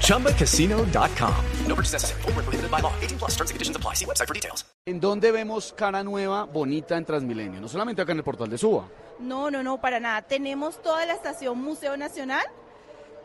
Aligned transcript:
ChumbaCasino.com. 0.00 1.34
No 1.66 1.74
purchase 1.74 1.92
necessary. 1.92 2.22
Full 2.22 2.32
prohibited 2.32 2.70
by 2.70 2.80
law. 2.80 2.92
18 3.00 3.18
plus 3.18 3.32
terms 3.32 3.50
and 3.50 3.56
conditions 3.56 3.76
apply. 3.76 3.94
See 3.94 4.06
website 4.06 4.28
for 4.28 4.34
details. 4.34 4.64
¿En 4.86 5.00
dónde 5.00 5.32
vemos 5.32 5.72
cara 5.72 6.02
nueva, 6.04 6.44
bonita 6.44 6.96
en 6.96 7.04
Transmilenio? 7.04 7.60
No 7.60 7.68
solamente 7.68 8.02
acá 8.02 8.12
en 8.12 8.18
el 8.18 8.24
portal 8.24 8.50
de 8.50 8.58
Suba. 8.58 8.86
No, 9.18 9.50
no, 9.50 9.62
no, 9.62 9.80
para 9.80 9.98
nada. 9.98 10.22
Tenemos 10.22 10.82
toda 10.82 11.06
la 11.06 11.14
estación 11.14 11.58
Museo 11.58 11.96
Nacional 11.96 12.44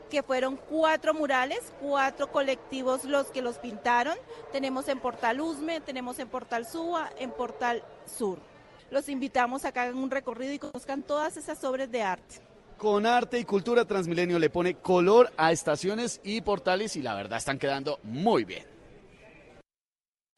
que 0.10 0.24
fueron 0.24 0.58
cuatro 0.58 1.14
murales, 1.14 1.74
cuatro 1.80 2.32
colectivos 2.32 3.04
los 3.04 3.28
que 3.28 3.42
los 3.42 3.58
pintaron. 3.58 4.18
Tenemos 4.52 4.88
en 4.88 5.00
Portal 5.00 5.40
Usme, 5.40 5.82
tenemos 5.82 6.18
en 6.20 6.28
Portal 6.28 6.66
Suba, 6.66 7.10
en 7.20 7.32
Portal 7.32 7.84
Sur. 8.06 8.40
Los 8.90 9.08
invitamos 9.08 9.66
a 9.66 9.72
que 9.72 9.80
hagan 9.80 9.98
un 9.98 10.10
recorrido 10.10 10.54
y 10.54 10.60
conozcan 10.60 11.04
todas 11.04 11.38
esas 11.38 11.64
obras 11.64 11.92
de 11.92 12.02
arte. 12.02 12.42
Con 12.80 13.06
arte 13.06 13.38
y 13.38 13.44
cultura 13.44 13.84
Transmilenio 13.84 14.40
le 14.40 14.50
pone 14.50 14.76
color 14.76 15.34
a 15.36 15.52
estaciones 15.52 16.22
y 16.24 16.40
portales 16.40 16.96
y 16.96 17.02
la 17.02 17.14
verdad 17.14 17.38
están 17.38 17.60
quedando 17.60 18.00
muy 18.04 18.46
bien. 18.46 18.64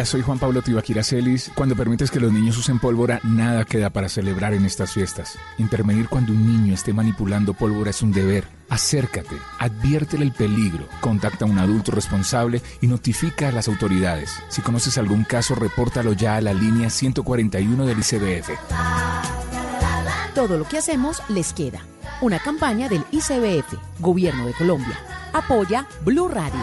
Soy 0.03 0.23
Juan 0.23 0.39
Pablo 0.39 0.63
Tibaquira 0.63 1.03
Celis. 1.03 1.51
Cuando 1.53 1.75
permites 1.75 2.09
que 2.09 2.19
los 2.19 2.33
niños 2.33 2.57
usen 2.57 2.79
pólvora, 2.79 3.19
nada 3.23 3.63
queda 3.63 3.91
para 3.91 4.09
celebrar 4.09 4.55
en 4.55 4.65
estas 4.65 4.91
fiestas. 4.91 5.37
Intervenir 5.59 6.09
cuando 6.09 6.31
un 6.31 6.47
niño 6.47 6.73
esté 6.73 6.93
manipulando 6.93 7.53
pólvora 7.53 7.91
es 7.91 8.01
un 8.01 8.11
deber. 8.11 8.47
Acércate, 8.69 9.37
adviértele 9.59 10.25
el 10.25 10.31
peligro, 10.31 10.87
contacta 10.99 11.45
a 11.45 11.47
un 11.47 11.59
adulto 11.59 11.91
responsable 11.91 12.63
y 12.81 12.87
notifica 12.87 13.49
a 13.49 13.51
las 13.51 13.67
autoridades. 13.67 14.35
Si 14.49 14.63
conoces 14.63 14.97
algún 14.97 15.25
caso, 15.25 15.53
repórtalo 15.53 16.13
ya 16.13 16.37
a 16.37 16.41
la 16.41 16.53
línea 16.53 16.89
141 16.89 17.85
del 17.85 17.99
ICBF. 17.99 18.49
Todo 20.33 20.57
lo 20.57 20.67
que 20.67 20.79
hacemos 20.79 21.21
les 21.29 21.53
queda. 21.53 21.83
Una 22.21 22.37
campaña 22.37 22.87
del 22.87 23.03
ICBF, 23.11 23.73
Gobierno 23.99 24.45
de 24.45 24.53
Colombia. 24.53 24.95
Apoya 25.33 25.87
Blue 26.05 26.27
Radio. 26.27 26.59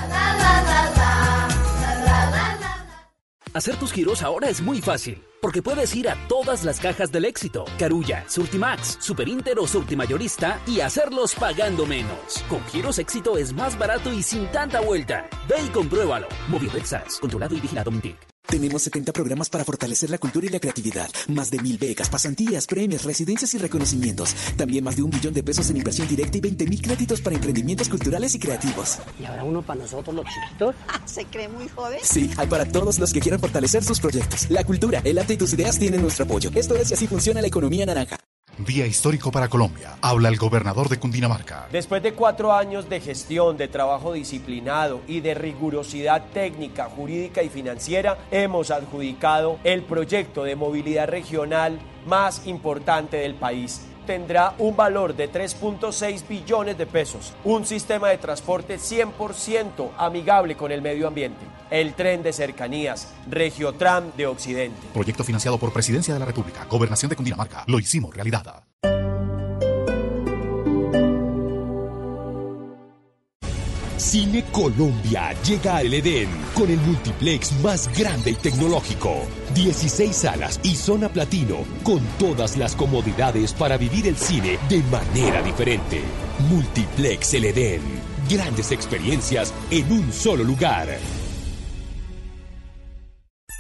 Hacer 3.55 3.75
tus 3.75 3.93
giros 3.93 4.23
ahora 4.23 4.49
es 4.49 4.61
muy 4.63 4.81
fácil, 4.81 5.21
porque 5.43 5.61
puedes 5.61 5.97
ir 5.97 6.09
a 6.09 6.29
todas 6.29 6.63
las 6.63 6.79
cajas 6.79 7.11
del 7.11 7.25
éxito, 7.25 7.65
Carulla, 7.77 8.25
Surtimax, 8.29 8.99
Superinter 9.01 9.59
o 9.59 9.67
Surtimayorista 9.67 10.61
y 10.65 10.79
hacerlos 10.79 11.35
pagando 11.35 11.87
menos. 11.87 12.45
Con 12.49 12.65
giros 12.67 13.01
éxito 13.01 13.37
es 13.37 13.53
más 13.53 13.77
barato 13.77 14.13
y 14.13 14.23
sin 14.23 14.47
tanta 14.53 14.81
vuelta. 14.81 15.29
Ve 15.49 15.57
y 15.67 15.69
compruébalo. 15.71 16.29
Movilexas, 16.47 17.19
controlado 17.19 17.57
y 17.57 17.61
vigilado 17.61 17.91
Mintic. 17.91 18.38
Tenemos 18.51 18.81
70 18.81 19.13
programas 19.13 19.51
para 19.51 19.63
fortalecer 19.63 20.09
la 20.09 20.17
cultura 20.17 20.47
y 20.47 20.49
la 20.49 20.59
creatividad. 20.59 21.11
Más 21.29 21.51
de 21.51 21.59
mil 21.59 21.77
becas, 21.77 22.09
pasantías, 22.09 22.67
premios, 22.67 23.05
residencias 23.05 23.53
y 23.53 23.59
reconocimientos. 23.59 24.35
También 24.57 24.85
más 24.85 24.97
de 24.97 25.03
un 25.03 25.11
billón 25.11 25.35
de 25.35 25.43
pesos 25.43 25.69
en 25.69 25.77
inversión 25.77 26.09
directa 26.09 26.39
y 26.39 26.41
20 26.41 26.67
mil 26.67 26.81
créditos 26.81 27.21
para 27.21 27.37
emprendimientos 27.37 27.91
culturales 27.91 28.35
y 28.35 28.39
creativos. 28.39 29.01
¿Y 29.21 29.27
habrá 29.27 29.45
uno 29.45 29.61
para 29.61 29.81
nosotros 29.81 30.17
los 30.17 30.25
chiquitos? 30.25 30.75
¿Se 31.05 31.27
cree 31.27 31.49
muy 31.49 31.69
joven? 31.69 31.99
Sí, 32.03 32.31
hay 32.39 32.47
para 32.47 32.65
todos 32.65 32.99
los 32.99 33.13
que 33.13 33.21
quieran 33.21 33.39
fortalecer 33.39 33.85
sus 33.85 34.01
proyectos. 34.01 34.51
La 34.51 34.65
cultura, 34.65 35.03
el 35.05 35.19
arte 35.19 35.35
y 35.35 35.37
tus 35.37 35.53
ideas 35.53 35.79
tienen 35.79 36.01
nuestro 36.01 36.25
apoyo. 36.25 36.51
Esto 36.55 36.75
es 36.77 36.91
y 36.91 36.95
así 36.95 37.07
funciona 37.07 37.43
la 37.43 37.49
economía 37.49 37.85
naranja. 37.85 38.18
Día 38.59 38.87
histórico 38.87 39.31
para 39.31 39.49
Colombia. 39.49 39.99
Habla 40.01 40.29
el 40.29 40.37
gobernador 40.37 40.89
de 40.89 40.99
Cundinamarca. 40.99 41.69
Después 41.71 42.03
de 42.03 42.15
cuatro 42.15 42.53
años 42.53 42.89
de 42.89 43.01
gestión, 43.01 43.57
de 43.57 43.69
trabajo 43.69 44.13
disciplinado 44.13 45.01
y 45.07 45.21
de 45.21 45.35
rigurosidad 45.35 46.25
técnica, 46.33 46.87
jurídica 46.87 47.45
y 47.45 47.51
financiera, 47.51 48.19
hemos 48.33 48.73
adjudicado 48.73 49.61
el 49.63 49.83
proyecto 49.83 50.43
de 50.43 50.57
movilidad 50.57 51.07
regional 51.07 51.79
más 52.05 52.49
importante 52.49 53.19
del 53.19 53.37
país 53.37 53.88
tendrá 54.09 54.55
un 54.57 54.75
valor 54.75 55.15
de 55.15 55.31
3.6 55.31 56.27
billones 56.27 56.79
de 56.79 56.87
pesos, 56.87 57.35
un 57.45 57.67
sistema 57.67 58.09
de 58.09 58.17
transporte 58.17 58.79
100% 58.79 59.91
amigable 59.99 60.57
con 60.57 60.73
el 60.73 60.81
medio 60.81 61.07
ambiente, 61.07 61.45
el 61.69 61.93
tren 61.93 62.23
de 62.23 62.33
cercanías, 62.33 63.13
Regiotram 63.29 64.11
de 64.17 64.27
Occidente. 64.27 64.81
Proyecto 64.95 65.25
financiado 65.25 65.59
por 65.59 65.75
Presidencia 65.75 66.15
de 66.15 66.21
la 66.21 66.27
República, 66.27 66.65
Gobernación 66.65 67.11
de 67.11 67.17
Cundinamarca. 67.17 67.65
Lo 67.67 67.79
hicimos 67.79 68.15
realidad. 68.15 68.68
Cine 73.99 74.45
Colombia 74.53 75.35
llega 75.43 75.79
al 75.79 75.93
Edén 75.93 76.29
con 76.55 76.71
el 76.71 76.79
multiplex 76.79 77.53
más 77.61 77.91
grande 77.99 78.31
y 78.31 78.35
tecnológico. 78.35 79.27
16 79.55 80.15
salas 80.15 80.61
y 80.63 80.77
zona 80.77 81.09
platino 81.09 81.65
con 81.83 82.01
todas 82.17 82.57
las 82.57 82.77
comodidades 82.77 83.53
para 83.53 83.77
vivir 83.77 84.07
el 84.07 84.17
cine 84.17 84.57
de 84.69 84.83
manera 84.85 85.43
diferente. 85.43 86.01
Multiplex 86.49 87.35
El 87.35 87.47
Edén. 87.47 87.83
Grandes 88.31 88.71
experiencias 88.71 89.53
en 89.71 89.91
un 89.91 90.13
solo 90.13 90.45
lugar. 90.45 90.89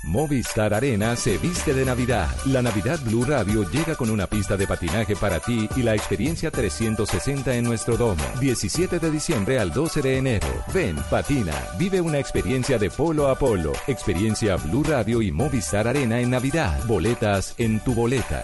Movistar 0.08 0.72
Arena 0.72 1.16
se 1.16 1.36
viste 1.36 1.74
de 1.74 1.84
Navidad. 1.84 2.34
La 2.46 2.62
Navidad 2.62 2.98
Blue 3.04 3.26
Radio 3.26 3.70
llega 3.70 3.94
con 3.94 4.08
una 4.08 4.26
pista 4.26 4.56
de 4.56 4.66
patinaje 4.66 5.14
para 5.14 5.38
ti 5.38 5.68
y 5.76 5.82
la 5.82 5.94
experiencia 5.94 6.50
360 6.50 7.54
en 7.54 7.64
nuestro 7.64 7.98
domo. 7.98 8.24
17 8.40 9.00
de 9.00 9.10
diciembre 9.10 9.58
al 9.58 9.70
12 9.70 10.00
de 10.00 10.16
enero. 10.16 10.46
Ven, 10.72 10.96
patina, 11.10 11.52
vive 11.78 12.00
una 12.00 12.18
experiencia 12.18 12.78
de 12.78 12.88
polo 12.88 13.28
a 13.28 13.38
polo. 13.38 13.72
Experiencia 13.86 14.56
Blue 14.56 14.82
Radio 14.82 15.20
y 15.20 15.30
Movistar 15.30 15.86
Arena 15.86 16.20
en 16.20 16.30
Navidad. 16.30 16.82
Boletas 16.86 17.54
en 17.58 17.78
tu 17.80 17.92
boleta. 17.94 18.42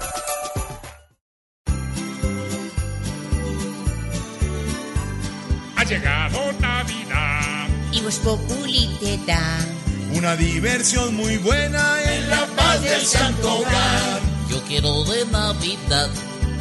Ha 5.77 5.85
llegado 5.85 6.53
Navidad. 6.61 7.69
Y 7.91 8.03
vos 8.03 8.19
populi 8.19 8.99
te 9.01 9.17
da 9.27 9.84
una 10.15 10.37
diversión 10.37 11.15
muy 11.15 11.39
buena 11.39 12.03
en 12.03 12.31
la 12.31 12.47
paz 12.57 12.83
del 12.83 13.05
santo 13.05 13.59
hogar. 13.59 14.21
Yo 14.49 14.63
quiero 14.65 15.05
de 15.05 15.27
Navidad, 15.27 16.09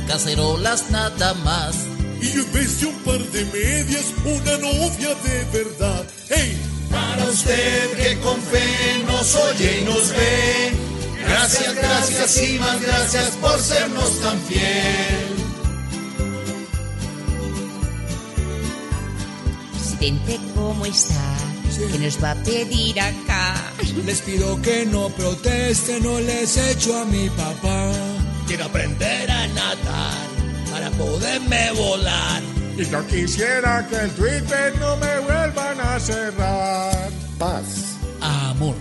cacerolas 0.08 0.90
nada 0.90 1.34
más. 1.36 1.75
Y 2.22 2.31
en 2.40 2.52
vez 2.53 2.80
de 2.80 2.88
un 2.88 3.00
par 3.00 3.19
de 3.19 3.46
medias, 3.46 4.06
una 4.25 4.58
novia 4.58 5.16
de 5.24 5.44
verdad. 5.52 6.06
¡Hey! 6.30 6.58
Para 6.90 7.25
usted 7.25 7.92
que 7.97 8.19
con 8.19 8.42
fe 8.42 9.03
nos 9.06 9.36
oye 9.36 9.81
y 9.81 9.86
nos 9.86 10.09
ve. 10.09 10.74
Gracias, 11.28 11.75
gracias 11.75 12.44
y 12.44 12.59
más 12.59 12.81
gracias 12.81 13.30
por 13.42 13.59
sernos 13.59 14.19
tan 14.22 14.40
fiel. 14.42 15.34
Presidente, 19.72 20.40
¿cómo 20.56 20.86
está? 20.86 21.53
¿Qué 21.78 21.97
nos 21.97 22.23
va 22.23 22.31
a 22.31 22.35
pedir 22.35 23.00
acá? 23.00 23.56
Les 24.06 24.22
pido 24.22 24.61
que 24.61 24.85
no 24.85 25.09
protesten, 25.09 26.03
no 26.03 26.19
les 26.19 26.56
echo 26.57 26.97
a 26.97 27.06
mi 27.06 27.29
papá. 27.29 27.91
Quiero 28.47 28.66
aprender 28.66 29.31
a 29.31 29.47
nadar 29.47 30.28
para 30.72 30.89
poderme 30.91 31.72
volar. 31.72 32.41
Y 32.78 32.85
no 32.88 33.06
quisiera 33.07 33.88
que 33.88 33.95
el 33.95 34.12
Twitter 34.12 34.73
no 34.79 34.97
me 34.97 35.19
vuelvan 35.19 35.79
a 35.79 36.00
cerrar. 36.00 37.09
Paz. 37.39 37.97
Amor. 38.22 38.75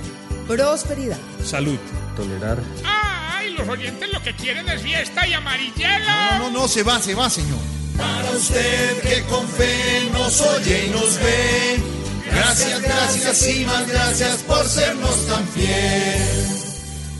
Prosperidad. 0.46 1.18
Salud. 1.44 1.78
Tolerar. 2.14 2.58
¡Ay! 2.84 3.54
Los 3.54 3.68
oyentes 3.68 4.12
lo 4.12 4.22
que 4.22 4.34
quieren 4.34 4.68
es 4.68 4.82
fiesta 4.82 5.26
y 5.26 5.32
amarillelo. 5.32 6.04
No, 6.06 6.38
no, 6.38 6.50
no, 6.50 6.68
se 6.68 6.82
va, 6.82 7.00
se 7.00 7.14
va, 7.14 7.30
señor. 7.30 7.58
Para 7.96 8.30
usted 8.30 9.00
que 9.00 9.22
con 9.24 9.46
fe 9.48 10.08
nos 10.12 10.40
oye 10.40 10.86
y 10.86 10.90
nos 10.90 11.16
ve. 11.16 12.01
Gracias, 12.34 12.82
gracias 12.82 13.48
y 13.48 13.64
más 13.64 13.86
gracias 13.88 14.42
por 14.42 14.66
sernos 14.66 15.26
tan 15.26 15.46
fiel. 15.48 16.52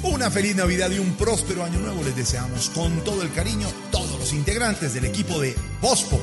Una 0.03 0.31
feliz 0.31 0.57
Navidad 0.57 0.91
y 0.91 0.99
un 0.99 1.15
próspero 1.15 1.63
año 1.63 1.79
nuevo 1.79 2.03
les 2.03 2.17
deseamos 2.17 2.71
con 2.71 3.05
todo 3.05 3.23
el 3.23 3.33
cariño 3.33 3.69
todos 3.91 4.19
los 4.19 4.33
integrantes 4.33 4.95
del 4.95 5.05
equipo 5.05 5.39
de 5.39 5.55
Bospo. 5.81 6.19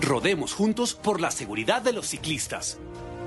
Rodemos 0.00 0.52
juntos 0.52 0.94
por 0.94 1.20
la 1.20 1.30
seguridad 1.30 1.82
de 1.82 1.92
los 1.92 2.08
ciclistas. 2.08 2.78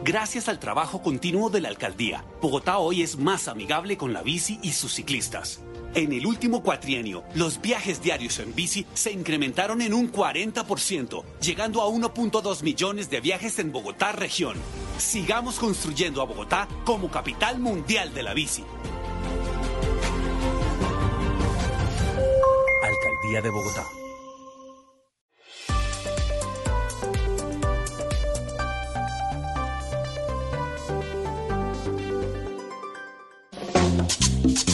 Gracias 0.03 0.47
al 0.47 0.59
trabajo 0.59 1.01
continuo 1.01 1.49
de 1.49 1.59
la 1.59 1.69
alcaldía, 1.69 2.23
Bogotá 2.41 2.77
hoy 2.77 3.01
es 3.01 3.17
más 3.17 3.47
amigable 3.47 3.97
con 3.97 4.13
la 4.13 4.21
bici 4.21 4.59
y 4.63 4.71
sus 4.71 4.93
ciclistas. 4.93 5.59
En 5.95 6.13
el 6.13 6.25
último 6.25 6.61
cuatrienio, 6.61 7.23
los 7.33 7.59
viajes 7.61 8.01
diarios 8.01 8.39
en 8.39 8.53
bici 8.53 8.85
se 8.93 9.11
incrementaron 9.11 9.81
en 9.81 9.93
un 9.93 10.11
40%, 10.11 11.23
llegando 11.41 11.81
a 11.81 11.87
1.2 11.87 12.63
millones 12.63 13.09
de 13.09 13.21
viajes 13.21 13.57
en 13.59 13.71
Bogotá 13.71 14.11
región. 14.11 14.55
Sigamos 14.97 15.57
construyendo 15.59 16.21
a 16.21 16.25
Bogotá 16.25 16.67
como 16.85 17.09
capital 17.09 17.59
mundial 17.59 18.13
de 18.13 18.23
la 18.23 18.33
bici. 18.33 18.63
Alcaldía 22.83 23.41
de 23.41 23.49
Bogotá. 23.49 23.98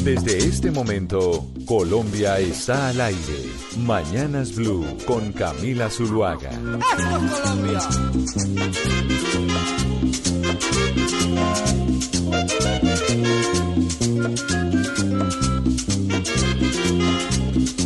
Desde 0.06 0.38
este 0.38 0.70
momento, 0.70 1.48
Colombia 1.66 2.38
está 2.38 2.90
al 2.90 3.02
aire. 3.02 3.50
Mañanas 3.80 4.54
Blue 4.54 4.86
con 5.08 5.32
Camila 5.34 5.90
Zuluaga. 5.90 6.52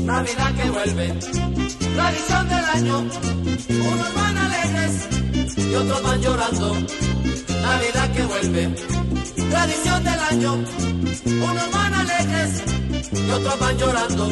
Navidad 0.04 0.56
que 0.56 0.69
vuelve, 0.71 1.13
tradición 1.95 2.50
del 2.50 2.66
año. 2.66 3.00
Unos 3.00 4.13
van 4.13 4.38
alegres 4.38 5.07
y 5.56 5.74
otros 5.74 6.04
van 6.04 6.21
llorando. 6.21 6.75
Navidad 7.61 8.11
que 8.13 8.23
vuelve, 8.23 8.69
tradición 9.50 10.03
del 10.03 10.19
año. 10.31 10.53
Unos 11.25 11.71
van 11.71 11.94
alegres 11.94 12.63
y 13.11 13.31
otros 13.31 13.59
van 13.59 13.77
llorando. 13.77 14.29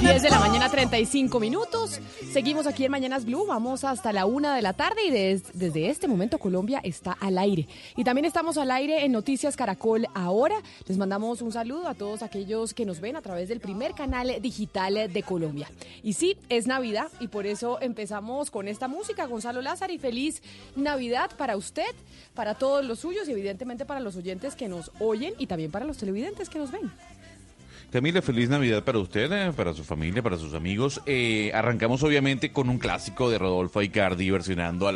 10 0.00 0.22
de 0.22 0.30
la 0.30 0.38
mañana, 0.40 0.70
35 0.70 1.38
minutos. 1.40 2.00
Seguimos 2.32 2.66
aquí 2.66 2.84
en 2.86 2.90
Mañanas 2.92 3.24
Blue. 3.26 3.44
Vamos 3.46 3.84
hasta 3.84 4.12
la 4.12 4.24
una 4.24 4.54
de 4.56 4.62
la 4.62 4.72
tarde 4.72 5.04
y 5.06 5.10
des- 5.10 5.42
desde 5.52 5.90
este 5.90 6.08
momento 6.08 6.38
Colombia 6.38 6.80
está 6.82 7.12
al 7.20 7.36
aire. 7.38 7.68
Y 7.96 8.04
también 8.04 8.24
estamos 8.24 8.56
al 8.56 8.70
aire 8.70 9.04
en 9.04 9.12
Noticias 9.12 9.56
Caracol 9.56 10.06
ahora. 10.14 10.56
Les 10.86 10.96
mandamos 10.96 11.42
un 11.42 11.52
saludo 11.52 11.86
a 11.88 11.94
todos 11.94 12.22
aquellos 12.22 12.72
que 12.72 12.86
nos 12.86 13.00
ven 13.00 13.16
a 13.16 13.20
través 13.22 13.48
del 13.48 13.60
primer 13.60 13.92
canal 13.94 14.40
digital 14.40 15.12
de 15.12 15.22
Colombia. 15.22 15.70
Y 16.02 16.14
sí, 16.14 16.36
es 16.48 16.66
Navidad 16.66 17.08
y 17.20 17.28
por 17.28 17.44
eso 17.46 17.78
empezamos 17.82 18.50
con 18.50 18.68
esta 18.68 18.88
música. 18.88 19.26
Gonzalo 19.26 19.60
Lázaro 19.60 19.92
y 19.92 19.98
feliz 19.98 20.42
Navidad 20.76 21.30
para 21.36 21.56
usted, 21.56 21.79
para 22.34 22.54
todos 22.54 22.84
los 22.84 23.00
suyos 23.00 23.28
y 23.28 23.32
evidentemente 23.32 23.84
para 23.84 24.00
los 24.00 24.16
oyentes 24.16 24.54
que 24.54 24.68
nos 24.68 24.90
oyen 24.98 25.34
y 25.38 25.46
también 25.46 25.70
para 25.70 25.84
los 25.84 25.98
televidentes 25.98 26.48
que 26.48 26.58
nos 26.58 26.70
ven. 26.70 26.90
Camila, 27.90 28.22
feliz 28.22 28.48
Navidad 28.48 28.84
para 28.84 29.00
usted, 29.00 29.32
eh, 29.32 29.52
para 29.52 29.74
su 29.74 29.82
familia, 29.82 30.22
para 30.22 30.38
sus 30.38 30.54
amigos. 30.54 31.00
Eh, 31.06 31.50
arrancamos 31.52 32.04
obviamente 32.04 32.52
con 32.52 32.70
un 32.70 32.78
clásico 32.78 33.28
de 33.28 33.38
Rodolfo 33.38 33.82
Icardi 33.82 34.30
versionando 34.30 34.86
a 34.86 34.92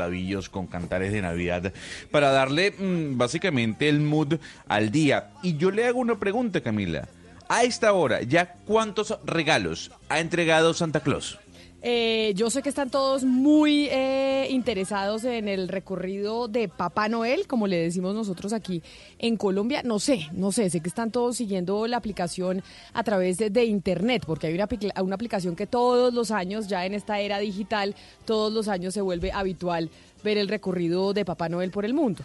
con 0.48 0.68
cantares 0.68 1.12
de 1.12 1.20
Navidad 1.20 1.72
para 2.12 2.30
darle 2.30 2.70
mm, 2.70 3.18
básicamente 3.18 3.88
el 3.88 3.98
mood 3.98 4.34
al 4.68 4.92
día. 4.92 5.30
Y 5.42 5.56
yo 5.56 5.72
le 5.72 5.86
hago 5.86 5.98
una 5.98 6.20
pregunta, 6.20 6.60
Camila. 6.60 7.08
A 7.48 7.64
esta 7.64 7.92
hora, 7.92 8.22
¿ya 8.22 8.54
cuántos 8.64 9.18
regalos 9.24 9.90
ha 10.08 10.20
entregado 10.20 10.72
Santa 10.72 11.00
Claus? 11.00 11.38
Eh, 11.86 12.32
yo 12.34 12.48
sé 12.48 12.62
que 12.62 12.70
están 12.70 12.88
todos 12.88 13.24
muy 13.24 13.88
eh, 13.90 14.46
interesados 14.48 15.22
en 15.24 15.48
el 15.48 15.68
recorrido 15.68 16.48
de 16.48 16.66
Papá 16.66 17.10
Noel, 17.10 17.46
como 17.46 17.66
le 17.66 17.76
decimos 17.76 18.14
nosotros 18.14 18.54
aquí 18.54 18.82
en 19.18 19.36
Colombia. 19.36 19.82
No 19.84 19.98
sé, 19.98 20.30
no 20.32 20.50
sé, 20.50 20.70
sé 20.70 20.80
que 20.80 20.88
están 20.88 21.10
todos 21.10 21.36
siguiendo 21.36 21.86
la 21.86 21.98
aplicación 21.98 22.62
a 22.94 23.02
través 23.04 23.36
de, 23.36 23.64
internet, 23.66 24.24
porque 24.26 24.46
hay 24.46 24.54
una 24.54 25.14
aplicación 25.14 25.56
que 25.56 25.66
todos 25.66 26.14
los 26.14 26.30
años, 26.30 26.68
ya 26.68 26.86
en 26.86 26.94
esta 26.94 27.20
era 27.20 27.38
digital, 27.38 27.94
todos 28.24 28.50
los 28.50 28.68
años 28.68 28.94
se 28.94 29.02
vuelve 29.02 29.30
habitual 29.30 29.90
ver 30.22 30.38
el 30.38 30.48
recorrido 30.48 31.12
de 31.12 31.26
Papá 31.26 31.50
Noel 31.50 31.70
por 31.70 31.84
el 31.84 31.92
mundo. 31.92 32.24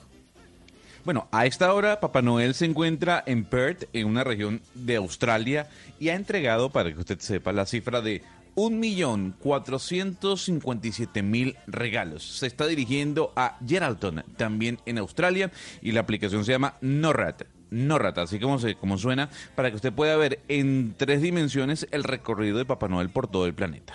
Bueno, 1.04 1.28
a 1.32 1.46
esta 1.46 1.74
hora 1.74 2.00
Papá 2.00 2.22
Noel 2.22 2.54
se 2.54 2.64
encuentra 2.64 3.24
en 3.26 3.44
Perth, 3.44 3.90
en 3.92 4.08
una 4.08 4.24
región 4.24 4.62
de 4.74 4.96
Australia, 4.96 5.68
y 6.00 6.08
ha 6.08 6.16
entregado, 6.16 6.70
para 6.70 6.94
que 6.94 7.00
usted 7.00 7.20
sepa, 7.20 7.52
la 7.52 7.66
cifra 7.66 8.00
de 8.00 8.22
1.457.000 8.56 11.56
regalos. 11.68 12.24
Se 12.24 12.48
está 12.48 12.68
dirigiendo 12.68 13.32
a 13.36 13.58
Geraldton, 13.66 14.24
también 14.38 14.80
en 14.86 14.98
Australia, 14.98 15.52
y 15.82 15.92
la 15.92 16.02
aplicación 16.02 16.46
se 16.46 16.52
llama 16.52 16.76
NORAD. 16.82 17.42
NORAD, 17.72 18.20
así 18.20 18.40
como, 18.40 18.60
se, 18.60 18.76
como 18.76 18.98
suena, 18.98 19.30
para 19.56 19.70
que 19.70 19.76
usted 19.76 19.94
pueda 19.94 20.18
ver 20.18 20.40
en 20.48 20.96
tres 20.98 21.22
dimensiones 21.22 21.88
el 21.92 22.04
recorrido 22.04 22.58
de 22.58 22.66
Papá 22.66 22.88
Noel 22.88 23.10
por 23.10 23.28
todo 23.28 23.46
el 23.46 23.54
planeta. 23.54 23.94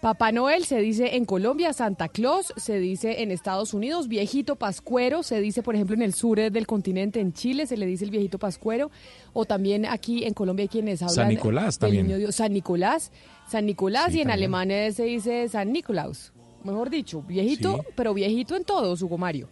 Papá 0.00 0.30
Noel 0.30 0.64
se 0.64 0.80
dice 0.80 1.16
en 1.16 1.24
Colombia, 1.24 1.72
Santa 1.72 2.08
Claus 2.08 2.52
se 2.56 2.78
dice 2.78 3.22
en 3.22 3.32
Estados 3.32 3.74
Unidos, 3.74 4.08
viejito 4.08 4.56
pascuero 4.56 5.22
se 5.22 5.40
dice, 5.40 5.62
por 5.62 5.74
ejemplo, 5.74 5.96
en 5.96 6.02
el 6.02 6.14
sur 6.14 6.38
del 6.38 6.66
continente, 6.66 7.18
en 7.18 7.32
Chile 7.32 7.66
se 7.66 7.76
le 7.76 7.86
dice 7.86 8.04
el 8.04 8.10
viejito 8.10 8.38
pascuero, 8.38 8.90
o 9.32 9.46
también 9.46 9.86
aquí 9.86 10.24
en 10.24 10.34
Colombia 10.34 10.64
hay 10.64 10.68
quienes 10.68 11.02
hablan 11.02 11.14
San 11.14 11.28
Nicolás 11.28 11.78
del 11.78 11.88
también. 11.88 12.06
niño 12.06 12.18
Dios, 12.18 12.36
San 12.36 12.52
Nicolás, 12.52 13.10
San 13.48 13.66
Nicolás 13.66 14.12
Sí, 14.12 14.18
y 14.18 14.20
en 14.22 14.28
también. 14.28 14.54
alemán 14.54 14.92
se 14.92 15.04
dice 15.04 15.48
San 15.48 15.72
Nicolaus, 15.72 16.32
mejor 16.64 16.90
dicho, 16.90 17.22
viejito, 17.22 17.76
Sí. 17.82 17.92
pero 17.96 18.12
viejito 18.14 18.56
en 18.56 18.64
todo, 18.64 18.92
Hugo 18.94 19.18
Mario. 19.18 19.48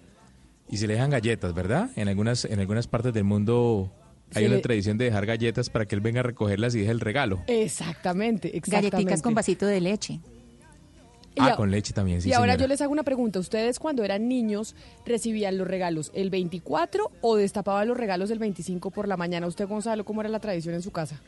Y 0.69 0.79
se 0.79 0.87
le 0.87 0.95
dejan 0.95 1.11
galletas, 1.11 1.53
¿verdad? 1.55 1.91
En 1.97 2.09
algunas, 2.09 2.45
en 2.45 2.59
algunas 2.59 2.87
partes 2.87 3.13
del 3.13 3.25
mundo 3.25 3.93
hay 4.35 4.47
una 4.47 4.61
tradición 4.61 4.99
de 4.99 5.05
dejar 5.05 5.27
galletas 5.27 5.71
para 5.71 5.87
que 5.87 5.95
él 5.95 6.01
venga 6.01 6.21
a 6.21 6.23
recogerlas 6.25 6.75
y 6.75 6.81
deje 6.81 6.91
el 6.91 7.01
regalo. 7.01 7.43
Exactamente, 7.47 8.57
exactamente. 8.57 8.91
Galletitas 8.91 9.23
con 9.23 9.35
vasito 9.35 9.67
de 9.67 9.81
leche. 9.81 10.21
Y 11.37 11.41
Ah, 11.41 11.47
a- 11.53 11.57
con 11.57 11.71
leche 11.71 11.93
también, 11.93 12.23
sí, 12.23 12.29
y 12.29 12.33
ahora 12.33 12.53
señora. 12.53 12.65
yo 12.65 12.69
les 12.69 12.81
hago 12.81 12.93
una 12.93 13.03
pregunta. 13.03 13.41
¿Ustedes 13.41 13.79
cuando 13.81 14.05
eran 14.05 14.29
niños 14.29 14.75
recibían 15.05 15.59
los 15.59 15.67
regalos 15.67 16.13
el 16.15 16.31
24 16.31 17.11
o 17.21 17.37
destapaban 17.37 17.89
los 17.89 17.97
regalos 17.97 18.31
el 18.31 18.39
25 18.39 18.91
por 18.93 19.07
la 19.09 19.17
mañana? 19.17 19.47
¿Usted, 19.49 19.67
Gonzalo, 19.69 20.05
cómo 20.05 20.21
era 20.21 20.31
la 20.31 20.39
tradición 20.39 20.75
en 20.77 20.83
su 20.83 20.93
casa? 20.93 21.21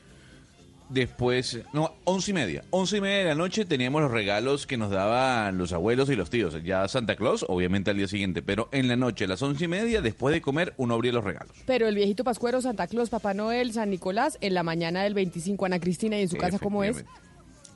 Después, 0.89 1.61
no, 1.73 1.95
once 2.05 2.31
y 2.31 2.35
media. 2.35 2.63
Once 2.71 2.97
y 2.97 3.01
media 3.01 3.19
de 3.19 3.25
la 3.25 3.35
noche 3.35 3.65
teníamos 3.65 4.03
los 4.03 4.11
regalos 4.11 4.67
que 4.67 4.77
nos 4.77 4.91
daban 4.91 5.59
los 5.59 5.73
abuelos 5.73 6.09
y 6.11 6.17
los 6.17 6.31
tíos. 6.31 6.57
Ya 6.63 6.87
Santa 6.89 7.17
Claus, 7.17 7.45
obviamente 7.49 7.91
al 7.91 7.97
día 7.97 8.09
siguiente, 8.09 8.43
pero 8.43 8.69
en 8.73 8.89
la 8.89 8.97
noche, 8.97 9.25
a 9.25 9.29
las 9.29 9.43
once 9.43 9.65
y 9.65 9.69
media, 9.69 10.01
después 10.01 10.33
de 10.33 10.41
comer, 10.41 10.75
uno 10.77 10.95
abría 10.95 11.13
los 11.13 11.25
regalos. 11.25 11.53
Pero 11.67 11.89
el 11.89 11.95
viejito 11.95 12.25
Pascuero, 12.25 12.61
Santa 12.61 12.87
Claus, 12.87 13.11
Papá 13.11 13.35
Noel, 13.35 13.73
San 13.73 13.91
Nicolás, 13.91 14.39
en 14.41 14.55
la 14.55 14.63
mañana 14.63 15.03
del 15.03 15.15
25, 15.15 15.67
Ana 15.67 15.81
Cristina, 15.81 16.19
¿y 16.19 16.23
en 16.23 16.29
su 16.29 16.37
casa 16.37 16.59
cómo 16.59 16.85
es? 16.85 17.05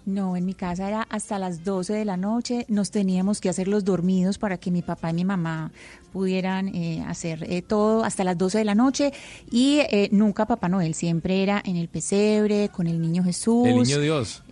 No, 0.07 0.37
en 0.37 0.45
mi 0.45 0.55
casa 0.55 0.89
era 0.89 1.03
hasta 1.03 1.39
las 1.39 1.65
12 1.65 1.93
de 1.93 2.05
la 2.05 2.17
noche. 2.17 2.65
Nos 2.69 2.91
teníamos 2.91 3.41
que 3.41 3.49
hacer 3.49 3.69
los 3.69 3.85
dormidos 3.85 4.39
para 4.39 4.57
que 4.59 4.71
mi 4.71 4.83
papá 4.83 5.11
y 5.11 5.15
mi 5.15 5.25
mamá 5.25 5.71
pudieran 6.13 6.69
eh, 6.75 7.05
hacer 7.07 7.45
eh, 7.49 7.63
todo 7.63 8.03
hasta 8.05 8.25
las 8.25 8.37
12 8.39 8.59
de 8.59 8.65
la 8.65 8.75
noche. 8.75 9.13
Y 9.51 9.79
eh, 9.91 10.09
nunca 10.11 10.47
Papá 10.47 10.69
Noel, 10.69 10.95
siempre 10.95 11.43
era 11.43 11.63
en 11.65 11.77
el 11.77 11.89
pesebre, 11.89 12.71
con 12.71 12.87
el 12.87 13.01
niño 13.01 13.23
Jesús. 13.23 13.67
El 13.67 13.77
niño 13.77 14.01
Dios. 14.01 14.43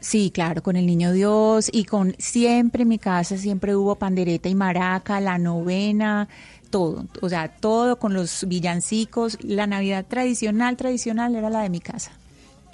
Sí, 0.00 0.32
claro, 0.34 0.64
con 0.64 0.74
el 0.74 0.86
niño 0.86 1.12
Dios 1.12 1.70
y 1.72 1.84
con 1.84 2.16
siempre 2.18 2.82
en 2.82 2.88
mi 2.88 2.98
casa 2.98 3.36
siempre 3.36 3.76
hubo 3.76 3.94
pandereta 3.94 4.48
y 4.48 4.54
maraca, 4.56 5.20
la 5.20 5.38
novena, 5.38 6.28
todo, 6.70 7.06
o 7.20 7.28
sea, 7.28 7.48
todo 7.48 8.00
con 8.00 8.12
los 8.12 8.48
villancicos, 8.48 9.38
la 9.42 9.68
Navidad 9.68 10.04
tradicional, 10.08 10.76
tradicional 10.76 11.36
era 11.36 11.50
la 11.50 11.62
de 11.62 11.70
mi 11.70 11.78
casa. 11.78 12.10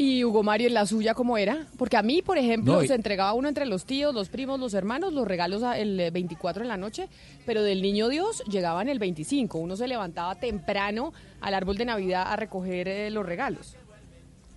Y 0.00 0.22
Hugo 0.24 0.42
Mario, 0.44 0.68
¿en 0.68 0.74
la 0.74 0.86
suya 0.86 1.12
cómo 1.12 1.36
era? 1.36 1.66
Porque 1.76 1.96
a 1.96 2.02
mí, 2.02 2.22
por 2.22 2.38
ejemplo, 2.38 2.74
No, 2.74 2.82
y- 2.84 2.86
se 2.88 2.94
entregaba 2.94 3.32
uno 3.32 3.48
entre 3.48 3.66
los 3.66 3.84
tíos, 3.84 4.14
los 4.14 4.28
primos, 4.28 4.60
los 4.60 4.72
hermanos, 4.72 5.12
los 5.12 5.26
regalos 5.26 5.62
el 5.76 5.98
eh, 5.98 6.10
24 6.12 6.62
en 6.62 6.68
la 6.68 6.76
noche, 6.76 7.08
pero 7.44 7.62
del 7.64 7.82
niño 7.82 8.08
Dios 8.08 8.42
llegaban 8.48 8.88
el 8.88 9.00
25. 9.00 9.58
Uno 9.58 9.76
se 9.76 9.88
levantaba 9.88 10.36
temprano 10.36 11.12
al 11.40 11.52
árbol 11.54 11.76
de 11.76 11.84
Navidad 11.86 12.24
a 12.32 12.36
recoger 12.36 12.86
eh, 12.86 13.10
los 13.10 13.26
regalos. 13.26 13.74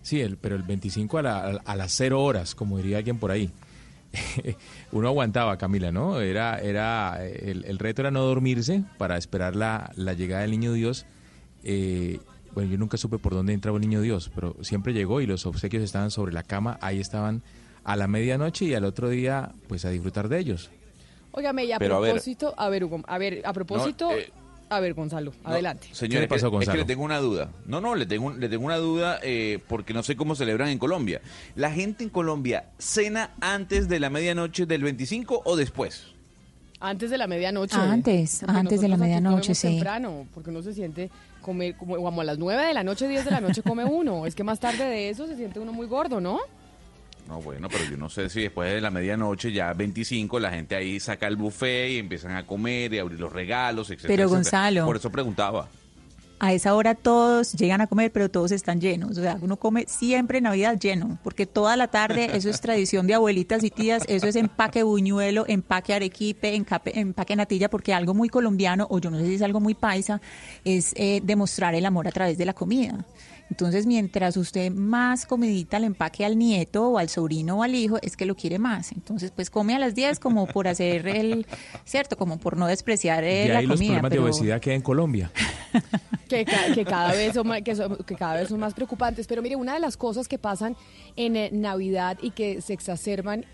Sí, 0.04 0.22
el, 0.22 0.38
pero 0.38 0.56
el 0.56 0.62
25 0.64 1.18
a, 1.18 1.22
la- 1.24 1.62
a 1.66 1.76
las 1.76 1.92
0 1.94 2.24
horas, 2.24 2.54
como 2.54 2.78
diría 2.78 2.98
alguien 3.00 3.18
por 3.18 3.32
ahí. 3.32 3.50
Uno 4.92 5.08
aguantaba, 5.08 5.58
Camila, 5.58 5.92
¿no? 5.92 6.22
Era, 6.22 6.60
era, 6.60 7.26
el, 7.26 7.66
el 7.66 7.80
reto 7.80 8.02
era 8.04 8.12
no 8.12 8.22
dormirse 8.22 8.84
para 9.00 9.18
esperar 9.18 9.56
la, 9.56 9.92
la 9.96 10.14
llegada 10.14 10.42
del 10.44 10.52
niño 10.52 10.74
Dios. 10.74 11.06
Eh, 11.64 12.20
bueno, 12.54 12.70
yo 12.72 12.78
nunca 12.78 12.98
supe 12.98 13.18
por 13.18 13.34
dónde 13.34 13.54
entraba 13.54 13.78
el 13.78 13.82
niño 13.82 14.02
Dios, 14.02 14.32
pero 14.34 14.56
siempre 14.62 14.94
llegó 14.94 15.22
y 15.22 15.26
los 15.26 15.46
obsequios 15.46 15.84
estaban 15.84 16.12
sobre 16.12 16.34
la 16.34 16.44
cama, 16.44 16.78
ahí 16.82 17.00
estaban 17.00 17.42
a 17.84 17.96
la 17.96 18.08
medianoche 18.08 18.66
y 18.66 18.74
al 18.74 18.86
otro 18.86 19.10
día, 19.10 19.52
pues 19.68 19.86
a 19.86 19.90
disfrutar 19.90 20.30
de 20.30 20.40
ellos. 20.40 20.70
Óigame, 21.32 21.66
y 21.66 21.72
a 21.72 21.80
Pero 21.80 21.96
a 21.96 22.00
ver- 22.00 22.12
propósito, 22.12 22.54
a 22.58 22.70
ver, 22.70 22.84
Hugo, 22.84 23.02
a 23.08 23.18
ver, 23.18 23.42
a 23.46 23.54
propósito, 23.54 24.12
eh, 24.12 24.30
a 24.70 24.80
ver, 24.82 24.94
Gonzalo, 24.94 25.32
adelante. 25.46 25.88
Señor, 25.94 26.22
le 26.22 26.28
pasó, 26.28 26.36
es 26.36 26.42
que- 26.42 26.46
es 26.48 26.50
que 26.50 26.56
Gonzalo? 26.66 26.78
le 26.80 26.86
tengo 26.86 27.04
una 27.04 27.20
duda. 27.20 27.50
No, 27.66 27.80
no, 27.82 27.96
le 27.96 28.06
tengo, 28.06 28.32
le 28.34 28.50
tengo 28.50 28.66
una 28.66 28.78
duda 28.78 29.20
eh, 29.24 29.60
porque 29.68 29.94
no 29.94 30.04
sé 30.04 30.16
cómo 30.16 30.36
celebran 30.36 30.68
en 30.70 30.78
Colombia. 30.78 31.22
¿La 31.56 31.72
gente 31.72 32.04
en 32.04 32.10
Colombia 32.10 32.66
cena 32.78 33.32
antes 33.40 33.88
de 33.88 34.00
la 34.00 34.10
medianoche 34.10 34.66
del 34.66 34.84
25 34.84 35.42
o 35.46 35.56
después? 35.56 36.08
Antes 36.80 37.10
de 37.12 37.18
la 37.18 37.28
medianoche. 37.28 37.76
Antes, 37.78 38.44
antes 38.44 38.82
de 38.82 38.88
la 38.88 38.98
medianoche, 38.98 39.54
sí. 39.56 39.68
temprano, 39.68 40.28
porque 40.34 40.50
uno 40.50 40.62
se 40.64 40.74
siente 40.74 41.10
comer 41.42 41.76
como, 41.76 41.96
como 41.98 42.22
a 42.22 42.24
las 42.24 42.38
9 42.38 42.66
de 42.68 42.74
la 42.74 42.84
noche, 42.84 43.08
10 43.08 43.26
de 43.26 43.32
la 43.32 43.42
noche 43.42 43.62
come 43.62 43.84
uno. 43.84 44.26
Es 44.26 44.36
que 44.36 44.44
más 44.44 44.60
tarde 44.60 44.86
de 44.86 45.10
eso 45.10 45.28
se 45.28 45.36
siente 45.36 45.60
uno 45.60 45.74
muy 45.74 45.88
gordo, 45.88 46.22
¿no? 46.22 46.40
No, 47.28 47.42
bueno, 47.42 47.70
pero 47.70 47.86
yo 47.86 47.98
no 47.98 48.10
sé 48.10 48.30
si 48.30 48.42
después 48.42 48.74
de 48.74 48.82
la 48.82 48.92
medianoche, 48.92 49.52
ya 49.52 49.74
25, 49.74 50.40
la 50.40 50.52
gente 50.52 50.76
ahí 50.76 51.00
saca 51.00 51.28
el 51.28 51.38
buffet 51.38 51.92
y 51.92 51.98
empiezan 51.98 52.36
a 52.36 52.46
comer 52.46 52.94
y 52.94 52.98
a 52.98 53.02
abrir 53.02 53.20
los 53.20 53.32
regalos, 53.32 53.90
etc. 53.90 54.04
Pero, 54.08 54.30
Gonzalo. 54.30 54.86
Por 54.86 54.98
eso 54.98 55.10
preguntaba. 55.10 55.70
A 56.44 56.54
esa 56.54 56.74
hora 56.74 56.96
todos 56.96 57.54
llegan 57.54 57.82
a 57.82 57.88
comer, 57.88 58.12
pero 58.12 58.28
todos 58.28 58.52
están 58.52 58.82
llenos. 58.82 59.12
O 59.12 59.22
sea, 59.22 59.38
uno 59.44 59.58
come 59.58 59.86
siempre 59.88 60.40
en 60.40 60.46
Navidad 60.46 60.76
lleno, 60.80 61.20
porque 61.24 61.46
toda 61.46 61.78
la 61.78 61.90
tarde 61.90 62.32
eso 62.36 62.50
es 62.50 62.60
tradición 62.60 63.06
de 63.06 63.14
abuelitas 63.14 63.64
y 63.64 63.70
tías, 63.70 64.06
eso 64.08 64.26
es 64.26 64.36
empaque 64.36 64.82
buñuelo, 64.82 65.46
empaque 65.48 65.94
arequipe, 65.94 66.56
empaque, 66.56 67.36
natilla, 67.36 67.70
porque 67.70 67.94
algo 67.94 68.16
muy 68.16 68.28
colombiano, 68.28 68.88
o 68.90 68.98
yo 68.98 69.12
no 69.12 69.20
sé 69.20 69.28
si 69.28 69.36
es 69.36 69.44
algo 69.44 69.60
muy 69.60 69.76
paisa, 69.76 70.20
es 70.66 70.94
eh, 70.98 71.22
demostrar 71.24 71.76
el 71.76 71.86
amor 71.86 72.08
a 72.08 72.12
través 72.12 72.40
de 72.40 72.46
la 72.46 72.54
comida. 72.54 73.06
Entonces, 73.52 73.86
mientras 73.86 74.38
usted 74.38 74.72
más 74.72 75.26
comidita 75.26 75.78
le 75.78 75.86
empaque 75.88 76.24
al 76.26 76.38
nieto 76.40 76.88
o 76.92 76.98
al 76.98 77.10
sobrino 77.10 77.58
o 77.60 77.64
al 77.64 77.76
hijo, 77.76 77.98
es 78.02 78.16
que 78.16 78.26
lo 78.26 78.34
quiere 78.36 78.58
más. 78.60 78.94
Entonces, 78.94 79.30
pues 79.32 79.50
come 79.50 79.76
a 79.76 79.80
las 79.80 79.94
10 79.94 80.20
como 80.20 80.48
por 80.48 80.70
hacer 80.70 81.06
el, 81.08 81.46
¿cierto? 81.84 82.16
Como 82.18 82.38
por 82.40 82.56
no 82.56 82.66
despreciar 82.66 83.26
eh, 83.26 83.46
y 83.46 83.48
la 83.50 83.60
ahí 83.60 83.68
comida. 83.68 83.68
los 83.68 83.80
problemas 83.80 84.10
pero- 84.10 84.24
de 84.24 84.30
obesidad 84.30 84.62
que 84.62 84.70
hay 84.72 84.78
en 84.78 84.82
Colombia. 84.82 85.32
que, 86.30 86.46
ca- 86.46 86.74
que 86.74 86.86
cada 86.86 87.12
vez 87.12 87.34
son, 87.34 87.52
que, 87.64 87.76
son- 87.76 87.98
que 87.98 88.16
cada 88.16 88.36
vez 88.36 88.48
son 88.48 88.60
más 88.60 88.74
preocupantes. 88.74 89.28
Pero 89.28 89.42
mire, 89.42 89.58
una 89.58 89.74
de 89.74 89.82
las 89.82 89.98
cosas 89.98 90.28
que 90.30 90.38
pasan 90.40 90.76
en 91.18 91.36
eh, 91.36 91.50
Navidad 91.52 92.18
y 92.22 92.32
que 92.32 92.62
se 92.62 92.72
exacerban 92.74 93.46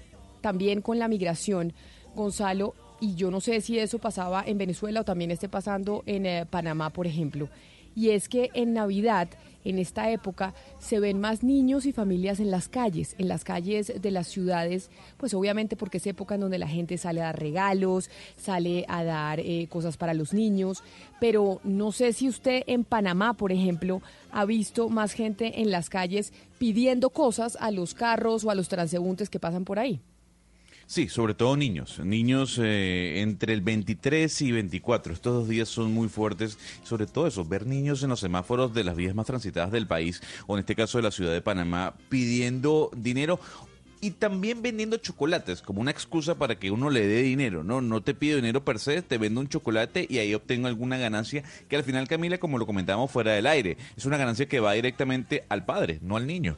también 0.42 0.82
con 0.84 1.00
la 1.00 1.08
migración, 1.08 1.74
Gonzalo, 2.16 2.75
y 3.01 3.16
yo 3.16 3.32
no 3.32 3.42
sé 3.42 3.62
si 3.62 3.80
eso 3.80 3.98
pasaba 3.98 4.44
en 4.46 4.58
Venezuela 4.60 5.01
o 5.01 5.04
también 5.04 5.32
esté 5.32 5.50
pasando 5.50 6.04
en 6.06 6.25
eh, 6.27 6.46
Panamá, 6.48 6.92
por 6.92 7.08
ejemplo, 7.08 7.50
y 7.96 8.12
es 8.12 8.30
que 8.30 8.51
en 8.54 8.74
Navidad, 8.74 9.27
en 9.64 9.80
esta 9.80 10.12
época, 10.12 10.54
se 10.80 11.00
ven 11.00 11.20
más 11.20 11.44
niños 11.44 11.86
y 11.86 11.92
familias 11.92 12.40
en 12.40 12.52
las 12.52 12.70
calles, 12.70 13.16
en 13.18 13.28
las 13.28 13.44
calles 13.44 13.94
de 14.02 14.12
las 14.12 14.28
ciudades, 14.28 14.90
pues 15.18 15.34
obviamente 15.34 15.76
porque 15.76 15.98
es 15.98 16.08
época 16.08 16.36
en 16.36 16.42
donde 16.42 16.58
la 16.58 16.68
gente 16.68 16.98
sale 16.98 17.22
a 17.22 17.26
dar 17.26 17.40
regalos, 17.40 18.10
sale 18.38 18.86
a 18.88 19.04
dar 19.04 19.40
eh, 19.40 19.68
cosas 19.70 19.98
para 19.98 20.14
los 20.14 20.34
niños, 20.34 20.84
pero 21.20 21.60
no 21.64 21.92
sé 21.92 22.14
si 22.14 22.30
usted 22.30 22.64
en 22.68 22.84
Panamá, 22.84 23.34
por 23.34 23.52
ejemplo, 23.52 24.02
ha 24.32 24.46
visto 24.46 24.90
más 24.90 25.14
gente 25.14 25.62
en 25.62 25.72
las 25.72 25.90
calles 25.90 26.34
pidiendo 26.58 27.10
cosas 27.10 27.58
a 27.60 27.72
los 27.72 27.94
carros 27.94 28.44
o 28.44 28.52
a 28.52 28.56
los 28.56 28.70
transeúntes 28.70 29.30
que 29.30 29.40
pasan 29.40 29.66
por 29.66 29.80
ahí. 29.80 30.02
Sí, 30.88 31.10
sobre 31.10 31.34
todo 31.34 31.58
niños. 31.58 32.00
Niños 32.00 32.58
eh, 32.63 33.20
entre 33.20 33.51
el 33.51 33.60
23 33.60 34.41
y 34.41 34.53
24. 34.53 35.12
Estos 35.12 35.34
dos 35.34 35.50
días 35.50 35.67
son 35.67 35.94
muy 35.94 36.08
fuertes. 36.08 36.58
Sobre 36.84 37.06
todo 37.06 37.27
eso, 37.27 37.44
ver 37.44 37.67
niños 37.67 38.03
en 38.03 38.10
los 38.10 38.22
semáforos 38.22 38.74
de 38.74 38.86
las 38.86 38.96
vías 38.96 39.13
más 39.13 39.25
transitadas 39.25 39.70
del 39.74 39.86
país, 39.86 40.22
o 40.48 40.56
en 40.56 40.62
este 40.62 40.75
caso 40.75 40.98
de 40.98 41.01
la 41.01 41.12
ciudad 41.12 41.34
de 41.34 41.41
Panamá, 41.41 41.96
pidiendo 42.08 42.89
dinero 42.96 43.38
y 44.00 44.12
también 44.12 44.62
vendiendo 44.62 44.96
chocolates 44.96 45.62
como 45.62 45.82
una 45.82 45.91
excusa 45.91 46.36
para 46.36 46.56
que 46.58 46.72
uno 46.72 46.89
le 46.89 47.06
dé 47.06 47.22
dinero, 47.22 47.65
¿no? 47.65 47.82
No 47.82 48.01
te 48.01 48.13
pido 48.13 48.38
dinero 48.38 48.63
per 48.63 48.79
se, 48.79 49.01
te 49.01 49.17
vendo 49.17 49.41
un 49.41 49.50
chocolate 49.50 50.08
y 50.10 50.20
ahí 50.20 50.34
obtengo 50.34 50.67
alguna 50.67 50.98
ganancia 50.98 51.44
que 51.67 51.75
al 51.75 51.84
final, 51.84 52.08
Camila, 52.08 52.38
como 52.38 52.58
lo 52.58 52.65
comentábamos 52.65 53.12
fuera 53.12 53.34
del 53.34 53.48
aire, 53.48 53.75
es 53.98 54.06
una 54.06 54.17
ganancia 54.17 54.48
que 54.48 54.62
va 54.62 54.72
directamente 54.72 55.44
al 55.50 55.65
padre, 55.65 56.00
no 56.01 56.15
al 56.15 56.27
niño. 56.27 56.58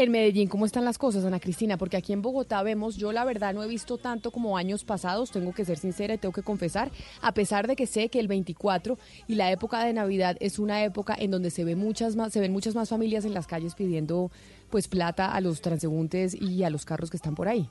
En 0.00 0.12
Medellín, 0.12 0.46
¿cómo 0.46 0.64
están 0.64 0.84
las 0.84 0.96
cosas, 0.96 1.24
Ana 1.24 1.40
Cristina? 1.40 1.76
Porque 1.76 1.96
aquí 1.96 2.12
en 2.12 2.22
Bogotá 2.22 2.62
vemos, 2.62 2.96
yo 2.96 3.10
la 3.10 3.24
verdad 3.24 3.52
no 3.52 3.64
he 3.64 3.66
visto 3.66 3.98
tanto 3.98 4.30
como 4.30 4.56
años 4.56 4.84
pasados, 4.84 5.32
tengo 5.32 5.52
que 5.52 5.64
ser 5.64 5.76
sincera 5.76 6.14
y 6.14 6.18
tengo 6.18 6.32
que 6.32 6.44
confesar, 6.44 6.92
a 7.20 7.34
pesar 7.34 7.66
de 7.66 7.74
que 7.74 7.84
sé 7.88 8.08
que 8.08 8.20
el 8.20 8.28
24 8.28 8.96
y 9.26 9.34
la 9.34 9.50
época 9.50 9.84
de 9.84 9.92
Navidad 9.92 10.36
es 10.38 10.60
una 10.60 10.84
época 10.84 11.16
en 11.18 11.32
donde 11.32 11.50
se 11.50 11.64
ve 11.64 11.74
muchas 11.74 12.14
más, 12.14 12.32
se 12.32 12.38
ven 12.38 12.52
muchas 12.52 12.76
más 12.76 12.90
familias 12.90 13.24
en 13.24 13.34
las 13.34 13.48
calles 13.48 13.74
pidiendo 13.74 14.30
pues 14.70 14.86
plata 14.86 15.32
a 15.32 15.40
los 15.40 15.62
transeúntes 15.62 16.32
y 16.32 16.62
a 16.62 16.70
los 16.70 16.84
carros 16.84 17.10
que 17.10 17.16
están 17.16 17.34
por 17.34 17.48
ahí. 17.48 17.68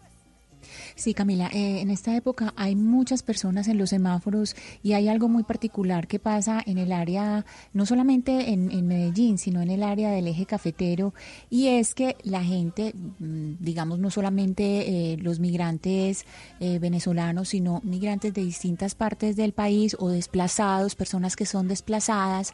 Sí, 0.96 1.14
Camila, 1.14 1.50
eh, 1.54 1.82
en 1.82 1.90
esta 1.90 2.16
época 2.16 2.54
hay 2.56 2.76
muchas 2.76 3.24
personas 3.24 3.68
en 3.68 3.78
los 3.78 3.92
semáforos 3.92 4.56
y 4.84 4.94
hay 4.94 5.08
algo 5.08 5.30
muy 5.30 5.44
particular 5.44 6.08
que 6.08 6.20
pasa 6.20 6.62
en 6.66 6.78
el 6.78 6.92
área, 6.92 7.46
no 7.74 7.86
solamente 7.86 8.52
en, 8.52 8.88
Medellín, 8.88 9.38
sino 9.38 9.62
en 9.62 9.70
el 9.70 9.84
área 9.84 10.12
del 10.12 10.28
eje 10.28 10.46
cafetero, 10.46 11.14
y 11.50 11.68
es 11.68 11.94
que 11.94 12.16
la 12.24 12.44
gente, 12.44 12.94
mm, 13.20 13.56
digamos, 13.60 14.00
no 14.00 14.10
solamente 14.10 15.14
eh, 15.14 15.18
los 15.18 15.40
migrantes 15.40 16.26
eh, 16.60 16.80
venezolanos, 16.80 17.50
sino 17.50 17.82
migrantes 17.84 18.34
de 18.34 18.44
distintas 18.44 18.96
partes 18.96 19.36
del 19.36 19.54
país 19.54 19.96
o 20.00 20.10
desplazados, 20.10 20.96
personas 20.96 21.36
que 21.36 21.46
son 21.46 21.68
desplazadas, 21.68 22.54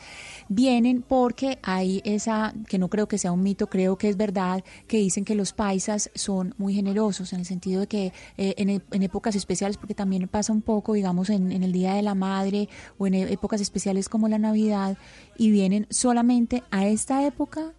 vienen 0.50 1.02
porque 1.02 1.60
hay 1.64 2.02
esa, 2.04 2.54
que 2.68 2.78
no 2.78 2.90
creo 2.90 3.08
que 3.08 3.18
sea 3.18 3.32
un 3.32 3.44
mito, 3.44 3.68
creo 3.68 3.98
que 3.98 4.10
es 4.10 4.18
verdad, 4.18 4.64
que 4.88 4.98
dicen 4.98 5.26
que 5.26 5.36
los 5.36 5.54
paisas 5.54 6.10
son 6.16 6.54
muy 6.58 6.74
generosos 6.74 7.34
en 7.34 7.40
el 7.40 7.46
sentido 7.46 7.82
de 7.82 7.88
que 7.88 7.93
eh, 7.94 8.12
en, 8.38 8.70
e- 8.70 8.82
en 8.92 9.04
épocas 9.04 9.36
especiales, 9.36 9.78
porque 9.78 9.94
también 9.96 10.28
pasa 10.28 10.52
un 10.54 10.62
poco, 10.62 10.94
digamos, 10.94 11.30
en, 11.30 11.52
en 11.52 11.64
el 11.64 11.72
Día 11.72 11.94
de 11.94 12.02
la 12.02 12.16
Madre 12.16 12.70
o 12.98 13.08
en 13.08 13.14
e- 13.14 13.32
épocas 13.34 13.62
especiales 13.62 14.10
como 14.10 14.28
la 14.28 14.38
Navidad, 14.40 14.98
y 15.38 15.52
vienen 15.52 15.88
solamente 15.90 16.64
a 16.72 16.88
esta 16.88 17.26
época 17.26 17.74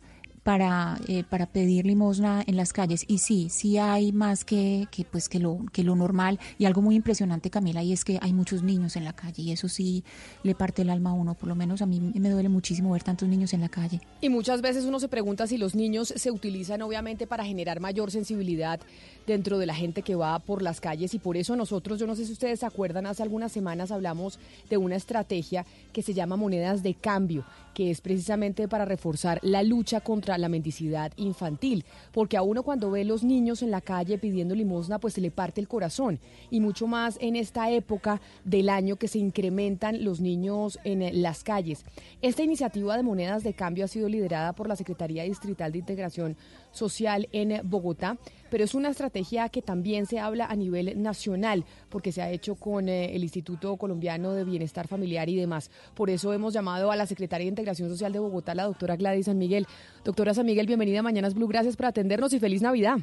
para, 0.44 0.98
eh, 1.08 1.24
para 1.24 1.46
pedir 1.46 1.86
limosna 1.86 2.44
en 2.46 2.56
las 2.56 2.72
calles. 2.72 3.04
Y 3.08 3.18
sí, 3.18 3.48
sí 3.50 3.78
hay 3.78 4.12
más 4.12 4.44
que, 4.44 4.86
que, 4.90 5.04
pues, 5.04 5.28
que, 5.28 5.40
lo, 5.40 5.58
que 5.72 5.82
lo 5.82 5.96
normal. 5.96 6.38
Y 6.58 6.66
algo 6.66 6.82
muy 6.82 6.94
impresionante, 6.94 7.50
Camila, 7.50 7.82
y 7.82 7.92
es 7.92 8.04
que 8.04 8.18
hay 8.22 8.32
muchos 8.32 8.62
niños 8.62 8.94
en 8.96 9.04
la 9.04 9.14
calle, 9.14 9.42
y 9.42 9.52
eso 9.52 9.68
sí 9.68 10.04
le 10.42 10.54
parte 10.54 10.82
el 10.82 10.90
alma 10.90 11.10
a 11.10 11.14
uno. 11.14 11.34
Por 11.34 11.48
lo 11.48 11.54
menos 11.54 11.82
a 11.82 11.86
mí 11.86 11.98
me 12.00 12.30
duele 12.30 12.48
muchísimo 12.48 12.92
ver 12.92 13.02
tantos 13.02 13.28
niños 13.28 13.54
en 13.54 13.62
la 13.62 13.68
calle. 13.68 14.00
Y 14.20 14.28
muchas 14.28 14.60
veces 14.60 14.84
uno 14.84 15.00
se 15.00 15.08
pregunta 15.08 15.46
si 15.46 15.56
los 15.56 15.74
niños 15.74 16.12
se 16.14 16.30
utilizan 16.30 16.82
obviamente 16.82 17.26
para 17.26 17.44
generar 17.44 17.80
mayor 17.80 18.10
sensibilidad 18.10 18.80
dentro 19.26 19.58
de 19.58 19.66
la 19.66 19.74
gente 19.74 20.02
que 20.02 20.14
va 20.14 20.38
por 20.38 20.62
las 20.62 20.80
calles 20.80 21.14
y 21.14 21.18
por 21.18 21.36
eso 21.36 21.56
nosotros, 21.56 21.98
yo 21.98 22.06
no 22.06 22.14
sé 22.14 22.26
si 22.26 22.32
ustedes 22.32 22.60
se 22.60 22.66
acuerdan, 22.66 23.06
hace 23.06 23.22
algunas 23.22 23.52
semanas 23.52 23.90
hablamos 23.90 24.38
de 24.68 24.76
una 24.76 24.96
estrategia 24.96 25.64
que 25.92 26.02
se 26.02 26.12
llama 26.12 26.36
monedas 26.36 26.82
de 26.82 26.94
cambio, 26.94 27.44
que 27.74 27.90
es 27.90 28.00
precisamente 28.00 28.68
para 28.68 28.84
reforzar 28.84 29.40
la 29.42 29.62
lucha 29.62 30.00
contra 30.00 30.38
la 30.38 30.48
mendicidad 30.48 31.12
infantil, 31.16 31.84
porque 32.12 32.36
a 32.36 32.42
uno 32.42 32.62
cuando 32.62 32.90
ve 32.90 33.04
los 33.04 33.24
niños 33.24 33.62
en 33.62 33.70
la 33.70 33.80
calle 33.80 34.16
pidiendo 34.16 34.54
limosna, 34.54 34.98
pues 34.98 35.14
se 35.14 35.20
le 35.20 35.30
parte 35.30 35.60
el 35.60 35.68
corazón 35.68 36.20
y 36.50 36.60
mucho 36.60 36.86
más 36.86 37.18
en 37.20 37.36
esta 37.36 37.70
época 37.70 38.20
del 38.44 38.68
año 38.68 38.96
que 38.96 39.08
se 39.08 39.18
incrementan 39.18 40.04
los 40.04 40.20
niños 40.20 40.78
en 40.84 41.02
eh, 41.02 41.12
las 41.12 41.44
calles. 41.44 41.84
Esta 42.22 42.42
iniciativa 42.42 42.96
de 42.96 43.02
monedas 43.02 43.42
de 43.42 43.54
cambio 43.54 43.84
ha 43.84 43.88
sido 43.88 44.08
liderada 44.08 44.52
por 44.52 44.68
la 44.68 44.76
Secretaría 44.76 45.24
Distrital 45.24 45.72
de 45.72 45.78
Integración 45.78 46.36
Social 46.74 47.28
en 47.32 47.60
Bogotá, 47.68 48.18
pero 48.50 48.64
es 48.64 48.74
una 48.74 48.88
estrategia 48.88 49.48
que 49.48 49.62
también 49.62 50.06
se 50.06 50.18
habla 50.20 50.46
a 50.46 50.56
nivel 50.56 51.02
nacional, 51.02 51.64
porque 51.88 52.12
se 52.12 52.22
ha 52.22 52.30
hecho 52.30 52.56
con 52.56 52.88
eh, 52.88 53.14
el 53.16 53.22
Instituto 53.22 53.76
Colombiano 53.76 54.32
de 54.32 54.44
Bienestar 54.44 54.88
Familiar 54.88 55.28
y 55.28 55.36
demás. 55.36 55.70
Por 55.94 56.10
eso 56.10 56.32
hemos 56.32 56.52
llamado 56.52 56.90
a 56.90 56.96
la 56.96 57.06
Secretaria 57.06 57.44
de 57.44 57.50
Integración 57.50 57.88
Social 57.88 58.12
de 58.12 58.18
Bogotá, 58.18 58.54
la 58.54 58.64
doctora 58.64 58.96
Gladys 58.96 59.26
San 59.26 59.38
Miguel. 59.38 59.66
Doctora 60.04 60.34
San 60.34 60.46
Miguel, 60.46 60.66
bienvenida 60.66 61.00
a 61.00 61.02
Mañanas 61.02 61.34
Blue, 61.34 61.48
gracias 61.48 61.76
por 61.76 61.86
atendernos 61.86 62.32
y 62.32 62.40
feliz 62.40 62.62
Navidad. 62.62 62.98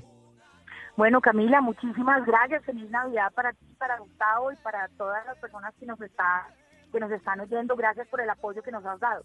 Bueno, 0.97 1.21
Camila, 1.21 1.61
muchísimas 1.61 2.25
gracias. 2.25 2.63
Feliz 2.65 2.89
Navidad 2.89 3.31
para 3.33 3.53
ti, 3.53 3.65
para 3.77 3.97
Gustavo 3.97 4.51
y 4.51 4.55
para 4.57 4.87
todas 4.97 5.25
las 5.25 5.37
personas 5.37 5.73
que 5.79 5.85
nos, 5.85 5.99
está, 6.01 6.47
que 6.91 6.99
nos 6.99 7.11
están 7.11 7.39
oyendo. 7.39 7.75
Gracias 7.75 8.07
por 8.07 8.21
el 8.21 8.29
apoyo 8.29 8.61
que 8.61 8.71
nos 8.71 8.85
has 8.85 8.99
dado. 8.99 9.23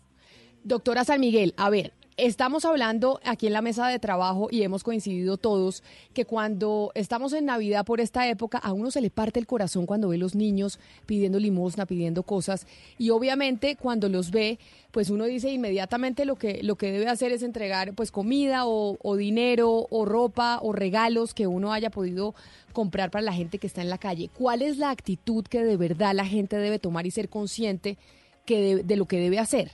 Doctora 0.67 1.05
San 1.05 1.21
Miguel, 1.21 1.55
a 1.57 1.71
ver, 1.71 1.93
estamos 2.17 2.65
hablando 2.65 3.21
aquí 3.25 3.47
en 3.47 3.53
la 3.53 3.63
mesa 3.63 3.87
de 3.87 4.01
trabajo 4.01 4.49
y 4.51 4.63
hemos 4.65 4.83
coincidido 4.83 5.37
todos 5.37 5.85
que 6.13 6.25
cuando 6.25 6.91
estamos 6.97 7.33
en 7.35 7.45
Navidad 7.45 7.85
por 7.85 8.01
esta 8.01 8.29
época 8.29 8.59
a 8.59 8.73
uno 8.73 8.91
se 8.91 9.01
le 9.01 9.11
parte 9.11 9.39
el 9.39 9.47
corazón 9.47 9.87
cuando 9.87 10.09
ve 10.09 10.19
los 10.19 10.35
niños 10.35 10.81
pidiendo 11.07 11.39
limosna, 11.39 11.87
pidiendo 11.87 12.25
cosas 12.25 12.67
y 12.99 13.11
obviamente 13.11 13.77
cuando 13.77 14.09
los 14.09 14.33
ve, 14.33 14.59
pues 14.91 15.09
uno 15.09 15.27
dice 15.27 15.53
inmediatamente 15.53 16.25
lo 16.25 16.35
que 16.35 16.65
lo 16.65 16.75
que 16.75 16.91
debe 16.91 17.07
hacer 17.07 17.31
es 17.31 17.45
entregar 17.45 17.95
pues 17.95 18.11
comida 18.11 18.67
o, 18.67 18.99
o 19.01 19.15
dinero 19.15 19.87
o 19.89 20.05
ropa 20.05 20.59
o 20.63 20.73
regalos 20.73 21.33
que 21.33 21.47
uno 21.47 21.73
haya 21.73 21.91
podido 21.91 22.35
comprar 22.73 23.13
para 23.13 23.23
la 23.23 23.33
gente 23.33 23.59
que 23.59 23.69
está 23.69 23.83
en 23.83 23.89
la 23.91 23.99
calle. 23.99 24.31
¿Cuál 24.37 24.63
es 24.63 24.79
la 24.79 24.91
actitud 24.91 25.45
que 25.45 25.63
de 25.63 25.77
verdad 25.77 26.13
la 26.13 26.27
gente 26.27 26.57
debe 26.57 26.81
tomar 26.81 27.07
y 27.07 27.13
ser 27.13 27.29
consciente 27.29 27.99
que 28.45 28.61
de- 28.61 28.83
de 28.83 28.97
lo 28.97 29.07
que 29.07 29.21
debe 29.21 29.39
hacer? 29.39 29.71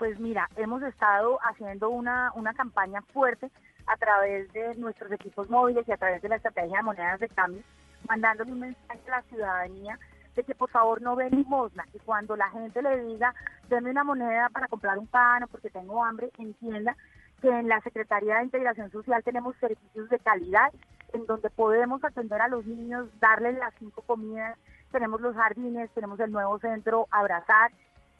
Pues 0.00 0.18
mira, 0.18 0.48
hemos 0.56 0.82
estado 0.82 1.38
haciendo 1.42 1.90
una, 1.90 2.32
una 2.34 2.54
campaña 2.54 3.02
fuerte 3.12 3.50
a 3.86 3.98
través 3.98 4.50
de 4.54 4.74
nuestros 4.76 5.12
equipos 5.12 5.50
móviles 5.50 5.86
y 5.86 5.92
a 5.92 5.98
través 5.98 6.22
de 6.22 6.30
la 6.30 6.36
estrategia 6.36 6.78
de 6.78 6.82
monedas 6.82 7.20
de 7.20 7.28
cambio, 7.28 7.62
mandándole 8.08 8.50
un 8.50 8.60
mensaje 8.60 8.98
a 9.08 9.10
la 9.10 9.22
ciudadanía 9.24 9.98
de 10.34 10.42
que 10.42 10.54
por 10.54 10.70
favor 10.70 11.02
no 11.02 11.16
den 11.16 11.32
limosna, 11.32 11.84
que 11.92 11.98
cuando 11.98 12.34
la 12.34 12.48
gente 12.48 12.80
le 12.80 12.98
diga, 13.04 13.34
denme 13.68 13.90
una 13.90 14.02
moneda 14.02 14.48
para 14.48 14.68
comprar 14.68 14.96
un 14.96 15.06
pan 15.06 15.42
o 15.42 15.48
porque 15.48 15.68
tengo 15.68 16.02
hambre, 16.02 16.30
entienda 16.38 16.96
que 17.42 17.50
en 17.50 17.68
la 17.68 17.82
Secretaría 17.82 18.36
de 18.36 18.44
Integración 18.44 18.90
Social 18.90 19.22
tenemos 19.22 19.54
servicios 19.56 20.08
de 20.08 20.18
calidad 20.20 20.72
en 21.12 21.26
donde 21.26 21.50
podemos 21.50 22.02
atender 22.02 22.40
a 22.40 22.48
los 22.48 22.64
niños, 22.64 23.06
darles 23.20 23.58
las 23.58 23.74
cinco 23.78 24.00
comidas, 24.06 24.56
tenemos 24.92 25.20
los 25.20 25.36
jardines, 25.36 25.90
tenemos 25.90 26.18
el 26.20 26.32
nuevo 26.32 26.58
centro 26.58 27.06
Abrazar, 27.10 27.70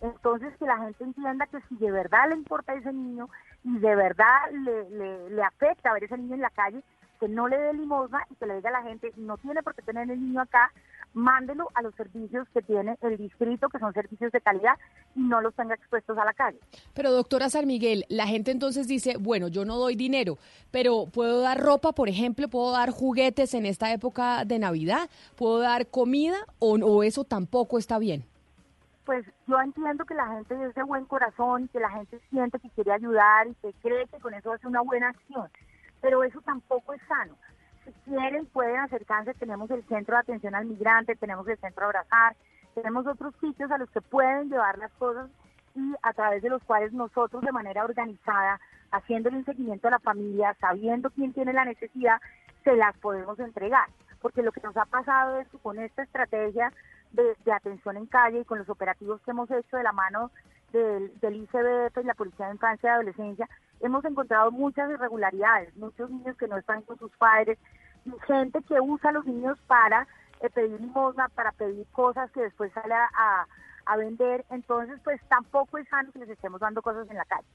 entonces 0.01 0.57
que 0.59 0.65
la 0.65 0.79
gente 0.79 1.05
entienda 1.05 1.47
que 1.47 1.59
si 1.69 1.77
de 1.77 1.91
verdad 1.91 2.29
le 2.29 2.37
importa 2.37 2.73
a 2.73 2.77
ese 2.77 2.93
niño 2.93 3.29
y 3.65 3.79
de 3.79 3.95
verdad 3.95 4.51
le, 4.53 4.91
le, 4.91 5.31
le 5.31 5.43
afecta 5.43 5.93
ver 5.93 6.05
ese 6.05 6.17
niño 6.17 6.35
en 6.35 6.41
la 6.41 6.51
calle, 6.51 6.83
que 7.21 7.29
no 7.29 7.47
le 7.47 7.59
dé 7.59 7.75
limosna 7.75 8.27
y 8.31 8.35
que 8.37 8.47
le 8.47 8.57
diga 8.57 8.71
a 8.71 8.73
la 8.73 8.83
gente, 8.83 9.13
no 9.17 9.37
tiene 9.37 9.63
por 9.63 9.75
qué 9.75 9.83
tener 9.83 10.11
el 10.11 10.19
niño 10.19 10.41
acá, 10.41 10.73
mándelo 11.13 11.69
a 11.75 11.83
los 11.83 11.95
servicios 11.95 12.49
que 12.55 12.63
tiene 12.63 12.97
el 13.03 13.19
distrito, 13.19 13.69
que 13.69 13.79
son 13.79 13.93
servicios 13.93 14.33
de 14.33 14.41
calidad, 14.41 14.79
y 15.15 15.21
no 15.21 15.43
los 15.43 15.55
tenga 15.55 15.75
expuestos 15.75 16.17
a 16.17 16.25
la 16.25 16.33
calle. 16.33 16.59
Pero 16.95 17.13
doctora 17.13 17.51
San 17.51 17.67
Miguel, 17.67 18.07
la 18.09 18.27
gente 18.27 18.51
entonces 18.51 18.89
dice, 18.89 19.17
bueno, 19.19 19.49
yo 19.49 19.67
no 19.67 19.77
doy 19.77 19.97
dinero, 19.97 20.39
pero 20.71 21.07
puedo 21.13 21.41
dar 21.43 21.61
ropa, 21.61 21.93
por 21.93 22.09
ejemplo, 22.09 22.49
puedo 22.49 22.73
dar 22.73 22.91
juguetes 22.91 23.53
en 23.53 23.67
esta 23.67 23.93
época 23.93 24.47
de 24.47 24.59
Navidad, 24.59 25.11
puedo 25.37 25.59
dar 25.59 25.89
comida 25.89 26.37
o, 26.59 26.77
o 26.77 27.03
eso 27.03 27.25
tampoco 27.25 27.79
está 27.79 27.99
bien. 27.99 28.25
Pues 29.11 29.27
yo 29.49 29.61
entiendo 29.61 30.05
que 30.05 30.15
la 30.15 30.29
gente 30.29 30.55
es 30.65 30.73
de 30.73 30.85
buen 30.85 31.05
corazón, 31.05 31.67
que 31.73 31.81
la 31.81 31.91
gente 31.91 32.21
siente 32.31 32.61
que 32.61 32.71
quiere 32.71 32.93
ayudar 32.93 33.49
y 33.49 33.55
que 33.57 33.73
cree 33.83 34.07
que 34.07 34.21
con 34.21 34.33
eso 34.35 34.53
hace 34.53 34.69
una 34.69 34.83
buena 34.83 35.09
acción, 35.09 35.51
pero 36.01 36.23
eso 36.23 36.41
tampoco 36.43 36.93
es 36.93 37.03
sano 37.09 37.35
si 37.85 37.93
quieren 38.09 38.47
pueden 38.47 38.77
acercarse, 38.77 39.35
tenemos 39.35 39.69
el 39.73 39.83
centro 39.89 40.15
de 40.15 40.21
atención 40.21 40.55
al 40.55 40.67
migrante, 40.67 41.17
tenemos 41.17 41.49
el 41.49 41.59
centro 41.59 41.87
Abrazar, 41.87 42.37
tenemos 42.77 43.05
otros 43.05 43.35
sitios 43.41 43.69
a 43.73 43.79
los 43.79 43.91
que 43.91 44.01
pueden 44.01 44.49
llevar 44.49 44.79
las 44.79 44.93
cosas 44.93 45.29
y 45.75 45.93
a 46.03 46.13
través 46.13 46.41
de 46.43 46.51
los 46.51 46.63
cuales 46.63 46.93
nosotros 46.93 47.43
de 47.43 47.51
manera 47.51 47.85
organizada, 47.85 48.61
haciéndole 48.93 49.39
un 49.39 49.45
seguimiento 49.45 49.89
a 49.89 49.91
la 49.91 49.99
familia, 49.99 50.57
sabiendo 50.61 51.11
quién 51.11 51.33
tiene 51.33 51.53
la 51.53 51.65
necesidad, 51.65 52.21
se 52.63 52.77
las 52.77 52.97
podemos 52.99 53.41
entregar. 53.41 53.89
Porque 54.21 54.43
lo 54.43 54.53
que 54.53 54.61
nos 54.61 54.77
ha 54.77 54.85
pasado 54.85 55.39
es 55.39 55.49
que 55.49 55.59
con 55.59 55.79
esta 55.79 56.03
estrategia 56.03 56.73
de, 57.13 57.35
atención 57.53 57.97
en 57.97 58.07
calle 58.07 58.41
y 58.41 58.45
con 58.45 58.59
los 58.59 58.69
operativos 58.69 59.21
que 59.23 59.31
hemos 59.31 59.51
hecho 59.51 59.77
de 59.77 59.83
la 59.83 59.93
mano 59.93 60.31
del, 60.73 61.11
ICBF 61.23 61.99
y 61.99 62.05
la 62.05 62.15
Policía 62.15 62.47
de 62.47 62.53
Infancia 62.53 62.89
y 62.89 62.93
Adolescencia, 62.93 63.49
hemos 63.81 64.05
encontrado 64.05 64.51
muchas 64.51 64.91
irregularidades, 64.91 65.75
muchos 65.77 66.11
niños 66.11 66.37
que 66.37 66.49
no 66.49 66.57
están 66.59 66.83
con 66.83 66.99
sus 66.99 67.11
padres 67.17 67.59
gente 68.27 68.63
que 68.63 68.81
usa 68.81 69.11
a 69.11 69.13
los 69.13 69.27
niños 69.27 69.59
para 69.67 70.07
eh, 70.41 70.49
pedir 70.51 70.81
limosna, 70.81 71.29
para 71.29 71.53
pedir 71.53 71.87
cosas 71.93 72.31
que 72.33 72.41
después 72.41 72.73
sale 72.73 72.95
a 72.95 73.97
vender. 73.97 74.45
Entonces, 74.51 74.99
pues 75.05 75.21
tampoco 75.29 75.79
es 75.79 75.89
sano 75.89 76.13
que 76.13 76.21
les 76.21 76.31
estemos 76.31 76.61
dando 76.61 76.81
cosas 76.81 77.11
en 77.11 77.17
la 77.17 77.25
calle. 77.25 77.47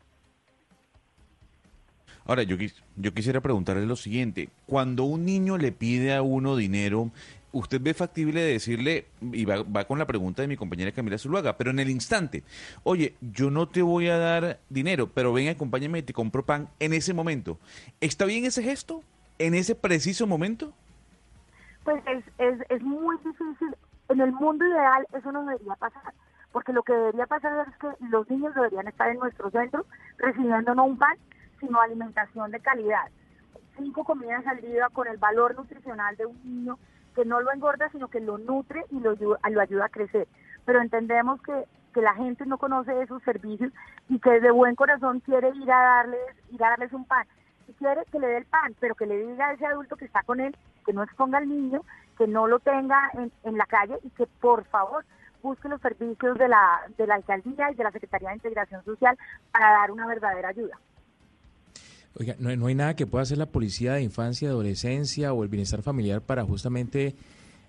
Ahora, 2.25 2.43
yo, 2.43 2.57
yo 2.95 3.13
quisiera 3.13 3.39
preguntarle 3.39 3.85
lo 3.85 3.95
siguiente. 3.95 4.49
Cuando 4.65 5.03
un 5.03 5.25
niño 5.25 5.57
le 5.57 5.71
pide 5.71 6.15
a 6.15 6.23
uno 6.23 6.55
dinero, 6.55 7.11
usted 7.51 7.79
ve 7.81 7.93
factible 7.93 8.41
decirle, 8.41 9.05
y 9.21 9.45
va, 9.45 9.85
con 9.85 9.99
la 9.99 10.05
pregunta 10.05 10.41
de 10.41 10.47
mi 10.47 10.57
compañera 10.57 10.91
Camila 10.91 11.17
Zuluaga, 11.17 11.55
pero 11.55 11.71
en 11.71 11.79
el 11.79 11.89
instante, 11.89 12.43
oye, 12.83 13.15
yo 13.21 13.51
no 13.51 13.67
te 13.67 13.81
voy 13.81 14.09
a 14.09 14.17
dar 14.17 14.59
dinero, 14.69 15.09
pero 15.13 15.31
ven, 15.31 15.49
acompáñame 15.49 15.99
y 15.99 16.03
te 16.03 16.13
compro 16.13 16.43
pan 16.43 16.67
en 16.79 16.93
ese 16.93 17.13
momento. 17.13 17.59
¿Está 18.01 18.25
bien 18.25 18.43
ese 18.43 18.63
gesto? 18.63 19.03
¿En 19.37 19.53
ese 19.53 19.75
preciso 19.75 20.27
momento? 20.27 20.73
Pues 21.83 22.03
es, 22.07 22.23
es, 22.39 22.59
es 22.69 22.81
muy 22.81 23.15
difícil. 23.17 23.75
En 24.09 24.19
el 24.19 24.31
mundo 24.31 24.65
ideal 24.65 25.05
eso 25.17 25.31
no 25.31 25.45
debería 25.45 25.75
pasar, 25.75 26.13
porque 26.51 26.73
lo 26.73 26.83
que 26.83 26.93
debería 26.93 27.27
pasar 27.27 27.67
es 27.69 27.77
que 27.77 27.87
los 28.07 28.29
niños 28.29 28.53
deberían 28.55 28.87
estar 28.87 29.09
en 29.09 29.19
nuestro 29.19 29.49
centro 29.51 29.85
recibiendo 30.17 30.75
no 30.75 30.85
un 30.85 30.97
pan, 30.97 31.17
sino 31.59 31.79
alimentación 31.79 32.51
de 32.51 32.59
calidad. 32.59 33.09
Cinco 33.77 34.03
comidas 34.03 34.45
al 34.47 34.61
día 34.61 34.89
con 34.91 35.07
el 35.07 35.17
valor 35.17 35.55
nutricional 35.55 36.15
de 36.15 36.25
un 36.25 36.39
niño 36.43 36.77
que 37.15 37.25
no 37.25 37.41
lo 37.41 37.51
engorda, 37.51 37.89
sino 37.89 38.09
que 38.09 38.19
lo 38.19 38.37
nutre 38.37 38.85
y 38.91 38.99
lo, 38.99 39.15
ayuda 39.41 39.85
a 39.85 39.89
crecer. 39.89 40.27
Pero 40.65 40.81
entendemos 40.81 41.41
que, 41.41 41.65
que 41.93 42.01
la 42.01 42.13
gente 42.13 42.45
no 42.45 42.57
conoce 42.57 43.01
esos 43.01 43.23
servicios 43.23 43.71
y 44.09 44.19
que 44.19 44.39
de 44.39 44.51
buen 44.51 44.75
corazón 44.75 45.19
quiere 45.21 45.49
ir 45.49 45.71
a 45.71 45.77
darles, 45.77 46.19
ir 46.51 46.63
a 46.63 46.69
darles 46.71 46.93
un 46.93 47.05
pan. 47.05 47.25
Si 47.65 47.73
quiere 47.73 48.03
que 48.11 48.19
le 48.19 48.27
dé 48.27 48.37
el 48.37 48.45
pan, 48.45 48.75
pero 48.79 48.95
que 48.95 49.05
le 49.05 49.17
diga 49.17 49.47
a 49.47 49.53
ese 49.53 49.65
adulto 49.65 49.95
que 49.95 50.05
está 50.05 50.23
con 50.23 50.39
él 50.39 50.55
que 50.85 50.93
no 50.93 51.03
exponga 51.03 51.39
al 51.39 51.49
niño, 51.49 51.81
que 52.17 52.27
no 52.27 52.47
lo 52.47 52.59
tenga 52.59 53.09
en, 53.13 53.31
en 53.43 53.57
la 53.57 53.65
calle 53.65 53.97
y 54.03 54.09
que 54.11 54.27
por 54.27 54.65
favor 54.65 55.03
busque 55.45 55.69
los 55.69 55.81
servicios 55.81 56.37
de 56.37 56.47
la, 56.47 56.81
de 56.97 57.05
la 57.05 57.15
alcaldía 57.15 57.71
y 57.71 57.75
de 57.75 57.83
la 57.83 57.91
Secretaría 57.91 58.29
de 58.29 58.35
Integración 58.35 58.83
Social 58.83 59.17
para 59.51 59.71
dar 59.71 59.91
una 59.91 60.07
verdadera 60.07 60.49
ayuda. 60.49 60.79
Oiga, 62.17 62.35
no, 62.39 62.55
no, 62.55 62.67
hay 62.67 62.75
nada 62.75 62.95
que 62.95 63.05
pueda 63.05 63.23
hacer 63.23 63.37
la 63.37 63.47
policía 63.47 63.93
de 63.93 64.01
infancia, 64.01 64.49
adolescencia 64.49 65.33
o 65.33 65.43
el 65.43 65.49
bienestar 65.49 65.81
familiar 65.81 66.21
para 66.21 66.45
justamente 66.45 67.15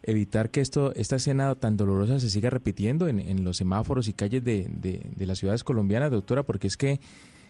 evitar 0.05 0.51
que 0.51 0.61
esto, 0.61 0.95
esta 0.95 1.17
escena 1.17 1.55
tan 1.57 1.77
dolorosa 1.77 2.21
se 2.21 2.31
siga 2.31 2.49
repitiendo 2.49 3.09
en, 3.09 3.19
en 3.19 3.45
los 3.45 3.57
semáforos 3.57 4.07
y 4.07 4.13
calles 4.13 4.45
de, 4.45 4.69
de, 4.71 5.27
las 5.27 5.39
ciudades 5.39 5.65
colombianas, 5.65 6.13
doctora, 6.13 6.45
porque 6.45 6.69
es 6.69 6.77
que 6.77 7.01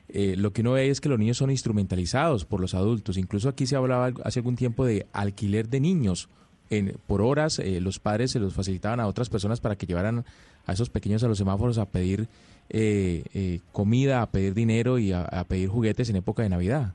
eh, 0.09 0.37
lo 0.37 0.55
que 0.55 0.63
uno 0.63 0.73
ve 0.73 0.89
es 0.89 1.03
que 1.03 1.11
los 1.11 1.19
niños 1.19 1.37
son 1.37 1.51
instrumentalizados 1.51 2.47
por 2.47 2.61
los 2.61 2.75
adultos. 2.75 3.19
Incluso 3.19 3.51
aquí 3.51 3.67
se 3.67 3.77
hablaba 3.77 4.13
hace 4.25 4.39
algún 4.39 4.57
tiempo 4.57 4.87
de 4.87 5.07
alquiler 5.13 5.69
de 5.69 5.81
niños. 5.81 6.31
En, 6.71 6.99
por 7.07 7.21
horas 7.21 7.59
eh, 7.59 7.81
los 7.81 8.01
padres 8.01 8.33
se 8.33 8.41
los 8.41 8.55
facilitaban 8.55 8.99
a 9.01 9.07
otras 9.07 9.29
personas 9.29 9.61
para 9.61 9.77
que 9.77 9.87
llevaran 9.87 10.25
a 10.65 10.73
esos 10.73 10.91
pequeños 10.91 11.23
a 11.23 11.29
los 11.29 11.39
semáforos 11.39 11.79
a 11.79 11.85
pedir 11.85 12.29
eh, 12.69 13.25
eh, 13.35 13.61
comida, 13.73 14.23
a 14.23 14.27
pedir 14.27 14.55
dinero 14.55 14.99
y 14.99 15.13
a, 15.13 15.45
pedir 15.49 15.69
juguetes 15.69 16.11
en 16.11 16.17
época 16.17 16.43
de 16.43 16.49
Navidad? 16.49 16.95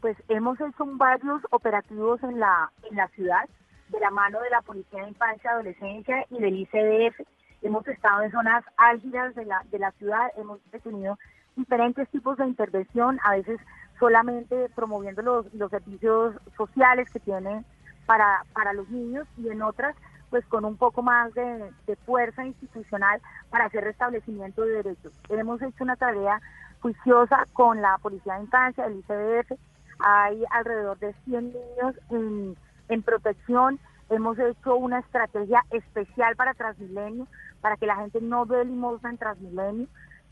Pues 0.00 0.16
hemos 0.28 0.60
hecho 0.60 0.84
varios 0.86 1.40
operativos 1.50 2.22
en 2.22 2.38
la, 2.40 2.70
en 2.90 2.96
la 2.96 3.08
ciudad, 3.08 3.48
de 3.88 4.00
la 4.00 4.10
mano 4.10 4.40
de 4.40 4.50
la 4.50 4.62
Policía 4.62 5.02
de 5.02 5.08
Infancia 5.08 5.50
y 5.50 5.54
Adolescencia 5.54 6.26
y 6.30 6.38
del 6.38 6.58
ICDF. 6.58 7.20
Hemos 7.62 7.86
estado 7.88 8.22
en 8.22 8.30
zonas 8.30 8.64
álgidas 8.76 9.34
de 9.34 9.44
la, 9.46 9.64
de 9.70 9.78
la 9.78 9.92
ciudad, 9.92 10.30
hemos 10.36 10.60
tenido 10.82 11.18
diferentes 11.56 12.08
tipos 12.10 12.36
de 12.36 12.46
intervención, 12.46 13.18
a 13.22 13.36
veces 13.36 13.60
solamente 13.98 14.68
promoviendo 14.74 15.22
los, 15.22 15.54
los 15.54 15.70
servicios 15.70 16.34
sociales 16.56 17.08
que 17.10 17.20
tiene 17.20 17.64
para, 18.06 18.44
para 18.52 18.72
los 18.72 18.88
niños 18.90 19.26
y 19.38 19.48
en 19.48 19.62
otras 19.62 19.94
pues 20.34 20.44
con 20.46 20.64
un 20.64 20.76
poco 20.76 21.00
más 21.00 21.32
de, 21.34 21.94
fuerza 22.04 22.44
institucional 22.44 23.20
para 23.50 23.66
hacer 23.66 23.84
restablecimiento 23.84 24.62
de 24.62 24.82
derechos. 24.82 25.12
Hemos 25.28 25.62
hecho 25.62 25.84
una 25.84 25.94
tarea 25.94 26.40
juiciosa 26.80 27.46
con 27.52 27.80
la 27.80 27.98
Policía 27.98 28.34
de 28.34 28.40
Infancia, 28.40 28.84
el 28.84 28.96
ICDF, 28.96 29.52
hay 30.00 30.42
alrededor 30.50 30.98
de 30.98 31.14
100 31.24 31.52
niños 31.52 32.56
en, 32.88 33.02
protección, 33.04 33.78
hemos 34.10 34.36
hecho 34.40 34.74
una 34.74 34.98
estrategia 34.98 35.64
especial 35.70 36.34
para 36.34 36.54
Transmilenio, 36.54 37.28
para 37.60 37.76
que 37.76 37.86
la 37.86 37.94
gente 37.94 38.20
no 38.20 38.44
dé 38.44 38.64
limosna 38.64 39.10
en 39.10 39.18
Transmilenio, 39.18 39.86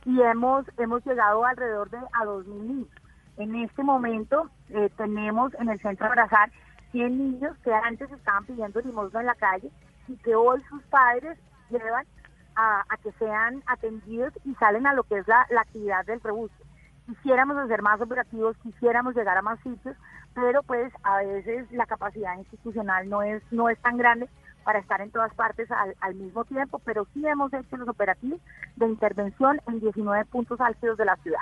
y 0.05 0.21
hemos, 0.21 0.67
hemos 0.79 1.07
llegado 1.07 1.45
alrededor 1.45 1.91
de 1.91 1.99
a 1.99 2.25
2.000 2.25 2.45
niños. 2.47 2.89
En 3.37 3.55
este 3.55 3.85
momento 3.85 4.51
eh, 4.71 4.91
tenemos 4.97 5.55
en 5.61 5.69
el 5.69 5.81
centro 5.81 6.09
Abrazar 6.09 6.51
100 6.91 7.17
niños 7.17 7.57
que 7.59 7.73
antes 7.73 8.11
estaban 8.11 8.45
pidiendo 8.47 8.81
limosna 8.81 9.21
en 9.21 9.27
la 9.27 9.37
calle 9.37 9.71
y 10.09 10.17
que 10.19 10.35
hoy 10.35 10.63
sus 10.69 10.83
padres 10.85 11.39
llevan 11.71 12.07
a, 12.55 12.85
que 13.03 13.13
sean 13.13 13.63
atendidos 13.67 14.33
y 14.45 14.55
salen 14.57 14.87
a 14.87 14.95
lo 14.95 15.05
que 15.05 15.19
es 15.19 15.29
la, 15.29 15.47
actividad 15.59 16.05
del 16.05 16.21
rebusque. 16.21 16.65
Quisiéramos 17.07 17.57
hacer 17.57 17.83
más 17.83 18.01
operativos, 18.01 18.57
quisiéramos 18.63 19.15
llegar 19.15 19.39
a 19.39 19.43
más 19.43 19.59
sitios, 19.61 19.97
pero 20.35 20.63
pues 20.63 20.93
a 21.03 21.19
veces 21.19 21.71
la 21.73 21.87
capacidad 21.87 22.37
institucional 22.39 23.09
no 23.09 23.23
es, 23.23 23.43
no 23.51 23.69
es 23.69 23.79
tan 23.81 23.97
grande 23.97 24.29
para 24.65 24.79
estar 24.79 25.01
en 25.01 25.11
todas 25.11 25.35
partes 25.35 25.71
al, 25.71 25.97
al 26.01 26.15
mismo 26.15 26.45
tiempo, 26.45 26.81
pero 26.85 27.07
sí 27.13 27.27
hemos 27.27 27.53
hecho 27.53 27.77
los 27.77 27.89
operativos 27.89 28.41
de 28.77 28.87
intervención 28.87 29.61
en 29.67 29.81
19 29.81 30.25
puntos 30.27 30.61
álgidos 30.61 30.97
de 30.99 31.05
la 31.05 31.17
ciudad. 31.17 31.41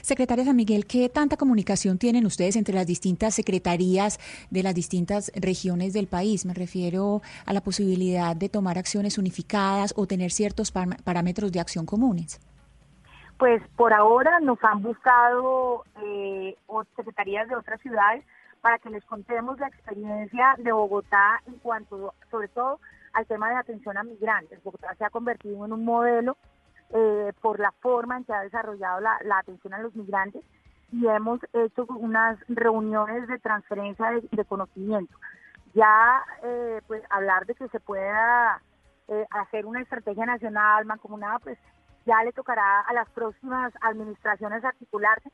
Secretaria 0.00 0.44
San 0.44 0.56
Miguel, 0.56 0.86
¿qué 0.86 1.08
tanta 1.08 1.36
comunicación 1.36 1.98
tienen 1.98 2.26
ustedes 2.26 2.56
entre 2.56 2.74
las 2.74 2.86
distintas 2.86 3.34
secretarías 3.34 4.18
de 4.50 4.62
las 4.62 4.74
distintas 4.74 5.30
regiones 5.34 5.92
del 5.92 6.06
país? 6.06 6.46
Me 6.46 6.54
refiero 6.54 7.22
a 7.44 7.52
la 7.52 7.60
posibilidad 7.60 8.34
de 8.34 8.48
tomar 8.48 8.78
acciones 8.78 9.18
unificadas 9.18 9.92
o 9.96 10.06
tener 10.06 10.30
ciertos 10.30 10.72
parámetros 10.72 11.52
de 11.52 11.60
acción 11.60 11.86
comunes. 11.86 12.40
Pues 13.38 13.62
por 13.76 13.92
ahora 13.92 14.40
nos 14.40 14.58
han 14.62 14.82
buscado 14.82 15.84
eh, 16.02 16.56
secretarías 16.96 17.48
de 17.48 17.56
otras 17.56 17.80
ciudades 17.80 18.24
para 18.60 18.78
que 18.78 18.90
les 18.90 19.04
contemos 19.04 19.58
la 19.58 19.66
experiencia 19.66 20.54
de 20.58 20.70
Bogotá 20.70 21.42
en 21.46 21.54
cuanto, 21.54 22.14
sobre 22.30 22.48
todo, 22.48 22.78
al 23.12 23.26
tema 23.26 23.50
de 23.50 23.56
atención 23.56 23.98
a 23.98 24.04
migrantes. 24.04 24.62
Bogotá 24.62 24.94
se 24.96 25.04
ha 25.04 25.10
convertido 25.10 25.64
en 25.66 25.72
un 25.72 25.84
modelo 25.84 26.36
eh, 26.92 27.32
por 27.40 27.58
la 27.58 27.72
forma 27.80 28.18
en 28.18 28.24
que 28.24 28.34
ha 28.34 28.42
desarrollado 28.42 29.00
la, 29.00 29.38
atención 29.38 29.72
a 29.72 29.78
los 29.78 29.94
migrantes 29.96 30.44
y 30.90 31.06
hemos 31.06 31.40
hecho 31.54 31.86
unas 31.88 32.38
reuniones 32.48 33.26
de 33.28 33.38
transferencia 33.38 34.10
de, 34.30 34.44
conocimiento. 34.44 35.16
Ya 35.72 36.22
eh, 36.42 36.82
pues 36.86 37.02
hablar 37.08 37.46
de 37.46 37.54
que 37.54 37.66
se 37.68 37.80
pueda 37.80 38.60
eh, 39.08 39.26
hacer 39.30 39.64
una 39.64 39.80
estrategia 39.80 40.26
nacional 40.26 40.84
mancomunada, 40.84 41.38
pues 41.38 41.58
ya 42.04 42.22
le 42.24 42.32
tocará 42.32 42.80
a 42.80 42.92
las 42.92 43.08
próximas 43.10 43.72
administraciones 43.80 44.62
articularse. 44.62 45.30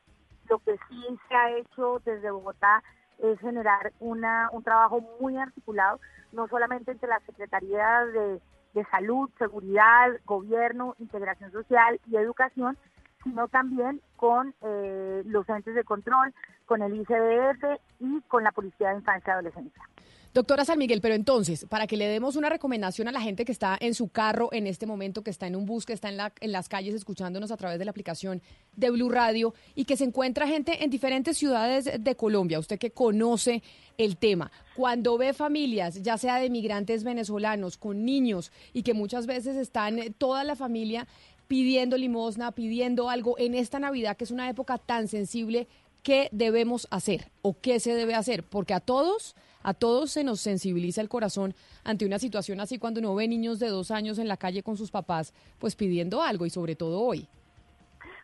Lo 0.47 0.59
que 0.59 0.77
sí 0.87 1.19
se 1.27 1.35
ha 1.35 1.51
hecho 1.57 2.01
desde 2.05 2.31
Bogotá 2.31 2.81
es 3.17 3.37
generar 3.41 3.91
una, 3.99 4.49
un 4.53 4.63
trabajo 4.63 5.01
muy 5.19 5.37
articulado, 5.37 5.99
no 6.31 6.47
solamente 6.47 6.91
entre 6.91 7.09
las 7.09 7.21
secretarías 7.23 8.13
de 8.13 8.41
de 8.79 8.85
salud, 8.89 9.29
seguridad, 9.37 10.09
gobierno, 10.25 10.95
integración 10.99 11.51
social 11.51 11.99
y 12.09 12.15
educación, 12.15 12.77
sino 13.23 13.47
también 13.47 14.01
con 14.15 14.55
eh, 14.61 15.23
los 15.25 15.47
entes 15.49 15.75
de 15.75 15.83
control, 15.83 16.33
con 16.65 16.81
el 16.81 16.95
ICBF 16.95 17.79
y 17.99 18.21
con 18.27 18.43
la 18.43 18.51
Policía 18.51 18.89
de 18.89 18.95
Infancia 18.95 19.31
y 19.31 19.33
Adolescencia. 19.33 19.83
Doctora 20.31 20.63
San 20.63 20.77
Miguel, 20.77 21.01
pero 21.01 21.15
entonces, 21.15 21.65
para 21.67 21.87
que 21.87 21.97
le 21.97 22.07
demos 22.07 22.35
una 22.35 22.49
recomendación 22.49 23.07
a 23.07 23.11
la 23.11 23.19
gente 23.19 23.45
que 23.45 23.51
está 23.51 23.75
en 23.79 23.95
su 23.95 24.09
carro 24.09 24.49
en 24.51 24.67
este 24.67 24.85
momento, 24.85 25.23
que 25.23 25.31
está 25.31 25.47
en 25.47 25.55
un 25.55 25.65
bus, 25.65 25.87
que 25.87 25.93
está 25.93 26.07
en, 26.07 26.17
la, 26.17 26.31
en 26.39 26.51
las 26.51 26.69
calles 26.69 26.93
escuchándonos 26.93 27.49
a 27.51 27.57
través 27.57 27.79
de 27.79 27.85
la 27.85 27.91
aplicación 27.91 28.39
de 28.75 28.91
Blue 28.91 29.09
Radio 29.09 29.55
y 29.73 29.85
que 29.85 29.97
se 29.97 30.03
encuentra 30.03 30.47
gente 30.47 30.83
en 30.83 30.91
diferentes 30.91 31.35
ciudades 31.35 31.89
de 31.99 32.15
Colombia, 32.15 32.59
usted 32.59 32.77
que 32.77 32.91
conoce 32.91 33.63
el 33.97 34.17
tema, 34.17 34.51
cuando 34.75 35.17
ve 35.17 35.33
familias, 35.33 36.01
ya 36.03 36.17
sea 36.17 36.37
de 36.37 36.51
migrantes 36.51 37.03
venezolanos, 37.03 37.77
con 37.77 38.05
niños 38.05 38.51
y 38.71 38.83
que 38.83 38.93
muchas 38.93 39.25
veces 39.25 39.57
están 39.57 39.97
eh, 39.97 40.13
toda 40.15 40.43
la 40.43 40.55
familia 40.55 41.07
pidiendo 41.47 41.97
limosna, 41.97 42.51
pidiendo 42.51 43.09
algo 43.09 43.35
en 43.39 43.55
esta 43.55 43.79
Navidad, 43.79 44.15
que 44.15 44.23
es 44.23 44.31
una 44.31 44.47
época 44.47 44.77
tan 44.77 45.07
sensible, 45.07 45.67
¿qué 46.03 46.29
debemos 46.31 46.87
hacer 46.91 47.31
o 47.41 47.55
qué 47.59 47.79
se 47.79 47.93
debe 47.93 48.15
hacer? 48.15 48.43
Porque 48.43 48.73
a 48.73 48.79
todos 48.79 49.35
a 49.61 49.73
todos 49.73 50.11
se 50.11 50.23
nos 50.23 50.39
sensibiliza 50.39 51.01
el 51.01 51.09
corazón 51.09 51.53
ante 51.83 52.05
una 52.05 52.17
situación 52.17 52.61
así 52.61 52.79
cuando 52.79 53.01
uno 53.01 53.13
ve 53.15 53.27
niños 53.27 53.59
de 53.59 53.67
dos 53.67 53.91
años 53.91 54.17
en 54.17 54.29
la 54.29 54.37
calle 54.37 54.63
con 54.63 54.77
sus 54.77 54.89
papás, 54.89 55.33
pues 55.59 55.75
pidiendo 55.75 56.21
algo 56.21 56.45
y 56.45 56.49
sobre 56.49 56.75
todo 56.75 57.01
hoy. 57.01 57.27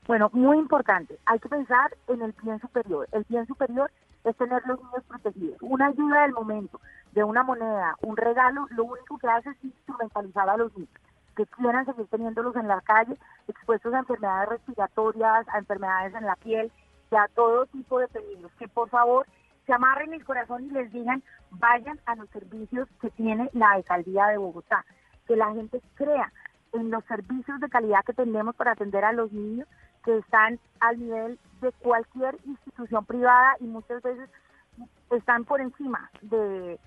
Bueno, 0.07 0.29
muy 0.33 0.57
importante, 0.57 1.17
hay 1.25 1.39
que 1.39 1.49
pensar 1.49 1.95
en 2.07 2.21
el 2.21 2.33
bien 2.41 2.59
superior. 2.61 3.07
El 3.11 3.25
bien 3.27 3.45
superior 3.47 3.91
es 4.23 4.35
tener 4.37 4.61
los 4.65 4.79
niños 4.79 5.03
protegidos. 5.07 5.57
Una 5.61 5.87
ayuda 5.87 6.21
del 6.21 6.31
momento, 6.31 6.79
de 7.11 7.23
una 7.23 7.43
moneda, 7.43 7.95
un 8.01 8.15
regalo, 8.15 8.67
lo 8.69 8.85
único 8.85 9.17
que 9.17 9.27
hace 9.27 9.49
es 9.49 9.63
instrumentalizar 9.63 10.49
a 10.49 10.57
los 10.57 10.73
niños 10.75 10.89
que 11.35 11.45
quieran 11.47 11.85
seguir 11.85 12.07
teniéndolos 12.07 12.55
en 12.55 12.67
la 12.67 12.81
calle, 12.81 13.17
expuestos 13.47 13.93
a 13.93 13.99
enfermedades 13.99 14.49
respiratorias, 14.49 15.45
a 15.49 15.57
enfermedades 15.57 16.15
en 16.15 16.25
la 16.25 16.35
piel, 16.37 16.71
a 17.11 17.27
todo 17.29 17.65
tipo 17.67 17.99
de 17.99 18.07
peligros. 18.07 18.51
Que 18.59 18.67
por 18.67 18.89
favor 18.89 19.25
se 19.65 19.73
amarren 19.73 20.13
el 20.13 20.23
corazón 20.23 20.65
y 20.65 20.69
les 20.71 20.91
digan, 20.91 21.23
vayan 21.51 21.99
a 22.05 22.15
los 22.15 22.29
servicios 22.29 22.87
que 23.01 23.09
tiene 23.11 23.49
la 23.53 23.71
alcaldía 23.71 24.27
de 24.27 24.37
Bogotá, 24.37 24.85
que 25.27 25.35
la 25.35 25.53
gente 25.53 25.81
crea 25.95 26.31
en 26.73 26.91
los 26.91 27.03
servicios 27.05 27.59
de 27.59 27.69
calidad 27.69 28.03
que 28.05 28.13
tenemos 28.13 28.55
para 28.55 28.71
atender 28.71 29.05
a 29.05 29.13
los 29.13 29.31
niños 29.31 29.67
que 30.03 30.17
están 30.17 30.59
al 30.79 30.99
nivel 30.99 31.39
de 31.61 31.71
cualquier 31.73 32.37
institución 32.45 33.05
privada 33.05 33.55
y 33.59 33.65
muchas 33.65 34.01
veces 34.03 34.29
están 35.11 35.45
por 35.45 35.61
encima 35.61 36.11
de, 36.21 36.79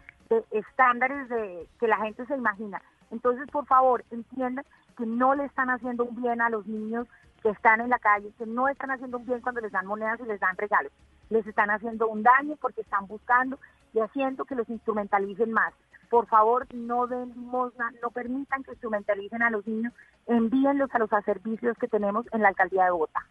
estándares 0.50 1.28
de 1.28 1.68
que 1.81 1.88
la 1.88 1.98
gente 1.98 2.24
se 2.26 2.37
imagina. 2.37 2.81
Entonces, 3.11 3.48
por 3.50 3.66
favor, 3.66 4.04
entiendan 4.11 4.64
que 4.96 5.07
no 5.07 5.35
le 5.35 5.44
están 5.44 5.70
haciendo 5.70 6.04
un 6.04 6.20
bien 6.20 6.40
a 6.40 6.50
los 6.50 6.66
niños 6.66 7.07
que 7.42 7.51
están 7.51 7.81
en 7.81 7.90
la 7.90 7.98
calle, 7.98 8.33
que 8.38 8.46
no 8.46 8.68
están 8.68 8.90
haciendo 8.90 9.18
un 9.18 9.27
bien 9.27 9.40
cuando 9.40 9.61
les 9.61 9.72
dan 9.72 9.87
monedas 9.87 10.20
y 10.20 10.24
les 10.24 10.40
dan 10.40 10.57
regalos 10.57 10.92
les 11.31 11.46
están 11.46 11.70
haciendo 11.70 12.09
un 12.09 12.22
daño 12.22 12.57
porque 12.61 12.81
están 12.81 13.07
buscando 13.07 13.59
y 13.92 14.01
haciendo 14.01 14.44
que 14.44 14.55
los 14.55 14.68
instrumentalicen 14.68 15.53
más. 15.53 15.72
Por 16.11 16.27
favor, 16.27 16.66
no 16.74 17.07
den 17.07 17.35
limosna, 17.35 17.92
no 18.03 18.11
permitan 18.11 18.62
que 18.62 18.72
instrumentalicen 18.72 19.42
a 19.42 19.51
los 19.51 19.66
niños, 19.66 19.92
envíenlos 20.27 20.90
a 20.94 20.98
los 20.98 21.11
servicios 21.24 21.77
que 21.79 21.88
tenemos 21.88 22.27
en 22.33 22.42
la 22.42 22.48
alcaldía 22.48 22.85
de 22.85 22.90
Bogotá. 22.90 23.27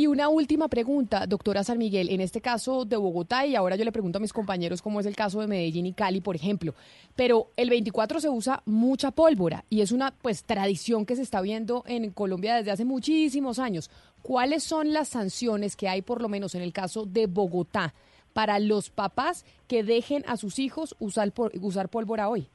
Y 0.00 0.06
una 0.06 0.30
última 0.30 0.68
pregunta, 0.68 1.26
doctora 1.26 1.62
San 1.62 1.76
Miguel, 1.76 2.08
en 2.08 2.22
este 2.22 2.40
caso 2.40 2.86
de 2.86 2.96
Bogotá, 2.96 3.44
y 3.44 3.54
ahora 3.54 3.76
yo 3.76 3.84
le 3.84 3.92
pregunto 3.92 4.16
a 4.16 4.20
mis 4.22 4.32
compañeros 4.32 4.80
cómo 4.80 4.98
es 4.98 5.04
el 5.04 5.14
caso 5.14 5.42
de 5.42 5.46
Medellín 5.46 5.84
y 5.84 5.92
Cali, 5.92 6.22
por 6.22 6.34
ejemplo, 6.34 6.74
pero 7.16 7.50
el 7.54 7.68
24 7.68 8.18
se 8.18 8.30
usa 8.30 8.62
mucha 8.64 9.10
pólvora 9.10 9.66
y 9.68 9.82
es 9.82 9.92
una 9.92 10.12
pues 10.22 10.44
tradición 10.44 11.04
que 11.04 11.16
se 11.16 11.22
está 11.22 11.42
viendo 11.42 11.84
en 11.86 12.12
Colombia 12.12 12.56
desde 12.56 12.70
hace 12.70 12.86
muchísimos 12.86 13.58
años. 13.58 13.90
¿Cuáles 14.22 14.64
son 14.64 14.94
las 14.94 15.08
sanciones 15.08 15.76
que 15.76 15.90
hay, 15.90 16.00
por 16.00 16.22
lo 16.22 16.30
menos 16.30 16.54
en 16.54 16.62
el 16.62 16.72
caso 16.72 17.04
de 17.04 17.26
Bogotá, 17.26 17.92
para 18.32 18.58
los 18.58 18.88
papás 18.88 19.44
que 19.68 19.84
dejen 19.84 20.24
a 20.26 20.38
sus 20.38 20.58
hijos 20.58 20.96
usar, 20.98 21.30
usar 21.60 21.90
pólvora 21.90 22.30
hoy? 22.30 22.48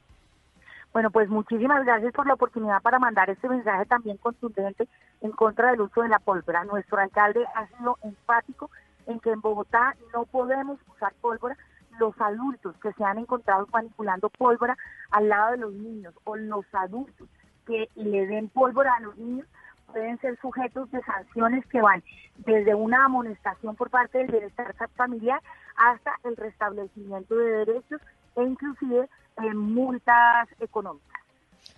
Bueno, 0.96 1.10
pues 1.10 1.28
muchísimas 1.28 1.84
gracias 1.84 2.14
por 2.14 2.26
la 2.26 2.32
oportunidad 2.32 2.80
para 2.80 2.98
mandar 2.98 3.28
este 3.28 3.50
mensaje 3.50 3.84
también 3.84 4.16
contundente 4.16 4.88
en 5.20 5.30
contra 5.30 5.70
del 5.70 5.82
uso 5.82 6.00
de 6.00 6.08
la 6.08 6.18
pólvora. 6.20 6.64
Nuestro 6.64 6.98
alcalde 6.98 7.44
ha 7.54 7.66
sido 7.66 7.98
enfático 8.02 8.70
en 9.06 9.20
que 9.20 9.30
en 9.30 9.42
Bogotá 9.42 9.94
no 10.14 10.24
podemos 10.24 10.80
usar 10.90 11.12
pólvora. 11.20 11.54
Los 12.00 12.18
adultos 12.18 12.74
que 12.78 12.94
se 12.94 13.04
han 13.04 13.18
encontrado 13.18 13.68
manipulando 13.70 14.30
pólvora 14.30 14.74
al 15.10 15.28
lado 15.28 15.50
de 15.50 15.58
los 15.58 15.74
niños 15.74 16.14
o 16.24 16.34
los 16.34 16.64
adultos 16.72 17.28
que 17.66 17.90
le 17.94 18.26
den 18.26 18.48
pólvora 18.48 18.94
a 18.94 19.00
los 19.00 19.18
niños 19.18 19.46
pueden 19.92 20.18
ser 20.20 20.38
sujetos 20.40 20.90
de 20.92 21.02
sanciones 21.02 21.66
que 21.66 21.82
van 21.82 22.02
desde 22.38 22.74
una 22.74 23.04
amonestación 23.04 23.76
por 23.76 23.90
parte 23.90 24.16
del 24.16 24.28
bienestar 24.28 24.74
familiar 24.94 25.42
hasta 25.76 26.12
el 26.24 26.38
restablecimiento 26.38 27.36
de 27.36 27.66
derechos 27.66 28.00
e 28.36 28.44
inclusive 28.44 29.10
en 29.38 29.56
multas 29.56 30.48
económicas. 30.60 31.22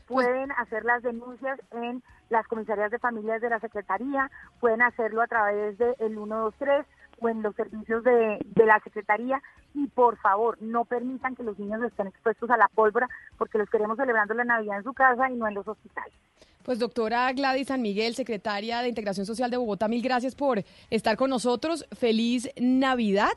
Pues 0.06 0.26
pueden 0.26 0.50
hacer 0.52 0.84
las 0.84 1.02
denuncias 1.02 1.60
en 1.72 2.02
las 2.30 2.46
comisarías 2.46 2.90
de 2.90 2.98
familias 2.98 3.40
de 3.40 3.50
la 3.50 3.60
Secretaría, 3.60 4.30
pueden 4.60 4.82
hacerlo 4.82 5.22
a 5.22 5.26
través 5.26 5.78
del 5.78 5.94
de 5.98 6.08
123 6.08 6.86
o 7.20 7.28
en 7.28 7.42
los 7.42 7.54
servicios 7.56 8.04
de, 8.04 8.38
de, 8.44 8.66
la 8.66 8.80
Secretaría 8.80 9.42
y 9.74 9.86
por 9.88 10.16
favor 10.18 10.56
no 10.60 10.84
permitan 10.84 11.34
que 11.34 11.42
los 11.42 11.58
niños 11.58 11.82
estén 11.82 12.06
expuestos 12.06 12.48
a 12.50 12.56
la 12.56 12.68
pólvora 12.68 13.08
porque 13.36 13.58
los 13.58 13.68
queremos 13.70 13.96
celebrando 13.96 14.34
la 14.34 14.44
Navidad 14.44 14.78
en 14.78 14.84
su 14.84 14.92
casa 14.92 15.28
y 15.30 15.34
no 15.34 15.48
en 15.48 15.54
los 15.54 15.66
hospitales. 15.66 16.14
Pues 16.62 16.78
doctora 16.78 17.32
Gladys 17.32 17.68
San 17.68 17.80
Miguel, 17.80 18.14
secretaria 18.14 18.82
de 18.82 18.88
Integración 18.88 19.24
Social 19.24 19.50
de 19.50 19.56
Bogotá, 19.56 19.88
mil 19.88 20.02
gracias 20.02 20.34
por 20.34 20.62
estar 20.90 21.16
con 21.16 21.30
nosotros. 21.30 21.86
Feliz 21.92 22.50
Navidad 22.60 23.32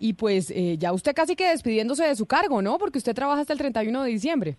y 0.00 0.14
pues 0.14 0.50
eh, 0.50 0.78
ya 0.78 0.92
usted 0.92 1.14
casi 1.14 1.36
que 1.36 1.50
despidiéndose 1.50 2.04
de 2.04 2.16
su 2.16 2.26
cargo, 2.26 2.62
¿no? 2.62 2.78
Porque 2.78 2.98
usted 2.98 3.14
trabaja 3.14 3.42
hasta 3.42 3.52
el 3.52 3.58
31 3.58 4.02
de 4.02 4.10
diciembre. 4.10 4.56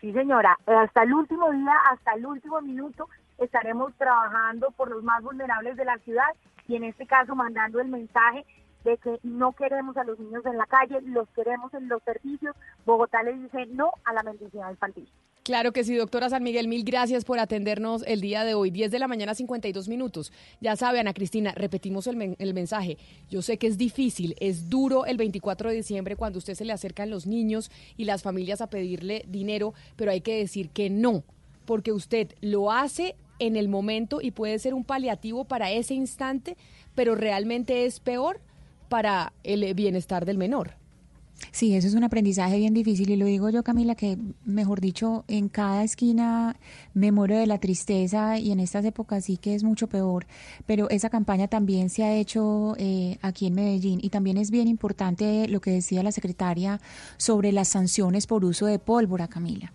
Sí, 0.00 0.12
señora. 0.12 0.58
Hasta 0.66 1.04
el 1.04 1.14
último 1.14 1.50
día, 1.52 1.72
hasta 1.92 2.14
el 2.14 2.26
último 2.26 2.60
minuto, 2.60 3.08
estaremos 3.38 3.94
trabajando 3.94 4.72
por 4.72 4.90
los 4.90 5.02
más 5.04 5.22
vulnerables 5.22 5.76
de 5.76 5.84
la 5.84 5.96
ciudad 5.98 6.28
y 6.66 6.74
en 6.74 6.84
este 6.84 7.06
caso 7.06 7.36
mandando 7.36 7.80
el 7.80 7.88
mensaje 7.88 8.44
de 8.84 8.98
que 8.98 9.18
no 9.22 9.52
queremos 9.52 9.96
a 9.96 10.04
los 10.04 10.18
niños 10.18 10.44
en 10.46 10.56
la 10.56 10.66
calle, 10.66 11.00
los 11.02 11.28
queremos 11.30 11.72
en 11.74 11.88
los 11.88 12.02
servicios. 12.02 12.54
Bogotá 12.84 13.22
le 13.22 13.32
dice 13.34 13.66
no 13.66 13.90
a 14.04 14.12
la 14.12 14.22
mendicidad 14.22 14.70
infantil. 14.70 15.08
Claro 15.42 15.72
que 15.72 15.84
sí, 15.84 15.94
doctora 15.94 16.30
San 16.30 16.42
Miguel, 16.42 16.68
mil 16.68 16.84
gracias 16.84 17.26
por 17.26 17.38
atendernos 17.38 18.02
el 18.06 18.22
día 18.22 18.44
de 18.44 18.54
hoy, 18.54 18.70
10 18.70 18.90
de 18.90 18.98
la 18.98 19.08
mañana, 19.08 19.34
52 19.34 19.88
minutos. 19.88 20.32
Ya 20.62 20.74
sabe, 20.74 21.00
Ana 21.00 21.12
Cristina, 21.12 21.52
repetimos 21.54 22.06
el, 22.06 22.34
el, 22.38 22.54
mensaje. 22.54 22.96
Yo 23.28 23.42
sé 23.42 23.58
que 23.58 23.66
es 23.66 23.76
difícil, 23.76 24.36
es 24.40 24.70
duro 24.70 25.04
el 25.04 25.18
24 25.18 25.68
de 25.68 25.76
diciembre 25.76 26.16
cuando 26.16 26.38
usted 26.38 26.54
se 26.54 26.64
le 26.64 26.72
acercan 26.72 27.10
los 27.10 27.26
niños 27.26 27.70
y 27.98 28.06
las 28.06 28.22
familias 28.22 28.62
a 28.62 28.70
pedirle 28.70 29.26
dinero, 29.28 29.74
pero 29.96 30.12
hay 30.12 30.22
que 30.22 30.38
decir 30.38 30.70
que 30.70 30.88
no, 30.88 31.24
porque 31.66 31.92
usted 31.92 32.34
lo 32.40 32.72
hace 32.72 33.14
en 33.38 33.56
el 33.56 33.68
momento 33.68 34.22
y 34.22 34.30
puede 34.30 34.58
ser 34.58 34.72
un 34.72 34.84
paliativo 34.84 35.44
para 35.44 35.70
ese 35.70 35.92
instante, 35.92 36.56
pero 36.94 37.16
realmente 37.16 37.84
es 37.84 38.00
peor 38.00 38.40
para 38.94 39.32
el 39.42 39.74
bienestar 39.74 40.24
del 40.24 40.38
menor. 40.38 40.76
Sí, 41.50 41.74
eso 41.74 41.88
es 41.88 41.94
un 41.94 42.04
aprendizaje 42.04 42.58
bien 42.58 42.74
difícil 42.74 43.10
y 43.10 43.16
lo 43.16 43.26
digo 43.26 43.50
yo, 43.50 43.64
Camila, 43.64 43.96
que 43.96 44.16
mejor 44.44 44.80
dicho, 44.80 45.24
en 45.26 45.48
cada 45.48 45.82
esquina 45.82 46.54
me 46.94 47.10
muero 47.10 47.36
de 47.36 47.48
la 47.48 47.58
tristeza 47.58 48.38
y 48.38 48.52
en 48.52 48.60
estas 48.60 48.84
épocas 48.84 49.24
sí 49.24 49.36
que 49.36 49.56
es 49.56 49.64
mucho 49.64 49.88
peor, 49.88 50.28
pero 50.64 50.88
esa 50.90 51.10
campaña 51.10 51.48
también 51.48 51.90
se 51.90 52.04
ha 52.04 52.14
hecho 52.14 52.76
eh, 52.78 53.18
aquí 53.20 53.48
en 53.48 53.54
Medellín 53.54 53.98
y 54.00 54.10
también 54.10 54.36
es 54.36 54.52
bien 54.52 54.68
importante 54.68 55.48
lo 55.48 55.60
que 55.60 55.72
decía 55.72 56.04
la 56.04 56.12
secretaria 56.12 56.80
sobre 57.16 57.50
las 57.50 57.66
sanciones 57.66 58.28
por 58.28 58.44
uso 58.44 58.66
de 58.66 58.78
pólvora, 58.78 59.26
Camila 59.26 59.72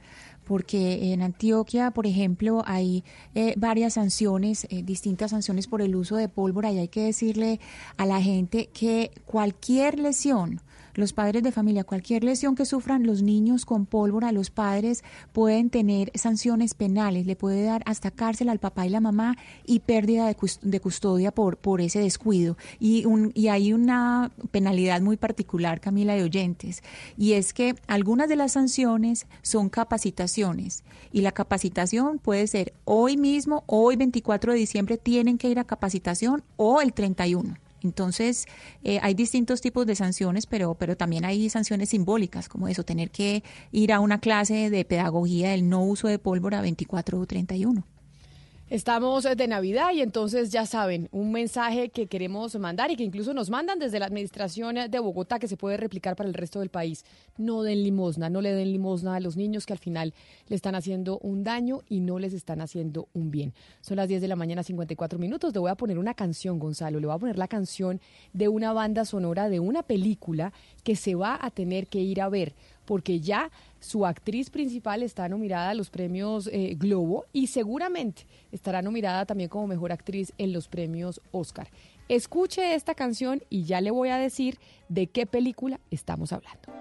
porque 0.49 1.13
en 1.13 1.21
Antioquia, 1.21 1.91
por 1.91 2.07
ejemplo, 2.07 2.63
hay 2.65 3.03
eh, 3.35 3.53
varias 3.55 3.93
sanciones, 3.93 4.65
eh, 4.71 4.81
distintas 4.81 5.29
sanciones 5.29 5.67
por 5.67 5.79
el 5.83 5.95
uso 5.95 6.15
de 6.15 6.27
pólvora 6.27 6.71
y 6.71 6.79
hay 6.79 6.87
que 6.87 7.03
decirle 7.03 7.59
a 7.97 8.07
la 8.07 8.19
gente 8.19 8.67
que 8.73 9.11
cualquier 9.25 9.99
lesión, 9.99 10.59
los 10.99 11.13
padres 11.13 11.41
de 11.43 11.51
familia, 11.51 11.83
cualquier 11.83 12.23
lesión 12.23 12.55
que 12.55 12.65
sufran 12.65 13.07
los 13.07 13.21
niños 13.21 13.65
con 13.65 13.85
pólvora, 13.85 14.31
los 14.31 14.49
padres 14.49 15.03
pueden 15.33 15.69
tener 15.69 16.11
sanciones 16.15 16.73
penales, 16.73 17.25
le 17.25 17.35
puede 17.35 17.63
dar 17.63 17.81
hasta 17.85 18.11
cárcel 18.11 18.49
al 18.49 18.59
papá 18.59 18.85
y 18.85 18.89
la 18.89 18.99
mamá 18.99 19.37
y 19.65 19.79
pérdida 19.79 20.27
de, 20.27 20.79
custodia 20.79 21.31
por, 21.31 21.57
por 21.57 21.81
ese 21.81 21.99
descuido. 21.99 22.57
Y, 22.79 23.05
un, 23.05 23.31
y 23.33 23.47
hay 23.47 23.73
una 23.73 24.31
penalidad 24.51 25.01
muy 25.01 25.17
particular, 25.17 25.79
Camila, 25.79 26.15
de 26.15 26.23
oyentes, 26.23 26.83
y 27.17 27.33
es 27.33 27.53
que 27.53 27.75
algunas 27.87 28.29
de 28.29 28.35
las 28.35 28.51
sanciones 28.53 29.25
son 29.41 29.69
capacitaciones 29.69 30.83
y 31.11 31.21
la 31.21 31.31
capacitación 31.31 32.19
puede 32.19 32.45
ser 32.47 32.73
hoy 32.85 33.17
mismo, 33.17 33.63
hoy 33.67 33.95
24 33.95 34.53
de 34.53 34.59
diciembre 34.59 34.97
tienen 34.97 35.37
que 35.37 35.49
ir 35.49 35.59
a 35.59 35.63
capacitación 35.63 36.43
o 36.57 36.81
el 36.81 36.93
31. 36.93 37.55
Entonces, 37.81 38.45
eh, 38.83 38.99
hay 39.01 39.13
distintos 39.13 39.61
tipos 39.61 39.85
de 39.85 39.95
sanciones, 39.95 40.45
pero, 40.45 40.75
pero 40.75 40.97
también 40.97 41.25
hay 41.25 41.49
sanciones 41.49 41.89
simbólicas, 41.89 42.49
como 42.49 42.67
eso, 42.67 42.83
tener 42.83 43.11
que 43.11 43.43
ir 43.71 43.93
a 43.93 43.99
una 43.99 44.19
clase 44.19 44.69
de 44.69 44.85
pedagogía 44.85 45.51
del 45.51 45.69
no 45.69 45.83
uso 45.83 46.07
de 46.07 46.19
pólvora 46.19 46.61
24 46.61 47.19
o 47.19 47.25
31. 47.25 47.83
Estamos 48.69 49.23
de 49.23 49.47
Navidad 49.47 49.93
y 49.95 50.01
entonces 50.01 50.51
ya 50.51 50.67
saben, 50.67 51.09
un 51.11 51.31
mensaje 51.31 51.89
que 51.89 52.05
queremos 52.05 52.55
mandar 52.59 52.91
y 52.91 52.95
que 52.95 53.03
incluso 53.03 53.33
nos 53.33 53.49
mandan 53.49 53.79
desde 53.79 53.97
la 53.97 54.05
administración 54.05 54.75
de 54.91 54.99
Bogotá 54.99 55.39
que 55.39 55.47
se 55.47 55.57
puede 55.57 55.75
replicar 55.75 56.15
para 56.15 56.29
el 56.29 56.35
resto 56.35 56.59
del 56.59 56.69
país. 56.69 57.03
No 57.35 57.63
den 57.63 57.81
limosna, 57.81 58.29
no 58.29 58.41
le 58.41 58.53
den 58.53 58.71
limosna 58.71 59.15
a 59.15 59.19
los 59.21 59.37
niños 59.37 59.65
que 59.65 59.73
al 59.73 59.79
final 59.79 60.13
le 60.47 60.55
están 60.55 60.75
haciendo 60.75 61.17
un 61.23 61.43
daño 61.43 61.81
y 61.89 61.99
no 62.01 62.19
les 62.19 62.31
están 62.33 62.61
haciendo 62.61 63.07
un 63.13 63.31
bien. 63.31 63.55
Son 63.81 63.97
las 63.97 64.07
10 64.07 64.21
de 64.21 64.27
la 64.27 64.35
mañana, 64.35 64.61
54 64.61 65.17
minutos. 65.17 65.51
Le 65.51 65.59
voy 65.59 65.71
a 65.71 65.75
poner 65.75 65.97
una 65.97 66.13
canción, 66.13 66.59
Gonzalo. 66.59 66.99
Le 66.99 67.07
voy 67.07 67.15
a 67.15 67.19
poner 67.19 67.39
la 67.39 67.47
canción 67.47 67.99
de 68.33 68.49
una 68.49 68.71
banda 68.71 69.03
sonora 69.03 69.49
de 69.49 69.59
una 69.59 69.81
película 69.81 70.53
que 70.83 70.95
se 70.95 71.15
va 71.15 71.39
a 71.41 71.49
tener 71.49 71.87
que 71.87 72.01
ir 72.01 72.21
a 72.21 72.29
ver 72.29 72.53
porque 72.89 73.19
ya 73.19 73.51
su 73.79 74.03
actriz 74.03 74.49
principal 74.49 75.03
está 75.03 75.29
nominada 75.29 75.69
a 75.69 75.73
los 75.75 75.91
premios 75.91 76.49
eh, 76.51 76.73
Globo 76.75 77.27
y 77.31 77.45
seguramente 77.45 78.25
estará 78.51 78.81
nominada 78.81 79.27
también 79.27 79.47
como 79.47 79.67
mejor 79.67 79.91
actriz 79.91 80.33
en 80.39 80.53
los 80.53 80.67
premios 80.67 81.21
Oscar. 81.29 81.69
Escuche 82.07 82.73
esta 82.73 82.95
canción 82.95 83.43
y 83.47 83.65
ya 83.65 83.79
le 83.79 83.91
voy 83.91 84.09
a 84.09 84.17
decir 84.17 84.57
de 84.87 85.05
qué 85.05 85.27
película 85.27 85.79
estamos 85.91 86.33
hablando. 86.33 86.73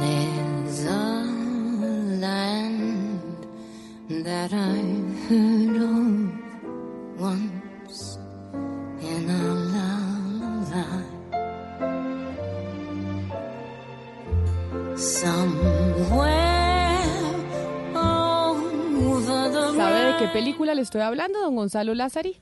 There's 0.00 0.84
a 0.84 1.24
land 2.20 3.46
that 4.24 4.52
I've 4.52 5.28
heard 5.28 5.76
of 5.76 7.20
once 7.20 8.18
in 9.00 9.30
a 9.30 9.42
lullaby. 9.72 11.04
Somewhere 14.96 16.32
over 17.94 19.50
the 19.50 19.72
¿Sabe 19.76 20.00
de 20.04 20.16
qué 20.18 20.28
película 20.28 20.74
le 20.74 20.82
estoy 20.82 21.00
hablando, 21.02 21.40
don 21.40 21.56
Gonzalo 21.56 21.94
Lázari? 21.94 22.36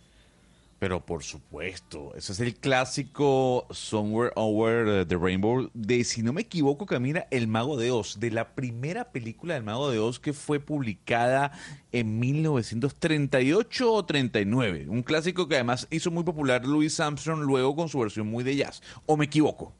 Pero 0.81 1.05
por 1.05 1.23
supuesto, 1.23 2.15
ese 2.17 2.33
es 2.33 2.41
el 2.41 2.57
clásico 2.57 3.67
Somewhere 3.69 4.33
Over 4.35 5.07
the 5.07 5.17
Rainbow 5.19 5.69
de, 5.75 6.03
si 6.05 6.23
no 6.23 6.33
me 6.33 6.41
equivoco, 6.41 6.87
Camila, 6.87 7.27
El 7.31 7.49
Mago 7.49 7.77
de 7.77 7.91
Oz, 7.91 8.19
de 8.19 8.31
la 8.31 8.55
primera 8.55 9.13
película 9.13 9.53
del 9.53 9.63
Mago 9.63 9.91
de 9.91 9.99
Oz 9.99 10.19
que 10.19 10.33
fue 10.33 10.59
publicada 10.59 11.53
en 11.93 12.19
1938 12.19 13.93
o 13.93 14.05
39. 14.07 14.87
Un 14.89 15.03
clásico 15.03 15.47
que 15.47 15.57
además 15.57 15.87
hizo 15.91 16.11
muy 16.11 16.25
popular 16.25 16.65
Louis 16.65 16.99
Armstrong 16.99 17.41
luego 17.43 17.77
con 17.77 17.91
su 17.91 17.99
versión 17.99 18.29
muy 18.29 18.43
de 18.43 18.57
jazz. 18.57 18.83
¿O 19.05 19.19
me 19.19 19.27
equivoco? 19.27 19.75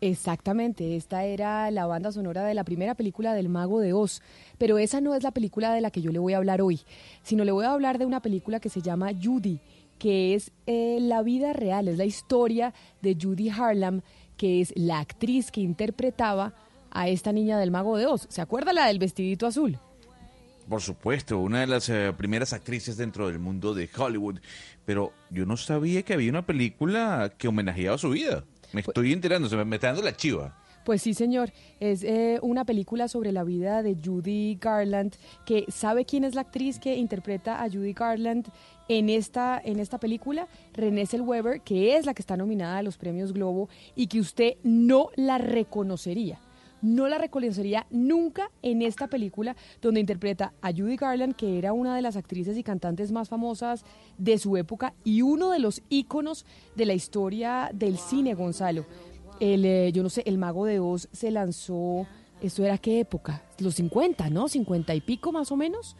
Exactamente, 0.00 0.96
esta 0.96 1.24
era 1.24 1.70
la 1.72 1.84
banda 1.84 2.12
sonora 2.12 2.44
de 2.44 2.54
la 2.54 2.62
primera 2.62 2.94
película 2.94 3.34
del 3.34 3.48
Mago 3.48 3.80
de 3.80 3.92
Oz, 3.92 4.22
pero 4.56 4.78
esa 4.78 5.00
no 5.00 5.14
es 5.14 5.24
la 5.24 5.32
película 5.32 5.74
de 5.74 5.80
la 5.80 5.90
que 5.90 6.00
yo 6.00 6.12
le 6.12 6.20
voy 6.20 6.34
a 6.34 6.36
hablar 6.36 6.62
hoy, 6.62 6.80
sino 7.24 7.44
le 7.44 7.50
voy 7.50 7.66
a 7.66 7.72
hablar 7.72 7.98
de 7.98 8.06
una 8.06 8.22
película 8.22 8.60
que 8.60 8.68
se 8.68 8.80
llama 8.80 9.10
Judy, 9.20 9.58
que 9.98 10.34
es 10.34 10.52
eh, 10.66 10.98
la 11.00 11.22
vida 11.22 11.52
real, 11.52 11.88
es 11.88 11.98
la 11.98 12.04
historia 12.04 12.72
de 13.02 13.16
Judy 13.20 13.50
Harlam, 13.50 14.02
que 14.36 14.60
es 14.60 14.72
la 14.76 15.00
actriz 15.00 15.50
que 15.50 15.60
interpretaba 15.60 16.54
a 16.90 17.08
esta 17.08 17.32
niña 17.32 17.58
del 17.58 17.70
Mago 17.70 17.96
de 17.96 18.06
Oz. 18.06 18.26
¿Se 18.30 18.40
acuerda 18.40 18.72
la 18.72 18.86
del 18.86 18.98
vestidito 18.98 19.46
azul? 19.46 19.78
Por 20.68 20.82
supuesto, 20.82 21.38
una 21.38 21.60
de 21.60 21.66
las 21.66 21.88
eh, 21.88 22.12
primeras 22.16 22.52
actrices 22.52 22.96
dentro 22.96 23.28
del 23.28 23.38
mundo 23.38 23.74
de 23.74 23.88
Hollywood. 23.96 24.40
Pero 24.84 25.12
yo 25.30 25.46
no 25.46 25.56
sabía 25.56 26.02
que 26.02 26.12
había 26.12 26.30
una 26.30 26.46
película 26.46 27.32
que 27.38 27.48
homenajeaba 27.48 27.96
su 27.98 28.10
vida. 28.10 28.44
Me 28.72 28.82
estoy 28.82 29.12
enterando, 29.12 29.48
se 29.48 29.56
me, 29.56 29.64
me 29.64 29.76
está 29.76 29.88
dando 29.88 30.02
la 30.02 30.14
chiva. 30.14 30.62
Pues 30.88 31.02
sí, 31.02 31.12
señor. 31.12 31.52
Es 31.80 32.02
eh, 32.02 32.38
una 32.40 32.64
película 32.64 33.08
sobre 33.08 33.30
la 33.30 33.44
vida 33.44 33.82
de 33.82 33.94
Judy 34.02 34.56
Garland, 34.58 35.16
que 35.44 35.66
sabe 35.68 36.06
quién 36.06 36.24
es 36.24 36.34
la 36.34 36.40
actriz 36.40 36.78
que 36.78 36.96
interpreta 36.96 37.62
a 37.62 37.68
Judy 37.68 37.92
Garland 37.92 38.48
en 38.88 39.10
esta, 39.10 39.60
en 39.62 39.80
esta 39.80 39.98
película, 40.00 40.48
Renée 40.72 41.04
Zellweger, 41.04 41.60
que 41.60 41.98
es 41.98 42.06
la 42.06 42.14
que 42.14 42.22
está 42.22 42.38
nominada 42.38 42.78
a 42.78 42.82
los 42.82 42.96
premios 42.96 43.34
Globo 43.34 43.68
y 43.94 44.06
que 44.06 44.18
usted 44.18 44.54
no 44.62 45.10
la 45.14 45.36
reconocería. 45.36 46.40
No 46.80 47.06
la 47.08 47.18
reconocería 47.18 47.86
nunca 47.90 48.50
en 48.62 48.80
esta 48.80 49.08
película 49.08 49.56
donde 49.82 50.00
interpreta 50.00 50.54
a 50.62 50.72
Judy 50.72 50.96
Garland, 50.96 51.34
que 51.34 51.58
era 51.58 51.74
una 51.74 51.94
de 51.96 52.02
las 52.02 52.16
actrices 52.16 52.56
y 52.56 52.62
cantantes 52.62 53.12
más 53.12 53.28
famosas 53.28 53.84
de 54.16 54.38
su 54.38 54.56
época 54.56 54.94
y 55.04 55.20
uno 55.20 55.50
de 55.50 55.58
los 55.58 55.82
íconos 55.90 56.46
de 56.76 56.86
la 56.86 56.94
historia 56.94 57.70
del 57.74 57.98
cine, 57.98 58.32
Gonzalo. 58.32 58.86
El, 59.40 59.64
eh, 59.64 59.92
yo 59.92 60.02
no 60.02 60.10
sé, 60.10 60.22
El 60.26 60.38
Mago 60.38 60.64
de 60.64 60.80
Oz 60.80 61.08
se 61.12 61.30
lanzó, 61.30 62.06
¿esto 62.40 62.64
era 62.64 62.78
qué 62.78 63.00
época? 63.00 63.42
Los 63.58 63.76
50, 63.76 64.30
¿no? 64.30 64.48
50 64.48 64.94
y 64.94 65.00
pico 65.00 65.32
más 65.32 65.52
o 65.52 65.56
menos. 65.56 65.96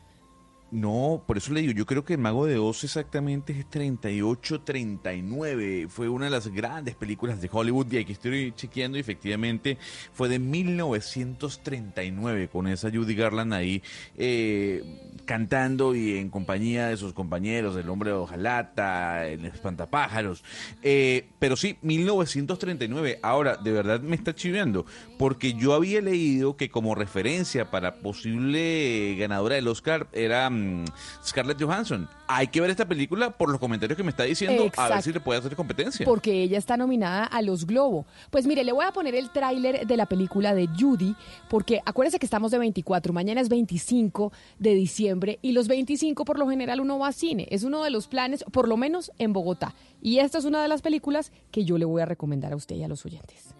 No, 0.70 1.22
por 1.26 1.38
eso 1.38 1.54
le 1.54 1.62
digo, 1.62 1.72
yo 1.72 1.86
creo 1.86 2.04
que 2.04 2.12
El 2.12 2.20
Mago 2.20 2.44
de 2.44 2.58
Oz 2.58 2.84
exactamente 2.84 3.58
es 3.58 3.66
38-39. 3.70 5.88
Fue 5.88 6.10
una 6.10 6.26
de 6.26 6.30
las 6.30 6.48
grandes 6.48 6.94
películas 6.94 7.40
de 7.40 7.48
Hollywood 7.50 7.90
y 7.90 7.96
aquí 7.96 8.12
estoy 8.12 8.52
chequeando 8.52 8.98
y 8.98 9.00
efectivamente 9.00 9.78
fue 10.12 10.28
de 10.28 10.38
1939 10.38 12.48
con 12.48 12.68
esa 12.68 12.90
Judy 12.90 13.14
Garland 13.14 13.54
ahí 13.54 13.82
eh, 14.18 14.84
cantando 15.24 15.94
y 15.94 16.18
en 16.18 16.28
compañía 16.28 16.88
de 16.88 16.98
sus 16.98 17.14
compañeros, 17.14 17.74
el 17.76 17.88
hombre 17.88 18.10
de 18.10 18.16
hojalata, 18.16 19.26
el 19.26 19.46
espantapájaros. 19.46 20.44
Eh, 20.82 21.30
pero 21.38 21.56
sí, 21.56 21.78
1939. 21.80 23.20
Ahora, 23.22 23.56
de 23.56 23.72
verdad 23.72 24.02
me 24.02 24.16
está 24.16 24.34
chiveando 24.34 24.84
porque 25.18 25.54
yo 25.54 25.72
había 25.72 26.02
leído 26.02 26.58
que 26.58 26.68
como 26.68 26.94
referencia 26.94 27.70
para 27.70 28.00
posible 28.00 29.16
ganadora 29.18 29.54
del 29.54 29.68
Oscar 29.68 30.08
era 30.12 30.50
mm, 30.58 30.84
Scarlett 31.24 31.60
Johansson. 31.60 32.08
Hay 32.26 32.48
que 32.48 32.60
ver 32.60 32.70
esta 32.70 32.86
película 32.86 33.30
por 33.30 33.50
los 33.50 33.58
comentarios 33.60 33.96
que 33.96 34.02
me 34.02 34.10
está 34.10 34.24
diciendo, 34.24 34.70
a 34.76 34.88
ver 34.88 35.02
si 35.02 35.12
le 35.12 35.20
puede 35.20 35.38
hacer 35.40 35.54
competencia. 35.56 36.04
Porque 36.04 36.42
ella 36.42 36.58
está 36.58 36.76
nominada 36.76 37.24
a 37.24 37.42
los 37.42 37.66
Globo. 37.66 38.06
Pues 38.30 38.46
mire, 38.46 38.64
le 38.64 38.72
voy 38.72 38.84
a 38.84 38.92
poner 38.92 39.14
el 39.14 39.30
tráiler 39.30 39.86
de 39.86 39.96
la 39.96 40.06
película 40.06 40.54
de 40.54 40.68
Judy, 40.68 41.14
porque 41.48 41.80
acuérdense 41.84 42.18
que 42.18 42.26
estamos 42.26 42.50
de 42.50 42.58
24, 42.58 43.12
mañana 43.12 43.40
es 43.40 43.48
25 43.48 44.32
de 44.58 44.74
diciembre 44.74 45.38
y 45.42 45.52
los 45.52 45.68
25 45.68 46.24
por 46.24 46.38
lo 46.38 46.48
general 46.48 46.80
uno 46.80 46.98
va 46.98 47.08
a 47.08 47.12
cine. 47.12 47.46
Es 47.50 47.62
uno 47.62 47.82
de 47.82 47.90
los 47.90 48.08
planes, 48.08 48.44
por 48.52 48.68
lo 48.68 48.76
menos 48.76 49.10
en 49.18 49.32
Bogotá. 49.32 49.74
Y 50.00 50.18
esta 50.18 50.38
es 50.38 50.44
una 50.44 50.62
de 50.62 50.68
las 50.68 50.82
películas 50.82 51.32
que 51.50 51.64
yo 51.64 51.78
le 51.78 51.84
voy 51.84 52.02
a 52.02 52.06
recomendar 52.06 52.52
a 52.52 52.56
usted 52.56 52.76
y 52.76 52.82
a 52.84 52.88
los 52.88 53.04
oyentes. 53.04 53.54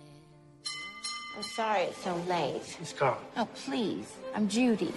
I'm 1.36 1.44
sorry 1.44 1.84
it's 1.84 2.02
so 2.02 2.16
late. 2.28 2.60
Miss 2.80 2.92
Carl, 2.92 3.16
Oh, 3.36 3.46
please. 3.64 4.08
I'm 4.34 4.48
Judy. 4.48 4.90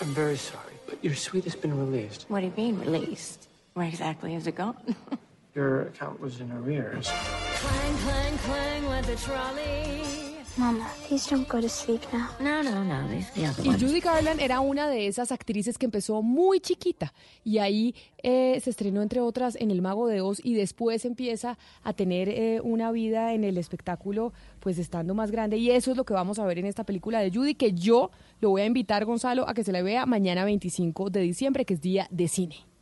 I'm 0.00 0.08
very 0.08 0.36
sorry, 0.36 0.74
but 0.86 1.02
your 1.04 1.14
suite 1.14 1.44
has 1.44 1.54
been 1.56 1.76
released. 1.78 2.26
What 2.28 2.40
do 2.40 2.46
you 2.46 2.52
mean, 2.56 2.80
released? 2.80 3.48
Where 3.74 3.86
exactly 3.86 4.34
is 4.34 4.46
it 4.46 4.56
gone? 4.56 4.96
Your 5.54 5.82
account 5.82 6.18
was 6.20 6.40
in 6.40 6.50
arrears. 6.50 7.08
clang, 7.08 7.96
clang, 7.98 8.38
clang 8.38 8.88
with 8.88 9.06
the 9.06 9.16
trolley. 9.16 10.13
Mama, 10.56 10.86
please 11.08 11.28
don't 11.28 11.48
go 11.48 11.60
to 11.60 11.68
sleep 11.68 12.00
now. 12.12 12.28
No, 12.38 12.62
no, 12.62 12.84
no. 12.84 13.08
The 13.34 13.48
other 13.48 13.66
Y. 13.66 13.76
Judy 13.76 14.00
Garland 14.00 14.40
era 14.40 14.60
una 14.60 14.88
de 14.88 15.08
esas 15.08 15.32
actrices 15.32 15.78
que 15.78 15.86
empezó 15.86 16.22
muy 16.22 16.60
chiquita 16.60 17.12
y 17.42 17.58
ahí 17.58 17.94
eh, 18.22 18.60
se 18.62 18.70
estrenó 18.70 19.02
entre 19.02 19.20
otras 19.20 19.56
en 19.56 19.72
El 19.72 19.82
Mago 19.82 20.06
de 20.06 20.20
Oz 20.20 20.40
y 20.44 20.54
después 20.54 21.04
empieza 21.04 21.58
a 21.82 21.92
tener 21.92 22.28
eh, 22.28 22.60
una 22.62 22.92
vida 22.92 23.32
en 23.32 23.42
el 23.42 23.58
espectáculo 23.58 24.32
pues 24.60 24.78
estando 24.78 25.12
más 25.14 25.32
grande 25.32 25.56
y 25.56 25.70
eso 25.70 25.90
es 25.90 25.96
lo 25.96 26.04
que 26.04 26.14
vamos 26.14 26.38
a 26.38 26.46
ver 26.46 26.58
en 26.58 26.66
esta 26.66 26.84
película 26.84 27.18
de 27.18 27.32
Judy 27.32 27.56
que 27.56 27.72
yo 27.72 28.12
lo 28.40 28.50
voy 28.50 28.62
a 28.62 28.66
invitar 28.66 29.04
Gonzalo 29.04 29.48
a 29.48 29.54
que 29.54 29.64
se 29.64 29.72
la 29.72 29.82
vea 29.82 30.06
mañana 30.06 30.44
25 30.44 31.10
de 31.10 31.20
diciembre 31.20 31.64
que 31.64 31.74
es 31.74 31.80
día 31.80 32.06
de 32.10 32.28
cine. 32.28 32.73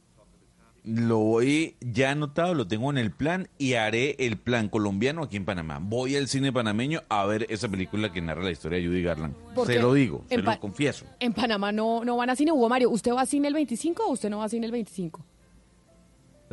Lo 0.85 1.19
voy 1.19 1.77
ya 1.81 2.11
anotado, 2.11 2.55
lo 2.55 2.67
tengo 2.67 2.91
en 2.91 2.99
el 2.99 3.13
plan 3.13 3.49
y 3.57 3.75
haré 3.75 4.17
el 4.19 4.37
plan 4.37 4.69
colombiano 4.69 5.23
aquí 5.23 5.37
en 5.37 5.45
Panamá. 5.45 5.79
Voy 5.81 6.17
al 6.17 6.27
cine 6.27 6.53
panameño 6.53 7.03
a 7.09 7.25
ver 7.25 7.47
esa 7.51 7.69
película 7.69 8.13
que 8.13 8.21
narra 8.21 8.43
la 8.43 8.51
historia 8.51 8.79
de 8.79 8.89
Judy 8.89 9.03
Garland. 9.03 9.35
Se 9.65 9.79
lo 9.79 9.95
digo, 9.95 10.25
se 10.29 10.39
lo 10.39 10.59
confieso. 10.59 11.07
En 11.21 11.35
Panamá 11.35 11.71
no, 11.71 12.05
no 12.05 12.17
van 12.17 12.31
a 12.31 12.37
cine. 12.37 12.51
Hugo 12.51 12.69
Mario, 12.69 12.91
¿usted 12.91 13.13
va 13.13 13.21
a 13.23 13.27
cine 13.27 13.47
el 13.47 13.55
25 13.55 14.05
o 14.05 14.13
usted 14.13 14.29
no 14.29 14.39
va 14.39 14.47
a 14.47 14.49
cine 14.49 14.67
el 14.67 14.73
25? 14.73 15.25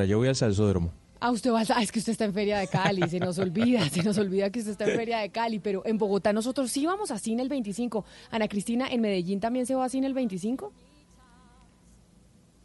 Yo 0.08 0.18
voy 0.20 0.28
al 0.28 0.36
salsódromo. 0.36 0.94
Ah, 1.20 1.32
usted 1.32 1.52
va 1.52 1.62
a... 1.62 1.66
ah, 1.76 1.82
es 1.82 1.92
que 1.92 2.00
usted 2.00 2.14
está 2.14 2.24
en 2.26 2.34
Feria 2.34 2.60
de 2.60 2.68
Cali, 2.68 3.10
se 3.10 3.20
nos 3.20 3.38
olvida, 3.40 3.90
se 3.90 4.04
nos 4.04 4.18
olvida 4.18 4.50
que 4.52 4.60
usted 4.60 4.72
está 4.72 4.90
en 4.90 4.96
Feria 4.96 5.18
de 5.20 5.30
Cali, 5.32 5.60
pero 5.60 5.82
en 5.86 5.98
Bogotá 5.98 6.32
nosotros 6.32 6.72
sí 6.72 6.86
vamos 6.86 7.12
a 7.12 7.20
cine 7.20 7.42
el 7.42 7.50
25. 7.50 8.06
Ana 8.32 8.48
Cristina, 8.48 8.88
¿en 8.88 9.02
Medellín 9.02 9.40
también 9.40 9.66
se 9.66 9.76
va 9.76 9.86
a 9.86 9.90
cine 9.90 10.08
el 10.08 10.14
25? 10.14 10.72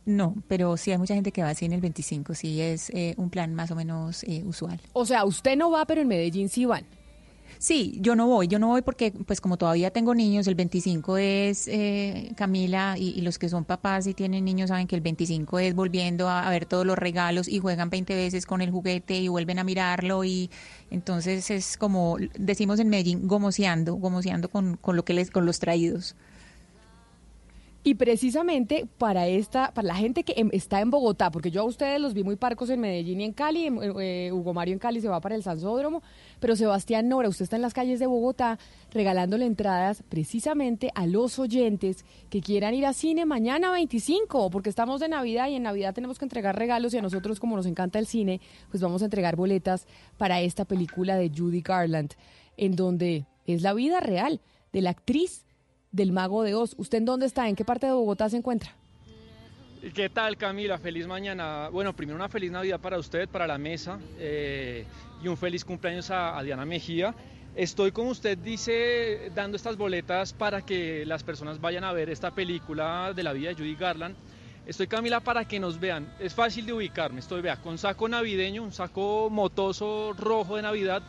No, 0.07 0.35
pero 0.49 0.77
sí 0.77 0.91
hay 0.91 0.99
mucha 0.99 1.15
gente 1.15 1.33
que 1.33 1.43
va 1.43 1.51
así 1.51 1.65
en 1.65 1.73
el 1.73 1.81
25, 1.81 2.35
sí 2.35 2.61
es 2.61 2.91
eh, 2.91 3.15
un 3.17 3.31
plan 3.31 3.55
más 3.55 3.71
o 3.71 3.75
menos 3.75 4.23
eh, 4.25 4.43
usual. 4.45 4.81
O 4.93 5.07
sea, 5.07 5.25
usted 5.25 5.57
no 5.57 5.71
va, 5.71 5.87
pero 5.87 6.03
en 6.03 6.09
Medellín 6.09 6.49
sí 6.49 6.67
van. 6.67 6.85
Sí, 7.59 7.97
yo 8.01 8.15
no 8.15 8.27
voy, 8.27 8.49
yo 8.49 8.59
no 8.59 8.69
voy 8.69 8.83
porque 8.83 9.13
pues 9.13 9.41
como 9.41 9.57
todavía 9.57 9.91
tengo 9.91 10.15
niños, 10.15 10.47
el 10.49 10.55
25 10.55 11.17
es 11.17 11.69
eh, 11.69 12.33
Camila 12.37 12.97
y, 12.99 13.21
los 13.23 13.39
que 13.39 13.49
son 13.49 13.65
papás 13.65 14.07
y 14.07 14.13
tienen 14.13 14.45
niños 14.45 14.69
saben 14.69 14.87
que 14.87 14.97
el 14.97 15.01
25 15.01 15.59
es 15.61 15.75
volviendo 15.75 16.29
a, 16.29 16.49
ver 16.51 16.67
todos 16.67 16.85
los 16.85 16.99
regalos 16.99 17.49
y 17.49 17.61
juegan 17.61 17.89
20 17.89 18.15
veces 18.15 18.45
con 18.45 18.61
el 18.61 18.71
juguete 18.71 19.17
y 19.17 19.29
vuelven 19.29 19.59
a 19.59 19.65
mirarlo 19.65 20.25
y 20.25 20.51
entonces 20.91 21.51
es 21.51 21.77
como 21.79 22.19
decimos 22.39 22.81
en 22.81 22.89
Medellín 22.89 23.27
gomoseando, 23.27 23.95
gomoseando 23.95 24.51
con, 24.51 24.77
con 24.77 24.97
lo 24.97 25.05
que 25.05 25.15
les 25.15 25.31
con 25.31 25.47
los 25.47 25.59
traídos. 25.59 26.17
Y 27.87 27.97
precisamente 27.97 28.89
para 28.97 29.29
esta, 29.29 29.75
para 29.75 29.89
la 29.89 29.95
gente 29.95 30.25
que 30.25 30.33
em, 30.39 30.49
está 30.53 30.81
en 30.81 30.91
Bogotá, 30.91 31.31
porque 31.31 31.51
yo 31.51 31.61
a 31.61 31.65
ustedes 31.65 32.01
los 32.01 32.15
vi 32.15 32.25
muy 32.25 32.37
parcos 32.37 32.71
en 32.71 32.81
Medellín 32.81 33.21
y 33.21 33.25
en 33.25 33.35
Cali, 33.35 33.71
eh, 34.01 34.31
Hugo 34.33 34.55
Mario 34.55 34.73
en 34.73 34.79
Cali 34.79 35.03
se 35.03 35.09
va 35.09 35.21
para 35.21 35.35
el 35.35 35.43
Sansódromo, 35.43 36.03
pero 36.41 36.57
Sebastián 36.57 37.11
Nora, 37.11 37.29
usted 37.29 37.43
está 37.43 37.57
en 37.57 37.63
las 37.63 37.75
calles 37.75 37.99
de 38.01 38.07
Bogotá 38.07 38.59
regalándole 38.91 39.45
entradas 39.45 40.03
precisamente 40.09 40.93
a 40.95 41.07
los 41.07 41.39
oyentes 41.39 42.07
que 42.31 42.41
quieran 42.41 42.73
ir 42.73 42.87
a 42.87 42.95
cine 42.95 43.27
mañana 43.27 43.71
25, 43.71 44.49
porque 44.49 44.71
estamos 44.71 44.99
de 44.99 45.11
Navidad 45.11 45.49
y 45.49 45.57
en 45.57 45.65
Navidad 45.65 45.93
tenemos 45.93 46.19
que 46.19 46.25
entregar 46.25 46.57
regalos 46.57 46.95
y 46.95 46.99
a 46.99 47.03
nosotros 47.03 47.39
como 47.39 47.55
nos 47.55 47.67
encanta 47.67 47.99
el 47.99 48.07
cine, 48.07 48.41
pues 48.71 48.83
vamos 48.83 49.03
a 49.03 49.05
entregar 49.05 49.37
boletas 49.37 49.87
para 50.17 50.41
esta 50.41 50.65
película 50.65 51.17
de 51.17 51.29
Judy 51.29 51.61
Garland, 51.61 52.15
en 52.57 52.77
donde 52.77 53.27
es 53.47 53.61
la 53.61 53.75
vida 53.75 54.01
real 54.01 54.41
de 54.73 54.81
la 54.81 54.89
actriz 54.89 55.44
del 55.95 56.11
Mago 56.13 56.43
de 56.43 56.55
Oz. 56.55 56.75
¿Usted 56.77 56.99
en 56.99 57.05
dónde 57.05 57.27
está? 57.27 57.49
¿En 57.49 57.55
qué 57.55 57.65
parte 57.65 57.87
de 57.87 57.93
Bogotá 57.93 58.29
se 58.29 58.37
encuentra? 58.37 58.75
¿Qué 59.95 60.09
tal 60.09 60.37
Camila? 60.37 60.77
Feliz 60.79 61.07
mañana. 61.07 61.69
Bueno, 61.69 61.95
primero 61.95 62.17
una 62.17 62.29
feliz 62.29 62.51
Navidad 62.51 62.81
para 62.81 62.99
usted, 62.99 63.29
para 63.29 63.47
la 63.47 63.59
mesa 63.59 64.01
eh, 64.19 64.87
y 65.23 65.29
un 65.29 65.37
feliz 65.37 65.65
cumpleaños 65.65 66.11
a, 66.11 66.43
Diana 66.43 66.65
Mejía. 66.65 67.15
Estoy, 67.55 67.93
como 67.93 68.11
usted 68.11 68.37
dice, 68.37 69.31
dando 69.35 69.57
estas 69.57 69.77
boletas 69.77 70.33
para 70.33 70.63
que 70.63 71.07
las 71.07 71.23
personas 71.23 71.61
vayan 71.61 71.85
a 71.85 71.93
ver 71.93 72.11
esta 72.11 72.33
película 72.33 73.13
de 73.15 73.23
la 73.23 73.33
vida 73.33 73.51
de 73.51 73.55
Judy 73.55 73.77
Garland. 73.77 74.17
Estoy 74.67 74.89
Camila 74.89 75.21
para 75.21 75.47
que 75.47 75.61
nos 75.61 75.79
vean. 75.79 76.13
Es 76.19 76.35
fácil 76.35 76.67
de 76.67 76.73
ubicarme. 76.73 77.21
Estoy, 77.21 77.43
vea, 77.43 77.61
con 77.61 77.79
saco 77.79 78.09
navideño, 78.09 78.65
un 78.65 78.73
saco 78.73 79.29
motoso 79.31 80.15
rojo 80.15 80.57
de 80.57 80.63
Navidad 80.63 81.03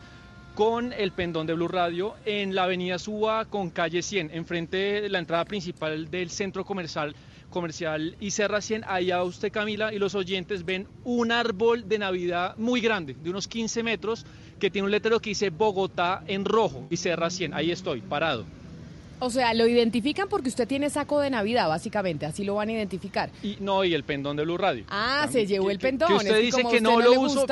con 0.56 0.94
el 0.94 1.12
pendón 1.12 1.46
de 1.46 1.52
Blue 1.52 1.68
Radio 1.68 2.14
en 2.24 2.54
la 2.54 2.64
avenida 2.64 2.98
Suba 2.98 3.44
con 3.44 3.68
calle 3.68 4.00
100, 4.00 4.30
enfrente 4.32 5.02
de 5.02 5.08
la 5.10 5.18
entrada 5.18 5.44
principal 5.44 6.10
del 6.10 6.30
centro 6.30 6.64
comercial 6.64 7.14
comercial 7.50 8.16
y 8.20 8.30
Serra 8.30 8.62
100, 8.62 8.84
allá 8.88 9.22
usted 9.22 9.52
Camila 9.52 9.92
y 9.92 9.98
los 9.98 10.14
oyentes 10.14 10.64
ven 10.64 10.88
un 11.04 11.30
árbol 11.30 11.86
de 11.86 11.98
Navidad 11.98 12.56
muy 12.56 12.80
grande, 12.80 13.14
de 13.22 13.28
unos 13.28 13.46
15 13.48 13.82
metros, 13.82 14.24
que 14.58 14.70
tiene 14.70 14.86
un 14.86 14.90
letrero 14.90 15.20
que 15.20 15.30
dice 15.30 15.50
Bogotá 15.50 16.24
en 16.26 16.46
rojo 16.46 16.86
y 16.88 16.96
Serra 16.96 17.28
100, 17.28 17.52
ahí 17.52 17.70
estoy, 17.70 18.00
parado. 18.00 18.46
O 19.18 19.28
sea, 19.28 19.52
lo 19.52 19.66
identifican 19.66 20.26
porque 20.26 20.48
usted 20.48 20.66
tiene 20.66 20.88
saco 20.88 21.20
de 21.20 21.28
Navidad, 21.28 21.68
básicamente, 21.68 22.24
así 22.24 22.44
lo 22.44 22.54
van 22.54 22.70
a 22.70 22.72
identificar. 22.72 23.28
Y 23.42 23.58
no, 23.60 23.84
y 23.84 23.92
el 23.92 24.04
pendón 24.04 24.36
de 24.38 24.44
Blue 24.44 24.56
Radio. 24.56 24.84
Ah, 24.88 25.28
se 25.30 25.46
llevó 25.46 25.70
el 25.70 25.78
pendón. 25.78 26.08
Que 26.08 26.14
usted 26.14 26.40
dice 26.40 26.62
que, 26.70 26.80
no, 26.80 26.98
lo 27.00 27.20
uso. 27.20 27.46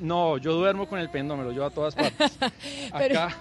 No, 0.00 0.38
yo 0.38 0.54
duermo 0.54 0.88
con 0.88 0.98
el 0.98 1.10
pendón, 1.10 1.38
me 1.38 1.44
lo 1.44 1.52
llevo 1.52 1.66
a 1.66 1.70
todas 1.70 1.94
partes. 1.94 2.38
Acá. 2.92 3.36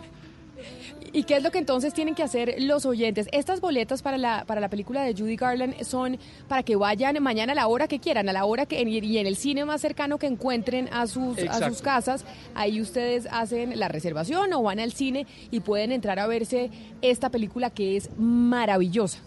¿Y 1.14 1.24
qué 1.24 1.36
es 1.36 1.44
lo 1.44 1.52
que 1.52 1.58
entonces 1.58 1.94
tienen 1.94 2.16
que 2.16 2.24
hacer 2.24 2.56
los 2.60 2.86
oyentes? 2.86 3.28
Estas 3.32 3.60
boletas 3.60 4.02
para 4.02 4.18
la, 4.18 4.46
para 4.46 4.62
la 4.62 4.70
película 4.70 5.04
de 5.04 5.14
Judy 5.14 5.36
Garland 5.36 5.84
son 5.84 6.18
para 6.48 6.64
que 6.64 6.76
vayan 6.76 7.22
mañana 7.22 7.52
a 7.52 7.56
la 7.56 7.68
hora 7.68 7.88
que 7.88 8.00
quieran, 8.00 8.30
a 8.30 8.34
la 8.34 8.46
hora 8.46 8.66
que 8.66 8.82
y 8.82 9.18
en 9.18 9.28
el 9.28 9.36
cine 9.36 9.66
más 9.66 9.82
cercano 9.82 10.18
que 10.18 10.28
encuentren 10.28 10.88
a 10.94 11.08
sus, 11.08 11.38
a 11.40 11.68
sus 11.68 11.82
casas. 11.82 12.24
Ahí 12.56 12.80
ustedes 12.80 13.28
hacen 13.30 13.78
la 13.78 13.90
reservación 13.90 14.54
o 14.54 14.64
van 14.64 14.80
al 14.80 14.94
cine 14.94 15.28
y 15.50 15.60
pueden 15.60 15.92
entrar 15.92 16.18
a 16.20 16.28
verse 16.28 16.70
esta 17.02 17.30
película 17.30 17.70
que 17.70 17.98
es 17.98 18.10
maravillosa. 18.18 19.20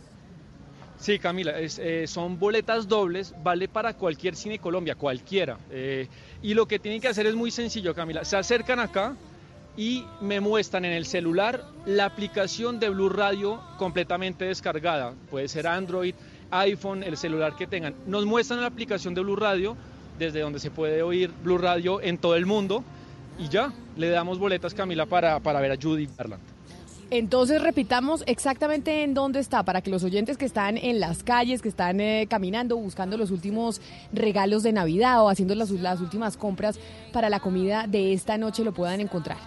Sí, 1.04 1.18
Camila, 1.18 1.52
eh, 1.58 2.06
son 2.06 2.38
boletas 2.38 2.88
dobles, 2.88 3.34
vale 3.42 3.68
para 3.68 3.92
cualquier 3.92 4.34
cine 4.34 4.58
Colombia, 4.58 4.94
cualquiera. 4.94 5.58
Eh, 5.70 6.08
y 6.40 6.54
lo 6.54 6.64
que 6.64 6.78
tienen 6.78 6.98
que 6.98 7.08
hacer 7.08 7.26
es 7.26 7.34
muy 7.34 7.50
sencillo, 7.50 7.94
Camila. 7.94 8.24
Se 8.24 8.38
acercan 8.38 8.80
acá 8.80 9.14
y 9.76 10.06
me 10.22 10.40
muestran 10.40 10.86
en 10.86 10.92
el 10.92 11.04
celular 11.04 11.62
la 11.84 12.06
aplicación 12.06 12.80
de 12.80 12.88
Blue 12.88 13.10
Radio 13.10 13.60
completamente 13.76 14.46
descargada. 14.46 15.12
Puede 15.30 15.46
ser 15.48 15.66
Android, 15.66 16.14
iPhone, 16.50 17.02
el 17.02 17.18
celular 17.18 17.54
que 17.54 17.66
tengan. 17.66 17.94
Nos 18.06 18.24
muestran 18.24 18.62
la 18.62 18.68
aplicación 18.68 19.12
de 19.12 19.20
Blue 19.20 19.36
Radio, 19.36 19.76
desde 20.18 20.40
donde 20.40 20.58
se 20.58 20.70
puede 20.70 21.02
oír 21.02 21.30
Blue 21.42 21.58
Radio 21.58 22.00
en 22.00 22.16
todo 22.16 22.34
el 22.34 22.46
mundo. 22.46 22.82
Y 23.38 23.50
ya, 23.50 23.74
le 23.98 24.08
damos 24.08 24.38
boletas, 24.38 24.72
Camila, 24.72 25.04
para, 25.04 25.38
para 25.40 25.60
ver 25.60 25.72
a 25.72 25.76
Judy 25.76 26.08
Garland. 26.16 26.54
Entonces 27.10 27.62
repitamos 27.62 28.24
exactamente 28.26 29.02
en 29.02 29.14
dónde 29.14 29.38
está 29.38 29.62
para 29.62 29.82
que 29.82 29.90
los 29.90 30.04
oyentes 30.04 30.38
que 30.38 30.46
están 30.46 30.78
en 30.78 31.00
las 31.00 31.22
calles, 31.22 31.60
que 31.60 31.68
están 31.68 32.00
eh, 32.00 32.26
caminando, 32.28 32.76
buscando 32.76 33.16
los 33.16 33.30
últimos 33.30 33.80
regalos 34.12 34.62
de 34.62 34.72
Navidad 34.72 35.22
o 35.22 35.28
haciendo 35.28 35.54
las, 35.54 35.70
últimas 35.70 36.36
compras 36.36 36.78
para 37.12 37.28
la 37.28 37.40
comida 37.40 37.86
de 37.86 38.12
esta 38.12 38.38
noche 38.38 38.64
lo 38.64 38.72
puedan 38.72 39.00
encontrar. 39.00 39.38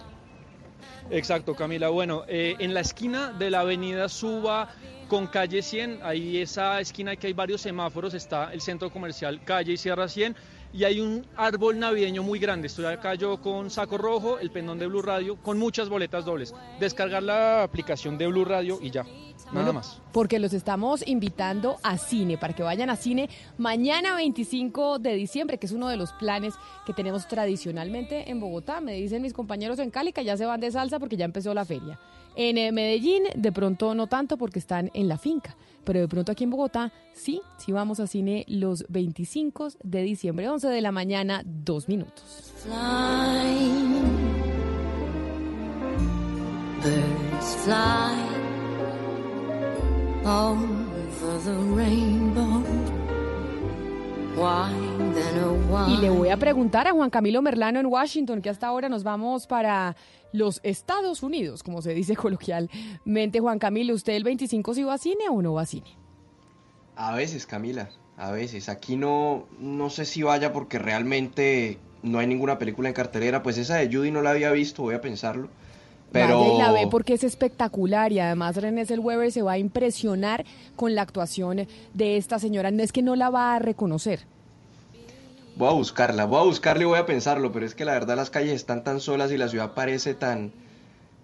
Exacto, 1.10 1.54
Camila. 1.54 1.88
Bueno, 1.88 2.24
eh, 2.28 2.54
en 2.58 2.74
la 2.74 2.80
esquina 2.80 3.32
de 3.32 3.50
la 3.50 3.60
avenida 3.60 4.08
Suba 4.08 4.68
con 5.08 5.26
calle 5.26 5.62
100, 5.62 6.00
ahí 6.02 6.38
esa 6.38 6.80
esquina 6.80 7.16
que 7.16 7.28
hay 7.28 7.32
varios 7.32 7.62
semáforos, 7.62 8.12
está 8.12 8.52
el 8.52 8.60
centro 8.60 8.90
comercial 8.90 9.40
calle 9.42 9.72
y 9.72 9.76
Sierra 9.78 10.06
100 10.06 10.36
y 10.72 10.84
hay 10.84 11.00
un 11.00 11.24
árbol 11.36 11.78
navideño 11.78 12.22
muy 12.22 12.38
grande. 12.38 12.66
Estoy 12.66 12.86
acá 12.86 13.14
yo 13.14 13.40
con 13.40 13.70
saco 13.70 13.98
rojo, 13.98 14.38
el 14.38 14.50
pendón 14.50 14.78
de 14.78 14.86
Blue 14.86 15.02
Radio, 15.02 15.36
con 15.36 15.58
muchas 15.58 15.88
boletas 15.88 16.24
dobles. 16.24 16.54
Descargar 16.78 17.22
la 17.22 17.62
aplicación 17.62 18.18
de 18.18 18.26
Blue 18.26 18.44
Radio 18.44 18.78
y 18.80 18.90
ya. 18.90 19.04
Nada 19.52 19.72
más. 19.72 20.02
Porque 20.12 20.38
los 20.38 20.52
estamos 20.52 21.06
invitando 21.06 21.78
a 21.82 21.96
cine, 21.96 22.36
para 22.36 22.54
que 22.54 22.62
vayan 22.62 22.90
a 22.90 22.96
cine 22.96 23.30
mañana 23.56 24.14
25 24.14 24.98
de 24.98 25.14
diciembre, 25.14 25.58
que 25.58 25.66
es 25.66 25.72
uno 25.72 25.88
de 25.88 25.96
los 25.96 26.12
planes 26.12 26.54
que 26.84 26.92
tenemos 26.92 27.26
tradicionalmente 27.28 28.30
en 28.30 28.40
Bogotá. 28.40 28.80
Me 28.80 28.94
dicen 28.94 29.22
mis 29.22 29.32
compañeros 29.32 29.78
en 29.78 29.90
Cali 29.90 30.12
que 30.12 30.24
ya 30.24 30.36
se 30.36 30.44
van 30.44 30.60
de 30.60 30.70
salsa 30.70 30.98
porque 30.98 31.16
ya 31.16 31.24
empezó 31.24 31.54
la 31.54 31.64
feria. 31.64 31.98
En 32.36 32.58
eh, 32.58 32.72
Medellín, 32.72 33.24
de 33.34 33.52
pronto 33.52 33.94
no 33.94 34.06
tanto 34.06 34.36
porque 34.36 34.58
están 34.58 34.90
en 34.92 35.08
la 35.08 35.16
finca 35.16 35.56
pero 35.88 36.00
de 36.00 36.08
pronto 36.08 36.30
aquí 36.30 36.44
en 36.44 36.50
Bogotá 36.50 36.92
sí, 37.14 37.40
sí 37.56 37.72
vamos 37.72 37.98
a 37.98 38.06
cine 38.06 38.44
los 38.46 38.84
25 38.90 39.68
de 39.82 40.02
diciembre, 40.02 40.46
11 40.46 40.68
de 40.68 40.82
la 40.82 40.92
mañana, 40.92 41.42
dos 41.46 41.88
minutos. 41.88 42.52
Y 55.88 55.96
le 56.00 56.10
voy 56.10 56.28
a 56.28 56.36
preguntar 56.36 56.86
a 56.86 56.92
Juan 56.92 57.10
Camilo 57.10 57.42
Merlano 57.42 57.80
en 57.80 57.86
Washington, 57.86 58.40
que 58.40 58.50
hasta 58.50 58.68
ahora 58.68 58.88
nos 58.88 59.02
vamos 59.02 59.46
para 59.46 59.96
los 60.32 60.60
Estados 60.62 61.22
Unidos, 61.22 61.62
como 61.62 61.82
se 61.82 61.92
dice 61.92 62.14
coloquialmente. 62.16 63.40
Juan 63.40 63.58
Camilo, 63.58 63.94
¿usted 63.94 64.14
el 64.14 64.24
25 64.24 64.74
sí 64.74 64.82
va 64.84 64.94
a 64.94 64.98
cine 64.98 65.24
o 65.30 65.42
no 65.42 65.54
va 65.54 65.62
a 65.62 65.66
cine? 65.66 65.96
A 66.94 67.14
veces, 67.14 67.46
Camila, 67.46 67.90
a 68.16 68.30
veces. 68.30 68.68
Aquí 68.68 68.96
no, 68.96 69.46
no 69.58 69.90
sé 69.90 70.04
si 70.04 70.22
vaya 70.22 70.52
porque 70.52 70.78
realmente 70.78 71.78
no 72.02 72.18
hay 72.18 72.26
ninguna 72.26 72.58
película 72.58 72.88
en 72.88 72.94
cartelera. 72.94 73.42
Pues 73.42 73.58
esa 73.58 73.76
de 73.76 73.92
Judy 73.92 74.10
no 74.10 74.22
la 74.22 74.30
había 74.30 74.52
visto, 74.52 74.82
voy 74.82 74.94
a 74.94 75.00
pensarlo. 75.00 75.48
Pero... 76.12 76.58
la 76.58 76.72
ve 76.72 76.88
porque 76.90 77.14
es 77.14 77.24
espectacular 77.24 78.12
y 78.12 78.20
además 78.20 78.56
René 78.56 78.86
Zellweger 78.86 79.30
se 79.30 79.42
va 79.42 79.52
a 79.52 79.58
impresionar 79.58 80.44
con 80.74 80.94
la 80.94 81.02
actuación 81.02 81.66
de 81.94 82.16
esta 82.16 82.38
señora. 82.38 82.70
No 82.70 82.82
es 82.82 82.92
que 82.92 83.02
no 83.02 83.14
la 83.14 83.30
va 83.30 83.54
a 83.54 83.58
reconocer. 83.58 84.20
Voy 85.56 85.68
a 85.68 85.72
buscarla, 85.72 86.24
voy 86.24 86.40
a 86.40 86.44
buscarla 86.44 86.82
y 86.82 86.86
voy 86.86 86.98
a 86.98 87.04
pensarlo, 87.04 87.50
pero 87.52 87.66
es 87.66 87.74
que 87.74 87.84
la 87.84 87.92
verdad 87.92 88.16
las 88.16 88.30
calles 88.30 88.54
están 88.54 88.84
tan 88.84 89.00
solas 89.00 89.32
y 89.32 89.36
la 89.36 89.48
ciudad 89.48 89.72
parece 89.74 90.14
tan... 90.14 90.52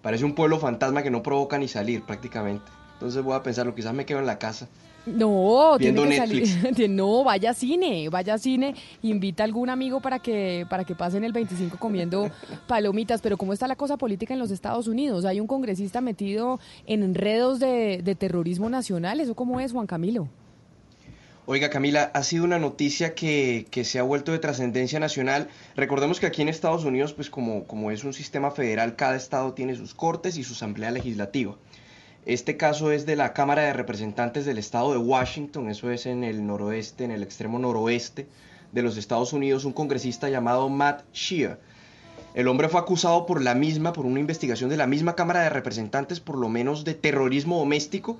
Parece 0.01 0.23
un 0.23 0.35
pueblo 0.35 0.59
fantasma 0.59 1.01
que 1.01 1.09
no 1.09 1.23
provoca 1.23 1.57
ni 1.57 1.67
salir 1.67 2.03
prácticamente. 2.03 2.65
Entonces 2.93 3.23
voy 3.23 3.33
a 3.33 3.41
pensarlo, 3.41 3.73
quizás 3.73 3.93
me 3.93 4.05
quedo 4.05 4.19
en 4.19 4.27
la 4.27 4.37
casa. 4.37 4.67
No, 5.05 5.75
tiene 5.77 6.07
que 6.07 6.17
salir. 6.17 6.89
no, 6.89 7.23
vaya 7.23 7.51
a 7.51 7.53
cine, 7.53 8.09
vaya 8.09 8.35
a 8.35 8.37
cine, 8.37 8.75
invita 9.01 9.43
a 9.43 9.45
algún 9.45 9.69
amigo 9.69 10.01
para 10.01 10.19
que 10.19 10.65
para 10.69 10.83
que 10.83 10.95
pasen 10.95 11.23
el 11.23 11.33
25 11.33 11.77
comiendo 11.77 12.31
palomitas. 12.67 13.21
Pero 13.21 13.37
cómo 13.37 13.53
está 13.53 13.67
la 13.67 13.75
cosa 13.75 13.97
política 13.97 14.33
en 14.33 14.39
los 14.39 14.51
Estados 14.51 14.87
Unidos? 14.87 15.25
Hay 15.25 15.39
un 15.39 15.47
congresista 15.47 16.01
metido 16.01 16.59
en 16.87 17.03
enredos 17.03 17.59
de, 17.59 18.01
de 18.03 18.15
terrorismo 18.15 18.69
nacional. 18.69 19.19
¿Eso 19.19 19.35
cómo 19.35 19.59
es, 19.59 19.71
Juan 19.71 19.87
Camilo? 19.87 20.27
Oiga, 21.47 21.69
Camila, 21.69 22.09
ha 22.15 22.23
sido 22.23 22.43
una 22.43 22.57
noticia 22.57 23.13
que, 23.13 23.67
se 23.83 23.99
ha 23.99 24.03
vuelto 24.03 24.31
de 24.31 24.39
trascendencia 24.39 24.99
nacional. 24.99 25.47
Recordemos 25.75 26.19
que 26.19 26.25
aquí 26.25 26.41
en 26.41 26.49
Estados 26.49 26.85
Unidos, 26.85 27.13
pues 27.13 27.29
como, 27.29 27.65
como 27.65 27.91
es 27.91 28.03
un 28.03 28.13
sistema 28.13 28.49
federal, 28.49 28.95
cada 28.95 29.15
estado 29.15 29.53
tiene 29.53 29.75
sus 29.75 29.93
cortes 29.93 30.37
y 30.37 30.43
su 30.43 30.53
asamblea 30.53 30.89
legislativa. 30.89 31.55
Este 32.25 32.57
caso 32.57 32.91
es 32.91 33.05
de 33.05 33.15
la 33.15 33.33
Cámara 33.33 33.61
de 33.61 33.73
Representantes 33.73 34.45
del 34.45 34.57
estado 34.57 34.91
de 34.91 34.97
Washington, 34.97 35.69
eso 35.69 35.91
es 35.91 36.07
en 36.07 36.23
el 36.23 36.45
noroeste, 36.45 37.03
en 37.03 37.11
el 37.11 37.21
extremo 37.21 37.59
noroeste 37.59 38.27
de 38.71 38.81
los 38.81 38.97
Estados 38.97 39.31
Unidos, 39.31 39.63
un 39.63 39.73
congresista 39.73 40.27
llamado 40.27 40.67
Matt 40.67 41.03
Shear. 41.13 41.59
El 42.33 42.47
hombre 42.47 42.67
fue 42.67 42.81
acusado 42.81 43.27
por 43.27 43.43
la 43.43 43.53
misma, 43.53 43.93
por 43.93 44.07
una 44.07 44.19
investigación 44.19 44.71
de 44.71 44.77
la 44.77 44.87
misma 44.87 45.15
Cámara 45.15 45.41
de 45.41 45.49
Representantes, 45.49 46.19
por 46.19 46.37
lo 46.37 46.49
menos 46.49 46.83
de 46.83 46.95
terrorismo 46.95 47.59
doméstico, 47.59 48.17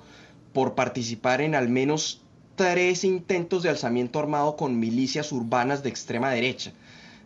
por 0.52 0.74
participar 0.74 1.40
en 1.40 1.54
al 1.56 1.68
menos 1.68 2.22
tres 2.54 3.04
intentos 3.04 3.62
de 3.62 3.70
alzamiento 3.70 4.18
armado 4.18 4.56
con 4.56 4.78
milicias 4.78 5.32
urbanas 5.32 5.82
de 5.82 5.90
extrema 5.90 6.30
derecha. 6.30 6.72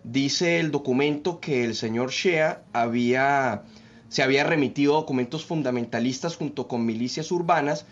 Dice 0.03 0.59
el 0.59 0.71
documento 0.71 1.41
que 1.41 1.63
el 1.63 1.75
señor 1.75 2.11
Shea 2.11 2.63
había, 2.73 3.63
se 4.11 4.23
había 4.25 4.45
remitido 4.45 4.95
documentos 4.95 5.47
fundamentalistas 5.47 6.37
junto 6.37 6.67
con 6.69 6.85
milicias 6.85 7.31
urbanas, 7.31 7.87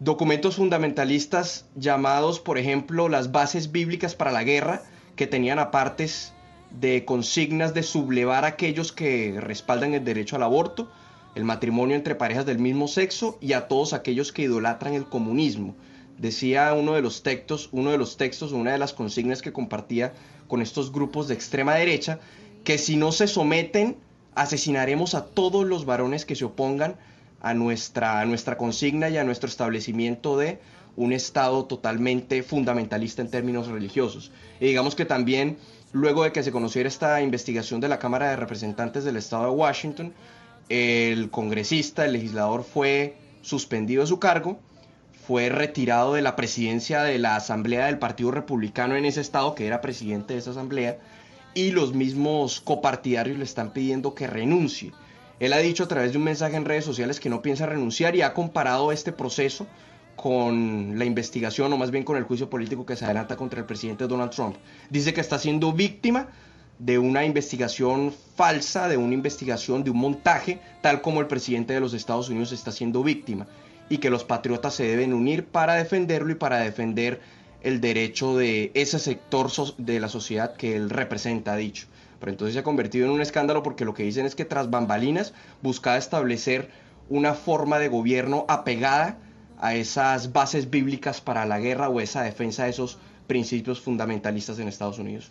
documentos 0.00 0.56
fundamentalistas 0.56 1.66
llamados, 1.76 2.40
por 2.40 2.58
ejemplo, 2.58 3.08
las 3.08 3.30
bases 3.30 3.70
bíblicas 3.70 4.16
para 4.16 4.32
la 4.32 4.42
guerra, 4.42 4.82
que 5.14 5.28
tenían 5.28 5.60
apartes 5.60 6.34
de 6.80 7.04
consignas 7.04 7.74
de 7.74 7.84
sublevar 7.84 8.44
a 8.44 8.48
aquellos 8.48 8.92
que 8.92 9.38
respaldan 9.40 9.94
el 9.94 10.04
derecho 10.04 10.34
al 10.34 10.42
aborto, 10.42 10.90
el 11.36 11.44
matrimonio 11.44 11.94
entre 11.94 12.16
parejas 12.16 12.44
del 12.44 12.58
mismo 12.58 12.88
sexo 12.88 13.38
y 13.40 13.52
a 13.52 13.68
todos 13.68 13.92
aquellos 13.92 14.32
que 14.32 14.42
idolatran 14.42 14.94
el 14.94 15.04
comunismo. 15.04 15.76
Decía 16.18 16.72
uno 16.72 16.94
de 16.94 17.02
los 17.02 17.22
textos, 17.22 17.68
uno 17.70 17.92
de 17.92 17.98
los 17.98 18.16
textos, 18.16 18.50
una 18.50 18.72
de 18.72 18.78
las 18.78 18.92
consignas 18.92 19.42
que 19.42 19.52
compartía 19.52 20.12
con 20.48 20.60
estos 20.60 20.90
grupos 20.90 21.28
de 21.28 21.34
extrema 21.34 21.74
derecha, 21.74 22.18
que 22.64 22.78
si 22.78 22.96
no 22.96 23.12
se 23.12 23.28
someten, 23.28 23.96
asesinaremos 24.34 25.14
a 25.14 25.26
todos 25.26 25.66
los 25.66 25.84
varones 25.84 26.24
que 26.24 26.36
se 26.36 26.44
opongan 26.44 26.96
a 27.40 27.54
nuestra, 27.54 28.20
a 28.20 28.24
nuestra 28.24 28.56
consigna 28.56 29.08
y 29.08 29.18
a 29.18 29.24
nuestro 29.24 29.48
establecimiento 29.48 30.36
de 30.36 30.58
un 30.94 31.12
Estado 31.12 31.64
totalmente 31.64 32.42
fundamentalista 32.42 33.22
en 33.22 33.30
términos 33.30 33.68
religiosos. 33.68 34.30
Y 34.60 34.66
digamos 34.66 34.94
que 34.94 35.04
también 35.04 35.56
Luego 35.92 36.24
de 36.24 36.32
que 36.32 36.42
se 36.42 36.52
conociera 36.52 36.88
esta 36.88 37.20
investigación 37.20 37.80
de 37.80 37.88
la 37.88 37.98
Cámara 37.98 38.30
de 38.30 38.36
Representantes 38.36 39.04
del 39.04 39.18
Estado 39.18 39.44
de 39.44 39.50
Washington, 39.50 40.14
el 40.70 41.28
congresista, 41.28 42.06
el 42.06 42.14
legislador 42.14 42.64
fue 42.64 43.16
suspendido 43.42 44.00
de 44.00 44.06
su 44.06 44.18
cargo, 44.18 44.58
fue 45.26 45.50
retirado 45.50 46.14
de 46.14 46.22
la 46.22 46.34
presidencia 46.34 47.02
de 47.02 47.18
la 47.18 47.36
Asamblea 47.36 47.86
del 47.86 47.98
Partido 47.98 48.30
Republicano 48.30 48.96
en 48.96 49.04
ese 49.04 49.20
estado, 49.20 49.54
que 49.54 49.66
era 49.66 49.82
presidente 49.82 50.32
de 50.32 50.40
esa 50.40 50.52
asamblea, 50.52 50.96
y 51.54 51.70
los 51.70 51.94
mismos 51.94 52.60
copartidarios 52.60 53.38
le 53.38 53.44
están 53.44 53.72
pidiendo 53.72 54.14
que 54.14 54.26
renuncie. 54.26 54.92
Él 55.40 55.52
ha 55.52 55.58
dicho 55.58 55.84
a 55.84 55.88
través 55.88 56.12
de 56.12 56.18
un 56.18 56.24
mensaje 56.24 56.56
en 56.56 56.64
redes 56.64 56.84
sociales 56.84 57.18
que 57.18 57.28
no 57.28 57.42
piensa 57.42 57.66
renunciar 57.66 58.14
y 58.14 58.22
ha 58.22 58.32
comparado 58.32 58.92
este 58.92 59.12
proceso 59.12 59.66
con 60.16 60.98
la 60.98 61.04
investigación 61.04 61.72
o 61.72 61.78
más 61.78 61.90
bien 61.90 62.04
con 62.04 62.16
el 62.16 62.24
juicio 62.24 62.48
político 62.48 62.86
que 62.86 62.96
se 62.96 63.04
adelanta 63.04 63.36
contra 63.36 63.60
el 63.60 63.66
presidente 63.66 64.06
Donald 64.06 64.30
Trump. 64.30 64.56
Dice 64.90 65.12
que 65.12 65.20
está 65.20 65.38
siendo 65.38 65.72
víctima 65.72 66.28
de 66.78 66.98
una 66.98 67.24
investigación 67.24 68.12
falsa, 68.36 68.88
de 68.88 68.96
una 68.96 69.14
investigación, 69.14 69.84
de 69.84 69.90
un 69.90 69.98
montaje, 69.98 70.60
tal 70.80 71.00
como 71.00 71.20
el 71.20 71.26
presidente 71.26 71.74
de 71.74 71.80
los 71.80 71.94
Estados 71.94 72.28
Unidos 72.28 72.52
está 72.52 72.72
siendo 72.72 73.02
víctima, 73.02 73.46
y 73.88 73.98
que 73.98 74.10
los 74.10 74.24
patriotas 74.24 74.74
se 74.74 74.84
deben 74.84 75.12
unir 75.12 75.44
para 75.44 75.74
defenderlo 75.74 76.32
y 76.32 76.36
para 76.36 76.58
defender 76.58 77.20
el 77.62 77.80
derecho 77.80 78.36
de 78.36 78.70
ese 78.74 78.98
sector 78.98 79.50
de 79.78 80.00
la 80.00 80.08
sociedad 80.08 80.54
que 80.54 80.76
él 80.76 80.90
representa, 80.90 81.56
dicho. 81.56 81.86
Pero 82.20 82.30
entonces 82.32 82.54
se 82.54 82.60
ha 82.60 82.64
convertido 82.64 83.06
en 83.06 83.12
un 83.12 83.20
escándalo 83.20 83.62
porque 83.62 83.84
lo 83.84 83.94
que 83.94 84.04
dicen 84.04 84.26
es 84.26 84.34
que 84.34 84.44
tras 84.44 84.70
bambalinas 84.70 85.32
buscaba 85.62 85.96
establecer 85.96 86.70
una 87.08 87.34
forma 87.34 87.78
de 87.78 87.88
gobierno 87.88 88.44
apegada 88.48 89.18
a 89.58 89.74
esas 89.74 90.32
bases 90.32 90.70
bíblicas 90.70 91.20
para 91.20 91.46
la 91.46 91.58
guerra 91.58 91.88
o 91.88 92.00
esa 92.00 92.22
defensa 92.22 92.64
de 92.64 92.70
esos 92.70 92.98
principios 93.26 93.80
fundamentalistas 93.80 94.58
en 94.58 94.68
Estados 94.68 94.98
Unidos. 94.98 95.30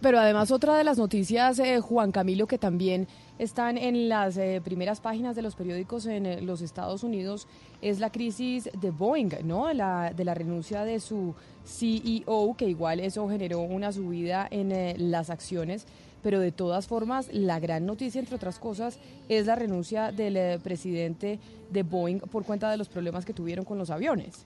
Pero 0.00 0.18
además 0.18 0.50
otra 0.50 0.76
de 0.76 0.84
las 0.84 0.98
noticias, 0.98 1.58
eh, 1.58 1.80
Juan 1.80 2.12
Camilo, 2.12 2.46
que 2.46 2.58
también 2.58 3.08
están 3.40 3.78
en 3.78 4.08
las 4.08 4.36
eh, 4.36 4.60
primeras 4.62 5.00
páginas 5.00 5.34
de 5.34 5.42
los 5.42 5.56
periódicos 5.56 6.06
en 6.06 6.26
eh, 6.26 6.40
los 6.42 6.60
Estados 6.60 7.02
Unidos, 7.02 7.48
es 7.82 7.98
la 7.98 8.10
crisis 8.10 8.68
de 8.80 8.90
Boeing, 8.90 9.30
¿no? 9.44 9.72
La, 9.72 10.12
de 10.14 10.24
la 10.24 10.34
renuncia 10.34 10.84
de 10.84 11.00
su 11.00 11.34
CEO, 11.64 12.54
que 12.56 12.68
igual 12.68 13.00
eso 13.00 13.28
generó 13.28 13.60
una 13.60 13.92
subida 13.92 14.46
en 14.50 15.10
las 15.10 15.30
acciones 15.30 15.86
pero 16.22 16.40
de 16.40 16.52
todas 16.52 16.86
formas 16.86 17.28
la 17.32 17.58
gran 17.60 17.86
noticia, 17.86 18.18
entre 18.18 18.36
otras 18.36 18.58
cosas, 18.58 18.98
es 19.28 19.46
la 19.46 19.56
renuncia 19.56 20.12
del 20.12 20.36
eh, 20.36 20.58
presidente 20.62 21.38
de 21.70 21.82
Boeing 21.82 22.18
por 22.18 22.44
cuenta 22.44 22.70
de 22.70 22.76
los 22.76 22.88
problemas 22.88 23.24
que 23.24 23.32
tuvieron 23.32 23.64
con 23.64 23.78
los 23.78 23.90
aviones. 23.90 24.44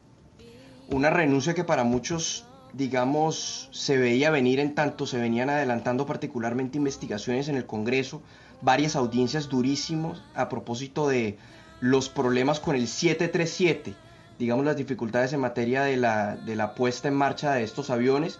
Una 0.88 1.10
renuncia 1.10 1.54
que 1.54 1.64
para 1.64 1.84
muchos, 1.84 2.44
digamos, 2.72 3.68
se 3.72 3.96
veía 3.96 4.30
venir 4.30 4.60
en 4.60 4.74
tanto 4.74 5.06
se 5.06 5.18
venían 5.18 5.50
adelantando 5.50 6.06
particularmente 6.06 6.78
investigaciones 6.78 7.48
en 7.48 7.56
el 7.56 7.66
Congreso, 7.66 8.22
varias 8.64 8.96
audiencias 8.96 9.48
durísimas 9.48 10.22
a 10.34 10.48
propósito 10.48 11.08
de 11.08 11.38
los 11.80 12.08
problemas 12.08 12.60
con 12.60 12.74
el 12.74 12.88
737, 12.88 13.94
digamos 14.38 14.64
las 14.64 14.76
dificultades 14.76 15.32
en 15.32 15.40
materia 15.40 15.82
de 15.82 15.96
la, 15.96 16.36
de 16.36 16.56
la 16.56 16.74
puesta 16.74 17.08
en 17.08 17.14
marcha 17.14 17.52
de 17.52 17.62
estos 17.62 17.90
aviones 17.90 18.38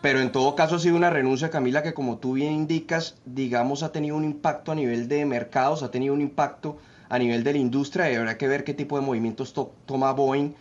pero 0.00 0.20
en 0.20 0.30
todo 0.30 0.54
caso 0.54 0.76
ha 0.76 0.78
sido 0.78 0.96
una 0.96 1.10
renuncia, 1.10 1.50
Camila, 1.50 1.82
que 1.82 1.92
como 1.92 2.18
tú 2.18 2.34
bien 2.34 2.52
indicas, 2.52 3.16
digamos, 3.24 3.82
ha 3.82 3.90
tenido 3.90 4.16
un 4.16 4.24
impacto 4.24 4.70
a 4.70 4.74
nivel 4.76 5.08
de 5.08 5.26
mercados, 5.26 5.82
ha 5.82 5.90
tenido 5.90 6.14
un 6.14 6.20
impacto 6.20 6.78
a 7.08 7.18
nivel 7.18 7.42
de 7.42 7.52
la 7.54 7.58
industria 7.58 8.10
y 8.12 8.14
habrá 8.14 8.38
que 8.38 8.46
ver 8.46 8.62
qué 8.62 8.74
tipo 8.74 8.96
de 8.96 9.04
movimientos 9.04 9.52
toma 9.86 10.12
Boeing 10.12 10.54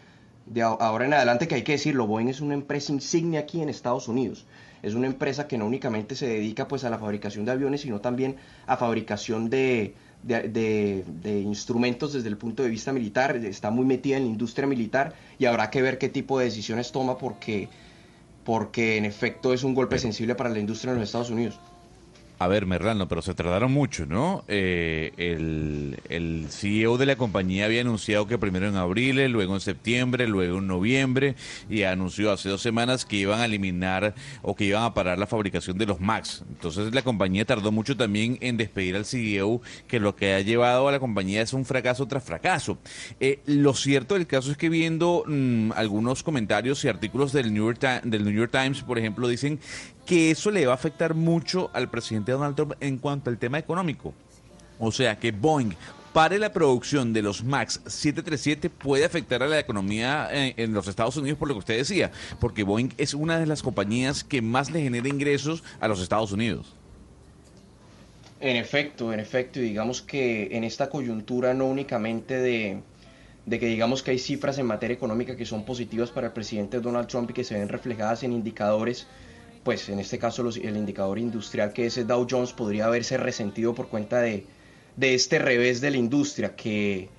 de 0.48 0.64
ahora 0.64 1.06
en 1.06 1.14
adelante, 1.14 1.48
que 1.48 1.56
hay 1.56 1.64
que 1.64 1.74
decirlo, 1.74 2.08
Boeing 2.08 2.30
es 2.30 2.42
una 2.42 2.54
empresa 2.54 2.94
insignia 2.94 3.42
aquí 3.42 3.62
en 3.62 3.70
Estados 3.70 4.08
Unidos. 4.08 4.46
Es 4.88 4.96
una 4.96 5.08
empresa 5.08 5.48
que 5.48 5.58
no 5.58 5.66
únicamente 5.66 6.16
se 6.16 6.28
dedica 6.28 6.68
pues 6.68 6.84
a 6.84 6.90
la 6.90 6.98
fabricación 6.98 7.46
de 7.46 7.52
aviones, 7.52 7.82
sino 7.82 8.00
también 8.00 8.38
a 8.66 8.78
fabricación 8.78 9.50
de, 9.50 9.96
de, 10.24 11.04
de, 11.06 11.40
instrumentos 11.42 12.14
desde 12.14 12.30
el 12.30 12.38
punto 12.38 12.64
de 12.64 12.70
vista 12.70 12.94
militar, 12.94 13.36
está 13.36 13.70
muy 13.70 13.86
metida 13.86 14.18
en 14.18 14.24
la 14.24 14.30
industria 14.30 14.68
militar 14.68 15.14
y 15.40 15.46
habrá 15.46 15.70
que 15.70 15.82
ver 15.82 15.98
qué 15.98 16.10
tipo 16.10 16.40
de 16.40 16.46
decisiones 16.46 16.92
toma 16.92 17.18
porque 17.18 17.70
porque 18.44 18.96
en 18.96 19.04
efecto 19.04 19.52
es 19.54 19.66
un 19.66 19.76
golpe 19.76 20.00
sensible 20.00 20.34
para 20.34 20.50
la 20.50 20.60
industria 20.60 20.92
en 20.92 21.00
los 21.00 21.10
Estados 21.10 21.30
Unidos. 21.30 21.60
A 22.40 22.48
ver, 22.48 22.68
Merlano, 22.68 23.08
pero 23.08 23.24
se 23.24 23.34
trataron 23.34 23.72
mucho, 23.72 24.06
¿no? 24.06 24.44
Eh, 24.48 25.12
el, 25.18 26.00
el, 26.08 26.46
CEO 26.52 26.98
de 26.98 27.08
la 27.08 27.16
compañía 27.16 27.66
había 27.66 27.82
anunciado 27.82 28.28
que 28.28 28.38
primero 28.38 28.68
en 28.68 28.76
abril, 28.76 29.26
luego 29.32 29.56
en 29.56 29.60
septiembre, 29.60 30.28
luego 30.28 30.60
en 30.60 30.68
noviembre, 30.68 31.36
y 31.68 31.82
anunció 31.82 32.32
hace 32.32 32.50
dos 32.50 32.62
semanas 32.62 33.06
que 33.06 33.16
iban 33.16 33.40
a 33.40 33.46
eliminar 33.46 34.14
o 34.44 34.56
que 34.56 34.66
iban 34.66 34.84
a 34.84 34.94
parar 34.94 35.18
la 35.18 35.26
fabricación 35.26 35.80
de 35.80 35.88
los 35.88 36.00
Max. 36.00 36.44
Entonces 36.48 36.94
la 36.94 37.02
compañía 37.02 37.44
tardó 37.44 37.72
mucho 37.72 37.98
también 37.98 38.38
en 38.42 38.58
despedir 38.58 38.96
al 38.96 39.06
CEO, 39.06 39.62
que 39.88 40.00
lo 40.00 40.16
que 40.16 40.36
ha 40.36 40.42
llevado 40.42 40.88
a 40.88 40.92
la 40.92 41.00
compañía 41.00 41.42
es 41.42 41.54
un 41.54 41.66
fracaso 41.66 42.08
tras 42.08 42.24
fracaso. 42.24 42.78
Eh, 43.20 43.40
lo 43.48 43.74
cierto 43.74 44.14
del 44.14 44.28
caso 44.28 44.52
es 44.52 44.58
que 44.58 44.70
viendo 44.70 45.24
mm, 45.26 45.72
algunos 45.76 46.22
comentarios 46.22 46.86
y 46.86 46.88
artículos 46.88 47.34
del 47.34 47.52
New, 47.52 47.66
York 47.66 48.04
del 48.04 48.26
New 48.26 48.34
York 48.34 48.52
Times, 48.52 48.84
por 48.84 49.00
ejemplo, 49.00 49.28
dicen 49.28 49.60
que 50.08 50.32
eso 50.32 50.50
le 50.50 50.66
va 50.66 50.72
a 50.72 50.76
afectar 50.76 51.14
mucho 51.14 51.70
al 51.74 51.90
presidente 51.90 52.32
Donald 52.32 52.56
Trump 52.56 52.74
en 52.80 52.98
cuanto 52.98 53.30
al 53.30 53.38
tema 53.38 53.60
económico. 53.60 54.14
O 54.80 54.92
sea, 54.92 55.20
que 55.20 55.32
Boeing 55.32 55.76
pare 56.14 56.40
la 56.40 56.54
producción 56.54 57.14
de 57.14 57.22
los 57.22 57.44
MAX 57.44 57.82
737 57.86 58.70
puede 58.70 59.06
afectar 59.06 59.44
a 59.44 59.48
la 59.48 59.60
economía 59.60 60.30
en, 60.32 60.54
en, 60.56 60.74
los 60.74 60.88
Estados 60.88 61.18
Unidos 61.18 61.38
por 61.38 61.50
lo 61.50 61.56
que 61.56 61.60
usted 61.60 61.78
decía, 61.78 62.12
porque 62.40 62.64
Boeing 62.64 62.90
es 62.98 63.14
una 63.14 63.38
de 63.38 63.46
las 63.46 63.62
compañías 63.62 64.24
que 64.24 64.42
más 64.42 64.72
le 64.72 64.82
genera 64.82 65.08
ingresos 65.10 65.64
a 65.80 65.88
los 65.88 66.00
Estados 66.00 66.32
Unidos. 66.32 66.74
En 68.40 68.56
efecto, 68.56 69.12
en 69.12 69.20
efecto, 69.20 69.60
y 69.60 69.64
digamos 69.64 70.02
que 70.02 70.56
en 70.56 70.64
esta 70.64 70.90
coyuntura 70.90 71.54
no 71.54 71.66
únicamente 71.66 72.40
de 72.40 72.82
que 73.50 73.66
digamos 73.66 74.04
que 74.04 74.12
hay 74.12 74.20
cifras 74.20 74.58
en 74.58 74.68
materia 74.68 74.94
económica 74.94 75.36
que 75.36 75.46
son 75.46 75.66
positivas 75.66 76.12
para 76.12 76.28
el 76.28 76.34
presidente 76.34 76.80
Donald 76.80 77.08
Trump 77.08 77.30
y 77.32 77.34
que 77.34 77.44
se 77.44 77.56
ven 77.56 77.68
reflejadas 77.68 78.24
en 78.24 78.32
indicadores 78.34 79.08
pues 79.68 79.90
en 79.90 80.00
este 80.00 80.18
caso 80.18 80.48
el 80.48 80.78
indicador 80.78 81.20
industrial 81.20 81.74
que 81.74 81.88
es 81.88 81.98
el 81.98 82.08
Dow 82.08 82.26
Jones 82.32 82.54
podría 82.54 82.86
haberse 82.86 83.18
resentido 83.18 83.76
por 83.76 83.90
cuenta 83.90 84.22
de, 84.22 84.46
este 84.98 85.40
revés 85.40 85.82
de 85.82 85.92
la 85.92 85.98
industria 85.98 86.56
que, 86.56 87.10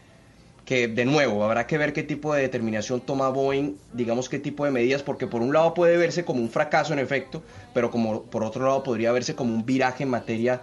que 0.64 0.88
de 0.88 1.04
nuevo 1.04 1.44
habrá 1.44 1.66
que 1.66 1.76
ver 1.76 1.92
qué 1.92 2.02
tipo 2.02 2.32
de 2.32 2.40
determinación 2.40 3.02
toma 3.02 3.28
Boeing, 3.28 3.74
digamos 3.92 4.30
qué 4.30 4.38
tipo 4.38 4.64
de 4.64 4.70
medidas, 4.70 5.02
porque 5.02 5.26
por 5.26 5.42
un 5.42 5.52
lado 5.52 5.74
puede 5.74 5.98
verse 5.98 6.24
como 6.24 6.40
un 6.40 6.48
fracaso 6.48 6.94
en 6.94 7.00
efecto, 7.00 7.42
pero 7.74 7.90
como 7.90 8.22
por 8.22 8.42
otro 8.42 8.64
lado 8.64 8.82
podría 8.82 9.12
verse 9.12 9.34
como 9.34 9.52
un 9.52 9.66
viraje 9.66 10.04
en 10.04 10.08
materia 10.08 10.62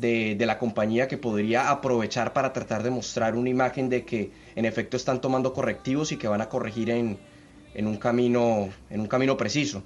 de, 0.00 0.34
de, 0.34 0.46
la 0.46 0.58
compañía 0.58 1.06
que 1.06 1.16
podría 1.16 1.70
aprovechar 1.70 2.32
para 2.32 2.52
tratar 2.52 2.82
de 2.82 2.90
mostrar 2.90 3.36
una 3.36 3.50
imagen 3.50 3.88
de 3.88 4.04
que 4.04 4.32
en 4.56 4.64
efecto 4.64 4.96
están 4.96 5.20
tomando 5.20 5.52
correctivos 5.52 6.10
y 6.10 6.16
que 6.16 6.26
van 6.26 6.40
a 6.40 6.48
corregir 6.48 6.90
en, 6.90 7.20
en 7.74 7.86
un 7.86 7.98
camino 7.98 8.70
en 8.90 9.00
un 9.00 9.06
camino 9.06 9.36
preciso. 9.36 9.84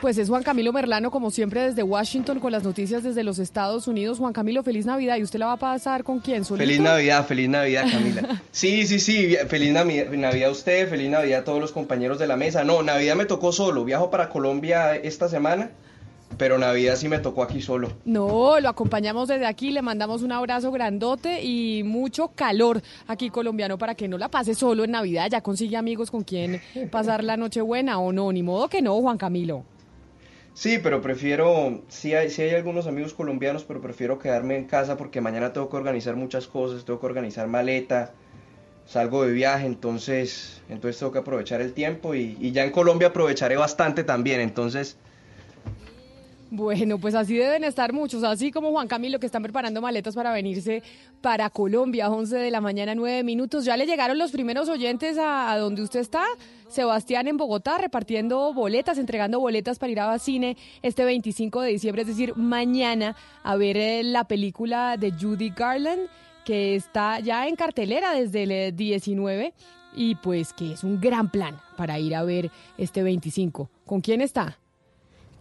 Pues 0.00 0.18
es 0.18 0.28
Juan 0.28 0.42
Camilo 0.42 0.70
Merlano, 0.70 1.10
como 1.10 1.30
siempre, 1.30 1.62
desde 1.62 1.82
Washington 1.82 2.38
con 2.38 2.52
las 2.52 2.62
noticias 2.62 3.02
desde 3.02 3.24
los 3.24 3.38
Estados 3.38 3.88
Unidos. 3.88 4.18
Juan 4.18 4.34
Camilo, 4.34 4.62
feliz 4.62 4.84
Navidad. 4.84 5.16
¿Y 5.16 5.22
usted 5.22 5.38
la 5.38 5.46
va 5.46 5.52
a 5.52 5.56
pasar 5.56 6.04
con 6.04 6.20
quién? 6.20 6.44
Feliz 6.44 6.78
Navidad, 6.78 7.26
feliz 7.26 7.48
Navidad, 7.48 7.86
Camila. 7.90 8.42
Sí, 8.52 8.86
sí, 8.86 9.00
sí, 9.00 9.34
feliz 9.48 9.72
Navidad 9.72 10.48
a 10.48 10.50
usted, 10.50 10.90
feliz 10.90 11.08
Navidad 11.08 11.40
a 11.40 11.44
todos 11.44 11.58
los 11.58 11.72
compañeros 11.72 12.18
de 12.18 12.26
la 12.26 12.36
mesa. 12.36 12.64
No, 12.64 12.82
Navidad 12.82 13.16
me 13.16 13.24
tocó 13.24 13.50
solo. 13.50 13.84
Viajo 13.84 14.10
para 14.10 14.28
Colombia 14.28 14.94
esta 14.94 15.28
semana. 15.28 15.70
Pero 16.36 16.58
Navidad 16.58 16.96
sí 16.96 17.08
me 17.08 17.18
tocó 17.18 17.42
aquí 17.42 17.60
solo. 17.60 17.92
No, 18.04 18.58
lo 18.60 18.68
acompañamos 18.68 19.28
desde 19.28 19.46
aquí, 19.46 19.70
le 19.70 19.82
mandamos 19.82 20.22
un 20.22 20.32
abrazo 20.32 20.70
grandote 20.72 21.42
y 21.42 21.82
mucho 21.84 22.28
calor 22.28 22.82
aquí 23.06 23.30
colombiano 23.30 23.78
para 23.78 23.94
que 23.94 24.08
no 24.08 24.18
la 24.18 24.28
pase 24.28 24.54
solo 24.54 24.84
en 24.84 24.92
Navidad, 24.92 25.28
ya 25.30 25.40
consigue 25.40 25.76
amigos 25.76 26.10
con 26.10 26.22
quien 26.24 26.60
pasar 26.90 27.24
la 27.24 27.36
noche 27.36 27.60
buena 27.60 27.98
o 27.98 28.12
no, 28.12 28.32
ni 28.32 28.42
modo 28.42 28.68
que 28.68 28.82
no, 28.82 29.00
Juan 29.00 29.18
Camilo. 29.18 29.64
Sí, 30.54 30.78
pero 30.80 31.02
prefiero, 31.02 31.82
sí 31.88 32.14
hay, 32.14 32.30
sí 32.30 32.42
hay 32.42 32.54
algunos 32.54 32.86
amigos 32.86 33.12
colombianos, 33.12 33.64
pero 33.64 33.80
prefiero 33.80 34.20
quedarme 34.20 34.56
en 34.56 34.66
casa 34.66 34.96
porque 34.96 35.20
mañana 35.20 35.52
tengo 35.52 35.68
que 35.68 35.76
organizar 35.76 36.14
muchas 36.14 36.46
cosas, 36.46 36.84
tengo 36.84 37.00
que 37.00 37.06
organizar 37.06 37.48
maleta, 37.48 38.12
salgo 38.86 39.24
de 39.24 39.32
viaje, 39.32 39.66
entonces, 39.66 40.62
entonces 40.68 40.98
tengo 41.00 41.10
que 41.10 41.18
aprovechar 41.18 41.60
el 41.60 41.72
tiempo 41.72 42.14
y, 42.14 42.36
y 42.40 42.52
ya 42.52 42.62
en 42.64 42.70
Colombia 42.70 43.08
aprovecharé 43.08 43.56
bastante 43.56 44.04
también, 44.04 44.40
entonces 44.40 44.96
bueno, 46.56 46.98
pues 46.98 47.14
así 47.14 47.36
deben 47.36 47.64
estar 47.64 47.92
muchos, 47.92 48.22
así 48.24 48.50
como 48.50 48.70
Juan 48.70 48.88
Camilo 48.88 49.18
que 49.18 49.26
están 49.26 49.42
preparando 49.42 49.80
maletas 49.80 50.14
para 50.14 50.32
venirse 50.32 50.82
para 51.20 51.50
Colombia, 51.50 52.10
11 52.10 52.36
de 52.36 52.50
la 52.50 52.60
mañana, 52.60 52.94
9 52.94 53.22
minutos. 53.24 53.64
Ya 53.64 53.76
le 53.76 53.86
llegaron 53.86 54.18
los 54.18 54.30
primeros 54.30 54.68
oyentes 54.68 55.18
a, 55.18 55.56
donde 55.58 55.82
usted 55.82 56.00
está, 56.00 56.24
Sebastián 56.68 57.28
en 57.28 57.36
Bogotá, 57.36 57.78
repartiendo 57.78 58.52
boletas, 58.54 58.98
entregando 58.98 59.40
boletas 59.40 59.78
para 59.78 59.92
ir 59.92 60.00
a 60.00 60.18
cine 60.18 60.56
este 60.82 61.04
25 61.04 61.60
de 61.62 61.70
diciembre, 61.70 62.02
es 62.02 62.08
decir, 62.08 62.36
mañana, 62.36 63.16
a 63.42 63.56
ver 63.56 63.76
eh, 63.76 64.02
la 64.04 64.24
película 64.24 64.96
de 64.96 65.12
Judy 65.12 65.50
Garland, 65.50 66.08
que 66.44 66.76
está 66.76 67.20
ya 67.20 67.48
en 67.48 67.56
cartelera 67.56 68.12
desde 68.12 68.68
el 68.68 68.76
19 68.76 69.46
eh, 69.46 69.54
y 69.96 70.16
pues 70.16 70.52
que 70.52 70.72
es 70.72 70.84
un 70.84 71.00
gran 71.00 71.30
plan 71.30 71.58
para 71.76 71.98
ir 71.98 72.14
a 72.14 72.22
ver 72.22 72.50
este 72.78 73.02
25. 73.02 73.70
¿Con 73.84 74.00
quién 74.00 74.20
está? 74.20 74.58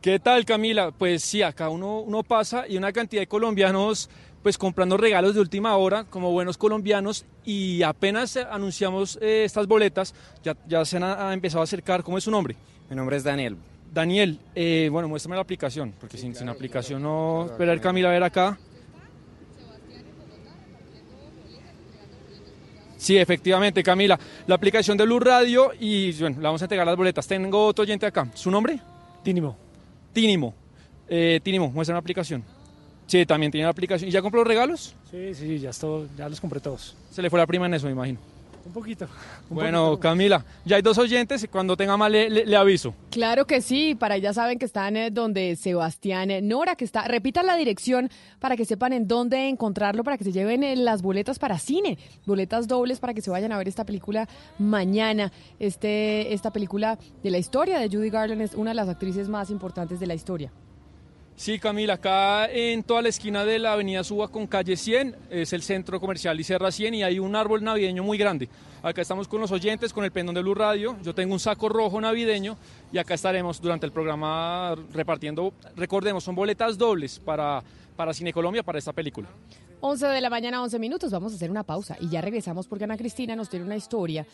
¿Qué 0.03 0.19
tal, 0.19 0.43
Camila? 0.43 0.91
Pues 0.91 1.23
sí, 1.23 1.41
acá 1.43 1.69
uno, 1.69 2.01
uno 2.01 2.23
pasa 2.23 2.65
y 2.67 2.75
una 2.75 2.91
cantidad 2.91 3.21
de 3.21 3.27
colombianos 3.27 4.09
pues 4.41 4.57
comprando 4.57 4.97
regalos 4.97 5.33
de 5.33 5.39
última 5.39 5.77
hora 5.77 6.03
como 6.03 6.33
buenos 6.33 6.57
colombianos 6.57 7.25
y 7.45 7.83
apenas 7.83 8.35
anunciamos 8.35 9.17
eh, 9.21 9.45
estas 9.45 9.65
boletas 9.65 10.13
ya, 10.43 10.57
ya 10.67 10.83
se 10.83 10.97
han 10.97 11.31
empezado 11.31 11.61
a 11.61 11.63
acercar. 11.63 12.03
¿Cómo 12.03 12.17
es 12.17 12.25
su 12.25 12.31
nombre? 12.31 12.57
Mi 12.89 12.97
nombre 12.97 13.15
es 13.15 13.23
Daniel. 13.23 13.55
Daniel, 13.93 14.39
eh, 14.53 14.89
bueno, 14.91 15.07
muéstrame 15.07 15.37
la 15.37 15.41
aplicación, 15.41 15.93
porque 15.97 16.17
sin, 16.17 16.35
sin 16.35 16.49
aplicación 16.49 17.01
no... 17.01 17.45
Esperar 17.45 17.79
Camila 17.79 18.09
a 18.09 18.11
ver 18.11 18.23
acá. 18.23 18.59
Sí, 22.97 23.17
efectivamente, 23.17 23.81
Camila. 23.81 24.19
La 24.47 24.55
aplicación 24.55 24.97
de 24.97 25.05
Blue 25.05 25.21
Radio 25.21 25.71
y 25.79 26.11
bueno, 26.19 26.35
le 26.39 26.43
vamos 26.43 26.61
a 26.61 26.65
entregar 26.65 26.85
las 26.85 26.97
boletas. 26.97 27.25
Tengo 27.25 27.67
otro 27.67 27.83
oyente 27.83 28.05
acá. 28.05 28.29
¿Su 28.33 28.51
nombre? 28.51 28.81
Tínimo. 29.23 29.62
Tínimo. 30.13 30.53
Eh, 31.09 31.39
Tínimo, 31.43 31.69
muestra 31.69 31.93
una 31.93 31.99
aplicación. 31.99 32.43
Sí, 33.07 33.25
también 33.25 33.51
tiene 33.51 33.65
la 33.65 33.71
aplicación. 33.71 34.07
¿Y 34.07 34.11
ya 34.11 34.21
compró 34.21 34.39
los 34.41 34.47
regalos? 34.47 34.95
Sí, 35.11 35.33
sí, 35.33 35.59
ya, 35.59 35.71
esto, 35.71 36.07
ya 36.17 36.29
los 36.29 36.39
compré 36.39 36.59
todos. 36.59 36.95
Se 37.11 37.21
le 37.21 37.29
fue 37.29 37.39
la 37.39 37.45
prima 37.45 37.65
en 37.65 37.73
eso, 37.73 37.85
me 37.87 37.91
imagino. 37.91 38.19
Un 38.65 38.71
poquito. 38.71 39.07
bueno, 39.49 39.99
Camila, 39.99 40.45
ya 40.63 40.77
hay 40.77 40.81
dos 40.81 40.97
oyentes. 40.97 41.47
Cuando 41.51 41.75
tenga 41.75 41.97
más 41.97 42.09
le, 42.09 42.55
aviso. 42.55 42.93
Claro 43.09 43.45
que 43.45 43.61
sí. 43.61 43.95
Para 43.95 44.17
ya 44.17 44.33
saben 44.33 44.57
que 44.57 44.65
están 44.65 44.95
eh, 44.95 45.11
donde 45.11 45.55
Sebastián 45.55 46.31
eh, 46.31 46.41
Nora, 46.41 46.75
que 46.75 46.85
está. 46.85 47.03
Repitan 47.03 47.45
la 47.45 47.55
dirección 47.55 48.09
para 48.39 48.55
que 48.55 48.65
sepan 48.65 48.93
en 48.93 49.07
dónde 49.07 49.49
encontrarlo, 49.49 50.03
para 50.03 50.17
que 50.17 50.23
se 50.23 50.31
lleven 50.31 50.63
eh, 50.63 50.75
las 50.75 51.01
boletas 51.01 51.39
para 51.39 51.59
cine. 51.59 51.97
Boletas 52.25 52.67
dobles 52.67 52.99
para 52.99 53.13
que 53.13 53.21
se 53.21 53.31
vayan 53.31 53.51
a 53.51 53.57
ver 53.57 53.67
esta 53.67 53.85
película 53.85 54.29
mañana. 54.59 55.31
Este, 55.59 56.33
esta 56.33 56.51
película 56.51 56.97
de 57.21 57.31
la 57.31 57.37
historia 57.37 57.79
de 57.79 57.89
Judy 57.89 58.09
Garland 58.09 58.41
es 58.41 58.53
una 58.53 58.71
de 58.71 58.75
las 58.75 58.87
actrices 58.87 59.27
más 59.27 59.49
importantes 59.49 59.99
de 59.99 60.07
la 60.07 60.13
historia. 60.13 60.51
Sí, 61.35 61.57
Camila, 61.57 61.95
acá 61.95 62.45
en 62.49 62.83
toda 62.83 63.01
la 63.01 63.09
esquina 63.09 63.43
de 63.43 63.57
la 63.57 63.73
avenida 63.73 64.03
Suba 64.03 64.27
con 64.27 64.45
calle 64.45 64.77
100 64.77 65.15
es 65.31 65.51
el 65.51 65.63
centro 65.63 65.99
comercial 65.99 66.39
y 66.39 66.43
Serra 66.43 66.71
100 66.71 66.93
y 66.93 67.03
hay 67.03 67.19
un 67.19 67.35
árbol 67.35 67.63
navideño 67.63 68.03
muy 68.03 68.17
grande. 68.17 68.49
Acá 68.83 69.01
estamos 69.01 69.27
con 69.27 69.41
los 69.41 69.51
oyentes, 69.51 69.91
con 69.91 70.05
el 70.05 70.11
pendón 70.11 70.35
de 70.35 70.41
Blue 70.41 70.53
Radio. 70.53 70.95
Yo 71.01 71.15
tengo 71.15 71.33
un 71.33 71.39
saco 71.39 71.69
rojo 71.69 71.99
navideño 71.99 72.55
y 72.91 72.99
acá 72.99 73.15
estaremos 73.15 73.59
durante 73.59 73.85
el 73.85 73.91
programa 73.91 74.75
repartiendo, 74.93 75.53
recordemos, 75.75 76.23
son 76.23 76.35
boletas 76.35 76.77
dobles 76.77 77.19
para, 77.19 77.63
para 77.95 78.13
Cine 78.13 78.31
Colombia 78.31 78.61
para 78.61 78.77
esta 78.77 78.93
película. 78.93 79.27
11 79.81 80.05
de 80.07 80.21
la 80.21 80.29
mañana, 80.29 80.61
11 80.61 80.79
minutos. 80.79 81.11
Vamos 81.11 81.33
a 81.33 81.35
hacer 81.35 81.49
una 81.49 81.63
pausa 81.63 81.97
y 81.99 82.09
ya 82.09 82.21
regresamos 82.21 82.67
porque 82.67 82.83
Ana 82.83 82.95
Cristina 82.95 83.35
nos 83.35 83.49
tiene 83.49 83.65
una 83.65 83.75
historia 83.75 84.25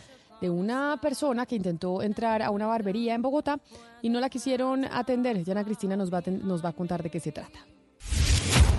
de 0.41 0.49
una 0.49 0.97
persona 1.01 1.45
que 1.45 1.55
intentó 1.55 2.01
entrar 2.01 2.41
a 2.41 2.51
una 2.51 2.67
barbería 2.67 3.15
en 3.15 3.21
Bogotá 3.21 3.59
y 4.01 4.09
no 4.09 4.19
la 4.19 4.29
quisieron 4.29 4.85
atender. 4.85 5.43
Ana 5.49 5.63
Cristina 5.63 5.95
nos 5.95 6.13
va, 6.13 6.19
a 6.19 6.29
nos 6.29 6.63
va 6.63 6.69
a 6.69 6.73
contar 6.73 7.03
de 7.03 7.09
qué 7.09 7.19
se 7.19 7.31
trata. 7.31 7.59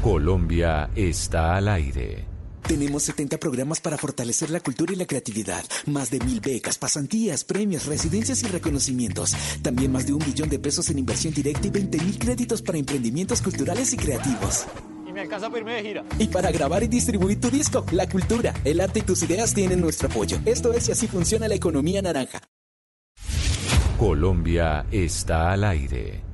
Colombia 0.02 0.90
está 0.94 1.56
al 1.56 1.68
aire. 1.68 2.24
Tenemos 2.66 3.02
70 3.02 3.38
programas 3.38 3.80
para 3.80 3.98
fortalecer 3.98 4.50
la 4.50 4.60
cultura 4.60 4.92
y 4.92 4.96
la 4.96 5.06
creatividad, 5.06 5.64
más 5.86 6.10
de 6.10 6.20
mil 6.20 6.40
becas, 6.40 6.78
pasantías, 6.78 7.42
premios, 7.42 7.86
residencias 7.86 8.42
y 8.44 8.46
reconocimientos. 8.46 9.34
También 9.60 9.90
más 9.90 10.06
de 10.06 10.12
un 10.12 10.20
billón 10.20 10.48
de 10.48 10.58
pesos 10.58 10.88
en 10.88 10.98
inversión 10.98 11.34
directa 11.34 11.66
y 11.66 11.70
20 11.70 11.98
mil 11.98 12.18
créditos 12.18 12.62
para 12.62 12.78
emprendimientos 12.78 13.42
culturales 13.42 13.92
y 13.92 13.96
creativos 13.96 14.66
y 15.10 15.12
me 15.12 15.20
alcanza 15.20 15.48
para 15.48 15.58
irme 15.58 15.74
de 15.74 15.82
gira. 15.82 16.04
Y 16.18 16.28
para 16.28 16.50
grabar 16.50 16.82
y 16.82 16.88
distribuir 16.88 17.40
tu 17.40 17.50
disco, 17.50 17.84
la 17.92 18.08
cultura, 18.08 18.54
el 18.64 18.80
arte 18.80 19.00
y 19.00 19.02
tus 19.02 19.22
ideas 19.22 19.52
tienen 19.52 19.80
nuestro 19.80 20.08
apoyo. 20.08 20.38
Esto 20.46 20.72
es 20.72 20.88
y 20.88 20.92
así 20.92 21.06
funciona 21.06 21.48
la 21.48 21.54
economía 21.54 22.00
naranja. 22.00 22.40
Colombia 23.98 24.86
está 24.90 25.52
al 25.52 25.64
aire. 25.64 26.29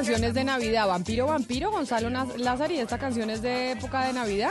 Canción 0.00 0.24
es 0.24 0.32
de 0.32 0.44
Navidad. 0.44 0.86
Vampiro, 0.86 1.26
vampiro, 1.26 1.70
Gonzalo 1.70 2.08
Lázaro, 2.38 2.72
¿y 2.72 2.78
esta 2.78 2.96
canción 2.96 3.28
es 3.28 3.42
de 3.42 3.72
época 3.72 4.06
de 4.06 4.14
Navidad? 4.14 4.48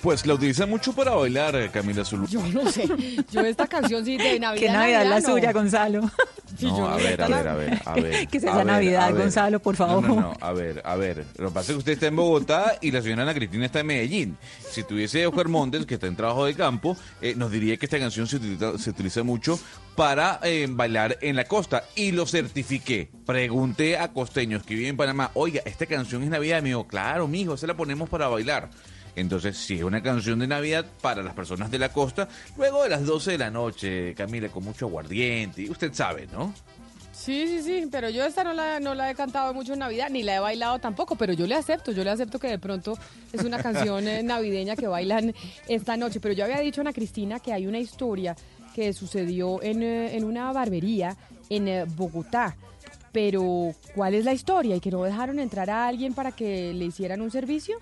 Pues 0.00 0.24
la 0.24 0.34
utiliza 0.34 0.64
mucho 0.64 0.94
para 0.94 1.10
bailar, 1.10 1.54
eh, 1.54 1.70
Camila 1.70 2.02
Zulu. 2.02 2.26
Yo 2.28 2.40
no 2.46 2.70
sé. 2.70 2.88
Yo 3.30 3.40
esta 3.42 3.66
canción 3.66 4.06
sí 4.06 4.16
de 4.16 4.40
Navidad. 4.40 4.60
¿Qué 4.66 4.72
Navidad, 4.72 5.02
es 5.02 5.08
la 5.10 5.20
suya, 5.20 5.52
Gonzalo? 5.52 6.10
No, 6.60 6.88
a 6.88 6.96
ver, 6.96 7.20
a 7.22 7.28
ver, 7.28 7.48
a 7.48 7.54
ver, 7.54 7.82
a 7.84 7.94
ver. 7.94 8.28
Que 8.28 8.40
sea 8.40 8.64
Navidad, 8.64 9.14
Gonzalo, 9.14 9.60
por 9.60 9.76
favor. 9.76 10.02
No, 10.02 10.20
no, 10.20 10.34
a 10.40 10.52
ver, 10.52 10.82
a 10.84 10.96
ver. 10.96 11.24
Lo 11.38 11.48
que 11.48 11.54
pasa 11.54 11.72
es 11.72 11.74
que 11.74 11.78
usted 11.78 11.92
está 11.92 12.06
en 12.06 12.16
Bogotá 12.16 12.78
y 12.80 12.90
la 12.90 13.02
señora 13.02 13.22
Ana 13.22 13.34
Cristina 13.34 13.66
está 13.66 13.80
en 13.80 13.86
Medellín. 13.86 14.38
Si 14.70 14.82
tuviese 14.84 15.26
Oscar 15.26 15.48
Montes, 15.48 15.86
que 15.86 15.94
está 15.94 16.06
en 16.06 16.16
trabajo 16.16 16.44
de 16.44 16.54
campo, 16.54 16.96
eh, 17.20 17.34
nos 17.36 17.50
diría 17.50 17.76
que 17.76 17.86
esta 17.86 17.98
canción 17.98 18.26
se 18.26 18.36
utiliza, 18.36 18.78
se 18.78 18.90
utiliza 18.90 19.22
mucho 19.22 19.58
para 19.96 20.40
eh, 20.42 20.66
bailar 20.70 21.18
en 21.20 21.36
la 21.36 21.44
costa. 21.44 21.84
Y 21.96 22.12
lo 22.12 22.26
certifiqué. 22.26 23.10
Pregunté 23.26 23.98
a 23.98 24.08
costeños 24.12 24.62
que 24.62 24.74
viven 24.74 24.90
en 24.90 24.96
Panamá, 24.96 25.30
oiga, 25.34 25.62
esta 25.64 25.86
canción 25.86 26.22
es 26.22 26.30
Navidad. 26.30 26.62
Me 26.62 26.68
dijo, 26.68 26.86
claro, 26.86 27.28
mijo, 27.28 27.56
se 27.56 27.66
la 27.66 27.76
ponemos 27.76 28.08
para 28.08 28.28
bailar. 28.28 28.70
Entonces, 29.16 29.56
si 29.56 29.74
es 29.74 29.82
una 29.82 30.02
canción 30.02 30.38
de 30.38 30.46
Navidad 30.46 30.86
para 31.00 31.22
las 31.22 31.34
personas 31.34 31.70
de 31.70 31.78
la 31.78 31.92
costa, 31.92 32.28
luego 32.56 32.82
de 32.82 32.90
las 32.90 33.04
12 33.04 33.32
de 33.32 33.38
la 33.38 33.50
noche, 33.50 34.14
Camila, 34.14 34.48
con 34.48 34.64
mucho 34.64 34.86
aguardiente, 34.86 35.68
usted 35.70 35.92
sabe, 35.92 36.26
¿no? 36.32 36.54
Sí, 37.18 37.48
sí, 37.48 37.62
sí, 37.62 37.88
pero 37.90 38.08
yo 38.10 38.24
esta 38.24 38.44
no 38.44 38.52
la, 38.52 38.78
no 38.78 38.94
la 38.94 39.10
he 39.10 39.14
cantado 39.16 39.52
mucho 39.52 39.72
en 39.72 39.80
Navidad, 39.80 40.08
ni 40.08 40.22
la 40.22 40.36
he 40.36 40.38
bailado 40.38 40.78
tampoco, 40.78 41.16
pero 41.16 41.32
yo 41.32 41.48
le 41.48 41.56
acepto, 41.56 41.90
yo 41.90 42.04
le 42.04 42.10
acepto 42.10 42.38
que 42.38 42.46
de 42.46 42.60
pronto 42.60 42.96
es 43.32 43.42
una 43.42 43.60
canción 43.60 44.06
eh, 44.06 44.22
navideña 44.22 44.76
que 44.76 44.86
bailan 44.86 45.34
esta 45.66 45.96
noche. 45.96 46.20
Pero 46.20 46.32
yo 46.34 46.44
había 46.44 46.60
dicho 46.60 46.80
a 46.80 46.82
Ana 46.82 46.92
Cristina 46.92 47.40
que 47.40 47.52
hay 47.52 47.66
una 47.66 47.80
historia 47.80 48.36
que 48.72 48.92
sucedió 48.92 49.60
en, 49.62 49.82
eh, 49.82 50.16
en 50.16 50.22
una 50.22 50.52
barbería 50.52 51.16
en 51.50 51.66
eh, 51.66 51.84
Bogotá. 51.86 52.56
Pero, 53.10 53.74
¿cuál 53.96 54.14
es 54.14 54.24
la 54.24 54.32
historia? 54.32 54.76
¿Y 54.76 54.80
que 54.80 54.92
no 54.92 55.02
dejaron 55.02 55.40
entrar 55.40 55.70
a 55.70 55.88
alguien 55.88 56.14
para 56.14 56.30
que 56.30 56.72
le 56.72 56.84
hicieran 56.84 57.20
un 57.20 57.32
servicio? 57.32 57.78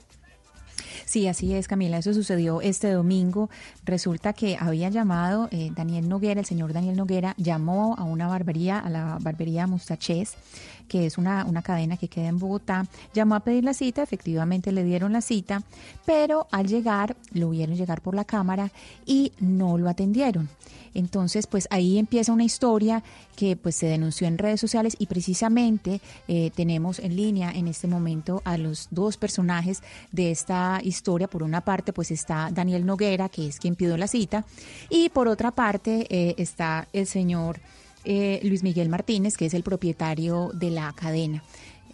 Sí, 1.04 1.28
así 1.28 1.54
es, 1.54 1.68
Camila. 1.68 1.98
Eso 1.98 2.14
sucedió 2.14 2.60
este 2.60 2.90
domingo. 2.90 3.50
Resulta 3.84 4.32
que 4.32 4.56
había 4.58 4.88
llamado 4.88 5.48
eh, 5.50 5.70
Daniel 5.74 6.08
Noguera, 6.08 6.40
el 6.40 6.46
señor 6.46 6.72
Daniel 6.72 6.96
Noguera, 6.96 7.34
llamó 7.36 7.94
a 7.98 8.04
una 8.04 8.28
barbería, 8.28 8.78
a 8.78 8.90
la 8.90 9.18
barbería 9.20 9.66
Mustachés, 9.66 10.34
que 10.88 11.06
es 11.06 11.18
una, 11.18 11.44
una 11.44 11.62
cadena 11.62 11.96
que 11.96 12.08
queda 12.08 12.28
en 12.28 12.38
Bogotá, 12.38 12.86
llamó 13.14 13.34
a 13.34 13.40
pedir 13.40 13.64
la 13.64 13.74
cita, 13.74 14.02
efectivamente 14.02 14.72
le 14.72 14.84
dieron 14.84 15.12
la 15.12 15.20
cita, 15.20 15.62
pero 16.04 16.46
al 16.50 16.66
llegar, 16.66 17.16
lo 17.32 17.50
vieron 17.50 17.76
llegar 17.76 18.00
por 18.00 18.14
la 18.14 18.24
cámara 18.24 18.70
y 19.04 19.32
no 19.40 19.78
lo 19.78 19.88
atendieron. 19.88 20.48
Entonces, 20.96 21.46
pues 21.46 21.68
ahí 21.70 21.98
empieza 21.98 22.32
una 22.32 22.44
historia 22.44 23.02
que 23.36 23.54
pues 23.54 23.76
se 23.76 23.86
denunció 23.86 24.26
en 24.26 24.38
redes 24.38 24.60
sociales 24.62 24.96
y 24.98 25.06
precisamente 25.06 26.00
eh, 26.26 26.50
tenemos 26.54 27.00
en 27.00 27.14
línea 27.14 27.50
en 27.50 27.68
este 27.68 27.86
momento 27.86 28.40
a 28.46 28.56
los 28.56 28.88
dos 28.90 29.18
personajes 29.18 29.82
de 30.10 30.30
esta 30.30 30.80
historia. 30.82 31.28
Por 31.28 31.42
una 31.42 31.60
parte, 31.60 31.92
pues 31.92 32.10
está 32.10 32.48
Daniel 32.50 32.86
Noguera, 32.86 33.28
que 33.28 33.46
es 33.46 33.58
quien 33.58 33.74
pidió 33.74 33.98
la 33.98 34.08
cita, 34.08 34.46
y 34.88 35.10
por 35.10 35.28
otra 35.28 35.50
parte 35.50 36.06
eh, 36.08 36.34
está 36.38 36.88
el 36.94 37.06
señor 37.06 37.60
eh, 38.06 38.40
Luis 38.42 38.62
Miguel 38.62 38.88
Martínez, 38.88 39.36
que 39.36 39.46
es 39.46 39.54
el 39.54 39.62
propietario 39.62 40.50
de 40.54 40.70
la 40.70 40.92
cadena. 40.94 41.42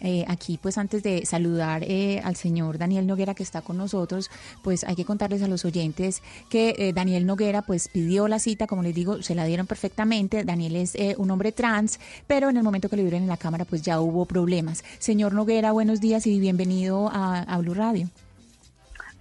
Eh, 0.03 0.25
aquí, 0.27 0.59
pues 0.61 0.77
antes 0.77 1.01
de 1.01 1.25
saludar 1.25 1.81
eh, 1.83 2.19
al 2.25 2.35
señor 2.35 2.77
Daniel 2.77 3.07
Noguera 3.07 3.33
que 3.33 3.41
está 3.41 3.61
con 3.61 3.77
nosotros, 3.77 4.29
pues 4.61 4.83
hay 4.83 4.95
que 4.95 5.05
contarles 5.05 5.41
a 5.43 5.47
los 5.47 5.63
oyentes 5.63 6.21
que 6.49 6.75
eh, 6.77 6.93
Daniel 6.93 7.25
Noguera 7.25 7.61
pues 7.61 7.87
pidió 7.87 8.27
la 8.27 8.39
cita, 8.39 8.67
como 8.67 8.83
les 8.83 8.93
digo, 8.93 9.21
se 9.21 9.33
la 9.33 9.45
dieron 9.45 9.65
perfectamente. 9.65 10.43
Daniel 10.43 10.75
es 10.75 10.97
un 11.17 11.31
hombre 11.31 11.53
trans, 11.53 11.99
pero 12.27 12.49
en 12.49 12.57
el 12.57 12.63
momento 12.63 12.89
que 12.89 12.97
le 12.97 13.03
dieron 13.03 13.21
en 13.21 13.29
la 13.29 13.37
cámara 13.37 13.63
pues 13.63 13.81
ya 13.81 14.01
hubo 14.01 14.25
problemas. 14.25 14.83
Señor 14.99 15.33
Noguera, 15.33 15.71
buenos 15.71 16.01
días 16.01 16.27
y 16.27 16.37
bienvenido 16.37 17.09
a, 17.09 17.39
a 17.39 17.57
Blue 17.59 17.73
Radio. 17.73 18.09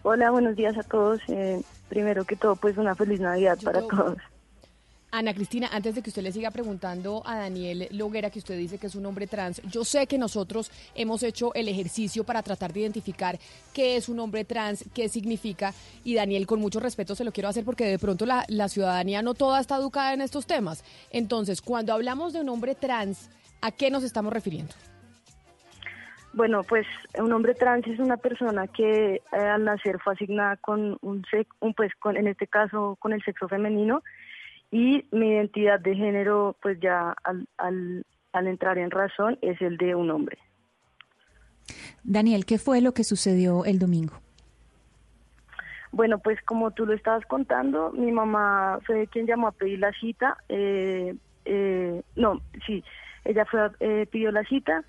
Hola, 0.03 0.30
buenos 0.30 0.57
días 0.57 0.76
a 0.76 0.82
todos. 0.82 1.20
primero 1.88 2.24
que 2.24 2.34
todo, 2.34 2.57
pues 2.57 2.76
una 2.76 2.97
feliz 2.97 3.20
Navidad 3.20 3.57
para 3.62 3.82
todos. 3.82 4.18
Ana 5.14 5.34
Cristina, 5.34 5.68
antes 5.70 5.94
de 5.94 6.02
que 6.02 6.08
usted 6.08 6.22
le 6.22 6.32
siga 6.32 6.50
preguntando 6.50 7.22
a 7.26 7.36
Daniel 7.36 7.86
Loguera, 7.90 8.30
que 8.30 8.38
usted 8.38 8.56
dice 8.56 8.78
que 8.78 8.86
es 8.86 8.94
un 8.94 9.04
hombre 9.04 9.26
trans, 9.26 9.60
yo 9.70 9.84
sé 9.84 10.06
que 10.06 10.16
nosotros 10.16 10.70
hemos 10.94 11.22
hecho 11.22 11.52
el 11.52 11.68
ejercicio 11.68 12.24
para 12.24 12.42
tratar 12.42 12.72
de 12.72 12.80
identificar 12.80 13.38
qué 13.74 13.96
es 13.96 14.08
un 14.08 14.18
hombre 14.20 14.46
trans, 14.46 14.86
qué 14.94 15.10
significa, 15.10 15.74
y 16.02 16.14
Daniel, 16.14 16.46
con 16.46 16.60
mucho 16.60 16.80
respeto 16.80 17.14
se 17.14 17.24
lo 17.24 17.32
quiero 17.32 17.50
hacer 17.50 17.62
porque 17.62 17.84
de 17.84 17.98
pronto 17.98 18.24
la, 18.24 18.46
la 18.48 18.70
ciudadanía 18.70 19.20
no 19.20 19.34
toda 19.34 19.60
está 19.60 19.76
educada 19.76 20.14
en 20.14 20.22
estos 20.22 20.46
temas. 20.46 20.82
Entonces, 21.10 21.60
cuando 21.60 21.92
hablamos 21.92 22.32
de 22.32 22.40
un 22.40 22.48
hombre 22.48 22.74
trans, 22.74 23.28
¿a 23.60 23.70
qué 23.70 23.90
nos 23.90 24.04
estamos 24.04 24.32
refiriendo? 24.32 24.72
Bueno, 26.32 26.62
pues 26.62 26.86
un 27.18 27.30
hombre 27.34 27.52
trans 27.52 27.86
es 27.86 27.98
una 27.98 28.16
persona 28.16 28.66
que 28.66 29.16
eh, 29.16 29.20
al 29.36 29.64
nacer 29.64 29.98
fue 30.02 30.14
asignada 30.14 30.56
con 30.56 30.96
un, 31.02 31.22
un 31.60 31.74
pues 31.74 31.92
con 31.96 32.16
en 32.16 32.28
este 32.28 32.46
caso 32.46 32.96
con 32.98 33.12
el 33.12 33.22
sexo 33.22 33.48
femenino 33.48 34.02
y 34.73 35.05
mi 35.12 35.29
identidad 35.29 35.79
de 35.79 35.95
género, 35.95 36.57
pues 36.61 36.81
ya 36.81 37.14
al, 37.23 37.47
al, 37.59 38.05
al 38.33 38.47
entrar 38.49 38.79
en 38.79 38.91
razón, 38.91 39.39
es 39.43 39.61
el 39.61 39.77
de 39.77 39.95
un 39.95 40.11
hombre. 40.11 40.39
Daniel, 42.03 42.45
¿qué 42.47 42.59
fue 42.59 42.81
lo 42.81 42.93
que 42.93 43.05
sucedió 43.05 43.64
el 43.64 43.79
domingo? 43.79 44.14
Bueno, 45.93 46.18
pues 46.18 46.41
como 46.43 46.70
tú 46.70 46.87
lo 46.87 46.95
estabas 46.95 47.25
contando, 47.27 47.93
mi 47.93 48.11
mamá 48.11 48.81
fue 48.87 49.07
quien 49.09 49.27
llamó 49.27 49.49
a 49.49 49.53
pedir 49.53 49.79
la 49.79 49.93
cita. 49.93 50.39
Eh, 50.49 51.14
eh, 51.45 52.03
no, 52.16 52.41
sí, 52.66 52.83
ella 53.27 53.45
fue 53.45 53.70
eh, 53.81 54.07
pidió 54.11 54.33
la 54.33 54.43
cita. 54.45 54.85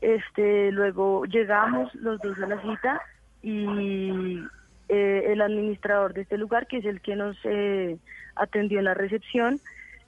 Este, 0.00 0.72
luego 0.72 1.26
llegamos 1.26 1.94
los 1.96 2.18
dos 2.20 2.38
a 2.38 2.46
la 2.46 2.62
cita 2.62 3.02
y 3.42 4.42
eh, 4.88 5.24
el 5.26 5.42
administrador 5.42 6.14
de 6.14 6.22
este 6.22 6.38
lugar, 6.38 6.66
que 6.66 6.78
es 6.78 6.86
el 6.86 7.02
que 7.02 7.14
nos 7.14 7.36
eh, 7.44 7.98
atendió 8.38 8.78
en 8.78 8.86
la 8.86 8.94
recepción, 8.94 9.60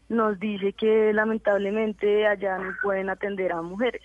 nos 0.08 0.38
dice 0.40 0.72
que 0.72 1.12
lamentablemente 1.12 2.26
allá 2.26 2.58
no 2.58 2.72
pueden 2.82 3.10
atender 3.10 3.52
a 3.52 3.62
mujeres. 3.62 4.02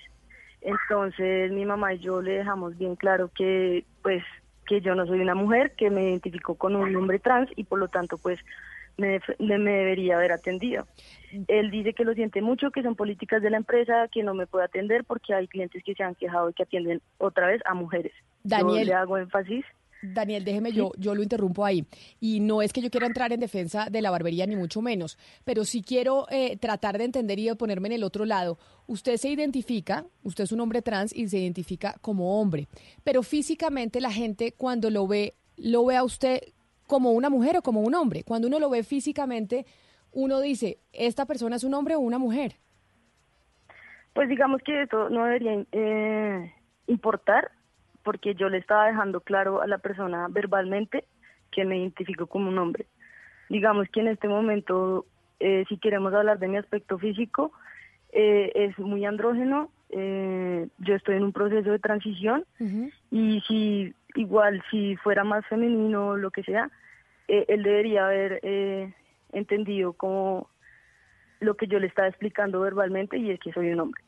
Entonces 0.62 1.52
mi 1.52 1.66
mamá 1.66 1.94
y 1.94 2.00
yo 2.00 2.22
le 2.22 2.38
dejamos 2.38 2.78
bien 2.78 2.96
claro 2.96 3.30
que 3.36 3.86
pues 4.02 4.24
que 4.66 4.82
yo 4.82 4.96
no 4.96 5.06
soy 5.06 5.20
una 5.20 5.36
mujer, 5.36 5.74
que 5.76 5.90
me 5.90 6.10
identifico 6.10 6.56
con 6.56 6.76
un 6.76 6.96
hombre 6.96 7.20
trans 7.20 7.50
y 7.56 7.64
por 7.66 7.80
lo 7.80 7.88
tanto 7.88 8.18
pues 8.18 8.40
me, 8.98 9.20
me 9.40 9.72
debería 9.72 10.16
haber 10.16 10.32
atendido. 10.32 10.88
Él 11.48 11.70
dice 11.70 11.94
que 11.94 12.06
lo 12.06 12.14
siente 12.14 12.42
mucho, 12.42 12.72
que 12.72 12.82
son 12.82 12.96
políticas 12.96 13.42
de 13.42 13.50
la 13.50 13.58
empresa, 13.58 14.08
que 14.12 14.24
no 14.24 14.34
me 14.34 14.48
puede 14.48 14.66
atender 14.66 15.04
porque 15.04 15.34
hay 15.34 15.48
clientes 15.48 15.84
que 15.84 15.94
se 15.94 16.04
han 16.04 16.16
quejado 16.16 16.50
y 16.50 16.54
que 16.54 16.64
atienden 16.64 17.02
otra 17.18 17.48
vez 17.48 17.62
a 17.66 17.74
mujeres. 17.74 18.14
Daniel, 18.44 18.86
yo 18.86 18.86
le 18.86 18.94
hago 18.94 19.18
énfasis 19.18 19.66
Daniel, 20.14 20.44
déjeme, 20.44 20.72
yo, 20.72 20.92
yo 20.98 21.16
lo 21.16 21.24
interrumpo 21.24 21.66
ahí. 21.66 21.86
Y 22.20 22.40
no 22.40 22.62
es 22.62 22.74
que 22.74 22.82
yo 22.82 22.90
quiera 22.90 23.08
entrar 23.08 23.32
en 23.34 23.40
defensa 23.40 23.88
de 23.90 24.02
la 24.02 24.12
barbería, 24.12 24.46
ni 24.46 24.56
mucho 24.56 24.82
menos, 24.82 25.18
pero 25.44 25.66
sí 25.66 25.82
quiero 25.82 26.28
eh, 26.30 26.58
tratar 26.58 26.98
de 26.98 27.06
entender 27.06 27.40
y 27.40 27.46
de 27.46 27.56
ponerme 27.56 27.88
en 27.88 27.94
el 27.94 28.04
otro 28.04 28.26
lado. 28.26 28.58
Usted 28.88 29.18
se 29.18 29.30
identifica, 29.30 30.06
usted 30.24 30.44
es 30.44 30.52
un 30.52 30.60
hombre 30.60 30.82
trans 30.82 31.16
y 31.16 31.28
se 31.28 31.40
identifica 31.40 31.96
como 32.02 32.40
hombre, 32.40 32.68
pero 33.04 33.24
físicamente 33.24 34.02
la 34.02 34.12
gente 34.12 34.52
cuando 34.52 34.90
lo 34.90 35.08
ve, 35.08 35.34
lo 35.58 35.86
ve 35.86 35.96
a 35.96 36.04
usted 36.04 36.42
como 36.88 37.12
una 37.12 37.30
mujer 37.30 37.58
o 37.58 37.62
como 37.62 37.82
un 37.82 37.96
hombre. 37.96 38.24
Cuando 38.24 38.48
uno 38.48 38.60
lo 38.60 38.70
ve 38.70 38.84
físicamente, 38.84 39.66
uno 40.12 40.40
dice, 40.40 40.78
¿esta 40.94 41.26
persona 41.26 41.56
es 41.56 41.64
un 41.64 41.74
hombre 41.74 41.96
o 41.96 42.00
una 42.00 42.18
mujer? 42.18 42.56
Pues 44.14 44.30
digamos 44.30 44.62
que 44.64 44.84
esto 44.84 45.10
no 45.10 45.26
debería 45.26 45.66
eh, 45.74 46.54
importar 46.88 47.52
porque 48.06 48.36
yo 48.36 48.48
le 48.50 48.60
estaba 48.60 48.88
dejando 48.88 49.20
claro 49.20 49.62
a 49.62 49.68
la 49.68 49.80
persona 49.80 50.28
verbalmente 50.30 51.06
que 51.52 51.66
me 51.66 51.80
identifico 51.80 52.28
como 52.28 52.50
un 52.50 52.60
hombre. 52.60 52.86
Digamos 53.50 53.90
que 53.90 54.00
en 54.00 54.08
este 54.08 54.30
momento, 54.30 55.06
eh, 55.40 55.66
si 55.68 55.78
queremos 55.78 56.14
hablar 56.14 56.38
de 56.40 56.48
mi 56.48 56.58
aspecto 56.58 56.98
físico, 57.00 57.52
eh, 58.14 58.52
es 58.54 58.78
muy 58.78 59.06
andrógeno. 59.06 59.72
Eh, 59.90 60.68
yo 60.78 60.96
estoy 60.96 61.16
en 61.16 61.24
un 61.24 61.34
proceso 61.34 61.72
de 61.72 61.80
transición 61.80 62.46
y 63.12 63.42
si 63.48 63.94
igual 64.16 64.64
si 64.70 64.96
fuera 64.98 65.24
más 65.24 65.46
femenino 65.48 66.10
o 66.10 66.18
lo 66.18 66.32
que 66.32 66.44
sea, 66.44 66.70
él 67.28 67.64
debería 67.64 68.06
haber 68.06 68.40
entendido 69.32 69.94
como 69.94 70.50
lo 71.40 71.56
que 71.56 71.68
yo 71.68 71.80
le 71.80 71.88
estaba 71.88 72.08
explicando 72.08 72.62
verbalmente 72.62 73.18
y 73.18 73.32
es 73.32 73.40
que 73.40 73.52
soy 73.52 73.72
un 73.72 73.80
hombre. 73.80 74.02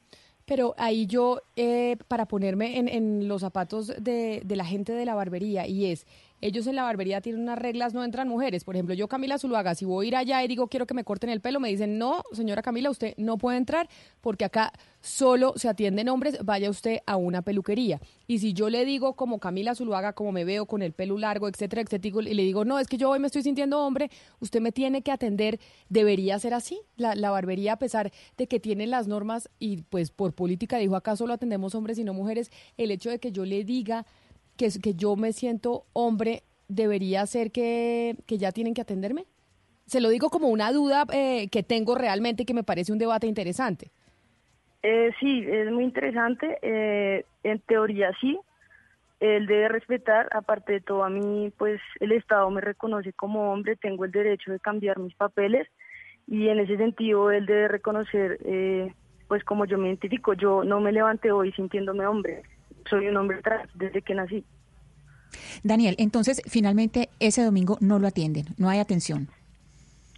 Pero 0.47 0.75
ahí 0.77 1.07
yo, 1.07 1.41
eh, 1.57 1.97
para 2.07 2.25
ponerme 2.25 2.79
en, 2.79 2.87
en 2.87 3.27
los 3.27 3.41
zapatos 3.41 3.87
de, 3.99 4.41
de, 4.45 4.55
la 4.55 4.63
gente 4.63 4.93
de 4.93 5.03
la 5.03 5.13
barbería, 5.13 5.67
y 5.67 5.87
es, 5.87 6.07
ellos 6.41 6.67
en 6.67 6.75
la 6.75 6.83
barbería 6.83 7.21
tienen 7.21 7.41
unas 7.41 7.57
reglas, 7.57 7.93
no 7.93 8.03
entran 8.03 8.27
mujeres. 8.27 8.63
Por 8.63 8.75
ejemplo, 8.75 8.93
yo 8.93 9.07
Camila 9.07 9.37
Zuluaga, 9.37 9.75
si 9.75 9.85
voy 9.85 10.05
a 10.05 10.07
ir 10.07 10.15
allá 10.15 10.43
y 10.43 10.47
digo 10.47 10.67
quiero 10.67 10.85
que 10.85 10.93
me 10.93 11.03
corten 11.03 11.29
el 11.29 11.41
pelo, 11.41 11.59
me 11.59 11.69
dicen, 11.69 11.97
no, 11.97 12.23
señora 12.31 12.61
Camila, 12.61 12.89
usted 12.89 13.13
no 13.17 13.37
puede 13.37 13.57
entrar 13.57 13.89
porque 14.21 14.45
acá 14.45 14.71
solo 15.01 15.53
se 15.55 15.69
atienden 15.69 16.09
hombres, 16.09 16.37
vaya 16.43 16.69
usted 16.69 16.99
a 17.05 17.15
una 17.17 17.41
peluquería. 17.41 17.99
Y 18.27 18.39
si 18.39 18.53
yo 18.53 18.69
le 18.69 18.85
digo 18.85 19.15
como 19.15 19.39
Camila 19.39 19.73
Zuluaga, 19.73 20.13
como 20.13 20.31
me 20.31 20.45
veo 20.45 20.65
con 20.65 20.81
el 20.81 20.93
pelo 20.93 21.17
largo, 21.17 21.47
etcétera, 21.47 21.81
etcétera, 21.81 21.97
y 22.29 22.33
le 22.33 22.43
digo, 22.43 22.65
no, 22.65 22.79
es 22.79 22.87
que 22.87 22.97
yo 22.97 23.09
hoy 23.09 23.19
me 23.19 23.27
estoy 23.27 23.43
sintiendo 23.43 23.79
hombre, 23.79 24.09
usted 24.39 24.61
me 24.61 24.71
tiene 24.71 25.01
que 25.01 25.11
atender, 25.11 25.59
debería 25.89 26.37
ser 26.39 26.53
así. 26.53 26.79
La, 26.95 27.31
barbería, 27.31 27.73
a 27.73 27.79
pesar 27.79 28.11
de 28.37 28.47
que 28.47 28.59
tiene 28.59 28.87
las 28.87 29.07
normas 29.07 29.49
y 29.59 29.83
pues 29.83 30.11
por 30.11 30.33
política 30.33 30.77
dijo 30.77 30.95
acá 30.95 31.15
solo 31.15 31.33
atendemos 31.33 31.75
hombres 31.75 31.97
y 31.97 32.03
no 32.03 32.13
mujeres, 32.13 32.51
el 32.77 32.91
hecho 32.91 33.09
de 33.09 33.19
que 33.19 33.31
yo 33.31 33.45
le 33.45 33.63
diga 33.63 34.05
que, 34.57 34.69
que 34.81 34.93
yo 34.93 35.15
me 35.15 35.31
siento 35.33 35.85
hombre, 35.93 36.43
debería 36.67 37.25
ser 37.25 37.51
que, 37.51 38.15
que 38.25 38.37
ya 38.37 38.51
tienen 38.51 38.73
que 38.73 38.81
atenderme? 38.81 39.25
Se 39.85 40.01
lo 40.01 40.09
digo 40.09 40.29
como 40.29 40.49
una 40.49 40.71
duda 40.71 41.05
eh, 41.13 41.47
que 41.49 41.63
tengo 41.63 41.95
realmente 41.95 42.45
que 42.45 42.53
me 42.53 42.63
parece 42.63 42.91
un 42.91 42.97
debate 42.97 43.27
interesante. 43.27 43.89
Eh, 44.83 45.11
sí, 45.19 45.45
es 45.47 45.71
muy 45.71 45.83
interesante. 45.85 46.57
Eh, 46.61 47.23
en 47.43 47.59
teoría 47.59 48.11
sí. 48.19 48.37
Él 49.19 49.47
debe 49.47 49.67
respetar, 49.69 50.29
aparte 50.31 50.73
de 50.73 50.81
todo, 50.81 51.03
a 51.03 51.09
mí, 51.09 51.51
pues 51.57 51.81
el 51.99 52.11
Estado 52.11 52.51
me 52.51 52.61
reconoce 52.61 53.13
como 53.13 53.51
hombre, 53.51 53.75
tengo 53.75 54.05
el 54.05 54.11
derecho 54.11 54.51
de 54.51 54.59
cambiar 54.59 54.99
mis 54.99 55.15
papeles 55.15 55.67
y 56.27 56.49
en 56.49 56.59
ese 56.59 56.77
sentido 56.77 57.31
él 57.31 57.47
debe 57.47 57.67
reconocer, 57.67 58.37
eh, 58.45 58.93
pues 59.27 59.43
como 59.43 59.65
yo 59.65 59.79
me 59.79 59.87
identifico, 59.87 60.33
yo 60.33 60.63
no 60.63 60.79
me 60.81 60.91
levanté 60.91 61.31
hoy 61.31 61.51
sintiéndome 61.53 62.05
hombre, 62.05 62.43
soy 62.89 63.07
un 63.07 63.17
hombre 63.17 63.41
trans 63.41 63.69
desde 63.75 64.01
que 64.01 64.15
nací. 64.15 64.43
Daniel, 65.63 65.95
entonces 65.97 66.41
finalmente 66.47 67.09
ese 67.19 67.43
domingo 67.43 67.77
no 67.81 67.99
lo 67.99 68.07
atienden, 68.07 68.45
no 68.57 68.69
hay 68.69 68.79
atención. 68.79 69.27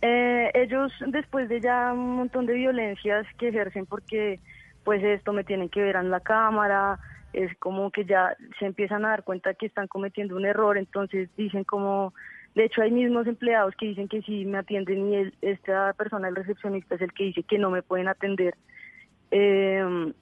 Eh, 0.01 0.51
ellos 0.53 0.91
después 1.07 1.49
de 1.49 1.59
ya 1.59 1.91
un 1.93 2.15
montón 2.15 2.45
de 2.45 2.53
violencias 2.53 3.25
que 3.37 3.49
ejercen 3.49 3.85
porque 3.85 4.39
pues 4.83 5.03
esto 5.03 5.33
me 5.33 5.43
tienen 5.43 5.69
que 5.69 5.81
ver 5.81 5.97
en 5.97 6.09
la 6.09 6.21
cámara, 6.21 6.99
es 7.33 7.55
como 7.57 7.91
que 7.91 8.05
ya 8.05 8.35
se 8.57 8.65
empiezan 8.65 9.05
a 9.05 9.09
dar 9.09 9.23
cuenta 9.23 9.53
que 9.53 9.65
están 9.65 9.87
cometiendo 9.87 10.35
un 10.35 10.45
error, 10.45 10.77
entonces 10.77 11.29
dicen 11.35 11.63
como, 11.63 12.13
de 12.55 12.65
hecho 12.65 12.81
hay 12.81 12.91
mismos 12.91 13.27
empleados 13.27 13.75
que 13.75 13.87
dicen 13.87 14.07
que 14.07 14.21
sí 14.21 14.45
me 14.45 14.59
atienden 14.59 15.13
y 15.13 15.31
esta 15.41 15.93
persona, 15.93 16.29
el 16.29 16.35
recepcionista, 16.35 16.95
es 16.95 17.01
el 17.01 17.13
que 17.13 17.25
dice 17.25 17.43
que 17.43 17.59
no 17.59 17.69
me 17.69 17.83
pueden 17.83 18.07
atender. 18.07 18.55
Eh, 19.31 20.13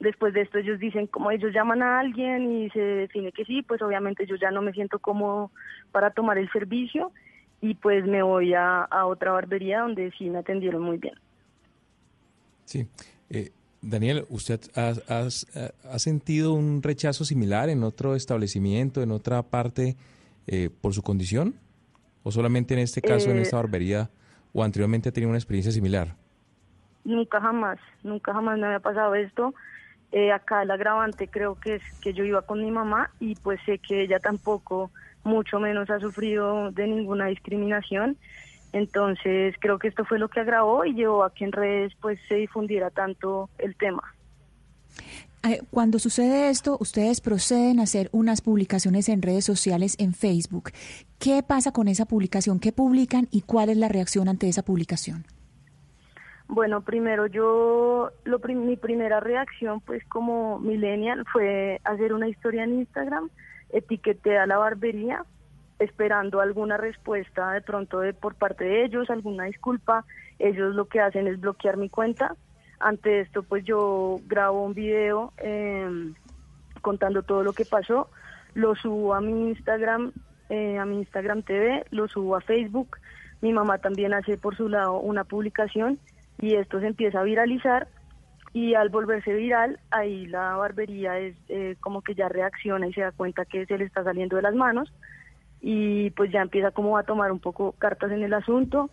después 0.00 0.34
de 0.34 0.42
esto 0.42 0.58
ellos 0.58 0.78
dicen 0.78 1.06
como 1.06 1.30
ellos 1.30 1.52
llaman 1.52 1.82
a 1.82 2.00
alguien 2.00 2.50
y 2.50 2.70
se 2.70 2.80
define 2.80 3.32
que 3.32 3.44
sí, 3.44 3.62
pues 3.62 3.80
obviamente 3.82 4.26
yo 4.26 4.36
ya 4.36 4.50
no 4.50 4.62
me 4.62 4.72
siento 4.72 4.98
cómodo 4.98 5.50
para 5.92 6.10
tomar 6.10 6.38
el 6.38 6.50
servicio 6.50 7.12
y 7.60 7.74
pues 7.74 8.04
me 8.06 8.22
voy 8.22 8.54
a, 8.54 8.82
a 8.82 9.06
otra 9.06 9.32
barbería 9.32 9.80
donde 9.80 10.10
sí 10.18 10.28
me 10.30 10.38
atendieron 10.38 10.82
muy 10.82 10.98
bien. 10.98 11.14
Sí, 12.64 12.88
eh, 13.30 13.50
Daniel, 13.82 14.24
¿usted 14.30 14.60
ha, 14.74 14.92
ha- 15.08 15.92
ha 15.94 15.98
sentido 15.98 16.54
un 16.54 16.82
rechazo 16.82 17.24
similar 17.24 17.68
en 17.68 17.82
otro 17.84 18.14
establecimiento, 18.14 19.02
en 19.02 19.10
otra 19.10 19.42
parte, 19.42 19.96
eh, 20.46 20.70
por 20.80 20.94
su 20.94 21.02
condición? 21.02 21.54
¿O 22.22 22.30
solamente 22.32 22.74
en 22.74 22.80
este 22.80 23.02
caso, 23.02 23.30
en 23.30 23.38
Eh, 23.38 23.42
esta 23.42 23.56
barbería, 23.56 24.10
o 24.54 24.64
anteriormente 24.64 25.08
ha 25.10 25.12
tenido 25.12 25.28
una 25.30 25.38
experiencia 25.38 25.72
similar? 25.72 26.16
Nunca 27.04 27.40
jamás, 27.40 27.78
nunca 28.02 28.32
jamás 28.32 28.58
me 28.58 28.66
había 28.66 28.80
pasado 28.80 29.14
esto. 29.14 29.54
Eh, 30.16 30.30
acá 30.30 30.62
el 30.62 30.70
agravante 30.70 31.26
creo 31.26 31.56
que 31.56 31.74
es 31.74 31.82
que 32.00 32.12
yo 32.12 32.22
iba 32.22 32.42
con 32.42 32.62
mi 32.62 32.70
mamá 32.70 33.10
y 33.18 33.34
pues 33.34 33.58
sé 33.66 33.80
que 33.80 34.02
ella 34.02 34.20
tampoco, 34.20 34.92
mucho 35.24 35.58
menos 35.58 35.90
ha 35.90 35.98
sufrido 35.98 36.70
de 36.70 36.86
ninguna 36.86 37.26
discriminación. 37.26 38.16
Entonces 38.72 39.56
creo 39.58 39.80
que 39.80 39.88
esto 39.88 40.04
fue 40.04 40.20
lo 40.20 40.28
que 40.28 40.38
agravó 40.38 40.84
y 40.84 40.94
llevó 40.94 41.24
a 41.24 41.34
que 41.34 41.44
en 41.44 41.50
redes 41.50 41.94
pues 42.00 42.20
se 42.28 42.36
difundiera 42.36 42.90
tanto 42.90 43.50
el 43.58 43.74
tema. 43.74 44.14
Eh, 45.42 45.62
Cuando 45.72 45.98
sucede 45.98 46.48
esto, 46.48 46.76
ustedes 46.78 47.20
proceden 47.20 47.80
a 47.80 47.82
hacer 47.82 48.08
unas 48.12 48.40
publicaciones 48.40 49.08
en 49.08 49.20
redes 49.20 49.44
sociales, 49.44 49.96
en 49.98 50.14
Facebook. 50.14 50.70
¿Qué 51.18 51.42
pasa 51.42 51.72
con 51.72 51.88
esa 51.88 52.04
publicación? 52.04 52.60
¿Qué 52.60 52.70
publican 52.70 53.26
y 53.32 53.40
cuál 53.40 53.68
es 53.68 53.78
la 53.78 53.88
reacción 53.88 54.28
ante 54.28 54.48
esa 54.48 54.62
publicación? 54.62 55.26
Bueno, 56.54 56.82
primero 56.82 57.26
yo, 57.26 58.12
lo 58.22 58.38
mi 58.38 58.76
primera 58.76 59.18
reacción 59.18 59.80
pues 59.80 60.04
como 60.04 60.60
millennial 60.60 61.24
fue 61.32 61.80
hacer 61.82 62.12
una 62.12 62.28
historia 62.28 62.62
en 62.62 62.74
Instagram, 62.74 63.28
etiqueté 63.70 64.38
a 64.38 64.46
la 64.46 64.56
barbería 64.56 65.24
esperando 65.80 66.40
alguna 66.40 66.76
respuesta 66.76 67.50
de 67.50 67.60
pronto 67.60 67.98
de 67.98 68.12
por 68.14 68.36
parte 68.36 68.62
de 68.62 68.84
ellos, 68.84 69.10
alguna 69.10 69.46
disculpa. 69.46 70.04
Ellos 70.38 70.76
lo 70.76 70.84
que 70.84 71.00
hacen 71.00 71.26
es 71.26 71.40
bloquear 71.40 71.76
mi 71.76 71.88
cuenta. 71.88 72.36
Ante 72.78 73.22
esto 73.22 73.42
pues 73.42 73.64
yo 73.64 74.20
grabo 74.28 74.64
un 74.64 74.74
video 74.74 75.32
eh, 75.38 76.12
contando 76.82 77.24
todo 77.24 77.42
lo 77.42 77.52
que 77.52 77.64
pasó, 77.64 78.10
lo 78.54 78.76
subo 78.76 79.14
a 79.14 79.20
mi 79.20 79.48
Instagram, 79.48 80.12
eh, 80.50 80.78
a 80.78 80.84
mi 80.84 80.98
Instagram 80.98 81.42
TV, 81.42 81.84
lo 81.90 82.06
subo 82.06 82.36
a 82.36 82.40
Facebook. 82.40 82.96
Mi 83.40 83.52
mamá 83.52 83.78
también 83.78 84.14
hace 84.14 84.38
por 84.38 84.56
su 84.56 84.68
lado 84.68 85.00
una 85.00 85.24
publicación 85.24 85.98
y 86.40 86.54
esto 86.56 86.80
se 86.80 86.86
empieza 86.86 87.20
a 87.20 87.24
viralizar 87.24 87.88
y 88.52 88.74
al 88.74 88.88
volverse 88.88 89.34
viral, 89.34 89.80
ahí 89.90 90.26
la 90.26 90.56
barbería 90.56 91.18
es 91.18 91.36
eh, 91.48 91.76
como 91.80 92.02
que 92.02 92.14
ya 92.14 92.28
reacciona 92.28 92.86
y 92.86 92.92
se 92.92 93.00
da 93.00 93.10
cuenta 93.10 93.44
que 93.44 93.66
se 93.66 93.76
le 93.76 93.84
está 93.84 94.04
saliendo 94.04 94.36
de 94.36 94.42
las 94.42 94.54
manos 94.54 94.92
y 95.60 96.10
pues 96.10 96.30
ya 96.30 96.42
empieza 96.42 96.70
como 96.70 96.96
a 96.96 97.02
tomar 97.02 97.32
un 97.32 97.40
poco 97.40 97.72
cartas 97.72 98.12
en 98.12 98.22
el 98.22 98.32
asunto, 98.32 98.90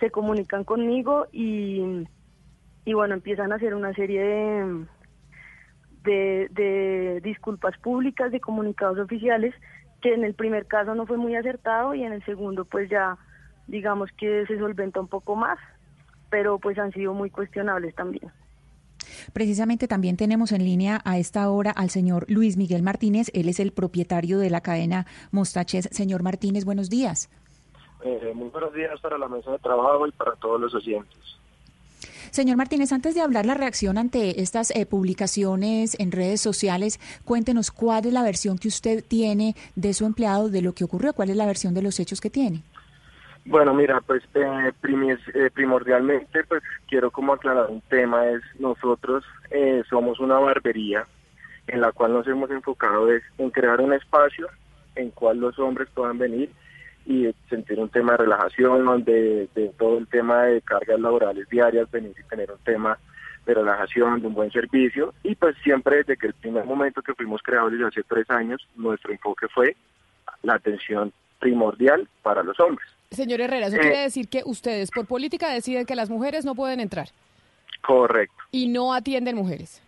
se 0.00 0.10
comunican 0.10 0.64
conmigo 0.64 1.26
y, 1.30 2.04
y 2.84 2.92
bueno, 2.94 3.14
empiezan 3.14 3.52
a 3.52 3.56
hacer 3.56 3.74
una 3.74 3.92
serie 3.94 4.22
de, 4.22 4.86
de, 6.02 6.48
de 6.50 7.20
disculpas 7.22 7.78
públicas, 7.78 8.32
de 8.32 8.40
comunicados 8.40 8.98
oficiales, 8.98 9.54
que 10.00 10.14
en 10.14 10.24
el 10.24 10.34
primer 10.34 10.66
caso 10.66 10.94
no 10.94 11.06
fue 11.06 11.16
muy 11.16 11.36
acertado 11.36 11.94
y 11.94 12.02
en 12.02 12.12
el 12.12 12.24
segundo 12.24 12.64
pues 12.64 12.90
ya 12.90 13.18
digamos 13.68 14.10
que 14.18 14.46
se 14.46 14.58
solventa 14.58 15.00
un 15.00 15.08
poco 15.08 15.36
más, 15.36 15.58
pero 16.30 16.58
pues 16.58 16.78
han 16.78 16.92
sido 16.92 17.14
muy 17.14 17.30
cuestionables 17.30 17.94
también. 17.94 18.30
Precisamente 19.32 19.88
también 19.88 20.16
tenemos 20.16 20.52
en 20.52 20.64
línea 20.64 21.00
a 21.04 21.18
esta 21.18 21.50
hora 21.50 21.70
al 21.70 21.90
señor 21.90 22.26
Luis 22.28 22.56
Miguel 22.56 22.82
Martínez. 22.82 23.30
Él 23.34 23.48
es 23.48 23.60
el 23.60 23.72
propietario 23.72 24.38
de 24.38 24.50
la 24.50 24.60
cadena 24.60 25.06
Mostaches. 25.30 25.88
Señor 25.92 26.22
Martínez, 26.22 26.64
buenos 26.64 26.90
días. 26.90 27.30
Eh, 28.04 28.32
muy 28.34 28.48
buenos 28.48 28.72
días 28.74 29.00
para 29.00 29.18
la 29.18 29.28
mesa 29.28 29.50
de 29.50 29.58
trabajo 29.58 30.06
y 30.06 30.12
para 30.12 30.32
todos 30.36 30.60
los 30.60 30.74
oyentes. 30.74 31.18
Señor 32.30 32.56
Martínez, 32.56 32.92
antes 32.92 33.14
de 33.14 33.22
hablar 33.22 33.46
la 33.46 33.54
reacción 33.54 33.96
ante 33.96 34.42
estas 34.42 34.70
eh, 34.72 34.84
publicaciones 34.84 35.98
en 35.98 36.12
redes 36.12 36.40
sociales, 36.40 37.00
cuéntenos 37.24 37.70
cuál 37.70 38.04
es 38.04 38.12
la 38.12 38.22
versión 38.22 38.58
que 38.58 38.68
usted 38.68 39.02
tiene 39.02 39.54
de 39.74 39.94
su 39.94 40.04
empleado, 40.04 40.50
de 40.50 40.60
lo 40.60 40.74
que 40.74 40.84
ocurrió, 40.84 41.14
cuál 41.14 41.30
es 41.30 41.36
la 41.36 41.46
versión 41.46 41.72
de 41.72 41.82
los 41.82 41.98
hechos 41.98 42.20
que 42.20 42.28
tiene. 42.28 42.62
Bueno, 43.48 43.74
mira, 43.74 44.00
pues 44.00 44.24
eh, 44.34 44.72
eh, 44.82 45.50
primordialmente, 45.54 46.42
pues 46.44 46.64
quiero 46.88 47.12
como 47.12 47.32
aclarar 47.32 47.70
un 47.70 47.80
tema, 47.82 48.26
es 48.26 48.42
nosotros 48.58 49.24
eh, 49.50 49.84
somos 49.88 50.18
una 50.18 50.36
barbería 50.40 51.06
en 51.68 51.80
la 51.80 51.92
cual 51.92 52.12
nos 52.12 52.26
hemos 52.26 52.50
enfocado 52.50 53.08
es 53.12 53.22
en 53.38 53.50
crear 53.50 53.80
un 53.80 53.92
espacio 53.92 54.48
en 54.96 55.10
cual 55.10 55.38
los 55.38 55.56
hombres 55.60 55.88
puedan 55.94 56.18
venir 56.18 56.50
y 57.04 57.32
sentir 57.48 57.78
un 57.78 57.88
tema 57.88 58.12
de 58.12 58.18
relajación, 58.18 59.04
de, 59.04 59.48
de 59.54 59.68
todo 59.78 59.98
el 59.98 60.08
tema 60.08 60.42
de 60.42 60.60
cargas 60.62 60.98
laborales 60.98 61.48
diarias, 61.48 61.88
venir 61.92 62.14
y 62.18 62.28
tener 62.28 62.50
un 62.50 62.58
tema 62.64 62.98
de 63.46 63.54
relajación, 63.54 64.22
de 64.22 64.26
un 64.26 64.34
buen 64.34 64.50
servicio. 64.50 65.14
Y 65.22 65.36
pues 65.36 65.54
siempre 65.62 65.98
desde 65.98 66.16
que 66.16 66.26
el 66.26 66.34
primer 66.34 66.64
momento 66.64 67.00
que 67.00 67.14
fuimos 67.14 67.42
creados 67.44 67.70
desde 67.70 67.86
hace 67.86 68.02
tres 68.02 68.28
años, 68.28 68.66
nuestro 68.74 69.12
enfoque 69.12 69.46
fue 69.46 69.76
la 70.42 70.54
atención 70.54 71.12
primordial 71.38 72.08
para 72.22 72.42
los 72.42 72.58
hombres. 72.60 72.86
Señor 73.10 73.40
Herrera, 73.40 73.66
eso 73.68 73.76
Eh. 73.76 73.80
quiere 73.80 74.00
decir 74.00 74.28
que 74.28 74.42
ustedes 74.44 74.90
por 74.90 75.06
política 75.06 75.48
deciden 75.48 75.86
que 75.86 75.94
las 75.94 76.10
mujeres 76.10 76.44
no 76.44 76.54
pueden 76.54 76.80
entrar 76.80 77.08
Correcto. 77.82 78.34
y 78.50 78.68
no 78.68 78.92
atienden 78.92 79.36
mujeres. 79.36 79.82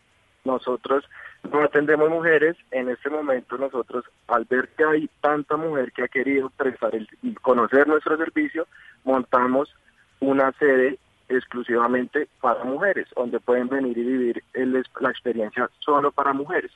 Nosotros 0.44 1.04
no 1.50 1.62
atendemos 1.62 2.08
mujeres. 2.10 2.56
En 2.70 2.88
este 2.88 3.10
momento 3.10 3.58
nosotros, 3.58 4.04
al 4.28 4.44
ver 4.44 4.68
que 4.76 4.84
hay 4.84 5.10
tanta 5.20 5.56
mujer 5.56 5.92
que 5.92 6.04
ha 6.04 6.08
querido 6.08 6.50
prestar 6.50 6.94
el, 6.94 7.08
conocer 7.42 7.86
nuestro 7.88 8.16
servicio, 8.16 8.66
montamos 9.04 9.74
una 10.20 10.52
sede 10.52 10.98
exclusivamente 11.28 12.28
para 12.40 12.64
mujeres, 12.64 13.06
donde 13.14 13.38
pueden 13.40 13.68
venir 13.68 13.96
y 13.98 14.02
vivir 14.04 14.44
el- 14.54 14.84
la 15.00 15.10
experiencia 15.10 15.68
solo 15.80 16.10
para 16.12 16.32
mujeres. 16.32 16.70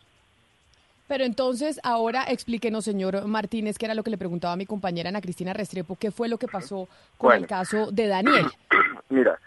Pero 1.13 1.25
entonces, 1.25 1.79
ahora 1.85 2.25
explíquenos, 2.27 2.87
señor 2.87 3.27
Martínez, 3.27 3.77
que 3.77 3.85
era 3.85 3.95
lo 3.95 4.03
que 4.03 4.09
le 4.09 4.17
preguntaba 4.17 4.55
a 4.55 4.57
mi 4.57 4.65
compañera 4.65 5.11
Ana 5.11 5.21
Cristina 5.21 5.53
Restrepo, 5.53 5.95
qué 5.95 6.11
fue 6.11 6.27
lo 6.27 6.39
que 6.39 6.49
pasó 6.49 6.89
con 7.19 7.29
Bueno. 7.29 7.43
el 7.43 7.47
caso 7.47 7.93
de 7.93 8.07
Daniel. 8.07 8.47
Mira, 9.11 9.39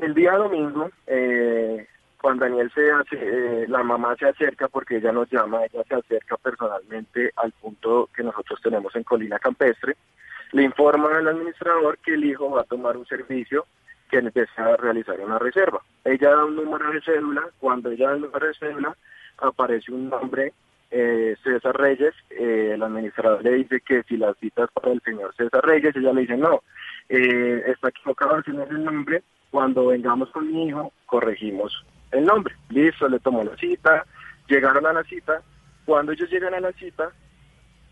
el 0.00 0.14
día 0.14 0.32
domingo, 0.36 0.90
eh, 1.06 1.86
cuando 2.18 2.46
Daniel 2.46 2.72
se 2.74 2.90
hace, 2.90 3.18
eh, 3.20 3.66
la 3.68 3.82
mamá 3.82 4.16
se 4.16 4.24
acerca 4.26 4.68
porque 4.68 4.96
ella 4.96 5.12
nos 5.12 5.30
llama, 5.30 5.62
ella 5.66 5.84
se 5.86 5.96
acerca 5.96 6.38
personalmente 6.38 7.30
al 7.36 7.52
punto 7.52 8.08
que 8.16 8.22
nosotros 8.22 8.58
tenemos 8.62 8.96
en 8.96 9.04
Colina 9.04 9.38
Campestre, 9.38 9.98
le 10.52 10.62
informa 10.62 11.18
al 11.18 11.28
administrador 11.28 11.98
que 11.98 12.14
el 12.14 12.24
hijo 12.24 12.52
va 12.52 12.62
a 12.62 12.64
tomar 12.64 12.96
un 12.96 13.04
servicio 13.04 13.66
que 14.10 14.22
desea 14.22 14.78
realizar 14.78 15.20
una 15.20 15.38
reserva. 15.38 15.82
Ella 16.06 16.30
da 16.30 16.46
un 16.46 16.56
número 16.56 16.90
de 16.90 17.02
cédula, 17.02 17.42
cuando 17.60 17.90
ella 17.90 18.08
da 18.08 18.14
el 18.14 18.22
número 18.22 18.46
de 18.46 18.54
cédula, 18.54 18.96
aparece 19.36 19.92
un 19.92 20.08
nombre, 20.08 20.54
eh, 20.94 21.36
César 21.42 21.74
Reyes, 21.74 22.14
eh, 22.30 22.72
el 22.74 22.82
administrador 22.82 23.42
le 23.42 23.52
dice 23.52 23.80
que 23.80 24.02
si 24.02 24.18
la 24.18 24.34
cita 24.34 24.64
es 24.64 24.70
para 24.70 24.92
el 24.92 25.00
señor 25.00 25.34
César 25.34 25.64
Reyes, 25.64 25.96
ella 25.96 26.12
le 26.12 26.20
dice 26.20 26.36
no, 26.36 26.62
eh, 27.08 27.62
está 27.66 27.88
equivocado, 27.88 28.38
ese 28.38 28.52
no 28.52 28.64
es 28.64 28.70
el 28.70 28.84
nombre, 28.84 29.22
cuando 29.50 29.86
vengamos 29.86 30.30
con 30.30 30.52
mi 30.52 30.68
hijo, 30.68 30.92
corregimos 31.06 31.72
el 32.10 32.24
nombre. 32.24 32.54
Listo, 32.68 33.08
le 33.08 33.18
tomó 33.20 33.42
la 33.42 33.56
cita, 33.56 34.04
llegaron 34.48 34.84
a 34.84 34.92
la 34.92 35.02
cita, 35.04 35.42
cuando 35.86 36.12
ellos 36.12 36.30
llegan 36.30 36.54
a 36.54 36.60
la 36.60 36.72
cita, 36.72 37.10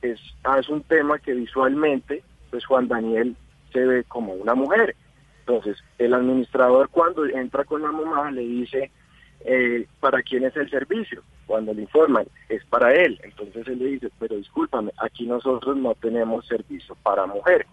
es, 0.03 0.21
ah, 0.45 0.59
es 0.59 0.69
un 0.69 0.83
tema 0.83 1.19
que 1.19 1.33
visualmente, 1.33 2.23
pues 2.51 2.67
Juan 2.67 2.87
Daniel 2.87 3.35
se 3.73 3.81
ve 3.81 4.05
como 4.05 4.35
una 4.35 4.55
mujer. 4.55 4.95
Entonces, 5.41 5.83
el 5.99 6.13
administrador 6.13 6.91
cuando 6.91 7.25
entra 7.25 7.65
con 7.65 7.81
la 7.81 7.91
mamá 7.91 8.31
le 8.31 8.43
dice, 8.43 8.91
eh, 9.45 9.87
¿para 10.01 10.23
quién 10.23 10.45
es 10.45 10.57
el 10.57 10.71
servicio? 10.71 11.23
Cuando 11.47 11.73
le 11.75 11.83
informan, 11.83 12.27
es 12.49 12.65
para 12.67 12.95
él. 12.95 13.21
Entonces 13.23 13.67
él 13.69 13.79
le 13.79 13.87
dice, 13.87 14.11
pero 14.19 14.37
discúlpame, 14.37 14.93
aquí 14.99 15.27
nosotros 15.27 15.77
no 15.77 15.95
tenemos 15.95 16.47
servicio 16.47 16.95
para 17.03 17.27
mujeres. 17.27 17.67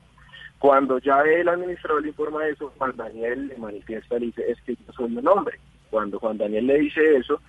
Cuando 0.60 0.98
ya 1.00 1.22
el 1.22 1.48
administrador 1.48 2.02
le 2.02 2.10
informa 2.10 2.48
eso, 2.48 2.74
Juan 2.78 2.96
Daniel 2.96 3.48
le 3.48 3.58
manifiesta, 3.58 4.18
le 4.18 4.28
dice, 4.28 4.50
es 4.50 4.60
que 4.62 4.76
yo 4.76 4.94
soy 4.94 5.16
un 5.16 5.28
hombre. 5.28 5.60
Cuando 5.92 6.20
Juan 6.20 6.38
Daniel 6.38 6.66
le 6.68 6.80
dice 6.80 7.18
eso, 7.18 7.40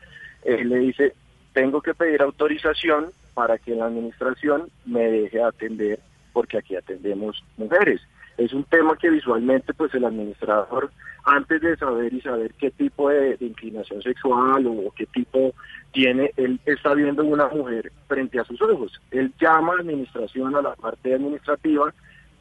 él 0.44 0.68
le 0.68 0.78
dice, 0.78 1.14
tengo 1.54 1.80
que 1.80 1.94
pedir 1.94 2.20
autorización 2.20 3.10
para 3.34 3.56
que 3.58 3.74
la 3.74 3.86
administración 3.86 4.68
me 4.84 5.10
deje 5.10 5.42
atender, 5.42 6.00
porque 6.32 6.58
aquí 6.58 6.76
atendemos 6.76 7.42
mujeres. 7.56 8.00
Es 8.38 8.52
un 8.52 8.62
tema 8.62 8.96
que 8.96 9.10
visualmente, 9.10 9.74
pues 9.74 9.92
el 9.94 10.04
administrador, 10.04 10.92
antes 11.24 11.60
de 11.60 11.76
saber 11.76 12.14
y 12.14 12.20
saber 12.20 12.54
qué 12.54 12.70
tipo 12.70 13.10
de, 13.10 13.36
inclinación 13.40 14.00
sexual 14.00 14.64
o, 14.68 14.92
qué 14.96 15.06
tipo 15.06 15.52
tiene, 15.92 16.32
él 16.36 16.60
está 16.64 16.94
viendo 16.94 17.24
una 17.24 17.48
mujer 17.48 17.90
frente 18.06 18.38
a 18.38 18.44
sus 18.44 18.62
ojos. 18.62 18.92
Él 19.10 19.32
llama 19.40 19.72
a 19.72 19.80
administración, 19.80 20.54
a 20.54 20.62
la 20.62 20.76
parte 20.76 21.14
administrativa, 21.14 21.92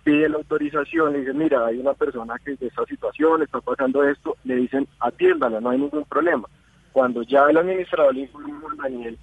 pide 0.03 0.29
la 0.29 0.37
autorización, 0.37 1.13
le 1.13 1.19
dice, 1.21 1.33
mira, 1.33 1.65
hay 1.65 1.79
una 1.79 1.95
persona 1.95 2.35
que 2.45 2.55
de 2.55 2.67
esta 2.67 2.85
situación, 2.85 3.41
está 3.41 3.59
pasando 3.59 4.03
esto, 4.03 4.37
le 4.43 4.55
dicen, 4.55 4.87
atiéndala, 4.99 5.59
no 5.59 5.71
hay 5.71 5.79
ningún 5.79 6.05
problema. 6.05 6.47
Cuando 6.93 7.23
ya 7.23 7.47
el 7.49 7.57
administrador 7.57 8.13
le 8.13 8.21
informa 8.21 8.69
a 8.73 8.83
Daniel 8.83 9.17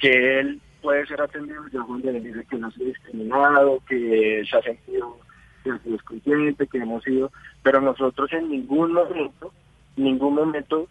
que 0.00 0.40
él 0.40 0.58
puede 0.80 1.06
ser 1.06 1.20
atendido, 1.20 1.68
ya 1.70 1.82
Juan 1.82 2.00
Daniel 2.00 2.24
dice 2.24 2.46
que 2.48 2.56
no 2.56 2.70
se 2.70 2.82
ha 2.82 2.86
discriminado, 2.86 3.78
que 3.86 4.42
se 4.50 4.56
ha 4.56 4.62
sentido 4.62 5.18
que 5.64 5.78
sido 5.78 5.98
consciente, 6.04 6.66
que 6.66 6.78
hemos 6.78 7.02
sido, 7.02 7.32
pero 7.62 7.80
nosotros 7.80 8.32
en 8.32 8.50
ningún 8.50 8.92
momento, 8.92 9.52
ningún 9.96 10.34
momento, 10.34 10.86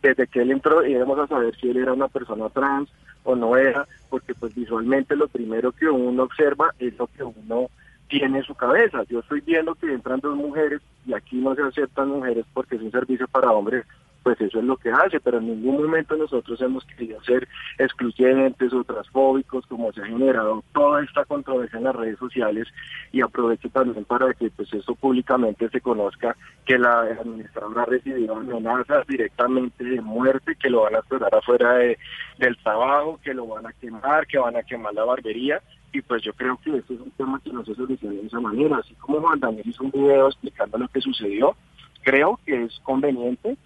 desde 0.00 0.26
que 0.28 0.40
él 0.40 0.52
entró 0.52 0.86
íbamos 0.86 1.18
a 1.18 1.26
saber 1.26 1.54
si 1.56 1.70
él 1.70 1.78
era 1.78 1.92
una 1.92 2.08
persona 2.08 2.48
trans 2.48 2.88
o 3.24 3.34
no 3.36 3.56
era, 3.56 3.86
porque 4.08 4.34
pues 4.34 4.54
visualmente 4.54 5.16
lo 5.16 5.28
primero 5.28 5.72
que 5.72 5.88
uno 5.88 6.22
observa 6.22 6.72
es 6.78 6.96
lo 6.98 7.06
que 7.08 7.24
uno 7.24 7.68
tiene 8.08 8.38
en 8.38 8.44
su 8.44 8.54
cabeza. 8.54 9.02
Yo 9.08 9.20
estoy 9.20 9.40
viendo 9.40 9.74
que 9.74 9.92
entran 9.92 10.20
dos 10.20 10.36
mujeres 10.36 10.80
y 11.06 11.14
aquí 11.14 11.36
no 11.36 11.54
se 11.54 11.62
aceptan 11.62 12.08
mujeres 12.08 12.44
porque 12.52 12.76
es 12.76 12.82
un 12.82 12.90
servicio 12.90 13.26
para 13.28 13.52
hombres, 13.52 13.84
pues 14.22 14.40
eso 14.40 14.58
es 14.58 14.64
lo 14.64 14.76
que 14.76 14.90
hace, 14.90 15.20
pero 15.20 15.38
en 15.38 15.46
ningún 15.46 15.82
momento 15.82 16.16
nosotros 16.16 16.60
hemos 16.60 16.84
querido 16.84 17.22
ser 17.22 17.48
excluyentes 17.78 18.72
o 18.72 18.84
transfóbicos, 18.84 19.66
como 19.66 19.92
se 19.92 20.02
ha 20.02 20.06
generado 20.06 20.62
toda 20.72 21.02
esta 21.02 21.24
controversia 21.24 21.78
en 21.78 21.84
las 21.84 21.96
redes 21.96 22.18
sociales 22.18 22.68
y 23.12 23.20
aprovecho 23.20 23.68
también 23.70 24.04
para 24.04 24.32
que 24.34 24.50
pues 24.50 24.72
eso 24.72 24.94
públicamente 24.94 25.68
se 25.68 25.80
conozca 25.80 26.36
que 26.64 26.78
la 26.78 27.00
administradora 27.00 27.82
ha 27.82 27.86
recibido 27.86 28.36
amenazas 28.36 29.06
directamente 29.06 29.84
de 29.84 30.00
muerte, 30.00 30.56
que 30.56 30.70
lo 30.70 30.82
van 30.82 30.96
a 30.96 30.98
esperar 30.98 31.34
afuera 31.34 31.74
de, 31.74 31.98
del 32.38 32.56
trabajo, 32.58 33.18
que 33.22 33.34
lo 33.34 33.46
van 33.46 33.66
a 33.66 33.72
quemar, 33.72 34.26
que 34.26 34.38
van 34.38 34.56
a 34.56 34.62
quemar 34.62 34.94
la 34.94 35.04
barbería 35.04 35.60
y 35.92 36.00
pues 36.00 36.22
yo 36.22 36.32
creo 36.32 36.58
que 36.64 36.76
este 36.76 36.94
es 36.94 37.00
un 37.00 37.10
tema 37.12 37.40
que 37.44 37.52
no 37.52 37.64
se 37.64 37.74
soluciona 37.74 38.14
de 38.14 38.26
esa 38.26 38.40
manera, 38.40 38.78
así 38.78 38.94
como 38.94 39.20
Juan 39.20 39.40
Daniel 39.40 39.68
hizo 39.68 39.84
un 39.84 39.90
video 39.90 40.28
explicando 40.28 40.78
lo 40.78 40.88
que 40.88 41.00
sucedió, 41.02 41.54
creo 42.02 42.40
que 42.46 42.64
es 42.64 42.80
conveniente 42.82 43.56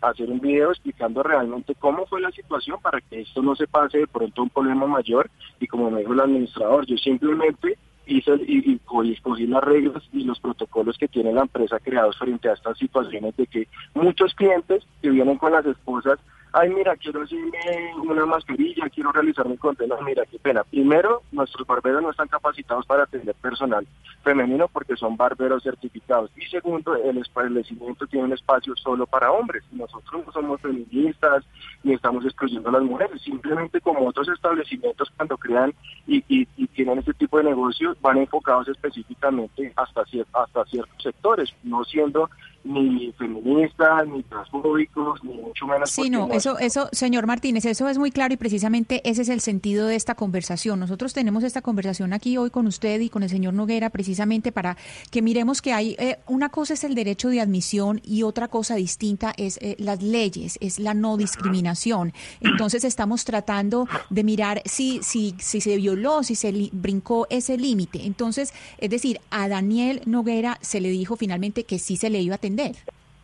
hacer 0.00 0.30
un 0.30 0.40
video 0.40 0.70
explicando 0.70 1.22
realmente 1.22 1.74
cómo 1.74 2.06
fue 2.06 2.20
la 2.20 2.30
situación 2.30 2.80
para 2.80 3.00
que 3.00 3.20
esto 3.20 3.42
no 3.42 3.54
se 3.54 3.66
pase 3.66 3.98
de 3.98 4.06
pronto 4.06 4.42
un 4.42 4.50
problema 4.50 4.86
mayor. 4.86 5.30
Y 5.60 5.66
como 5.66 5.90
me 5.90 6.00
dijo 6.00 6.12
el 6.12 6.20
administrador, 6.20 6.86
yo 6.86 6.96
simplemente 6.96 7.78
hice 8.06 8.32
y, 8.46 8.72
y, 8.72 8.80
y 9.04 9.12
escogí 9.12 9.46
las 9.46 9.62
reglas 9.62 10.02
y 10.12 10.24
los 10.24 10.40
protocolos 10.40 10.96
que 10.96 11.08
tiene 11.08 11.32
la 11.32 11.42
empresa 11.42 11.78
creados 11.78 12.16
frente 12.18 12.48
a 12.48 12.54
estas 12.54 12.78
situaciones 12.78 13.36
de 13.36 13.46
que 13.46 13.68
muchos 13.94 14.34
clientes 14.34 14.84
que 15.02 15.10
vienen 15.10 15.36
con 15.36 15.52
las 15.52 15.66
esposas 15.66 16.18
ay, 16.52 16.70
mira, 16.70 16.96
quiero 16.96 17.22
hacerme 17.22 17.94
una 18.02 18.26
mascarilla, 18.26 18.88
quiero 18.88 19.12
realizar 19.12 19.48
mi 19.48 19.56
contenido, 19.56 20.00
mira, 20.02 20.24
qué 20.26 20.38
pena. 20.38 20.64
Primero, 20.64 21.22
nuestros 21.32 21.66
barberos 21.66 22.02
no 22.02 22.10
están 22.10 22.28
capacitados 22.28 22.86
para 22.86 23.04
atender 23.04 23.34
personal 23.36 23.86
femenino 24.22 24.68
porque 24.68 24.96
son 24.96 25.16
barberos 25.16 25.62
certificados. 25.62 26.30
Y 26.36 26.44
segundo, 26.46 26.94
el 26.96 27.18
establecimiento 27.18 28.06
tiene 28.06 28.26
un 28.26 28.32
espacio 28.32 28.74
solo 28.76 29.06
para 29.06 29.32
hombres. 29.32 29.62
Nosotros 29.72 30.26
no 30.26 30.32
somos 30.32 30.60
feministas 30.60 31.44
ni 31.82 31.94
estamos 31.94 32.24
excluyendo 32.24 32.68
a 32.68 32.72
las 32.72 32.82
mujeres. 32.82 33.22
Simplemente 33.22 33.80
como 33.80 34.06
otros 34.06 34.28
establecimientos 34.28 35.10
cuando 35.16 35.36
crean 35.36 35.72
y, 36.06 36.22
y, 36.28 36.46
tienen 36.68 36.98
este 36.98 37.14
tipo 37.14 37.38
de 37.38 37.44
negocios 37.44 38.00
van 38.00 38.18
enfocados 38.18 38.68
específicamente 38.68 39.72
hasta, 39.76 40.02
hasta 40.32 40.64
ciertos 40.66 41.02
sectores, 41.02 41.52
no 41.64 41.84
siendo 41.84 42.30
ni 42.64 43.12
feministas, 43.12 44.06
ni 44.08 44.22
transfóbicos, 44.24 45.22
ni 45.24 45.34
mucho 45.34 45.66
menos. 45.66 45.90
Sí, 45.90 46.10
no, 46.10 46.28
eso, 46.32 46.58
eso, 46.58 46.88
señor 46.92 47.26
Martínez, 47.26 47.64
eso 47.64 47.88
es 47.88 47.98
muy 47.98 48.10
claro 48.10 48.34
y 48.34 48.36
precisamente 48.36 49.00
ese 49.08 49.22
es 49.22 49.28
el 49.28 49.40
sentido 49.40 49.86
de 49.86 49.96
esta 49.96 50.14
conversación. 50.14 50.80
Nosotros 50.80 51.14
tenemos 51.14 51.44
esta 51.44 51.62
conversación 51.62 52.12
aquí 52.12 52.36
hoy 52.36 52.50
con 52.50 52.66
usted 52.66 53.00
y 53.00 53.08
con 53.08 53.22
el 53.22 53.30
señor 53.30 53.54
Noguera 53.54 53.90
precisamente 53.90 54.52
para 54.52 54.76
que 55.10 55.22
miremos 55.22 55.62
que 55.62 55.72
hay, 55.72 55.96
eh, 55.98 56.18
una 56.26 56.48
cosa 56.48 56.74
es 56.74 56.84
el 56.84 56.94
derecho 56.94 57.28
de 57.28 57.40
admisión 57.40 58.00
y 58.04 58.22
otra 58.22 58.48
cosa 58.48 58.74
distinta 58.74 59.32
es 59.36 59.58
eh, 59.62 59.76
las 59.78 60.02
leyes, 60.02 60.58
es 60.60 60.78
la 60.78 60.94
no 60.94 61.16
discriminación. 61.16 62.12
Entonces 62.40 62.84
estamos 62.84 63.24
tratando 63.24 63.88
de 64.10 64.24
mirar 64.24 64.62
si, 64.64 65.00
si, 65.02 65.34
si 65.38 65.60
se 65.60 65.76
violó, 65.76 66.22
si 66.22 66.34
se 66.34 66.70
brincó 66.72 67.26
ese 67.30 67.56
límite. 67.56 68.04
Entonces, 68.06 68.52
es 68.78 68.90
decir, 68.90 69.20
a 69.30 69.48
Daniel 69.48 70.02
Noguera 70.06 70.58
se 70.60 70.80
le 70.80 70.90
dijo 70.90 71.16
finalmente 71.16 71.64
que 71.64 71.78
sí 71.78 71.96
se 71.96 72.10
le 72.10 72.20
iba 72.20 72.36
a 72.36 72.38
atender 72.48 72.76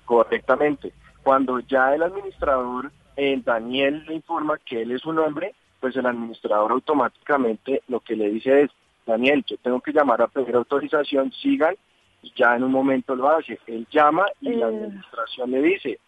Correctamente. 0.05 0.93
Cuando 1.23 1.61
ya 1.61 1.95
el 1.95 2.03
administrador, 2.03 2.93
eh, 3.17 3.41
Daniel, 3.43 4.05
le 4.07 4.15
informa 4.15 4.59
que 4.59 4.83
él 4.83 4.93
es 4.93 5.05
un 5.07 5.19
hombre, 5.19 5.55
pues 5.81 5.97
el 5.97 6.05
administrador 6.05 6.73
automáticamente 6.73 7.83
lo 7.89 8.01
que 8.01 8.15
le 8.15 8.29
dice 8.29 8.63
es, 8.63 8.71
Daniel, 9.07 9.45
yo 9.47 9.57
tengo 9.59 9.81
que 9.81 9.93
llamar 9.93 10.21
a 10.21 10.29
pedir 10.29 10.55
autorización, 10.55 11.33
sigan, 11.33 11.75
y 12.23 12.33
ya 12.37 12.57
en 12.57 12.65
un 12.65 12.73
momento 12.73 13.15
lo 13.15 13.29
hace. 13.31 13.59
Él 13.67 13.87
llama 13.91 14.27
y 14.41 14.51
la 14.51 14.67
administración 14.67 15.51
le 15.51 15.63
dice, 15.63 15.99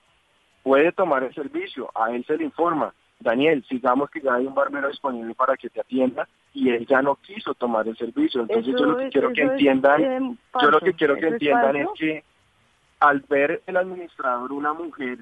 puede 0.62 0.93
tomar 0.93 1.25
el 1.25 1.35
servicio, 1.35 1.91
a 1.95 2.11
él 2.11 2.25
se 2.27 2.37
le 2.37 2.45
informa, 2.45 2.93
Daniel, 3.19 3.64
sigamos 3.69 4.11
que 4.11 4.21
ya 4.21 4.35
hay 4.35 4.47
un 4.47 4.55
barbero 4.55 4.89
disponible 4.89 5.35
para 5.35 5.57
que 5.57 5.71
te 5.71 5.81
atienda 5.81 6.29
y 6.53 6.71
él 6.71 6.87
ya 6.87 7.03
no 7.03 7.17
quiso 7.17 7.55
tomar 7.55 7.89
el 7.89 7.97
servicio. 7.97 8.43
Entonces 8.43 8.75
yo 8.79 8.87
lo 8.87 8.97
que 8.99 9.09
quiero 9.09 9.33
que 9.33 9.43
entiendan, 9.43 10.39
yo 10.61 10.71
lo 10.71 10.81
que 10.81 10.93
quiero 10.93 11.17
que 11.17 11.29
entiendan 11.29 11.77
es 11.77 11.89
que 11.99 12.25
al 13.01 13.21
ver 13.29 13.63
el 13.67 13.77
administrador 13.77 14.53
una 14.53 14.73
mujer, 14.73 15.19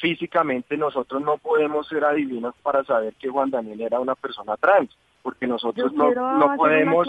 físicamente 0.00 0.76
nosotros 0.76 1.22
no 1.22 1.38
podemos 1.38 1.88
ser 1.88 2.04
adivinos 2.04 2.54
para 2.62 2.84
saber 2.84 3.14
que 3.14 3.28
Juan 3.28 3.50
Daniel 3.50 3.80
era 3.80 4.00
una 4.00 4.14
persona 4.14 4.56
trans, 4.56 4.96
porque 5.22 5.46
nosotros 5.46 5.92
no, 5.92 6.10
no 6.12 6.56
podemos 6.56 7.06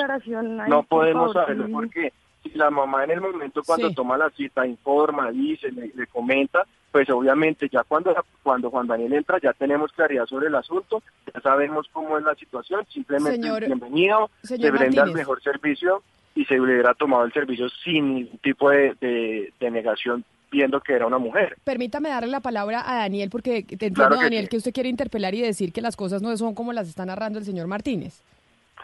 no 0.67 0.83
podemos 0.83 1.33
saberlo 1.33 1.67
porque 1.71 2.13
si 2.43 2.51
la 2.51 2.69
mamá 2.69 3.03
en 3.03 3.11
el 3.11 3.21
momento 3.21 3.61
cuando 3.65 3.91
toma 3.91 4.17
la 4.17 4.29
cita 4.29 4.65
informa, 4.65 5.31
dice, 5.31 5.71
le, 5.71 5.91
le, 5.95 6.07
comenta, 6.07 6.65
pues 6.95 7.09
obviamente 7.09 7.67
ya 7.67 7.83
cuando 7.83 8.15
cuando 8.41 8.69
Juan 8.69 8.87
Daniel 8.87 9.11
entra 9.11 9.37
ya 9.37 9.51
tenemos 9.51 9.91
claridad 9.91 10.25
sobre 10.27 10.47
el 10.47 10.55
asunto, 10.55 11.03
ya 11.33 11.41
sabemos 11.41 11.89
cómo 11.91 12.17
es 12.17 12.23
la 12.23 12.33
situación, 12.35 12.85
simplemente 12.89 13.49
bienvenido, 13.65 14.29
se 14.41 14.55
brinda 14.71 15.03
el 15.03 15.11
mejor 15.11 15.43
servicio 15.43 16.03
y 16.35 16.45
se 16.45 16.57
hubiera 16.57 16.93
tomado 16.93 17.25
el 17.25 17.33
servicio 17.33 17.67
sin 17.83 18.15
ningún 18.15 18.37
tipo 18.37 18.69
de, 18.69 18.95
de, 19.01 19.51
de, 19.59 19.71
negación 19.71 20.23
viendo 20.49 20.79
que 20.79 20.93
era 20.93 21.05
una 21.05 21.17
mujer. 21.17 21.57
Permítame 21.65 22.07
darle 22.07 22.29
la 22.29 22.39
palabra 22.39 22.81
a 22.89 22.95
Daniel 22.99 23.29
porque 23.29 23.63
te 23.63 23.73
entiendo, 23.87 23.95
claro 23.95 24.15
que 24.15 24.23
Daniel, 24.23 24.43
sí. 24.43 24.49
que 24.51 24.57
usted 24.57 24.71
quiere 24.71 24.87
interpelar 24.87 25.35
y 25.35 25.41
decir 25.41 25.73
que 25.73 25.81
las 25.81 25.97
cosas 25.97 26.21
no 26.21 26.37
son 26.37 26.55
como 26.55 26.71
las 26.71 26.87
está 26.87 27.05
narrando 27.05 27.39
el 27.39 27.43
señor 27.43 27.67
Martínez. 27.67 28.23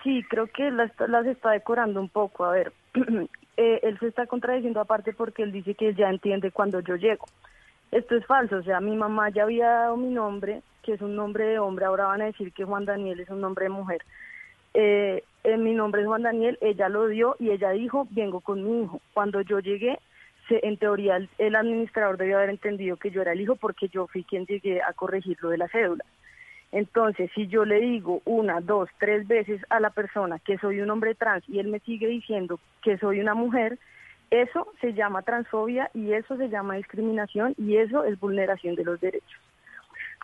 Sí, 0.03 0.21
creo 0.29 0.47
que 0.47 0.69
las, 0.69 0.91
las 1.07 1.25
está 1.27 1.51
decorando 1.51 2.01
un 2.01 2.09
poco. 2.09 2.43
A 2.43 2.51
ver, 2.51 2.73
eh, 3.55 3.79
él 3.83 3.97
se 3.99 4.07
está 4.07 4.27
contradiciendo 4.27 4.81
aparte 4.81 5.13
porque 5.13 5.43
él 5.43 5.53
dice 5.53 5.75
que 5.75 5.93
ya 5.93 6.09
entiende 6.09 6.51
cuando 6.51 6.81
yo 6.81 6.97
llego. 6.97 7.25
Esto 7.91 8.15
es 8.15 8.25
falso, 8.25 8.57
o 8.57 8.63
sea, 8.63 8.79
mi 8.79 8.95
mamá 8.95 9.29
ya 9.29 9.43
había 9.43 9.67
dado 9.67 9.97
mi 9.97 10.07
nombre, 10.07 10.61
que 10.81 10.93
es 10.93 11.01
un 11.01 11.15
nombre 11.15 11.45
de 11.45 11.59
hombre, 11.59 11.85
ahora 11.85 12.05
van 12.05 12.21
a 12.21 12.25
decir 12.25 12.53
que 12.53 12.63
Juan 12.63 12.85
Daniel 12.85 13.19
es 13.19 13.29
un 13.29 13.41
nombre 13.41 13.65
de 13.65 13.69
mujer. 13.69 14.01
Eh, 14.73 15.23
eh, 15.43 15.57
mi 15.57 15.73
nombre 15.73 16.01
es 16.01 16.07
Juan 16.07 16.23
Daniel, 16.23 16.57
ella 16.61 16.87
lo 16.87 17.07
dio 17.07 17.35
y 17.37 17.51
ella 17.51 17.71
dijo, 17.71 18.07
vengo 18.11 18.39
con 18.39 18.63
mi 18.63 18.83
hijo. 18.83 19.01
Cuando 19.13 19.41
yo 19.41 19.59
llegué, 19.59 19.99
se, 20.47 20.65
en 20.65 20.77
teoría 20.77 21.19
el, 21.37 21.55
administrador 21.55 22.17
debió 22.17 22.37
haber 22.37 22.51
entendido 22.51 22.95
que 22.95 23.11
yo 23.11 23.21
era 23.21 23.33
el 23.33 23.41
hijo 23.41 23.57
porque 23.57 23.89
yo 23.89 24.07
fui 24.07 24.23
quien 24.23 24.45
llegué 24.45 24.81
a 24.81 24.93
corregir 24.93 25.37
lo 25.41 25.49
de 25.49 25.57
la 25.57 25.67
cédula. 25.67 26.05
Entonces, 26.71 27.29
si 27.35 27.47
yo 27.47 27.65
le 27.65 27.81
digo 27.81 28.21
una, 28.23 28.61
dos, 28.61 28.89
tres 28.99 29.27
veces 29.27 29.61
a 29.69 29.81
la 29.81 29.89
persona 29.89 30.39
que 30.39 30.57
soy 30.57 30.79
un 30.79 30.89
hombre 30.89 31.15
trans 31.15 31.43
y 31.49 31.59
él 31.59 31.67
me 31.67 31.79
sigue 31.79 32.07
diciendo 32.07 32.57
que 32.81 32.97
soy 32.97 33.19
una 33.19 33.33
mujer, 33.33 33.77
eso 34.31 34.67
se 34.79 34.93
llama 34.93 35.21
transfobia 35.21 35.91
y 35.93 36.13
eso 36.13 36.37
se 36.37 36.49
llama 36.49 36.75
discriminación 36.75 37.53
y 37.57 37.77
eso 37.77 38.03
es 38.05 38.19
vulneración 38.19 38.75
de 38.75 38.85
los 38.85 38.99
derechos. 38.99 39.39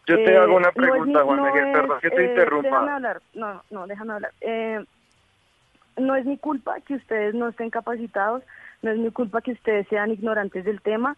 Yo 0.08 0.16
te 0.16 0.34
eh, 0.34 0.38
hago 0.38 0.56
una 0.56 0.72
pregunta, 0.72 1.20
no 1.20 1.26
Juan 1.26 1.44
Miguel, 1.44 1.68
no 1.68 1.74
perdón 1.74 2.00
que 2.00 2.10
te 2.10 2.22
eh, 2.22 2.30
interrumpa. 2.30 2.70
Déjame 2.70 2.92
hablar, 2.92 3.22
no, 3.34 3.64
no, 3.70 3.88
déjame 3.88 4.14
hablar. 4.14 4.32
Eh, 4.42 4.84
no 5.98 6.16
es 6.16 6.26
mi 6.26 6.38
culpa 6.38 6.80
que 6.82 6.96
ustedes 6.96 7.36
no 7.36 7.50
estén 7.50 7.70
capacitados, 7.70 8.44
no 8.82 8.92
es 8.92 8.98
mi 8.98 9.12
culpa 9.12 9.42
que 9.42 9.52
ustedes 9.52 9.88
sean 9.90 10.12
ignorantes 10.12 10.64
del 10.64 10.82
tema. 10.82 11.18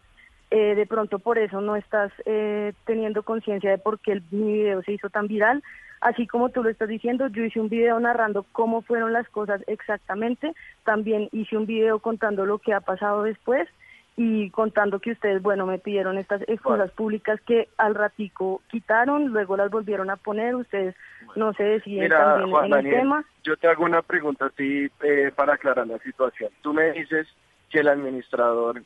Eh, 0.50 0.74
de 0.74 0.86
pronto 0.86 1.20
por 1.20 1.38
eso 1.38 1.60
no 1.60 1.76
estás 1.76 2.10
eh, 2.24 2.72
teniendo 2.84 3.22
conciencia 3.22 3.70
de 3.70 3.78
por 3.78 4.00
qué 4.00 4.12
el, 4.12 4.22
mi 4.32 4.52
video 4.54 4.82
se 4.82 4.92
hizo 4.92 5.08
tan 5.08 5.28
viral. 5.28 5.62
Así 6.00 6.26
como 6.26 6.48
tú 6.48 6.62
lo 6.62 6.70
estás 6.70 6.88
diciendo, 6.88 7.28
yo 7.28 7.44
hice 7.44 7.60
un 7.60 7.68
video 7.68 8.00
narrando 8.00 8.46
cómo 8.52 8.80
fueron 8.80 9.12
las 9.12 9.28
cosas 9.28 9.62
exactamente. 9.66 10.54
También 10.84 11.28
hice 11.32 11.56
un 11.56 11.66
video 11.66 11.98
contando 11.98 12.46
lo 12.46 12.58
que 12.58 12.72
ha 12.72 12.80
pasado 12.80 13.22
después 13.22 13.68
y 14.16 14.50
contando 14.50 14.98
que 14.98 15.12
ustedes, 15.12 15.40
bueno, 15.40 15.66
me 15.66 15.78
pidieron 15.78 16.18
estas 16.18 16.42
excusas 16.48 16.90
públicas 16.90 17.40
que 17.46 17.68
al 17.78 17.94
ratico 17.94 18.60
quitaron, 18.70 19.28
luego 19.28 19.56
las 19.56 19.70
volvieron 19.70 20.10
a 20.10 20.16
poner, 20.16 20.54
ustedes 20.54 20.94
no 21.36 21.52
se 21.54 21.62
deciden 21.62 22.04
Mira, 22.04 22.24
también 22.24 22.50
Juan 22.50 22.64
en 22.64 22.70
Daniel, 22.70 22.94
el 22.94 23.00
tema. 23.00 23.24
Yo 23.44 23.56
te 23.56 23.68
hago 23.68 23.84
una 23.84 24.02
pregunta 24.02 24.46
a 24.46 24.50
ti 24.50 24.88
eh, 25.02 25.32
para 25.34 25.54
aclarar 25.54 25.86
la 25.86 25.98
situación. 25.98 26.50
Tú 26.60 26.74
me 26.74 26.92
dices 26.92 27.28
que 27.70 27.80
el 27.80 27.88
administrador, 27.88 28.82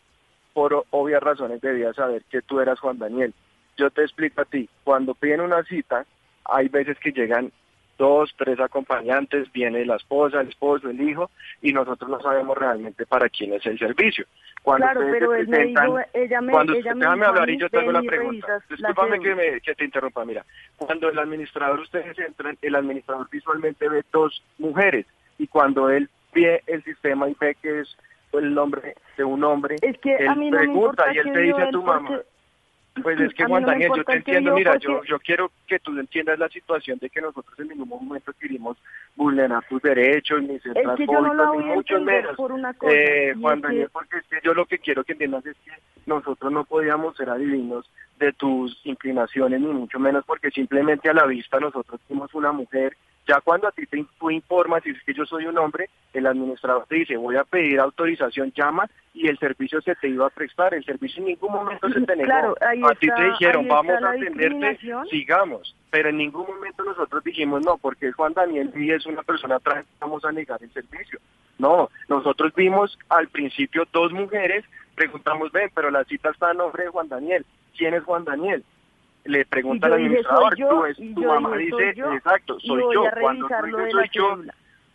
por 0.53 0.85
obvias 0.91 1.23
razones, 1.23 1.61
debía 1.61 1.93
saber 1.95 2.23
que 2.31 2.43
tú 2.43 2.61
eras 2.61 2.79
Juan 2.79 2.99
Daniel. 2.99 3.35
Yo 3.77 3.91
te 3.91 4.03
explico 4.03 4.43
a 4.43 4.45
ti, 4.45 4.69
cuando 4.85 5.15
piden 5.15 5.41
una 5.41 5.65
cita, 5.65 6.07
hay 6.45 6.69
veces 6.69 6.99
que 6.99 7.13
llegan 7.13 7.51
dos, 7.97 8.35
tres 8.37 8.59
acompañantes, 8.59 9.53
viene 9.53 9.85
la 9.87 9.97
esposa, 9.97 10.41
el 10.41 10.49
esposo, 10.49 10.91
el 10.91 11.01
hijo, 11.01 11.31
y 11.63 11.73
nosotros 11.73 12.11
no 12.11 12.21
sabemos 12.21 12.59
realmente 12.59 13.07
para 13.07 13.29
quién 13.29 13.53
es 13.55 13.65
el 13.67 13.79
servicio. 13.79 14.27
Cuando 14.63 14.87
claro, 14.87 15.01
ustedes 15.01 15.19
pero 15.21 15.31
se 15.33 15.39
él 15.41 15.49
me 15.49 15.57
presentan, 15.57 15.85
dijo, 15.87 15.99
ella 16.15 16.41
me, 16.41 16.53
cuando, 16.53 16.73
ella 16.75 16.95
me 16.95 17.01
déjame 17.01 17.27
hablar 17.27 17.51
y 17.51 17.59
yo 17.59 17.69
te 17.69 17.79
hago 17.79 17.93
la 17.93 18.03
pregunta. 18.03 18.63
Discúlpame 18.69 19.21
que, 19.21 19.35
me, 19.35 19.61
que 19.61 19.75
te 19.75 19.85
interrumpa. 19.85 20.25
Mira, 20.25 20.45
cuando 20.77 21.09
el 21.11 21.19
administrador, 21.19 21.81
ustedes 21.81 22.19
entran, 22.19 22.57
el 22.63 22.75
administrador 22.75 23.29
visualmente 23.31 23.89
ve 23.89 24.03
dos 24.13 24.43
mujeres, 24.59 25.07
y 25.39 25.47
cuando 25.47 25.91
él 25.91 26.09
ve 26.35 26.63
el 26.67 26.83
sistema 26.83 27.29
y 27.29 27.37
ve 27.39 27.57
que 27.61 27.81
es 27.81 27.97
el 28.33 28.55
nombre 28.55 28.95
de 29.17 29.23
un 29.23 29.45
hombre, 29.45 29.77
Es 29.83 29.99
que 29.99 30.17
él 30.17 30.29
a 30.29 30.35
mí 30.35 30.51
no 30.51 30.59
me 30.59 30.65
pregunta 30.65 31.05
y 31.15 31.19
él 31.19 31.33
te 31.33 31.39
dice 31.41 31.63
a 31.63 31.71
tu 31.71 31.85
porque- 31.85 32.03
mamá. 32.03 32.21
Pues 33.03 33.21
es 33.21 33.35
que 33.35 33.45
Juan 33.45 33.63
no 33.63 33.69
Daniel, 33.69 33.91
yo 33.97 34.05
te 34.05 34.13
entiendo, 34.13 34.51
yo, 34.51 34.57
mira, 34.57 34.73
porque- 34.73 34.87
yo, 34.87 35.05
yo 35.05 35.19
quiero 35.19 35.51
que 35.67 35.81
tú 35.81 35.99
entiendas 35.99 36.39
la 36.39 36.49
situación 36.49 36.99
de 37.01 37.11
que 37.11 37.21
nosotros 37.21 37.59
en 37.59 37.69
ningún 37.69 37.89
momento 37.89 38.33
querimos 38.39 38.77
vulnerar 39.17 39.65
tus 39.69 39.83
derechos, 39.83 40.41
ni 40.43 40.59
ser 40.61 40.79
Es 40.79 40.87
que 40.97 41.07
yo 41.07 41.13
no 41.21 41.35
lo 41.35 41.43
transfóbicos, 41.43 41.55
voy 41.55 41.65
ni 41.65 41.75
mucho 41.75 42.01
menos. 42.01 42.37
por 42.37 42.53
una 42.53 42.73
cosa. 42.75 42.93
Eh, 42.95 43.35
Juan 43.41 43.61
que- 43.61 43.67
Daniel, 43.67 43.89
porque 43.93 44.19
es 44.19 44.25
que 44.29 44.37
yo 44.45 44.55
lo 44.55 44.65
que 44.67 44.79
quiero 44.79 45.03
que 45.03 45.13
entiendas 45.13 45.45
es 45.45 45.57
que 45.65 45.73
nosotros 46.07 46.53
no 46.53 46.65
podíamos 46.65 47.17
ser 47.17 47.31
adivinos 47.31 47.91
de 48.21 48.33
tus 48.33 48.81
inclinaciones, 48.85 49.61
ni 49.61 49.67
mucho 49.67 49.99
menos 49.99 50.25
porque 50.25 50.51
simplemente 50.53 51.09
a 51.11 51.15
la 51.15 51.27
vista 51.27 51.59
nosotros 51.59 52.01
fuimos 52.07 52.33
una 52.35 52.53
mujer. 52.53 52.97
Ya 53.27 53.41
cuando 53.41 53.69
a 53.69 53.73
ti 53.73 53.87
te, 53.87 54.05
tú 54.19 54.31
informas 54.31 54.85
y 54.85 54.91
dices 54.91 55.05
que 55.05 55.15
yo 55.15 55.25
soy 55.25 55.47
un 55.47 55.57
hombre, 55.57 55.89
el 56.13 56.27
administrador 56.27 56.87
te 56.87 56.97
dice, 56.97 57.17
voy 57.17 57.37
a 57.37 57.45
pedir 57.45 57.81
autorización, 57.81 58.53
llama 58.53 58.89
y 59.15 59.29
el 59.29 59.39
servicio 59.39 59.81
se 59.81 59.95
te 59.95 60.09
iba 60.09 60.27
a 60.27 60.31
prestar. 60.31 60.75
El 60.75 60.85
servicio 60.85 61.21
en 61.21 61.29
ningún 61.29 61.53
momento 61.53 61.89
se 61.89 62.01
te 62.01 62.17
negó. 62.17 62.27
Claro, 62.27 62.55
ahí 62.61 62.83
a 62.83 62.95
ti 62.95 63.09
te 63.15 63.25
dijeron, 63.25 63.67
vamos 63.69 64.03
a 64.03 64.11
atenderte, 64.11 64.79
sigamos. 65.11 65.75
Pero 65.91 66.11
en 66.11 66.19
ningún 66.19 66.47
momento 66.47 66.85
nosotros 66.85 67.25
dijimos, 67.25 67.65
no, 67.65 67.79
porque 67.79 68.13
Juan 68.13 68.35
Daniel 68.35 68.73
y 68.75 68.91
es 68.91 69.07
una 69.07 69.23
persona 69.23 69.59
trans, 69.61 69.87
vamos 70.01 70.25
a 70.25 70.33
negar 70.33 70.63
el 70.63 70.73
servicio. 70.73 71.19
No, 71.59 71.89
nosotros 72.09 72.53
vimos 72.55 72.99
al 73.09 73.29
principio 73.29 73.87
dos 73.93 74.13
mujeres, 74.13 74.65
preguntamos, 74.97 75.53
ven, 75.53 75.71
pero 75.75 75.91
la 75.91 76.05
cita 76.05 76.31
está 76.31 76.51
a 76.51 76.55
nombre 76.55 76.85
de 76.85 76.91
Juan 76.91 77.09
Daniel. 77.09 77.47
¿Quién 77.77 77.95
es 77.95 78.03
Juan 78.05 78.25
Daniel? 78.25 78.65
Le 79.25 79.45
pregunta 79.47 79.87
al 79.87 79.95
administrador, 79.95 80.55
tú 80.55 80.85
es, 80.85 80.97
tu 80.99 81.03
yo 81.23 81.29
mamá 81.35 81.57
dice, 81.57 81.95
yo, 81.97 82.13
exacto, 82.13 82.61
soy 82.61 82.83
yo. 82.93 83.05
Cuando 83.21 83.49
tú 83.49 83.55
dices, 83.67 83.91
soy 83.93 84.09
yo, 84.13 84.39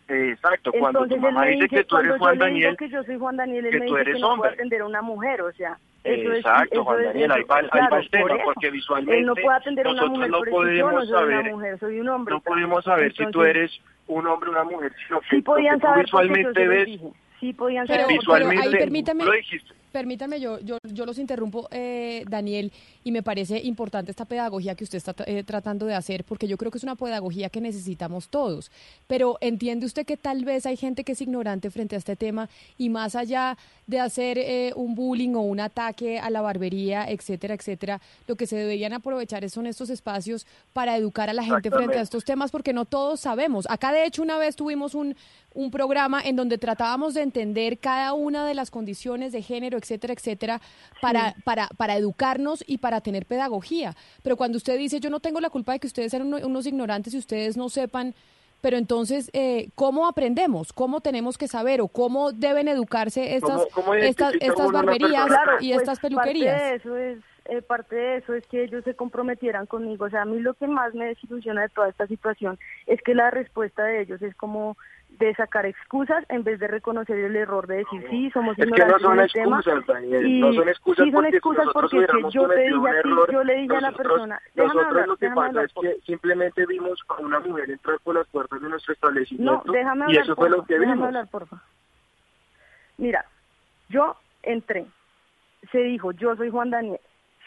exacto, 0.08 0.72
cuando 0.72 1.04
Entonces 1.04 1.18
tu 1.18 1.22
mamá 1.22 1.46
dice 1.46 1.68
que 1.70 1.84
tú 1.84 1.98
eres 1.98 2.18
Juan 2.18 2.38
Daniel, 2.38 2.78
que 2.78 2.90
yo 2.90 3.04
soy 3.04 3.18
Juan 3.18 3.38
Daniel, 3.38 3.66
él 3.66 3.72
que 3.72 3.80
me 3.80 3.86
tú 3.88 3.98
eres 3.98 4.14
que 4.16 4.20
no 4.22 4.28
puedo 4.28 4.34
hombre. 4.34 4.52
atender 4.52 4.82
a 4.82 4.86
una 4.86 5.02
mujer, 5.02 5.42
o 5.42 5.52
sea, 5.54 5.78
eso 6.04 6.34
Exacto, 6.34 6.84
Juan 6.84 7.00
es- 7.00 7.06
Daniel, 7.08 7.32
ahí 7.32 7.40
eso- 7.40 7.48
va, 7.48 7.56
ahí 7.58 7.64
va 7.64 7.70
claro, 7.70 7.96
el 7.98 8.10
tema, 8.12 8.22
por 8.28 8.32
eso. 8.36 8.46
porque 8.46 8.70
visualmente 8.72 9.20
Él 9.20 9.26
no 9.26 9.34
puede 9.34 9.58
atender 9.58 9.88
a 9.88 9.90
una 9.92 10.02
nosotros 10.02 10.18
mujer, 10.20 10.32
no 10.32 10.38
yo 10.46 10.52
podemos 10.52 10.94
una 11.10 11.20
saber, 11.20 11.52
mujer, 11.52 11.80
soy 11.80 12.00
un 12.00 12.10
hombre. 12.10 12.34
no 12.36 12.42
podemos 12.42 12.84
saber 12.86 13.14
si 13.14 13.26
tú 13.32 13.44
eres 13.44 13.82
un 14.08 14.28
hombre 14.28 14.50
o 14.50 14.52
una 14.54 14.64
mujer, 14.64 14.94
sino 15.08 15.22
que 15.22 15.28
Sí 15.36 15.42
podían 15.42 15.80
saber 15.82 16.06
visualmente 16.06 16.68
ves. 16.68 16.90
Sí 17.40 17.54
podían 17.54 17.88
saber. 17.88 18.02
pero 18.02 18.10
ahí 18.12 18.18
visualmente 18.18 18.78
permítame, 18.78 19.26
lo 19.26 19.32
dijiste. 19.32 19.74
Permítame 19.92 20.40
yo, 20.40 20.60
yo, 20.60 20.78
yo 20.84 21.06
los 21.06 21.18
interrumpo, 21.18 21.68
eh, 21.72 22.24
Daniel, 22.30 22.72
y 23.04 23.12
me 23.12 23.24
parece 23.24 23.60
importante 23.60 24.12
esta 24.12 24.26
pedagogía 24.26 24.76
que 24.76 24.84
usted 24.84 24.98
está 24.98 25.16
eh, 25.26 25.44
tratando 25.44 25.86
de 25.86 25.96
hacer, 25.96 26.24
porque 26.24 26.48
yo 26.48 26.58
creo 26.58 26.72
que 26.72 26.78
es 26.78 26.84
una 26.84 26.96
pedagogía 26.96 27.50
que 27.50 27.62
necesitamos 27.62 28.30
todos. 28.30 28.72
Pero 29.08 29.38
entiende 29.42 29.86
usted 29.86 30.06
que 30.06 30.18
tal 30.18 30.46
vez 30.46 30.66
hay 30.66 30.78
gente 30.78 31.04
que 31.04 31.14
es 31.14 31.22
ignorante 31.22 31.70
frente 31.70 31.96
a 31.96 32.00
este 32.00 32.16
tema 32.16 32.50
y 32.78 32.90
más 32.90 33.16
allá 33.16 33.58
de 33.90 34.00
hacer 34.00 34.38
eh, 34.38 34.72
un 34.76 34.94
bullying 34.94 35.34
o 35.34 35.42
un 35.42 35.60
ataque 35.60 36.20
a 36.20 36.30
la 36.30 36.42
barbería, 36.42 37.10
etcétera, 37.10 37.56
etcétera, 37.56 38.00
lo 38.28 38.36
que 38.36 38.46
se 38.46 38.56
deberían 38.56 38.94
aprovechar 38.94 39.50
son 39.50 39.66
estos 39.66 39.90
espacios 39.90 40.46
para 40.74 40.96
educar 40.96 41.28
a 41.30 41.34
la 41.34 41.44
gente 41.44 41.72
frente 41.72 41.98
a 41.98 42.02
estos 42.02 42.24
temas, 42.24 42.52
porque 42.52 42.72
no 42.72 42.86
todos 42.86 43.20
sabemos. 43.20 43.66
Acá, 43.68 43.92
de 43.92 44.06
hecho, 44.06 44.22
una 44.22 44.38
vez 44.38 44.56
tuvimos 44.56 44.94
un, 44.94 45.16
un 45.56 45.72
programa 45.72 46.22
en 46.22 46.36
donde 46.36 46.60
tratábamos 46.60 47.16
de 47.16 47.24
entender 47.24 47.80
cada 47.80 48.14
una 48.14 48.46
de 48.46 48.54
las 48.54 48.70
condiciones 48.70 49.32
de 49.32 49.42
género, 49.42 49.78
etcétera, 49.80 50.14
etcétera, 50.14 50.62
para, 51.02 51.34
para, 51.44 51.68
para 51.70 51.96
educarnos 51.98 52.64
y 52.68 52.78
para 52.78 53.02
tener 53.02 53.26
pedagogía. 53.26 53.96
Pero 54.22 54.38
cuando 54.38 54.58
usted 54.58 54.78
dice, 54.78 55.00
yo 55.00 55.10
no 55.10 55.20
tengo 55.20 55.40
la 55.42 55.50
culpa 55.50 55.72
de 55.74 55.80
que 55.80 55.88
ustedes 55.88 56.12
sean 56.12 56.28
uno- 56.28 56.46
unos 56.46 56.68
ignorantes 56.68 57.16
y 57.16 57.18
ustedes 57.18 57.58
no 57.58 57.70
sepan, 57.70 58.14
pero 58.62 58.78
entonces, 58.78 59.30
eh, 59.34 59.70
¿cómo 59.76 60.08
aprendemos? 60.08 60.74
¿Cómo 60.74 61.02
tenemos 61.02 61.38
que 61.38 61.48
saber 61.48 61.82
o 61.82 61.88
cómo 61.88 62.32
deben 62.32 62.68
educarse 62.68 63.36
estas, 63.36 63.52
¿Cómo- 63.52 63.68
cómo 63.74 63.94
estas, 63.94 64.34
barberías 64.72 65.28
y 65.62 65.70
pues, 65.70 65.82
estas 65.82 66.00
peluquerías? 66.00 66.54
Parte 66.60 66.70
de 66.70 66.76
eso 66.76 66.98
es 66.98 67.20
eh, 67.46 67.64
parte 67.64 67.96
de 67.96 68.18
eso 68.18 68.36
es 68.36 68.46
que 68.46 68.64
ellos 68.64 68.84
se 68.84 68.94
comprometieran 68.94 69.66
conmigo. 69.66 70.06
O 70.06 70.10
sea, 70.12 70.22
a 70.22 70.26
mí 70.26 70.40
lo 70.40 70.54
que 70.54 70.68
más 70.68 70.94
me 70.94 71.06
desilusiona 71.06 71.64
de 71.64 71.70
toda 71.70 71.90
esta 71.90 72.06
situación 72.06 72.60
es 72.86 73.02
que 73.02 73.16
la 73.16 73.32
respuesta 73.32 73.84
de 73.84 74.02
ellos 74.02 74.22
es 74.22 74.36
como 74.36 74.78
de 75.10 75.36
sacar 75.36 75.66
excusas 75.66 76.24
en 76.30 76.44
vez 76.44 76.60
de 76.60 76.68
reconocer 76.68 77.18
el 77.18 77.36
error 77.36 77.68
de 77.68 77.78
decir 77.78 78.06
sí 78.10 78.30
somos 78.32 78.58
Es 78.58 78.66
que 78.66 78.86
no 78.86 78.98
ignorantes 78.98 79.32
son 79.32 79.44
tema 79.44 79.58
excusas, 79.60 79.88
Daniel, 79.88 80.28
y 80.28 80.40
no 80.40 80.54
son 80.54 80.70
excusas 80.70 81.06
sí 81.06 81.12
son 81.12 81.24
porque 81.24 81.38
excusas 81.38 81.68
porque 81.74 81.98
que 81.98 82.32
yo 82.32 82.48
te 82.48 82.62
dije 82.62 82.90
a 82.90 83.02
ti 83.02 83.10
yo 83.32 83.44
le 83.44 83.56
dije 83.56 83.76
a 83.76 83.82
la 83.82 83.92
persona 83.92 84.42
déjame 84.56 84.68
nosotros 84.68 84.88
hablar 84.88 85.08
lo 85.08 85.18
que 85.18 85.26
déjame 85.26 85.36
pasa 85.36 85.48
hablar 85.50 85.66
es 85.66 85.74
que 85.74 86.02
simplemente 86.06 86.66
vimos 86.66 87.00
a 87.10 87.22
una 87.22 87.40
mujer 87.40 87.70
entrar 87.70 88.00
por 88.04 88.16
las 88.16 88.28
puertas 88.28 88.62
de 88.62 88.70
nuestro 88.70 88.92
no 88.92 88.96
establecimiento 88.96 89.64
déjame 89.72 90.00
y 90.00 90.04
hablar 90.04 90.24
eso 90.24 90.36
fue 90.36 90.50
lo 90.50 90.64
que 90.64 90.74
déjame 90.74 90.94
vimos. 90.94 91.08
hablar 91.08 91.28
porfa 91.28 91.64
mira 92.98 93.26
yo 93.90 94.16
entré 94.44 94.86
se 95.72 95.80
dijo 95.80 96.12
yo 96.12 96.36
soy 96.36 96.50
Juan 96.50 96.70
Daniel 96.70 97.00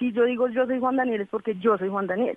si 0.03 0.13
yo 0.13 0.25
digo 0.25 0.49
yo 0.49 0.67
soy 0.67 0.81
Juan 0.81 0.97
Daniel 0.97 1.21
es 1.21 1.29
porque 1.29 1.55
yo 1.55 1.79
soy 1.79 1.89
Juan 1.89 2.09
Daniel. 2.09 2.37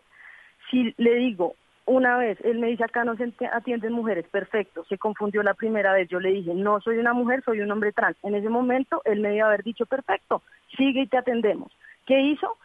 Si 0.70 0.94
le 0.98 1.16
digo 1.16 1.56
una 1.86 2.18
vez, 2.18 2.40
él 2.44 2.60
me 2.60 2.68
dice 2.68 2.84
acá 2.84 3.04
no 3.04 3.16
se 3.16 3.32
atienden 3.52 3.94
mujeres, 3.94 4.26
perfecto, 4.28 4.84
se 4.86 4.98
confundió 4.98 5.44
la 5.44 5.54
primera 5.54 5.94
vez, 5.94 6.10
yo 6.10 6.20
le 6.20 6.32
dije 6.32 6.54
no 6.54 6.82
soy 6.82 6.98
una 6.98 7.14
mujer, 7.14 7.44
soy 7.44 7.62
un 7.62 7.72
hombre 7.72 7.92
trans. 7.92 8.18
En 8.24 8.36
ese 8.36 8.50
momento 8.50 9.02
él 9.06 9.20
me 9.20 9.36
iba 9.36 9.46
a 9.46 9.50
haber 9.50 9.64
dicho 9.64 9.86
perfecto, 9.86 10.42
sigue 10.76 11.02
y 11.02 11.08
te 11.08 11.18
atendemos. 11.18 11.72
¿Qué 12.06 12.20
hizo? 12.22 12.58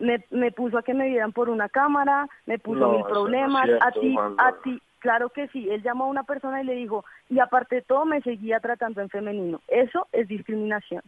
Me, 0.00 0.24
me 0.30 0.50
puso 0.50 0.78
a 0.78 0.82
que 0.82 0.92
me 0.92 1.08
vieran 1.08 1.32
por 1.32 1.48
una 1.48 1.68
cámara, 1.68 2.28
me 2.46 2.58
puso 2.58 2.80
No, 2.80 2.92
mil 2.92 3.00
no 3.00 3.06
problemas, 3.06 3.68
a 3.80 3.92
ti, 3.92 4.16
a 4.38 4.52
ti, 4.62 4.82
claro 4.98 5.28
que 5.28 5.46
sí, 5.48 5.68
él 5.70 5.82
llamó 5.82 6.04
a 6.04 6.08
una 6.08 6.24
persona 6.24 6.60
y 6.60 6.64
le 6.64 6.74
dijo, 6.74 7.04
y 7.30 7.38
aparte 7.38 7.76
de 7.76 7.82
todo 7.82 8.04
me 8.04 8.22
seguía 8.22 8.58
tratando 8.58 9.00
en 9.00 9.08
femenino, 9.08 9.60
eso 9.68 10.08
es 10.12 10.26
discriminación. 10.26 11.02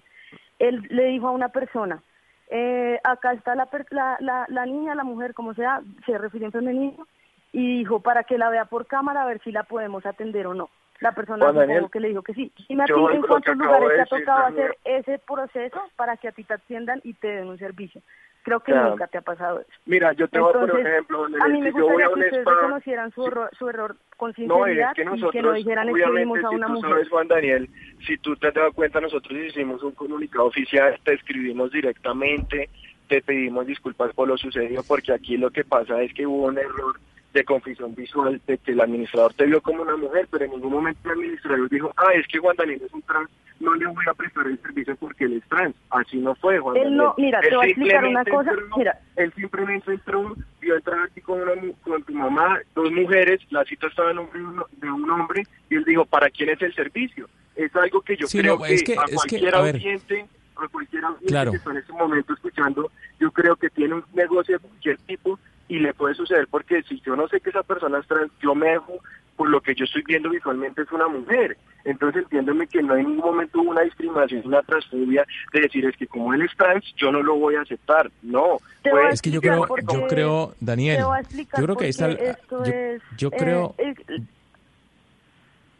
Él 0.60 0.86
le 0.88 1.06
dijo 1.06 1.28
a 1.28 1.32
una 1.32 1.48
persona, 1.48 2.00
eh, 2.48 3.00
acá 3.02 3.32
está 3.32 3.56
la, 3.56 3.68
la, 3.90 4.16
la, 4.20 4.46
la 4.48 4.66
niña, 4.66 4.94
la 4.94 5.02
mujer, 5.02 5.34
como 5.34 5.52
sea, 5.54 5.80
se 6.04 6.16
refirió 6.16 6.46
en 6.46 6.52
femenino, 6.52 7.06
y 7.52 7.78
dijo 7.78 8.00
para 8.00 8.24
que 8.24 8.38
la 8.38 8.50
vea 8.50 8.64
por 8.66 8.86
cámara 8.86 9.22
a 9.22 9.26
ver 9.26 9.40
si 9.42 9.52
la 9.52 9.62
podemos 9.64 10.04
atender 10.06 10.46
o 10.46 10.54
no. 10.54 10.68
La 11.00 11.12
persona 11.12 11.52
Daniel, 11.52 11.88
que 11.92 12.00
le 12.00 12.08
dijo 12.08 12.22
que 12.22 12.32
sí. 12.32 12.50
Ti 12.56 12.66
yo 12.88 13.10
en 13.10 13.20
cuántos 13.22 13.54
lugares 13.56 13.90
te 13.94 14.00
ha 14.00 14.06
tocado 14.06 14.42
Daniel. 14.44 14.70
hacer 14.70 14.78
ese 14.84 15.18
proceso 15.18 15.82
para 15.96 16.16
que 16.16 16.28
a 16.28 16.32
ti 16.32 16.42
te 16.44 16.54
atiendan 16.54 17.00
y 17.04 17.12
te 17.14 17.28
den 17.28 17.48
un 17.48 17.58
servicio. 17.58 18.00
Creo 18.42 18.60
que 18.60 18.72
Ya. 18.72 18.82
nunca 18.88 19.06
te 19.08 19.18
ha 19.18 19.22
pasado 19.22 19.60
eso. 19.60 19.68
Mira, 19.86 20.12
yo 20.14 20.28
te 20.28 20.38
voy 20.38 20.50
a 20.50 20.52
poner 20.52 20.64
un 20.70 20.70
Entonces, 20.78 20.92
ejemplo. 20.94 21.18
donde 21.18 21.38
a 21.42 21.48
mí 21.48 21.60
me 21.60 21.72
si 21.72 21.78
yo 21.78 21.84
voy 21.84 21.92
gustaría 21.94 22.06
que 22.06 22.12
ustedes 22.20 22.40
spa, 22.42 22.54
reconocieran 22.54 23.10
su, 23.12 23.26
error, 23.26 23.50
su 23.58 23.68
error 23.68 23.96
con 24.16 24.28
No, 24.30 24.34
sinceridad 24.36 24.88
es 24.90 24.94
que 24.94 25.02
y 25.02 25.04
que 25.04 25.10
no 25.10 25.16
nosotros, 25.16 25.54
dijeran 25.56 25.88
es 25.88 25.94
que 25.96 26.02
obviamente, 26.04 26.20
vimos 26.20 26.38
a 26.44 26.48
si 26.48 26.54
una 26.54 26.66
tú 26.68 26.72
mujer. 26.72 26.90
sabes, 26.90 27.08
Juan 27.10 27.28
Daniel, 27.28 27.70
si 28.06 28.16
tú 28.18 28.36
te 28.36 28.46
has 28.48 28.54
dado 28.54 28.72
cuenta, 28.72 29.00
nosotros 29.00 29.38
hicimos 29.38 29.82
un 29.82 29.92
comunicado 29.92 30.46
oficial, 30.46 30.98
te 31.04 31.14
escribimos 31.14 31.72
directamente, 31.72 32.70
te 33.08 33.20
pedimos 33.20 33.66
disculpas 33.66 34.14
por 34.14 34.28
lo 34.28 34.38
sucedido, 34.38 34.82
porque 34.86 35.12
aquí 35.12 35.36
lo 35.36 35.50
que 35.50 35.64
pasa 35.64 36.00
es 36.00 36.14
que 36.14 36.26
hubo 36.26 36.46
un 36.46 36.56
error 36.58 36.98
de 37.36 37.44
confusión 37.44 37.94
visual, 37.94 38.40
de 38.46 38.56
que 38.58 38.72
el 38.72 38.80
administrador 38.80 39.34
te 39.34 39.44
vio 39.44 39.60
como 39.60 39.82
una 39.82 39.96
mujer, 39.96 40.26
pero 40.30 40.46
en 40.46 40.52
ningún 40.52 40.72
momento 40.72 41.00
el 41.04 41.12
administrador 41.18 41.68
dijo, 41.68 41.92
ah, 41.96 42.12
es 42.14 42.26
que 42.26 42.38
Juan 42.38 42.56
Daniel 42.56 42.80
es 42.84 42.92
un 42.92 43.02
trans, 43.02 43.28
no 43.60 43.74
le 43.74 43.86
voy 43.86 44.04
a 44.08 44.14
prestar 44.14 44.46
el 44.46 44.58
servicio 44.60 44.96
porque 44.96 45.24
él 45.24 45.34
es 45.34 45.48
trans. 45.48 45.74
Así 45.90 46.16
no 46.18 46.34
fue, 46.36 46.58
Juan 46.58 46.76
Él 46.76 46.82
Daniel. 46.84 46.98
no, 46.98 47.14
mira, 47.18 47.40
te 47.40 47.48
Él 47.48 47.56
voy 47.56 47.66
a 47.66 47.68
explicar 47.68 48.04
una 48.04 48.24
simplemente 48.24 48.30
cosa, 48.30 48.50
entró- 48.50 48.76
mira. 48.78 49.00
él 49.16 49.32
simplemente 49.36 49.92
entró, 49.92 50.36
vio 50.60 50.76
entrar 50.76 50.98
aquí 51.04 51.20
con, 51.20 51.40
una 51.42 51.54
mu- 51.54 51.74
con 51.82 52.02
tu 52.04 52.12
mamá, 52.14 52.58
dos 52.74 52.90
mujeres, 52.90 53.40
la 53.50 53.64
cita 53.64 53.86
estaba 53.86 54.10
en 54.10 54.16
nombre 54.16 54.38
de 54.40 54.46
un- 54.46 54.64
de 54.72 54.90
un 54.90 55.10
hombre, 55.10 55.42
y 55.70 55.74
él 55.76 55.84
dijo, 55.84 56.04
¿para 56.06 56.30
quién 56.30 56.48
es 56.50 56.62
el 56.62 56.74
servicio? 56.74 57.28
Es 57.54 57.74
algo 57.76 58.00
que 58.00 58.16
yo 58.16 58.26
Sí, 58.26 58.38
creo 58.38 58.56
no, 58.56 58.62
que, 58.64 58.74
es 58.74 58.82
que- 58.82 58.92
a 58.98 59.02
es 59.04 59.10
que, 59.10 59.14
cualquier 59.14 59.54
a 59.54 59.58
a 59.58 60.68
cualquier 60.68 61.04
oyente 61.04 61.26
Claro. 61.26 61.50
que 61.50 61.56
está 61.58 61.70
en 61.70 61.76
este 61.76 61.92
momento 61.92 62.32
escuchando, 62.32 62.90
yo 63.20 63.30
creo 63.30 63.56
que 63.56 63.68
tiene 63.70 63.94
un 63.94 64.04
negocio 64.14 64.56
de 64.58 64.66
cualquier 64.66 64.96
tipo 64.98 65.38
y 65.68 65.78
le 65.78 65.94
puede 65.94 66.14
suceder 66.14 66.46
porque 66.50 66.82
si 66.82 67.00
yo 67.00 67.16
no 67.16 67.28
sé 67.28 67.40
que 67.40 67.50
esa 67.50 67.62
persona 67.62 67.98
es 67.98 68.06
trans, 68.06 68.30
yo 68.40 68.54
me 68.54 68.70
dejo, 68.70 68.98
por 69.36 69.48
lo 69.48 69.60
que 69.60 69.74
yo 69.74 69.84
estoy 69.84 70.02
viendo 70.06 70.30
visualmente 70.30 70.82
es 70.82 70.92
una 70.92 71.08
mujer. 71.08 71.56
Entonces 71.84 72.22
entiéndeme 72.24 72.66
que 72.66 72.82
no 72.82 72.96
en 72.96 73.06
ningún 73.06 73.24
momento 73.24 73.60
hubo 73.60 73.70
una 73.70 73.82
discriminación, 73.82 74.42
una 74.44 74.62
transfobia 74.62 75.24
de 75.52 75.60
decir 75.60 75.84
es 75.84 75.96
que 75.96 76.06
como 76.06 76.34
él 76.34 76.42
es 76.42 76.56
trans, 76.56 76.84
yo 76.96 77.12
no 77.12 77.22
lo 77.22 77.36
voy 77.36 77.54
a 77.54 77.60
aceptar. 77.60 78.10
No. 78.22 78.58
A 78.84 79.10
Es 79.10 79.22
que 79.22 79.30
yo 79.30 79.38
explicar 79.38 79.68
creo, 79.68 80.00
yo 80.00 80.06
creo, 80.08 80.54
Daniel, 80.60 80.98
yo 80.98 81.64
creo 81.64 81.76
que 81.76 81.84
ahí 81.84 81.90
está, 81.90 82.10
yo, 82.10 82.64
es, 82.64 83.02
yo 83.16 83.28
eh, 83.28 83.36
creo, 83.38 83.74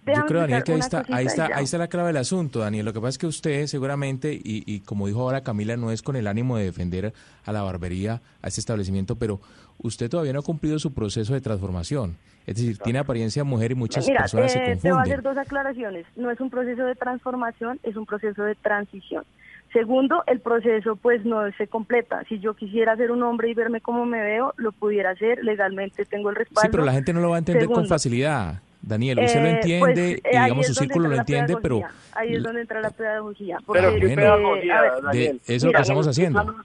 yo 0.07 0.26
creo, 0.26 0.40
Daniel, 0.42 0.62
que 0.62 0.72
ahí 0.72 0.78
está, 0.78 1.04
ahí 1.11 1.26
está, 1.26 1.48
ahí 1.54 1.64
está 1.64 1.78
la 1.78 1.88
clave 1.88 2.09
del 2.09 2.18
asunto, 2.18 2.61
Daniel. 2.61 2.84
Lo 2.84 2.92
que 2.92 3.00
pasa 3.00 3.11
es 3.11 3.18
que 3.18 3.26
usted 3.26 3.66
seguramente, 3.66 4.32
y, 4.32 4.62
y 4.66 4.80
como 4.80 5.07
dijo 5.07 5.20
ahora 5.22 5.42
Camila, 5.42 5.76
no 5.76 5.90
es 5.90 6.02
con 6.02 6.16
el 6.16 6.26
ánimo 6.26 6.57
de 6.57 6.64
defender 6.64 7.12
a 7.44 7.52
la 7.52 7.62
barbería, 7.62 8.20
a 8.42 8.48
este 8.48 8.61
establecimiento, 8.61 9.16
pero 9.16 9.40
usted 9.78 10.09
todavía 10.09 10.32
no 10.32 10.40
ha 10.40 10.42
cumplido 10.42 10.78
su 10.78 10.92
proceso 10.94 11.34
de 11.34 11.40
transformación. 11.40 12.16
Es 12.46 12.57
decir, 12.57 12.78
tiene 12.78 13.00
apariencia 13.00 13.42
de 13.42 13.48
mujer 13.48 13.72
y 13.72 13.74
muchas 13.74 14.07
Mira, 14.07 14.20
personas 14.20 14.52
se 14.52 14.59
eh, 14.59 14.76
te 14.76 14.90
voy 14.90 14.98
a 14.98 15.02
hacer 15.02 15.16
confunden. 15.16 15.34
dos 15.34 15.38
aclaraciones. 15.38 16.07
No 16.14 16.30
es 16.30 16.40
un 16.40 16.48
proceso 16.48 16.84
de 16.84 16.94
transformación, 16.94 17.80
es 17.82 17.96
un 17.96 18.07
proceso 18.07 18.44
de 18.44 18.54
transición. 18.54 19.24
Segundo, 19.72 20.22
el 20.28 20.40
proceso 20.40 20.94
pues 20.94 21.24
no 21.24 21.40
se 21.59 21.66
completa. 21.66 22.22
Si 22.28 22.38
yo 22.38 22.54
quisiera 22.54 22.96
ser 22.96 23.11
un 23.11 23.22
hombre 23.24 23.50
y 23.50 23.54
verme 23.54 23.80
como 23.80 24.07
me 24.07 24.22
veo, 24.22 24.54
lo 24.57 24.70
pudiera 24.70 25.11
hacer. 25.11 25.44
Legalmente 25.44 26.04
tengo 26.04 26.30
el 26.30 26.36
respaldo. 26.36 26.62
Sí, 26.62 26.68
pero 26.70 26.84
la 26.84 26.92
gente 26.92 27.12
no 27.12 27.20
lo 27.20 27.30
va 27.30 27.36
a 27.36 27.38
entender 27.40 27.66
con 27.66 27.86
facilidad. 27.86 28.62
Daniel, 28.87 29.18
usted 29.18 29.41
lo 29.41 29.47
eh, 29.47 29.51
entiende 29.51 29.80
pues, 29.80 29.99
eh, 29.99 30.20
y 30.32 30.37
ahí 30.37 30.45
digamos 30.45 30.66
su 30.68 30.74
círculo 30.74 31.09
lo 31.09 31.16
entiende, 31.16 31.57
pero. 31.61 31.80
Ahí 32.12 32.34
es 32.34 32.43
donde 32.43 32.61
entra 32.61 32.80
la 32.80 32.91
pedagogía. 32.91 33.59
Pero 33.72 33.91
qué 33.95 33.99
bueno, 33.99 34.14
pedagogía, 34.14 34.80
ver, 34.80 34.93
de 34.95 35.03
Daniel. 35.03 35.41
eso 35.45 35.66
Mira, 35.66 35.76
que 35.78 35.82
estamos 35.82 36.07
haciendo. 36.07 36.57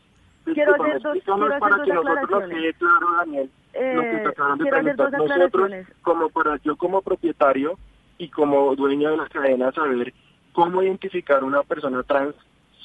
quiero 0.54 0.76
hacer 0.76 1.02
dos, 1.02 1.18
quiero 1.24 1.46
hacer 1.46 1.60
para 1.60 1.78
dos 1.78 1.86
que 1.88 1.94
nosotros 1.94 2.44
quede 2.50 2.74
claro, 2.76 3.08
Daniel, 3.18 3.50
lo 3.74 4.02
que 4.02 4.16
Eh, 4.16 4.20
te 4.22 4.28
acaban 4.30 4.58
de 4.60 4.64
quiero 4.64 4.78
hacer 4.78 4.96
preguntar. 4.96 5.38
Nosotros, 5.40 5.72
como 6.04 6.30
para 6.30 6.58
yo 6.64 6.76
como 6.76 7.02
propietario 7.02 7.80
y 8.20 8.30
como 8.30 8.76
dueño 8.76 9.10
de 9.12 9.18
la 9.18 9.28
cadena, 9.28 9.72
saber 9.72 10.14
cómo 10.54 10.84
identificar 10.84 11.44
una 11.44 11.64
persona 11.64 12.04
trans, 12.04 12.36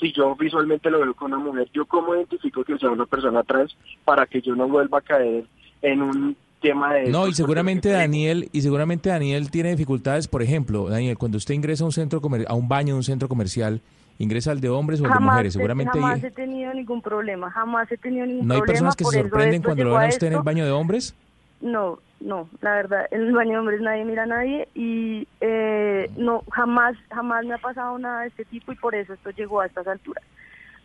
si 0.00 0.12
yo 0.12 0.34
visualmente 0.36 0.90
lo 0.90 1.00
veo 1.00 1.12
con 1.14 1.34
una 1.34 1.42
mujer, 1.42 1.68
yo 1.74 1.84
cómo 1.84 2.14
identifico 2.14 2.64
que 2.64 2.78
sea 2.78 2.88
una 2.88 3.04
persona 3.04 3.42
trans 3.42 3.76
para 4.06 4.26
que 4.26 4.40
yo 4.40 4.54
no 4.54 4.66
vuelva 4.66 4.98
a 4.98 5.02
caer 5.02 5.44
en 5.82 6.00
un 6.00 6.36
tema 6.70 6.94
de... 6.94 7.10
No, 7.10 7.26
y 7.28 7.34
seguramente 7.34 7.90
Daniel, 7.90 8.48
y 8.52 8.60
seguramente 8.62 9.08
Daniel 9.10 9.50
tiene 9.50 9.70
dificultades, 9.70 10.28
por 10.28 10.42
ejemplo, 10.42 10.88
Daniel, 10.88 11.16
cuando 11.18 11.38
usted 11.38 11.54
ingresa 11.54 11.84
a 11.84 11.86
un 11.86 11.92
centro 11.92 12.20
comer- 12.20 12.46
a 12.48 12.54
un 12.54 12.68
baño 12.68 12.94
de 12.94 12.98
un 12.98 13.02
centro 13.04 13.28
comercial, 13.28 13.80
ingresa 14.18 14.50
al 14.50 14.60
de 14.60 14.68
hombres 14.68 15.00
o 15.00 15.04
al 15.06 15.12
de 15.12 15.18
mujeres, 15.20 15.52
seguramente 15.52 15.92
jamás 15.98 16.24
he 16.24 16.30
tenido 16.30 16.72
ningún 16.72 17.02
problema, 17.02 17.50
jamás 17.50 17.90
he 17.92 17.96
tenido 17.98 18.24
ningún 18.26 18.46
no 18.46 18.54
hay 18.54 18.60
problema. 18.60 18.90
personas 18.90 18.96
que 18.96 19.04
se 19.04 19.20
sorprenden 19.22 19.62
cuando 19.62 19.84
lo 19.84 19.94
ven 19.94 20.04
a 20.04 20.08
usted 20.08 20.26
en 20.28 20.32
el 20.34 20.42
baño 20.42 20.64
de 20.64 20.70
hombres. 20.70 21.14
No, 21.60 21.98
no, 22.20 22.48
la 22.60 22.74
verdad, 22.74 23.06
en 23.10 23.22
el 23.22 23.32
baño 23.32 23.52
de 23.52 23.58
hombres 23.58 23.80
nadie 23.80 24.04
mira 24.04 24.22
a 24.24 24.26
nadie 24.26 24.68
y 24.74 25.26
eh, 25.40 26.10
no, 26.16 26.42
jamás, 26.50 26.96
jamás 27.10 27.44
me 27.44 27.54
ha 27.54 27.58
pasado 27.58 27.98
nada 27.98 28.22
de 28.22 28.28
este 28.28 28.44
tipo 28.46 28.72
y 28.72 28.76
por 28.76 28.94
eso 28.94 29.12
esto 29.12 29.30
llegó 29.30 29.60
a 29.60 29.66
estas 29.66 29.86
alturas. 29.86 30.22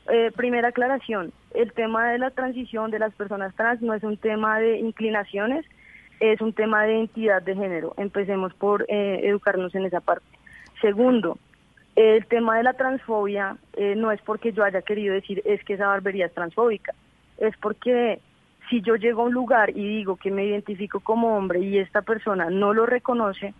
Eh, 0.09 0.31
primera 0.35 0.69
aclaración, 0.69 1.31
el 1.53 1.71
tema 1.73 2.09
de 2.11 2.17
la 2.17 2.31
transición 2.31 2.91
de 2.91 2.99
las 2.99 3.13
personas 3.13 3.53
trans 3.55 3.81
no 3.81 3.93
es 3.93 4.03
un 4.03 4.17
tema 4.17 4.59
de 4.59 4.79
inclinaciones, 4.79 5.65
es 6.19 6.41
un 6.41 6.53
tema 6.53 6.83
de 6.83 6.93
identidad 6.93 7.41
de 7.41 7.55
género. 7.55 7.93
Empecemos 7.97 8.53
por 8.53 8.85
eh, 8.89 9.21
educarnos 9.23 9.73
en 9.75 9.85
esa 9.85 9.99
parte. 9.99 10.25
Segundo, 10.81 11.37
el 11.95 12.25
tema 12.25 12.57
de 12.57 12.63
la 12.63 12.73
transfobia 12.73 13.57
eh, 13.73 13.95
no 13.95 14.11
es 14.11 14.21
porque 14.21 14.53
yo 14.53 14.63
haya 14.63 14.81
querido 14.81 15.13
decir 15.13 15.41
es 15.45 15.63
que 15.63 15.73
esa 15.73 15.87
barbería 15.87 16.25
es 16.25 16.33
transfóbica, 16.33 16.93
es 17.37 17.55
porque 17.57 18.19
si 18.69 18.81
yo 18.81 18.95
llego 18.95 19.21
a 19.21 19.25
un 19.25 19.33
lugar 19.33 19.69
y 19.71 19.97
digo 19.97 20.15
que 20.15 20.31
me 20.31 20.45
identifico 20.45 20.99
como 20.99 21.37
hombre 21.37 21.59
y 21.59 21.77
esta 21.77 22.01
persona 22.01 22.49
no 22.49 22.73
lo 22.73 22.85
reconoce, 22.85 23.53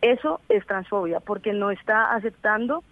eso 0.00 0.40
es 0.48 0.64
transfobia, 0.66 1.20
porque 1.20 1.52
no 1.52 1.70
está 1.70 2.14
aceptando 2.14 2.84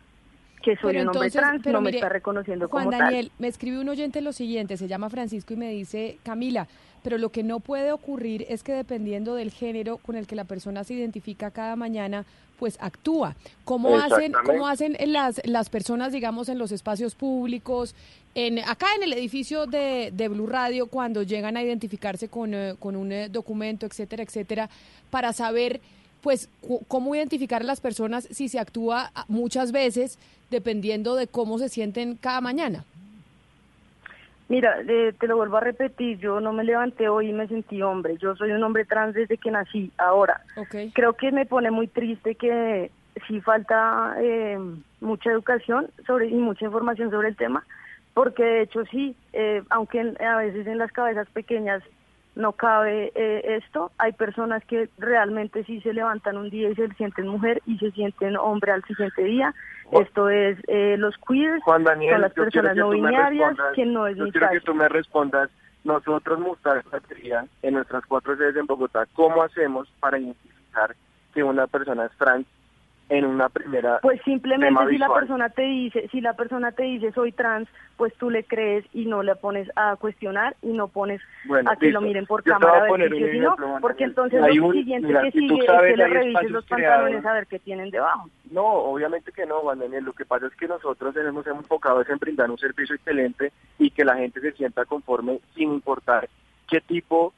que 0.67 0.75
soy 0.77 0.95
Pero 0.95 1.03
un 1.03 1.09
hombre 1.11 1.27
entonces, 1.29 1.41
trans, 1.41 1.63
pero 1.63 1.75
no 1.75 1.81
me 1.81 1.87
mire, 1.91 1.99
está 1.99 2.09
reconociendo 2.09 2.69
Juan 2.69 2.87
como 2.87 2.99
Daniel, 2.99 3.31
me 3.39 3.47
escribe 3.47 3.79
un 3.79 3.89
oyente 3.89 4.21
lo 4.21 4.33
siguiente, 4.33 4.77
se 4.77 4.89
llama 4.89 5.09
Francisco 5.11 5.55
y 5.55 5.57
me 5.57 5.71
dice, 5.71 6.19
Camila, 6.25 6.67
pero 7.05 7.19
lo 7.19 7.31
que 7.31 7.45
no 7.45 7.61
puede 7.61 7.93
ocurrir 7.93 8.45
es 8.49 8.65
que 8.65 8.73
dependiendo 8.73 9.37
del 9.37 9.53
género 9.53 9.99
con 9.99 10.17
el 10.17 10.27
que 10.27 10.35
la 10.35 10.43
persona 10.43 10.83
se 10.83 10.95
identifica 10.95 11.53
cada 11.53 11.77
mañana, 11.77 12.25
pues 12.59 12.79
actúa. 12.81 13.37
¿Cómo 13.65 13.97
hacen, 13.97 14.33
cómo 14.45 14.67
hacen 14.67 14.97
las, 15.07 15.41
las 15.45 15.71
personas, 15.71 16.13
digamos, 16.13 16.49
en 16.49 16.59
los 16.59 16.73
espacios 16.73 17.15
públicos, 17.15 17.95
en, 18.35 18.59
acá 18.59 18.89
en 18.97 19.05
el 19.05 19.13
edificio 19.13 19.67
de, 19.67 20.11
de 20.13 20.27
Blue 20.27 20.49
Radio, 20.49 20.89
cuando 20.89 21.23
llegan 21.23 21.57
a 21.57 21.63
identificarse 21.63 22.29
con, 22.29 22.55
eh, 22.55 22.75
con 22.81 22.97
un 22.97 23.13
eh, 23.13 23.29
documento, 23.29 23.87
etcétera, 23.87 24.25
etcétera, 24.25 24.69
para 25.11 25.33
saber 25.33 25.81
pues 26.27 26.51
cómo 26.89 27.15
identificar 27.15 27.63
a 27.63 27.65
las 27.65 27.81
personas 27.81 28.25
si 28.33 28.49
se 28.49 28.59
actúa 28.59 29.13
ah, 29.15 29.25
muchas 29.29 29.71
veces 29.71 30.19
dependiendo 30.51 31.15
de 31.15 31.29
cómo 31.29 31.57
se 31.61 31.69
sienten 31.69 32.17
cada 32.17 32.41
mañana. 32.41 32.83
Mira, 34.49 34.75
eh, 34.89 35.13
te 35.21 35.29
lo 35.29 35.37
vuelvo 35.37 35.59
a 35.59 35.61
repetir, 35.61 36.19
yo 36.19 36.41
no 36.41 36.53
me 36.53 36.65
levanté 36.65 37.09
hoy 37.09 37.29
y 37.29 37.33
me 37.33 37.47
sentí 37.47 37.81
hombre, 37.81 38.17
yo 38.19 38.35
soy 38.35 38.51
un 38.51 38.63
hombre 38.65 38.85
trans 38.85 39.15
desde 39.15 39.39
que 39.39 39.53
nací, 39.53 39.93
ahora. 39.99 40.41
Okay. 40.57 40.91
Creo 40.91 41.13
que 41.13 41.31
me 41.31 41.47
pone 41.47 41.71
muy 41.71 41.87
triste 41.87 42.35
que 42.35 42.91
sí 43.29 43.41
falta 43.41 44.17
eh, 44.21 44.59
mucha 45.01 45.31
educación 45.31 45.87
sobre 46.09 46.27
y 46.27 46.35
mucha 46.35 46.65
información 46.65 47.09
sobre 47.13 47.29
el 47.29 47.37
tema, 47.37 47.65
porque 48.15 48.43
de 48.43 48.63
hecho 48.63 48.85
sí, 48.87 49.15
eh, 49.33 49.63
aunque 49.71 50.01
en- 50.01 50.21
a 50.21 50.39
veces 50.39 50.67
en 50.67 50.79
las 50.79 50.91
cabezas 50.91 51.29
pequeñas 51.29 51.85
no 52.37 52.53
cabe 52.53 53.13
eh, 53.15 53.57
esto, 53.57 53.91
hay 53.99 54.13
personas 54.13 54.63
que 54.67 54.89
realmente 54.99 55.65
sí 55.65 55.81
se 55.81 55.95
levantan 55.95 56.37
un 56.37 56.51
día 56.51 56.69
y 56.69 56.75
se 56.75 56.89
sienten 56.95 57.27
mujer 57.27 57.63
y 57.67 57.79
se 57.79 57.91
sienten 57.93 58.37
hombre 58.37 58.73
al 58.73 58.85
siguiente 58.85 59.25
día. 59.25 59.55
Esto 59.91 60.29
es 60.29 60.59
eh, 60.69 60.97
los 60.99 61.15
queers, 61.27 61.63
Juan 61.65 61.85
Daniel, 61.85 62.13
son 62.13 62.21
las 62.21 62.33
personas 62.35 62.77
no 62.77 62.91
binarias, 62.91 63.57
que 63.75 63.87
no 63.87 64.07
es 64.07 64.17
yo 64.17 64.25
mi 64.25 64.33
quiero 64.33 64.51
que 64.51 64.61
tú 64.61 64.75
me 64.75 64.89
respondas, 64.89 65.49
nosotros 65.85 66.39
Mustafa 66.39 66.83
Batería, 66.91 67.47
en 67.63 67.75
nuestras 67.75 68.05
cuatro 68.07 68.37
sedes 68.37 68.57
en 68.57 68.67
Bogotá, 68.67 69.07
¿cómo 69.15 69.43
hacemos 69.43 69.89
para 69.99 70.19
identificar 70.19 70.95
que 71.33 71.43
una 71.43 71.67
persona 71.67 72.05
es 72.05 72.13
trans 72.19 72.47
en 73.09 73.25
una 73.25 73.49
primera 73.49 74.01
Pues 74.03 74.21
simplemente 74.25 74.87
si 74.91 74.99
la 74.99 75.09
persona 75.13 75.49
te 75.49 75.63
dice, 75.63 76.09
si 76.11 76.21
la 76.21 76.33
persona 76.35 76.73
te 76.73 76.83
dice 76.83 77.13
soy 77.13 77.31
trans, 77.33 77.69
pues 77.97 78.13
tú 78.15 78.31
le 78.31 78.43
crees 78.45 78.85
y 78.93 79.07
no 79.07 79.23
le 79.23 79.37
pones 79.37 79.71
a 79.77 79.95
cuestionar 79.97 80.57
y 80.63 80.69
no 80.73 80.89
pones 80.89 81.21
Bueno, 81.45 81.71
a 81.71 81.77
que 81.77 81.91
lo 81.93 82.01
miren 82.01 82.27
por 82.27 82.43
Yo 82.45 82.53
cámara 82.55 82.79
a 82.85 82.93
ver 82.93 83.09
si 83.11 83.39
no, 83.39 83.55
porque 83.81 84.05
entonces 84.05 84.43
Hay 84.43 84.57
lo 84.57 84.67
un- 84.67 84.73
siguiente 84.73 85.07
mira, 85.09 85.23
que 85.23 85.31
si 85.31 85.47
tú 85.47 85.55
sigue 85.55 85.67
sabes, 85.67 85.91
es 85.91 85.91
que 85.93 85.97
le 85.97 86.09
revises 86.09 86.51
los 86.51 86.65
pantalones 86.67 87.09
creados. 87.21 87.27
a 87.27 87.33
ver 87.35 87.47
qué 87.47 87.59
tienen 87.61 87.91
debajo. 87.91 88.29
No, 88.51 88.65
obviamente 88.67 89.31
que 89.33 89.47
no, 89.47 89.61
Juan 89.61 89.79
Daniel. 89.79 90.05
Lo 90.05 90.13
que 90.13 90.25
pasa 90.25 90.47
es 90.47 90.55
que 90.57 90.67
nosotros 90.67 91.15
tenemos 91.15 91.47
enfocado 91.47 92.03
en 92.09 92.19
brindar 92.19 92.51
un 92.51 92.59
servicio 92.59 92.95
excelente 92.97 93.53
y 93.79 93.91
que 93.91 94.05
la 94.05 94.17
gente 94.17 94.41
se 94.41 94.53
sienta 94.53 94.85
conforme 94.85 95.39
sin 95.55 95.73
importar 95.73 96.29
qué 96.69 96.81
tipo 96.81 97.33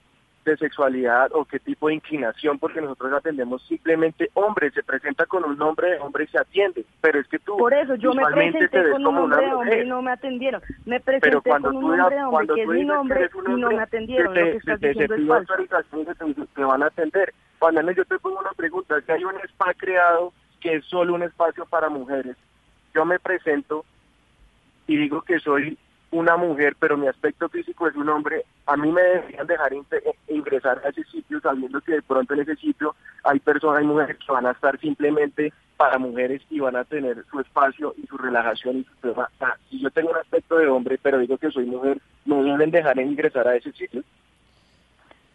de 0.49 0.57
sexualidad 0.57 1.30
o 1.32 1.44
qué 1.44 1.59
tipo 1.61 1.88
de 1.88 1.94
inclinación, 1.94 2.59
porque 2.59 2.80
nosotros 2.80 3.12
atendemos 3.12 3.62
simplemente 3.66 4.30
hombres, 4.34 4.72
se 4.74 4.82
presenta 4.82 5.26
con 5.26 5.44
un 5.44 5.57
nombre 5.57 5.92
de 5.92 5.99
hombre 5.99 6.24
y 6.24 6.26
se 6.28 6.38
atiende, 6.38 6.84
pero 7.01 7.20
es 7.20 7.28
que 7.28 7.38
tú 7.38 7.57
Por 7.57 7.72
eso 7.74 7.94
yo 7.96 8.12
me 8.14 8.24
te 8.24 8.32
presenté 8.32 8.90
con 8.90 9.07
un 9.07 9.14
nombre 9.14 9.46
de 9.46 9.55
hombre 9.55 9.82
y 9.84 9.88
no 9.88 10.03
me 10.03 10.11
atendieron. 10.12 10.62
Me 10.84 11.01
presenté 11.01 11.51
con 11.51 11.66
un 11.76 11.80
nombre 11.96 12.16
de 12.16 12.22
hombre 12.24 12.46
que 12.55 12.62
es 12.62 12.68
mi 12.68 12.84
nombre 12.84 13.30
y 13.46 13.51
no 13.61 13.68
me 13.70 13.80
atendieron. 13.82 14.34
se 14.34 14.40
Lo 14.40 14.44
te- 14.46 14.51
que 14.53 14.57
estás 14.59 14.80
te- 14.80 14.88
diciendo 14.88 15.14
se 15.14 15.20
es 15.22 15.28
falso. 15.28 15.55
te, 15.57 16.44
te 16.55 16.64
van 16.64 16.82
a 16.82 16.86
atender. 16.86 17.34
Daniel, 17.61 17.94
yo 17.96 18.05
te 18.05 18.18
pongo 18.18 18.38
una 18.40 18.53
pregunta. 18.53 19.01
Si 19.05 19.12
hay 19.12 19.24
un 19.24 19.34
spa 19.44 19.74
creado 19.74 20.32
que 20.61 20.76
es 20.76 20.84
solo 20.86 21.14
un 21.14 21.22
espacio 21.22 21.66
para 21.66 21.88
mujeres, 21.88 22.36
yo 22.94 23.05
me 23.05 23.18
presento 23.18 23.84
y 24.86 24.96
digo 24.96 25.22
que 25.22 25.38
soy 25.40 25.76
una 26.11 26.37
mujer, 26.37 26.75
pero 26.79 26.97
mi 26.97 27.07
aspecto 27.07 27.49
físico 27.49 27.87
es 27.87 27.95
un 27.95 28.09
hombre, 28.09 28.45
a 28.67 28.77
mí 28.77 28.91
me 28.91 29.03
deberían 29.03 29.47
dejar 29.47 29.73
inte- 29.73 30.03
ingresar 30.29 30.81
a 30.85 30.89
ese 30.89 31.05
sitio 31.05 31.41
sabiendo 31.41 31.81
que 31.81 31.93
de 31.93 32.03
pronto 32.03 32.35
en 32.35 32.41
ese 32.41 32.57
sitio 32.57 32.95
hay 33.25 33.39
personas, 33.41 33.81
hay 33.81 33.87
mujeres 33.87 34.17
que 34.17 34.33
van 34.33 34.47
a 34.47 34.53
estar 34.53 34.79
simplemente 34.81 35.53
para 35.77 35.99
mujeres 35.99 36.43
y 36.51 36.61
van 36.61 36.77
a 36.77 36.85
tener 36.85 37.25
su 37.31 37.41
espacio 37.41 37.95
y 38.03 38.07
su 38.07 38.17
relajación 38.17 38.79
y 38.79 38.85
su 38.85 38.95
tema. 38.97 39.29
Ah, 39.41 39.55
si 39.69 39.81
yo 39.81 39.91
tengo 39.91 40.11
un 40.11 40.17
aspecto 40.17 40.57
de 40.57 40.67
hombre, 40.67 40.99
pero 41.01 41.19
digo 41.19 41.37
que 41.37 41.51
soy 41.51 41.67
mujer, 41.67 41.99
¿me 42.25 42.43
deben 42.43 42.71
dejar 42.71 42.99
ingresar 42.99 43.47
a 43.47 43.57
ese 43.57 43.73
sitio? 43.73 44.03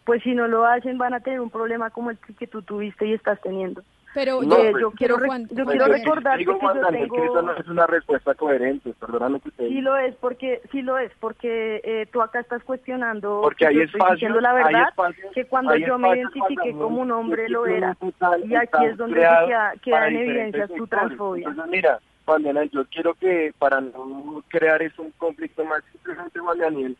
Pues 0.04 0.22
si 0.22 0.34
no 0.34 0.48
lo 0.48 0.66
hacen 0.66 0.98
van 0.98 1.14
a 1.14 1.20
tener 1.20 1.40
un 1.40 1.50
problema 1.50 1.90
como 1.90 2.10
el 2.10 2.18
que 2.18 2.46
tú 2.46 2.62
tuviste 2.62 3.06
y 3.06 3.14
estás 3.14 3.40
teniendo. 3.40 3.82
Pero 4.14 4.40
No, 4.42 4.56
Eh, 4.56 4.70
pues, 4.70 4.80
yo 4.80 4.90
quiero, 4.92 5.16
pero 5.16 5.26
Juan- 5.26 5.48
yo 5.50 5.64
Pues 5.64 5.76
quiero 5.76 5.86
yo 5.88 5.92
recordarte 5.92 6.38
digo, 6.38 6.54
que 6.54 6.60
Juan 6.60 6.80
yo 6.80 6.86
tengo... 6.88 7.24
eso 7.24 7.42
no 7.42 7.52
es 7.56 7.66
una 7.68 7.86
respuesta 7.88 8.34
coherente, 8.34 8.94
perdóname 9.00 9.40
que 9.40 9.50
te 9.50 9.68
Sí 9.68 9.80
lo 9.80 9.96
es, 9.96 10.14
porque 10.16 10.62
sí 10.70 10.82
lo 10.82 10.96
es, 10.98 11.10
porque 11.18 11.80
eh, 11.82 12.06
tú 12.12 12.22
acá 12.22 12.40
estás 12.40 12.62
cuestionando 12.62 13.40
Porque 13.42 13.58
que 13.58 13.66
hay 13.66 13.74
yo 13.76 13.82
estoy 13.82 13.98
espacios, 13.98 14.16
diciendo 14.20 14.40
la 14.40 14.52
verdad, 14.52 14.88
espacios- 14.88 15.32
que 15.34 15.44
cuando 15.46 15.76
yo 15.76 15.98
me 15.98 16.16
identifiqué 16.16 16.72
como 16.72 17.00
un 17.00 17.10
hombre 17.10 17.48
lo 17.48 17.66
era. 17.66 17.94
total- 17.96 18.44
Y 18.48 18.54
aquí 18.54 18.84
es 18.84 18.96
donde 18.96 19.16
queda, 19.20 19.72
queda 19.82 20.08
en 20.08 20.16
evidencia 20.16 20.68
tu 20.68 20.86
transfobia. 20.86 21.48
Entonces, 21.48 21.72
mira, 21.72 21.98
Juan 22.24 22.42
Daniel, 22.44 22.70
yo 22.72 22.84
quiero 22.86 23.14
que 23.14 23.52
para 23.58 23.80
no 23.80 24.42
crear 24.48 24.80
eso 24.80 25.02
un 25.02 25.10
conflicto 25.18 25.64
más, 25.64 25.82
simplemente 25.92 26.38
Juan 26.38 26.58
Daniel, 26.58 26.96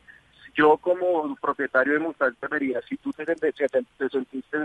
yo 0.56 0.76
como 0.78 1.34
propietario 1.40 1.94
de 1.94 1.98
Mustang 2.00 2.34
Barbería, 2.40 2.80
si 2.88 2.96
tú 2.96 3.10
te, 3.12 3.24
te- 3.24 3.36
te- 3.52 3.68
te 3.98 4.08
sentiste 4.08 4.58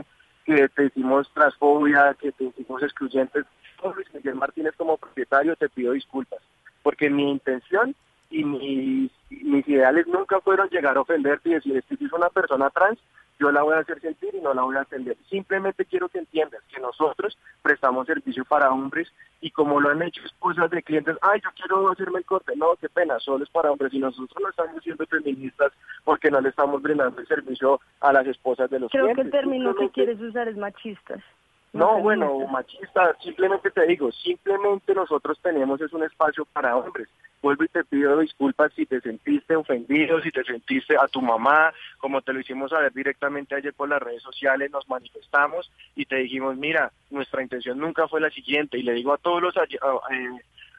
que 0.55 0.69
te 0.69 0.85
hicimos 0.85 1.31
transfobia, 1.33 2.15
que 2.19 2.31
te 2.31 2.45
hicimos 2.45 2.81
excluyentes, 2.81 3.45
yo, 3.83 3.93
Luis 3.93 4.07
Miguel 4.13 4.35
Martínez 4.35 4.73
como 4.75 4.97
propietario 4.97 5.55
te 5.55 5.69
pido 5.69 5.93
disculpas, 5.93 6.39
porque 6.81 7.09
mi 7.09 7.29
intención 7.29 7.95
y 8.29 8.43
mis, 8.43 9.11
mis 9.29 9.67
ideales 9.67 10.07
nunca 10.07 10.39
fueron 10.41 10.69
llegar 10.69 10.97
a 10.97 11.01
ofenderte 11.01 11.49
y 11.49 11.53
decir, 11.53 11.77
es 11.77 11.85
que 11.85 11.97
si 11.97 12.05
es 12.05 12.13
una 12.13 12.29
persona 12.29 12.69
trans, 12.69 12.99
yo 13.39 13.51
la 13.51 13.63
voy 13.63 13.73
a 13.75 13.79
hacer 13.79 14.01
sentir 14.01 14.35
y 14.35 14.41
no 14.41 14.53
la 14.53 14.63
voy 14.63 14.75
a 14.75 14.81
atender. 14.81 15.15
Simplemente 15.29 15.85
quiero 15.85 16.09
que 16.09 16.19
entiendas 16.19 16.61
que 16.67 16.81
nosotros 16.81 17.37
prestamos 17.61 18.05
servicio 18.05 18.43
para 18.43 18.69
hombres 18.69 19.07
y 19.39 19.49
como 19.51 19.79
lo 19.79 19.89
han 19.89 20.01
hecho 20.01 20.21
esposas 20.25 20.69
de 20.69 20.83
clientes, 20.83 21.17
ay, 21.21 21.39
yo 21.41 21.49
quiero 21.55 21.89
hacerme 21.89 22.19
el 22.19 22.25
corte, 22.25 22.53
no, 22.57 22.75
qué 22.81 22.89
pena, 22.89 23.17
solo 23.19 23.45
es 23.45 23.49
para 23.49 23.71
hombres 23.71 23.93
y 23.93 23.99
nosotros 23.99 24.37
no 24.41 24.49
estamos 24.49 24.83
siendo 24.83 25.05
feministas 25.05 25.71
porque 26.03 26.29
no 26.29 26.41
le 26.41 26.49
estamos 26.49 26.81
brindando 26.81 27.21
el 27.21 27.27
servicio 27.27 27.79
a 28.01 28.11
las 28.11 28.27
esposas 28.27 28.69
de 28.69 28.79
los 28.79 28.91
Creo 28.91 29.07
que 29.07 29.13
clientes. 29.13 29.33
el 29.33 29.39
término 29.39 29.73
que 29.73 29.89
quieres 29.89 30.19
usar 30.19 30.49
es 30.49 30.57
machistas. 30.57 31.21
No, 31.71 31.99
bueno, 31.99 32.47
machista, 32.47 33.15
simplemente 33.21 33.69
te 33.69 33.85
digo, 33.85 34.11
simplemente 34.11 34.93
nosotros 34.95 35.39
tenemos 35.41 35.79
es 35.81 35.93
un 35.93 36.03
espacio 36.03 36.45
para 36.45 36.75
hombres. 36.75 37.07
Vuelvo 37.41 37.63
y 37.63 37.69
te 37.69 37.85
pido 37.85 38.19
disculpas 38.19 38.73
si 38.73 38.85
te 38.85 38.99
sentiste 38.99 39.55
ofendido, 39.55 40.21
si 40.21 40.31
te 40.31 40.43
sentiste 40.43 40.97
a 40.97 41.07
tu 41.07 41.21
mamá, 41.21 41.71
como 41.99 42.21
te 42.21 42.33
lo 42.33 42.39
hicimos 42.39 42.71
saber 42.71 42.91
directamente 42.91 43.55
ayer 43.55 43.73
por 43.73 43.87
las 43.87 44.01
redes 44.01 44.21
sociales, 44.21 44.71
nos 44.71 44.89
manifestamos 44.89 45.71
y 45.95 46.05
te 46.05 46.17
dijimos, 46.17 46.57
mira, 46.57 46.91
nuestra 47.11 47.41
intención 47.41 47.77
nunca 47.77 48.07
fue 48.07 48.19
la 48.19 48.29
siguiente 48.31 48.77
y 48.77 48.83
le 48.83 48.93
digo 48.93 49.13
a 49.13 49.17
todos 49.17 49.41
los 49.41 49.55
eh, 49.55 50.29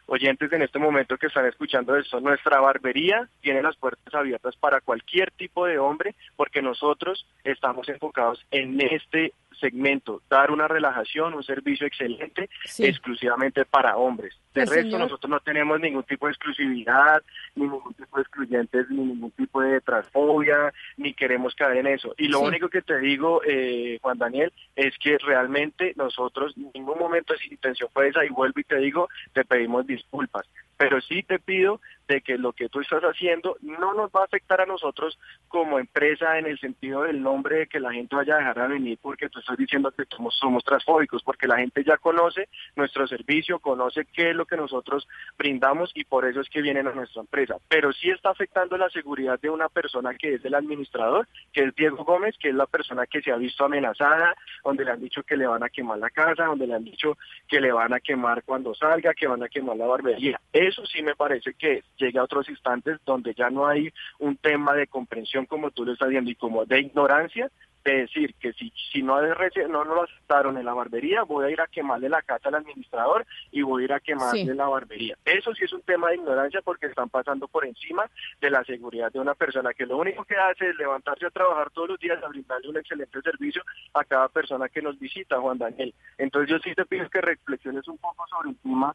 oyentes 0.06 0.52
en 0.52 0.62
este 0.62 0.78
momento 0.78 1.16
que 1.16 1.28
están 1.28 1.46
escuchando 1.46 1.96
esto, 1.96 2.20
nuestra 2.20 2.60
barbería 2.60 3.28
tiene 3.40 3.62
las 3.62 3.76
puertas 3.76 4.12
abiertas 4.12 4.56
para 4.56 4.80
cualquier 4.80 5.30
tipo 5.30 5.64
de 5.66 5.78
hombre 5.78 6.14
porque 6.36 6.60
nosotros 6.60 7.26
estamos 7.44 7.88
enfocados 7.88 8.44
en 8.50 8.80
este 8.80 9.32
segmento, 9.60 10.22
dar 10.28 10.50
una 10.50 10.66
relajación, 10.66 11.34
un 11.34 11.44
servicio 11.44 11.86
excelente 11.86 12.48
exclusivamente 12.78 13.64
para 13.64 13.96
hombres. 13.96 14.34
De 14.54 14.62
Pues, 14.62 14.70
resto, 14.70 14.82
señor. 14.90 15.00
nosotros 15.02 15.30
no 15.30 15.40
tenemos 15.40 15.78
ningún 15.78 16.02
tipo 16.02 16.26
de 16.26 16.32
exclusividad, 16.32 17.22
ni 17.54 17.64
ningún 17.64 17.94
tipo 17.94 18.16
de 18.16 18.22
excluyentes, 18.22 18.90
ni 18.90 19.04
ningún 19.04 19.30
tipo 19.32 19.60
de 19.62 19.80
transfobia, 19.80 20.72
ni 20.96 21.14
queremos 21.14 21.54
caer 21.54 21.78
en 21.78 21.86
eso. 21.86 22.14
Y 22.18 22.26
lo 22.28 22.38
Sí. 22.40 22.44
único 22.46 22.68
que 22.68 22.82
te 22.82 22.98
digo, 22.98 23.42
eh, 23.46 23.98
Juan 24.02 24.18
Daniel, 24.18 24.52
es 24.74 24.96
que 24.98 25.18
realmente 25.18 25.92
nosotros 25.96 26.54
en 26.56 26.70
ningún 26.74 26.98
momento 26.98 27.34
es 27.34 27.44
intención 27.52 27.88
fue 27.92 28.08
esa, 28.08 28.24
y 28.24 28.28
vuelvo 28.30 28.58
y 28.60 28.64
te 28.64 28.76
digo, 28.78 29.08
te 29.32 29.44
pedimos 29.44 29.86
disculpas. 29.86 30.46
Pero 30.80 30.98
sí 31.02 31.22
te 31.22 31.38
pido 31.38 31.78
de 32.08 32.22
que 32.22 32.38
lo 32.38 32.54
que 32.54 32.70
tú 32.70 32.80
estás 32.80 33.02
haciendo 33.02 33.58
no 33.60 33.92
nos 33.92 34.10
va 34.10 34.22
a 34.22 34.24
afectar 34.24 34.62
a 34.62 34.66
nosotros 34.66 35.18
como 35.46 35.78
empresa 35.78 36.38
en 36.38 36.46
el 36.46 36.58
sentido 36.58 37.02
del 37.02 37.22
nombre 37.22 37.58
de 37.58 37.66
que 37.66 37.78
la 37.78 37.92
gente 37.92 38.16
vaya 38.16 38.36
a 38.36 38.38
dejar 38.38 38.62
de 38.62 38.68
venir 38.68 38.98
porque 39.00 39.28
tú 39.28 39.40
estás 39.40 39.58
diciendo 39.58 39.92
que 39.92 40.04
somos, 40.08 40.34
somos 40.36 40.64
transfóbicos, 40.64 41.22
porque 41.22 41.46
la 41.46 41.58
gente 41.58 41.84
ya 41.84 41.98
conoce 41.98 42.48
nuestro 42.76 43.06
servicio, 43.06 43.58
conoce 43.58 44.06
qué 44.06 44.30
es 44.30 44.34
lo 44.34 44.46
que 44.46 44.56
nosotros 44.56 45.06
brindamos 45.36 45.92
y 45.94 46.04
por 46.04 46.24
eso 46.24 46.40
es 46.40 46.48
que 46.48 46.62
vienen 46.62 46.88
a 46.88 46.92
nuestra 46.92 47.20
empresa. 47.20 47.56
Pero 47.68 47.92
sí 47.92 48.08
está 48.08 48.30
afectando 48.30 48.78
la 48.78 48.88
seguridad 48.88 49.38
de 49.38 49.50
una 49.50 49.68
persona 49.68 50.14
que 50.14 50.34
es 50.34 50.44
el 50.46 50.54
administrador, 50.54 51.28
que 51.52 51.64
es 51.64 51.74
Diego 51.74 52.04
Gómez, 52.04 52.36
que 52.40 52.48
es 52.48 52.54
la 52.54 52.66
persona 52.66 53.06
que 53.06 53.20
se 53.20 53.32
ha 53.32 53.36
visto 53.36 53.66
amenazada, 53.66 54.34
donde 54.64 54.86
le 54.86 54.92
han 54.92 55.00
dicho 55.00 55.22
que 55.24 55.36
le 55.36 55.46
van 55.46 55.62
a 55.62 55.68
quemar 55.68 55.98
la 55.98 56.08
casa, 56.08 56.46
donde 56.46 56.66
le 56.66 56.74
han 56.74 56.84
dicho 56.84 57.18
que 57.46 57.60
le 57.60 57.70
van 57.70 57.92
a 57.92 58.00
quemar 58.00 58.42
cuando 58.44 58.74
salga, 58.74 59.12
que 59.12 59.28
van 59.28 59.42
a 59.42 59.48
quemar 59.48 59.76
la 59.76 59.86
barbería. 59.86 60.40
Eso 60.70 60.86
sí 60.86 61.02
me 61.02 61.16
parece 61.16 61.54
que 61.54 61.82
llega 61.96 62.20
a 62.20 62.24
otros 62.24 62.48
instantes 62.48 62.98
donde 63.04 63.34
ya 63.34 63.50
no 63.50 63.66
hay 63.66 63.92
un 64.20 64.36
tema 64.36 64.72
de 64.74 64.86
comprensión 64.86 65.44
como 65.46 65.72
tú 65.72 65.84
lo 65.84 65.92
estás 65.94 66.08
viendo 66.08 66.30
y 66.30 66.36
como 66.36 66.64
de 66.64 66.78
ignorancia 66.78 67.50
de 67.82 68.02
decir 68.02 68.34
que 68.34 68.52
si, 68.52 68.70
si 68.92 69.02
no, 69.02 69.20
no 69.22 69.84
nos 69.84 69.86
lo 69.86 70.02
aceptaron 70.02 70.58
en 70.58 70.66
la 70.66 70.74
barbería, 70.74 71.22
voy 71.22 71.46
a 71.46 71.50
ir 71.50 71.60
a 71.62 71.66
quemarle 71.66 72.10
la 72.10 72.20
casa 72.20 72.50
al 72.50 72.56
administrador 72.56 73.26
y 73.50 73.62
voy 73.62 73.82
a 73.82 73.84
ir 73.86 73.92
a 73.94 74.00
quemarle 74.00 74.44
Sí. 74.44 74.54
la 74.54 74.68
barbería. 74.68 75.16
Eso 75.24 75.54
sí 75.54 75.64
es 75.64 75.72
un 75.72 75.80
tema 75.82 76.10
de 76.10 76.16
ignorancia 76.16 76.60
porque 76.62 76.86
están 76.86 77.08
pasando 77.08 77.48
por 77.48 77.64
encima 77.66 78.04
de 78.40 78.50
la 78.50 78.62
seguridad 78.64 79.10
de 79.10 79.18
una 79.18 79.34
persona 79.34 79.72
que 79.72 79.86
lo 79.86 79.96
único 79.96 80.24
que 80.24 80.36
hace 80.36 80.68
es 80.68 80.76
levantarse 80.76 81.24
a 81.26 81.30
trabajar 81.30 81.70
todos 81.70 81.88
los 81.88 81.98
días 81.98 82.22
a 82.22 82.28
brindarle 82.28 82.68
un 82.68 82.76
excelente 82.76 83.18
servicio 83.22 83.62
a 83.94 84.04
cada 84.04 84.28
persona 84.28 84.68
que 84.68 84.82
nos 84.82 84.98
visita, 84.98 85.40
Juan 85.40 85.56
Daniel. 85.58 85.94
Entonces 86.18 86.50
yo 86.50 86.58
sí 86.58 86.74
te 86.74 86.84
pido 86.84 87.08
que 87.08 87.22
reflexiones 87.22 87.88
un 87.88 87.96
poco 87.98 88.24
sobre 88.28 88.50
encima 88.50 88.94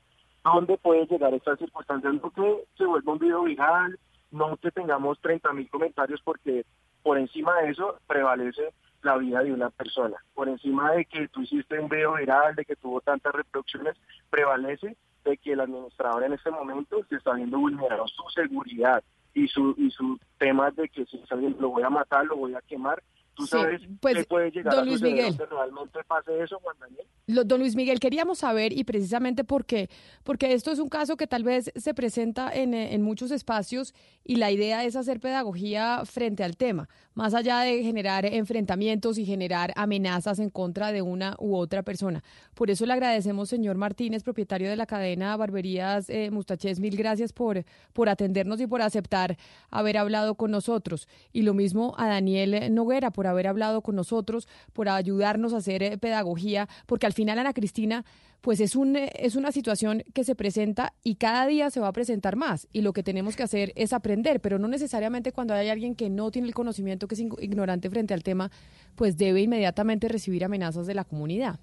dónde 0.54 0.78
puede 0.78 1.06
llegar 1.08 1.34
estas 1.34 1.60
circunstancias, 1.60 2.14
no 2.14 2.30
que 2.32 2.66
se 2.78 2.86
vuelva 2.86 3.14
un 3.14 3.20
video 3.20 3.44
viral, 3.44 3.98
no 4.32 4.58
que 4.58 4.72
tengamos 4.72 5.20
30 5.22 5.52
mil 5.54 5.70
comentarios 5.70 6.22
porque 6.24 6.66
por 7.04 7.18
encima 7.18 7.56
de 7.62 7.72
eso 7.72 7.98
prevalece 8.08 8.74
la 9.02 9.18
vida 9.18 9.44
de 9.44 9.54
una 9.54 9.70
persona. 9.70 10.18
Por 10.34 10.50
encima 10.50 10.92
de 10.94 11.06
que 11.06 11.28
tú 11.28 11.42
hiciste 11.42 11.80
un 11.80 11.90
video 11.90 12.16
viral, 12.16 12.56
de 12.56 12.66
que 12.66 12.76
tuvo 12.76 13.02
tantas 13.02 13.34
reproducciones, 13.34 13.96
prevalece 14.30 14.98
de 15.24 15.38
que 15.38 15.54
el 15.54 15.60
administrador 15.60 16.24
en 16.24 16.34
este 16.34 16.52
momento 16.52 17.04
se 17.10 17.16
está 17.16 17.34
viendo 17.34 17.60
vulnerado 17.60 18.08
su 18.08 18.24
seguridad 18.34 19.04
y 19.34 19.48
su 19.48 19.76
y 19.78 19.90
su 19.92 20.20
tema 20.38 20.72
de 20.72 20.90
que 20.90 21.06
si 21.06 21.22
alguien 21.30 21.56
lo 21.60 21.70
voy 21.70 21.84
a 21.84 21.90
matar, 21.90 22.26
lo 22.26 22.38
voy 22.38 22.56
a 22.56 22.62
quemar. 22.62 23.02
¿Tú 23.36 23.44
Sí, 23.44 23.50
sabes 23.50 23.82
pues, 24.00 24.16
qué 24.18 24.24
puede 24.24 24.52
llegar 24.52 24.74
don 24.74 24.84
a 24.84 24.86
Luis 24.86 25.02
Miguel. 25.02 25.38
realmente 25.38 26.00
pase 26.08 26.42
eso, 26.42 26.60
Juan 26.62 26.76
Daniel? 26.80 27.06
Don 27.48 27.60
Luis 27.60 27.76
Miguel, 27.76 28.00
queríamos 28.00 28.40
saber, 28.40 28.72
y 28.72 28.84
precisamente 28.84 29.44
porque, 29.44 29.90
porque 30.24 30.54
esto 30.54 30.72
es 30.72 30.80
un 30.80 30.90
caso 30.90 31.18
que 31.18 31.28
tal 31.28 31.44
vez 31.44 31.72
se 31.76 31.94
presenta 31.94 32.54
en, 32.54 32.74
en 32.74 33.02
muchos 33.02 33.32
espacios 33.32 33.94
y 34.24 34.36
la 34.38 34.52
idea 34.52 34.84
es 34.86 34.96
hacer 34.96 35.20
pedagogía 35.20 36.04
frente 36.06 36.44
al 36.44 36.56
tema, 36.56 36.88
más 37.14 37.34
allá 37.34 37.60
de 37.62 37.82
generar 37.84 38.26
enfrentamientos 38.26 39.18
y 39.18 39.26
generar 39.26 39.74
amenazas 39.76 40.40
en 40.40 40.50
contra 40.50 40.92
de 40.92 41.02
una 41.02 41.36
u 41.40 41.56
otra 41.56 41.84
persona. 41.84 42.24
Por 42.54 42.70
eso 42.70 42.86
le 42.86 42.94
agradecemos, 42.94 43.50
señor 43.50 43.76
Martínez, 43.76 44.24
propietario 44.24 44.70
de 44.70 44.76
la 44.76 44.86
cadena 44.86 45.36
Barberías 45.36 46.10
eh, 46.10 46.30
Mustachés, 46.32 46.80
mil 46.80 46.96
gracias 46.96 47.34
por, 47.34 47.64
por 47.94 48.08
atendernos 48.08 48.62
y 48.62 48.68
por 48.68 48.82
aceptar 48.82 49.36
haber 49.70 49.98
hablado 49.98 50.36
con 50.36 50.52
nosotros. 50.52 51.08
Y 51.34 51.42
lo 51.42 51.54
mismo 51.54 51.96
a 51.98 52.08
Daniel 52.08 52.74
Noguera 52.74 53.12
por 53.12 53.25
haber 53.26 53.48
hablado 53.48 53.82
con 53.82 53.96
nosotros, 53.96 54.48
por 54.74 54.90
ayudarnos 54.90 55.54
a 55.54 55.58
hacer 55.58 55.84
eh, 55.84 55.98
pedagogía, 55.98 56.68
porque 56.86 57.06
al 57.06 57.14
final, 57.14 57.40
Ana 57.40 57.54
Cristina, 57.54 58.06
pues 58.42 58.60
es, 58.60 58.76
un, 58.76 58.96
eh, 58.96 59.12
es 59.18 59.36
una 59.36 59.52
situación 59.52 60.04
que 60.14 60.24
se 60.24 60.36
presenta 60.36 60.94
y 61.04 61.16
cada 61.16 61.48
día 61.48 61.70
se 61.72 61.80
va 61.80 61.88
a 61.88 61.92
presentar 61.94 62.36
más. 62.36 62.68
Y 62.72 62.82
lo 62.82 62.94
que 62.94 63.02
tenemos 63.02 63.36
que 63.36 63.44
hacer 63.44 63.74
es 63.76 63.92
aprender, 63.92 64.40
pero 64.40 64.60
no 64.60 64.68
necesariamente 64.68 65.32
cuando 65.32 65.54
hay 65.54 65.70
alguien 65.70 65.96
que 65.96 66.10
no 66.10 66.30
tiene 66.30 66.48
el 66.48 66.54
conocimiento, 66.54 67.08
que 67.08 67.16
es 67.16 67.22
ig- 67.22 67.42
ignorante 67.42 67.90
frente 67.90 68.14
al 68.14 68.22
tema, 68.22 68.52
pues 68.96 69.18
debe 69.18 69.42
inmediatamente 69.42 70.08
recibir 70.08 70.46
amenazas 70.46 70.86
de 70.86 70.94
la 70.94 71.06
comunidad. 71.06 71.60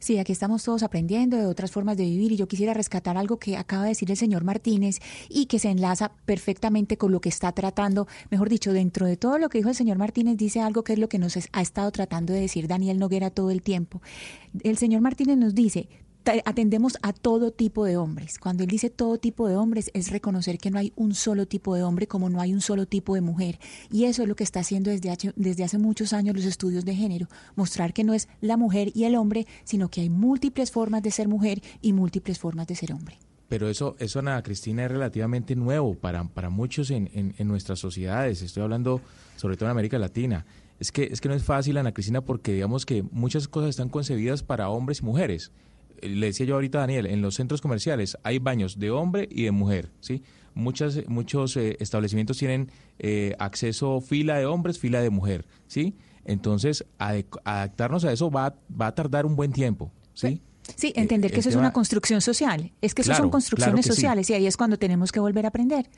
Sí, 0.00 0.18
aquí 0.18 0.32
estamos 0.32 0.62
todos 0.64 0.82
aprendiendo 0.82 1.36
de 1.36 1.46
otras 1.46 1.70
formas 1.70 1.96
de 1.96 2.04
vivir 2.04 2.32
y 2.32 2.36
yo 2.36 2.48
quisiera 2.48 2.74
rescatar 2.74 3.16
algo 3.16 3.38
que 3.38 3.56
acaba 3.56 3.82
de 3.84 3.90
decir 3.90 4.10
el 4.10 4.16
señor 4.16 4.44
Martínez 4.44 5.00
y 5.28 5.46
que 5.46 5.58
se 5.58 5.70
enlaza 5.70 6.12
perfectamente 6.24 6.96
con 6.96 7.12
lo 7.12 7.20
que 7.20 7.28
está 7.28 7.52
tratando, 7.52 8.06
mejor 8.30 8.48
dicho, 8.48 8.72
dentro 8.72 9.06
de 9.06 9.16
todo 9.16 9.38
lo 9.38 9.48
que 9.48 9.58
dijo 9.58 9.68
el 9.70 9.74
señor 9.74 9.98
Martínez, 9.98 10.36
dice 10.36 10.60
algo 10.60 10.84
que 10.84 10.92
es 10.94 10.98
lo 10.98 11.08
que 11.08 11.18
nos 11.18 11.36
ha 11.52 11.60
estado 11.62 11.90
tratando 11.90 12.32
de 12.32 12.40
decir 12.40 12.68
Daniel 12.68 12.98
Noguera 12.98 13.30
todo 13.30 13.50
el 13.50 13.62
tiempo. 13.62 14.00
El 14.62 14.76
señor 14.78 15.00
Martínez 15.00 15.36
nos 15.36 15.54
dice, 15.54 15.88
"Ta- 15.88 16.07
atendemos 16.44 16.98
a 17.02 17.12
todo 17.12 17.50
tipo 17.50 17.84
de 17.84 17.96
hombres. 17.96 18.38
Cuando 18.38 18.62
él 18.62 18.68
dice 18.68 18.90
todo 18.90 19.18
tipo 19.18 19.48
de 19.48 19.56
hombres 19.56 19.90
es 19.94 20.10
reconocer 20.10 20.58
que 20.58 20.70
no 20.70 20.78
hay 20.78 20.92
un 20.96 21.14
solo 21.14 21.46
tipo 21.46 21.74
de 21.74 21.82
hombre 21.82 22.06
como 22.06 22.28
no 22.28 22.40
hay 22.40 22.52
un 22.52 22.60
solo 22.60 22.86
tipo 22.86 23.14
de 23.14 23.20
mujer. 23.20 23.58
Y 23.90 24.04
eso 24.04 24.22
es 24.22 24.28
lo 24.28 24.36
que 24.36 24.44
está 24.44 24.60
haciendo 24.60 24.90
desde 24.90 25.10
hace, 25.10 25.32
desde 25.36 25.64
hace 25.64 25.78
muchos 25.78 26.12
años 26.12 26.36
los 26.36 26.44
estudios 26.44 26.84
de 26.84 26.94
género, 26.94 27.28
mostrar 27.56 27.92
que 27.92 28.04
no 28.04 28.14
es 28.14 28.28
la 28.40 28.56
mujer 28.56 28.90
y 28.94 29.04
el 29.04 29.16
hombre, 29.16 29.46
sino 29.64 29.88
que 29.88 30.02
hay 30.02 30.10
múltiples 30.10 30.70
formas 30.70 31.02
de 31.02 31.10
ser 31.10 31.28
mujer 31.28 31.62
y 31.80 31.92
múltiples 31.92 32.38
formas 32.38 32.66
de 32.66 32.74
ser 32.74 32.92
hombre. 32.92 33.18
Pero 33.48 33.70
eso, 33.70 33.96
eso 33.98 34.18
Ana 34.18 34.42
Cristina, 34.42 34.84
es 34.84 34.90
relativamente 34.90 35.56
nuevo 35.56 35.94
para, 35.94 36.24
para 36.24 36.50
muchos 36.50 36.90
en, 36.90 37.10
en, 37.14 37.34
en 37.38 37.48
nuestras 37.48 37.78
sociedades. 37.78 38.42
Estoy 38.42 38.62
hablando 38.62 39.00
sobre 39.36 39.56
todo 39.56 39.68
en 39.68 39.70
América 39.70 39.98
Latina. 39.98 40.44
Es 40.78 40.92
que, 40.92 41.04
es 41.04 41.20
que 41.20 41.28
no 41.28 41.34
es 41.34 41.42
fácil, 41.42 41.76
Ana 41.76 41.92
Cristina, 41.92 42.20
porque 42.20 42.52
digamos 42.52 42.86
que 42.86 43.02
muchas 43.02 43.48
cosas 43.48 43.70
están 43.70 43.88
concebidas 43.88 44.42
para 44.42 44.68
hombres 44.68 45.00
y 45.00 45.04
mujeres. 45.04 45.50
Le 46.02 46.26
decía 46.26 46.46
yo 46.46 46.54
ahorita 46.54 46.78
a 46.78 46.80
Daniel, 46.82 47.06
en 47.06 47.22
los 47.22 47.34
centros 47.34 47.60
comerciales 47.60 48.16
hay 48.22 48.38
baños 48.38 48.78
de 48.78 48.90
hombre 48.90 49.28
y 49.30 49.44
de 49.44 49.50
mujer, 49.50 49.90
¿sí? 50.00 50.22
Muchas, 50.54 51.06
muchos 51.08 51.56
eh, 51.56 51.76
establecimientos 51.80 52.36
tienen 52.38 52.70
eh, 52.98 53.34
acceso 53.38 54.00
fila 54.00 54.38
de 54.38 54.46
hombres, 54.46 54.78
fila 54.78 55.00
de 55.00 55.10
mujer, 55.10 55.46
¿sí? 55.68 55.94
Entonces, 56.24 56.84
adaptarnos 57.44 58.04
a 58.04 58.12
eso 58.12 58.30
va, 58.30 58.54
va 58.80 58.88
a 58.88 58.94
tardar 58.94 59.24
un 59.24 59.36
buen 59.36 59.52
tiempo, 59.52 59.92
¿sí? 60.14 60.42
Sí, 60.76 60.92
entender 60.96 61.30
Eh, 61.30 61.34
que 61.34 61.36
el 61.36 61.40
eso 61.40 61.48
es 61.48 61.56
una 61.56 61.72
construcción 61.72 62.20
social. 62.20 62.72
Es 62.82 62.94
que 62.94 63.00
eso 63.02 63.08
Claro, 63.10 63.24
son 63.24 63.30
construcciones 63.30 63.72
claro 63.72 63.82
que 63.82 63.82
sí. 63.94 63.94
sociales 63.94 64.28
y 64.28 64.34
ahí 64.34 64.46
es 64.46 64.56
cuando 64.58 64.76
tenemos 64.78 65.12
que 65.12 65.20
volver 65.20 65.46
a 65.46 65.48
aprender. 65.48 65.88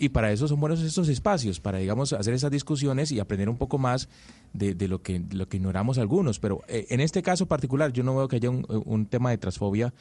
Y 0.00 0.08
para 0.08 0.32
eso 0.32 0.48
son 0.48 0.58
buenos 0.58 0.80
estos 0.80 1.10
espacios, 1.10 1.60
para, 1.60 1.76
digamos, 1.76 2.14
hacer 2.14 2.32
esas 2.32 2.50
discusiones 2.50 3.12
y 3.12 3.20
aprender 3.20 3.50
un 3.50 3.58
poco 3.58 3.76
más 3.76 4.08
de, 4.54 4.74
de 4.74 4.88
lo, 4.88 5.02
que, 5.02 5.22
lo 5.30 5.46
que 5.46 5.58
ignoramos 5.58 5.98
algunos. 5.98 6.40
Pero 6.40 6.62
eh, 6.68 6.86
en 6.88 7.00
este 7.00 7.22
caso 7.22 7.44
particular, 7.44 7.92
yo 7.92 8.02
no 8.02 8.16
veo 8.16 8.26
que 8.26 8.36
haya 8.36 8.48
un, 8.48 8.64
un 8.86 9.04
tema 9.04 9.28
de 9.28 9.36
transfobia, 9.36 9.92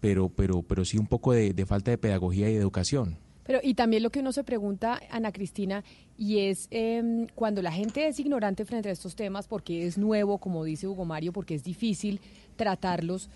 pero, 0.00 0.28
pero, 0.28 0.62
pero 0.62 0.84
sí 0.84 0.98
un 0.98 1.06
poco 1.06 1.32
de, 1.32 1.54
falta 1.66 1.92
de 1.92 1.98
pedagogía 1.98 2.50
y 2.50 2.54
de 2.54 2.58
educación. 2.58 3.16
Pero 3.44 3.60
y 3.62 3.74
también 3.74 4.02
lo 4.02 4.10
que 4.10 4.20
uno 4.20 4.32
se 4.32 4.42
pregunta, 4.42 5.00
Ana 5.08 5.30
Cristina, 5.30 5.84
y 6.18 6.40
es 6.40 6.66
em, 6.70 7.26
cuando 7.34 7.62
la 7.62 7.70
gente 7.70 8.08
es 8.08 8.18
ignorante 8.18 8.64
frente 8.64 8.88
a 8.88 8.92
estos 8.92 9.14
temas, 9.14 9.46
porque 9.46 9.86
es 9.86 9.98
nuevo, 9.98 10.38
como 10.38 10.64
dice 10.64 10.88
Hugo 10.88 11.04
Mario, 11.04 11.32
porque 11.32 11.54
es 11.54 11.62
difícil 11.62 12.20
tratarlos, 12.56 13.30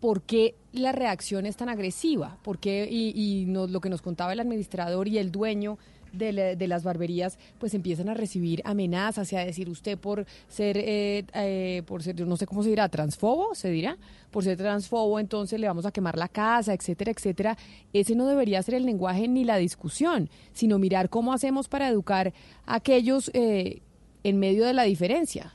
¿por 0.00 0.22
qué 0.22 0.54
la 0.72 0.92
reacción 0.92 1.46
es 1.46 1.56
tan 1.56 1.68
agresiva? 1.68 2.38
¿Por 2.42 2.58
qué? 2.58 2.88
Y, 2.90 3.12
y 3.14 3.44
nos- 3.46 3.70
lo 3.70 3.80
que 3.80 3.90
nos 3.90 4.02
contaba 4.02 4.32
el 4.32 4.40
administrador 4.40 5.08
y 5.08 5.18
el 5.18 5.30
dueño 5.30 5.78
de, 6.12 6.32
la- 6.32 6.56
de 6.56 6.66
las 6.66 6.82
barberías, 6.82 7.38
pues 7.58 7.72
empiezan 7.74 8.08
a 8.08 8.14
recibir 8.14 8.62
amenazas 8.64 9.32
y 9.32 9.36
a 9.36 9.44
decir 9.44 9.68
usted 9.68 9.96
por 9.96 10.26
ser, 10.48 10.76
eh, 10.78 11.24
eh, 11.34 11.82
por 11.86 12.02
ser, 12.02 12.18
no 12.26 12.36
sé 12.36 12.46
cómo 12.46 12.64
se 12.64 12.70
dirá, 12.70 12.88
transfobo, 12.88 13.54
se 13.54 13.70
dirá, 13.70 13.96
por 14.32 14.42
ser 14.42 14.56
transfobo, 14.56 15.20
entonces 15.20 15.60
le 15.60 15.68
vamos 15.68 15.86
a 15.86 15.92
quemar 15.92 16.18
la 16.18 16.26
casa, 16.28 16.72
etcétera, 16.74 17.12
etcétera. 17.12 17.56
Ese 17.92 18.16
no 18.16 18.26
debería 18.26 18.60
ser 18.62 18.74
el 18.74 18.86
lenguaje 18.86 19.28
ni 19.28 19.44
la 19.44 19.56
discusión, 19.58 20.30
sino 20.52 20.78
mirar 20.80 21.10
cómo 21.10 21.32
hacemos 21.32 21.68
para 21.68 21.88
educar 21.88 22.32
a 22.66 22.74
aquellos 22.76 23.30
eh, 23.34 23.80
en 24.24 24.38
medio 24.40 24.64
de 24.66 24.72
la 24.74 24.82
diferencia. 24.82 25.54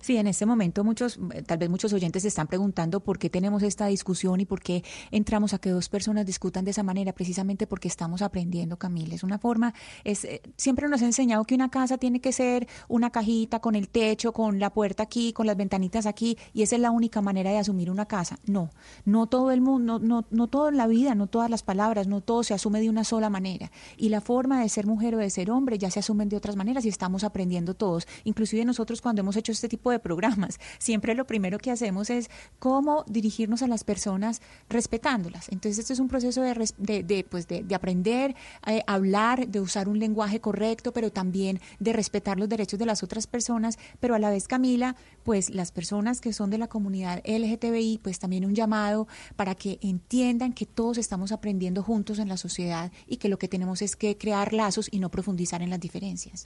Sí, 0.00 0.16
en 0.16 0.26
este 0.26 0.46
momento 0.46 0.84
muchos, 0.84 1.18
tal 1.46 1.58
vez 1.58 1.70
muchos 1.70 1.92
oyentes 1.92 2.22
se 2.22 2.28
están 2.28 2.46
preguntando 2.46 3.00
por 3.00 3.18
qué 3.18 3.30
tenemos 3.30 3.62
esta 3.62 3.86
discusión 3.86 4.40
y 4.40 4.46
por 4.46 4.60
qué 4.60 4.84
entramos 5.10 5.54
a 5.54 5.58
que 5.58 5.70
dos 5.70 5.88
personas 5.88 6.26
discutan 6.26 6.64
de 6.64 6.70
esa 6.70 6.82
manera, 6.82 7.12
precisamente 7.12 7.66
porque 7.66 7.88
estamos 7.88 8.22
aprendiendo, 8.22 8.78
Camila. 8.78 9.14
Es 9.14 9.22
una 9.22 9.38
forma, 9.38 9.74
es, 10.04 10.24
eh, 10.24 10.42
siempre 10.56 10.88
nos 10.88 11.02
ha 11.02 11.06
enseñado 11.06 11.44
que 11.44 11.54
una 11.54 11.70
casa 11.70 11.98
tiene 11.98 12.20
que 12.20 12.32
ser 12.32 12.68
una 12.88 13.10
cajita 13.10 13.60
con 13.60 13.74
el 13.74 13.88
techo, 13.88 14.32
con 14.32 14.58
la 14.58 14.70
puerta 14.70 15.02
aquí, 15.02 15.32
con 15.32 15.46
las 15.46 15.56
ventanitas 15.56 16.06
aquí, 16.06 16.36
y 16.52 16.62
esa 16.62 16.76
es 16.76 16.82
la 16.82 16.90
única 16.90 17.20
manera 17.20 17.50
de 17.50 17.58
asumir 17.58 17.90
una 17.90 18.06
casa. 18.06 18.38
No, 18.46 18.70
no 19.04 19.26
todo 19.26 19.50
el 19.50 19.60
mundo, 19.60 19.98
no, 19.98 20.06
no, 20.06 20.26
no 20.30 20.46
todo 20.48 20.68
en 20.68 20.76
la 20.76 20.86
vida, 20.86 21.14
no 21.14 21.26
todas 21.26 21.50
las 21.50 21.62
palabras, 21.62 22.06
no 22.06 22.20
todo 22.20 22.42
se 22.42 22.54
asume 22.54 22.80
de 22.80 22.90
una 22.90 23.04
sola 23.04 23.30
manera. 23.30 23.70
Y 23.96 24.08
la 24.08 24.20
forma 24.20 24.60
de 24.60 24.68
ser 24.68 24.86
mujer 24.86 25.14
o 25.14 25.18
de 25.18 25.30
ser 25.30 25.50
hombre 25.50 25.78
ya 25.78 25.90
se 25.90 26.00
asumen 26.00 26.28
de 26.28 26.36
otras 26.36 26.56
maneras 26.56 26.84
y 26.84 26.88
estamos 26.88 27.24
aprendiendo 27.24 27.74
todos. 27.74 28.06
Inclusive 28.24 28.64
nosotros 28.64 29.00
cuando 29.00 29.20
hemos 29.20 29.36
hecho 29.36 29.52
este 29.52 29.68
tipo 29.72 29.90
de 29.90 29.98
programas, 29.98 30.60
siempre 30.78 31.14
lo 31.14 31.26
primero 31.26 31.58
que 31.58 31.70
hacemos 31.70 32.10
es 32.10 32.28
cómo 32.58 33.06
dirigirnos 33.08 33.62
a 33.62 33.66
las 33.66 33.84
personas 33.84 34.42
respetándolas. 34.68 35.48
Entonces, 35.48 35.78
esto 35.78 35.94
es 35.94 35.98
un 35.98 36.08
proceso 36.08 36.42
de, 36.42 37.02
de, 37.02 37.24
pues 37.24 37.48
de, 37.48 37.64
aprender 37.74 38.36
a 38.60 38.74
eh, 38.74 38.84
hablar, 38.86 39.48
de 39.48 39.60
usar 39.60 39.88
un 39.88 39.98
lenguaje 39.98 40.40
correcto, 40.40 40.92
pero 40.92 41.10
también 41.10 41.58
de 41.80 41.94
respetar 41.94 42.38
los 42.38 42.50
derechos 42.50 42.78
de 42.78 42.84
las 42.84 43.02
otras 43.02 43.26
personas, 43.26 43.78
pero 43.98 44.14
a 44.14 44.18
la 44.18 44.28
vez, 44.28 44.46
Camila, 44.46 44.94
pues 45.24 45.48
las 45.48 45.72
personas 45.72 46.20
que 46.20 46.34
son 46.34 46.50
de 46.50 46.58
la 46.58 46.68
comunidad 46.68 47.22
LGTBI, 47.24 48.00
pues 48.02 48.18
también 48.18 48.44
un 48.44 48.54
llamado 48.54 49.08
para 49.36 49.54
que 49.54 49.78
entiendan 49.80 50.52
que 50.52 50.66
todos 50.66 50.98
estamos 50.98 51.32
aprendiendo 51.32 51.82
juntos 51.82 52.18
en 52.18 52.28
la 52.28 52.36
sociedad 52.36 52.92
y 53.06 53.16
que 53.16 53.30
lo 53.30 53.38
que 53.38 53.48
tenemos 53.48 53.80
es 53.80 53.96
que 53.96 54.18
crear 54.18 54.52
lazos 54.52 54.88
y 54.90 54.98
no 54.98 55.10
profundizar 55.10 55.62
en 55.62 55.70
las 55.70 55.80
diferencias. 55.80 56.44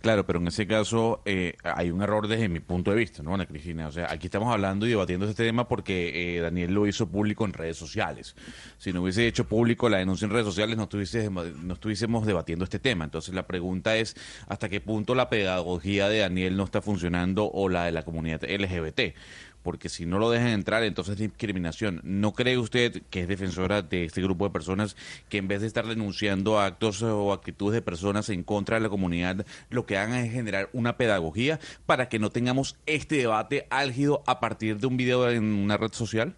Claro, 0.00 0.24
pero 0.24 0.38
en 0.38 0.46
ese 0.46 0.66
caso 0.66 1.20
eh, 1.26 1.56
hay 1.62 1.90
un 1.90 2.00
error 2.00 2.26
desde 2.26 2.48
mi 2.48 2.60
punto 2.60 2.90
de 2.90 2.96
vista, 2.96 3.22
¿no, 3.22 3.34
Ana 3.34 3.44
Cristina? 3.44 3.86
O 3.86 3.92
sea, 3.92 4.10
aquí 4.10 4.28
estamos 4.28 4.50
hablando 4.50 4.86
y 4.86 4.90
debatiendo 4.90 5.28
este 5.28 5.44
tema 5.44 5.68
porque 5.68 6.36
eh, 6.36 6.40
Daniel 6.40 6.72
lo 6.72 6.86
hizo 6.86 7.06
público 7.06 7.44
en 7.44 7.52
redes 7.52 7.76
sociales. 7.76 8.34
Si 8.78 8.94
no 8.94 9.02
hubiese 9.02 9.26
hecho 9.26 9.44
público 9.46 9.90
la 9.90 9.98
denuncia 9.98 10.24
en 10.24 10.30
redes 10.30 10.46
sociales, 10.46 10.78
no, 10.78 10.88
no 10.90 11.74
estuviésemos 11.74 12.26
debatiendo 12.26 12.64
este 12.64 12.78
tema. 12.78 13.04
Entonces, 13.04 13.34
la 13.34 13.46
pregunta 13.46 13.94
es: 13.98 14.16
¿hasta 14.48 14.70
qué 14.70 14.80
punto 14.80 15.14
la 15.14 15.28
pedagogía 15.28 16.08
de 16.08 16.20
Daniel 16.20 16.56
no 16.56 16.64
está 16.64 16.80
funcionando 16.80 17.50
o 17.52 17.68
la 17.68 17.84
de 17.84 17.92
la 17.92 18.02
comunidad 18.02 18.42
LGBT? 18.42 19.14
Porque 19.62 19.88
si 19.88 20.06
no 20.06 20.18
lo 20.18 20.30
dejan 20.30 20.48
entrar, 20.48 20.82
entonces 20.82 21.14
es 21.14 21.20
discriminación. 21.20 22.00
¿No 22.02 22.32
cree 22.32 22.58
usted, 22.58 23.02
que 23.10 23.22
es 23.22 23.28
defensora 23.28 23.82
de 23.82 24.04
este 24.04 24.22
grupo 24.22 24.44
de 24.44 24.50
personas, 24.50 24.96
que 25.28 25.38
en 25.38 25.48
vez 25.48 25.60
de 25.60 25.66
estar 25.66 25.86
denunciando 25.86 26.60
actos 26.60 27.02
o 27.02 27.32
actitudes 27.32 27.74
de 27.74 27.82
personas 27.82 28.28
en 28.28 28.42
contra 28.42 28.76
de 28.76 28.82
la 28.82 28.88
comunidad, 28.88 29.44
lo 29.68 29.86
que 29.86 29.96
hagan 29.96 30.18
es 30.18 30.32
generar 30.32 30.70
una 30.72 30.96
pedagogía 30.96 31.60
para 31.86 32.08
que 32.08 32.18
no 32.18 32.30
tengamos 32.30 32.76
este 32.86 33.16
debate 33.16 33.66
álgido 33.70 34.22
a 34.26 34.40
partir 34.40 34.78
de 34.78 34.86
un 34.86 34.96
video 34.96 35.30
en 35.30 35.44
una 35.44 35.76
red 35.76 35.92
social? 35.92 36.34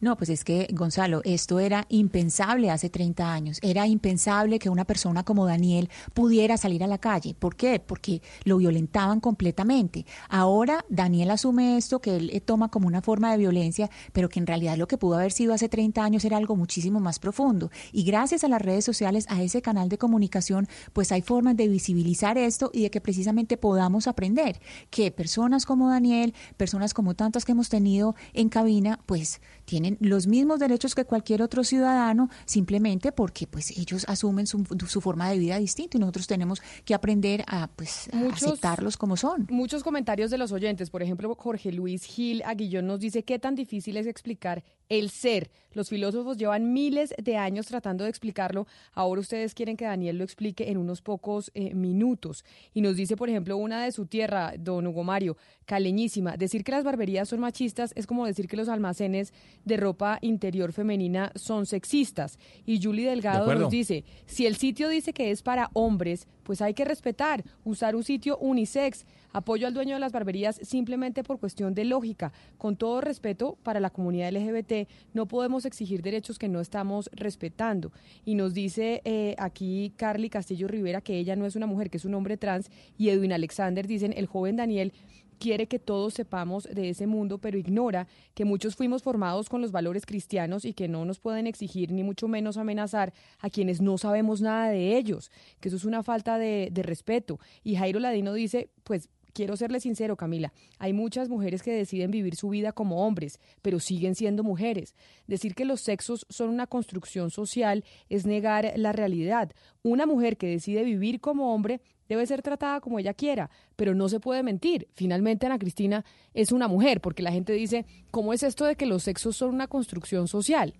No, 0.00 0.16
pues 0.16 0.30
es 0.30 0.44
que, 0.44 0.68
Gonzalo, 0.72 1.22
esto 1.24 1.58
era 1.58 1.84
impensable 1.88 2.70
hace 2.70 2.88
30 2.88 3.32
años. 3.32 3.58
Era 3.62 3.86
impensable 3.86 4.58
que 4.58 4.70
una 4.70 4.84
persona 4.84 5.24
como 5.24 5.46
Daniel 5.46 5.90
pudiera 6.14 6.56
salir 6.56 6.84
a 6.84 6.86
la 6.86 6.98
calle. 6.98 7.34
¿Por 7.34 7.56
qué? 7.56 7.80
Porque 7.80 8.22
lo 8.44 8.58
violentaban 8.58 9.20
completamente. 9.20 10.06
Ahora 10.28 10.84
Daniel 10.88 11.32
asume 11.32 11.76
esto 11.76 12.00
que 12.00 12.16
él 12.16 12.30
eh, 12.32 12.40
toma 12.40 12.68
como 12.70 12.86
una 12.86 13.02
forma 13.02 13.32
de 13.32 13.38
violencia, 13.38 13.90
pero 14.12 14.28
que 14.28 14.38
en 14.38 14.46
realidad 14.46 14.76
lo 14.76 14.86
que 14.86 14.98
pudo 14.98 15.16
haber 15.16 15.32
sido 15.32 15.52
hace 15.52 15.68
30 15.68 16.04
años 16.04 16.24
era 16.24 16.36
algo 16.36 16.54
muchísimo 16.54 17.00
más 17.00 17.18
profundo. 17.18 17.70
Y 17.92 18.04
gracias 18.04 18.44
a 18.44 18.48
las 18.48 18.62
redes 18.62 18.84
sociales, 18.84 19.26
a 19.28 19.42
ese 19.42 19.62
canal 19.62 19.88
de 19.88 19.98
comunicación, 19.98 20.68
pues 20.92 21.10
hay 21.10 21.22
formas 21.22 21.56
de 21.56 21.66
visibilizar 21.66 22.38
esto 22.38 22.70
y 22.72 22.82
de 22.82 22.90
que 22.90 23.00
precisamente 23.00 23.56
podamos 23.56 24.06
aprender 24.06 24.60
que 24.90 25.10
personas 25.10 25.66
como 25.66 25.88
Daniel, 25.88 26.34
personas 26.56 26.94
como 26.94 27.14
tantas 27.14 27.44
que 27.44 27.52
hemos 27.52 27.68
tenido 27.68 28.14
en 28.32 28.48
cabina, 28.48 29.00
pues 29.06 29.40
tienen 29.68 29.98
los 30.00 30.26
mismos 30.26 30.60
derechos 30.60 30.94
que 30.94 31.04
cualquier 31.04 31.42
otro 31.42 31.62
ciudadano, 31.62 32.30
simplemente 32.46 33.12
porque 33.12 33.46
pues 33.46 33.70
ellos 33.76 34.06
asumen 34.08 34.46
su, 34.46 34.64
forma 35.02 35.28
de 35.28 35.38
vida 35.38 35.58
distinta 35.58 35.98
y 35.98 36.00
nosotros 36.00 36.26
tenemos 36.26 36.62
que 36.86 36.94
aprender 36.94 37.44
a 37.46 37.68
pues 37.68 38.08
aceptarlos 38.32 38.96
como 38.96 39.18
son. 39.18 39.46
Muchos 39.50 39.84
comentarios 39.84 40.30
de 40.30 40.38
los 40.38 40.52
oyentes, 40.52 40.88
por 40.88 41.02
ejemplo, 41.02 41.34
Jorge 41.34 41.70
Luis 41.70 42.04
Gil 42.04 42.42
Aguillón 42.46 42.86
nos 42.86 43.00
dice 43.00 43.24
qué 43.24 43.38
tan 43.38 43.54
difícil 43.54 43.98
es 43.98 44.06
explicar 44.06 44.64
el 44.88 45.10
ser. 45.10 45.50
Los 45.72 45.90
filósofos 45.90 46.36
llevan 46.38 46.72
miles 46.72 47.14
de 47.22 47.36
años 47.36 47.66
tratando 47.66 48.04
de 48.04 48.10
explicarlo. 48.10 48.66
Ahora 48.92 49.20
ustedes 49.20 49.54
quieren 49.54 49.76
que 49.76 49.84
Daniel 49.84 50.18
lo 50.18 50.24
explique 50.24 50.70
en 50.70 50.78
unos 50.78 51.02
pocos 51.02 51.50
eh, 51.54 51.74
minutos. 51.74 52.44
Y 52.74 52.80
nos 52.80 52.96
dice, 52.96 53.16
por 53.16 53.28
ejemplo, 53.28 53.56
una 53.56 53.84
de 53.84 53.92
su 53.92 54.06
tierra, 54.06 54.54
don 54.58 54.86
Hugo 54.86 55.04
Mario, 55.04 55.36
caleñísima. 55.66 56.36
Decir 56.36 56.64
que 56.64 56.72
las 56.72 56.84
barberías 56.84 57.28
son 57.28 57.40
machistas 57.40 57.92
es 57.96 58.06
como 58.06 58.26
decir 58.26 58.48
que 58.48 58.56
los 58.56 58.68
almacenes 58.68 59.32
de 59.64 59.76
ropa 59.76 60.18
interior 60.22 60.72
femenina 60.72 61.32
son 61.34 61.66
sexistas. 61.66 62.38
Y 62.64 62.82
Julie 62.82 63.08
Delgado 63.08 63.54
nos 63.54 63.70
dice, 63.70 64.04
si 64.26 64.46
el 64.46 64.56
sitio 64.56 64.88
dice 64.88 65.12
que 65.12 65.30
es 65.30 65.42
para 65.42 65.70
hombres, 65.74 66.26
pues 66.42 66.62
hay 66.62 66.72
que 66.72 66.86
respetar, 66.86 67.44
usar 67.64 67.94
un 67.94 68.04
sitio 68.04 68.38
unisex. 68.38 69.04
Apoyo 69.32 69.66
al 69.66 69.74
dueño 69.74 69.94
de 69.94 70.00
las 70.00 70.12
barberías 70.12 70.58
simplemente 70.62 71.22
por 71.22 71.38
cuestión 71.38 71.74
de 71.74 71.84
lógica. 71.84 72.32
Con 72.56 72.76
todo 72.76 73.00
respeto 73.00 73.58
para 73.62 73.80
la 73.80 73.90
comunidad 73.90 74.32
LGBT, 74.32 74.88
no 75.12 75.26
podemos 75.26 75.64
exigir 75.64 76.02
derechos 76.02 76.38
que 76.38 76.48
no 76.48 76.60
estamos 76.60 77.10
respetando. 77.12 77.92
Y 78.24 78.34
nos 78.34 78.54
dice 78.54 79.02
eh, 79.04 79.34
aquí 79.38 79.92
Carly 79.96 80.30
Castillo 80.30 80.68
Rivera 80.68 81.00
que 81.00 81.18
ella 81.18 81.36
no 81.36 81.46
es 81.46 81.56
una 81.56 81.66
mujer, 81.66 81.90
que 81.90 81.98
es 81.98 82.04
un 82.04 82.14
hombre 82.14 82.36
trans. 82.36 82.70
Y 82.96 83.10
Edwin 83.10 83.32
Alexander 83.32 83.86
dicen, 83.86 84.14
el 84.16 84.26
joven 84.26 84.56
Daniel 84.56 84.92
quiere 85.38 85.66
que 85.68 85.78
todos 85.78 86.14
sepamos 86.14 86.64
de 86.64 86.90
ese 86.90 87.06
mundo, 87.06 87.38
pero 87.38 87.58
ignora 87.58 88.06
que 88.34 88.44
muchos 88.44 88.76
fuimos 88.76 89.02
formados 89.02 89.48
con 89.48 89.62
los 89.62 89.72
valores 89.72 90.04
cristianos 90.04 90.64
y 90.64 90.74
que 90.74 90.88
no 90.88 91.04
nos 91.04 91.20
pueden 91.20 91.46
exigir 91.46 91.92
ni 91.92 92.02
mucho 92.02 92.28
menos 92.28 92.56
amenazar 92.56 93.12
a 93.38 93.48
quienes 93.48 93.80
no 93.80 93.98
sabemos 93.98 94.40
nada 94.40 94.68
de 94.68 94.96
ellos, 94.96 95.30
que 95.60 95.68
eso 95.68 95.76
es 95.76 95.84
una 95.84 96.02
falta 96.02 96.38
de, 96.38 96.68
de 96.72 96.82
respeto. 96.82 97.38
Y 97.62 97.76
Jairo 97.76 98.00
Ladino 98.00 98.34
dice, 98.34 98.70
pues 98.84 99.08
quiero 99.38 99.56
serle 99.56 99.78
sincero, 99.78 100.16
Camila, 100.16 100.52
hay 100.80 100.92
muchas 100.92 101.28
mujeres 101.28 101.62
que 101.62 101.70
deciden 101.70 102.10
vivir 102.10 102.34
su 102.34 102.48
vida 102.48 102.72
como 102.72 103.06
hombres, 103.06 103.38
pero 103.62 103.78
siguen 103.78 104.16
siendo 104.16 104.42
mujeres. 104.42 104.96
Decir 105.28 105.54
que 105.54 105.64
los 105.64 105.80
sexos 105.80 106.26
son 106.28 106.48
una 106.48 106.66
construcción 106.66 107.30
social 107.30 107.84
es 108.08 108.26
negar 108.26 108.72
la 108.74 108.90
realidad. 108.90 109.52
Una 109.84 110.06
mujer 110.06 110.38
que 110.38 110.48
decide 110.48 110.82
vivir 110.82 111.20
como 111.20 111.54
hombre 111.54 111.80
debe 112.08 112.26
ser 112.26 112.42
tratada 112.42 112.80
como 112.80 112.98
ella 112.98 113.14
quiera, 113.14 113.48
pero 113.76 113.94
no 113.94 114.08
se 114.08 114.18
puede 114.18 114.42
mentir. 114.42 114.88
Finalmente, 114.94 115.46
Ana 115.46 115.60
Cristina 115.60 116.04
es 116.34 116.50
una 116.50 116.66
mujer, 116.66 117.00
porque 117.00 117.22
la 117.22 117.30
gente 117.30 117.52
dice, 117.52 117.86
¿cómo 118.10 118.32
es 118.32 118.42
esto 118.42 118.64
de 118.64 118.74
que 118.74 118.86
los 118.86 119.04
sexos 119.04 119.36
son 119.36 119.54
una 119.54 119.68
construcción 119.68 120.26
social? 120.26 120.74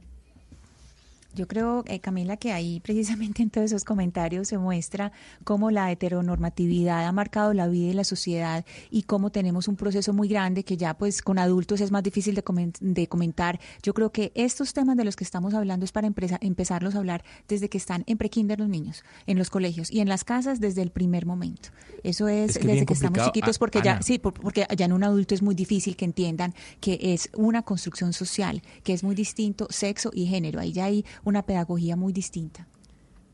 Yo 1.34 1.46
creo, 1.46 1.84
eh, 1.86 2.00
Camila, 2.00 2.36
que 2.36 2.52
ahí 2.52 2.80
precisamente 2.84 3.42
en 3.42 3.50
todos 3.50 3.66
esos 3.66 3.84
comentarios 3.84 4.48
se 4.48 4.58
muestra 4.58 5.12
cómo 5.44 5.70
la 5.70 5.90
heteronormatividad 5.90 7.06
ha 7.06 7.12
marcado 7.12 7.52
la 7.54 7.68
vida 7.68 7.90
y 7.90 7.92
la 7.92 8.04
sociedad 8.04 8.64
y 8.90 9.02
cómo 9.02 9.30
tenemos 9.30 9.68
un 9.68 9.76
proceso 9.76 10.12
muy 10.12 10.28
grande 10.28 10.64
que 10.64 10.76
ya 10.76 10.94
pues 10.94 11.22
con 11.22 11.38
adultos 11.38 11.80
es 11.80 11.90
más 11.90 12.02
difícil 12.02 12.34
de, 12.34 13.08
comentar. 13.08 13.60
Yo 13.82 13.94
creo 13.94 14.10
que 14.10 14.32
estos 14.34 14.72
temas 14.72 14.96
de 14.96 15.04
los 15.04 15.16
que 15.16 15.24
estamos 15.24 15.54
hablando 15.54 15.84
es 15.84 15.92
para 15.92 16.08
empezarlos 16.40 16.94
a 16.94 16.98
hablar 16.98 17.24
desde 17.46 17.68
que 17.68 17.78
están 17.78 18.04
en 18.06 18.18
prekinder 18.18 18.58
los 18.58 18.68
niños, 18.68 19.04
en 19.26 19.38
los 19.38 19.50
colegios 19.50 19.90
y 19.90 20.00
en 20.00 20.08
las 20.08 20.24
casas 20.24 20.60
desde 20.60 20.82
el 20.82 20.90
primer 20.90 21.26
momento. 21.26 21.68
Eso 22.02 22.28
es, 22.28 22.54
desde 22.54 22.86
que 22.86 22.94
estamos 22.94 23.24
chiquitos 23.24 23.58
porque 23.58 23.82
ya 23.82 24.00
sí, 24.02 24.18
porque 24.18 24.66
ya 24.76 24.86
en 24.86 24.92
un 24.92 25.04
adulto 25.04 25.34
es 25.34 25.42
muy 25.42 25.54
difícil 25.54 25.96
que 25.96 26.04
entiendan 26.04 26.54
que 26.80 26.98
es 27.00 27.30
una 27.34 27.62
construcción 27.62 28.12
social, 28.12 28.62
que 28.82 28.92
es 28.92 29.04
muy 29.04 29.14
distinto 29.14 29.66
sexo 29.70 30.10
y 30.12 30.26
género. 30.26 30.60
Ahí 30.60 30.72
ya 30.72 30.86
hay 30.86 31.04
una 31.24 31.44
pedagogía 31.44 31.96
muy 31.96 32.12
distinta. 32.12 32.68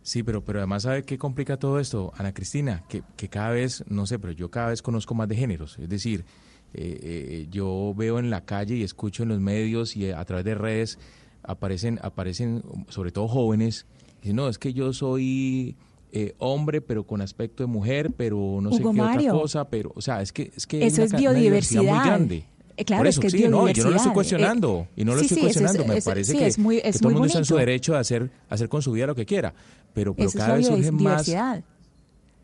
Sí, 0.02 0.22
pero, 0.22 0.44
pero 0.44 0.58
además, 0.58 0.82
¿sabe 0.82 1.02
qué 1.02 1.16
complica 1.16 1.58
todo 1.58 1.80
esto, 1.80 2.12
Ana 2.16 2.34
Cristina? 2.34 2.84
Que, 2.88 3.02
que 3.16 3.28
cada 3.28 3.50
vez, 3.50 3.84
no 3.88 4.06
sé, 4.06 4.18
pero 4.18 4.32
yo 4.32 4.50
cada 4.50 4.68
vez 4.68 4.82
conozco 4.82 5.14
más 5.14 5.28
de 5.28 5.36
géneros. 5.36 5.78
Es 5.78 5.88
decir, 5.88 6.26
eh, 6.74 6.98
eh, 7.02 7.46
yo 7.50 7.94
veo 7.96 8.18
en 8.18 8.30
la 8.30 8.44
calle 8.44 8.74
y 8.74 8.82
escucho 8.82 9.22
en 9.22 9.30
los 9.30 9.40
medios 9.40 9.96
y 9.96 10.10
a 10.10 10.24
través 10.24 10.44
de 10.44 10.54
redes 10.54 10.98
aparecen, 11.42 12.00
aparecen 12.02 12.62
sobre 12.88 13.12
todo 13.12 13.28
jóvenes, 13.28 13.86
dicen, 14.20 14.36
no, 14.36 14.48
es 14.48 14.58
que 14.58 14.74
yo 14.74 14.92
soy 14.92 15.76
eh, 16.12 16.34
hombre, 16.38 16.80
pero 16.80 17.06
con 17.06 17.20
aspecto 17.20 17.62
de 17.62 17.68
mujer, 17.68 18.12
pero 18.16 18.58
no 18.60 18.72
sé 18.72 18.82
qué 18.82 18.88
otra 18.88 19.30
cosa, 19.30 19.68
pero, 19.68 19.92
o 19.94 20.00
sea, 20.00 20.20
es 20.20 20.32
que 20.32 20.52
es 20.54 20.66
que 20.66 20.84
eso 20.84 21.02
es 21.02 21.12
biodiversidad 21.12 21.82
muy 21.82 22.04
grande. 22.04 22.44
Eh, 22.76 22.84
claro, 22.84 23.08
es 23.08 23.18
que 23.18 23.30
sí, 23.30 23.46
no, 23.48 23.68
yo 23.70 23.84
no 23.84 23.90
lo 23.90 23.96
estoy 23.96 24.10
eh, 24.10 24.14
cuestionando 24.14 24.88
y 24.96 25.04
no 25.04 25.14
lo 25.14 25.20
estoy 25.20 25.38
cuestionando. 25.38 25.84
Me 25.84 26.02
parece 26.02 26.36
que, 26.36 26.50
todo 26.98 27.08
el 27.08 27.14
mundo 27.14 27.26
está 27.26 27.38
en 27.38 27.44
su 27.44 27.56
derecho 27.56 27.92
de 27.92 27.98
hacer, 27.98 28.30
hacer 28.48 28.68
con 28.68 28.82
su 28.82 28.92
vida 28.92 29.06
lo 29.06 29.14
que 29.14 29.26
quiera, 29.26 29.54
pero, 29.92 30.14
pero 30.14 30.30
cada 30.32 30.56
vez 30.56 30.66
surgen 30.66 31.02
más 31.02 31.30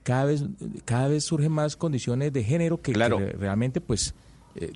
cada 0.02 0.24
vez 0.24 0.44
cada 0.86 1.09
vez 1.09 1.24
surgen 1.24 1.52
más 1.52 1.77
condiciones 1.77 2.32
de 2.32 2.43
género 2.43 2.81
que, 2.81 2.93
realmente 2.93 3.81
pues 3.81 4.15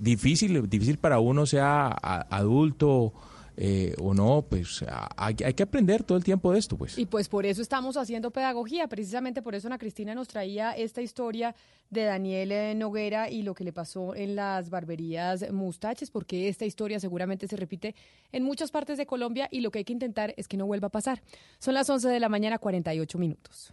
difícil 0.01 0.69
difícil 0.69 0.99
para 0.99 1.19
uno 1.19 1.47
sea 1.47 1.89
adulto 1.89 3.13
eh, 3.57 3.95
o 4.01 4.15
no, 4.15 4.45
pues 4.49 4.85
hay, 5.17 5.37
hay, 5.45 5.55
que 5.55 5.63
aprender 5.63 6.03
todo 6.03 6.19
el 6.19 6.25
tiempo 6.25 6.53
de 6.53 6.59
esto, 6.59 6.77
pues. 6.77 6.99
Y 6.99 7.07
pues 7.07 7.29
por 7.29 7.47
eso 7.47 7.63
estamos 7.63 7.97
haciendo 7.97 8.31
pedagogía, 8.31 8.89
precisamente 8.89 9.43
por 9.43 9.55
eso 9.55 9.69
Ana 9.69 9.79
Cristina 9.79 10.15
nos 10.15 10.29
traía 10.29 10.73
esta 10.73 11.03
historia 11.03 11.55
de 11.91 12.05
Daniel 12.05 12.53
eh, 12.53 12.75
Noguera 12.75 13.31
y 13.31 13.43
lo 13.43 13.55
que 13.55 13.65
le 13.65 13.73
pasó 13.73 14.15
en 14.15 14.37
las 14.37 14.71
barberías 14.71 15.51
Mustaches, 15.53 16.11
porque 16.11 16.49
esta 16.49 16.65
historia 16.65 16.99
seguramente 16.99 17.47
se 17.47 17.57
repite 17.57 17.95
en 18.33 18.43
muchas 18.43 18.71
partes 18.71 18.99
de 18.99 19.07
Colombia 19.07 19.49
y 19.51 19.61
lo 19.61 19.71
que 19.71 19.79
hay 19.79 19.85
que 19.85 19.93
intentar 19.93 20.35
es 20.37 20.49
que 20.49 20.57
no 20.57 20.67
vuelva 20.67 20.89
a 20.89 20.91
pasar. 20.91 21.23
Son 21.59 21.75
las 21.75 21.89
11 21.89 22.09
de 22.09 22.21
la 22.21 22.29
mañana, 22.29 22.59
48 22.59 23.19
minutos. 23.19 23.73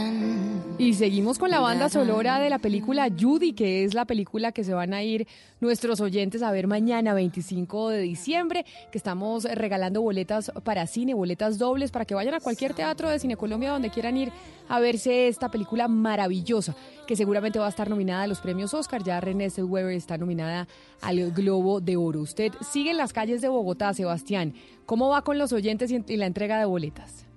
Y 0.81 0.95
seguimos 0.95 1.37
con 1.37 1.51
la 1.51 1.59
banda 1.59 1.89
sonora 1.89 2.39
de 2.39 2.49
la 2.49 2.57
película 2.57 3.07
Judy, 3.07 3.53
que 3.53 3.83
es 3.83 3.93
la 3.93 4.05
película 4.05 4.51
que 4.51 4.63
se 4.63 4.73
van 4.73 4.95
a 4.95 5.03
ir 5.03 5.27
nuestros 5.59 6.01
oyentes 6.01 6.41
a 6.41 6.51
ver 6.51 6.65
mañana, 6.65 7.13
25 7.13 7.89
de 7.89 7.99
diciembre, 7.99 8.65
que 8.91 8.97
estamos 8.97 9.43
regalando 9.43 10.01
boletas 10.01 10.51
para 10.63 10.87
cine, 10.87 11.13
boletas 11.13 11.59
dobles, 11.59 11.91
para 11.91 12.05
que 12.05 12.15
vayan 12.15 12.33
a 12.33 12.39
cualquier 12.39 12.73
teatro 12.73 13.11
de 13.11 13.19
Cine 13.19 13.37
Colombia 13.37 13.69
donde 13.69 13.91
quieran 13.91 14.17
ir 14.17 14.31
a 14.69 14.79
verse 14.79 15.27
esta 15.27 15.51
película 15.51 15.87
maravillosa, 15.87 16.75
que 17.05 17.15
seguramente 17.15 17.59
va 17.59 17.67
a 17.67 17.69
estar 17.69 17.87
nominada 17.87 18.23
a 18.23 18.27
los 18.27 18.39
premios 18.39 18.73
Oscar. 18.73 19.03
Ya 19.03 19.21
René 19.21 19.51
Zellweger 19.51 19.91
está 19.91 20.17
nominada 20.17 20.67
al 21.01 21.31
Globo 21.31 21.79
de 21.79 21.95
Oro. 21.95 22.21
Usted 22.21 22.53
sigue 22.67 22.89
en 22.89 22.97
las 22.97 23.13
calles 23.13 23.41
de 23.41 23.49
Bogotá, 23.49 23.93
Sebastián. 23.93 24.55
¿Cómo 24.87 25.09
va 25.09 25.21
con 25.21 25.37
los 25.37 25.53
oyentes 25.53 25.91
y 25.91 26.17
la 26.17 26.25
entrega 26.25 26.57
de 26.57 26.65
boletas? 26.65 27.27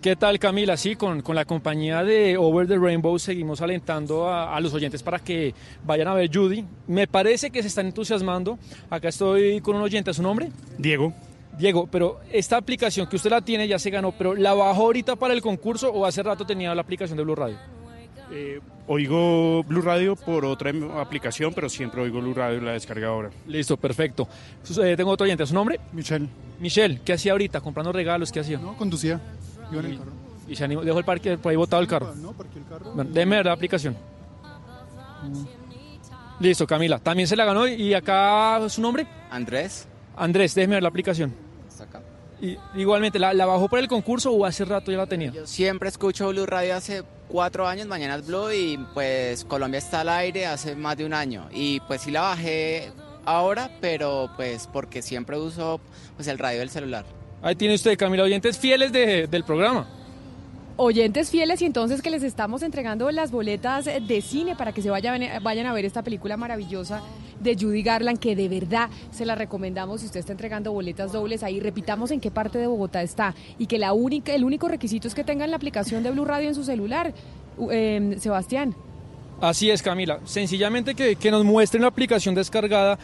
¿Qué 0.00 0.14
tal 0.14 0.38
Camila? 0.38 0.76
Sí, 0.76 0.94
con, 0.94 1.22
con, 1.22 1.34
la 1.34 1.44
compañía 1.44 2.04
de 2.04 2.36
Over 2.36 2.68
the 2.68 2.78
Rainbow 2.78 3.18
seguimos 3.18 3.60
alentando 3.60 4.32
a, 4.32 4.58
los 4.60 4.72
oyentes 4.72 5.02
para 5.02 5.18
que 5.18 5.52
vayan 5.84 6.06
a 6.06 6.14
ver 6.14 6.30
Judy. 6.32 6.64
Me 6.86 7.08
parece 7.08 7.50
que 7.50 7.62
se 7.62 7.68
están 7.68 7.86
entusiasmando. 7.86 8.60
Acá 8.90 9.08
estoy 9.08 9.60
con 9.60 9.74
un 9.74 9.82
oyente, 9.82 10.14
¿su 10.14 10.22
nombre? 10.22 10.52
Diego. 10.78 11.12
Diego, 11.58 11.88
pero 11.90 12.20
esta 12.32 12.56
aplicación 12.56 13.08
que 13.08 13.16
usted 13.16 13.30
la 13.30 13.40
tiene 13.40 13.66
ya 13.66 13.80
se 13.80 13.90
ganó, 13.90 14.12
pero 14.12 14.36
¿la 14.36 14.54
bajó 14.54 14.82
ahorita 14.82 15.16
para 15.16 15.34
el 15.34 15.42
concurso 15.42 15.90
o 15.90 16.06
hace 16.06 16.22
rato 16.22 16.46
tenía 16.46 16.72
la 16.76 16.82
aplicación 16.82 17.16
de 17.16 17.24
Blue 17.24 17.34
Radio? 17.34 17.56
Eh, 18.30 18.60
oigo 18.86 19.64
Blue 19.64 19.82
Radio 19.82 20.14
por 20.14 20.44
otra 20.44 20.70
aplicación, 21.00 21.52
pero 21.52 21.68
siempre 21.68 22.02
oigo 22.02 22.20
Blue 22.20 22.34
Radio 22.34 22.60
la 22.60 22.72
descarga 22.72 23.08
ahora. 23.08 23.30
Listo, 23.48 23.76
perfecto. 23.76 24.28
Eh, 24.80 24.94
tengo 24.96 25.10
otro 25.10 25.24
oyente, 25.24 25.44
¿su 25.44 25.54
nombre? 25.54 25.80
Michelle. 25.92 26.28
Michelle, 26.60 27.00
¿qué 27.04 27.14
hacía 27.14 27.32
ahorita? 27.32 27.60
¿Comprando 27.60 27.90
regalos? 27.90 28.30
¿Qué 28.30 28.38
hacía? 28.38 28.58
No, 28.58 28.76
conducía. 28.76 29.20
Iba 29.70 29.80
en 29.80 29.86
el 29.86 29.98
carro. 29.98 30.12
¿Y 30.48 30.56
se 30.56 30.64
animó? 30.64 30.82
¿Dejó 30.82 30.98
el 30.98 31.04
parque 31.04 31.36
por 31.36 31.50
ahí 31.50 31.56
botado 31.56 31.82
el 31.82 31.88
carro? 31.88 32.14
No, 32.16 32.32
porque 32.32 32.58
el 32.58 32.66
carro. 32.66 32.92
Bueno, 32.92 33.10
déjeme 33.12 33.36
ver 33.36 33.46
la 33.46 33.52
aplicación. 33.52 33.96
Listo, 36.40 36.66
Camila. 36.66 36.98
También 36.98 37.28
se 37.28 37.36
la 37.36 37.44
ganó. 37.44 37.66
¿Y 37.66 37.94
acá 37.94 38.60
su 38.68 38.80
nombre? 38.80 39.06
Andrés. 39.30 39.86
Andrés, 40.16 40.54
déjeme 40.54 40.76
ver 40.76 40.82
la 40.82 40.88
aplicación. 40.88 41.34
acá. 41.80 42.00
Y, 42.40 42.56
igualmente, 42.76 43.18
¿la, 43.18 43.46
bajó 43.46 43.68
por 43.68 43.78
el 43.78 43.88
concurso 43.88 44.32
o 44.32 44.44
hace 44.44 44.64
rato 44.64 44.90
ya 44.90 44.98
la 44.98 45.06
tenía? 45.06 45.32
Yo 45.32 45.46
siempre 45.46 45.88
escucho 45.88 46.28
Blue 46.28 46.46
Radio 46.46 46.76
hace 46.76 47.02
cuatro 47.28 47.66
años, 47.66 47.86
Mañana 47.86 48.16
es 48.16 48.26
Blue, 48.26 48.52
y 48.52 48.78
pues 48.94 49.44
Colombia 49.44 49.78
está 49.78 50.00
al 50.00 50.08
aire 50.08 50.46
hace 50.46 50.76
más 50.76 50.96
de 50.96 51.04
un 51.04 51.12
año. 51.12 51.48
Y 51.52 51.80
pues 51.80 52.02
sí 52.02 52.10
la 52.10 52.22
bajé 52.22 52.92
ahora, 53.24 53.70
pero 53.80 54.30
pues 54.36 54.68
porque 54.72 55.02
siempre 55.02 55.36
uso 55.36 55.80
pues 56.16 56.28
el 56.28 56.38
radio 56.38 56.60
del 56.60 56.70
celular. 56.70 57.04
Ahí 57.42 57.54
tiene 57.54 57.74
usted, 57.74 57.96
Camila, 57.96 58.24
oyentes 58.24 58.58
fieles 58.58 58.92
del 58.92 59.44
programa. 59.44 59.86
Oyentes 60.76 61.30
fieles 61.30 61.60
y 61.62 61.66
entonces 61.66 62.02
que 62.02 62.10
les 62.10 62.22
estamos 62.22 62.62
entregando 62.62 63.10
las 63.10 63.32
boletas 63.32 63.86
de 63.86 64.22
cine 64.22 64.54
para 64.54 64.72
que 64.72 64.80
se 64.80 64.90
vayan, 64.90 65.20
vayan 65.42 65.66
a 65.66 65.72
ver 65.72 65.84
esta 65.84 66.02
película 66.02 66.36
maravillosa 66.36 67.02
de 67.40 67.56
Judy 67.56 67.82
Garland, 67.82 68.18
que 68.18 68.36
de 68.36 68.48
verdad 68.48 68.88
se 69.10 69.26
la 69.26 69.34
recomendamos 69.34 70.00
si 70.00 70.06
usted 70.06 70.20
está 70.20 70.32
entregando 70.32 70.72
boletas 70.72 71.12
dobles 71.12 71.42
ahí. 71.42 71.58
Repitamos 71.58 72.10
en 72.12 72.20
qué 72.20 72.30
parte 72.30 72.58
de 72.58 72.66
Bogotá 72.66 73.02
está 73.02 73.34
y 73.58 73.66
que 73.66 73.78
la 73.78 73.92
única, 73.92 74.34
el 74.34 74.44
único 74.44 74.68
requisito 74.68 75.08
es 75.08 75.14
que 75.14 75.24
tengan 75.24 75.50
la 75.50 75.56
aplicación 75.56 76.02
de 76.02 76.10
Blue 76.10 76.24
Radio 76.24 76.48
en 76.48 76.54
su 76.54 76.64
celular. 76.64 77.12
Em, 77.70 78.18
Sebastián. 78.18 78.74
Así 79.40 79.70
es, 79.70 79.82
Camila. 79.82 80.20
Sencillamente 80.24 80.94
que, 80.94 81.16
que 81.16 81.30
nos 81.30 81.44
muestren 81.44 81.82
la 81.82 81.88
aplicación 81.88 82.34
descargada 82.34 82.98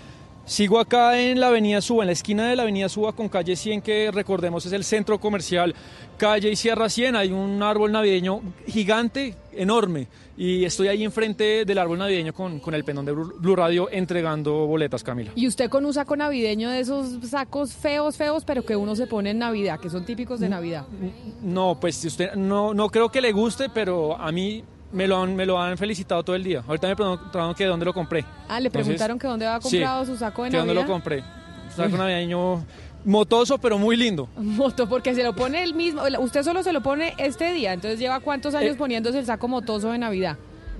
Sigo 0.47 0.79
acá 0.79 1.19
en 1.19 1.41
la 1.41 1.49
avenida 1.49 1.81
Suba, 1.81 2.03
en 2.03 2.09
la 2.09 2.13
esquina 2.13 2.47
de 2.47 2.55
la 2.55 2.65
avenida 2.65 2.91
Suba 2.91 3.13
con 3.13 3.31
calle 3.31 3.57
100, 3.57 3.81
que 3.81 4.11
recordemos 4.13 4.67
es 4.67 4.73
el 4.73 4.85
centro 4.85 5.19
comercial 5.19 5.75
calle 6.19 6.51
y 6.51 6.57
Sierra 6.57 6.91
100. 6.91 7.17
Hay 7.17 7.33
un 7.33 7.63
árbol 7.63 7.91
navideño 7.91 8.43
gigante, 8.67 9.35
enorme, 9.55 10.07
y 10.37 10.65
estoy 10.67 10.89
ahí 10.89 11.03
enfrente 11.03 11.65
del 11.65 11.79
árbol 11.79 11.99
navideño 11.99 12.35
con, 12.35 12.61
con 12.61 12.75
el 12.75 12.85
pendón 12.85 13.07
de 13.07 13.13
Blue 13.13 13.57
Radio 13.57 13.89
entregando 13.91 14.67
boletas, 14.67 15.03
Camila. 15.03 15.33
¿Y 15.35 15.49
usted 15.49 15.71
con 15.71 15.87
un 15.87 15.95
saco 15.95 16.15
navideño 16.15 16.69
de 16.69 16.81
esos 16.81 17.27
sacos 17.27 17.73
feos, 17.73 18.19
feos, 18.19 18.45
pero 18.45 18.67
que 18.67 18.77
uno 18.77 18.95
se 18.97 19.07
pone 19.07 19.31
en 19.31 19.39
Navidad, 19.39 19.81
que 19.81 19.89
son 19.89 20.05
típicos 20.05 20.41
de 20.41 20.51
Navidad? 20.51 20.85
No, 21.43 21.79
pues 21.81 22.05
usted 22.05 22.35
no, 22.35 22.75
no 22.75 22.91
creo 22.91 23.09
que 23.09 23.23
le 23.23 23.33
guste, 23.33 23.71
pero 23.71 24.15
a 24.15 24.31
mí 24.31 24.63
me 24.95 25.09
lo, 25.09 25.21
han, 25.21 25.35
me 25.37 25.45
lo 25.45 25.61
han 25.61 25.77
felicitado 25.77 26.23
todo 26.23 26.37
el 26.37 26.45
día. 26.45 26.63
Ahorita 26.67 26.87
me 26.89 26.97
preguntaron 26.97 27.55
que 27.55 27.65
dónde 27.67 27.85
lo 27.85 27.93
compré. 27.93 28.25
Ah, 28.49 28.61
le 28.61 28.71
preguntaron 28.71 29.19
que 29.19 29.27
dónde 29.27 29.47
había 29.47 29.61
comprado 29.61 30.07
su 30.07 30.17
saco 30.17 30.45
de 30.45 30.51
que 30.51 30.57
dónde 30.57 30.75
lo 30.75 30.87
compré. 30.87 31.23
saco 31.75 31.97
navideño 31.97 32.65
motoso, 33.05 33.59
pero 33.59 33.77
muy 33.77 33.97
lindo. 33.97 34.29
Moto, 34.37 34.89
porque 34.89 35.15
se 35.15 35.23
lo 35.23 35.35
pone 35.35 35.63
el 35.63 35.75
mismo. 35.75 36.03
Usted 36.21 36.43
solo 36.43 36.63
se 36.63 36.73
lo 36.73 36.81
pone 36.81 37.15
este 37.19 37.53
día, 37.53 37.73
entonces 37.73 37.99
lleva 37.99 38.21
cuántos 38.21 38.55
años 38.55 38.77
eh, 38.77 38.79
poniéndose 38.79 39.19
el 39.19 39.27
saco 39.27 39.49
motoso 39.49 39.91
de 39.91 39.99
Navidad. 39.99 40.39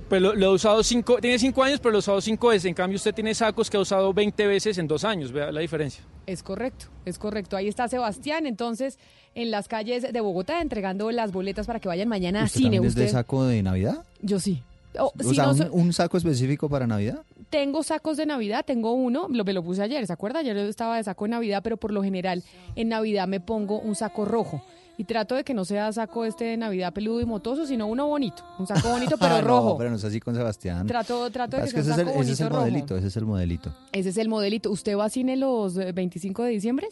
Pues 0.09 0.21
lo, 0.21 0.33
he 0.33 0.47
usado 0.47 0.83
cinco, 0.83 1.17
tiene 1.19 1.39
cinco 1.39 1.63
años, 1.63 1.79
pero 1.79 1.91
lo 1.91 1.97
he 1.97 1.99
usado 1.99 2.21
cinco 2.21 2.49
veces. 2.49 2.65
En 2.65 2.75
cambio, 2.75 2.95
usted 2.97 3.13
tiene 3.13 3.33
sacos 3.33 3.69
que 3.69 3.77
ha 3.77 3.79
usado 3.79 4.13
20 4.13 4.45
veces 4.45 4.77
en 4.77 4.87
dos 4.87 5.03
años. 5.03 5.31
Vea 5.31 5.51
la 5.51 5.61
diferencia. 5.61 6.03
Es 6.27 6.43
correcto, 6.43 6.87
es 7.05 7.17
correcto. 7.17 7.57
Ahí 7.57 7.67
está 7.67 7.87
Sebastián, 7.87 8.45
entonces, 8.45 8.99
en 9.33 9.49
las 9.49 9.67
calles 9.67 10.13
de 10.13 10.21
Bogotá, 10.21 10.61
entregando 10.61 11.09
las 11.11 11.31
boletas 11.31 11.65
para 11.65 11.79
que 11.79 11.87
vayan 11.87 12.07
mañana 12.07 12.43
a 12.43 12.47
cine. 12.47 12.79
¿Usted 12.79 13.01
de 13.01 13.09
saco 13.09 13.45
de 13.45 13.63
Navidad? 13.63 14.03
Yo 14.21 14.39
sí. 14.39 14.61
o 14.99 15.11
sea, 15.33 15.49
un, 15.71 15.91
saco 15.91 16.17
específico 16.17 16.69
para 16.69 16.85
Navidad? 16.85 17.23
Tengo 17.49 17.81
sacos 17.81 18.17
de 18.17 18.27
Navidad, 18.27 18.63
tengo 18.65 18.93
uno, 18.93 19.27
lo, 19.29 19.43
me 19.43 19.53
lo 19.53 19.63
puse 19.63 19.81
ayer, 19.81 20.05
¿se 20.05 20.13
acuerda? 20.13 20.39
Ayer 20.39 20.55
estaba 20.57 20.97
de 20.97 21.03
saco 21.03 21.25
de 21.25 21.29
Navidad, 21.31 21.61
pero 21.63 21.77
por 21.77 21.91
lo 21.91 22.03
general 22.03 22.43
en 22.75 22.89
Navidad 22.89 23.27
me 23.27 23.39
pongo 23.39 23.79
un 23.79 23.95
saco 23.95 24.25
rojo 24.25 24.61
y 24.97 25.03
trato 25.03 25.35
de 25.35 25.43
que 25.43 25.53
no 25.53 25.65
sea 25.65 25.91
saco 25.91 26.25
este 26.25 26.45
de 26.45 26.57
Navidad 26.57 26.93
peludo 26.93 27.21
y 27.21 27.25
motoso, 27.25 27.65
sino 27.65 27.87
uno 27.87 28.07
bonito, 28.07 28.43
un 28.59 28.67
saco 28.67 28.89
bonito 28.89 29.17
pero 29.19 29.41
rojo. 29.41 29.69
No, 29.71 29.77
pero 29.77 29.89
no 29.89 29.95
es 29.95 30.03
así 30.03 30.19
con 30.19 30.35
Sebastián. 30.35 30.87
Trato, 30.87 31.29
trato 31.31 31.57
de 31.57 31.63
que, 31.63 31.69
sea 31.69 31.81
ese, 31.81 31.91
es 31.91 31.97
el, 31.97 32.07
ese 32.09 32.31
es 32.31 32.39
el 32.39 32.49
modelito, 32.49 32.97
ese 32.97 33.07
es 33.07 33.17
el 33.17 33.25
modelito. 33.25 33.75
Ese 33.91 34.09
es 34.09 34.17
el 34.17 34.29
modelito. 34.29 34.71
¿Usted 34.71 34.97
va 34.97 35.05
a 35.05 35.09
cine 35.09 35.35
los 35.37 35.75
25 35.75 36.43
de 36.43 36.49
diciembre? 36.49 36.87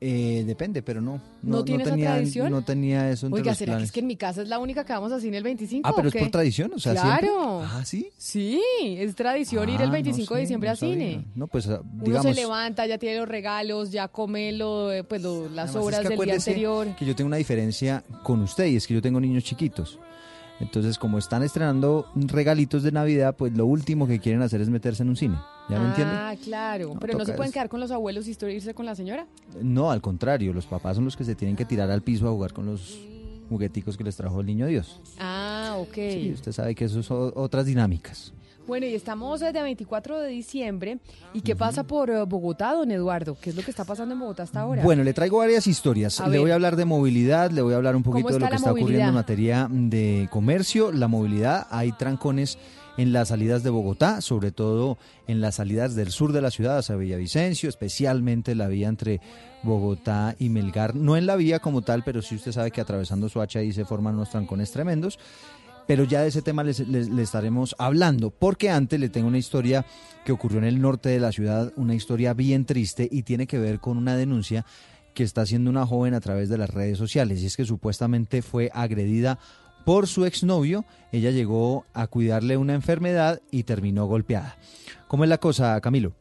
Eh, 0.00 0.44
depende, 0.46 0.80
pero 0.82 1.00
no. 1.00 1.20
¿No, 1.42 1.58
no, 1.58 1.64
tenía, 1.64 2.14
tradición? 2.14 2.52
No 2.52 2.62
tenía 2.62 3.10
eso 3.10 3.26
entre 3.26 3.40
Oiga, 3.40 3.50
los 3.50 3.58
¿será 3.58 3.72
planes. 3.72 3.82
que 3.82 3.86
es 3.86 3.92
que 3.92 4.00
en 4.00 4.06
mi 4.06 4.16
casa 4.16 4.42
es 4.42 4.48
la 4.48 4.60
única 4.60 4.84
que 4.84 4.92
vamos 4.92 5.10
a 5.10 5.18
cine 5.18 5.38
el 5.38 5.42
25 5.42 5.88
Ah, 5.88 5.92
pero 5.94 6.08
es 6.08 6.14
por 6.14 6.30
tradición, 6.30 6.72
o 6.74 6.78
sea, 6.78 6.92
Claro. 6.92 7.62
Ah, 7.64 7.84
¿sí? 7.84 8.10
Sí, 8.16 8.62
es 8.96 9.16
tradición 9.16 9.68
ir 9.68 9.80
el 9.80 9.90
25 9.90 10.32
ah, 10.32 10.36
de 10.36 10.40
diciembre 10.42 10.70
a 10.70 10.76
cine. 10.76 11.24
No, 11.34 11.48
pues 11.48 11.66
digamos... 11.66 12.06
Uno 12.06 12.22
se 12.22 12.34
levanta, 12.34 12.86
ya 12.86 12.98
tiene 12.98 13.18
los 13.18 13.28
regalos, 13.28 13.90
ya 13.90 14.06
come 14.06 14.52
lo, 14.52 14.92
eh, 14.92 15.02
pues, 15.02 15.20
las 15.22 15.74
obras 15.74 16.08
del 16.08 16.18
día 16.18 16.34
anterior. 16.34 16.94
que 16.96 17.04
yo 17.04 17.16
tengo 17.16 17.26
una 17.26 17.38
diferencia 17.38 18.04
con 18.22 18.40
usted 18.42 18.66
y 18.66 18.76
es 18.76 18.86
que 18.86 18.94
yo 18.94 19.02
tengo 19.02 19.20
niños 19.20 19.42
chiquitos. 19.42 19.98
Entonces, 20.60 20.98
como 20.98 21.18
están 21.18 21.42
estrenando 21.42 22.06
regalitos 22.14 22.82
de 22.82 22.92
Navidad, 22.92 23.36
pues 23.36 23.56
lo 23.56 23.66
último 23.66 24.06
que 24.06 24.18
quieren 24.18 24.42
hacer 24.42 24.60
es 24.60 24.68
meterse 24.68 25.02
en 25.02 25.10
un 25.10 25.16
cine. 25.16 25.38
¿Ya 25.68 25.78
me 25.78 25.88
entiende? 25.88 26.14
Ah, 26.14 26.34
claro. 26.42 26.94
Pero 27.00 27.18
no 27.18 27.24
se 27.24 27.34
pueden 27.34 27.52
quedar 27.52 27.68
con 27.68 27.80
los 27.80 27.90
abuelos 27.90 28.26
y 28.26 28.36
irse 28.50 28.74
con 28.74 28.86
la 28.86 28.94
señora. 28.94 29.26
No, 29.62 29.90
al 29.90 30.00
contrario, 30.00 30.52
los 30.52 30.66
papás 30.66 30.96
son 30.96 31.04
los 31.04 31.16
que 31.16 31.24
se 31.24 31.34
tienen 31.34 31.56
que 31.56 31.64
tirar 31.64 31.90
al 31.90 32.02
piso 32.02 32.26
a 32.26 32.30
jugar 32.30 32.52
con 32.52 32.66
los 32.66 32.98
jugueticos 33.48 33.96
que 33.96 34.04
les 34.04 34.16
trajo 34.16 34.40
el 34.40 34.46
niño 34.46 34.66
Dios. 34.66 35.00
Ah, 35.18 35.76
ok. 35.78 35.94
Sí, 35.94 36.32
usted 36.34 36.52
sabe 36.52 36.74
que 36.74 36.84
eso 36.86 37.02
son 37.02 37.32
otras 37.34 37.66
dinámicas. 37.66 38.32
Bueno, 38.68 38.84
y 38.84 38.94
estamos 38.94 39.40
desde 39.40 39.62
24 39.62 40.20
de 40.20 40.28
diciembre. 40.28 40.98
¿Y 41.32 41.40
qué 41.40 41.56
pasa 41.56 41.84
por 41.84 42.10
eh, 42.10 42.22
Bogotá, 42.24 42.74
don 42.74 42.90
Eduardo? 42.90 43.34
¿Qué 43.40 43.48
es 43.48 43.56
lo 43.56 43.62
que 43.62 43.70
está 43.70 43.84
pasando 43.84 44.12
en 44.12 44.20
Bogotá 44.20 44.42
hasta 44.42 44.60
ahora? 44.60 44.82
Bueno, 44.82 45.02
le 45.04 45.14
traigo 45.14 45.38
varias 45.38 45.66
historias. 45.66 46.22
le 46.28 46.38
voy 46.38 46.50
a 46.50 46.54
hablar 46.54 46.76
de 46.76 46.84
movilidad, 46.84 47.50
le 47.50 47.62
voy 47.62 47.72
a 47.72 47.76
hablar 47.78 47.96
un 47.96 48.02
poquito 48.02 48.28
de 48.28 48.40
lo 48.40 48.46
que 48.46 48.56
está 48.56 48.72
ocurriendo 48.72 49.08
en 49.08 49.14
materia 49.14 49.68
de 49.70 50.28
comercio, 50.30 50.92
la 50.92 51.08
movilidad. 51.08 51.66
Hay 51.70 51.92
trancones 51.92 52.58
en 52.98 53.14
las 53.14 53.28
salidas 53.28 53.62
de 53.62 53.70
Bogotá, 53.70 54.20
sobre 54.20 54.50
todo 54.50 54.98
en 55.28 55.40
las 55.40 55.54
salidas 55.54 55.94
del 55.94 56.10
sur 56.10 56.32
de 56.32 56.42
la 56.42 56.50
ciudad 56.50 56.76
hacia 56.76 56.96
Villavicencio, 56.96 57.70
especialmente 57.70 58.54
la 58.54 58.66
vía 58.66 58.88
entre 58.88 59.20
Bogotá 59.62 60.34
y 60.38 60.50
Melgar. 60.50 60.94
No 60.94 61.16
en 61.16 61.24
la 61.24 61.36
vía 61.36 61.60
como 61.60 61.82
tal, 61.82 62.02
pero 62.04 62.20
sí 62.22 62.34
usted 62.34 62.52
sabe 62.52 62.70
que 62.70 62.80
atravesando 62.80 63.28
Soacha 63.28 63.60
ahí 63.60 63.72
se 63.72 63.84
forman 63.84 64.16
unos 64.16 64.30
trancones 64.30 64.72
tremendos. 64.72 65.18
Pero 65.88 66.04
ya 66.04 66.20
de 66.20 66.28
ese 66.28 66.42
tema 66.42 66.62
les, 66.64 66.80
estaremos 66.80 67.74
hablando, 67.78 68.28
porque 68.28 68.68
antes 68.68 69.00
le 69.00 69.08
tengo 69.08 69.26
una 69.26 69.38
historia 69.38 69.86
que 70.22 70.32
ocurrió 70.32 70.58
en 70.58 70.66
el 70.66 70.82
norte 70.82 71.08
de 71.08 71.18
la 71.18 71.32
ciudad, 71.32 71.72
una 71.76 71.94
historia 71.94 72.34
bien 72.34 72.66
triste 72.66 73.08
y 73.10 73.22
tiene 73.22 73.46
que 73.46 73.58
ver 73.58 73.80
con 73.80 73.96
una 73.96 74.14
denuncia 74.14 74.66
que 75.14 75.22
está 75.22 75.40
haciendo 75.40 75.70
una 75.70 75.86
joven 75.86 76.12
a 76.12 76.20
través 76.20 76.50
de 76.50 76.58
las 76.58 76.68
redes 76.68 76.98
sociales, 76.98 77.40
y 77.40 77.46
es 77.46 77.56
que 77.56 77.64
supuestamente 77.64 78.42
fue 78.42 78.70
agredida 78.74 79.38
por 79.86 80.06
su 80.08 80.26
exnovio, 80.26 80.84
ella 81.10 81.30
llegó 81.30 81.86
a 81.94 82.06
cuidarle 82.06 82.58
una 82.58 82.74
enfermedad 82.74 83.40
y 83.50 83.62
terminó 83.62 84.04
golpeada. 84.04 84.58
¿Cómo 85.08 85.24
es 85.24 85.30
la 85.30 85.38
cosa, 85.38 85.80
Camilo? 85.80 86.12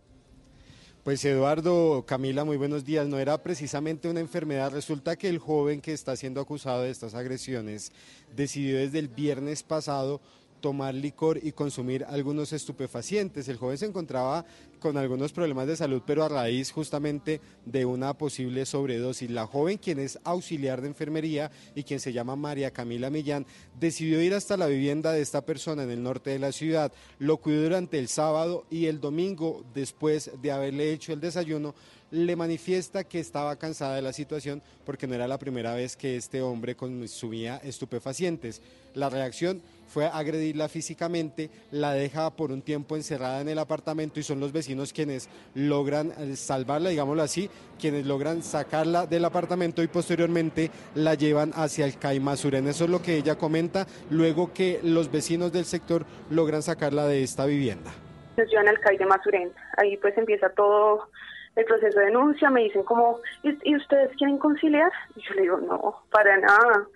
Pues 1.07 1.23
Eduardo, 1.23 2.03
Camila, 2.05 2.43
muy 2.43 2.57
buenos 2.57 2.83
días. 2.83 3.07
No 3.07 3.17
era 3.17 3.41
precisamente 3.41 4.09
una 4.09 4.19
enfermedad. 4.19 4.73
Resulta 4.73 5.15
que 5.15 5.29
el 5.29 5.39
joven 5.39 5.79
que 5.79 5.93
está 5.93 6.17
siendo 6.17 6.41
acusado 6.41 6.81
de 6.81 6.89
estas 6.89 7.15
agresiones 7.15 7.93
decidió 8.35 8.77
desde 8.77 8.99
el 8.99 9.07
viernes 9.07 9.63
pasado 9.63 10.19
tomar 10.59 10.93
licor 10.93 11.39
y 11.41 11.53
consumir 11.53 12.03
algunos 12.09 12.51
estupefacientes. 12.51 13.47
El 13.47 13.55
joven 13.55 13.77
se 13.77 13.85
encontraba 13.85 14.45
con 14.79 14.97
algunos 14.97 15.33
problemas 15.33 15.67
de 15.67 15.75
salud, 15.75 16.01
pero 16.05 16.23
a 16.23 16.29
raíz 16.29 16.71
justamente 16.71 17.41
de 17.65 17.85
una 17.85 18.17
posible 18.17 18.65
sobredosis. 18.65 19.29
La 19.29 19.47
joven, 19.47 19.77
quien 19.77 19.99
es 19.99 20.19
auxiliar 20.23 20.81
de 20.81 20.87
enfermería 20.87 21.51
y 21.75 21.83
quien 21.83 21.99
se 21.99 22.13
llama 22.13 22.35
María 22.35 22.71
Camila 22.71 23.09
Millán, 23.09 23.45
decidió 23.79 24.21
ir 24.21 24.33
hasta 24.33 24.57
la 24.57 24.67
vivienda 24.67 25.11
de 25.11 25.21
esta 25.21 25.41
persona 25.41 25.83
en 25.83 25.91
el 25.91 26.03
norte 26.03 26.29
de 26.29 26.39
la 26.39 26.51
ciudad. 26.51 26.91
Lo 27.19 27.37
cuidó 27.37 27.63
durante 27.63 27.99
el 27.99 28.07
sábado 28.07 28.65
y 28.69 28.85
el 28.85 28.99
domingo, 28.99 29.63
después 29.73 30.31
de 30.41 30.51
haberle 30.51 30.91
hecho 30.91 31.13
el 31.13 31.19
desayuno, 31.19 31.75
le 32.11 32.35
manifiesta 32.35 33.03
que 33.03 33.19
estaba 33.19 33.57
cansada 33.57 33.95
de 33.95 34.01
la 34.01 34.13
situación 34.13 34.61
porque 34.85 35.07
no 35.07 35.15
era 35.15 35.27
la 35.27 35.39
primera 35.39 35.73
vez 35.73 35.97
que 35.97 36.15
este 36.15 36.41
hombre 36.41 36.75
consumía 36.75 37.57
estupefacientes. 37.57 38.61
La 38.93 39.09
reacción 39.09 39.61
fue 39.87 40.05
agredirla 40.05 40.69
físicamente, 40.69 41.49
la 41.71 41.93
deja 41.93 42.29
por 42.31 42.51
un 42.51 42.61
tiempo 42.61 42.95
encerrada 42.95 43.41
en 43.41 43.49
el 43.49 43.59
apartamento 43.59 44.19
y 44.19 44.23
son 44.23 44.39
los 44.39 44.51
vecinos 44.51 44.93
quienes 44.93 45.29
logran 45.55 46.11
eh, 46.17 46.35
salvarla, 46.35 46.89
digámoslo 46.89 47.23
así, 47.23 47.49
quienes 47.79 48.05
logran 48.05 48.43
sacarla 48.43 49.05
del 49.05 49.25
apartamento 49.25 49.81
y 49.81 49.87
posteriormente 49.87 50.71
la 50.95 51.15
llevan 51.15 51.51
hacia 51.55 51.85
el 51.85 51.97
Caimasuren. 51.97 52.67
Eso 52.67 52.85
es 52.85 52.89
lo 52.89 53.01
que 53.01 53.17
ella 53.17 53.35
comenta 53.35 53.87
luego 54.09 54.53
que 54.53 54.79
los 54.83 55.11
vecinos 55.11 55.51
del 55.51 55.65
sector 55.65 56.05
logran 56.29 56.61
sacarla 56.61 57.05
de 57.05 57.23
esta 57.23 57.45
vivienda. 57.45 57.91
Nos 58.35 58.49
llevan 58.49 58.67
al 58.67 58.79
CAI 58.79 58.97
de 58.97 59.05
Masuren, 59.05 59.51
ahí 59.77 59.97
pues 59.97 60.15
empieza 60.17 60.49
todo 60.49 61.09
el 61.55 61.65
proceso 61.65 61.99
de 61.99 62.05
denuncia, 62.05 62.51
me 62.51 62.61
dicen 62.61 62.83
como, 62.83 63.19
¿y, 63.41 63.75
ustedes 63.75 64.15
quieren 64.15 64.37
conciliar? 64.37 64.91
Y 65.15 65.21
yo 65.21 65.33
le 65.33 65.41
digo, 65.41 65.57
no, 65.57 66.03
para 66.11 66.37
nada. 66.37 66.87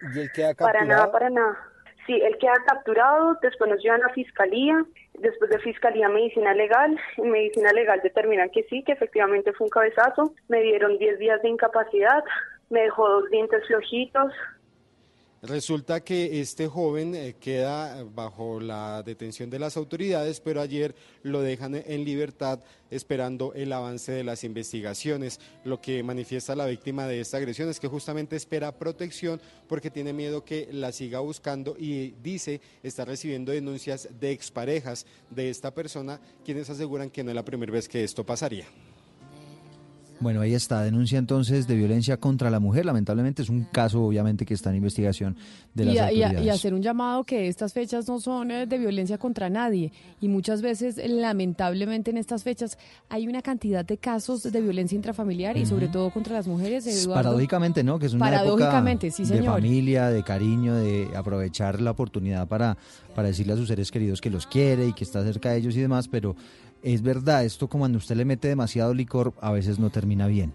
para 0.60 0.86
nada, 0.86 1.12
para 1.12 1.30
nada. 1.32 1.71
Sí, 2.12 2.20
él 2.22 2.38
queda 2.40 2.56
capturado, 2.68 3.38
después 3.42 3.70
nos 3.70 3.82
llevan 3.82 4.04
a 4.04 4.10
fiscalía, 4.10 4.84
después 5.20 5.50
de 5.50 5.60
fiscalía 5.60 6.10
medicina 6.10 6.54
legal, 6.54 7.00
en 7.16 7.32
medicina 7.32 7.72
legal 7.72 8.02
determinan 8.04 8.50
que 8.50 8.64
sí, 8.64 8.84
que 8.84 8.92
efectivamente 8.92 9.54
fue 9.54 9.68
un 9.68 9.70
cabezazo, 9.70 10.34
me 10.50 10.62
dieron 10.62 10.98
10 10.98 11.20
días 11.20 11.42
de 11.42 11.48
incapacidad, 11.48 12.22
me 12.70 12.82
dejó 12.82 13.08
dos 13.08 13.30
dientes 13.30 13.66
flojitos, 13.66 14.34
Resulta 15.44 16.04
que 16.04 16.40
este 16.40 16.68
joven 16.68 17.16
eh, 17.16 17.36
queda 17.40 18.04
bajo 18.04 18.60
la 18.60 19.02
detención 19.02 19.50
de 19.50 19.58
las 19.58 19.76
autoridades, 19.76 20.40
pero 20.40 20.62
ayer 20.62 20.94
lo 21.24 21.42
dejan 21.42 21.74
en 21.74 22.06
libertad 22.06 22.60
esperando 22.92 23.52
el 23.56 23.74
avance 23.74 24.12
de 24.12 24.24
las 24.24 24.44
investigaciones. 24.44 25.40
Lo 25.64 25.82
que 25.82 26.04
manifiesta 26.04 26.56
la 26.56 26.68
víctima 26.68 27.08
de 27.08 27.22
esta 27.22 27.38
agresión 27.38 27.70
es 27.70 27.80
que 27.80 27.88
justamente 27.88 28.36
espera 28.36 28.78
protección 28.78 29.42
porque 29.68 29.90
tiene 29.90 30.14
miedo 30.14 30.46
que 30.46 30.70
la 30.72 30.92
siga 30.92 31.22
buscando 31.22 31.76
y 31.76 32.14
dice 32.22 32.62
está 32.84 33.04
recibiendo 33.04 33.52
denuncias 33.52 34.10
de 34.20 34.32
exparejas 34.32 35.08
de 35.32 35.50
esta 35.50 35.74
persona, 35.74 36.22
quienes 36.46 36.70
aseguran 36.70 37.10
que 37.10 37.24
no 37.24 37.32
es 37.32 37.36
la 37.36 37.46
primera 37.46 37.72
vez 37.72 37.90
que 37.90 38.04
esto 38.04 38.24
pasaría. 38.24 38.68
Bueno, 40.22 40.42
ahí 40.42 40.54
está, 40.54 40.84
denuncia 40.84 41.18
entonces 41.18 41.68
de 41.68 41.76
violencia 41.76 42.16
contra 42.18 42.52
la 42.52 42.60
mujer. 42.60 42.86
Lamentablemente 42.86 43.42
es 43.42 43.50
un 43.50 43.64
caso, 43.64 44.04
obviamente, 44.04 44.46
que 44.46 44.54
está 44.54 44.70
en 44.70 44.76
investigación 44.76 45.36
de 45.74 45.86
las 45.86 45.98
autoridades. 45.98 46.46
Y, 46.46 46.50
hacer 46.50 46.76
un 46.76 46.84
llamado 46.84 47.24
que 47.24 47.48
estas 47.48 47.74
fechas 47.74 48.08
no 48.08 48.20
son 48.20 48.52
eh, 48.52 48.68
de 48.68 48.78
violencia 48.78 49.18
contra 49.18 49.50
nadie. 49.50 49.92
Y 50.20 50.28
muchas 50.28 50.62
veces, 50.62 51.02
lamentablemente, 51.04 52.12
en 52.12 52.18
estas 52.18 52.44
fechas 52.44 52.78
hay 53.10 53.28
una 53.28 53.42
cantidad 53.42 53.84
de 53.84 53.98
casos 53.98 54.44
de 54.44 54.62
violencia 54.62 54.96
intrafamiliar 54.96 55.58
y 55.58 55.66
sobre 55.66 55.88
todo 55.88 56.12
contra 56.12 56.36
las 56.36 56.48
mujeres. 56.48 57.08
Paradójicamente, 57.08 57.84
¿no? 57.84 57.98
Que 57.98 58.06
es 58.06 58.14
una 58.14 58.26
Paradójicamente, 58.26 59.08
época 59.08 59.18
sí, 59.18 59.26
señor. 59.26 59.44
de 59.44 59.50
familia, 59.50 60.10
de 60.10 60.24
cariño, 60.24 60.76
de 60.76 61.10
aprovechar 61.16 61.82
la 61.82 61.92
oportunidad 61.92 62.48
para, 62.48 62.78
para 63.16 63.30
decirle 63.30 63.54
a 63.54 63.56
sus 63.56 63.68
seres 63.68 63.90
queridos 63.90 64.22
que 64.22 64.30
los 64.30 64.46
quiere 64.46 64.88
y 64.88 64.94
que 64.94 65.04
está 65.04 65.24
cerca 65.24 65.52
de 65.52 65.58
ellos 65.58 65.76
y 65.76 65.80
demás, 65.80 66.08
pero 66.08 66.36
es 66.84 67.02
verdad, 67.02 67.46
esto 67.46 67.68
como 67.68 67.84
cuando 67.84 67.98
usted 67.98 68.16
le 68.16 68.26
mete 68.26 68.48
demasiado 68.48 68.94
licor 68.94 69.34
a 69.42 69.52
veces 69.52 69.80
no 69.80 69.90
termina 69.90 70.28
bien. 70.28 70.54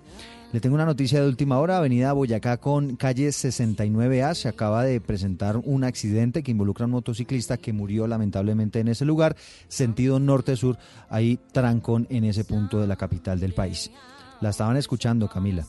Le 0.53 0.61
tengo 0.61 0.75
una 0.77 0.87
noticia 0.87 1.21
de 1.21 1.29
última 1.29 1.59
hora, 1.59 1.79
Avenida 1.79 2.13
Boyacá 2.13 2.57
con 2.59 2.97
calle 2.97 3.29
69A, 3.29 4.35
se 4.35 4.49
acaba 4.49 4.85
de 4.85 5.01
presentar 5.01 5.57
un 5.57 5.83
accidente 5.83 6.43
que 6.43 6.53
involucra 6.53 6.85
a 6.85 6.87
un 6.87 6.93
motociclista 6.93 7.57
que 7.57 7.73
murió 7.73 8.07
lamentablemente 8.07 8.79
en 8.79 8.89
ese 8.89 9.05
lugar, 9.05 9.37
sentido 9.69 10.21
norte-sur, 10.21 10.79
hay 11.11 11.39
trancón 11.53 12.07
en 12.11 12.25
ese 12.25 12.45
punto 12.45 12.81
de 12.81 12.87
la 12.87 12.97
capital 12.97 13.41
del 13.41 13.55
país. 13.55 13.91
La 14.41 14.51
estaban 14.51 14.77
escuchando, 14.77 15.29
Camila. 15.29 15.67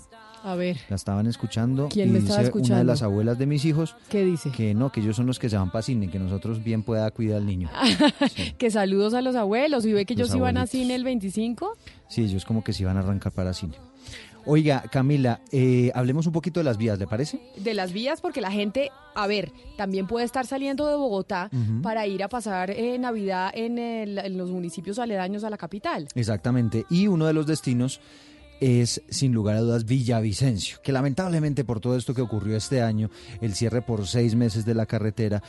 A 0.48 0.56
ver. 0.56 0.78
La 0.88 0.96
estaban 0.96 1.28
escuchando. 1.28 1.90
¿Quién 1.90 2.08
y 2.08 2.12
me 2.14 2.20
estaba 2.20 2.42
escuchando? 2.42 2.76
Una 2.76 2.80
de 2.80 2.86
las 2.86 3.02
abuelas 3.02 3.38
de 3.38 3.46
mis 3.46 3.66
hijos. 3.66 3.98
¿Qué 4.08 4.24
dice? 4.24 4.50
Que 4.50 4.74
no, 4.74 4.94
que 4.94 5.02
ellos 5.02 5.18
son 5.18 5.26
los 5.26 5.40
que 5.40 5.50
se 5.50 5.58
van 5.58 5.72
para 5.72 5.82
cine, 5.82 6.10
que 6.10 6.20
nosotros 6.20 6.64
bien 6.64 6.84
pueda 6.84 7.12
cuidar 7.12 7.40
al 7.40 7.46
niño. 7.46 7.70
que 8.58 8.72
saludos 8.72 9.14
a 9.14 9.22
los 9.22 9.36
abuelos. 9.36 9.86
¿Y 9.86 9.92
ve 9.92 10.06
que 10.06 10.14
ellos 10.14 10.34
iban 10.34 10.56
a 10.56 10.66
cine 10.66 10.96
el 10.96 11.04
25? 11.04 11.76
Sí, 12.08 12.24
ellos 12.24 12.46
como 12.46 12.64
que 12.64 12.72
se 12.72 12.84
iban 12.84 12.96
a 12.96 13.02
arrancar 13.02 13.34
para 13.34 13.54
cine. 13.54 13.74
Oiga, 14.46 14.86
Camila, 14.90 15.42
eh, 15.52 15.92
hablemos 15.94 16.26
un 16.28 16.32
poquito 16.32 16.62
de 16.62 16.64
las 16.64 16.78
vías, 16.78 16.98
¿le 16.98 17.08
parece? 17.08 17.42
De 17.58 17.74
las 17.74 17.92
vías, 17.92 18.22
porque 18.22 18.40
la 18.40 18.50
gente, 18.50 18.90
a 19.16 19.28
ver, 19.28 19.52
también 19.76 20.08
puede 20.08 20.26
estar 20.26 20.48
saliendo 20.48 20.88
de 20.88 20.96
Bogotá 20.96 21.50
para 21.84 22.08
ir 22.08 22.24
a 22.24 22.30
pasar 22.30 22.72
eh, 22.72 22.98
Navidad 22.98 23.52
en, 23.54 23.78
en 23.78 24.38
los 24.38 24.50
municipios 24.50 24.98
aledaños 24.98 25.44
a 25.44 25.50
la 25.50 25.58
capital. 25.58 26.08
Exactamente. 26.16 26.86
Y 26.90 27.08
uno 27.08 27.26
de 27.26 27.34
los 27.34 27.46
destinos 27.46 28.00
es 28.60 29.02
sin 29.10 29.34
lugar 29.34 29.56
a 29.56 29.62
dudas 29.62 29.86
Villavicencio, 29.86 30.80
que 30.82 30.92
lamentablemente 30.92 31.64
por 31.64 31.80
todo 31.80 31.96
esto 31.96 32.14
que 32.14 32.22
ocurrió 32.22 32.58
este 32.58 32.82
año, 32.82 33.10
el 33.42 33.56
cierre 33.56 33.82
por 33.82 34.08
seis 34.08 34.36
meses 34.36 34.66
de 34.66 34.74
la 34.74 34.86
carretera, 34.86 35.44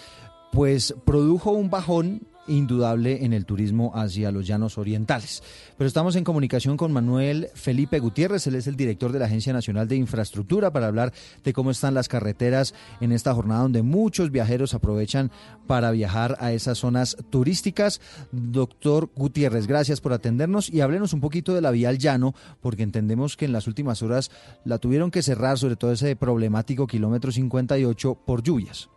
pues 0.53 0.95
produjo 1.05 1.53
un 1.53 1.71
bajón 1.71 2.23
indudable 2.49 3.25
en 3.25 3.33
el 3.33 3.45
turismo 3.45 3.93
hacia 3.95 4.33
los 4.33 4.47
llanos 4.47 4.79
orientales. 4.79 5.43
Pero 5.77 5.87
estamos 5.87 6.17
en 6.17 6.25
comunicación 6.25 6.77
con 6.77 6.93
Manuel 6.93 7.49
Felipe 7.55 7.99
Gutiérrez, 8.01 8.47
él 8.47 8.57
es 8.57 8.67
el 8.67 8.77
director 8.77 9.13
de 9.13 9.19
la 9.19 9.27
Agencia 9.27 9.53
Nacional 9.53 9.89
de 9.89 9.97
Infraestructura 9.97 10.73
para 10.73 10.87
hablar 10.87 11.13
de 11.45 11.53
cómo 11.53 11.71
están 11.71 11.95
las 11.95 12.09
carreteras 12.09 12.75
en 13.01 13.13
esta 13.13 13.35
jornada 13.35 13.63
donde 13.63 13.83
muchos 13.83 14.31
viajeros 14.31 14.75
aprovechan 14.75 15.31
para 15.67 15.91
viajar 15.91 16.37
a 16.41 16.53
esas 16.53 16.79
zonas 16.79 17.17
turísticas. 17.31 18.01
Doctor 18.33 19.11
Gutiérrez, 19.15 19.67
gracias 19.67 20.01
por 20.01 20.13
atendernos 20.13 20.71
y 20.71 20.81
háblenos 20.81 21.13
un 21.13 21.21
poquito 21.21 21.55
de 21.55 21.61
la 21.61 21.71
vía 21.71 21.89
al 21.89 21.99
llano, 21.99 22.35
porque 22.61 22.83
entendemos 22.83 23.37
que 23.37 23.45
en 23.45 23.53
las 23.53 23.67
últimas 23.67 24.03
horas 24.03 24.31
la 24.65 24.79
tuvieron 24.79 25.11
que 25.11 25.23
cerrar, 25.23 25.59
sobre 25.59 25.77
todo 25.77 25.93
ese 25.93 26.17
problemático 26.17 26.87
kilómetro 26.87 27.33
58 27.33 28.19
por 28.27 28.43
lluvias. 28.43 28.91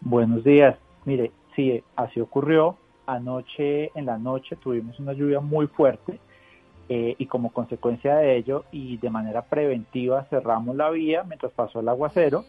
Buenos 0.00 0.44
días. 0.44 0.78
Mire, 1.04 1.32
sí, 1.60 1.84
así 1.96 2.20
ocurrió. 2.20 2.76
Anoche, 3.06 3.90
en 3.94 4.06
la 4.06 4.18
noche, 4.18 4.56
tuvimos 4.56 4.98
una 5.00 5.12
lluvia 5.12 5.40
muy 5.40 5.66
fuerte 5.66 6.18
eh, 6.88 7.16
y 7.18 7.26
como 7.26 7.52
consecuencia 7.52 8.16
de 8.16 8.36
ello 8.36 8.64
y 8.72 8.96
de 8.98 9.10
manera 9.10 9.42
preventiva 9.42 10.24
cerramos 10.30 10.76
la 10.76 10.90
vía 10.90 11.24
mientras 11.24 11.52
pasó 11.52 11.80
el 11.80 11.88
aguacero. 11.88 12.44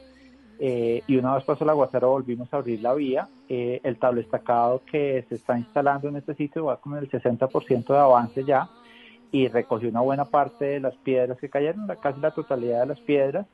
Eh, 0.60 1.02
y 1.08 1.18
una 1.18 1.34
vez 1.34 1.44
pasó 1.44 1.64
el 1.64 1.72
aguacero 1.72 2.12
volvimos 2.12 2.54
a 2.54 2.58
abrir 2.58 2.82
la 2.82 2.94
vía. 2.94 3.28
Eh, 3.50 3.82
el 3.84 3.98
tablo 3.98 4.22
estacado 4.22 4.82
que 4.90 5.26
se 5.28 5.36
está 5.36 5.58
instalando 5.58 6.08
en 6.08 6.18
este 6.18 6.36
sitio 6.36 6.66
va 6.66 6.78
con 6.80 6.96
el 6.98 7.10
60% 7.10 7.88
de 7.88 8.00
avance 8.00 8.44
ya 8.44 8.70
y 9.32 9.48
recogió 9.48 9.90
una 9.90 10.02
buena 10.02 10.26
parte 10.26 10.66
de 10.66 10.80
las 10.80 10.96
piedras 10.98 11.40
que 11.40 11.50
cayeron, 11.50 11.88
casi 12.02 12.20
la 12.20 12.32
totalidad 12.32 12.82
de 12.82 12.86
las 12.86 13.00
piedras 13.00 13.48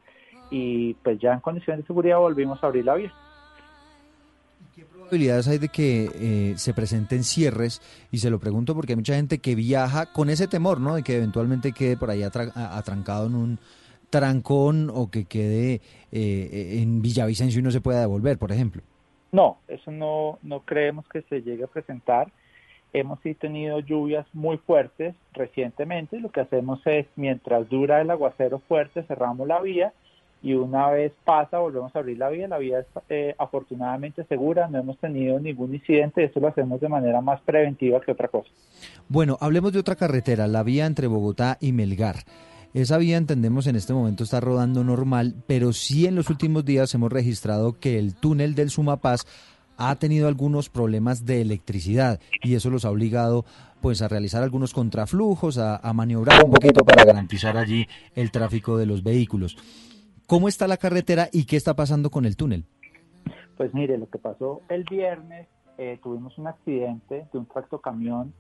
y 0.50 0.96
pues 0.96 1.20
ya 1.20 1.34
en 1.34 1.40
condiciones 1.40 1.84
de 1.84 1.88
seguridad 1.88 2.18
volvimos 2.18 2.62
a 2.64 2.68
abrir 2.68 2.86
la 2.86 2.96
vía 2.96 3.14
probabilidades 4.86 5.48
hay 5.48 5.58
de 5.58 5.70
que 5.70 6.10
eh, 6.14 6.54
se 6.58 6.74
presenten 6.74 7.24
cierres? 7.24 7.82
Y 8.12 8.20
se 8.20 8.30
lo 8.30 8.40
pregunto 8.40 8.76
porque 8.76 8.94
hay 8.94 8.98
mucha 8.98 9.16
gente 9.16 9.40
que 9.40 9.56
viaja 9.56 10.12
con 10.14 10.30
ese 10.30 10.48
temor, 10.48 10.80
¿no? 10.80 10.96
De 10.96 11.04
que 11.04 11.18
eventualmente 11.18 11.72
quede 11.72 11.98
por 11.98 12.10
ahí 12.10 12.24
atrancado 12.24 13.28
en 13.28 13.36
un 13.36 13.60
trancón 14.10 14.90
o 14.94 15.10
que 15.10 15.26
quede 15.26 15.82
eh, 16.12 16.80
en 16.82 17.02
Villavicencio 17.02 17.60
y 17.60 17.64
no 17.64 17.72
se 17.72 17.82
pueda 17.82 18.02
devolver, 18.02 18.38
por 18.38 18.52
ejemplo. 18.52 18.82
No, 19.32 19.60
eso 19.68 19.92
no, 19.92 20.40
no 20.42 20.62
creemos 20.62 21.08
que 21.10 21.22
se 21.24 21.42
llegue 21.42 21.66
a 21.66 21.68
presentar. 21.68 22.32
Hemos 22.94 23.20
sí 23.22 23.34
tenido 23.34 23.80
lluvias 23.80 24.26
muy 24.34 24.58
fuertes 24.58 25.16
recientemente. 25.34 26.20
Lo 26.20 26.32
que 26.32 26.42
hacemos 26.42 26.80
es, 26.86 27.06
mientras 27.16 27.68
dura 27.70 28.02
el 28.02 28.10
aguacero 28.10 28.60
fuerte, 28.60 29.04
cerramos 29.04 29.48
la 29.48 29.60
vía 29.62 29.94
y 30.42 30.54
una 30.54 30.90
vez 30.90 31.14
pasa 31.24 31.58
volvemos 31.60 31.96
a 31.96 32.00
abrir 32.00 32.18
la 32.18 32.30
vía. 32.30 32.48
La 32.48 32.58
vía 32.58 32.80
es 32.80 32.86
eh, 33.10 33.36
afortunadamente 33.38 34.24
segura, 34.26 34.68
no 34.68 34.80
hemos 34.80 34.98
tenido 35.00 35.40
ningún 35.40 35.74
incidente, 35.74 36.24
esto 36.24 36.40
lo 36.40 36.48
hacemos 36.48 36.80
de 36.80 36.90
manera 36.90 37.22
más 37.22 37.42
preventiva 37.42 38.02
que 38.02 38.12
otra 38.12 38.28
cosa. 38.28 38.50
Bueno, 39.10 39.38
hablemos 39.42 39.74
de 39.74 39.80
otra 39.80 39.96
carretera, 39.96 40.48
la 40.48 40.64
vía 40.64 40.86
entre 40.86 41.08
Bogotá 41.08 41.58
y 41.60 41.72
Melgar. 41.72 42.18
Esa 42.74 42.98
vía 42.98 43.18
entendemos 43.18 43.66
en 43.68 43.76
este 43.76 43.94
momento 43.94 44.24
está 44.24 44.40
rodando 44.40 44.84
normal, 44.84 45.36
pero 45.48 45.74
sí 45.74 46.06
en 46.06 46.16
los 46.16 46.30
últimos 46.30 46.66
días 46.66 46.94
hemos 46.94 47.12
registrado 47.12 47.80
que 47.80 47.98
el 47.98 48.16
túnel 48.16 48.56
del 48.56 48.70
Sumapaz 48.70 49.26
ha 49.78 49.96
tenido 49.96 50.28
algunos 50.28 50.70
problemas 50.70 51.26
de 51.26 51.42
electricidad 51.42 52.20
y 52.44 52.56
eso 52.56 52.70
los 52.70 52.84
ha 52.86 52.92
obligado 52.92 53.46
pues 53.82 54.02
a 54.02 54.08
realizar 54.08 54.44
algunos 54.44 54.74
contraflujos, 54.74 55.58
a, 55.58 55.78
a 55.78 55.94
maniobrar 55.94 56.44
un 56.44 56.52
poquito 56.52 56.84
para 56.84 57.06
garantizar 57.06 57.58
allí 57.58 57.88
el 58.16 58.32
tráfico 58.32 58.78
de 58.78 58.88
los 58.88 59.04
vehículos. 59.04 59.56
¿Cómo 60.28 60.50
está 60.50 60.68
la 60.68 60.76
carretera 60.76 61.30
y 61.32 61.46
qué 61.46 61.56
está 61.56 61.74
pasando 61.74 62.10
con 62.10 62.26
el 62.26 62.36
túnel? 62.36 62.66
Pues 63.56 63.74
mire, 63.74 63.98
lo 63.98 64.10
que 64.10 64.20
pasó 64.20 64.62
el 64.68 64.84
viernes, 64.84 65.48
eh, 65.78 66.00
tuvimos 66.04 66.38
un 66.38 66.48
accidente 66.48 67.30
de 67.32 67.40
un 67.40 67.46
tractocamión 67.46 68.34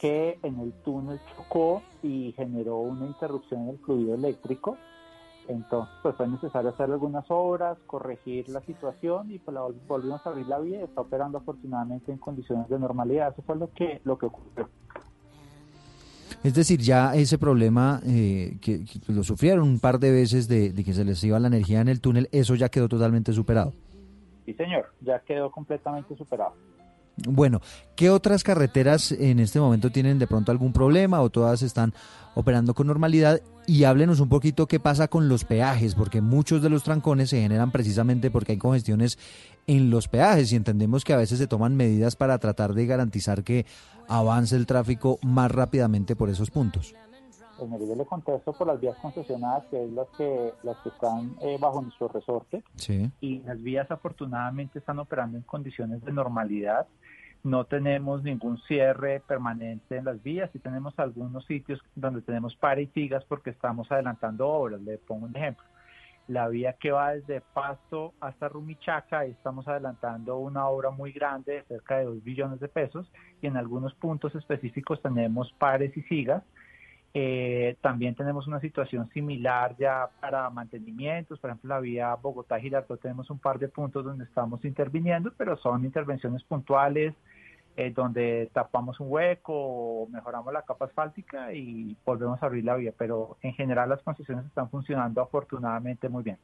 que 0.00 0.40
en 0.42 0.58
el 0.58 0.72
túnel 0.82 1.20
chocó 1.36 1.82
y 2.02 2.32
generó 2.32 2.78
una 2.78 3.06
interrupción 3.06 3.62
en 3.62 3.68
el 3.68 3.78
fluido 3.78 4.16
eléctrico. 4.16 4.76
Entonces, 5.46 5.94
pues 6.02 6.16
fue 6.16 6.26
necesario 6.26 6.70
hacer 6.70 6.90
algunas 6.90 7.24
obras, 7.28 7.78
corregir 7.86 8.48
la 8.48 8.60
situación 8.62 9.30
y 9.30 9.38
pues 9.38 9.54
la 9.54 9.60
volvimos 9.86 10.26
a 10.26 10.30
abrir 10.30 10.48
la 10.48 10.58
vía 10.58 10.82
está 10.82 11.00
operando 11.00 11.38
afortunadamente 11.38 12.10
en 12.10 12.18
condiciones 12.18 12.68
de 12.68 12.76
normalidad. 12.76 13.32
Eso 13.32 13.42
fue 13.42 13.54
lo 13.54 13.70
que, 13.72 14.00
lo 14.02 14.18
que 14.18 14.26
ocurrió. 14.26 14.68
Es 16.42 16.54
decir, 16.54 16.80
ya 16.80 17.14
ese 17.14 17.38
problema 17.38 18.00
eh, 18.06 18.56
que, 18.60 18.84
lo 19.08 19.22
sufrieron 19.22 19.68
un 19.68 19.80
par 19.80 19.98
de 19.98 20.10
veces 20.10 20.48
de, 20.48 20.72
de 20.72 20.84
que 20.84 20.92
se 20.92 21.04
les 21.04 21.22
iba 21.24 21.38
la 21.38 21.48
energía 21.48 21.80
en 21.80 21.88
el 21.88 22.00
túnel, 22.00 22.28
eso 22.32 22.54
ya 22.54 22.68
quedó 22.68 22.88
totalmente 22.88 23.32
superado. 23.32 23.72
Sí, 24.46 24.54
señor, 24.54 24.92
ya 25.00 25.20
quedó 25.20 25.50
completamente 25.50 26.16
superado. 26.16 26.54
Bueno, 27.28 27.60
¿qué 27.96 28.10
otras 28.10 28.42
carreteras 28.42 29.12
en 29.12 29.40
este 29.40 29.60
momento 29.60 29.90
tienen 29.90 30.18
de 30.18 30.26
pronto 30.26 30.52
algún 30.52 30.72
problema 30.72 31.20
o 31.20 31.28
todas 31.30 31.62
están 31.62 31.92
operando 32.34 32.74
con 32.74 32.86
normalidad? 32.86 33.40
Y 33.66 33.84
háblenos 33.84 34.20
un 34.20 34.28
poquito 34.28 34.66
qué 34.66 34.80
pasa 34.80 35.08
con 35.08 35.28
los 35.28 35.44
peajes, 35.44 35.94
porque 35.94 36.20
muchos 36.20 36.62
de 36.62 36.70
los 36.70 36.82
trancones 36.82 37.30
se 37.30 37.42
generan 37.42 37.70
precisamente 37.70 38.30
porque 38.30 38.52
hay 38.52 38.58
congestiones 38.58 39.18
en 39.66 39.90
los 39.90 40.08
peajes 40.08 40.52
y 40.52 40.56
entendemos 40.56 41.04
que 41.04 41.12
a 41.12 41.18
veces 41.18 41.38
se 41.38 41.46
toman 41.46 41.76
medidas 41.76 42.16
para 42.16 42.38
tratar 42.38 42.74
de 42.74 42.86
garantizar 42.86 43.44
que 43.44 43.66
avance 44.08 44.56
el 44.56 44.66
tráfico 44.66 45.18
más 45.22 45.50
rápidamente 45.50 46.16
por 46.16 46.30
esos 46.30 46.50
puntos. 46.50 46.94
Pues 47.68 47.88
yo 47.88 47.94
le 47.94 48.06
contesto 48.06 48.54
por 48.54 48.66
las 48.66 48.80
vías 48.80 48.96
concesionadas, 49.02 49.66
que 49.66 49.84
es 49.84 49.92
las 49.92 50.08
que, 50.16 50.54
las 50.62 50.78
que 50.78 50.88
están 50.88 51.36
eh, 51.42 51.58
bajo 51.60 51.82
nuestro 51.82 52.08
resorte. 52.08 52.64
Sí. 52.76 53.10
Y 53.20 53.40
las 53.40 53.62
vías 53.62 53.90
afortunadamente 53.90 54.78
están 54.78 54.98
operando 54.98 55.36
en 55.36 55.42
condiciones 55.42 56.02
de 56.02 56.10
normalidad 56.10 56.86
no 57.42 57.64
tenemos 57.64 58.22
ningún 58.22 58.58
cierre 58.62 59.20
permanente 59.20 59.96
en 59.96 60.04
las 60.04 60.22
vías 60.22 60.50
y 60.54 60.58
tenemos 60.58 60.98
algunos 60.98 61.44
sitios 61.46 61.80
donde 61.94 62.20
tenemos 62.20 62.54
pares 62.56 62.88
y 62.88 62.92
sigas 62.92 63.24
porque 63.24 63.50
estamos 63.50 63.90
adelantando 63.90 64.48
obras. 64.48 64.80
Le 64.82 64.98
pongo 64.98 65.26
un 65.26 65.36
ejemplo. 65.36 65.64
La 66.28 66.48
vía 66.48 66.74
que 66.74 66.92
va 66.92 67.14
desde 67.14 67.40
Pasto 67.40 68.12
hasta 68.20 68.48
Rumichaca, 68.48 69.24
estamos 69.24 69.66
adelantando 69.66 70.36
una 70.38 70.68
obra 70.68 70.90
muy 70.90 71.12
grande 71.12 71.54
de 71.54 71.62
cerca 71.64 71.98
de 71.98 72.04
2 72.04 72.22
billones 72.22 72.60
de 72.60 72.68
pesos 72.68 73.10
y 73.42 73.46
en 73.46 73.56
algunos 73.56 73.94
puntos 73.94 74.34
específicos 74.34 75.02
tenemos 75.02 75.52
pares 75.54 75.96
y 75.96 76.02
sigas. 76.02 76.44
Eh, 77.12 77.76
también 77.80 78.14
tenemos 78.14 78.46
una 78.46 78.60
situación 78.60 79.08
similar 79.10 79.74
ya 79.76 80.08
para 80.20 80.48
mantenimientos, 80.50 81.40
por 81.40 81.50
ejemplo 81.50 81.74
la 81.74 81.80
vía 81.80 82.14
Bogotá-Girardot 82.14 83.00
tenemos 83.00 83.28
un 83.30 83.40
par 83.40 83.58
de 83.58 83.66
puntos 83.66 84.04
donde 84.04 84.22
estamos 84.22 84.64
interviniendo, 84.64 85.32
pero 85.36 85.56
son 85.56 85.84
intervenciones 85.84 86.44
puntuales, 86.44 87.12
eh, 87.76 87.92
donde 87.94 88.50
tapamos 88.52 88.98
un 89.00 89.06
hueco, 89.10 90.08
mejoramos 90.10 90.52
la 90.52 90.62
capa 90.62 90.86
asfáltica 90.86 91.52
y 91.52 91.96
volvemos 92.04 92.42
a 92.42 92.46
abrir 92.46 92.64
la 92.64 92.76
vía. 92.76 92.92
Pero 92.96 93.38
en 93.42 93.54
general 93.54 93.88
las 93.88 94.02
concesiones 94.02 94.44
están 94.46 94.68
funcionando 94.70 95.20
afortunadamente 95.20 96.08
muy 96.08 96.22
bien. 96.22 96.38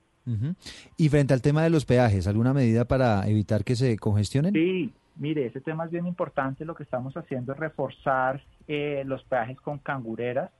Y 0.96 1.08
frente 1.08 1.34
al 1.34 1.42
tema 1.42 1.62
de 1.62 1.70
los 1.70 1.84
peajes, 1.84 2.26
¿alguna 2.26 2.52
medida 2.52 2.84
para 2.84 3.28
evitar 3.28 3.62
que 3.62 3.76
se 3.76 3.96
congestionen? 3.96 4.52
Sí, 4.52 4.92
mire, 5.14 5.46
ese 5.46 5.60
tema 5.60 5.84
es 5.84 5.92
bien 5.92 6.06
importante. 6.06 6.64
Lo 6.64 6.74
que 6.74 6.82
estamos 6.82 7.16
haciendo 7.16 7.52
es 7.52 7.58
reforzar 7.58 8.42
eh, 8.66 9.04
los 9.06 9.22
peajes 9.24 9.60
con 9.60 9.78
cangureras. 9.78 10.50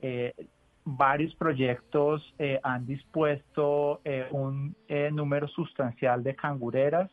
Eh, 0.00 0.34
varios 0.84 1.34
proyectos 1.34 2.34
han 2.62 2.86
dispuesto 2.86 4.00
un 4.30 4.76
número 5.12 5.48
sustancial 5.48 6.22
de 6.22 6.34
cangureras 6.34 7.10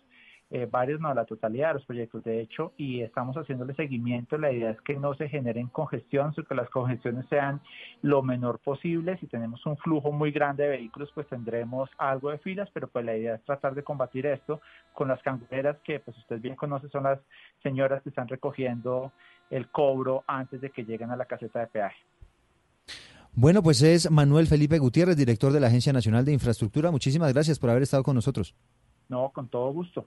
eh, 0.53 0.68
varios, 0.69 0.99
no, 0.99 1.14
la 1.14 1.23
totalidad 1.23 1.69
de 1.69 1.73
los 1.76 1.86
proyectos, 1.86 2.26
de 2.26 2.41
hecho, 2.41 2.73
y 2.76 3.02
estamos 3.02 3.38
haciéndole 3.38 3.73
seguimiento. 3.73 4.38
La 4.38 4.52
idea 4.52 4.72
es 4.72 4.82
que 4.82 4.95
no 4.95 5.14
se 5.14 5.30
generen 5.30 5.68
congestiones 5.68 6.38
o 6.38 6.44
que 6.44 6.56
las 6.56 6.69
congestiones 6.69 7.26
sean 7.30 7.61
lo 8.02 8.22
menor 8.22 8.60
posible. 8.60 9.18
Si 9.19 9.28
tenemos 9.28 9.65
un 9.65 9.78
flujo 9.78 10.11
muy 10.11 10.32
grande 10.32 10.64
de 10.64 10.69
vehículos, 10.72 11.10
pues 11.15 11.26
tendremos 11.28 11.90
algo 11.98 12.32
de 12.32 12.38
filas, 12.40 12.69
pero 12.73 12.90
pues 12.90 13.06
la 13.06 13.15
idea 13.15 13.36
es 13.36 13.44
tratar 13.45 13.76
de 13.76 13.84
combatir 13.84 14.26
esto 14.26 14.60
con 14.94 15.07
las 15.07 15.22
cangureras 15.22 15.78
que, 15.86 16.02
pues 16.02 16.18
usted 16.18 16.41
bien 16.41 16.57
conoce, 16.57 16.90
son 16.90 17.03
las 17.03 17.19
señoras 17.64 18.03
que 18.03 18.10
están 18.10 18.28
recogiendo 18.28 19.14
el 19.49 19.69
cobro 19.69 20.26
antes 20.28 20.60
de 20.60 20.69
que 20.69 20.84
lleguen 20.84 21.11
a 21.11 21.15
la 21.15 21.26
caseta 21.26 21.61
de 21.61 21.68
peaje. 21.68 21.98
Bueno, 23.34 23.64
pues 23.64 23.82
es 23.82 24.11
Manuel 24.11 24.48
Felipe 24.48 24.80
Gutiérrez, 24.80 25.15
director 25.15 25.53
de 25.53 25.61
la 25.61 25.68
Agencia 25.68 25.94
Nacional 25.94 26.26
de 26.26 26.34
Infraestructura. 26.34 26.91
Muchísimas 26.91 27.32
gracias 27.32 27.57
por 27.57 27.69
haber 27.69 27.84
estado 27.84 28.03
con 28.03 28.15
nosotros. 28.15 28.53
No, 29.07 29.30
con 29.30 29.48
todo 29.48 29.72
gusto. 29.72 30.06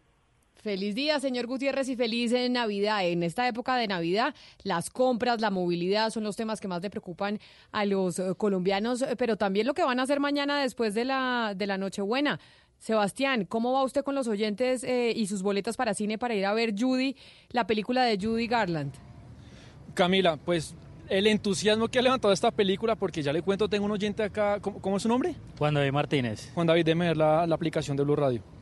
Feliz 0.65 0.95
día, 0.95 1.21
señor 1.21 1.47
Gutiérrez, 1.47 1.91
y 1.91 1.95
feliz 1.95 2.33
Navidad. 2.49 3.07
En 3.07 3.23
esta 3.23 3.47
época 3.47 3.77
de 3.77 3.87
Navidad, 3.87 4.35
las 4.63 4.89
compras, 4.89 5.43
la 5.43 5.51
movilidad 5.51 6.09
son 6.09 6.25
los 6.25 6.37
temas 6.37 6.59
que 6.59 6.69
más 6.69 6.81
le 6.81 6.89
preocupan 6.89 7.39
a 7.71 7.85
los 7.85 8.19
eh, 8.19 8.33
colombianos, 8.35 9.03
eh, 9.03 9.15
pero 9.19 9.37
también 9.37 9.67
lo 9.67 9.75
que 9.75 9.85
van 9.85 10.01
a 10.01 10.05
hacer 10.05 10.21
mañana 10.21 10.63
después 10.63 10.95
de 10.95 11.05
la, 11.05 11.53
de 11.55 11.67
la 11.67 11.77
Nochebuena. 11.77 12.41
Sebastián, 12.79 13.45
¿cómo 13.45 13.75
va 13.75 13.85
usted 13.85 14.03
con 14.05 14.15
los 14.15 14.27
oyentes 14.27 14.85
eh, 14.85 15.13
y 15.15 15.27
sus 15.27 15.43
boletas 15.43 15.77
para 15.77 15.93
cine 15.93 16.17
para 16.17 16.35
ir 16.35 16.47
a 16.47 16.55
ver 16.55 16.73
Judy, 16.75 17.15
la 17.51 17.67
película 17.67 18.03
de 18.05 18.17
Judy 18.17 18.47
Garland? 18.47 18.95
Camila, 19.93 20.39
pues 20.39 20.75
el 21.11 21.27
entusiasmo 21.27 21.89
que 21.89 21.99
ha 21.99 22.03
levantado 22.03 22.33
esta 22.33 22.51
película, 22.51 22.97
porque 22.97 23.23
ya 23.23 23.35
le 23.35 23.43
cuento, 23.43 23.69
tengo 23.69 23.85
un 23.85 23.93
oyente 23.93 24.23
acá, 24.23 24.61
¿cómo, 24.61 24.97
es 24.97 25.03
su 25.03 25.11
nombre? 25.11 25.35
Juan 25.59 25.75
David 25.75 25.93
Martínez. 25.93 26.51
Juan 26.55 26.67
David, 26.67 26.87
déme 26.87 27.09
ver 27.09 27.19
la, 27.19 27.47
la 27.47 27.55
aplicación 27.55 27.99
de 27.99 28.03
Blue 28.03 28.17
Radio. 28.17 28.54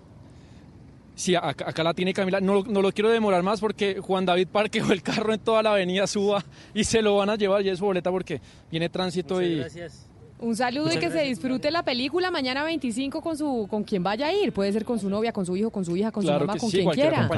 Sí, 1.15 1.35
acá, 1.35 1.83
la 1.83 1.95
tiene 1.95 2.15
Camila. 2.15 2.41
No, 2.41 2.63
no, 2.63 2.83
lo 2.83 2.93
quiero 2.93 3.11
demorar 3.11 3.43
más 3.43 3.61
porque 3.61 4.01
Juan 4.01 4.25
David 4.25 4.49
parqueó 4.51 4.91
el 4.93 5.03
carro 5.03 5.35
en 5.35 5.41
toda 5.41 5.63
la 5.63 5.73
avenida 5.73 6.07
Suba 6.07 6.45
y 6.75 6.85
se 6.85 7.03
lo 7.03 7.17
van 7.17 7.31
a 7.31 7.37
llevar 7.37 7.63
ya 7.63 7.73
es 7.73 7.79
su 7.79 7.85
boleta 7.85 8.11
porque 8.11 8.41
viene 8.71 8.89
tránsito 8.89 9.43
y... 9.43 9.57
Gracias. 9.57 10.09
Un 10.39 10.57
saludo 10.57 10.93
y 10.93 10.99
que 10.99 11.09
se 11.09 11.23
disfrute 11.23 11.71
la 11.71 11.85
película 11.85 12.33
mañana 12.33 12.65
25 12.65 13.21
con 13.21 13.39
su 13.39 13.69
con 13.71 13.85
quien 13.85 14.03
vaya 14.03 14.27
a 14.27 14.33
ir. 14.33 14.53
Puede 14.53 14.73
ser 14.73 14.85
con 14.85 14.99
su 14.99 15.09
novia, 15.09 15.33
con 15.33 15.47
su 15.47 15.57
hijo, 15.57 15.71
con 15.71 15.85
su 15.85 15.97
hija, 15.97 16.11
con 16.11 16.25
su 16.25 16.33
mamá, 16.33 16.57
con 16.57 16.69
quien 16.69 16.91
quiera. 16.91 17.29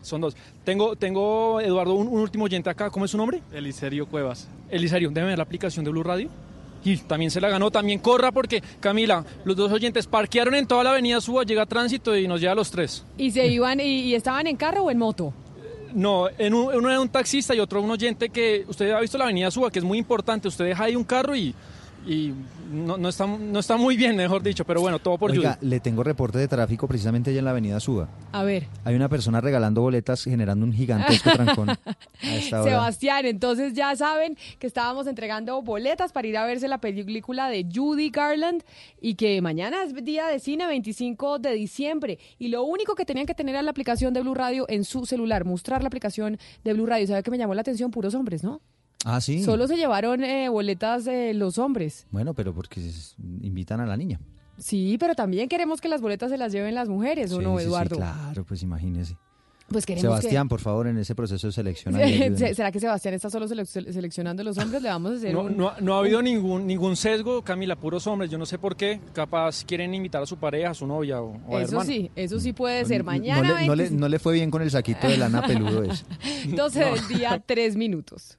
Son 0.00 0.20
dos. 0.20 0.36
Tengo, 0.64 0.94
tengo 0.94 1.60
Eduardo, 1.60 1.94
un, 1.94 2.06
último 2.06 2.44
oyente 2.44 2.70
acá. 2.70 2.90
¿Cómo 2.90 3.06
es 3.06 3.10
su 3.10 3.16
nombre? 3.16 3.42
Eliserio 3.52 4.06
Cuevas. 4.06 4.48
Eliserio, 4.68 5.08
déjeme 5.08 5.30
ver 5.30 5.38
la 5.38 5.44
aplicación 5.44 5.84
de 5.84 5.90
Blue 5.90 6.04
Radio. 6.04 6.28
Y 6.84 6.98
también 6.98 7.30
se 7.30 7.40
la 7.40 7.48
ganó, 7.48 7.70
también 7.70 7.98
corra 7.98 8.30
porque, 8.30 8.62
Camila, 8.78 9.24
los 9.44 9.56
dos 9.56 9.72
oyentes 9.72 10.06
parquearon 10.06 10.54
en 10.54 10.66
toda 10.66 10.84
la 10.84 10.90
avenida 10.90 11.20
Suba, 11.20 11.44
llega 11.44 11.64
tránsito 11.64 12.16
y 12.16 12.28
nos 12.28 12.40
lleva 12.40 12.52
a 12.52 12.56
los 12.56 12.70
tres. 12.70 13.04
¿Y 13.16 13.30
se 13.30 13.46
iban 13.46 13.80
y, 13.80 14.14
estaban 14.14 14.46
en 14.46 14.56
carro 14.56 14.84
o 14.84 14.90
en 14.90 14.98
moto? 14.98 15.32
No, 15.94 16.28
en 16.38 16.52
uno 16.52 16.90
era 16.90 17.00
un 17.00 17.08
taxista 17.08 17.54
y 17.54 17.60
otro 17.60 17.80
un 17.80 17.90
oyente 17.90 18.28
que, 18.28 18.64
usted 18.68 18.90
ha 18.90 19.00
visto 19.00 19.16
la 19.16 19.24
avenida 19.24 19.50
Suba, 19.50 19.70
que 19.70 19.78
es 19.78 19.84
muy 19.84 19.96
importante, 19.96 20.48
usted 20.48 20.66
deja 20.66 20.84
ahí 20.84 20.96
un 20.96 21.04
carro 21.04 21.34
y 21.34 21.54
y 22.06 22.34
no, 22.70 22.96
no, 22.96 23.08
está, 23.08 23.26
no 23.26 23.58
está 23.58 23.76
muy 23.76 23.96
bien, 23.96 24.16
mejor 24.16 24.42
dicho, 24.42 24.64
pero 24.64 24.80
bueno, 24.80 24.98
todo 24.98 25.16
por 25.16 25.30
Oiga, 25.30 25.58
le 25.60 25.80
tengo 25.80 26.02
reporte 26.02 26.38
de 26.38 26.48
tráfico 26.48 26.86
precisamente 26.86 27.30
allá 27.30 27.38
en 27.38 27.44
la 27.44 27.50
avenida 27.52 27.80
Suba. 27.80 28.08
A 28.32 28.42
ver. 28.42 28.66
Hay 28.84 28.94
una 28.94 29.08
persona 29.08 29.40
regalando 29.40 29.80
boletas 29.80 30.24
generando 30.24 30.66
un 30.66 30.72
gigantesco 30.72 31.30
trancón 31.30 31.70
a 31.70 31.78
esta 32.22 32.62
hora. 32.62 32.70
Sebastián, 32.70 33.26
entonces 33.26 33.72
ya 33.74 33.94
saben 33.96 34.36
que 34.58 34.66
estábamos 34.66 35.06
entregando 35.06 35.62
boletas 35.62 36.12
para 36.12 36.28
ir 36.28 36.36
a 36.36 36.44
verse 36.44 36.68
la 36.68 36.78
película 36.78 37.48
de 37.48 37.66
Judy 37.72 38.10
Garland 38.10 38.62
y 39.00 39.14
que 39.14 39.40
mañana 39.40 39.82
es 39.84 39.94
día 40.04 40.26
de 40.26 40.38
cine, 40.40 40.66
25 40.66 41.38
de 41.38 41.52
diciembre. 41.52 42.18
Y 42.38 42.48
lo 42.48 42.64
único 42.64 42.94
que 42.94 43.04
tenían 43.04 43.26
que 43.26 43.34
tener 43.34 43.54
era 43.54 43.62
la 43.62 43.70
aplicación 43.70 44.12
de 44.12 44.20
Blue 44.20 44.34
Radio 44.34 44.66
en 44.68 44.84
su 44.84 45.06
celular, 45.06 45.44
mostrar 45.44 45.82
la 45.82 45.88
aplicación 45.88 46.38
de 46.64 46.72
Blue 46.74 46.86
Radio. 46.86 47.06
¿Sabe 47.06 47.22
que 47.22 47.30
me 47.30 47.38
llamó 47.38 47.54
la 47.54 47.60
atención? 47.62 47.90
Puros 47.90 48.14
hombres, 48.14 48.42
¿no? 48.42 48.60
Ah, 49.04 49.20
sí. 49.20 49.42
Solo 49.42 49.68
se 49.68 49.76
llevaron 49.76 50.24
eh, 50.24 50.48
boletas 50.48 51.04
de 51.04 51.34
los 51.34 51.58
hombres. 51.58 52.06
Bueno, 52.10 52.34
pero 52.34 52.54
porque 52.54 52.80
invitan 53.42 53.80
a 53.80 53.86
la 53.86 53.96
niña. 53.96 54.18
Sí, 54.58 54.96
pero 54.98 55.14
también 55.14 55.48
queremos 55.48 55.80
que 55.80 55.88
las 55.88 56.00
boletas 56.00 56.30
se 56.30 56.38
las 56.38 56.52
lleven 56.52 56.74
las 56.74 56.88
mujeres, 56.88 57.32
¿o 57.32 57.40
no, 57.40 57.58
Eduardo? 57.58 57.96
Sí, 57.96 58.00
claro, 58.00 58.44
pues 58.44 58.62
imagínese. 58.62 59.16
Pues 59.66 59.86
queremos 59.86 60.02
Sebastián, 60.02 60.46
por 60.46 60.60
favor, 60.60 60.86
en 60.86 60.98
ese 60.98 61.14
proceso 61.14 61.46
de 61.46 61.52
selección. 61.52 61.94
¿Será 62.36 62.70
que 62.70 62.78
Sebastián 62.78 63.14
está 63.14 63.30
solo 63.30 63.48
seleccionando 63.48 64.44
los 64.44 64.58
hombres? 64.58 64.82
Le 64.82 64.90
vamos 64.90 65.12
a 65.12 65.14
hacer 65.16 65.32
no, 65.32 65.72
no, 65.80 65.94
ha 65.94 65.98
habido 65.98 66.20
ningún 66.20 66.66
ningún 66.66 66.96
sesgo, 66.96 67.42
Camila, 67.42 67.74
puros 67.74 68.06
hombres. 68.06 68.30
Yo 68.30 68.36
no 68.36 68.44
sé 68.44 68.58
por 68.58 68.76
qué. 68.76 69.00
Capaz 69.14 69.64
quieren 69.64 69.94
invitar 69.94 70.22
a 70.22 70.26
su 70.26 70.36
pareja, 70.36 70.70
a 70.70 70.74
su 70.74 70.86
novia 70.86 71.22
o, 71.22 71.40
o 71.48 71.58
Eso 71.58 71.82
sí, 71.82 72.10
eso 72.14 72.38
sí 72.40 72.52
puede 72.52 72.84
ser. 72.84 73.04
Mañana. 73.04 73.62
No 73.66 73.74
le, 73.74 73.90
no 73.90 74.08
le, 74.08 74.18
fue 74.18 74.34
bien 74.34 74.50
con 74.50 74.60
el 74.60 74.70
saquito 74.70 75.08
de 75.08 75.16
lana 75.16 75.42
peludo 75.42 75.82
ese. 75.82 76.04
12 76.54 76.84
del 76.84 77.08
día, 77.18 77.42
3 77.44 77.76
minutos. 77.76 78.38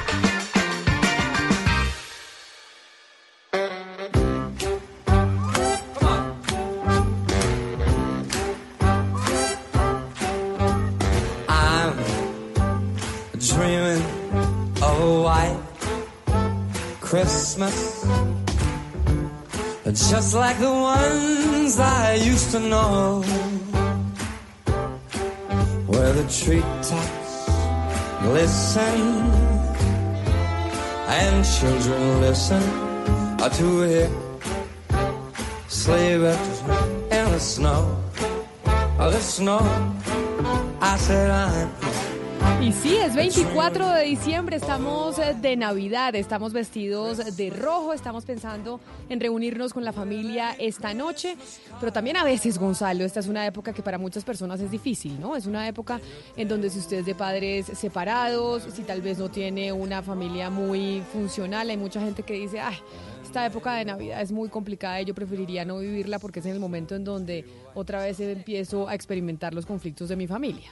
Christmas. 17.11 18.05
Just 20.09 20.33
like 20.33 20.57
the 20.59 20.71
ones 20.71 21.77
I 21.77 22.13
used 22.13 22.51
to 22.51 22.59
know. 22.61 23.21
Where 25.87 26.13
the 26.13 26.23
treetops 26.39 27.33
glisten 28.23 28.97
and 31.19 31.45
children 31.45 32.21
listen 32.21 32.63
to 33.57 33.81
hear 33.81 34.09
sleigh 35.67 36.17
bells 36.17 36.61
in 37.11 37.25
the 37.35 37.39
snow. 37.39 38.01
Oh 38.99 39.11
the 39.11 39.19
snow. 39.19 39.59
I 40.79 40.95
said 40.95 41.29
I'm 41.29 41.90
Y 42.61 42.71
sí, 42.73 42.95
es 42.95 43.15
24 43.15 43.89
de 43.89 44.03
diciembre, 44.03 44.55
estamos 44.55 45.17
eh, 45.17 45.35
de 45.39 45.55
Navidad, 45.55 46.15
estamos 46.15 46.53
vestidos 46.53 47.35
de 47.35 47.49
rojo, 47.49 47.91
estamos 47.91 48.23
pensando 48.25 48.79
en 49.09 49.19
reunirnos 49.19 49.73
con 49.73 49.83
la 49.83 49.91
familia 49.91 50.55
esta 50.59 50.93
noche, 50.93 51.35
pero 51.79 51.91
también 51.91 52.17
a 52.17 52.23
veces, 52.23 52.59
Gonzalo, 52.59 53.03
esta 53.03 53.19
es 53.19 53.27
una 53.27 53.47
época 53.47 53.73
que 53.73 53.81
para 53.81 53.97
muchas 53.97 54.23
personas 54.23 54.61
es 54.61 54.69
difícil, 54.69 55.19
¿no? 55.19 55.35
Es 55.35 55.47
una 55.47 55.67
época 55.67 55.99
en 56.37 56.47
donde 56.47 56.69
si 56.69 56.79
usted 56.79 56.97
es 56.99 57.05
de 57.05 57.15
padres 57.15 57.65
separados, 57.65 58.67
si 58.71 58.83
tal 58.83 59.01
vez 59.01 59.17
no 59.17 59.29
tiene 59.29 59.73
una 59.73 60.03
familia 60.03 60.51
muy 60.51 61.01
funcional, 61.11 61.69
hay 61.69 61.77
mucha 61.77 61.99
gente 61.99 62.21
que 62.21 62.33
dice, 62.33 62.59
ay, 62.59 62.77
esta 63.23 63.45
época 63.45 63.73
de 63.75 63.85
Navidad 63.85 64.21
es 64.21 64.31
muy 64.31 64.49
complicada 64.49 65.01
y 65.01 65.05
yo 65.05 65.15
preferiría 65.15 65.65
no 65.65 65.79
vivirla 65.79 66.19
porque 66.19 66.41
es 66.41 66.45
en 66.45 66.51
el 66.51 66.59
momento 66.59 66.95
en 66.95 67.03
donde 67.03 67.45
otra 67.73 68.03
vez 68.03 68.19
empiezo 68.19 68.87
a 68.87 68.93
experimentar 68.93 69.53
los 69.53 69.65
conflictos 69.65 70.09
de 70.09 70.15
mi 70.15 70.27
familia. 70.27 70.69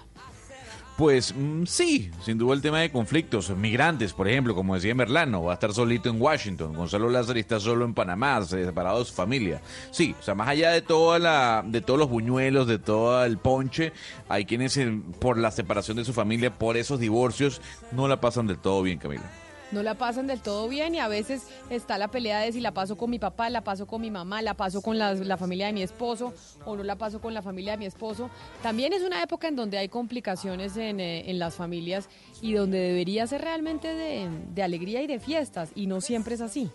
Pues 1.00 1.34
mm, 1.34 1.64
sí, 1.64 2.12
sin 2.26 2.38
duda 2.38 2.54
el 2.54 2.62
tema 2.62 2.82
de 2.82 2.92
conflictos. 2.92 3.50
Migrantes, 3.52 4.12
por 4.12 4.28
ejemplo, 4.28 4.54
como 4.54 4.76
decía 4.76 4.94
Merlano, 4.94 5.42
va 5.42 5.52
a 5.52 5.54
estar 5.54 5.72
solito 5.72 6.10
en 6.10 6.22
Washington. 6.22 6.74
Gonzalo 6.74 7.10
Lázaro 7.10 7.40
está 7.40 7.58
solo 7.58 7.86
en 7.86 7.94
Panamá, 7.94 8.44
separado 8.44 9.00
de 9.00 9.06
su 9.06 9.14
familia. 9.14 9.62
Sí, 9.92 10.14
o 10.20 10.22
sea, 10.22 10.36
más 10.36 10.50
allá 10.50 10.72
de 10.72 10.82
toda 10.82 11.18
la, 11.18 11.64
de 11.66 11.80
todos 11.80 11.98
los 11.98 12.10
buñuelos, 12.10 12.68
de 12.68 12.80
todo 12.80 13.24
el 13.24 13.38
ponche, 13.38 13.94
hay 14.28 14.44
quienes 14.44 14.78
por 15.20 15.38
la 15.38 15.52
separación 15.52 15.96
de 15.96 16.04
su 16.04 16.12
familia, 16.12 16.58
por 16.60 16.76
esos 16.76 17.00
divorcios, 17.00 17.62
no 17.94 18.10
la 18.10 18.20
pasan 18.20 18.48
del 18.48 18.58
todo 18.58 18.82
bien, 18.82 19.00
Camila 19.00 19.49
no 19.72 19.84
la 19.84 19.96
pasan 19.96 20.28
del 20.28 20.42
todo 20.42 20.68
bien 20.68 20.96
y 20.96 21.00
a 21.00 21.08
veces 21.08 21.48
está 21.70 21.98
la 21.98 22.08
pelea 22.10 22.40
de 22.40 22.52
si 22.52 22.60
la 22.60 22.74
paso 22.74 22.96
con 22.96 23.10
mi 23.10 23.20
papá, 23.20 23.50
la 23.50 23.64
paso 23.64 23.86
con 23.88 24.02
mi 24.02 24.12
mamá, 24.12 24.42
la 24.42 24.54
paso 24.54 24.82
con 24.82 24.98
la, 24.98 25.38
familia 25.38 25.68
de 25.68 25.74
mi 25.74 25.84
esposo 25.84 26.34
o 26.66 26.76
no 26.76 26.84
la 26.84 26.96
paso 26.96 27.22
con 27.22 27.34
la 27.34 27.42
familia 27.42 27.74
de 27.74 27.78
mi 27.78 27.86
esposo. 27.86 28.30
También 28.62 28.94
es 28.94 29.04
una 29.04 29.22
época 29.22 29.48
en 29.48 29.56
donde 29.56 29.78
hay 29.78 29.90
complicaciones 29.90 30.78
en, 30.78 31.00
eh, 31.00 31.30
en 31.30 31.40
las 31.40 31.56
familias 31.56 32.10
y 32.42 32.54
donde 32.54 32.80
debería 32.80 33.28
ser 33.28 33.42
realmente 33.42 33.88
de, 33.88 34.30
de 34.54 34.64
alegría 34.64 35.02
y 35.02 35.08
de 35.08 35.20
fiestas 35.20 35.72
y 35.76 35.88
no 35.88 36.02
siempre 36.02 36.36
es 36.36 36.42
así. 36.42 36.70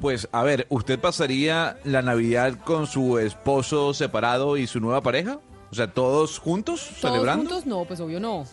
Pues 0.00 0.28
a 0.30 0.44
ver, 0.44 0.66
¿usted 0.68 0.98
pasaría 0.98 1.78
la 1.84 2.02
Navidad 2.02 2.54
con 2.64 2.86
su 2.86 3.18
esposo 3.18 3.92
separado 3.94 4.56
y 4.56 4.68
su 4.68 4.78
nueva 4.78 5.00
pareja? 5.00 5.40
O 5.70 5.74
sea, 5.74 5.92
todos 5.92 6.38
juntos 6.38 6.80
¿Todos 7.00 7.00
celebrando. 7.00 7.50
juntos? 7.50 7.66
No, 7.66 7.84
pues 7.84 8.00
obvio 8.00 8.20
no. 8.20 8.46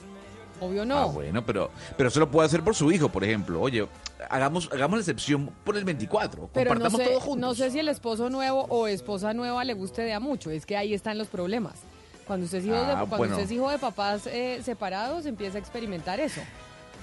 Obvio 0.59 0.85
no. 0.85 0.97
Ah, 0.97 1.05
bueno, 1.05 1.45
pero, 1.45 1.69
pero 1.97 2.09
eso 2.09 2.19
lo 2.19 2.31
puede 2.31 2.45
hacer 2.45 2.61
por 2.63 2.75
su 2.75 2.91
hijo, 2.91 3.09
por 3.09 3.23
ejemplo. 3.23 3.61
Oye, 3.61 3.87
hagamos, 4.29 4.69
hagamos 4.71 4.97
la 4.97 5.01
excepción 5.01 5.49
por 5.63 5.75
el 5.77 5.83
24. 5.83 6.49
Pero 6.53 6.69
compartamos 6.69 6.99
no 6.99 7.05
sé, 7.05 7.11
todo 7.11 7.19
juntos. 7.19 7.41
No 7.49 7.55
sé 7.55 7.71
si 7.71 7.79
el 7.79 7.89
esposo 7.89 8.29
nuevo 8.29 8.61
o 8.69 8.87
esposa 8.87 9.33
nueva 9.33 9.63
le 9.65 9.73
guste 9.73 10.01
de 10.03 10.13
a 10.13 10.19
mucho. 10.19 10.49
Es 10.51 10.65
que 10.65 10.77
ahí 10.77 10.93
están 10.93 11.17
los 11.17 11.27
problemas. 11.27 11.73
Cuando 12.25 12.45
usted 12.45 12.59
es 12.59 12.65
hijo, 12.65 12.75
de, 12.75 12.81
Ah, 12.81 12.95
cuando 12.99 13.17
bueno. 13.17 13.33
usted 13.35 13.45
es 13.45 13.51
hijo 13.51 13.69
de 13.69 13.77
papás 13.77 14.27
eh, 14.27 14.61
separados, 14.63 15.25
empieza 15.25 15.57
a 15.57 15.61
experimentar 15.61 16.19
eso. 16.19 16.41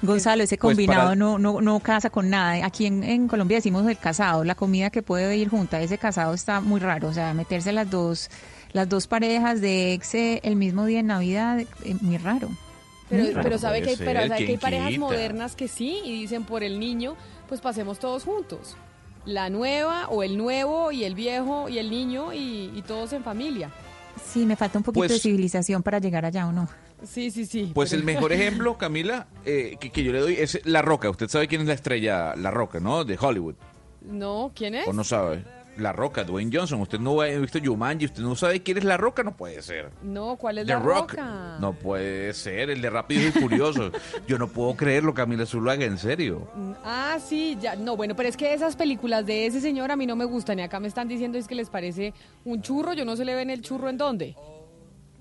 Gonzalo, 0.00 0.42
ese 0.42 0.56
Pues 0.58 0.72
combinado 0.74 1.02
para- 1.10 1.14
no, 1.14 1.38
no, 1.38 1.60
no 1.60 1.78
casa 1.78 2.10
con 2.10 2.28
nada. 2.28 2.66
Aquí 2.66 2.86
en, 2.86 3.04
en 3.04 3.28
Colombia 3.28 3.58
decimos 3.58 3.86
el 3.86 3.96
casado, 3.98 4.42
la 4.42 4.56
comida 4.56 4.90
que 4.90 5.00
puede 5.02 5.36
ir 5.36 5.48
junta. 5.48 5.80
Ese 5.80 5.96
casado 5.98 6.34
está 6.34 6.60
muy 6.60 6.80
raro. 6.80 7.06
O 7.08 7.12
sea, 7.12 7.34
meterse 7.34 7.70
las 7.70 7.88
dos, 7.88 8.28
las 8.72 8.88
dos 8.88 9.06
parejas 9.06 9.60
de 9.60 9.92
ex 9.92 10.14
eh, 10.16 10.40
el 10.42 10.56
mismo 10.56 10.86
día 10.86 10.98
en 11.00 11.06
Navidad, 11.06 11.60
eh, 11.60 11.66
muy 12.00 12.16
raro. 12.18 12.48
Pero, 13.42 13.58
sabe 13.58 13.82
que 13.82 13.90
hay, 13.90 13.96
pero 13.96 14.20
sabe 14.20 14.28
que 14.28 14.34
hay 14.34 14.46
¿quién 14.46 14.60
parejas 14.60 14.88
quita? 14.88 15.00
modernas 15.00 15.54
que 15.56 15.68
sí 15.68 16.00
y 16.04 16.20
dicen 16.20 16.44
por 16.44 16.62
el 16.62 16.80
niño, 16.80 17.14
pues 17.48 17.60
pasemos 17.60 17.98
todos 17.98 18.24
juntos. 18.24 18.76
La 19.24 19.50
nueva 19.50 20.08
o 20.08 20.22
el 20.22 20.36
nuevo 20.36 20.90
y 20.92 21.04
el 21.04 21.14
viejo 21.14 21.68
y 21.68 21.78
el 21.78 21.90
niño 21.90 22.32
y, 22.32 22.72
y 22.74 22.82
todos 22.82 23.12
en 23.12 23.22
familia. 23.22 23.70
Sí, 24.24 24.44
me 24.46 24.56
falta 24.56 24.78
un 24.78 24.84
poquito 24.84 25.00
Pues- 25.00 25.12
de 25.12 25.18
civilización 25.18 25.82
para 25.82 25.98
llegar 25.98 26.24
allá 26.24 26.46
o 26.48 26.52
no. 26.52 26.68
Sí, 27.04 27.30
sí, 27.30 27.46
sí. 27.46 27.70
Pues 27.74 27.90
pero- 27.90 28.00
el 28.00 28.06
mejor 28.06 28.32
ejemplo, 28.32 28.78
Camila, 28.78 29.26
eh, 29.44 29.76
que, 29.80 29.90
que 29.90 30.02
yo 30.04 30.12
le 30.12 30.20
doy 30.20 30.34
es 30.34 30.60
La 30.64 30.82
Roca. 30.82 31.10
Usted 31.10 31.28
sabe 31.28 31.48
quién 31.48 31.60
es 31.62 31.66
la 31.68 31.74
estrella 31.74 32.34
La 32.36 32.50
Roca, 32.50 32.80
¿no? 32.80 33.04
De 33.04 33.16
Hollywood. 33.20 33.54
No, 34.02 34.50
¿quién 34.54 34.74
es? 34.74 34.86
¿O 34.88 34.92
no 34.92 35.04
sabe? 35.04 35.44
La 35.78 35.92
Roca, 35.92 36.24
Dwayne 36.24 36.50
Johnson. 36.52 36.80
Usted 36.82 36.98
no 36.98 37.20
ha 37.20 37.26
visto 37.26 37.58
Jumanji, 37.62 38.04
usted 38.06 38.22
no 38.22 38.34
sabe 38.36 38.62
quién 38.62 38.78
es 38.78 38.84
La 38.84 38.96
Roca, 38.96 39.22
no 39.22 39.36
puede 39.36 39.62
ser. 39.62 39.90
No, 40.02 40.36
¿cuál 40.36 40.58
es 40.58 40.66
The 40.66 40.74
la 40.74 40.78
Rock. 40.80 41.12
roca? 41.12 41.56
No 41.60 41.72
puede 41.72 42.32
ser, 42.34 42.70
el 42.70 42.82
de 42.82 42.90
Rápido 42.90 43.28
y 43.28 43.32
Furioso. 43.32 43.90
Yo 44.26 44.38
no 44.38 44.48
puedo 44.48 44.76
creerlo, 44.76 45.14
Camila 45.14 45.46
Zuluaga, 45.46 45.84
en 45.84 45.96
serio. 45.98 46.48
Ah, 46.84 47.18
sí, 47.24 47.56
ya. 47.60 47.74
No, 47.76 47.96
bueno, 47.96 48.14
pero 48.14 48.28
es 48.28 48.36
que 48.36 48.52
esas 48.52 48.76
películas 48.76 49.24
de 49.24 49.46
ese 49.46 49.60
señor 49.60 49.90
a 49.90 49.96
mí 49.96 50.06
no 50.06 50.14
me 50.16 50.24
gustan. 50.26 50.58
Y 50.58 50.62
acá 50.62 50.78
me 50.78 50.88
están 50.88 51.08
diciendo 51.08 51.38
es 51.38 51.48
que 51.48 51.54
les 51.54 51.70
parece 51.70 52.12
un 52.44 52.60
churro. 52.60 52.92
Yo 52.92 53.04
no 53.04 53.16
se 53.16 53.24
le 53.24 53.34
ven 53.34 53.48
el 53.50 53.62
churro 53.62 53.88
en 53.88 53.96
dónde. 53.96 54.36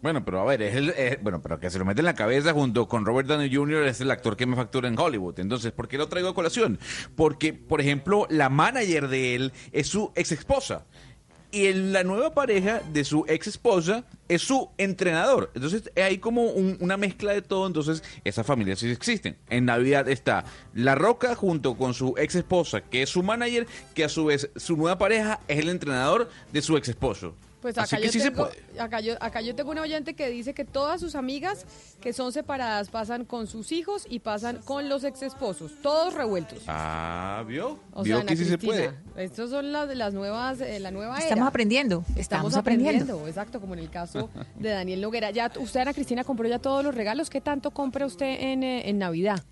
Bueno, 0.02 0.26
pero 0.26 0.42
a 0.42 0.46
ver, 0.46 0.64
es 0.64 0.76
el, 0.76 1.20
bueno, 1.22 1.42
pero 1.44 1.60
que 1.60 1.70
se 1.70 1.78
lo 1.78 1.86
mete 1.86 2.02
en 2.02 2.06
la 2.06 2.16
cabeza 2.16 2.54
junto 2.54 2.88
con 2.88 3.06
Robert 3.06 3.28
Downey 3.28 3.54
Jr. 3.54 3.84
es 3.88 4.02
el 4.02 4.10
actor 4.10 4.36
que 4.36 4.48
me 4.48 4.56
factura 4.56 4.88
en 4.88 4.98
Hollywood. 4.98 5.40
Entonces, 5.40 5.72
¿por 5.72 5.88
qué 5.88 5.98
lo 6.00 6.08
traigo 6.08 6.30
a 6.30 6.34
colación? 6.34 6.80
Porque, 7.16 7.54
por 7.54 7.82
ejemplo, 7.82 8.26
la 8.30 8.50
manager 8.50 9.08
de 9.10 9.36
él 9.36 9.54
es 9.72 9.88
su 9.88 10.12
ex 10.16 10.32
esposa. 10.32 10.86
Y 11.54 11.66
el- 11.66 11.92
la 11.92 12.04
nueva 12.06 12.34
pareja 12.34 12.82
de 12.94 13.04
su 13.04 13.26
ex 13.28 13.46
esposa 13.46 14.06
es 14.30 14.42
su 14.42 14.70
entrenador. 14.78 15.52
Entonces 15.54 15.92
hay 15.98 16.18
como 16.18 16.44
un- 16.46 16.78
una 16.80 16.96
mezcla 16.96 17.34
de 17.34 17.42
todo. 17.42 17.68
Entonces 17.68 18.02
esas 18.24 18.46
familias 18.48 18.80
sí 18.80 18.90
existen. 18.90 19.38
En 19.50 19.66
Navidad 19.66 20.08
está 20.08 20.46
La 20.74 20.96
Roca 20.96 21.36
junto 21.36 21.76
con 21.76 21.94
su 21.94 22.16
ex 22.18 22.36
esposa, 22.36 22.82
que 22.82 23.02
es 23.04 23.10
su 23.10 23.22
manager, 23.22 23.68
que 23.94 24.06
a 24.06 24.10
su 24.10 24.26
vez 24.26 24.50
su 24.56 24.78
nueva 24.78 24.98
pareja 24.98 25.42
es 25.50 25.60
el 25.60 25.68
entrenador 25.70 26.30
de 26.54 26.62
su 26.62 26.78
ex 26.78 26.88
esposo. 26.88 27.36
Pues 27.62 27.78
acá 27.78 28.00
yo, 28.00 28.12
sí 28.12 28.20
tengo, 28.20 28.50
acá, 28.80 29.02
yo, 29.02 29.14
acá 29.20 29.42
yo 29.42 29.54
tengo 29.54 29.70
un 29.72 29.78
oyente 29.78 30.16
que 30.16 30.30
dice 30.30 30.54
que 30.56 30.66
todas 30.66 31.00
sus 31.00 31.14
amigas 31.14 31.66
que 32.02 32.12
son 32.12 32.32
separadas 32.32 32.90
pasan 32.90 33.24
con 33.24 33.46
sus 33.46 33.72
hijos 33.72 34.08
y 34.10 34.20
pasan 34.20 34.58
con 34.66 34.90
los 34.90 35.04
ex 35.04 35.22
esposos, 35.22 35.72
todos 35.84 36.16
revueltos. 36.16 36.64
Ah, 36.68 37.44
¿vio? 37.48 37.80
O 37.94 38.02
¿Vio 38.04 38.16
sea, 38.16 38.22
Ana 38.22 38.30
que 38.30 38.38
sí 38.38 38.46
se 38.46 38.58
puede? 38.58 38.92
Estos 39.16 39.52
son 39.52 39.72
las, 39.72 39.96
las 39.96 40.14
nuevas, 40.14 40.60
eh, 40.62 40.80
la 40.80 40.90
nueva 40.90 41.18
era. 41.18 41.26
Estamos 41.28 41.48
aprendiendo. 41.48 42.00
Estamos, 42.00 42.20
Estamos 42.20 42.56
aprendiendo. 42.56 43.04
aprendiendo. 43.04 43.28
exacto, 43.28 43.62
como 43.62 43.74
en 43.74 43.80
el 43.82 43.92
caso 43.92 44.30
de 44.58 44.70
Daniel 44.70 45.00
Noguera. 45.02 45.30
Ya, 45.30 45.52
usted, 45.60 45.82
Ana 45.82 45.94
Cristina, 45.94 46.24
compró 46.24 46.48
ya 46.48 46.58
todos 46.58 46.84
los 46.84 46.96
regalos. 46.96 47.30
¿Qué 47.30 47.42
tanto 47.42 47.72
compra 47.72 48.08
usted 48.08 48.42
en, 48.42 48.64
eh, 48.64 48.90
en 48.90 48.98
Navidad? 48.98 49.44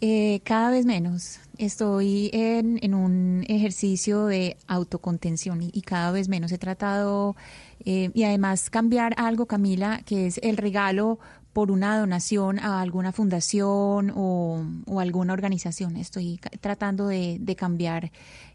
Eh, 0.00 0.40
cada 0.44 0.70
vez 0.70 0.86
menos. 0.86 1.40
Estoy 1.60 2.30
en, 2.32 2.78
en 2.80 2.94
un 2.94 3.44
ejercicio 3.46 4.24
de 4.24 4.56
autocontención 4.66 5.60
y, 5.62 5.82
cada 5.82 6.10
vez 6.10 6.26
menos 6.26 6.52
he 6.52 6.56
tratado 6.56 7.36
eh, 7.84 8.10
y 8.14 8.22
además 8.22 8.70
cambiar 8.70 9.12
algo, 9.18 9.44
Camila, 9.44 10.00
que 10.06 10.26
es 10.26 10.40
el 10.42 10.56
regalo 10.56 11.18
por 11.52 11.70
una 11.70 11.98
donación 11.98 12.58
a 12.60 12.80
alguna 12.80 13.12
fundación 13.12 14.10
o, 14.16 14.64
alguna 14.98 15.34
organización. 15.34 15.98
Estoy 15.98 16.40
tratando 16.62 17.08
de, 17.08 17.54
cambiar 17.58 18.10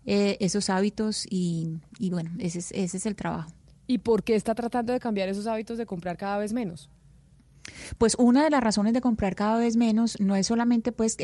eh, 0.08 0.38
esos 0.40 0.72
hábitos 0.72 1.28
y, 1.30 1.78
y 2.00 2.10
bueno, 2.10 2.32
ese 2.40 2.58
es, 2.58 2.72
ese 2.72 2.98
es 2.98 3.06
el 3.06 3.16
trabajo. 3.16 3.52
¿Y 3.86 4.00
por 4.00 4.24
qué 4.24 4.34
está 4.34 4.56
tratando 4.56 4.94
de 4.94 5.00
cambiar 5.00 5.30
esos 5.30 5.46
hábitos 5.46 5.78
de 5.78 5.86
comprar 5.86 6.18
cada 6.18 6.40
vez 6.40 6.54
menos? 6.54 6.90
Pues 7.98 8.16
una 8.18 8.44
de 8.44 8.50
las 8.50 8.64
razones 8.64 8.94
de 8.94 9.02
comprar 9.02 9.36
cada 9.36 9.58
vez 9.58 9.76
menos 9.76 10.20
no 10.20 10.36
es 10.36 10.48
solamente 10.48 10.92
pues 10.92 11.18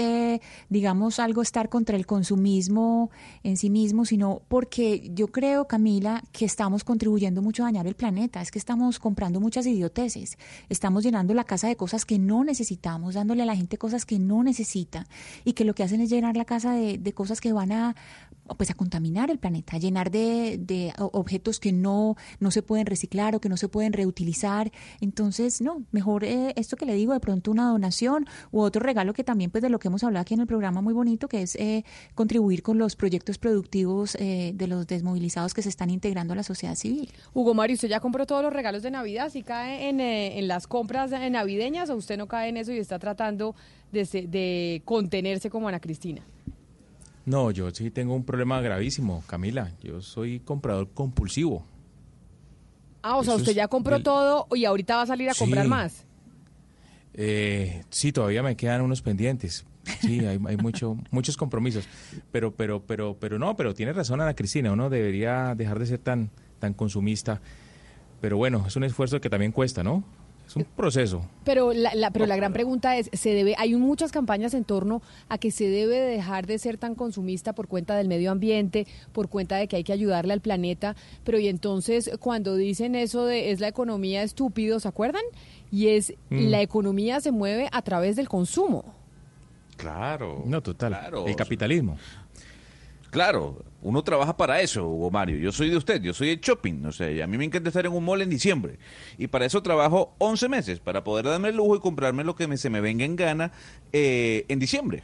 digamos 0.69 1.19
algo 1.19 1.41
estar 1.41 1.69
contra 1.69 1.95
el 1.95 2.05
consumismo 2.05 3.11
en 3.43 3.57
sí 3.57 3.69
mismo, 3.69 4.05
sino 4.05 4.41
porque 4.47 5.11
yo 5.13 5.27
creo, 5.27 5.68
Camila, 5.68 6.23
que 6.31 6.45
estamos 6.45 6.84
contribuyendo 6.84 7.41
mucho 7.41 7.63
a 7.63 7.68
dañar 7.68 7.88
el 7.88 7.95
planeta, 7.95 8.41
es 8.41 8.51
que 8.51 8.59
estamos 8.59 8.99
comprando 8.99 9.39
muchas 9.39 9.65
idioteces, 9.65 10.38
estamos 10.69 11.03
llenando 11.03 11.34
la 11.34 11.43
casa 11.43 11.68
de 11.68 11.76
cosas 11.76 12.05
que 12.05 12.19
no 12.19 12.43
necesitamos, 12.43 13.15
dándole 13.15 13.43
a 13.43 13.45
la 13.45 13.55
gente 13.55 13.77
cosas 13.77 14.05
que 14.05 14.19
no 14.19 14.43
necesita 14.43 15.07
y 15.43 15.53
que 15.53 15.65
lo 15.65 15.73
que 15.73 15.84
hacen 15.84 16.01
es 16.01 16.09
llenar 16.09 16.38
la 16.38 16.45
casa 16.45 16.73
de, 16.73 16.97
de 16.97 17.13
cosas 17.13 17.41
que 17.41 17.53
van 17.53 17.72
a 17.72 17.95
pues 18.57 18.69
a 18.71 18.73
contaminar 18.73 19.29
el 19.29 19.39
planeta, 19.39 19.75
a 19.75 19.79
llenar 19.79 20.11
de, 20.11 20.57
de, 20.59 20.93
objetos 20.97 21.59
que 21.59 21.71
no, 21.71 22.15
no 22.39 22.51
se 22.51 22.61
pueden 22.61 22.85
reciclar 22.85 23.35
o 23.35 23.41
que 23.41 23.49
no 23.49 23.57
se 23.57 23.67
pueden 23.67 23.93
reutilizar. 23.93 24.71
Entonces, 24.99 25.61
no, 25.61 25.83
mejor 25.91 26.23
eh, 26.23 26.53
esto 26.55 26.75
que 26.75 26.85
le 26.85 26.93
digo, 26.93 27.13
de 27.13 27.19
pronto 27.19 27.51
una 27.51 27.69
donación 27.69 28.25
u 28.51 28.61
otro 28.61 28.81
regalo 28.81 29.13
que 29.13 29.23
también, 29.23 29.51
pues 29.51 29.61
de 29.61 29.69
lo 29.69 29.79
que 29.79 29.87
hemos 29.87 30.03
hablado 30.03 30.21
aquí 30.21 30.33
en 30.33 30.41
el 30.41 30.47
programa 30.47 30.81
muy 30.81 30.93
bonito, 30.93 31.27
que 31.27 31.41
es 31.41 31.55
eh, 31.55 31.83
contribuir 32.15 32.63
con 32.63 32.77
los 32.77 32.95
proyectos 32.95 33.37
productivos 33.37 34.15
eh, 34.15 34.53
de 34.55 34.67
los 34.67 34.87
desmovilizados 34.87 35.53
que 35.53 35.61
se 35.61 35.69
están 35.69 35.89
integrando 35.89 36.33
a 36.33 36.35
la 36.35 36.43
sociedad 36.43 36.75
civil. 36.75 37.09
Hugo 37.33 37.53
Mario, 37.53 37.75
¿usted 37.75 37.89
ya 37.89 37.99
compró 37.99 38.25
todos 38.25 38.43
los 38.43 38.53
regalos 38.53 38.83
de 38.83 38.91
Navidad? 38.91 39.29
¿Si 39.29 39.43
cae 39.43 39.89
en, 39.89 39.99
en 39.99 40.47
las 40.47 40.67
compras 40.67 41.11
navideñas 41.11 41.89
o 41.89 41.95
usted 41.95 42.17
no 42.17 42.27
cae 42.27 42.49
en 42.49 42.57
eso 42.57 42.71
y 42.71 42.77
está 42.77 42.99
tratando 42.99 43.55
de, 43.91 44.03
de 44.05 44.81
contenerse 44.85 45.49
como 45.49 45.67
Ana 45.67 45.79
Cristina? 45.79 46.23
No, 47.26 47.52
yo 47.52 47.69
sí 47.72 47.91
tengo 47.91 48.15
un 48.15 48.23
problema 48.23 48.61
gravísimo, 48.61 49.23
Camila. 49.27 49.72
Yo 49.84 50.02
soy 50.02 50.39
comprador 50.39 50.89
compulsivo. 50.93 51.65
Ah, 53.03 53.18
o 53.18 53.23
sea, 53.23 53.35
usted 53.35 53.53
ya 53.53 53.68
compró 53.68 54.02
todo 54.02 54.48
y 54.56 54.65
ahorita 54.65 54.95
va 54.95 55.02
a 55.03 55.07
salir 55.07 55.30
a 55.30 55.34
comprar 55.34 55.68
más. 55.68 56.06
Eh, 57.14 57.84
sí, 57.89 58.11
todavía 58.11 58.43
me 58.43 58.56
quedan 58.56 58.81
unos 58.81 59.02
pendientes. 59.02 59.65
Sí, 60.02 60.19
hay, 60.19 60.39
hay 60.45 60.57
mucho, 60.57 60.98
muchos 61.10 61.38
compromisos. 61.38 61.88
Pero, 62.31 62.53
pero, 62.56 62.84
pero, 62.84 63.18
pero 63.19 63.39
no, 63.39 63.56
pero 63.56 63.73
tiene 63.73 63.93
razón 63.93 64.22
Ana 64.22 64.35
Cristina, 64.35 64.72
uno 64.72 64.89
debería 64.89 65.56
dejar 65.56 65.80
de 65.80 65.88
ser 65.88 65.99
tan, 65.99 66.30
tan 66.60 66.73
consumista. 66.73 67.41
Pero 68.22 68.38
bueno, 68.38 68.64
es 68.68 68.76
un 68.76 68.84
esfuerzo 68.84 69.19
que 69.19 69.30
también 69.30 69.52
cuesta, 69.52 69.84
¿no? 69.84 70.03
Es 70.51 70.55
un 70.57 70.65
proceso. 70.65 71.21
Pero 71.45 71.71
la, 71.71 72.11
pero 72.11 72.25
la 72.25 72.35
gran 72.35 72.51
pregunta 72.51 72.97
es, 72.97 73.09
se 73.13 73.33
debe, 73.33 73.55
hay 73.57 73.73
muchas 73.75 74.11
campañas 74.11 74.53
en 74.53 74.65
torno 74.65 75.01
a 75.29 75.37
que 75.37 75.49
se 75.49 75.69
debe 75.69 75.97
dejar 75.99 76.45
de 76.45 76.59
ser 76.59 76.77
tan 76.77 76.93
consumista 76.93 77.53
por 77.53 77.67
cuenta 77.67 77.95
del 77.95 78.09
medio 78.09 78.31
ambiente, 78.31 78.85
por 79.13 79.29
cuenta 79.29 79.55
de 79.55 79.67
que 79.67 79.77
hay 79.77 79.83
que 79.83 79.93
ayudarle 79.93 80.33
al 80.33 80.41
planeta, 80.41 80.95
pero 81.23 81.39
y 81.39 81.47
entonces 81.47 82.11
cuando 82.19 82.55
dicen 82.55 82.95
eso 82.95 83.25
de 83.25 83.51
es 83.51 83.61
la 83.61 83.69
economía 83.69 84.23
estúpido, 84.23 84.79
¿se 84.81 84.87
acuerdan? 84.87 85.23
Y 85.71 85.87
es 85.87 86.13
mm. 86.29 86.47
la 86.49 86.61
economía 86.61 87.21
se 87.21 87.31
mueve 87.31 87.69
a 87.71 87.81
través 87.81 88.17
del 88.17 88.27
consumo. 88.27 88.83
Claro. 89.77 90.43
No, 90.45 90.61
total. 90.61 90.95
El 91.25 91.35
capitalismo. 91.35 91.97
Claro, 93.11 93.65
uno 93.81 94.03
trabaja 94.03 94.38
para 94.38 94.61
eso, 94.61 94.88
Hugo 94.88 95.11
Mario. 95.11 95.38
Yo 95.38 95.51
soy 95.51 95.69
de 95.69 95.75
usted, 95.75 96.01
yo 96.01 96.13
soy 96.13 96.29
de 96.29 96.39
shopping. 96.41 96.81
No 96.81 96.93
sé, 96.93 97.21
a 97.21 97.27
mí 97.27 97.38
me 97.38 97.43
encanta 97.43 97.67
estar 97.67 97.85
en 97.85 97.91
un 97.91 98.05
mall 98.05 98.21
en 98.21 98.29
diciembre. 98.29 98.79
Y 99.17 99.27
para 99.27 99.45
eso 99.45 99.61
trabajo 99.61 100.15
11 100.19 100.47
meses, 100.47 100.79
para 100.79 101.03
poder 101.03 101.25
darme 101.25 101.49
el 101.49 101.57
lujo 101.57 101.75
y 101.75 101.79
comprarme 101.81 102.23
lo 102.23 102.35
que 102.35 102.57
se 102.57 102.69
me 102.69 102.79
venga 102.79 103.03
en 103.03 103.17
gana 103.17 103.51
eh, 103.91 104.45
en 104.47 104.59
diciembre. 104.59 105.03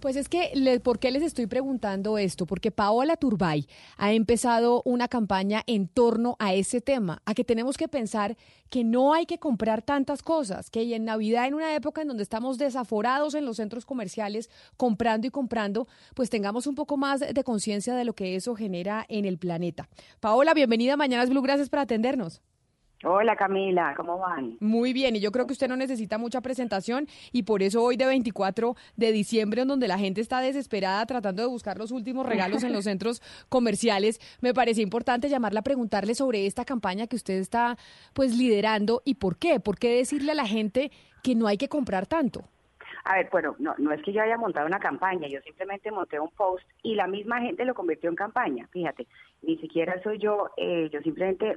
Pues 0.00 0.16
es 0.16 0.30
que, 0.30 0.80
¿por 0.82 0.98
qué 0.98 1.10
les 1.10 1.22
estoy 1.22 1.46
preguntando 1.46 2.16
esto? 2.16 2.46
Porque 2.46 2.70
Paola 2.70 3.16
Turbay 3.16 3.66
ha 3.98 4.12
empezado 4.12 4.80
una 4.86 5.08
campaña 5.08 5.62
en 5.66 5.88
torno 5.88 6.36
a 6.38 6.54
ese 6.54 6.80
tema, 6.80 7.20
a 7.26 7.34
que 7.34 7.44
tenemos 7.44 7.76
que 7.76 7.86
pensar 7.86 8.38
que 8.70 8.82
no 8.82 9.12
hay 9.12 9.26
que 9.26 9.38
comprar 9.38 9.82
tantas 9.82 10.22
cosas, 10.22 10.70
que 10.70 10.94
en 10.94 11.04
Navidad, 11.04 11.46
en 11.46 11.54
una 11.54 11.74
época 11.74 12.00
en 12.00 12.08
donde 12.08 12.22
estamos 12.22 12.56
desaforados 12.56 13.34
en 13.34 13.44
los 13.44 13.58
centros 13.58 13.84
comerciales, 13.84 14.48
comprando 14.78 15.26
y 15.26 15.30
comprando, 15.30 15.86
pues 16.14 16.30
tengamos 16.30 16.66
un 16.66 16.76
poco 16.76 16.96
más 16.96 17.20
de 17.20 17.44
conciencia 17.44 17.94
de 17.94 18.04
lo 18.04 18.14
que 18.14 18.36
eso 18.36 18.56
genera 18.56 19.04
en 19.10 19.26
el 19.26 19.36
planeta. 19.36 19.90
Paola, 20.18 20.54
bienvenida 20.54 20.94
a 20.94 20.96
Mañanas 20.96 21.28
Blue, 21.28 21.42
gracias 21.42 21.68
por 21.68 21.80
atendernos. 21.80 22.40
Hola 23.02 23.34
Camila, 23.34 23.94
¿cómo 23.96 24.18
van? 24.18 24.58
Muy 24.60 24.92
bien, 24.92 25.16
y 25.16 25.20
yo 25.20 25.32
creo 25.32 25.46
que 25.46 25.54
usted 25.54 25.68
no 25.68 25.76
necesita 25.76 26.18
mucha 26.18 26.42
presentación 26.42 27.08
y 27.32 27.44
por 27.44 27.62
eso 27.62 27.82
hoy 27.82 27.96
de 27.96 28.04
24 28.04 28.76
de 28.96 29.12
diciembre, 29.12 29.62
en 29.62 29.68
donde 29.68 29.88
la 29.88 29.98
gente 29.98 30.20
está 30.20 30.42
desesperada 30.42 31.06
tratando 31.06 31.40
de 31.40 31.48
buscar 31.48 31.78
los 31.78 31.92
últimos 31.92 32.26
regalos 32.26 32.62
en 32.62 32.74
los 32.74 32.84
centros 32.90 33.22
comerciales, 33.48 34.20
me 34.42 34.52
parece 34.52 34.82
importante 34.82 35.30
llamarla 35.30 35.60
a 35.60 35.62
preguntarle 35.64 36.14
sobre 36.14 36.44
esta 36.44 36.66
campaña 36.66 37.06
que 37.06 37.16
usted 37.16 37.38
está 37.38 37.78
pues 38.12 38.36
liderando 38.36 39.00
y 39.06 39.14
por 39.14 39.38
qué, 39.38 39.60
por 39.60 39.78
qué 39.78 39.96
decirle 39.96 40.32
a 40.32 40.34
la 40.34 40.46
gente 40.46 40.92
que 41.22 41.34
no 41.34 41.46
hay 41.46 41.56
que 41.56 41.68
comprar 41.68 42.06
tanto. 42.06 42.44
A 43.04 43.16
ver, 43.16 43.28
bueno, 43.30 43.56
no, 43.58 43.74
no 43.78 43.92
es 43.92 44.02
que 44.02 44.12
yo 44.12 44.22
haya 44.22 44.36
montado 44.36 44.66
una 44.66 44.78
campaña, 44.78 45.28
yo 45.28 45.40
simplemente 45.40 45.90
monté 45.90 46.20
un 46.20 46.30
post 46.30 46.66
y 46.82 46.94
la 46.94 47.06
misma 47.06 47.40
gente 47.40 47.64
lo 47.64 47.74
convirtió 47.74 48.10
en 48.10 48.16
campaña, 48.16 48.68
fíjate, 48.70 49.06
ni 49.42 49.56
siquiera 49.58 50.02
soy 50.02 50.18
yo, 50.18 50.50
eh, 50.56 50.88
yo 50.92 51.00
simplemente, 51.00 51.56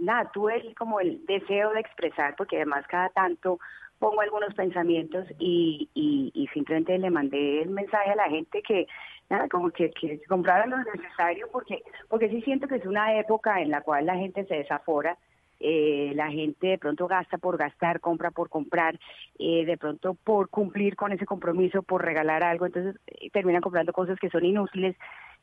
nada, 0.00 0.30
tuve 0.32 0.74
como 0.74 1.00
el 1.00 1.24
deseo 1.26 1.72
de 1.72 1.80
expresar, 1.80 2.34
porque 2.36 2.56
además 2.56 2.86
cada 2.86 3.08
tanto 3.10 3.58
pongo 3.98 4.20
algunos 4.20 4.54
pensamientos 4.54 5.26
y, 5.38 5.88
y, 5.94 6.46
simplemente 6.52 6.98
le 6.98 7.10
mandé 7.10 7.62
el 7.62 7.70
mensaje 7.70 8.10
a 8.10 8.16
la 8.16 8.28
gente 8.28 8.62
que 8.62 8.86
nada 9.30 9.48
como 9.48 9.70
que, 9.70 9.90
que 9.90 10.20
compraran 10.28 10.70
lo 10.70 10.76
necesario 10.76 11.48
porque 11.50 11.82
porque 12.08 12.28
sí 12.28 12.42
siento 12.42 12.68
que 12.68 12.76
es 12.76 12.86
una 12.86 13.18
época 13.18 13.60
en 13.60 13.70
la 13.70 13.80
cual 13.80 14.06
la 14.06 14.16
gente 14.16 14.44
se 14.44 14.56
desafora 14.56 15.16
eh, 15.60 16.12
la 16.14 16.30
gente 16.30 16.66
de 16.66 16.78
pronto 16.78 17.06
gasta 17.06 17.38
por 17.38 17.56
gastar, 17.56 18.00
compra 18.00 18.30
por 18.30 18.48
comprar, 18.48 18.98
eh, 19.38 19.64
de 19.64 19.76
pronto 19.76 20.14
por 20.14 20.48
cumplir 20.48 20.96
con 20.96 21.12
ese 21.12 21.26
compromiso, 21.26 21.82
por 21.82 22.04
regalar 22.04 22.42
algo, 22.42 22.66
entonces 22.66 23.00
eh, 23.06 23.30
terminan 23.30 23.62
comprando 23.62 23.92
cosas 23.92 24.18
que 24.18 24.30
son 24.30 24.44
inútiles. 24.44 24.96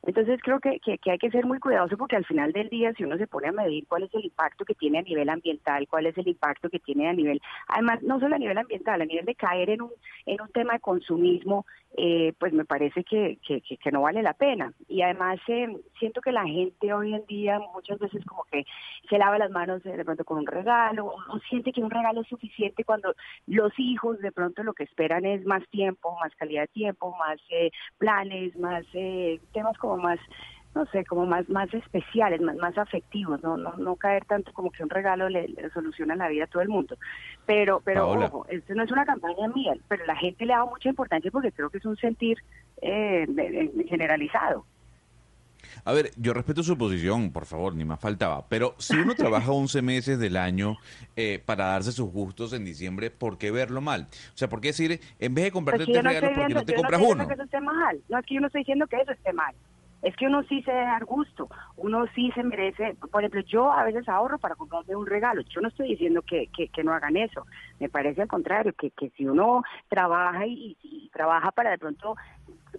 Entonces 0.04 0.40
creo 0.42 0.60
que, 0.60 0.80
que, 0.80 1.12
hay 1.12 1.20
que 1.20 1.30
ser 1.30 1.46
muy 1.46 1.60
cuidadoso 1.60 1.96
porque 1.96 2.16
al 2.16 2.26
final 2.26 2.52
del 2.54 2.70
día 2.70 2.92
si 2.94 3.04
uno 3.04 3.18
se 3.18 3.28
pone 3.28 3.50
a 3.50 3.52
medir 3.52 3.86
cuál 3.88 4.04
es 4.04 4.14
el 4.16 4.26
impacto 4.26 4.66
que 4.66 4.74
tiene 4.74 4.98
a 4.98 5.04
nivel 5.04 5.30
ambiental, 5.30 5.88
cuál 5.88 6.08
es 6.08 6.18
el 6.18 6.28
impacto 6.28 6.70
que 6.72 6.80
tiene 6.80 7.08
a 7.08 7.14
nivel, 7.14 7.40
además 7.68 8.02
no 8.02 8.20
solo 8.20 8.36
a 8.36 8.40
nivel 8.40 8.58
ambiental, 8.58 9.00
a 9.00 9.06
nivel 9.06 9.26
de 9.26 9.36
caer 9.36 9.70
en 9.70 9.84
un, 9.84 9.92
en 10.26 10.42
un 10.42 10.50
tema 10.50 10.74
de 10.74 10.80
consumismo, 10.80 11.68
eh, 11.98 12.34
pues 12.40 12.54
me 12.54 12.64
parece 12.64 13.04
que, 13.04 13.38
que, 13.46 13.62
que, 13.62 13.92
no 13.92 14.02
vale 14.02 14.24
la 14.24 14.34
pena. 14.34 14.74
Y 14.88 15.02
además 15.02 15.40
eh, 15.48 15.68
siento 16.00 16.22
que 16.22 16.32
la 16.32 16.46
gente 16.46 16.94
hoy 16.94 17.14
en 17.14 17.26
día 17.26 17.60
muchas 17.74 18.00
veces 18.00 18.24
como 18.26 18.46
que 18.46 18.66
se 19.10 19.18
lava 19.18 19.38
las 19.38 19.52
manos 19.52 19.84
de 19.84 20.06
pronto 20.06 20.24
con 20.24 20.40
un 20.40 20.48
regalo 20.48 21.08
o, 21.08 21.40
siente 21.50 21.74
que 21.74 21.82
un 21.82 21.92
regalo 21.92 22.22
es 22.22 22.28
suficiente 22.28 22.86
cuando 22.86 23.14
los 23.48 23.74
hijos 23.78 24.20
de 24.20 24.32
pronto 24.32 24.64
lo 24.64 24.74
que 24.74 24.86
esperan 24.86 25.26
es 25.26 25.46
más 25.46 25.68
tiempo, 25.70 26.16
más 26.22 26.34
calidad 26.36 26.64
de 26.64 26.68
tiempo, 26.70 27.16
más 27.18 27.40
eh, 27.50 27.72
planes, 27.98 28.58
más 28.58 28.86
temas 29.52 29.78
como 29.78 29.98
más 29.98 30.20
no 30.74 30.86
sé, 30.88 31.04
como 31.06 31.26
más 31.26 31.48
más 31.50 31.74
especiales, 31.74 32.42
más 32.42 32.56
más 32.56 32.78
afectivos, 32.78 33.42
no 33.44 33.58
no 33.58 33.74
no 33.78 33.96
caer 33.96 34.26
tanto 34.26 34.54
como 34.54 34.72
que 34.72 34.84
un 34.84 34.90
regalo 34.90 35.28
le, 35.30 35.54
soluciona 35.74 36.16
la 36.16 36.30
vida 36.30 36.46
a 36.46 36.48
todo 36.48 36.62
el 36.62 36.70
mundo. 36.70 36.98
Pero 37.46 37.82
pero 37.84 38.10
ojo, 38.10 38.46
esto 38.50 38.74
no 38.74 38.84
es 38.84 38.92
una 38.92 39.06
campaña 39.06 39.48
mía, 39.50 39.74
pero 39.88 40.06
la 40.06 40.16
gente 40.16 40.46
le 40.46 40.54
ha 40.54 40.58
dado 40.58 40.70
mucha 40.70 40.90
importancia 40.90 41.32
porque 41.32 41.52
creo 41.52 41.70
que 41.70 41.80
es 41.80 41.86
un 41.86 41.98
sentir 41.98 42.38
eh, 42.82 43.28
generalizado. 43.88 44.66
A 45.86 45.94
ver, 45.94 46.12
yo 46.18 46.34
respeto 46.34 46.64
su 46.64 46.78
posición, 46.78 47.32
por 47.32 47.46
favor, 47.46 47.76
ni 47.76 47.86
más 47.86 48.00
faltaba. 48.00 48.48
Pero 48.50 48.76
si 48.78 48.96
uno 48.96 49.16
trabaja 49.16 49.52
11 49.52 49.82
meses 49.82 50.20
del 50.20 50.38
año 50.38 50.78
eh, 51.16 51.42
para 51.46 51.66
darse 51.66 51.92
sus 51.92 52.12
gustos 52.12 52.54
en 52.54 52.66
diciembre, 52.66 53.10
¿por 53.10 53.38
qué 53.38 53.52
verlo 53.52 53.82
mal? 53.82 54.08
O 54.34 54.38
sea, 54.38 54.50
¿por 54.50 54.62
qué 54.62 54.70
decir, 54.70 55.00
en 55.20 55.34
vez 55.34 55.46
de 55.46 55.52
comprarte 55.52 55.86
pues 55.86 56.04
regalos, 56.04 56.32
¿por 56.32 56.48
qué 56.48 56.54
no 56.54 56.66
te 56.66 56.76
compras 56.76 57.02
uno? 57.02 57.28
No 58.10 58.20
es 58.20 58.26
que 58.26 58.36
yo 58.36 58.42
no 58.42 58.48
estoy 58.48 58.62
diciendo 58.62 58.88
que 58.88 58.98
eso 58.98 59.12
esté 59.12 59.34
mal 59.34 59.56
es 60.02 60.16
que 60.16 60.26
uno 60.26 60.44
sí 60.44 60.62
se 60.64 60.72
debe 60.72 60.86
dar 60.86 61.06
gusto, 61.06 61.48
uno 61.78 62.06
sí 62.16 62.32
se 62.34 62.44
merece, 62.44 62.96
por 63.12 63.22
ejemplo, 63.22 63.42
yo 63.42 63.72
a 63.72 63.84
veces 63.84 64.08
ahorro 64.10 64.40
para 64.40 64.56
comprarme 64.56 64.96
un 64.96 65.06
regalo, 65.06 65.42
yo 65.42 65.62
no 65.62 65.68
estoy 65.68 65.90
diciendo 65.90 66.22
que, 66.24 66.48
que, 66.48 66.84
no 66.84 66.94
hagan 66.94 67.18
eso, 67.18 67.46
me 67.80 67.90
parece 67.90 68.24
al 68.24 68.28
contrario, 68.28 68.74
que, 68.74 68.92
que 68.92 69.10
si 69.12 69.28
uno 69.28 69.64
trabaja 69.90 70.46
y, 70.48 70.78
trabaja 71.14 71.52
para 71.52 71.72
de 71.72 71.78
pronto, 71.78 72.16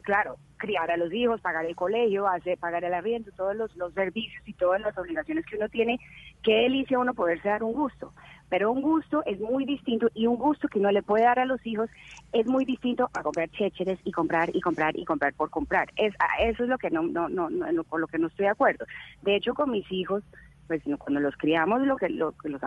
claro, 0.03 0.37
criar 0.57 0.91
a 0.91 0.97
los 0.97 1.13
hijos, 1.13 1.41
pagar 1.41 1.67
el 1.67 1.77
colegio, 1.77 2.27
hacer, 2.27 2.59
pagar 2.59 2.83
el 2.85 2.95
arriendo, 2.95 3.31
todos 3.33 3.55
los, 3.55 3.77
los 3.77 3.93
servicios 3.95 4.43
y 4.47 4.55
todas 4.55 4.81
las 4.81 4.97
obligaciones 4.97 5.45
que 5.47 5.57
uno 5.57 5.69
tiene, 5.69 5.99
qué 6.43 6.63
delicia 6.63 6.99
uno 6.99 7.15
poderse 7.15 7.49
dar 7.49 7.63
un 7.63 7.73
gusto 7.73 8.13
pero 8.53 8.71
un 8.71 8.83
gusto 8.83 9.23
es 9.25 9.41
muy 9.41 9.65
distinto 9.65 10.09
y 10.13 10.27
un 10.27 10.37
gusto 10.37 10.69
que 10.69 10.79
uno 10.79 10.93
le 10.93 11.03
puede 11.03 11.25
dar 11.25 11.39
a 11.39 11.47
los 11.47 11.67
hijos 11.67 11.89
es 12.35 12.47
muy 12.47 12.67
distinto 12.67 13.09
a 13.15 13.23
comprar 13.23 13.49
chécheres 13.49 13.99
y 14.05 14.13
comprar 14.13 14.55
y 14.55 14.61
comprar 14.61 14.95
y 14.95 15.07
comprar 15.07 15.33
por 15.33 15.49
comprar. 15.49 15.89
Es, 15.97 16.13
eso 16.39 16.65
es 16.65 16.69
lo 16.69 16.77
que 16.77 16.91
no, 16.91 17.03
no, 17.03 17.31
no, 17.31 17.49
no, 17.49 17.85
por 17.85 17.99
lo 17.99 18.07
que 18.09 18.19
no 18.19 18.27
estoy 18.27 18.45
de 18.45 18.51
acuerdo. 18.51 18.85
De 19.23 19.37
hecho, 19.37 19.55
con 19.55 19.71
mis 19.71 19.91
hijos, 19.91 20.23
pues 20.67 20.83
cuando 20.99 21.21
los 21.21 21.35
criamos, 21.39 21.81
lo 21.87 21.97
que, 21.97 22.11
lo, 22.11 22.35
los, 22.45 22.61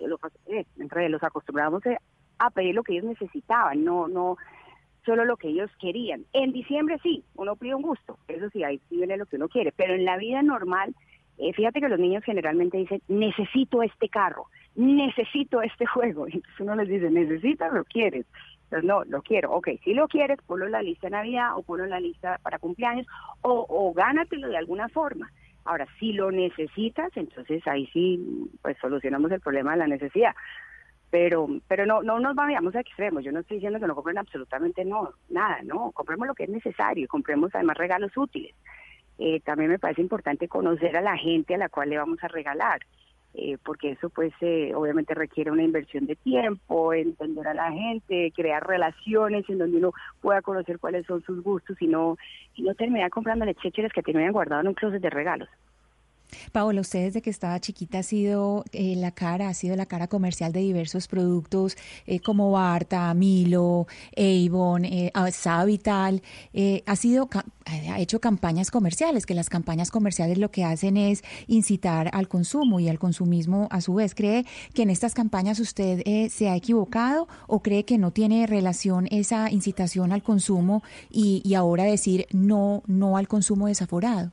los, 0.00 0.18
eh, 0.46 0.66
los 1.08 1.22
acostumbramos 1.22 1.84
a 2.40 2.50
pedir 2.50 2.74
lo 2.74 2.82
que 2.82 2.94
ellos 2.94 3.04
necesitaban, 3.04 3.84
no, 3.84 4.08
no 4.08 4.38
solo 5.06 5.24
lo 5.24 5.36
que 5.36 5.50
ellos 5.50 5.70
querían. 5.80 6.24
En 6.32 6.50
diciembre 6.50 6.98
sí, 7.00 7.22
uno 7.36 7.54
pide 7.54 7.76
un 7.76 7.82
gusto, 7.82 8.18
eso 8.26 8.50
sí, 8.50 8.64
ahí 8.64 8.80
sí 8.88 8.96
viene 8.96 9.16
lo 9.16 9.26
que 9.26 9.36
uno 9.36 9.48
quiere, 9.48 9.70
pero 9.70 9.94
en 9.94 10.04
la 10.04 10.16
vida 10.16 10.42
normal, 10.42 10.96
eh, 11.38 11.52
fíjate 11.52 11.80
que 11.80 11.88
los 11.88 12.00
niños 12.00 12.24
generalmente 12.24 12.76
dicen, 12.76 13.00
necesito 13.06 13.84
este 13.84 14.08
carro, 14.08 14.46
necesito 14.74 15.62
este 15.62 15.86
juego, 15.86 16.26
entonces 16.32 16.60
uno 16.60 16.76
les 16.76 16.88
dice, 16.88 17.10
necesitas, 17.10 17.72
lo 17.72 17.84
quieres. 17.84 18.26
Entonces, 18.64 18.88
no, 18.88 19.04
lo 19.04 19.20
quiero. 19.20 19.52
Ok, 19.52 19.68
si 19.84 19.92
lo 19.92 20.08
quieres, 20.08 20.38
ponlo 20.46 20.64
en 20.64 20.72
la 20.72 20.82
lista 20.82 21.06
de 21.06 21.10
Navidad 21.10 21.56
o 21.56 21.62
ponlo 21.62 21.84
en 21.84 21.90
la 21.90 22.00
lista 22.00 22.38
para 22.42 22.58
cumpleaños 22.58 23.06
o, 23.42 23.66
o 23.68 23.92
gánatelo 23.92 24.48
de 24.48 24.56
alguna 24.56 24.88
forma. 24.88 25.30
Ahora, 25.64 25.86
si 25.98 26.12
lo 26.12 26.30
necesitas, 26.32 27.14
entonces 27.16 27.66
ahí 27.66 27.86
sí, 27.92 28.50
pues 28.62 28.76
solucionamos 28.80 29.30
el 29.30 29.40
problema 29.40 29.72
de 29.72 29.78
la 29.78 29.86
necesidad. 29.86 30.34
Pero, 31.10 31.46
pero 31.68 31.84
no, 31.84 32.02
no 32.02 32.18
nos 32.18 32.34
vayamos 32.34 32.74
a 32.74 32.80
extremos. 32.80 33.22
Yo 33.22 33.32
no 33.32 33.40
estoy 33.40 33.58
diciendo 33.58 33.78
que 33.78 33.86
no 33.86 33.94
compren 33.94 34.18
absolutamente 34.18 34.84
no, 34.84 35.10
nada, 35.28 35.58
no. 35.62 35.92
Compremos 35.92 36.26
lo 36.26 36.34
que 36.34 36.44
es 36.44 36.50
necesario 36.50 37.04
y 37.04 37.08
compremos 37.08 37.54
además 37.54 37.76
regalos 37.76 38.16
útiles. 38.16 38.54
Eh, 39.18 39.40
también 39.40 39.70
me 39.70 39.78
parece 39.78 40.00
importante 40.00 40.48
conocer 40.48 40.96
a 40.96 41.02
la 41.02 41.16
gente 41.16 41.54
a 41.54 41.58
la 41.58 41.68
cual 41.68 41.90
le 41.90 41.98
vamos 41.98 42.24
a 42.24 42.28
regalar. 42.28 42.80
Eh, 43.34 43.56
porque 43.64 43.92
eso 43.92 44.10
pues 44.10 44.32
eh, 44.42 44.72
obviamente 44.74 45.14
requiere 45.14 45.50
una 45.50 45.62
inversión 45.62 46.04
de 46.04 46.16
tiempo, 46.16 46.92
entender 46.92 47.48
a 47.48 47.54
la 47.54 47.72
gente, 47.72 48.30
crear 48.36 48.66
relaciones 48.66 49.48
en 49.48 49.56
donde 49.56 49.78
uno 49.78 49.92
pueda 50.20 50.42
conocer 50.42 50.78
cuáles 50.78 51.06
son 51.06 51.22
sus 51.22 51.42
gustos 51.42 51.80
y 51.80 51.86
no, 51.86 52.18
y 52.54 52.62
no 52.62 52.74
terminar 52.74 53.08
comprando 53.08 53.46
lechecheres 53.46 53.92
que 53.92 54.02
tenían 54.02 54.32
guardado 54.32 54.60
en 54.60 54.68
un 54.68 54.74
closet 54.74 55.00
de 55.00 55.08
regalos. 55.08 55.48
Paola, 56.52 56.80
usted 56.80 57.04
desde 57.04 57.22
que 57.22 57.30
estaba 57.30 57.60
chiquita 57.60 58.00
ha 58.00 58.02
sido 58.02 58.64
eh, 58.72 58.94
la 58.96 59.12
cara, 59.12 59.48
ha 59.48 59.54
sido 59.54 59.76
la 59.76 59.86
cara 59.86 60.08
comercial 60.08 60.52
de 60.52 60.60
diversos 60.60 61.08
productos 61.08 61.76
eh, 62.06 62.20
como 62.20 62.50
Barta, 62.50 63.12
Milo, 63.14 63.86
Avon, 64.16 64.84
eh, 64.84 65.12
Savital. 65.32 66.22
Eh, 66.52 66.82
ha 66.86 66.96
sido, 66.96 67.28
ha 67.66 68.00
hecho 68.00 68.20
campañas 68.20 68.70
comerciales, 68.70 69.26
que 69.26 69.34
las 69.34 69.48
campañas 69.48 69.90
comerciales 69.90 70.38
lo 70.38 70.50
que 70.50 70.64
hacen 70.64 70.96
es 70.96 71.22
incitar 71.46 72.10
al 72.12 72.28
consumo 72.28 72.80
y 72.80 72.88
al 72.88 72.98
consumismo 72.98 73.68
a 73.70 73.80
su 73.80 73.94
vez. 73.94 74.14
¿Cree 74.14 74.44
que 74.74 74.82
en 74.82 74.90
estas 74.90 75.14
campañas 75.14 75.60
usted 75.60 76.02
se 76.28 76.48
ha 76.48 76.56
equivocado 76.56 77.28
o 77.46 77.62
cree 77.62 77.84
que 77.84 77.98
no 77.98 78.12
tiene 78.12 78.46
relación 78.46 79.08
esa 79.10 79.50
incitación 79.50 80.12
al 80.12 80.22
consumo 80.22 80.82
y, 81.10 81.42
y 81.44 81.54
ahora 81.54 81.84
decir 81.84 82.26
no, 82.32 82.82
no 82.86 83.16
al 83.16 83.28
consumo 83.28 83.66
desaforado? 83.66 84.32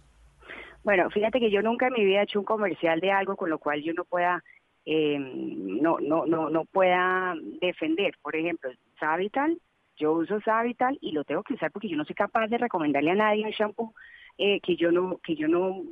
Bueno, 0.84 1.10
fíjate 1.10 1.39
que 1.39 1.51
yo 1.51 1.61
nunca 1.61 1.88
en 1.88 1.93
mi 1.93 2.06
vida 2.06 2.22
he 2.22 2.23
hecho 2.23 2.39
un 2.39 2.45
comercial 2.45 2.99
de 2.99 3.11
algo 3.11 3.35
con 3.35 3.49
lo 3.49 3.60
cual 3.60 3.81
yo 3.81 3.93
no 3.93 4.06
pueda 4.06 4.43
eh, 4.85 5.18
no 5.19 5.99
no 5.99 6.26
no 6.26 6.49
no 6.49 6.65
pueda 6.65 7.35
defender. 7.61 8.14
Por 8.22 8.35
ejemplo, 8.35 8.72
Savital, 8.99 9.60
yo 9.97 10.14
uso 10.14 10.39
Savital 10.41 10.97
y 11.01 11.11
lo 11.11 11.23
tengo 11.23 11.43
que 11.43 11.53
usar 11.53 11.72
porque 11.72 11.89
yo 11.89 11.97
no 11.97 12.06
soy 12.06 12.15
capaz 12.15 12.47
de 12.47 12.57
recomendarle 12.57 13.11
a 13.11 13.15
nadie 13.15 13.45
un 13.45 13.51
shampoo 13.51 13.93
eh, 14.38 14.61
que 14.61 14.77
yo 14.77 14.91
no 14.91 15.18
que 15.18 15.35
yo 15.35 15.47
no 15.47 15.84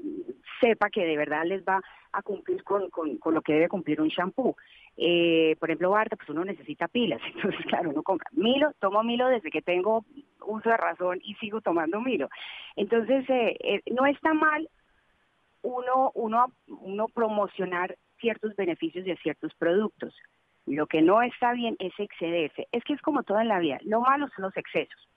sepa 0.62 0.90
que 0.90 1.06
de 1.06 1.18
verdad 1.18 1.46
les 1.46 1.64
va 1.64 1.82
a 2.14 2.22
cumplir 2.22 2.64
con, 2.64 2.90
con, 2.90 3.18
con 3.18 3.34
lo 3.34 3.42
que 3.42 3.54
debe 3.54 3.70
cumplir 3.70 4.02
un 4.02 4.08
shampoo. 4.08 4.56
Eh, 4.96 5.56
por 5.60 5.70
ejemplo, 5.70 5.92
Barta, 5.92 6.16
pues 6.16 6.30
uno 6.30 6.44
necesita 6.44 6.88
pilas, 6.88 7.22
entonces 7.36 7.64
claro, 7.68 7.92
uno 7.92 8.02
compra 8.02 8.30
Milo, 8.32 8.72
tomo 8.80 9.04
Milo 9.04 9.28
desde 9.28 9.52
que 9.52 9.62
tengo 9.62 10.06
uso 10.46 10.70
de 10.70 10.78
razón 10.78 11.20
y 11.24 11.36
sigo 11.36 11.62
tomando 11.62 12.02
Milo. 12.02 12.30
Entonces, 12.76 13.30
eh, 13.30 13.58
eh, 13.60 13.82
no 13.92 14.06
está 14.06 14.34
mal 14.34 14.68
uno, 15.68 16.12
uno, 16.16 16.54
uno 16.68 17.08
promocionar 17.10 17.98
ciertos 18.20 18.56
beneficios 18.56 19.06
de 19.06 19.18
ciertos 19.18 19.54
productos. 19.56 20.16
Lo 20.66 20.88
que 20.88 21.02
no 21.02 21.22
está 21.22 21.54
bien 21.54 21.76
es 21.80 21.94
excederse. 21.98 22.68
Es 22.72 22.84
que 22.84 22.94
es 22.94 23.02
como 23.02 23.24
todo 23.24 23.40
en 23.40 23.50
la 23.50 23.60
vida. 23.60 23.78
Lo 23.84 24.02
malo 24.02 24.28
son 24.36 24.44
los 24.44 24.58
excesos. 24.58 25.08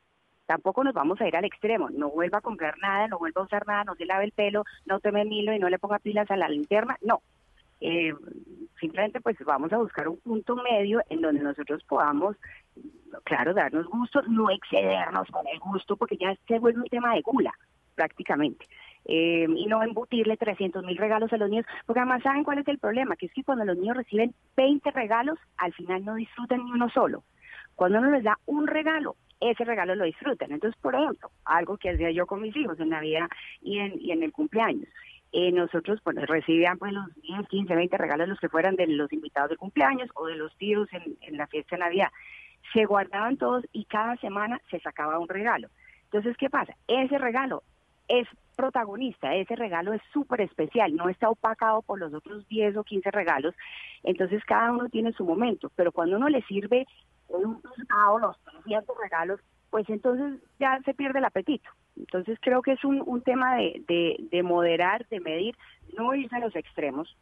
Tampoco 0.47 0.83
nos 0.83 0.95
vamos 0.95 1.21
a 1.21 1.29
ir 1.29 1.37
al 1.37 1.45
extremo. 1.45 1.89
No 1.91 2.11
vuelva 2.11 2.39
a 2.39 2.43
comprar 2.43 2.77
nada, 2.79 3.07
no 3.07 3.19
vuelva 3.19 3.43
a 3.43 3.45
usar 3.45 3.67
nada, 3.67 3.85
no 3.85 3.95
se 3.95 4.07
lave 4.07 4.25
el 4.25 4.33
pelo, 4.33 4.65
no 4.87 4.99
tome 4.99 5.25
Milo 5.25 5.53
y 5.53 5.61
no 5.61 5.69
le 5.69 5.79
ponga 5.79 6.01
pilas 6.01 6.29
a 6.31 6.37
la 6.37 6.49
linterna. 6.49 6.97
No. 7.01 7.23
Eh, 7.81 8.13
simplemente 8.81 9.21
pues 9.21 9.39
vamos 9.45 9.73
a 9.73 9.79
buscar 9.79 10.09
un 10.09 10.19
punto 10.19 10.57
medio 10.57 11.01
en 11.09 11.21
donde 11.21 11.43
nosotros 11.43 11.83
podamos, 11.85 12.37
claro, 13.25 13.55
darnos 13.55 13.87
gusto, 13.87 14.21
no 14.23 14.51
excedernos 14.51 15.29
con 15.29 15.47
el 15.47 15.59
gusto, 15.61 15.97
porque 15.97 16.17
ya 16.17 16.35
se 16.47 16.59
vuelve 16.59 16.81
un 16.81 16.89
tema 16.89 17.15
de 17.15 17.23
gula 17.23 17.55
prácticamente 17.95 18.67
eh, 19.05 19.47
y 19.49 19.67
no 19.67 19.83
embutirle 19.83 20.37
300 20.37 20.85
mil 20.85 20.97
regalos 20.97 21.33
a 21.33 21.37
los 21.37 21.49
niños, 21.49 21.67
porque 21.87 22.01
además 22.01 22.23
saben 22.23 22.45
cuál 22.45 22.59
es 22.59 22.69
el 22.69 22.79
problema, 22.79 23.17
que 23.17 23.27
es 23.27 23.33
que 23.33 23.45
cuando 23.45 23.65
los 23.65 23.77
niños 23.77 23.97
reciben 23.97 24.35
20 24.57 24.91
regalos, 24.91 25.39
al 25.57 25.73
final 25.73 26.05
no 26.05 26.15
disfrutan 26.15 26.65
ni 26.65 26.71
uno 26.71 26.89
solo. 26.91 27.25
Cuando 27.75 27.99
uno 27.99 28.11
les 28.11 28.25
da 28.25 28.39
un 28.47 28.67
regalo, 28.67 29.17
ese 29.41 29.65
regalo 29.65 29.95
lo 29.95 30.05
disfrutan. 30.05 30.53
Entonces, 30.53 30.79
por 30.81 30.95
ejemplo, 30.95 31.31
algo 31.45 31.79
que 31.79 31.91
hacía 31.91 32.11
yo 32.11 32.27
con 32.27 32.43
mis 32.43 32.55
hijos 32.57 32.79
en 32.79 32.91
Navidad 32.91 33.27
y 33.63 33.79
en, 33.79 33.99
y 33.99 34.13
en 34.13 34.23
el 34.23 34.33
cumpleaños. 34.33 34.89
Eh, 35.33 35.53
nosotros 35.53 36.01
pues, 36.03 36.17
recibían 36.17 36.77
pues 36.77 36.93
los 36.93 37.07
10, 37.23 37.49
15, 37.49 37.75
20 37.75 37.97
regalos 37.97 38.29
los 38.29 38.41
que 38.41 38.49
fueran 38.49 38.75
de 38.75 38.87
los 38.89 39.13
invitados 39.13 39.51
de 39.51 39.57
cumpleaños 39.57 40.11
o 40.15 40.27
de 40.27 40.35
los 40.35 40.55
tíos 40.57 40.89
en, 40.93 41.17
en 41.23 41.37
la 41.37 41.47
fiesta 41.47 41.77
de 41.77 41.81
Navidad. 41.81 42.09
Se 42.73 42.85
guardaban 42.85 43.37
todos 43.37 43.65
y 43.73 43.85
cada 43.85 44.17
semana 44.17 44.61
se 44.71 44.81
sacaba 44.81 45.19
un 45.19 45.29
regalo. 45.29 45.69
Entonces, 46.05 46.37
¿qué 46.37 46.51
pasa? 46.51 46.75
Ese 46.89 47.17
regalo 47.17 47.63
es 48.11 48.27
protagonista, 48.57 49.35
ese 49.35 49.57
regalo 49.57 49.93
es 49.95 50.03
súper 50.13 50.43
especial, 50.43 50.95
no 50.95 51.09
está 51.09 51.31
opacado 51.31 51.81
por 51.83 51.99
los 51.99 52.13
otros 52.13 52.47
10 52.49 52.77
o 52.77 52.85
15 52.85 53.11
regalos, 53.11 53.55
entonces 54.03 54.45
cada 54.45 54.73
uno 54.73 54.89
tiene 54.89 55.13
su 55.13 55.25
momento, 55.25 55.71
pero 55.77 55.93
cuando 55.93 56.17
uno 56.17 56.29
le 56.29 56.43
sirve 56.43 56.87
un 57.29 57.61
pescado, 57.63 58.19
los 58.19 58.37
300 58.63 58.97
regalos, 59.01 59.41
pues 59.71 59.89
entonces 59.89 60.41
ya 60.59 60.81
se 60.85 60.95
pierde 60.95 61.21
el 61.21 61.25
apetito. 61.25 61.71
Entonces 61.97 62.39
creo 62.41 62.61
que 62.61 62.73
es 62.73 62.85
un, 62.85 63.03
un 63.07 63.23
tema 63.23 63.57
de, 63.57 63.83
de, 63.87 64.17
de 64.31 64.43
moderar, 64.43 65.07
de 65.09 65.21
medir, 65.21 65.57
no 65.97 66.15
irse 66.15 66.37
a 66.37 66.41
los 66.41 66.55
extremos, 66.57 67.17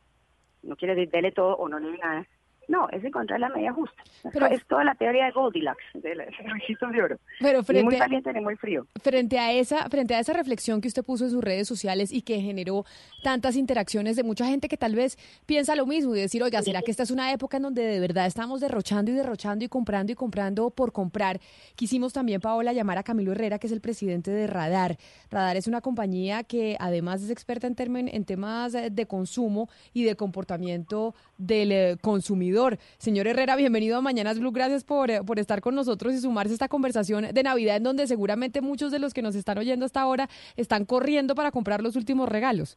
no 0.63 0.77
quiere 0.77 0.95
decir 0.95 1.11
dele 1.11 1.31
todo 1.31 1.57
o 1.57 1.69
no 1.69 1.79
le 1.79 1.97
nada, 1.99 2.27
no, 2.69 2.89
es 2.91 3.03
encontrar 3.03 3.41
la 3.41 3.49
media 3.49 3.73
justa. 3.73 4.03
Pero, 4.33 4.47
es 4.47 4.65
toda 4.67 4.85
la 4.85 4.95
teoría 4.95 5.25
de 5.25 5.31
Goldilocks, 5.33 5.83
del 5.95 6.19
registro 6.53 6.91
de 6.91 7.03
oro. 7.03 7.19
Pero 7.41 7.65
frente, 7.65 7.85
muy 7.85 7.97
caliente 7.97 8.33
ni 8.33 8.41
muy 8.41 8.57
frío. 8.57 8.87
Frente 9.03 9.39
a 9.39 9.53
esa, 9.53 9.89
frente 9.89 10.15
a 10.15 10.21
esa 10.21 10.35
reflexión 10.35 10.81
que 10.81 10.89
usted 10.89 11.03
puso 11.03 11.25
en 11.25 11.31
sus 11.31 11.43
redes 11.43 11.67
sociales 11.67 12.13
y 12.13 12.23
que 12.23 12.41
generó 12.41 12.85
tantas 13.23 13.57
interacciones 13.57 14.17
de 14.17 14.23
mucha 14.23 14.47
gente 14.47 14.69
que 14.69 14.77
tal 14.77 14.95
vez 14.95 15.17
piensa 15.47 15.75
lo 15.77 15.87
mismo 15.87 16.15
y 16.15 16.21
decir, 16.21 16.43
oiga, 16.43 16.63
¿será 16.63 16.83
que 16.83 16.91
esta 16.91 17.03
es 17.03 17.11
una 17.11 17.33
época 17.33 17.57
en 17.57 17.65
donde 17.65 17.83
de 17.83 18.01
verdad 18.01 18.27
estamos 18.27 18.61
derrochando 18.61 19.11
y 19.11 19.15
derrochando 19.15 19.65
y 19.65 19.69
comprando 19.69 20.13
y 20.13 20.15
comprando 20.15 20.71
por 20.71 20.93
comprar? 20.93 21.41
Quisimos 21.75 22.13
también, 22.13 22.41
Paola, 22.41 22.73
llamar 22.75 22.99
a 22.99 23.03
Camilo 23.03 23.33
Herrera, 23.33 23.59
que 23.59 23.67
es 23.67 23.73
el 23.73 23.81
presidente 23.81 24.31
de 24.31 24.47
Radar. 24.47 24.99
Radar 25.31 25.57
es 25.57 25.67
una 25.67 25.81
compañía 25.81 26.45
que 26.45 26.77
además 26.81 27.23
es 27.23 27.31
experta 27.31 27.67
en, 27.67 28.09
en 28.09 28.25
temas 28.25 28.73
de 28.73 29.07
consumo 29.07 29.69
y 29.95 30.05
de 30.05 30.17
comportamiento 30.17 31.15
del 31.39 31.73
eh, 31.73 31.97
consumidor 32.59 32.79
Señor 32.99 33.27
Herrera, 33.27 33.57
bienvenido 33.57 33.97
a 33.97 34.01
Mañanas 34.01 34.39
Blue. 34.39 34.51
Gracias 34.51 34.85
por, 34.85 35.11
eh, 35.11 35.21
por 35.25 35.39
estar 35.39 35.61
con 35.61 35.75
nosotros 35.75 36.13
y 36.15 36.19
sumarse 36.19 36.53
a 36.53 36.55
esta 36.55 36.69
conversación 36.69 37.33
de 37.33 37.43
Navidad 37.43 37.77
en 37.77 37.85
donde 37.85 38.07
seguramente 38.07 38.61
muchos 38.61 38.91
de 38.91 38.99
los 38.99 39.15
que 39.15 39.23
nos 39.23 39.35
están 39.35 39.59
oyendo 39.59 39.85
hasta 39.87 40.01
ahora 40.01 40.29
están 40.57 40.85
corriendo 40.85 41.35
para 41.35 41.51
comprar 41.51 41.83
los 41.83 41.97
últimos 41.97 42.29
regalos. 42.29 42.77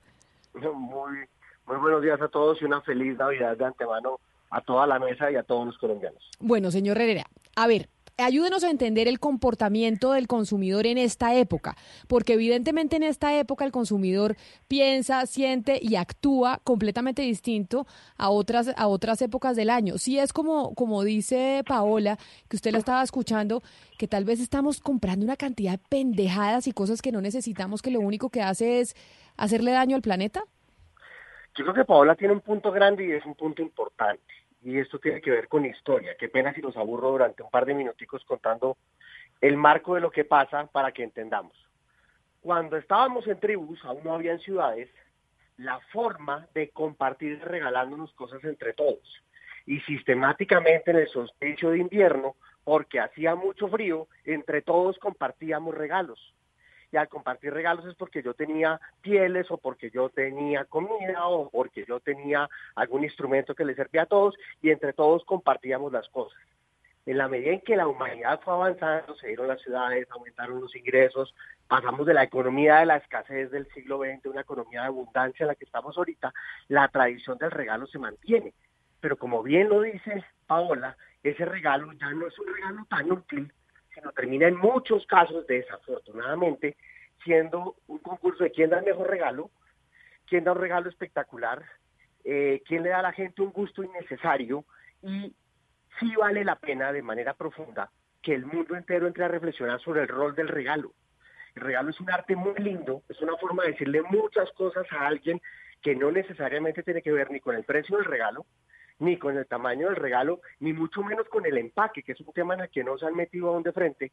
Muy, 0.53 1.17
muy 1.65 1.77
buenos 1.77 2.01
días 2.01 2.21
a 2.21 2.27
todos 2.27 2.61
y 2.61 2.65
una 2.65 2.81
feliz 2.81 3.17
Navidad 3.17 3.57
de 3.57 3.65
antemano 3.65 4.19
a 4.51 4.61
toda 4.61 4.85
la 4.85 4.99
mesa 4.99 5.31
y 5.31 5.35
a 5.35 5.43
todos 5.43 5.65
los 5.65 5.77
colombianos. 5.77 6.21
Bueno, 6.39 6.71
señor 6.71 6.97
Herrera, 6.97 7.23
a 7.55 7.67
ver, 7.67 7.87
ayúdenos 8.17 8.63
a 8.63 8.69
entender 8.69 9.07
el 9.07 9.19
comportamiento 9.19 10.11
del 10.13 10.27
consumidor 10.27 10.85
en 10.85 10.97
esta 10.97 11.35
época, 11.35 11.75
porque 12.07 12.33
evidentemente 12.33 12.95
en 12.95 13.03
esta 13.03 13.37
época 13.37 13.65
el 13.65 13.71
consumidor 13.71 14.35
piensa, 14.67 15.25
siente 15.25 15.79
y 15.81 15.95
actúa 15.95 16.59
completamente 16.63 17.21
distinto 17.21 17.85
a 18.17 18.29
otras 18.29 18.73
a 18.77 18.87
otras 18.87 19.21
épocas 19.21 19.55
del 19.55 19.69
año. 19.69 19.97
Si 19.97 20.19
es 20.19 20.33
como 20.33 20.73
como 20.75 21.03
dice 21.03 21.63
Paola, 21.67 22.17
que 22.47 22.55
usted 22.55 22.71
la 22.71 22.77
estaba 22.77 23.03
escuchando, 23.03 23.61
que 23.97 24.07
tal 24.07 24.25
vez 24.25 24.39
estamos 24.39 24.79
comprando 24.79 25.25
una 25.25 25.37
cantidad 25.37 25.73
de 25.73 25.85
pendejadas 25.89 26.67
y 26.67 26.71
cosas 26.71 27.01
que 27.01 27.11
no 27.11 27.21
necesitamos, 27.21 27.81
que 27.81 27.91
lo 27.91 27.99
único 27.99 28.29
que 28.29 28.41
hace 28.41 28.79
es 28.79 28.95
hacerle 29.37 29.71
daño 29.71 29.95
al 29.95 30.01
planeta. 30.01 30.43
Yo 31.57 31.65
creo 31.65 31.73
que 31.73 31.85
Paola 31.85 32.15
tiene 32.15 32.33
un 32.33 32.39
punto 32.39 32.71
grande 32.71 33.05
y 33.05 33.11
es 33.11 33.25
un 33.25 33.35
punto 33.35 33.61
importante 33.61 34.40
y 34.63 34.77
esto 34.79 34.99
tiene 34.99 35.21
que 35.21 35.31
ver 35.31 35.47
con 35.47 35.65
historia. 35.65 36.15
Qué 36.17 36.29
pena 36.29 36.53
si 36.53 36.61
los 36.61 36.77
aburro 36.77 37.11
durante 37.11 37.43
un 37.43 37.49
par 37.49 37.65
de 37.65 37.73
minuticos 37.73 38.23
contando 38.25 38.77
el 39.39 39.57
marco 39.57 39.95
de 39.95 40.01
lo 40.01 40.11
que 40.11 40.23
pasa 40.23 40.67
para 40.67 40.91
que 40.91 41.03
entendamos. 41.03 41.57
Cuando 42.41 42.77
estábamos 42.77 43.27
en 43.27 43.39
tribus, 43.39 43.83
aún 43.83 44.03
no 44.03 44.13
había 44.13 44.33
en 44.33 44.39
ciudades, 44.39 44.89
la 45.57 45.79
forma 45.91 46.47
de 46.53 46.69
compartir 46.69 47.39
regalándonos 47.43 48.13
cosas 48.13 48.43
entre 48.43 48.73
todos. 48.73 49.23
Y 49.65 49.79
sistemáticamente 49.81 50.91
en 50.91 50.97
el 50.97 51.07
solsticio 51.07 51.71
de 51.71 51.79
invierno, 51.79 52.35
porque 52.63 52.99
hacía 52.99 53.35
mucho 53.35 53.67
frío, 53.67 54.07
entre 54.25 54.61
todos 54.61 54.97
compartíamos 54.99 55.75
regalos 55.75 56.33
y 56.91 56.97
al 56.97 57.07
compartir 57.07 57.53
regalos 57.53 57.85
es 57.85 57.95
porque 57.95 58.21
yo 58.21 58.33
tenía 58.33 58.79
pieles 59.01 59.49
o 59.49 59.57
porque 59.57 59.89
yo 59.89 60.09
tenía 60.09 60.65
comida 60.65 61.27
o 61.27 61.49
porque 61.49 61.85
yo 61.87 61.99
tenía 61.99 62.49
algún 62.75 63.03
instrumento 63.03 63.55
que 63.55 63.65
le 63.65 63.75
servía 63.75 64.03
a 64.03 64.07
todos 64.07 64.35
y 64.61 64.69
entre 64.69 64.93
todos 64.93 65.23
compartíamos 65.25 65.91
las 65.91 66.07
cosas. 66.09 66.39
En 67.05 67.17
la 67.17 67.27
medida 67.27 67.51
en 67.51 67.61
que 67.61 67.75
la 67.75 67.87
humanidad 67.87 68.39
fue 68.43 68.53
avanzando, 68.53 69.15
se 69.15 69.27
dieron 69.27 69.47
las 69.47 69.61
ciudades, 69.61 70.07
aumentaron 70.11 70.61
los 70.61 70.75
ingresos, 70.75 71.33
pasamos 71.67 72.05
de 72.05 72.13
la 72.13 72.23
economía 72.23 72.77
de 72.77 72.85
la 72.85 72.97
escasez 72.97 73.49
del 73.49 73.67
siglo 73.73 73.99
XX 73.99 74.25
a 74.25 74.29
una 74.29 74.41
economía 74.41 74.81
de 74.81 74.87
abundancia 74.87 75.43
en 75.43 75.47
la 75.47 75.55
que 75.55 75.65
estamos 75.65 75.97
ahorita, 75.97 76.31
la 76.67 76.87
tradición 76.89 77.37
del 77.39 77.49
regalo 77.49 77.87
se 77.87 77.97
mantiene. 77.97 78.53
Pero 78.99 79.17
como 79.17 79.41
bien 79.41 79.69
lo 79.69 79.81
dice 79.81 80.23
Paola, 80.45 80.95
ese 81.23 81.45
regalo 81.45 81.91
ya 81.93 82.11
no 82.11 82.27
es 82.27 82.37
un 82.37 82.53
regalo 82.53 82.85
tan 82.87 83.11
útil, 83.11 83.51
termina 84.15 84.47
en 84.47 84.55
muchos 84.55 85.05
casos, 85.05 85.45
desafortunadamente, 85.47 86.75
siendo 87.23 87.75
un 87.87 87.99
concurso 87.99 88.43
de 88.43 88.51
quién 88.51 88.69
da 88.69 88.79
el 88.79 88.85
mejor 88.85 89.09
regalo, 89.09 89.51
quién 90.27 90.43
da 90.43 90.53
un 90.53 90.59
regalo 90.59 90.89
espectacular, 90.89 91.63
eh, 92.23 92.61
quién 92.65 92.83
le 92.83 92.89
da 92.89 92.99
a 92.99 93.03
la 93.03 93.13
gente 93.13 93.41
un 93.41 93.51
gusto 93.51 93.83
innecesario 93.83 94.65
y 95.01 95.33
sí 95.99 96.15
vale 96.15 96.43
la 96.43 96.55
pena 96.55 96.91
de 96.91 97.01
manera 97.01 97.33
profunda 97.33 97.91
que 98.21 98.33
el 98.33 98.45
mundo 98.45 98.75
entero 98.75 99.07
entre 99.07 99.23
a 99.23 99.27
reflexionar 99.27 99.79
sobre 99.81 100.01
el 100.01 100.07
rol 100.07 100.35
del 100.35 100.47
regalo. 100.47 100.93
El 101.55 101.63
regalo 101.63 101.89
es 101.89 101.99
un 101.99 102.09
arte 102.09 102.35
muy 102.35 102.55
lindo, 102.55 103.03
es 103.09 103.19
una 103.21 103.35
forma 103.37 103.63
de 103.63 103.71
decirle 103.71 104.01
muchas 104.03 104.49
cosas 104.51 104.85
a 104.91 105.07
alguien 105.07 105.41
que 105.81 105.95
no 105.95 106.11
necesariamente 106.11 106.83
tiene 106.83 107.01
que 107.01 107.11
ver 107.11 107.31
ni 107.31 107.39
con 107.39 107.55
el 107.55 107.63
precio 107.63 107.97
del 107.97 108.05
regalo, 108.05 108.45
ni 109.01 109.17
con 109.17 109.35
el 109.35 109.47
tamaño 109.47 109.87
del 109.87 109.95
regalo, 109.95 110.41
ni 110.59 110.73
mucho 110.73 111.01
menos 111.03 111.27
con 111.27 111.45
el 111.45 111.57
empaque, 111.57 112.03
que 112.03 112.11
es 112.11 112.21
un 112.21 112.31
tema 112.33 112.53
en 112.53 112.61
el 112.61 112.69
que 112.69 112.83
no 112.83 112.97
se 112.97 113.07
han 113.07 113.15
metido 113.15 113.49
aún 113.49 113.63
de 113.63 113.73
frente, 113.73 114.11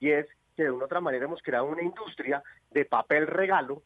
y 0.00 0.10
es 0.10 0.26
que 0.56 0.64
de 0.64 0.70
una 0.70 0.86
otra 0.86 1.00
manera 1.00 1.26
hemos 1.26 1.42
creado 1.42 1.66
una 1.66 1.82
industria 1.82 2.42
de 2.70 2.84
papel 2.86 3.26
regalo 3.26 3.82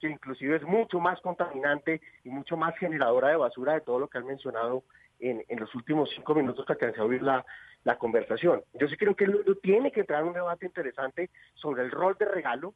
que 0.00 0.08
inclusive 0.08 0.56
es 0.56 0.62
mucho 0.62 0.98
más 0.98 1.20
contaminante 1.20 2.00
y 2.24 2.30
mucho 2.30 2.56
más 2.56 2.76
generadora 2.76 3.28
de 3.28 3.36
basura 3.36 3.74
de 3.74 3.82
todo 3.82 4.00
lo 4.00 4.08
que 4.08 4.18
han 4.18 4.26
mencionado 4.26 4.82
en, 5.20 5.44
los 5.60 5.72
últimos 5.76 6.10
cinco 6.10 6.34
minutos 6.34 6.66
que 6.66 6.72
alcancé 6.72 7.00
a 7.00 7.04
oír 7.04 7.22
la, 7.22 7.44
la 7.84 7.96
conversación. 7.98 8.64
Yo 8.74 8.88
sí 8.88 8.96
creo 8.96 9.14
que 9.14 9.24
el 9.24 9.44
tiene 9.62 9.92
que 9.92 10.00
entrar 10.00 10.22
en 10.22 10.28
un 10.28 10.34
debate 10.34 10.66
interesante 10.66 11.30
sobre 11.54 11.82
el 11.82 11.92
rol 11.92 12.16
de 12.18 12.24
regalo, 12.24 12.74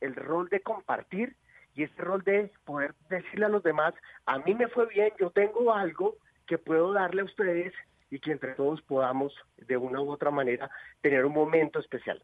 el 0.00 0.14
rol 0.14 0.48
de 0.48 0.60
compartir 0.60 1.34
y 1.74 1.82
ese 1.82 2.00
rol 2.00 2.22
de 2.22 2.52
poder 2.64 2.94
decirle 3.08 3.46
a 3.46 3.48
los 3.48 3.64
demás, 3.64 3.94
a 4.26 4.38
mí 4.38 4.54
me 4.54 4.68
fue 4.68 4.86
bien, 4.86 5.12
yo 5.18 5.30
tengo 5.30 5.74
algo 5.74 6.16
que 6.50 6.58
puedo 6.58 6.92
darle 6.92 7.22
a 7.22 7.26
ustedes 7.26 7.72
y 8.10 8.18
que 8.18 8.32
entre 8.32 8.54
todos 8.54 8.82
podamos 8.82 9.32
de 9.68 9.76
una 9.76 10.02
u 10.02 10.10
otra 10.10 10.32
manera 10.32 10.68
tener 11.00 11.24
un 11.24 11.32
momento 11.32 11.78
especial. 11.78 12.20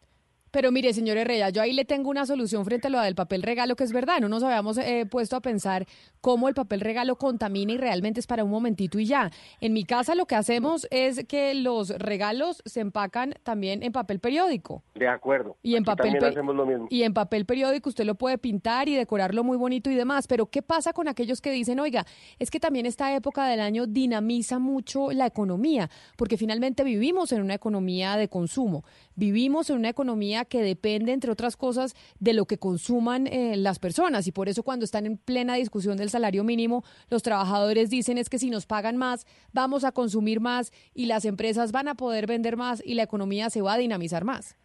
Pero 0.57 0.73
mire, 0.73 0.95
señor 0.95 1.19
Herrera, 1.19 1.51
yo 1.51 1.61
ahí 1.61 1.74
le 1.74 1.85
tengo 1.85 2.09
una 2.09 2.24
solución 2.24 2.65
frente 2.65 2.87
a 2.87 2.91
lo 2.91 2.99
del 2.99 3.15
papel 3.15 3.43
regalo, 3.43 3.77
que 3.77 3.85
es 3.85 3.93
verdad, 3.93 4.20
no 4.23 4.31
nos 4.31 4.43
habíamos 4.43 4.78
eh, 4.78 5.05
puesto 5.05 5.37
a 5.37 5.43
pensar 5.43 5.85
cómo 6.23 6.49
el 6.49 6.55
papel 6.55 6.81
regalo 6.81 7.16
contamina 7.16 7.74
y 7.74 7.77
realmente 7.77 8.20
es 8.20 8.27
para 8.27 8.43
un 8.43 8.51
momentito 8.51 8.99
y 8.99 9.05
ya. 9.05 9.31
En 9.61 9.74
mi 9.74 9.85
casa 9.85 10.15
lo 10.15 10.24
que 10.24 10.35
hacemos 10.35 10.89
es 10.91 11.27
que 11.27 11.53
los 11.53 11.91
regalos 11.91 12.62
se 12.65 12.81
empacan 12.81 13.35
también 13.43 13.83
en 13.83 13.93
papel 13.93 14.19
periódico. 14.19 14.83
De 14.95 15.07
acuerdo. 15.07 15.59
Y 15.62 15.77
en 15.77 15.85
papel 15.85 16.12
también 16.12 16.24
hacemos 16.24 16.57
lo 16.57 16.65
mismo. 16.65 16.87
Y 16.89 17.03
en 17.03 17.12
papel 17.12 17.45
periódico 17.45 17.91
usted 17.91 18.07
lo 18.07 18.15
puede 18.15 18.39
pintar 18.39 18.89
y 18.89 18.95
decorarlo 18.95 19.45
muy 19.45 19.59
bonito 19.59 19.91
y 19.91 19.95
demás, 19.95 20.27
pero 20.27 20.47
¿qué 20.47 20.62
pasa 20.62 20.95
con 20.95 21.07
aquellos 21.07 21.43
que 21.43 21.51
dicen, 21.51 21.81
oiga, 21.81 22.07
es 22.39 22.51
que 22.51 22.61
también 22.61 22.87
esta 22.87 23.15
época 23.15 23.47
del 23.47 23.61
año 23.61 23.87
dinamiza 23.87 24.59
mucho 24.59 25.12
la 25.12 25.27
economía, 25.27 25.91
porque 26.16 26.39
finalmente 26.39 26.83
vivimos 26.83 27.31
en 27.33 27.43
una 27.43 27.53
economía 27.53 28.16
de 28.16 28.28
consumo, 28.28 28.85
vivimos 29.16 29.69
en 29.69 29.77
una 29.77 29.91
economía 29.91 30.45
que 30.47 30.62
depende, 30.62 31.12
entre 31.12 31.31
otras 31.31 31.56
cosas, 31.56 31.94
de 32.18 32.32
lo 32.32 32.47
que 32.47 32.59
consuman 32.59 33.27
eh, 33.27 33.56
las 33.56 33.78
personas. 33.78 34.27
Y 34.27 34.32
por 34.32 34.48
eso 34.48 34.62
cuando 34.62 34.85
están 34.85 35.06
en 35.06 35.18
plena 35.18 35.55
discusión 35.55 35.97
del 35.97 36.10
salario 36.10 36.44
mínimo, 36.44 36.85
los 37.10 37.23
trabajadores 37.23 37.90
dicen 37.90 38.18
es 38.18 38.28
que 38.28 38.39
si 38.39 38.51
nos 38.51 38.66
pagan 38.66 38.97
más, 38.97 39.27
vamos 39.52 39.85
a 39.85 39.93
consumir 39.93 40.40
más 40.40 40.73
y 40.94 41.06
las 41.06 41.24
empresas 41.24 41.73
van 41.73 41.89
a 41.89 41.94
poder 41.94 42.27
vender 42.27 42.56
más 42.56 42.82
y 42.85 42.94
la 42.94 43.02
economía 43.02 43.51
se 43.51 43.62
va 43.62 43.74
a 43.74 43.78
dinamizar 43.78 44.24
más. 44.24 44.56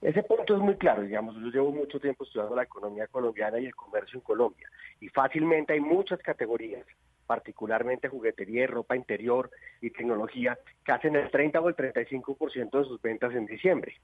Ese 0.00 0.22
punto 0.22 0.56
es 0.56 0.62
muy 0.62 0.76
claro, 0.76 1.02
digamos, 1.02 1.34
yo 1.36 1.50
llevo 1.50 1.72
mucho 1.72 2.00
tiempo 2.00 2.24
estudiando 2.24 2.56
la 2.56 2.62
economía 2.62 3.06
colombiana 3.08 3.60
y 3.60 3.66
el 3.66 3.74
comercio 3.74 4.18
en 4.18 4.22
Colombia 4.22 4.66
y 4.98 5.08
fácilmente 5.08 5.74
hay 5.74 5.80
muchas 5.80 6.20
categorías 6.20 6.86
particularmente 7.30 8.08
juguetería 8.08 8.64
y 8.64 8.66
ropa 8.66 8.96
interior 8.96 9.52
y 9.80 9.90
tecnología, 9.90 10.58
que 10.84 10.90
hacen 10.90 11.14
el 11.14 11.30
30 11.30 11.60
o 11.60 11.68
el 11.68 11.76
35% 11.76 12.76
de 12.76 12.84
sus 12.84 13.00
ventas 13.00 13.32
en 13.36 13.46
diciembre. 13.46 13.94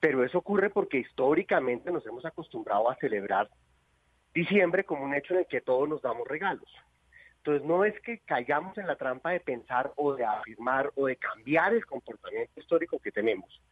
Pero 0.00 0.22
eso 0.22 0.36
ocurre 0.36 0.68
porque 0.68 0.98
históricamente 0.98 1.90
nos 1.90 2.04
hemos 2.04 2.26
acostumbrado 2.26 2.90
a 2.90 2.96
celebrar 2.96 3.48
diciembre 4.34 4.84
como 4.84 5.02
un 5.02 5.14
hecho 5.14 5.32
en 5.32 5.40
el 5.40 5.46
que 5.46 5.62
todos 5.62 5.88
nos 5.88 6.02
damos 6.02 6.28
regalos. 6.28 6.70
Entonces 7.38 7.66
no 7.66 7.86
es 7.86 7.98
que 8.00 8.18
caigamos 8.18 8.76
en 8.76 8.86
la 8.86 8.96
trampa 8.96 9.30
de 9.30 9.40
pensar 9.40 9.90
o 9.96 10.12
de 10.14 10.26
afirmar 10.26 10.92
o 10.94 11.06
de 11.06 11.16
cambiar 11.16 11.72
el 11.72 11.86
comportamiento 11.86 12.60
histórico 12.60 12.98
que 12.98 13.12
tenemos, 13.12 13.62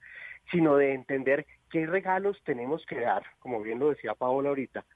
sino 0.51 0.77
de 0.77 0.95
entender 0.95 1.45
qué 1.71 1.85
regalos 1.85 2.41
tenemos 2.45 2.87
que 2.87 3.01
dar, 3.01 3.25
como 3.41 3.61
bien 3.61 3.79
lo 3.79 3.91
decía 3.91 4.15
Paola 4.15 4.49
ahorita, 4.49 4.87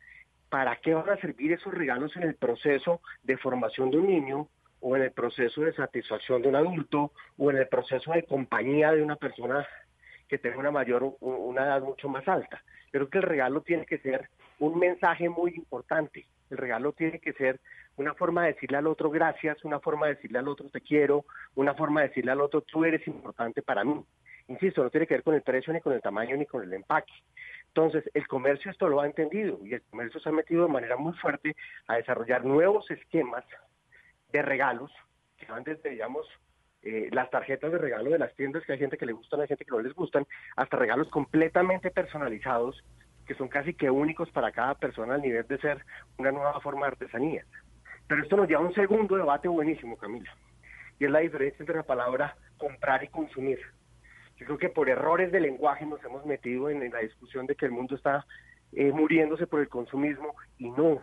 ¿para 0.48 0.76
qué 0.76 0.94
van 0.94 1.08
a 1.10 1.16
servir 1.16 1.52
esos 1.52 1.74
regalos 1.74 2.16
en 2.16 2.22
el 2.24 2.34
proceso 2.34 3.00
de 3.22 3.36
formación 3.36 3.90
de 3.90 3.98
un 3.98 4.06
niño 4.06 4.48
o 4.80 4.96
en 4.96 5.02
el 5.02 5.12
proceso 5.12 5.62
de 5.62 5.72
satisfacción 5.72 6.42
de 6.42 6.48
un 6.48 6.56
adulto 6.56 7.12
o 7.36 7.50
en 7.50 7.58
el 7.58 7.68
proceso 7.68 8.12
de 8.12 8.24
compañía 8.24 8.92
de 8.92 9.02
una 9.02 9.16
persona 9.16 9.66
que 10.28 10.38
tenga 10.38 10.58
una 10.58 10.70
mayor, 10.70 11.16
una 11.20 11.64
edad 11.64 11.82
mucho 11.82 12.08
más 12.08 12.26
alta? 12.28 12.62
Creo 12.90 13.08
que 13.08 13.18
el 13.18 13.24
regalo 13.24 13.62
tiene 13.62 13.86
que 13.86 13.98
ser 13.98 14.28
un 14.58 14.78
mensaje 14.78 15.28
muy 15.28 15.52
importante. 15.54 16.26
El 16.50 16.58
regalo 16.58 16.92
tiene 16.92 17.18
que 17.18 17.32
ser 17.32 17.60
una 17.96 18.14
forma 18.14 18.44
de 18.44 18.52
decirle 18.52 18.76
al 18.78 18.86
otro 18.86 19.10
gracias, 19.10 19.64
una 19.64 19.80
forma 19.80 20.06
de 20.06 20.14
decirle 20.14 20.38
al 20.38 20.48
otro 20.48 20.68
te 20.68 20.80
quiero, 20.80 21.24
una 21.54 21.74
forma 21.74 22.02
de 22.02 22.08
decirle 22.08 22.32
al 22.32 22.40
otro 22.40 22.60
tú 22.60 22.84
eres 22.84 23.06
importante 23.06 23.62
para 23.62 23.84
mí. 23.84 24.04
Insisto, 24.48 24.82
no 24.82 24.90
tiene 24.90 25.06
que 25.06 25.14
ver 25.14 25.24
con 25.24 25.34
el 25.34 25.42
precio, 25.42 25.72
ni 25.72 25.80
con 25.80 25.92
el 25.92 26.00
tamaño, 26.00 26.36
ni 26.36 26.46
con 26.46 26.62
el 26.62 26.72
empaque. 26.72 27.12
Entonces, 27.76 28.10
el 28.14 28.26
comercio 28.26 28.70
esto 28.70 28.88
lo 28.88 29.02
ha 29.02 29.06
entendido 29.06 29.58
y 29.62 29.74
el 29.74 29.82
comercio 29.82 30.18
se 30.18 30.30
ha 30.30 30.32
metido 30.32 30.62
de 30.62 30.72
manera 30.72 30.96
muy 30.96 31.12
fuerte 31.12 31.54
a 31.86 31.96
desarrollar 31.96 32.42
nuevos 32.42 32.90
esquemas 32.90 33.44
de 34.32 34.40
regalos 34.40 34.90
que 35.36 35.44
van 35.44 35.62
desde, 35.62 35.90
digamos, 35.90 36.26
eh, 36.80 37.10
las 37.12 37.28
tarjetas 37.28 37.70
de 37.70 37.76
regalo 37.76 38.08
de 38.08 38.18
las 38.18 38.34
tiendas 38.34 38.64
que 38.64 38.72
hay 38.72 38.78
gente 38.78 38.96
que 38.96 39.04
le 39.04 39.12
gustan, 39.12 39.42
hay 39.42 39.48
gente 39.48 39.66
que 39.66 39.72
no 39.72 39.80
les 39.80 39.92
gustan, 39.92 40.26
hasta 40.56 40.78
regalos 40.78 41.10
completamente 41.10 41.90
personalizados 41.90 42.82
que 43.26 43.34
son 43.34 43.48
casi 43.48 43.74
que 43.74 43.90
únicos 43.90 44.30
para 44.30 44.52
cada 44.52 44.74
persona 44.76 45.16
al 45.16 45.20
nivel 45.20 45.46
de 45.46 45.58
ser 45.58 45.84
una 46.16 46.32
nueva 46.32 46.58
forma 46.62 46.86
de 46.86 46.92
artesanía. 46.92 47.44
Pero 48.08 48.22
esto 48.22 48.38
nos 48.38 48.48
lleva 48.48 48.62
a 48.62 48.64
un 48.64 48.72
segundo 48.72 49.16
debate 49.16 49.48
buenísimo, 49.48 49.98
Camila, 49.98 50.34
y 50.98 51.04
es 51.04 51.10
la 51.10 51.18
diferencia 51.18 51.58
entre 51.60 51.76
la 51.76 51.82
palabra 51.82 52.38
comprar 52.56 53.04
y 53.04 53.08
consumir. 53.08 53.60
Yo 54.36 54.46
creo 54.46 54.58
que 54.58 54.68
por 54.68 54.88
errores 54.88 55.32
de 55.32 55.40
lenguaje 55.40 55.86
nos 55.86 56.02
hemos 56.04 56.24
metido 56.26 56.68
en, 56.68 56.90
la 56.90 57.00
discusión 57.00 57.46
de 57.46 57.54
que 57.54 57.66
el 57.66 57.72
mundo 57.72 57.94
está 57.94 58.26
eh, 58.72 58.92
muriéndose 58.92 59.46
por 59.46 59.60
el 59.60 59.68
consumismo 59.68 60.34
y 60.58 60.70
no. 60.70 61.00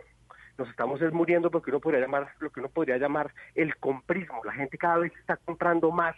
Nos 0.58 0.70
estamos 0.70 1.02
muriendo 1.12 1.50
porque 1.50 1.72
uno 1.72 1.80
podría 1.80 2.02
llamar 2.02 2.30
lo 2.40 2.52
que 2.52 2.60
uno 2.60 2.70
podría 2.70 2.98
llamar 2.98 3.34
el 3.56 3.76
comprismo. 3.78 4.42
La 4.44 4.54
gente 4.54 4.78
cada 4.78 5.00
vez 5.00 5.12
está 5.20 5.38
comprando 5.38 5.90
más 5.92 6.16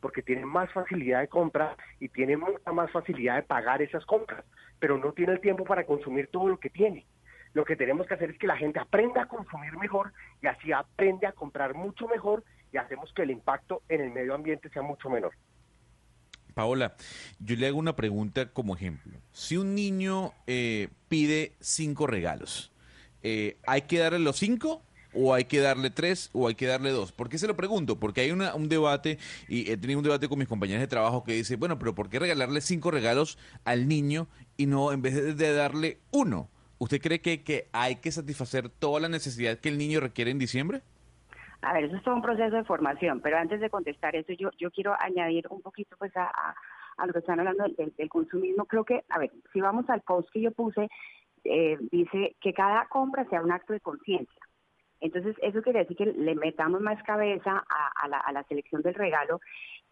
porque 0.00 0.22
tiene 0.22 0.44
más 0.44 0.70
facilidad 0.72 1.20
de 1.20 1.28
compra 1.28 1.74
y 1.98 2.10
tiene 2.10 2.36
mucha 2.36 2.70
más 2.70 2.90
facilidad 2.90 3.36
de 3.36 3.42
pagar 3.42 3.80
esas 3.80 4.04
compras, 4.04 4.44
pero 4.78 4.98
no 4.98 5.12
tiene 5.12 5.32
el 5.32 5.40
tiempo 5.40 5.64
para 5.64 5.84
consumir 5.84 6.28
todo 6.28 6.48
lo 6.48 6.60
que 6.60 6.70
tiene. 6.70 7.06
Lo 7.54 7.64
que 7.64 7.76
tenemos 7.76 8.06
que 8.06 8.14
hacer 8.14 8.30
es 8.30 8.38
que 8.38 8.46
la 8.46 8.58
gente 8.58 8.78
aprenda 8.78 9.22
a 9.22 9.26
consumir 9.26 9.76
mejor 9.78 10.12
y 10.42 10.46
así 10.46 10.70
aprende 10.70 11.26
a 11.26 11.32
comprar 11.32 11.74
mucho 11.74 12.06
mejor 12.06 12.44
y 12.70 12.76
hacemos 12.76 13.12
que 13.14 13.22
el 13.22 13.30
impacto 13.30 13.82
en 13.88 14.02
el 14.02 14.10
medio 14.10 14.34
ambiente 14.34 14.68
sea 14.68 14.82
mucho 14.82 15.08
menor. 15.08 15.32
Paola, 16.58 16.96
yo 17.38 17.54
le 17.54 17.68
hago 17.68 17.78
una 17.78 17.94
pregunta 17.94 18.46
como 18.52 18.74
ejemplo. 18.74 19.16
Si 19.32 19.56
un 19.56 19.76
niño 19.76 20.32
eh, 20.48 20.88
pide 21.06 21.52
cinco 21.60 22.08
regalos, 22.08 22.72
eh, 23.22 23.58
¿hay 23.64 23.82
que 23.82 24.00
darle 24.00 24.18
los 24.18 24.38
cinco? 24.38 24.82
¿O 25.14 25.34
hay 25.34 25.44
que 25.44 25.60
darle 25.60 25.90
tres? 25.90 26.30
¿O 26.32 26.48
hay 26.48 26.56
que 26.56 26.66
darle 26.66 26.90
dos? 26.90 27.12
¿Por 27.12 27.28
qué 27.28 27.38
se 27.38 27.46
lo 27.46 27.56
pregunto? 27.56 28.00
Porque 28.00 28.22
hay 28.22 28.32
un 28.32 28.68
debate, 28.68 29.18
y 29.46 29.70
he 29.70 29.76
tenido 29.76 30.00
un 30.00 30.02
debate 30.02 30.28
con 30.28 30.36
mis 30.36 30.48
compañeros 30.48 30.80
de 30.80 30.88
trabajo 30.88 31.22
que 31.22 31.34
dice, 31.34 31.54
bueno, 31.54 31.78
pero 31.78 31.94
¿por 31.94 32.10
qué 32.10 32.18
regalarle 32.18 32.60
cinco 32.60 32.90
regalos 32.90 33.38
al 33.62 33.86
niño 33.86 34.26
y 34.56 34.66
no 34.66 34.90
en 34.90 35.00
vez 35.00 35.36
de 35.36 35.52
darle 35.52 36.00
uno? 36.10 36.50
¿Usted 36.78 37.00
cree 37.00 37.20
que, 37.20 37.44
que 37.44 37.68
hay 37.70 37.96
que 37.96 38.10
satisfacer 38.10 38.68
toda 38.68 38.98
la 38.98 39.08
necesidad 39.08 39.60
que 39.60 39.68
el 39.68 39.78
niño 39.78 40.00
requiere 40.00 40.32
en 40.32 40.40
diciembre? 40.40 40.82
A 41.62 41.72
ver, 41.72 41.84
eso 41.84 41.96
es 41.96 42.02
todo 42.02 42.14
un 42.14 42.22
proceso 42.22 42.54
de 42.54 42.64
formación, 42.64 43.20
pero 43.20 43.36
antes 43.36 43.60
de 43.60 43.70
contestar 43.70 44.14
eso, 44.14 44.32
yo, 44.32 44.50
yo 44.58 44.70
quiero 44.70 44.94
añadir 44.98 45.46
un 45.50 45.60
poquito 45.60 45.96
pues 45.98 46.12
a, 46.16 46.54
lo 47.04 47.12
que 47.12 47.18
están 47.18 47.40
hablando 47.40 47.64
del, 47.76 48.08
consumismo. 48.08 48.64
Creo 48.66 48.84
que, 48.84 49.04
a 49.08 49.18
ver, 49.18 49.30
si 49.52 49.60
vamos 49.60 49.88
al 49.90 50.02
post 50.02 50.30
que 50.30 50.40
yo 50.40 50.52
puse, 50.52 50.88
eh, 51.44 51.76
dice 51.90 52.36
que 52.40 52.52
cada 52.52 52.86
compra 52.86 53.24
sea 53.28 53.42
un 53.42 53.50
acto 53.50 53.72
de 53.72 53.80
conciencia. 53.80 54.40
Entonces, 55.00 55.36
eso 55.42 55.62
quiere 55.62 55.80
decir 55.80 55.96
que 55.96 56.06
le 56.06 56.34
metamos 56.34 56.80
más 56.80 57.00
cabeza 57.04 57.64
a, 57.68 58.08
la, 58.08 58.18
a 58.18 58.32
la, 58.32 58.42
selección 58.44 58.82
del 58.82 58.94
regalo 58.94 59.40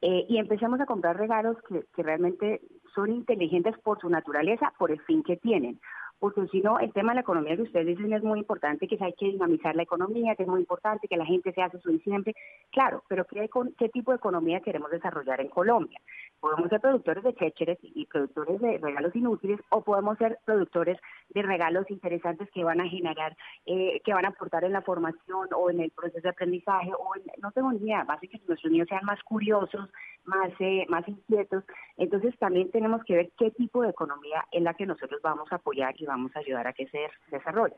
eh, 0.01 0.27
y 0.29 0.39
empecemos 0.39 0.81
a 0.81 0.87
comprar 0.87 1.17
regalos 1.17 1.57
que 1.69 2.03
realmente 2.03 2.61
son 2.93 3.13
inteligentes 3.13 3.79
por 3.79 4.01
su 4.01 4.09
naturaleza, 4.09 4.73
por 4.79 4.91
el 4.91 5.01
fin 5.03 5.23
que 5.23 5.37
tienen. 5.37 5.81
Porque 6.19 6.47
si 6.49 6.61
no, 6.61 6.79
el 6.79 6.93
tema 6.93 7.13
de 7.13 7.17
la 7.17 7.21
economía 7.21 7.57
que 7.57 7.63
ustedes 7.63 7.87
dicen 7.87 8.13
es 8.13 8.23
muy 8.23 8.39
importante, 8.39 8.89
que 8.89 8.97
hay 9.01 9.13
que 9.13 9.27
dinamizar 9.27 9.77
la 9.77 9.83
economía, 9.83 10.35
que 10.35 10.45
es 10.45 10.49
muy 10.49 10.61
importante, 10.61 11.09
que 11.09 11.17
la 11.17 11.27
gente 11.27 11.53
se 11.53 11.63
hace 11.63 11.79
su 11.81 11.91
diciembre, 11.91 12.35
claro, 12.71 13.03
pero 13.09 13.27
¿qué, 13.27 13.49
¿qué 13.79 13.89
tipo 13.91 14.13
de 14.13 14.17
economía 14.17 14.61
queremos 14.61 14.91
desarrollar 14.91 15.41
en 15.41 15.49
Colombia? 15.49 16.01
Podemos 16.47 16.71
ser 16.71 16.81
productores 16.81 17.25
de 17.25 17.35
chécheres 17.35 17.79
y 17.83 18.07
productores 18.07 18.61
de 18.61 18.79
regalos 18.79 19.17
inútiles 19.17 19.59
o 19.71 19.83
podemos 19.83 20.17
ser 20.17 20.39
productores 20.45 20.97
de 21.31 21.43
regalos 21.43 21.91
interesantes 21.91 22.49
que 22.53 22.63
van 22.63 22.81
a 22.81 22.89
generar, 22.89 23.37
eh, 23.67 24.01
que 24.05 24.15
van 24.15 24.27
a 24.27 24.29
aportar 24.29 24.63
en 24.63 24.73
la 24.73 24.83
formación 24.83 25.49
o 25.57 25.71
en 25.71 25.81
el 25.81 25.91
proceso 25.91 26.21
de 26.23 26.29
aprendizaje 26.29 26.93
o 26.97 27.17
en, 27.17 27.25
no 27.43 27.51
tengo 27.51 27.73
ni 27.73 27.79
idea, 27.79 28.05
más 28.05 28.21
que 28.21 28.41
nuestros 28.47 28.71
niños 28.71 28.87
sean 28.89 29.05
más 29.05 29.21
curiosos, 29.25 29.91
más, 30.25 30.53
eh, 30.61 30.87
más 30.89 31.09
inquietos. 31.09 31.65
Entonces 31.97 32.39
también 32.39 32.71
tenemos 32.71 33.03
que 33.03 33.17
ver 33.17 33.31
qué 33.37 33.51
tipo 33.51 33.83
de 33.83 33.91
economía 33.91 34.47
es 34.53 34.63
la 34.63 34.75
que 34.75 34.87
nosotros 34.87 35.21
vamos 35.23 35.51
a 35.51 35.57
apoyar 35.57 35.97
y 35.99 36.07
vamos 36.07 36.31
a 36.37 36.39
ayudar 36.39 36.69
a 36.69 36.73
que 36.73 36.87
se 36.87 37.11
desarrolle. 37.29 37.75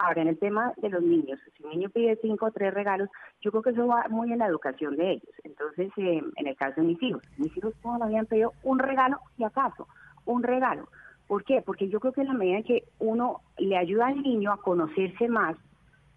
Ahora, 0.00 0.22
en 0.22 0.28
el 0.28 0.38
tema 0.38 0.72
de 0.76 0.90
los 0.90 1.02
niños, 1.02 1.40
si 1.56 1.64
un 1.64 1.70
niño 1.70 1.90
pide 1.90 2.16
cinco 2.22 2.46
o 2.46 2.50
tres 2.52 2.72
regalos, 2.72 3.08
yo 3.40 3.50
creo 3.50 3.62
que 3.64 3.70
eso 3.70 3.88
va 3.88 4.06
muy 4.08 4.32
en 4.32 4.38
la 4.38 4.46
educación 4.46 4.96
de 4.96 5.14
ellos. 5.14 5.34
Entonces, 5.42 5.90
eh, 5.96 6.22
en 6.36 6.46
el 6.46 6.54
caso 6.54 6.80
de 6.80 6.86
mis 6.86 7.02
hijos, 7.02 7.20
mis 7.36 7.54
hijos 7.56 7.74
todos 7.82 8.00
habían 8.00 8.26
pedido 8.26 8.52
un 8.62 8.78
regalo, 8.78 9.18
si 9.36 9.42
acaso, 9.42 9.88
un 10.24 10.44
regalo. 10.44 10.88
¿Por 11.26 11.42
qué? 11.42 11.62
Porque 11.62 11.88
yo 11.88 11.98
creo 11.98 12.12
que 12.12 12.20
en 12.20 12.28
la 12.28 12.34
medida 12.34 12.58
en 12.58 12.62
que 12.62 12.84
uno 13.00 13.40
le 13.58 13.76
ayuda 13.76 14.06
al 14.06 14.22
niño 14.22 14.52
a 14.52 14.62
conocerse 14.62 15.26
más, 15.26 15.56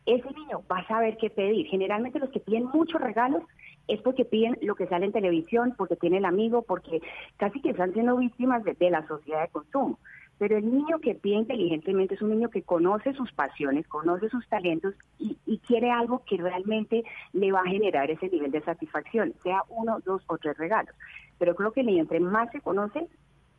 ese 0.05 0.29
niño 0.31 0.61
va 0.71 0.77
a 0.77 0.87
saber 0.87 1.17
qué 1.17 1.31
pedir. 1.31 1.65
Generalmente 1.65 2.19
los 2.19 2.29
que 2.29 2.39
piden 2.39 2.65
muchos 2.65 3.01
regalos 3.01 3.41
es 3.87 3.99
porque 4.01 4.25
piden 4.25 4.59
lo 4.61 4.75
que 4.75 4.85
sale 4.85 5.07
en 5.07 5.11
televisión, 5.11 5.73
porque 5.75 5.95
tiene 5.95 6.17
el 6.17 6.25
amigo, 6.25 6.61
porque 6.61 7.01
casi 7.37 7.59
que 7.61 7.71
están 7.71 7.93
siendo 7.93 8.15
víctimas 8.15 8.63
de 8.63 8.89
la 8.91 9.07
sociedad 9.07 9.41
de 9.41 9.47
consumo. 9.49 9.97
Pero 10.41 10.57
el 10.57 10.65
niño 10.65 10.97
que 10.97 11.13
pide 11.13 11.35
inteligentemente 11.35 12.15
es 12.15 12.21
un 12.23 12.31
niño 12.31 12.49
que 12.49 12.63
conoce 12.63 13.13
sus 13.13 13.31
pasiones, 13.31 13.87
conoce 13.87 14.27
sus 14.27 14.49
talentos 14.49 14.95
y, 15.19 15.37
quiere 15.67 15.91
algo 15.91 16.23
que 16.25 16.37
realmente 16.37 17.03
le 17.33 17.51
va 17.51 17.59
a 17.59 17.69
generar 17.69 18.09
ese 18.09 18.27
nivel 18.27 18.49
de 18.49 18.63
satisfacción, 18.63 19.35
sea 19.43 19.61
uno, 19.69 19.99
dos 20.03 20.23
o 20.25 20.39
tres 20.39 20.57
regalos. 20.57 20.95
Pero 21.37 21.53
creo 21.53 21.71
que 21.71 21.81
el 21.81 21.85
niño 21.85 22.01
entre 22.01 22.19
más 22.19 22.51
se 22.51 22.59
conoce, 22.59 23.07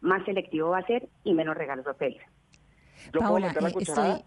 más 0.00 0.24
selectivo 0.24 0.70
va 0.70 0.78
a 0.78 0.86
ser 0.86 1.08
y 1.22 1.34
menos 1.34 1.56
regalos 1.56 1.86
va 1.86 1.92
a 1.92 1.94
pedir. 1.94 2.20
Paola, 3.16 3.52
eh, 3.52 4.24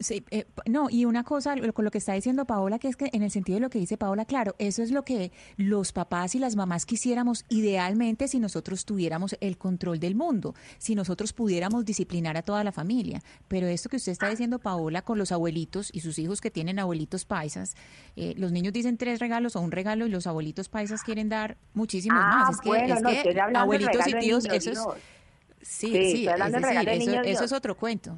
Sí, 0.00 0.24
eh, 0.30 0.44
no, 0.66 0.88
y 0.90 1.06
una 1.06 1.24
cosa 1.24 1.56
con 1.74 1.84
lo 1.84 1.90
que 1.90 1.98
está 1.98 2.12
diciendo 2.12 2.44
Paola, 2.44 2.78
que 2.78 2.86
es 2.86 2.96
que 2.96 3.10
en 3.12 3.24
el 3.24 3.32
sentido 3.32 3.56
de 3.56 3.60
lo 3.62 3.70
que 3.70 3.80
dice 3.80 3.96
Paola, 3.96 4.24
claro, 4.26 4.54
eso 4.58 4.80
es 4.80 4.92
lo 4.92 5.04
que 5.04 5.32
los 5.56 5.92
papás 5.92 6.36
y 6.36 6.38
las 6.38 6.54
mamás 6.54 6.86
quisiéramos 6.86 7.44
idealmente 7.48 8.28
si 8.28 8.38
nosotros 8.38 8.84
tuviéramos 8.84 9.36
el 9.40 9.58
control 9.58 9.98
del 9.98 10.14
mundo, 10.14 10.54
si 10.78 10.94
nosotros 10.94 11.32
pudiéramos 11.32 11.84
disciplinar 11.84 12.36
a 12.36 12.42
toda 12.42 12.62
la 12.62 12.70
familia. 12.70 13.22
Pero 13.48 13.66
esto 13.66 13.88
que 13.88 13.96
usted 13.96 14.12
está 14.12 14.28
diciendo, 14.28 14.60
Paola, 14.60 15.02
con 15.02 15.18
los 15.18 15.32
abuelitos 15.32 15.90
y 15.92 15.98
sus 16.00 16.20
hijos 16.20 16.40
que 16.40 16.52
tienen 16.52 16.78
abuelitos 16.78 17.24
paisas, 17.24 17.74
eh, 18.14 18.34
los 18.36 18.52
niños 18.52 18.72
dicen 18.72 18.98
tres 18.98 19.18
regalos 19.18 19.56
o 19.56 19.60
un 19.60 19.72
regalo 19.72 20.06
y 20.06 20.10
los 20.10 20.28
abuelitos 20.28 20.68
paisas 20.68 21.02
quieren 21.02 21.28
dar 21.28 21.56
muchísimos 21.74 22.20
ah, 22.22 22.46
más. 22.46 22.54
Es 22.54 22.60
que, 22.60 23.24
es 23.24 23.34
que 23.34 23.40
abuelitos 23.40 24.06
y 24.06 24.12
tíos, 24.12 24.44
eso 24.44 24.70
es... 24.70 24.78
Sí, 25.60 25.90
sí, 25.90 26.28
eso 27.24 27.44
es 27.44 27.52
otro 27.52 27.76
cuento. 27.76 28.16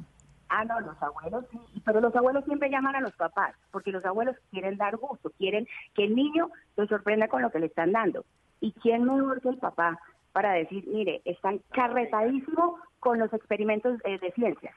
Ah, 0.53 0.65
no, 0.65 0.81
los 0.81 1.01
abuelos 1.01 1.45
sí, 1.49 1.81
pero 1.85 2.01
los 2.01 2.13
abuelos 2.13 2.43
siempre 2.43 2.69
llaman 2.69 2.97
a 2.97 2.99
los 2.99 3.13
papás, 3.13 3.55
porque 3.71 3.93
los 3.93 4.03
abuelos 4.03 4.35
quieren 4.51 4.75
dar 4.75 4.97
gusto, 4.97 5.31
quieren 5.37 5.65
que 5.95 6.03
el 6.03 6.13
niño 6.13 6.49
se 6.75 6.87
sorprenda 6.87 7.29
con 7.29 7.41
lo 7.41 7.51
que 7.51 7.59
le 7.59 7.67
están 7.67 7.93
dando. 7.93 8.25
¿Y 8.59 8.73
quién 8.73 9.05
mejor 9.05 9.39
que 9.39 9.47
el 9.47 9.59
papá 9.59 9.97
para 10.33 10.51
decir, 10.51 10.83
mire, 10.87 11.21
están 11.23 11.61
carretadísimo 11.71 12.77
con 12.99 13.17
los 13.17 13.31
experimentos 13.31 13.97
eh, 14.03 14.19
de 14.19 14.31
ciencias? 14.33 14.75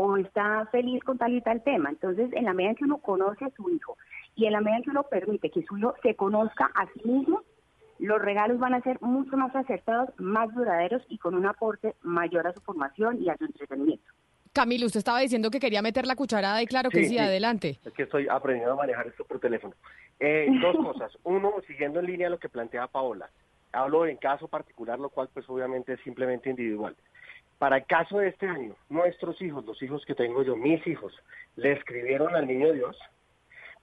o 0.00 0.16
está 0.16 0.64
feliz 0.70 1.02
con 1.02 1.18
tal 1.18 1.34
y 1.34 1.40
tal 1.40 1.60
tema. 1.64 1.88
Entonces, 1.88 2.30
en 2.32 2.44
la 2.44 2.54
medida 2.54 2.70
en 2.70 2.76
que 2.76 2.84
uno 2.84 2.98
conoce 2.98 3.46
a 3.46 3.50
su 3.50 3.68
hijo 3.68 3.96
y 4.36 4.46
en 4.46 4.52
la 4.52 4.60
medida 4.60 4.76
en 4.76 4.82
que 4.84 4.90
uno 4.90 5.02
permite 5.02 5.50
que 5.50 5.64
su 5.64 5.76
hijo 5.76 5.94
se 6.04 6.14
conozca 6.14 6.70
a 6.76 6.86
sí 6.86 7.00
mismo, 7.04 7.42
los 7.98 8.22
regalos 8.22 8.60
van 8.60 8.74
a 8.74 8.80
ser 8.82 9.02
mucho 9.02 9.36
más 9.36 9.56
acertados, 9.56 10.10
más 10.18 10.54
duraderos 10.54 11.02
y 11.08 11.18
con 11.18 11.34
un 11.34 11.46
aporte 11.46 11.96
mayor 12.02 12.46
a 12.46 12.52
su 12.52 12.60
formación 12.60 13.20
y 13.20 13.28
a 13.28 13.36
su 13.38 13.46
entretenimiento. 13.46 14.12
Camilo, 14.58 14.86
usted 14.86 14.98
estaba 14.98 15.20
diciendo 15.20 15.52
que 15.52 15.60
quería 15.60 15.82
meter 15.82 16.04
la 16.04 16.16
cucharada 16.16 16.60
y 16.60 16.66
claro 16.66 16.90
que 16.90 17.04
sí, 17.04 17.16
adelante. 17.16 17.78
Es 17.84 17.92
que 17.92 18.02
estoy 18.02 18.26
aprendiendo 18.28 18.72
a 18.72 18.76
manejar 18.76 19.06
esto 19.06 19.24
por 19.24 19.38
teléfono. 19.38 19.72
Eh, 20.18 20.48
dos 20.60 20.76
cosas. 20.84 21.16
Uno, 21.22 21.54
siguiendo 21.68 22.00
en 22.00 22.06
línea 22.06 22.28
lo 22.28 22.40
que 22.40 22.48
plantea 22.48 22.88
Paola. 22.88 23.30
Hablo 23.70 24.04
en 24.04 24.16
caso 24.16 24.48
particular, 24.48 24.98
lo 24.98 25.10
cual 25.10 25.28
pues 25.32 25.48
obviamente 25.48 25.92
es 25.92 26.00
simplemente 26.00 26.50
individual. 26.50 26.96
Para 27.58 27.76
el 27.76 27.86
caso 27.86 28.18
de 28.18 28.30
este 28.30 28.48
año, 28.48 28.74
nuestros 28.88 29.40
hijos, 29.42 29.64
los 29.64 29.80
hijos 29.80 30.04
que 30.04 30.16
tengo 30.16 30.42
yo, 30.42 30.56
mis 30.56 30.84
hijos, 30.88 31.14
le 31.54 31.74
escribieron 31.74 32.34
al 32.34 32.48
niño 32.48 32.72
Dios 32.72 32.96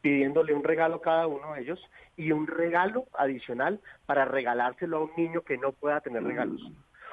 pidiéndole 0.01 0.53
un 0.53 0.65
regalo 0.65 0.97
a 0.97 1.01
cada 1.01 1.27
uno 1.27 1.53
de 1.53 1.61
ellos 1.61 1.79
y 2.17 2.33
un 2.33 2.47
regalo 2.47 3.05
adicional 3.17 3.79
para 4.05 4.25
regalárselo 4.25 4.97
a 4.97 5.03
un 5.05 5.11
niño 5.15 5.39
que 5.41 5.57
no 5.57 5.71
pueda 5.71 6.01
tener 6.01 6.21
regalos. 6.21 6.61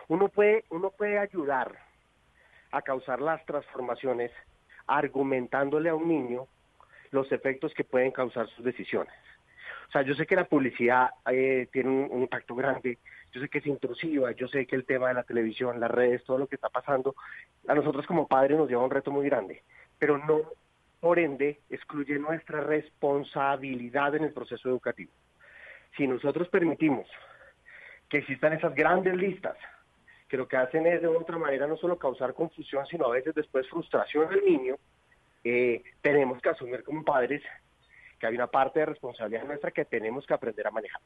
Uno 0.09 0.28
puede, 0.30 0.64
uno 0.68 0.90
puede 0.90 1.18
ayudar 1.18 1.91
a 2.73 2.82
causar 2.82 3.20
las 3.20 3.44
transformaciones 3.47 4.32
argumentándole 4.86 5.90
a 5.90 5.94
un 5.94 6.09
niño 6.09 6.47
los 7.11 7.31
efectos 7.31 7.73
que 7.74 7.85
pueden 7.85 8.11
causar 8.11 8.49
sus 8.49 8.65
decisiones. 8.65 9.15
O 9.89 9.93
sea, 9.93 10.03
yo 10.03 10.15
sé 10.15 10.27
que 10.27 10.36
la 10.36 10.47
publicidad 10.47 11.11
eh, 11.31 11.69
tiene 11.70 11.90
un, 11.90 12.23
impacto 12.23 12.55
grande, 12.55 12.99
yo 13.31 13.43
sé 13.43 13.49
que 13.51 13.59
es 13.59 13.66
intrusiva, 13.66 14.32
yo 14.32 14.49
sé 14.49 14.66
que 14.66 14.74
el 14.74 14.86
tema 14.86 15.09
de 15.09 15.15
la 15.15 15.23
televisión, 15.23 15.78
las 15.78 15.90
redes, 15.90 16.24
todo 16.24 16.39
lo 16.39 16.47
que 16.47 16.55
está 16.55 16.70
pasando, 16.70 17.15
a 17.69 17.74
nosotros 17.74 18.07
como 18.07 18.27
padres 18.27 18.57
nos 18.57 18.70
lleva 18.70 18.85
un 18.85 18.90
reto 18.90 19.11
muy 19.11 19.27
grande, 19.27 19.62
pero 19.99 20.16
no, 20.16 20.40
por 20.99 21.19
ende, 21.19 21.61
excluye 21.69 22.19
nuestra 22.19 22.61
responsabilidad 22.62 24.15
en 24.15 24.24
el 24.24 24.32
proceso 24.32 24.70
educativo. 24.70 25.12
Si 25.94 26.07
nosotros 26.07 26.49
permitimos 26.49 27.07
que 28.09 28.19
existan 28.19 28.55
esas 28.55 28.74
grandes 28.74 29.15
listas 29.15 29.57
que 30.32 30.38
lo 30.38 30.48
que 30.48 30.56
hacen 30.56 30.86
es 30.86 31.02
de 31.02 31.09
otra 31.09 31.36
manera 31.36 31.66
no 31.66 31.76
solo 31.76 31.98
causar 31.98 32.32
confusión, 32.32 32.86
sino 32.86 33.04
a 33.04 33.10
veces 33.10 33.34
después 33.34 33.68
frustración 33.68 34.30
del 34.30 34.42
niño, 34.42 34.76
eh, 35.44 35.82
tenemos 36.00 36.40
que 36.40 36.48
asumir 36.48 36.82
como 36.84 37.04
padres 37.04 37.42
que 38.18 38.26
hay 38.28 38.34
una 38.34 38.46
parte 38.46 38.80
de 38.80 38.86
responsabilidad 38.86 39.44
nuestra 39.44 39.70
que 39.72 39.84
tenemos 39.84 40.24
que 40.24 40.32
aprender 40.32 40.66
a 40.66 40.70
manejar. 40.70 41.02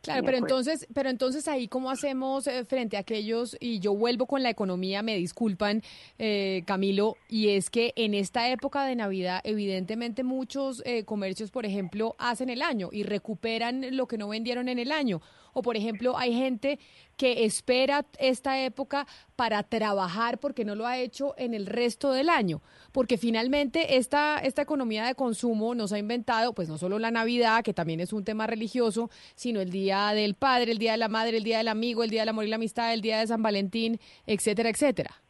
Claro, 0.00 0.24
pero 0.24 0.38
entonces, 0.38 0.86
pero 0.94 1.10
entonces 1.10 1.48
ahí 1.48 1.68
cómo 1.68 1.90
hacemos 1.90 2.46
eh, 2.46 2.64
frente 2.64 2.96
a 2.96 3.00
aquellos, 3.00 3.56
y 3.60 3.80
yo 3.80 3.94
vuelvo 3.94 4.26
con 4.26 4.42
la 4.42 4.50
economía, 4.50 5.02
me 5.02 5.16
disculpan, 5.16 5.82
eh, 6.18 6.62
Camilo, 6.64 7.16
y 7.28 7.50
es 7.50 7.70
que 7.70 7.92
en 7.96 8.14
esta 8.14 8.48
época 8.48 8.84
de 8.84 8.96
Navidad, 8.96 9.40
evidentemente 9.44 10.22
muchos 10.22 10.82
eh, 10.86 11.04
comercios, 11.04 11.50
por 11.50 11.66
ejemplo, 11.66 12.14
hacen 12.18 12.48
el 12.48 12.62
año 12.62 12.88
y 12.92 13.02
recuperan 13.02 13.96
lo 13.96 14.06
que 14.06 14.16
no 14.16 14.28
vendieron 14.28 14.68
en 14.68 14.78
el 14.78 14.92
año. 14.92 15.20
O, 15.58 15.62
por 15.62 15.74
ejemplo, 15.74 16.18
hay 16.18 16.34
gente 16.34 16.78
que 17.16 17.46
espera 17.46 18.04
esta 18.18 18.62
época 18.62 19.06
para 19.36 19.62
trabajar 19.62 20.36
porque 20.36 20.66
no 20.66 20.74
lo 20.74 20.86
ha 20.86 20.98
hecho 20.98 21.32
en 21.38 21.54
el 21.54 21.64
resto 21.64 22.12
del 22.12 22.28
año. 22.28 22.60
Porque 22.92 23.16
finalmente 23.16 23.96
esta, 23.96 24.36
esta 24.40 24.60
economía 24.60 25.06
de 25.06 25.14
consumo 25.14 25.74
nos 25.74 25.94
ha 25.94 25.98
inventado, 25.98 26.52
pues 26.52 26.68
no 26.68 26.76
solo 26.76 26.98
la 26.98 27.10
Navidad, 27.10 27.64
que 27.64 27.72
también 27.72 28.00
es 28.00 28.12
un 28.12 28.22
tema 28.22 28.46
religioso, 28.46 29.08
sino 29.34 29.62
el 29.62 29.70
Día 29.70 30.12
del 30.12 30.34
Padre, 30.34 30.72
el 30.72 30.78
Día 30.78 30.92
de 30.92 30.98
la 30.98 31.08
Madre, 31.08 31.38
el 31.38 31.44
Día 31.44 31.56
del 31.56 31.68
Amigo, 31.68 32.04
el 32.04 32.10
Día 32.10 32.20
del 32.20 32.28
Amor 32.28 32.44
y 32.44 32.48
la 32.48 32.56
Amistad, 32.56 32.92
el 32.92 33.00
Día 33.00 33.20
de 33.20 33.26
San 33.26 33.42
Valentín, 33.42 33.98
etcétera, 34.26 34.68
etcétera. 34.68 35.22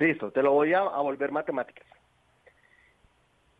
Listo, 0.00 0.32
te 0.32 0.42
lo 0.42 0.52
voy 0.52 0.74
a, 0.74 0.80
a 0.80 1.00
volver 1.00 1.32
matemáticas. 1.32 1.86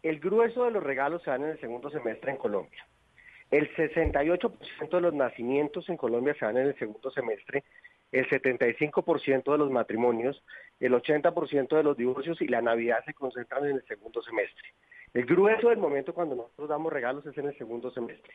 El 0.02 0.20
grueso 0.20 0.64
de 0.64 0.72
los 0.72 0.82
regalos 0.82 1.22
se 1.22 1.30
dan 1.30 1.44
en 1.44 1.52
el 1.52 1.60
segundo 1.60 1.88
semestre 1.88 2.32
en 2.32 2.36
Colombia. 2.36 2.86
El 3.50 3.74
68% 3.74 4.90
de 4.90 5.00
los 5.00 5.14
nacimientos 5.14 5.88
en 5.88 5.96
Colombia 5.96 6.34
se 6.34 6.44
dan 6.44 6.56
en 6.56 6.66
el 6.68 6.78
segundo 6.78 7.10
semestre, 7.10 7.64
el 8.10 8.28
75% 8.28 9.52
de 9.52 9.58
los 9.58 9.70
matrimonios, 9.70 10.42
el 10.80 10.92
80% 10.92 11.76
de 11.76 11.82
los 11.82 11.96
divorcios 11.96 12.40
y 12.40 12.48
la 12.48 12.62
Navidad 12.62 13.04
se 13.04 13.14
concentran 13.14 13.64
en 13.66 13.76
el 13.76 13.86
segundo 13.86 14.22
semestre. 14.22 14.68
El 15.12 15.26
grueso 15.26 15.68
del 15.68 15.78
momento 15.78 16.12
cuando 16.12 16.34
nosotros 16.34 16.68
damos 16.68 16.92
regalos 16.92 17.24
es 17.26 17.36
en 17.38 17.46
el 17.46 17.58
segundo 17.58 17.90
semestre. 17.90 18.34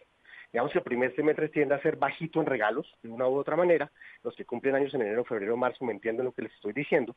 Digamos 0.52 0.72
que 0.72 0.80
el 0.80 0.84
primer 0.84 1.15
semestre 1.15 1.49
tiende 1.49 1.76
a 1.76 1.81
ser 1.81 1.98
bajito 1.98 2.40
en 2.40 2.48
regalos, 2.48 2.94
de 3.03 3.10
una 3.10 3.27
u 3.27 3.36
otra 3.36 3.56
manera. 3.56 3.91
Los 4.23 4.36
que 4.36 4.45
cumplen 4.45 4.76
años 4.76 4.94
en 4.94 5.02
enero, 5.02 5.23
febrero, 5.23 5.57
marzo 5.57 5.86
me 5.86 5.91
entienden 5.94 6.26
lo 6.26 6.31
que 6.31 6.41
les 6.41 6.53
estoy 6.53 6.73
diciendo. 6.73 7.15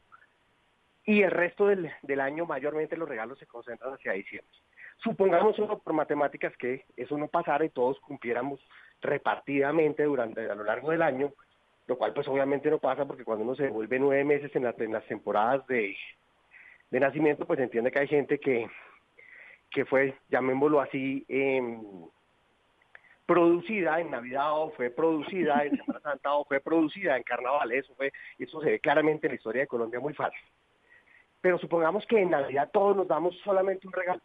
Y 1.04 1.22
el 1.22 1.30
resto 1.30 1.66
del, 1.66 1.90
del 2.02 2.20
año, 2.20 2.46
mayormente 2.46 2.96
los 2.96 3.08
regalos 3.08 3.38
se 3.38 3.46
concentran 3.46 3.94
hacia 3.94 4.12
diciembre. 4.12 4.52
Supongamos 5.02 5.56
solo 5.56 5.78
por 5.78 5.92
matemáticas 5.94 6.56
que 6.56 6.84
eso 6.96 7.18
no 7.18 7.26
pasara 7.26 7.64
y 7.64 7.70
todos 7.70 7.98
cumpliéramos 8.00 8.60
repartidamente 9.00 10.04
durante 10.04 10.48
a 10.48 10.54
lo 10.54 10.62
largo 10.62 10.92
del 10.92 11.02
año, 11.02 11.32
lo 11.88 11.98
cual 11.98 12.12
pues 12.12 12.28
obviamente 12.28 12.70
no 12.70 12.78
pasa 12.78 13.04
porque 13.04 13.24
cuando 13.24 13.44
uno 13.44 13.56
se 13.56 13.64
devuelve 13.64 13.98
nueve 13.98 14.24
meses 14.24 14.54
en, 14.54 14.64
en 14.64 14.92
las 14.92 15.04
temporadas 15.06 15.66
de, 15.66 15.96
de, 16.90 17.00
nacimiento, 17.00 17.46
pues 17.46 17.58
entiende 17.58 17.90
que 17.90 17.98
hay 17.98 18.06
gente 18.06 18.38
que, 18.38 18.68
que 19.70 19.84
fue, 19.84 20.14
llamémoslo 20.28 20.80
así, 20.80 21.24
em, 21.28 21.82
producida 23.26 24.00
en 24.00 24.10
Navidad 24.12 24.52
o 24.52 24.70
fue 24.70 24.90
producida 24.90 25.64
en 25.64 25.76
Semana 25.78 26.00
Santa 26.02 26.32
o 26.34 26.44
fue 26.44 26.60
producida 26.60 27.16
en 27.16 27.24
Carnaval, 27.24 27.72
eso 27.72 27.92
fue, 27.96 28.12
eso 28.38 28.60
se 28.60 28.70
ve 28.70 28.78
claramente 28.78 29.26
en 29.26 29.32
la 29.32 29.36
historia 29.36 29.62
de 29.62 29.68
Colombia 29.68 29.98
muy 29.98 30.14
fácil. 30.14 30.40
Pero 31.40 31.58
supongamos 31.58 32.06
que 32.06 32.20
en 32.20 32.30
Navidad 32.30 32.70
todos 32.72 32.96
nos 32.96 33.08
damos 33.08 33.36
solamente 33.42 33.88
un 33.88 33.92
regalo. 33.92 34.22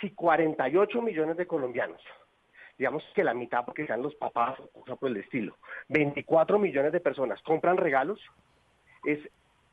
Si 0.00 0.10
48 0.10 1.02
millones 1.02 1.36
de 1.36 1.46
colombianos, 1.46 2.00
digamos 2.76 3.02
que 3.14 3.24
la 3.24 3.34
mitad 3.34 3.64
porque 3.64 3.86
sean 3.86 4.02
los 4.02 4.14
papás 4.14 4.58
o 4.60 4.68
cosa 4.68 4.96
por 4.96 5.10
el 5.10 5.16
estilo, 5.16 5.56
24 5.88 6.58
millones 6.58 6.92
de 6.92 7.00
personas 7.00 7.42
compran 7.42 7.76
regalos, 7.76 8.20
es 9.04 9.18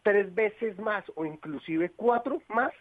tres 0.04 0.34
veces 0.34 0.78
más 0.80 1.04
o 1.16 1.26
inclusive 1.26 1.92
cuatro 1.96 2.42
más 2.50 2.72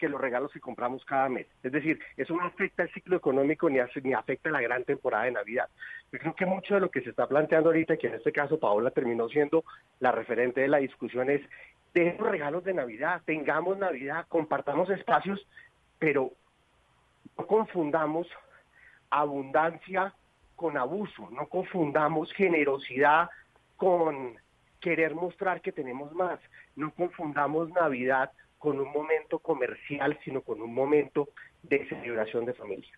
que 0.00 0.08
los 0.08 0.20
regalos 0.20 0.50
que 0.50 0.60
compramos 0.60 1.04
cada 1.04 1.28
mes. 1.28 1.46
Es 1.62 1.70
decir, 1.70 2.00
eso 2.16 2.34
no 2.34 2.42
afecta 2.42 2.82
el 2.82 2.92
ciclo 2.92 3.18
económico 3.18 3.68
ni, 3.68 3.78
ni 4.02 4.14
afecta 4.14 4.50
la 4.50 4.62
gran 4.62 4.82
temporada 4.84 5.24
de 5.24 5.32
Navidad. 5.32 5.68
Yo 6.10 6.18
creo 6.18 6.34
que 6.34 6.46
mucho 6.46 6.74
de 6.74 6.80
lo 6.80 6.90
que 6.90 7.02
se 7.02 7.10
está 7.10 7.28
planteando 7.28 7.68
ahorita, 7.68 7.98
que 7.98 8.06
en 8.06 8.14
este 8.14 8.32
caso 8.32 8.58
Paola 8.58 8.90
terminó 8.90 9.28
siendo 9.28 9.62
la 10.00 10.10
referente 10.10 10.62
de 10.62 10.68
la 10.68 10.78
discusión, 10.78 11.28
es 11.28 11.42
de 11.92 12.16
los 12.18 12.30
regalos 12.30 12.64
de 12.64 12.72
Navidad, 12.72 13.20
tengamos 13.26 13.76
Navidad, 13.76 14.24
compartamos 14.28 14.88
espacios, 14.88 15.46
pero 15.98 16.32
no 17.40 17.46
confundamos 17.46 18.26
abundancia 19.08 20.14
con 20.56 20.76
abuso, 20.76 21.30
no 21.30 21.48
confundamos 21.48 22.30
generosidad 22.32 23.30
con 23.76 24.36
querer 24.78 25.14
mostrar 25.14 25.62
que 25.62 25.72
tenemos 25.72 26.12
más, 26.12 26.38
no 26.76 26.92
confundamos 26.92 27.70
Navidad 27.70 28.30
con 28.58 28.78
un 28.78 28.92
momento 28.92 29.38
comercial, 29.38 30.18
sino 30.22 30.42
con 30.42 30.60
un 30.60 30.74
momento 30.74 31.30
de 31.62 31.88
celebración 31.88 32.44
de 32.44 32.52
familia. 32.52 32.92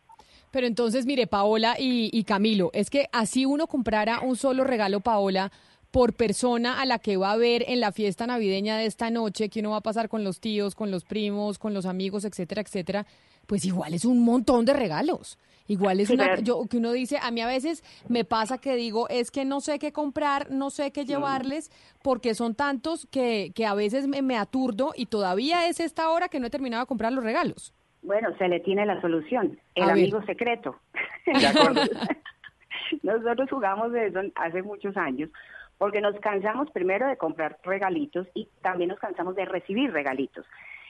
Pero 0.51 0.67
entonces, 0.67 1.07
mire, 1.07 1.29
Paola 1.29 1.77
y, 1.79 2.25
Camilo, 2.25 2.71
es 2.75 2.91
que 2.91 3.07
así 3.13 3.47
uno 3.47 3.69
comprara 3.69 4.21
un 4.21 4.35
solo 4.35 4.65
regalo, 4.65 5.01
Paola, 5.01 5.53
por 5.93 6.15
persona 6.15 6.81
a 6.81 6.87
la 6.87 6.99
que 6.99 7.17
va 7.17 7.31
a 7.31 7.37
ver 7.37 7.65
en 7.69 7.79
la 7.79 7.93
fiesta 7.93 8.27
navideña 8.27 8.77
de 8.77 8.87
esta 8.87 9.09
noche, 9.11 9.49
que 9.49 9.61
uno 9.61 9.71
va 9.71 9.77
a 9.77 9.83
pasar 9.83 10.09
con 10.09 10.25
los 10.25 10.41
tíos, 10.41 10.75
con 10.75 10.91
los 10.91 11.05
primos, 11.05 11.59
con 11.59 11.75
los 11.75 11.87
amigos, 11.87 12.25
etcétera, 12.25 12.63
etcétera, 12.63 13.07
pues 13.47 13.65
igual 13.65 13.95
es 13.95 14.05
un 14.05 14.25
montón 14.25 14.65
de 14.65 14.73
regalos. 14.73 15.39
Igual 15.69 16.01
es 16.01 16.11
una, 16.11 16.39
yo, 16.41 16.67
que 16.69 16.79
uno 16.79 16.93
dice, 16.93 17.19
a 17.23 17.31
mí 17.31 17.41
a 17.41 17.47
veces 17.47 17.85
me 18.09 18.25
pasa 18.25 18.59
que 18.59 18.75
digo, 18.75 19.09
es 19.09 19.31
que 19.31 19.45
no 19.45 19.61
sé 19.61 19.79
qué 19.79 19.93
comprar, 19.93 20.51
no 20.51 20.71
sé 20.71 20.93
qué 20.93 21.05
llevarles, 21.05 21.71
porque 22.03 22.35
son 22.35 22.55
tantos 22.55 23.07
que, 23.07 23.53
que 23.55 23.65
a 23.65 23.75
veces 23.75 24.09
me, 24.09 24.37
aturdo 24.37 24.93
y 24.97 25.07
todavía 25.07 25.69
es 25.69 25.79
esta 25.79 26.11
hora 26.11 26.29
que 26.29 26.41
no 26.41 26.49
he 26.49 26.51
terminado 26.51 26.83
de 26.83 26.89
comprar 26.89 27.13
los 27.13 27.25
regalos. 27.25 27.73
Bueno, 28.03 28.37
se 28.37 28.49
le 28.49 28.61
tiene 28.61 28.85
la 28.85 29.01
solución, 29.01 29.59
el 29.75 29.89
amigo 29.89 30.23
secreto. 30.25 30.77
Nosotros 33.03 33.49
jugamos 33.49 33.93
de 33.93 34.09
eso 34.09 34.21
hace 34.35 34.63
muchos 34.63 34.97
años 34.97 35.31
porque 35.79 36.01
nos 36.01 36.15
cansamos 36.21 36.71
primero 36.71 37.09
de 37.09 37.17
comprar 37.17 37.59
regalitos 37.65 38.29
y 38.35 38.49
también 38.63 38.91
nos 38.91 39.01
cansamos 39.01 39.35
de 39.35 39.45
recibir 39.45 39.93
regalitos. 39.93 40.47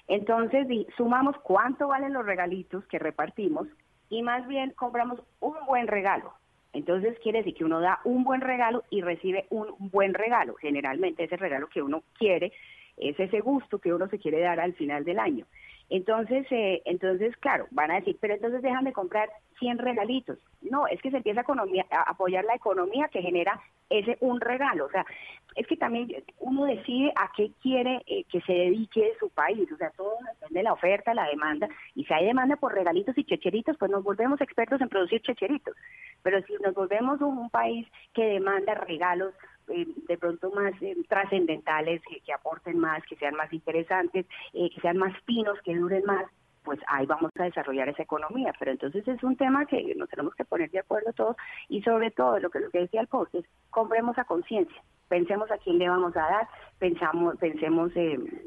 Entonces 0.09 0.67
sumamos 0.97 1.37
cuánto 1.43 1.89
valen 1.89 2.13
los 2.13 2.27
regalitos 2.27 2.85
que 2.87 2.99
repartimos 2.99 3.69
y 4.11 4.23
más 4.23 4.47
bien 4.47 4.73
compramos 4.73 5.21
un 5.41 5.55
buen 5.67 5.87
regalo. 5.87 6.35
Entonces 6.73 7.19
quiere 7.23 7.39
decir 7.39 7.55
que 7.55 7.65
uno 7.65 7.81
da 7.81 8.01
un 8.05 8.25
buen 8.25 8.41
regalo 8.41 8.83
y 8.91 9.03
recibe 9.03 9.47
un 9.51 9.75
buen 9.79 10.15
regalo. 10.15 10.55
Generalmente 10.55 11.25
ese 11.25 11.37
regalo 11.37 11.69
que 11.69 11.83
uno 11.83 12.03
quiere 12.19 12.53
es 12.97 13.19
ese 13.19 13.41
gusto 13.41 13.79
que 13.79 13.93
uno 13.93 14.09
se 14.09 14.19
quiere 14.19 14.41
dar 14.41 14.61
al 14.61 14.75
final 14.75 15.05
del 15.05 15.19
año. 15.19 15.47
Entonces, 15.93 16.47
eh, 16.51 16.81
entonces, 16.87 17.37
claro, 17.37 17.67
van 17.71 17.91
a 17.91 17.97
decir, 17.97 18.17
pero 18.19 18.33
entonces 18.33 18.63
dejan 18.63 18.85
de 18.85 18.95
comprar 18.95 19.29
100 19.59 19.77
regalitos. 19.77 20.39
No, 20.63 20.87
es 20.87 20.99
que 21.03 21.11
se 21.11 21.19
empieza 21.19 21.43
a, 21.43 22.11
apoyar 22.11 22.47
la 22.47 22.55
economía 22.55 23.09
que 23.09 23.21
genera 23.21 23.61
ese 23.91 24.17
un 24.21 24.41
regalo. 24.41 24.87
O 24.87 24.89
sea, 24.91 25.05
es 25.55 25.67
que 25.67 25.77
también 25.77 26.09
uno 26.39 26.65
decide 26.65 27.13
a 27.15 27.31
qué 27.37 27.51
quiere 27.61 28.01
eh, 28.07 28.25
que 28.25 28.41
se 28.41 28.55
dedique 28.55 29.13
su 29.21 29.29
país. 29.29 29.71
O 29.71 29.77
sea, 29.77 29.91
todo 29.91 30.17
depende 30.33 30.61
de 30.61 30.63
la 30.63 30.73
oferta, 30.73 31.13
la 31.13 31.29
demanda. 31.29 31.69
Y 31.95 32.07
si 32.07 32.15
hay 32.15 32.25
demanda 32.25 32.57
por 32.57 32.73
regalitos 32.73 33.19
y 33.19 33.25
checheritos, 33.25 33.77
pues 33.77 33.91
nos 33.91 34.03
volvemos 34.03 34.41
expertos 34.41 34.81
en 34.81 34.89
producir 34.89 35.21
checheritos. 35.21 35.77
Pero 36.23 36.41
si 36.47 36.55
nos 36.55 36.73
volvemos 36.73 37.21
un 37.21 37.51
país 37.51 37.87
que 38.15 38.25
demanda 38.25 38.73
regalos 38.77 39.35
eh, 39.73 39.87
de 40.09 40.19
pronto 40.19 40.51
más 40.51 40.73
eh, 40.81 40.97
trascendentales, 41.09 42.03
que, 42.03 42.33
aporten 42.33 42.79
más, 42.79 43.03
que 43.05 43.17
sean 43.17 43.35
más 43.35 43.53
interesantes, 43.53 44.27
eh, 44.53 44.71
que 44.71 44.81
sean 44.81 44.97
más 44.97 45.13
finos, 45.25 45.59
que 45.65 45.75
duren 45.77 46.05
más, 46.05 46.27
pues 46.65 46.79
ahí 46.87 47.07
vamos 47.07 47.31
a 47.39 47.45
desarrollar 47.45 47.89
esa 47.89 48.03
economía. 48.03 48.53
Pero 48.59 48.71
entonces 48.71 49.07
es 49.07 49.23
un 49.23 49.37
tema 49.37 49.67
que 49.67 49.95
nos 49.97 50.09
tenemos 50.09 50.35
que 50.35 50.45
poner 50.45 50.71
de 50.71 50.81
acuerdo 50.81 51.13
todos 51.13 51.37
y 51.69 51.83
sobre 51.83 52.11
todo 52.11 52.39
lo 52.39 52.51
que, 52.51 52.61
lo 52.61 52.71
que 52.71 52.81
decía 52.81 53.01
el 53.01 53.09
post 53.09 53.35
es 53.35 53.45
compremos 53.71 54.17
a 54.19 54.25
conciencia. 54.25 54.83
Pensemos 55.09 55.51
a 55.51 55.59
quién 55.59 55.79
le 55.79 55.89
vamos 55.89 56.17
a 56.17 56.21
dar, 56.21 56.49
pensamos, 56.79 57.37
pensemos, 57.37 57.93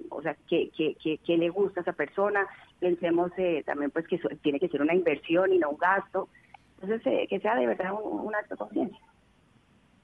o 0.09 0.21
sea, 0.23 0.35
qué, 0.47 0.71
qué, 0.75 1.19
qué, 1.23 1.37
le 1.37 1.49
gusta 1.49 1.81
a 1.81 1.83
esa 1.83 1.93
persona, 1.93 2.47
pensemos 2.79 3.31
también 3.65 3.91
pues 3.91 4.07
que 4.07 4.17
tiene 4.41 4.59
que 4.59 4.69
ser 4.69 4.81
una 4.81 4.95
inversión 4.95 5.53
y 5.53 5.59
no 5.59 5.69
un 5.69 5.77
gasto. 5.77 6.27
Entonces, 6.81 7.27
que 7.29 7.39
sea 7.39 7.55
de 7.55 7.67
verdad 7.67 7.93
un 7.93 8.33
acto 8.33 8.55
de 8.55 8.59
conciencia. 8.59 8.99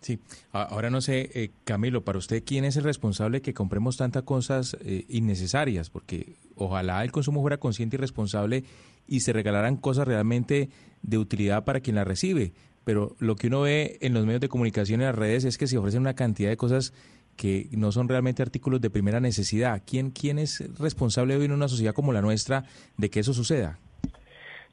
Sí, 0.02 0.20
ahora 0.52 0.90
no 0.90 1.00
sé, 1.00 1.30
eh, 1.36 1.52
Camilo, 1.64 2.04
para 2.04 2.18
usted, 2.18 2.44
¿quién 2.44 2.66
es 2.66 2.76
el 2.76 2.84
responsable 2.84 3.42
que 3.44 3.54
compremos 3.54 3.98
tantas 3.98 4.24
cosas 4.24 4.76
eh, 4.84 5.06
innecesarias? 5.10 5.92
Porque 5.92 6.38
ojalá 6.56 7.04
el 7.04 7.12
consumo 7.12 7.42
fuera 7.42 7.58
consciente 7.58 7.98
y 7.98 8.00
responsable 8.00 8.64
y 9.08 9.20
se 9.20 9.32
regalaran 9.32 9.78
cosas 9.78 10.08
realmente 10.08 10.70
de 11.04 11.18
utilidad 11.20 11.66
para 11.66 11.82
quien 11.82 11.98
las 11.98 12.08
recibe. 12.08 12.52
Pero 12.84 13.16
lo 13.20 13.36
que 13.36 13.48
uno 13.48 13.62
ve 13.62 14.00
en 14.02 14.16
los 14.16 14.26
medios 14.26 14.42
de 14.42 14.50
comunicación 14.50 15.02
y 15.02 15.04
en 15.04 15.10
las 15.10 15.16
redes 15.16 15.44
es 15.44 15.60
que 15.60 15.68
se 15.68 15.78
ofrecen 15.78 16.02
una 16.02 16.16
cantidad 16.16 16.50
de 16.50 16.58
cosas 16.58 16.94
que 17.38 17.70
no 17.72 17.92
son 17.92 18.10
realmente 18.10 18.42
artículos 18.42 18.82
de 18.82 18.90
primera 18.90 19.20
necesidad. 19.20 19.84
¿Quién, 19.86 20.10
quién 20.10 20.40
es 20.40 20.64
responsable 20.80 21.36
hoy 21.36 21.46
en 21.46 21.52
una 21.52 21.68
sociedad 21.68 21.94
como 21.94 22.12
la 22.12 22.22
nuestra 22.22 22.64
de 22.98 23.12
que 23.12 23.20
eso 23.20 23.34
suceda? 23.34 23.78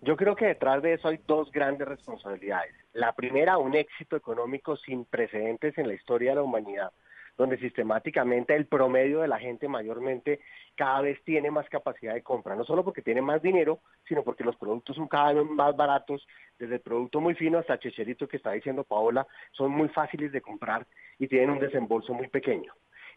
Yo 0.03 0.17
creo 0.17 0.37
que 0.37 0.47
detrás 0.47 0.83
de 0.83 0.95
eso 0.95 1.09
hay 1.09 1.19
dos 1.27 1.51
grandes 1.51 1.87
responsabilidades. 1.87 2.73
La 2.99 3.13
primera, 3.13 3.59
un 3.59 3.77
éxito 3.77 4.17
económico 4.17 4.77
sin 4.77 5.05
precedentes 5.05 5.79
en 5.79 5.87
la 5.87 5.95
historia 5.95 6.31
de 6.31 6.35
la 6.35 6.43
humanidad, 6.43 6.91
donde 7.37 7.57
sistemáticamente 7.57 8.57
el 8.57 8.67
promedio 8.67 9.21
de 9.21 9.29
la 9.29 9.39
gente 9.39 9.69
mayormente 9.69 10.41
cada 10.75 11.03
vez 11.03 11.23
tiene 11.23 11.49
más 11.49 11.69
capacidad 11.69 12.15
de 12.15 12.25
compra, 12.25 12.57
no 12.57 12.65
solo 12.65 12.83
porque 12.83 13.01
tiene 13.01 13.23
más 13.23 13.41
dinero, 13.41 13.79
sino 14.09 14.25
porque 14.25 14.43
los 14.43 14.57
productos 14.57 14.97
son 14.97 15.07
cada 15.07 15.33
vez 15.33 15.45
más 15.45 15.77
baratos, 15.77 16.27
desde 16.59 16.75
el 16.75 16.81
producto 16.81 17.21
muy 17.21 17.37
fino 17.37 17.59
hasta 17.59 17.79
checherito 17.79 18.27
que 18.27 18.39
está 18.39 18.51
diciendo 18.51 18.83
Paola, 18.83 19.25
son 19.53 19.71
muy 19.71 19.89
fáciles 19.91 20.33
de 20.33 20.41
comprar 20.41 20.85
y 21.21 21.29
tienen 21.29 21.51
un 21.51 21.61
desembolso 21.61 22.13
muy 22.15 22.27
pequeño. 22.27 22.73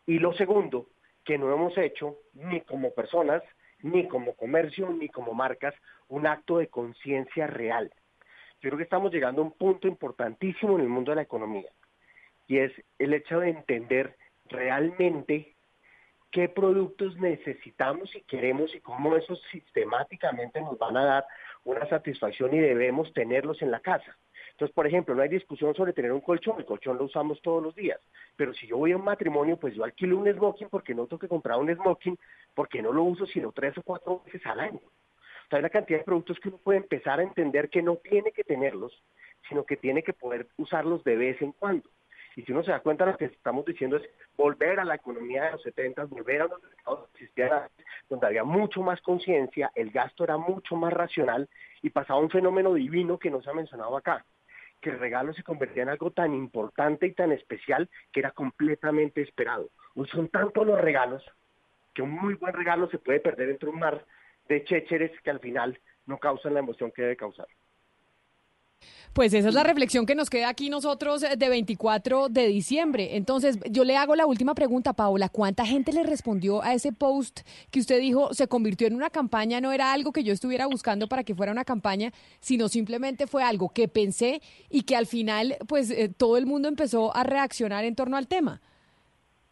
Y 0.06 0.20
lo 0.20 0.32
segundo, 0.34 0.90
que 1.26 1.40
no 1.40 1.52
hemos 1.52 1.76
hecho 1.80 2.18
ni 2.34 2.62
como 2.62 2.94
personas, 2.94 3.42
ni 3.80 4.08
como 4.08 4.36
comercio, 4.36 4.92
ni 4.92 5.10
como 5.10 5.34
marcas, 5.34 5.74
un 6.08 6.28
acto 6.28 6.60
de 6.60 6.68
conciencia 6.68 7.48
real. 7.48 7.92
Yo 8.62 8.70
creo 8.70 8.78
que 8.78 8.84
estamos 8.84 9.12
llegando 9.12 9.42
a 9.42 9.46
un 9.46 9.52
punto 9.54 9.88
importantísimo 9.88 10.76
en 10.76 10.82
el 10.82 10.90
mundo 10.90 11.12
de 11.12 11.16
la 11.16 11.22
economía, 11.24 11.70
y 12.48 12.60
es 12.60 12.72
el 13.00 13.14
hecho 13.14 13.40
de 13.40 13.50
entender 13.50 14.16
realmente 14.46 15.56
qué 16.32 16.48
productos 16.48 17.18
necesitamos 17.18 18.16
y 18.16 18.22
queremos 18.22 18.74
y 18.76 18.80
cómo 18.80 19.16
esos 19.16 19.42
sistemáticamente 19.52 20.62
nos 20.62 20.78
van 20.78 20.96
a 20.98 21.06
dar 21.06 21.26
una 21.64 21.88
satisfacción 21.90 22.54
y 22.54 22.60
debemos 22.60 23.12
tenerlos 23.14 23.62
en 23.62 23.72
la 23.72 23.80
casa. 23.80 24.18
Entonces, 24.52 24.74
por 24.76 24.86
ejemplo, 24.86 25.16
no 25.16 25.24
hay 25.24 25.30
discusión 25.30 25.74
sobre 25.74 25.94
tener 25.94 26.12
un 26.12 26.22
colchón, 26.22 26.60
el 26.60 26.66
colchón 26.66 26.98
lo 26.98 27.06
usamos 27.06 27.42
todos 27.42 27.64
los 27.64 27.76
días, 27.76 28.00
pero 28.36 28.54
si 28.54 28.68
yo 28.68 28.78
voy 28.78 28.92
a 28.92 28.98
un 28.98 29.04
matrimonio, 29.04 29.58
pues 29.58 29.74
yo 29.74 29.84
alquilo 29.84 30.18
un 30.18 30.32
smoking 30.32 30.70
porque 30.70 30.94
no 30.94 31.08
tengo 31.08 31.20
que 31.20 31.28
comprar 31.28 31.58
un 31.58 31.74
smoking 31.74 32.18
porque 32.54 32.82
no 32.82 32.92
lo 32.92 33.04
uso 33.04 33.26
sino 33.26 33.52
tres 33.52 33.78
o 33.78 33.82
cuatro 33.82 34.22
veces 34.26 34.46
al 34.46 34.60
año. 34.60 34.82
Hay 35.52 35.60
una 35.60 35.70
cantidad 35.70 36.00
de 36.00 36.06
productos 36.06 36.40
que 36.40 36.50
uno 36.50 36.58
puede 36.58 36.80
empezar 36.80 37.20
a 37.20 37.24
entender 37.24 37.70
que 37.70 37.82
no 37.82 37.98
tiene 37.98 38.32
que 38.32 38.44
tenerlos, 38.44 39.04
sino 39.50 39.66
que 39.66 39.78
tiene 39.78 40.02
que 40.04 40.14
poder 40.14 40.48
usarlos 40.58 41.04
de 41.04 41.16
vez 41.18 41.42
en 41.42 41.52
cuando. 41.52 41.90
Y 42.36 42.44
si 42.44 42.54
uno 42.54 42.64
se 42.64 42.72
da 42.72 42.80
cuenta, 42.80 43.06
lo 43.06 43.18
que 43.18 43.26
estamos 43.26 43.66
diciendo 43.66 43.98
es 43.98 44.04
volver 44.38 44.80
a 44.80 44.86
la 44.86 44.96
economía 44.96 45.44
de 45.44 45.52
los 45.52 45.64
70, 45.64 46.06
volver 46.06 46.42
a 46.42 46.48
los 46.48 46.62
mercados 46.64 47.10
que 47.36 47.50
donde 48.10 48.28
había 48.28 48.44
mucho 48.44 48.82
más 48.82 49.02
conciencia, 49.02 49.72
el 49.76 49.92
gasto 49.92 50.24
era 50.24 50.38
mucho 50.38 50.76
más 50.76 50.94
racional 50.94 51.50
y 51.82 51.90
pasaba 51.90 52.20
un 52.20 52.30
fenómeno 52.30 52.74
divino 52.74 53.18
que 53.18 53.30
no 53.30 53.42
se 53.42 53.50
ha 53.50 53.54
mencionado 53.54 53.98
acá, 53.98 54.26
que 54.80 54.92
el 54.92 55.00
regalo 55.00 55.34
se 55.34 55.44
convertía 55.44 55.84
en 55.84 55.90
algo 55.90 56.12
tan 56.12 56.34
importante 56.34 57.08
y 57.08 57.14
tan 57.14 57.34
especial 57.34 57.90
que 58.14 58.22
era 58.22 58.32
completamente 58.32 59.22
esperado. 59.22 59.70
son 60.12 60.30
tantos 60.30 60.66
los 60.66 60.80
regalos 60.80 61.24
que 61.94 62.02
un 62.02 62.12
muy 62.12 62.36
buen 62.36 62.54
regalo 62.54 62.90
se 62.90 62.98
puede 62.98 63.20
perder 63.20 63.50
entre 63.50 63.70
un 63.70 63.80
mar 63.80 64.06
de 64.52 64.64
chécheres 64.66 65.12
que 65.24 65.32
al 65.32 65.40
final 65.40 65.80
no 66.06 66.18
causan 66.18 66.54
la 66.54 66.60
emoción 66.60 66.92
que 66.92 67.02
debe 67.02 67.16
causar. 67.16 67.48
Pues 69.14 69.34
esa 69.34 69.50
es 69.50 69.54
la 69.54 69.64
reflexión 69.64 70.06
que 70.06 70.16
nos 70.16 70.30
queda 70.30 70.50
aquí 70.50 70.70
nosotros 70.70 71.22
de 71.22 71.50
24 71.50 72.30
de 72.30 72.48
diciembre. 72.48 73.18
Entonces, 73.18 73.60
yo 73.70 73.84
le 73.84 73.98
hago 73.98 74.16
la 74.16 74.26
última 74.26 74.56
pregunta, 74.56 74.94
Paola. 74.94 75.28
¿Cuánta 75.30 75.66
gente 75.66 75.92
le 75.92 76.04
respondió 76.04 76.64
a 76.64 76.74
ese 76.74 76.94
post 76.94 77.42
que 77.72 77.80
usted 77.80 78.00
dijo 78.00 78.34
se 78.34 78.48
convirtió 78.48 78.88
en 78.88 78.96
una 78.96 79.10
campaña? 79.10 79.60
No 79.60 79.74
era 79.74 79.92
algo 79.92 80.12
que 80.12 80.24
yo 80.24 80.32
estuviera 80.32 80.66
buscando 80.66 81.08
para 81.08 81.24
que 81.24 81.36
fuera 81.36 81.52
una 81.52 81.66
campaña, 81.66 82.12
sino 82.40 82.70
simplemente 82.70 83.28
fue 83.28 83.44
algo 83.44 83.70
que 83.70 83.88
pensé 83.88 84.42
y 84.70 84.84
que 84.84 84.96
al 84.96 85.06
final, 85.06 85.58
pues 85.68 85.92
eh, 85.92 86.10
todo 86.10 86.38
el 86.38 86.46
mundo 86.46 86.70
empezó 86.70 87.16
a 87.16 87.24
reaccionar 87.24 87.84
en 87.84 87.96
torno 87.96 88.16
al 88.16 88.28
tema. 88.28 88.62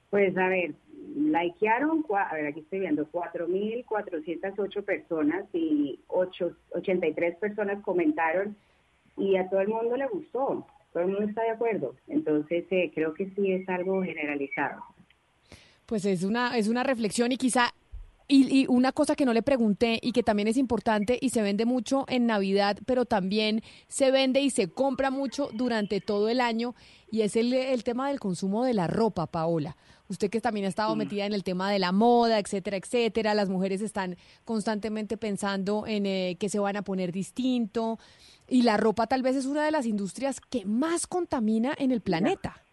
Pues 0.09 0.35
a 0.37 0.47
ver, 0.47 0.73
likearon, 1.15 2.05
a 2.09 2.33
ver, 2.33 2.47
aquí 2.47 2.61
estoy 2.61 2.79
viendo, 2.79 3.09
4.408 3.11 4.83
personas 4.83 5.45
y 5.53 5.99
8, 6.07 6.51
83 6.71 7.35
personas 7.37 7.81
comentaron 7.83 8.55
y 9.17 9.35
a 9.35 9.49
todo 9.49 9.61
el 9.61 9.67
mundo 9.67 9.97
le 9.97 10.07
gustó, 10.07 10.65
todo 10.93 11.03
el 11.03 11.09
mundo 11.09 11.27
está 11.27 11.43
de 11.43 11.51
acuerdo. 11.51 11.95
Entonces, 12.07 12.65
eh, 12.71 12.91
creo 12.93 13.13
que 13.13 13.29
sí 13.31 13.51
es 13.51 13.67
algo 13.69 14.03
generalizado. 14.03 14.83
Pues 15.85 16.05
es 16.05 16.23
una, 16.23 16.57
es 16.57 16.67
una 16.67 16.83
reflexión 16.83 17.31
y 17.31 17.37
quizá 17.37 17.73
y, 18.31 18.67
una 18.67 18.91
cosa 18.91 19.15
que 19.15 19.25
no 19.25 19.33
le 19.33 19.41
pregunté 19.41 19.99
y 20.01 20.11
que 20.11 20.21
también 20.21 20.47
es 20.47 20.57
importante 20.57 21.17
y 21.19 21.29
se 21.29 21.41
vende 21.41 21.65
mucho 21.65 22.05
en 22.07 22.27
Navidad, 22.27 22.77
pero 22.85 23.05
también 23.05 23.63
se 23.87 24.11
vende 24.11 24.39
y 24.39 24.51
se 24.51 24.69
compra 24.69 25.09
mucho 25.09 25.49
durante 25.51 25.99
todo 25.99 26.29
el 26.29 26.39
año, 26.39 26.75
y 27.11 27.21
es 27.21 27.35
el, 27.35 27.51
el 27.53 27.83
tema 27.83 28.09
del 28.09 28.19
consumo 28.19 28.63
de 28.63 28.75
la 28.75 28.85
ropa, 28.85 29.25
Paola. 29.25 29.75
Usted 30.09 30.29
que 30.29 30.41
también 30.41 30.65
ha 30.65 30.69
estado 30.69 30.95
metida 30.95 31.25
en 31.25 31.33
el 31.33 31.43
tema 31.43 31.71
de 31.71 31.79
la 31.79 31.91
moda, 31.91 32.39
etcétera, 32.39 32.77
etcétera. 32.77 33.33
Las 33.33 33.49
mujeres 33.49 33.81
están 33.81 34.15
constantemente 34.43 35.17
pensando 35.17 35.85
en 35.87 36.05
eh, 36.05 36.35
que 36.39 36.49
se 36.49 36.59
van 36.59 36.75
a 36.77 36.81
poner 36.81 37.11
distinto. 37.11 37.99
Y 38.47 38.63
la 38.63 38.77
ropa 38.77 39.05
tal 39.05 39.21
vez 39.21 39.35
es 39.35 39.45
una 39.45 39.63
de 39.63 39.71
las 39.71 39.85
industrias 39.85 40.41
que 40.41 40.65
más 40.65 41.05
contamina 41.05 41.73
en 41.77 41.91
el 41.91 42.01
planeta. 42.01 42.63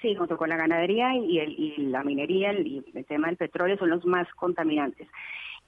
Sí, 0.00 0.14
junto 0.14 0.36
con 0.36 0.48
la 0.48 0.56
ganadería 0.56 1.16
y, 1.16 1.40
el, 1.40 1.50
y 1.58 1.76
la 1.88 2.04
minería 2.04 2.52
y 2.52 2.84
el 2.94 3.04
tema 3.04 3.26
del 3.26 3.36
petróleo 3.36 3.76
son 3.76 3.90
los 3.90 4.04
más 4.04 4.28
contaminantes. 4.34 5.08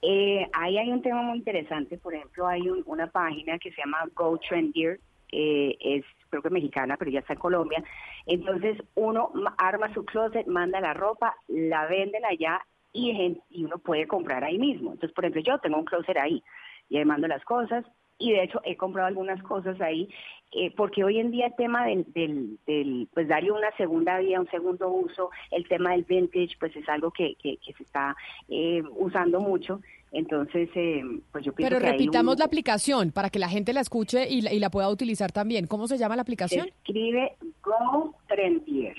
Eh, 0.01 0.47
ahí 0.53 0.77
hay 0.77 0.89
un 0.89 1.01
tema 1.01 1.21
muy 1.21 1.37
interesante, 1.37 1.97
por 1.97 2.15
ejemplo, 2.15 2.47
hay 2.47 2.67
una 2.85 3.07
página 3.07 3.59
que 3.59 3.71
se 3.71 3.81
llama 3.81 3.99
Go 4.15 4.39
Trendier, 4.39 4.99
eh, 5.31 5.77
es 5.79 6.05
creo 6.31 6.41
que 6.41 6.49
mexicana, 6.49 6.97
pero 6.97 7.11
ya 7.11 7.19
está 7.19 7.33
en 7.33 7.39
Colombia. 7.39 7.83
Entonces 8.25 8.81
uno 8.95 9.31
arma 9.57 9.93
su 9.93 10.03
closet, 10.05 10.47
manda 10.47 10.81
la 10.81 10.95
ropa, 10.95 11.35
la 11.47 11.85
venden 11.85 12.25
allá 12.25 12.65
y, 12.91 13.37
y 13.49 13.65
uno 13.65 13.77
puede 13.77 14.07
comprar 14.07 14.43
ahí 14.43 14.57
mismo. 14.57 14.93
Entonces, 14.93 15.13
por 15.13 15.25
ejemplo, 15.25 15.43
yo 15.43 15.59
tengo 15.59 15.77
un 15.77 15.85
closet 15.85 16.17
ahí 16.17 16.43
y 16.89 16.97
ahí 16.97 17.05
mando 17.05 17.27
las 17.27 17.43
cosas 17.43 17.85
y 18.17 18.31
de 18.31 18.43
hecho 18.43 18.61
he 18.63 18.77
comprado 18.77 19.07
algunas 19.07 19.41
cosas 19.43 19.79
ahí, 19.81 20.07
eh, 20.53 20.73
porque 20.75 21.03
hoy 21.03 21.19
en 21.19 21.31
día 21.31 21.47
el 21.47 21.55
tema 21.55 21.85
del, 21.85 22.57
del, 22.65 23.07
pues 23.13 23.27
darle 23.27 23.51
una 23.51 23.71
segunda 23.77 24.19
vía, 24.19 24.39
un 24.39 24.49
segundo 24.49 24.89
uso, 24.89 25.29
el 25.49 25.65
tema 25.67 25.91
del 25.91 26.03
vintage, 26.03 26.57
pues 26.59 26.75
es 26.75 26.87
algo 26.89 27.11
que, 27.11 27.35
que, 27.41 27.57
se 27.77 27.83
está 27.83 28.15
eh, 28.49 28.83
usando 28.97 29.39
mucho. 29.39 29.79
Entonces, 30.11 30.69
eh, 30.75 31.03
pues 31.31 31.45
yo 31.45 31.53
pienso 31.53 31.73
Pero 31.73 31.91
repitamos 31.91 32.37
la 32.37 32.43
aplicación 32.43 33.11
para 33.11 33.29
que 33.29 33.39
la 33.39 33.47
gente 33.47 33.71
la 33.71 33.79
escuche 33.79 34.27
y 34.29 34.41
la, 34.41 34.51
y 34.51 34.59
la 34.59 34.69
pueda 34.69 34.89
utilizar 34.89 35.31
también. 35.31 35.67
¿Cómo 35.67 35.87
se 35.87 35.97
llama 35.97 36.17
la 36.17 36.23
aplicación? 36.23 36.65
Se 36.65 36.69
escribe 36.69 37.37
Go 37.63 38.13
Trendier, 38.27 38.97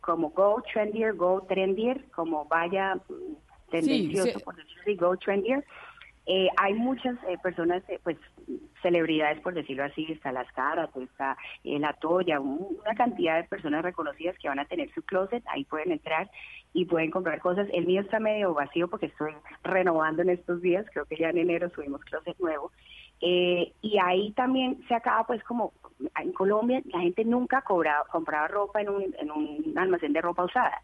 como 0.00 0.30
Go 0.30 0.62
Trendier, 0.72 1.14
Go 1.14 1.44
Trendier, 1.48 2.04
como 2.14 2.44
vaya 2.44 3.00
tendencioso, 3.68 4.38
por 4.40 4.54
decirlo 4.54 4.82
así, 4.82 4.94
Go 4.94 5.16
Trendier. 5.16 5.64
Eh, 6.26 6.48
hay 6.56 6.74
muchas 6.74 7.16
eh, 7.28 7.36
personas, 7.42 7.82
eh, 7.88 8.00
pues 8.02 8.16
celebridades, 8.80 9.40
por 9.40 9.54
decirlo 9.54 9.84
así, 9.84 10.06
está 10.10 10.32
Las 10.32 10.50
Caras, 10.52 10.88
está 10.96 11.36
La 11.64 11.92
Toya, 11.94 12.40
una 12.40 12.94
cantidad 12.96 13.36
de 13.36 13.48
personas 13.48 13.82
reconocidas 13.82 14.36
que 14.38 14.48
van 14.48 14.58
a 14.58 14.64
tener 14.64 14.92
su 14.94 15.02
closet, 15.02 15.42
ahí 15.48 15.64
pueden 15.64 15.92
entrar 15.92 16.30
y 16.72 16.86
pueden 16.86 17.10
comprar 17.10 17.40
cosas. 17.40 17.68
El 17.72 17.86
mío 17.86 18.00
está 18.00 18.20
medio 18.20 18.54
vacío 18.54 18.88
porque 18.88 19.06
estoy 19.06 19.32
renovando 19.62 20.22
en 20.22 20.30
estos 20.30 20.60
días, 20.62 20.86
creo 20.92 21.04
que 21.04 21.16
ya 21.16 21.30
en 21.30 21.38
enero 21.38 21.70
subimos 21.70 22.02
closet 22.04 22.38
nuevo. 22.38 22.72
y 23.20 23.98
ahí 24.02 24.32
también 24.32 24.82
se 24.88 24.94
acaba, 24.94 25.24
pues 25.26 25.42
como 25.44 25.72
en 26.20 26.32
Colombia 26.32 26.82
la 26.86 27.00
gente 27.00 27.24
nunca 27.24 27.62
cobraba, 27.62 28.04
compraba 28.10 28.48
ropa 28.48 28.80
en 28.80 28.88
un, 28.90 29.14
en 29.18 29.30
un 29.30 29.78
almacén 29.78 30.12
de 30.12 30.20
ropa 30.20 30.44
usada 30.44 30.82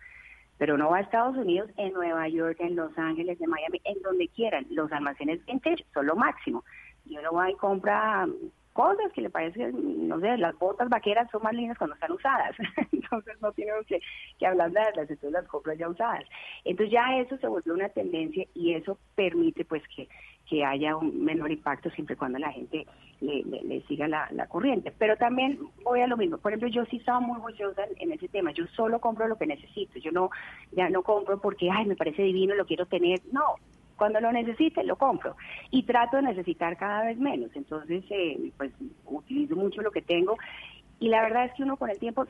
pero 0.61 0.77
no 0.77 0.91
va 0.91 0.99
a 0.99 1.01
Estados 1.01 1.39
Unidos, 1.39 1.71
en 1.79 1.95
Nueva 1.95 2.29
York, 2.29 2.59
en 2.61 2.77
Los 2.77 2.97
Ángeles, 2.99 3.41
en 3.41 3.49
Miami, 3.49 3.81
en 3.83 3.99
donde 4.03 4.29
quieran. 4.29 4.67
Los 4.69 4.93
almacenes 4.93 5.43
vintage 5.47 5.87
son 5.95 6.05
lo 6.05 6.17
máximo. 6.17 6.65
Y 7.07 7.17
uno 7.17 7.33
va 7.33 7.51
y 7.51 7.55
compra 7.55 8.29
cosas 8.73 9.13
que 9.13 9.23
le 9.23 9.31
parecen, 9.31 10.09
no 10.09 10.21
sé, 10.21 10.37
las 10.39 10.59
botas 10.59 10.89
vaqueras 10.89 11.31
son 11.31 11.43
más 11.43 11.53
lindas 11.53 11.79
cuando 11.79 11.95
están 11.95 12.13
usadas, 12.13 12.57
entonces 12.93 13.41
no 13.41 13.53
tenemos 13.53 13.87
que, 13.87 14.01
que 14.39 14.47
hablar 14.47 14.71
de 14.71 14.81
las, 14.81 15.11
entonces 15.11 15.33
las 15.33 15.47
compras 15.47 15.79
ya 15.79 15.89
usadas. 15.89 16.25
Entonces 16.65 16.93
ya 16.93 17.19
eso 17.19 17.37
se 17.39 17.47
volvió 17.47 17.75
una 17.75 17.89
tendencia 17.89 18.47
y 18.55 18.75
eso 18.75 18.99
permite 19.15 19.65
pues 19.65 19.83
que 19.95 20.09
que 20.51 20.65
haya 20.65 20.97
un 20.97 21.25
menor 21.25 21.53
impacto 21.53 21.91
siempre 21.91 22.17
cuando 22.17 22.37
la 22.41 22.51
gente 22.51 22.85
le, 23.21 23.83
siga 23.87 24.09
la, 24.09 24.47
corriente. 24.49 24.93
Pero 24.99 25.17
también 25.17 25.61
voy 25.85 26.01
a 26.01 26.09
lo 26.09 26.17
mismo. 26.17 26.39
Por 26.39 26.51
ejemplo, 26.51 26.69
yo 26.69 26.85
sí 26.87 26.97
estaba 26.97 27.21
muy 27.21 27.41
juiciosa 27.41 27.83
en, 27.99 28.11
ese 28.11 28.27
tema. 28.27 28.51
Yo 28.51 28.67
solo 28.75 28.99
compro 28.99 29.29
lo 29.29 29.39
que 29.39 29.47
necesito. 29.47 30.01
Yo 30.01 30.11
no 30.11 30.31
ya 30.73 30.91
no 30.91 31.05
compro 31.05 31.41
porque, 31.41 31.71
ay, 31.71 31.87
me 31.87 31.95
parece 31.95 32.23
divino, 32.23 32.57
lo 32.57 32.67
quiero 32.67 32.85
tener. 32.87 33.21
No, 33.31 33.55
cuando 34.01 34.19
lo 34.21 34.33
necesite 34.33 34.83
lo 34.83 34.97
compro 34.97 35.37
y 35.71 35.83
trato 35.83 36.17
de 36.17 36.23
necesitar 36.23 36.77
cada 36.77 37.05
vez 37.05 37.19
menos. 37.19 37.51
Entonces, 37.55 38.03
eh, 38.11 38.51
pues 38.57 38.73
utilizo 39.05 39.55
mucho 39.57 39.83
lo 39.83 39.91
que 39.91 40.01
tengo 40.01 40.39
y 40.99 41.09
la 41.09 41.21
verdad 41.21 41.45
es 41.45 41.53
que 41.53 41.63
uno 41.63 41.77
con 41.77 41.91
el 41.91 41.99
tiempo, 41.99 42.27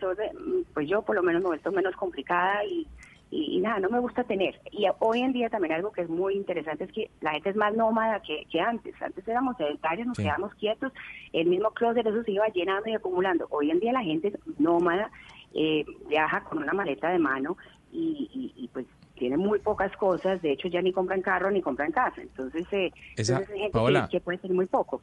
pues 0.75 0.89
yo 0.89 1.03
por 1.03 1.15
lo 1.15 1.23
menos 1.23 1.43
me 1.43 1.47
he 1.47 1.51
vuelto 1.51 1.71
menos 1.71 1.95
complicada 1.95 2.65
y 2.65 2.87
y, 3.33 3.61
nada, 3.61 3.79
no 3.79 3.89
me 3.89 4.01
gusta 4.01 4.25
tener. 4.25 4.61
Y 4.73 4.87
hoy 4.99 5.21
en 5.21 5.33
día 5.33 5.49
también 5.49 5.75
algo 5.75 5.93
que 5.93 6.03
es 6.03 6.09
muy 6.09 6.35
interesante 6.35 6.85
es 6.85 6.93
que 6.93 7.11
la 7.21 7.33
gente 7.33 7.51
es 7.51 7.57
más 7.57 7.75
nómada 7.77 8.21
que, 8.21 8.61
antes. 8.61 9.01
Antes 9.01 9.27
éramos 9.29 9.57
sedentarios, 9.57 10.09
nos 10.09 10.19
quedábamos 10.19 10.55
quietos, 10.55 10.93
el 11.33 11.47
mismo 11.47 11.71
closet 11.71 12.05
eso 12.05 12.25
se 12.25 12.33
iba 12.33 12.49
llenando 12.49 12.91
y 12.91 12.95
acumulando. 12.95 13.47
Hoy 13.51 13.71
en 13.71 13.79
día 13.79 13.93
la 13.93 14.03
gente 14.03 14.29
es 14.29 14.61
nómada, 14.61 15.11
eh, 15.55 15.85
viaja 16.09 16.43
con 16.43 16.59
una 16.59 16.73
maleta 16.73 17.11
de 17.11 17.21
mano 17.21 17.57
y, 17.93 18.69
pues 18.73 18.87
tiene 19.21 19.37
muy 19.37 19.59
pocas 19.59 19.95
cosas, 19.99 20.41
de 20.41 20.53
hecho 20.53 20.67
ya 20.69 20.81
ni 20.81 20.93
compran 20.93 21.21
carro 21.21 21.51
ni 21.51 21.61
compran 21.61 21.93
casa. 21.93 22.23
Entonces, 22.23 22.67
eh, 22.73 22.91
esa, 23.17 23.37
hay 23.37 23.47
gente 23.47 24.09
que, 24.11 24.21
puede 24.21 24.39
ser 24.39 24.51
muy 24.51 24.65
poco. 24.65 25.03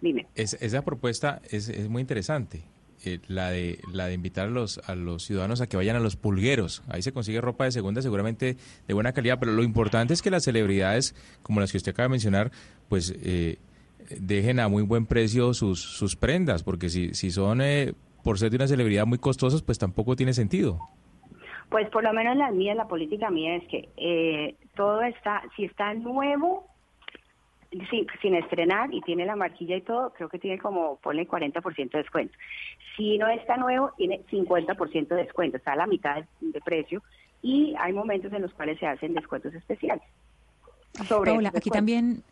Dime. 0.00 0.26
esa 0.34 0.82
propuesta 0.82 1.42
es, 1.50 1.68
es 1.68 1.88
muy 1.88 2.00
interesante 2.00 2.62
eh, 3.04 3.18
la 3.28 3.50
de 3.50 3.78
la 3.92 4.06
de 4.06 4.14
invitar 4.14 4.46
a 4.46 4.50
los 4.50 4.78
a 4.86 4.94
los 4.94 5.24
ciudadanos 5.24 5.60
a 5.60 5.66
que 5.66 5.76
vayan 5.76 5.96
a 5.96 6.00
los 6.00 6.16
pulgueros. 6.16 6.82
Ahí 6.88 7.02
se 7.02 7.12
consigue 7.12 7.42
ropa 7.42 7.64
de 7.64 7.72
segunda, 7.72 8.00
seguramente 8.00 8.56
de 8.86 8.94
buena 8.94 9.12
calidad, 9.12 9.38
pero 9.38 9.52
lo 9.52 9.62
importante 9.62 10.14
es 10.14 10.22
que 10.22 10.30
las 10.30 10.44
celebridades, 10.44 11.14
como 11.42 11.60
las 11.60 11.70
que 11.70 11.76
usted 11.76 11.92
acaba 11.92 12.04
de 12.04 12.12
mencionar, 12.12 12.50
pues 12.88 13.14
eh, 13.22 13.58
dejen 14.18 14.60
a 14.60 14.68
muy 14.68 14.82
buen 14.82 15.04
precio 15.04 15.52
sus 15.52 15.80
sus 15.80 16.16
prendas, 16.16 16.62
porque 16.62 16.88
si 16.88 17.12
si 17.12 17.30
son 17.30 17.60
eh, 17.60 17.92
por 18.24 18.38
ser 18.38 18.50
de 18.50 18.56
una 18.56 18.66
celebridad 18.66 19.04
muy 19.04 19.18
costosas, 19.18 19.60
pues 19.60 19.78
tampoco 19.78 20.16
tiene 20.16 20.32
sentido. 20.32 20.80
Pues 21.68 21.88
por 21.90 22.02
lo 22.02 22.12
menos 22.12 22.36
la 22.36 22.50
mía, 22.50 22.74
la 22.74 22.88
política 22.88 23.30
mía 23.30 23.56
es 23.56 23.68
que 23.68 24.56
todo 24.74 25.02
está, 25.02 25.42
si 25.56 25.64
está 25.64 25.92
nuevo, 25.94 26.66
Sí, 27.70 28.06
sin 28.22 28.34
estrenar 28.34 28.94
y 28.94 29.02
tiene 29.02 29.26
la 29.26 29.36
marquilla 29.36 29.76
y 29.76 29.82
todo, 29.82 30.10
creo 30.14 30.30
que 30.30 30.38
tiene 30.38 30.58
como, 30.58 30.96
ponle 30.96 31.28
40% 31.28 31.90
de 31.90 31.98
descuento. 31.98 32.34
Si 32.96 33.18
no 33.18 33.28
está 33.28 33.58
nuevo, 33.58 33.92
tiene 33.98 34.22
50% 34.30 35.08
de 35.08 35.16
descuento, 35.16 35.58
está 35.58 35.72
a 35.72 35.76
la 35.76 35.86
mitad 35.86 36.24
de, 36.40 36.60
precio 36.62 37.02
y 37.42 37.74
hay 37.78 37.92
momentos 37.92 38.32
en 38.32 38.40
los 38.40 38.54
cuales 38.54 38.78
se 38.78 38.86
hacen 38.86 39.12
descuentos 39.12 39.52
especiales. 39.52 40.02
Sobre 41.04 41.32
Paula, 41.32 41.52
aquí 41.54 41.68
también 41.68 42.22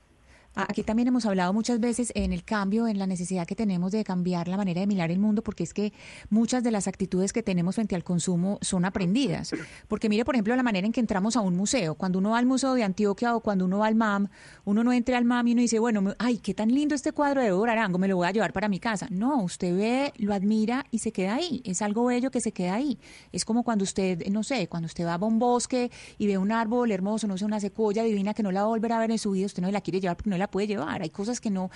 Aquí 0.57 0.83
también 0.83 1.09
hemos 1.09 1.27
hablado 1.27 1.53
muchas 1.53 1.81
veces 1.81 2.13
en 2.15 2.33
el 2.33 2.43
cambio, 2.43 2.89
en 2.89 2.99
la 2.99 3.07
necesidad 3.07 3.47
que 3.47 3.55
tenemos 3.55 3.93
de 3.93 4.03
cambiar 4.05 4.49
la 4.49 4.57
manera 4.57 4.81
de 4.81 4.87
mirar 4.87 5.11
el 5.11 5.19
mundo, 5.19 5.43
porque 5.43 5.63
es 5.63 5.75
que 5.75 5.93
muchas 6.31 6.65
de 6.65 6.71
las 6.71 6.89
actitudes 6.89 7.35
que 7.35 7.43
tenemos 7.43 7.75
frente 7.75 7.95
al 7.95 8.03
consumo 8.03 8.59
son 8.63 8.87
aprendidas. 8.87 9.53
Porque 9.87 10.09
mire, 10.09 10.25
por 10.25 10.35
ejemplo, 10.35 10.57
la 10.57 10.63
manera 10.63 10.87
en 10.87 10.95
que 10.95 11.01
entramos 11.01 11.37
a 11.37 11.41
un 11.41 11.57
museo. 11.57 11.95
Cuando 11.95 12.19
uno 12.19 12.31
va 12.31 12.39
al 12.39 12.47
Museo 12.47 12.73
de 12.73 12.85
Antioquia 12.85 13.37
o 13.37 13.41
cuando 13.41 13.67
uno 13.67 13.79
va 13.79 13.87
al 13.87 13.97
MAM, 13.97 14.29
uno 14.65 14.83
no 14.83 14.95
entra 14.95 15.19
al 15.19 15.27
MAM 15.27 15.47
y 15.49 15.53
uno 15.53 15.61
dice, 15.61 15.79
bueno, 15.79 16.15
ay, 16.19 16.39
qué 16.39 16.55
tan 16.55 16.73
lindo 16.73 16.95
este 16.95 17.13
cuadro 17.13 17.43
de 17.43 17.49
Evo 17.49 17.65
Arango, 17.65 17.99
me 17.99 18.09
lo 18.09 18.17
voy 18.17 18.27
a 18.27 18.31
llevar 18.31 18.55
para 18.55 18.71
mi 18.71 18.81
casa. 18.81 19.09
No, 19.11 19.43
usted 19.43 19.77
ve, 19.77 20.15
lo 20.17 20.33
admira 20.33 20.87
y 20.91 21.01
se 21.01 21.13
queda 21.13 21.35
ahí. 21.35 21.61
Es 21.67 21.83
algo 21.83 22.07
bello 22.07 22.31
que 22.31 22.41
se 22.41 22.53
queda 22.53 22.77
ahí. 22.77 22.99
Es 23.31 23.45
como 23.45 23.63
cuando 23.63 23.83
usted, 23.85 24.27
no 24.29 24.43
sé, 24.43 24.69
cuando 24.69 24.87
usted 24.87 25.05
va 25.05 25.15
a 25.15 25.25
un 25.27 25.39
bosque 25.39 25.91
y 26.19 26.27
ve 26.27 26.39
un 26.39 26.53
árbol 26.53 26.91
hermoso, 26.93 27.27
no 27.27 27.37
sé, 27.37 27.45
una 27.45 27.61
secuoya 27.61 28.05
divina 28.05 28.33
que 28.33 28.43
no 28.43 28.53
la 28.53 28.61
va 28.61 28.67
a 28.67 28.71
volver 28.71 28.93
a 28.93 28.99
ver 28.99 29.11
en 29.11 29.19
su 29.19 29.33
vida, 29.33 29.47
usted 29.47 29.63
no 29.63 29.71
la 29.71 29.81
quiere 29.81 30.01
llevar 30.01 30.17
porque 30.17 30.31
no 30.31 30.39
la 30.39 30.46
puede 30.51 30.67
llevar. 30.67 31.03
Hay 31.03 31.11
cosas 31.11 31.41
que 31.41 31.51
no. 31.51 31.71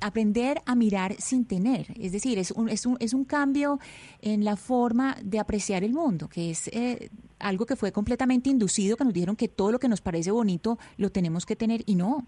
Aprender 0.00 0.58
a 0.66 0.74
mirar 0.74 1.14
sin 1.14 1.46
tener. 1.46 1.86
Es 2.00 2.12
decir, 2.12 2.38
es 2.38 2.50
un, 2.50 2.68
es 2.68 2.86
un, 2.86 2.96
es 3.00 3.14
un 3.14 3.24
cambio 3.24 3.78
en 4.22 4.44
la 4.44 4.56
forma 4.56 5.16
de 5.22 5.38
apreciar 5.38 5.84
el 5.84 5.92
mundo, 5.92 6.28
que 6.28 6.50
es 6.50 6.68
eh, 6.68 7.10
algo 7.38 7.66
que 7.66 7.76
fue 7.76 7.92
completamente 7.92 8.50
inducido, 8.50 8.96
que 8.96 9.04
nos 9.04 9.12
dijeron 9.12 9.36
que 9.36 9.48
todo 9.48 9.72
lo 9.72 9.78
que 9.78 9.88
nos 9.88 10.00
parece 10.00 10.30
bonito 10.30 10.78
lo 10.96 11.10
tenemos 11.10 11.46
que 11.46 11.56
tener 11.56 11.82
y 11.86 11.94
no. 11.94 12.26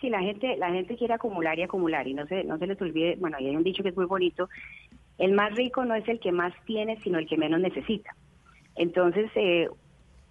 Sí, 0.00 0.10
la 0.10 0.20
gente, 0.20 0.56
la 0.58 0.70
gente 0.70 0.96
quiere 0.96 1.14
acumular 1.14 1.58
y 1.58 1.62
acumular 1.62 2.06
y 2.06 2.12
no 2.12 2.26
se, 2.26 2.44
no 2.44 2.58
se 2.58 2.66
les 2.66 2.80
olvide, 2.82 3.16
bueno, 3.16 3.38
hay 3.38 3.56
un 3.56 3.64
dicho 3.64 3.82
que 3.82 3.88
es 3.88 3.96
muy 3.96 4.04
bonito, 4.04 4.48
el 5.18 5.32
más 5.32 5.54
rico 5.54 5.84
no 5.84 5.94
es 5.94 6.06
el 6.08 6.20
que 6.20 6.32
más 6.32 6.52
tiene, 6.66 7.00
sino 7.02 7.18
el 7.18 7.26
que 7.26 7.38
menos 7.38 7.60
necesita. 7.60 8.14
Entonces, 8.74 9.30
eh, 9.34 9.68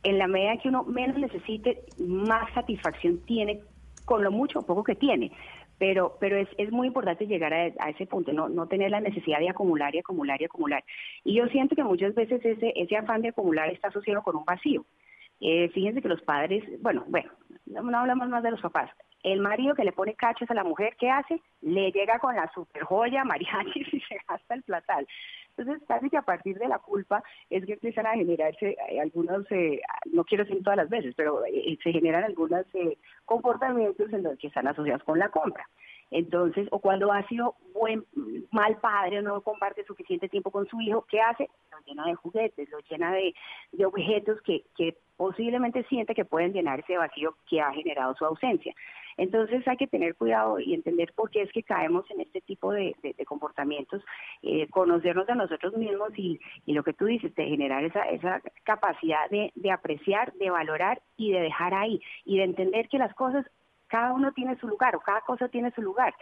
en 0.04 0.20
la 0.20 0.28
medida 0.28 0.58
que 0.58 0.70
uno 0.70 0.84
menos 0.84 1.18
necesite, 1.18 1.82
más 1.98 2.54
satisfacción 2.54 3.20
tiene 3.26 3.62
con 4.06 4.24
lo 4.24 4.32
mucho 4.32 4.60
o 4.60 4.66
poco 4.66 4.84
que 4.84 4.96
tiene. 4.96 5.32
Pero, 5.78 6.16
pero 6.22 6.38
es, 6.38 6.48
es 6.58 6.72
muy 6.72 6.88
importante 6.88 7.28
llegar 7.28 7.54
a, 7.54 7.90
ese 7.90 8.06
punto, 8.06 8.32
no, 8.32 8.48
no 8.48 8.68
tener 8.68 8.92
la 8.92 9.02
necesidad 9.02 9.40
de 9.40 9.50
acumular 9.50 9.94
y 9.94 10.00
acumular 10.00 10.42
y 10.42 10.46
acumular. 10.46 10.84
Y 11.26 11.36
yo 11.36 11.48
siento 11.48 11.76
que 11.76 11.84
muchas 11.84 12.16
veces 12.16 12.44
ese, 12.46 12.72
ese 12.76 12.96
afán 12.96 13.22
de 13.22 13.30
acumular 13.30 13.70
está 13.70 13.90
asociado 13.90 14.24
con 14.24 14.38
un 14.38 14.46
vacío. 14.46 14.86
Eh, 15.42 15.70
fíjense 15.74 16.02
que 16.02 16.08
los 16.08 16.22
padres, 16.22 16.64
bueno, 16.82 17.04
bueno, 17.08 17.30
no, 17.66 17.98
hablamos 17.98 18.30
más 18.30 18.44
de 18.44 18.52
los 18.52 18.62
papás. 18.62 18.90
El 19.26 19.40
marido 19.40 19.74
que 19.74 19.84
le 19.84 19.92
pone 19.92 20.14
cachos 20.14 20.52
a 20.52 20.54
la 20.54 20.64
mujer, 20.64 20.96
¿qué 21.00 21.10
hace? 21.10 21.42
Le 21.62 21.92
llega 21.92 22.20
con 22.20 22.36
la 22.36 22.48
super 22.54 22.84
joya, 22.84 23.24
mariachi 23.24 23.80
y 23.92 24.00
se 24.02 24.20
gasta 24.30 24.54
el 24.54 24.62
platal. 24.62 25.08
Entonces, 25.58 25.84
casi 25.88 26.12
que 26.12 26.18
a 26.18 26.22
partir 26.22 26.60
de 26.60 26.68
la 26.68 26.78
culpa 26.78 27.24
es 27.50 27.66
que 27.66 27.74
empiezan 27.74 28.06
a 28.06 28.14
generarse 28.14 28.78
eh, 28.88 29.02
algunos, 29.02 29.52
eh, 29.52 29.82
no 30.14 30.26
quiero 30.26 30.44
decir 30.44 30.62
todas 30.62 30.78
las 30.78 30.90
veces, 30.90 31.16
pero 31.18 31.44
eh, 31.44 31.76
se 31.82 31.92
generan 31.92 32.24
algunos 32.24 32.68
comportamientos 33.26 34.14
en 34.14 34.22
los 34.22 34.38
que 34.38 34.46
están 34.46 34.68
asociados 34.68 35.04
con 35.04 35.18
la 35.18 35.30
compra. 35.30 35.68
Entonces, 36.12 36.68
o 36.72 36.80
cuando 36.80 37.12
ha 37.12 37.28
sido 37.28 37.56
buen, 37.74 38.06
mal 38.52 38.78
padre, 38.78 39.22
no 39.22 39.42
comparte 39.42 39.84
suficiente 39.86 40.30
tiempo 40.30 40.52
con 40.52 40.68
su 40.68 40.80
hijo, 40.82 41.06
¿qué 41.10 41.20
hace? 41.20 41.50
Lo 41.72 41.78
llena 41.86 42.06
de 42.06 42.16
juguetes, 42.16 42.70
lo 42.70 42.80
llena 42.90 43.12
de, 43.12 43.34
de 43.72 43.86
objetos 43.86 44.42
que, 44.42 44.64
que 44.78 44.98
posiblemente 45.18 45.84
siente 45.84 46.16
que 46.16 46.26
pueden 46.26 46.54
llenar 46.54 46.80
ese 46.80 46.98
vacío 46.98 47.36
que 47.50 47.62
ha 47.62 47.72
generado 47.74 48.16
su 48.16 48.26
ausencia. 48.26 48.74
Entonces 49.18 49.66
hay 49.68 49.78
que 49.78 49.88
tener 49.88 50.16
cuidado 50.16 50.60
y 50.60 50.74
entender 50.74 51.14
por 51.14 51.30
qué 51.30 51.42
es 51.42 51.52
que 51.52 51.64
caemos 51.64 52.10
en 52.12 52.22
este 52.22 52.42
tipo 52.42 52.72
de, 52.72 52.96
comportamientos, 53.26 54.04
eh, 54.42 54.68
conocernos 54.70 55.28
a 55.30 55.36
nosotros 55.36 55.76
mismos 55.78 56.10
y, 56.18 56.40
lo 56.66 56.84
que 56.84 56.94
tú 56.94 57.06
dices, 57.06 57.34
de 57.36 57.46
generar 57.46 57.84
esa, 57.86 58.04
esa 58.10 58.42
capacidad 58.64 59.30
de, 59.30 59.52
de 59.56 59.72
apreciar, 59.72 60.34
de 60.34 60.50
valorar 60.50 61.02
y 61.18 61.32
de 61.32 61.40
dejar 61.40 61.74
ahí 61.74 62.02
y 62.26 62.38
de 62.38 62.44
entender 62.44 62.90
que 62.90 62.98
las 62.98 63.14
cosas, 63.14 63.46
cada 63.88 64.14
uno 64.14 64.32
tiene 64.32 64.58
su 64.58 64.68
lugar 64.68 64.96
o 64.96 65.00
cada 65.00 65.22
cosa 65.22 65.48
tiene 65.48 65.72
su 65.72 65.82
lugar. 65.82 66.14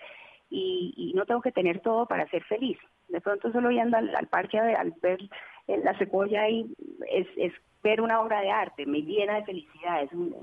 Y, 0.50 1.14
no 1.16 1.26
tengo 1.26 1.42
que 1.42 1.52
tener 1.52 1.80
todo 1.80 2.06
para 2.06 2.28
ser 2.30 2.44
feliz. 2.44 2.78
De 3.08 3.22
pronto 3.22 3.52
solo 3.52 3.72
yendo 3.72 3.98
al, 3.98 4.28
parque 4.28 4.60
al 4.60 4.94
ver 5.02 5.20
la 5.68 5.98
secuoya 5.98 6.44
ahí 6.44 6.72
es, 7.10 7.28
es 7.38 7.54
ver 7.82 8.02
una 8.02 8.22
obra 8.22 8.42
de 8.42 8.52
arte, 8.52 8.86
me 8.86 9.02
llena 9.02 9.36
de 9.36 9.46
felicidad, 9.46 10.04
es 10.04 10.12
un, 10.14 10.34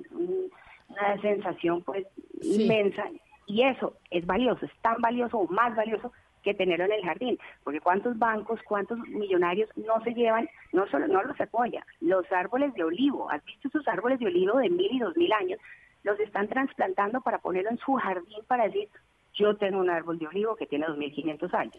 una 0.88 1.20
sensación 1.20 1.82
pues 1.82 2.06
inmensa 2.42 3.04
y 3.46 3.62
eso 3.62 3.94
es 4.10 4.26
valioso, 4.26 4.66
es 4.66 4.72
tan 4.82 5.00
valioso 5.00 5.38
o 5.38 5.48
más 5.48 5.74
valioso 5.74 6.12
que 6.42 6.54
tenerlo 6.54 6.86
en 6.86 6.92
el 6.92 7.04
jardín, 7.04 7.38
porque 7.64 7.80
cuántos 7.80 8.18
bancos, 8.18 8.60
cuántos 8.66 8.98
millonarios 9.08 9.68
no 9.76 10.02
se 10.04 10.14
llevan, 10.14 10.48
no 10.72 10.86
solo 10.86 11.06
no 11.06 11.22
los 11.22 11.38
apoya, 11.38 11.84
los 12.00 12.30
árboles 12.32 12.72
de 12.74 12.84
olivo, 12.84 13.30
¿has 13.30 13.44
visto 13.44 13.68
esos 13.68 13.86
árboles 13.88 14.18
de 14.20 14.26
olivo 14.26 14.58
de 14.58 14.70
mil 14.70 14.90
y 14.90 14.98
dos 15.00 15.16
mil 15.16 15.32
años? 15.32 15.58
Los 16.02 16.18
están 16.20 16.48
trasplantando 16.48 17.20
para 17.20 17.38
ponerlo 17.38 17.70
en 17.70 17.78
su 17.78 17.94
jardín 17.94 18.44
para 18.46 18.64
decir, 18.64 18.88
yo 19.34 19.56
tengo 19.56 19.78
un 19.78 19.90
árbol 19.90 20.18
de 20.18 20.26
olivo 20.26 20.56
que 20.56 20.66
tiene 20.66 20.86
dos 20.86 20.96
mil 20.96 21.12
quinientos 21.12 21.52
años. 21.54 21.78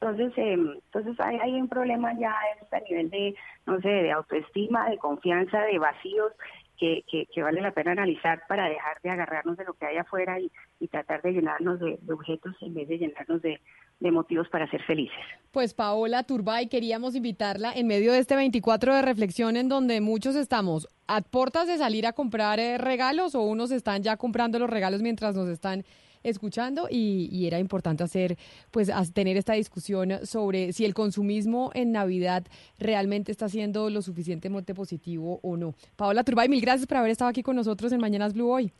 Entonces, 0.00 0.32
eh, 0.36 0.52
entonces 0.52 1.18
hay, 1.20 1.38
hay, 1.38 1.52
un 1.54 1.68
problema 1.68 2.12
ya 2.18 2.34
a 2.72 2.80
nivel 2.80 3.10
de, 3.10 3.34
no 3.64 3.80
sé, 3.80 3.88
de 3.88 4.12
autoestima, 4.12 4.90
de 4.90 4.98
confianza, 4.98 5.60
de 5.62 5.78
vacíos 5.78 6.32
que, 6.78 7.26
que, 7.32 7.42
vale 7.42 7.60
la 7.60 7.70
pena 7.70 7.92
analizar 7.92 8.42
para 8.48 8.68
dejar 8.68 9.00
de 9.02 9.10
agarrarnos 9.10 9.56
de 9.56 9.64
lo 9.64 9.74
que 9.74 9.86
hay 9.86 9.96
afuera 9.96 10.38
y, 10.40 10.50
tratar 10.88 11.22
de 11.22 11.32
llenarnos 11.32 11.80
de, 11.80 11.98
objetos 12.12 12.54
en 12.60 12.74
vez 12.74 12.88
de 12.88 12.98
llenarnos 12.98 13.40
de, 13.40 13.60
motivos 14.00 14.48
para 14.48 14.70
ser 14.70 14.82
felices. 14.82 15.18
Pues 15.50 15.72
Paola 15.72 16.24
Turbay, 16.24 16.68
queríamos 16.68 17.14
invitarla 17.14 17.72
en 17.72 17.86
medio 17.86 18.12
de 18.12 18.18
este 18.18 18.36
24 18.36 18.94
de 18.94 19.02
reflexión 19.02 19.56
en 19.56 19.68
donde 19.68 20.00
muchos 20.00 20.34
estamos 20.36 20.88
a 21.06 21.20
puertas 21.20 21.68
de 21.68 21.78
salir 21.78 22.06
a 22.06 22.12
comprar 22.12 22.58
eh, 22.58 22.78
regalos 22.78 23.34
o 23.34 23.42
unos 23.42 23.70
están 23.70 24.02
ya 24.02 24.16
comprando 24.16 24.58
los 24.58 24.68
regalos 24.68 25.00
mientras 25.00 25.36
nos 25.36 25.48
están 25.48 25.84
escuchando 26.24 26.88
y, 26.90 27.46
era 27.46 27.58
importante 27.58 28.02
hacer, 28.02 28.36
pues, 28.70 28.90
tener 29.12 29.36
esta 29.36 29.52
discusión 29.52 30.10
sobre 30.24 30.72
si 30.72 30.86
el 30.86 30.94
consumismo 30.94 31.70
en 31.74 31.92
Navidad 31.92 32.44
realmente 32.78 33.30
está 33.30 33.48
siendo 33.48 33.90
lo 33.90 34.00
suficientemente 34.00 34.74
positivo 34.74 35.38
o 35.42 35.56
no. 35.58 35.74
Paola 35.96 36.24
Turbay, 36.24 36.48
mil 36.48 36.62
gracias 36.62 36.86
por 36.86 36.96
haber 36.96 37.10
estado 37.10 37.28
aquí 37.28 37.42
con 37.42 37.56
nosotros 37.56 37.92
en 37.92 38.00
Mañanas 38.00 38.32
Blue 38.32 38.50
hoy. 38.50 38.72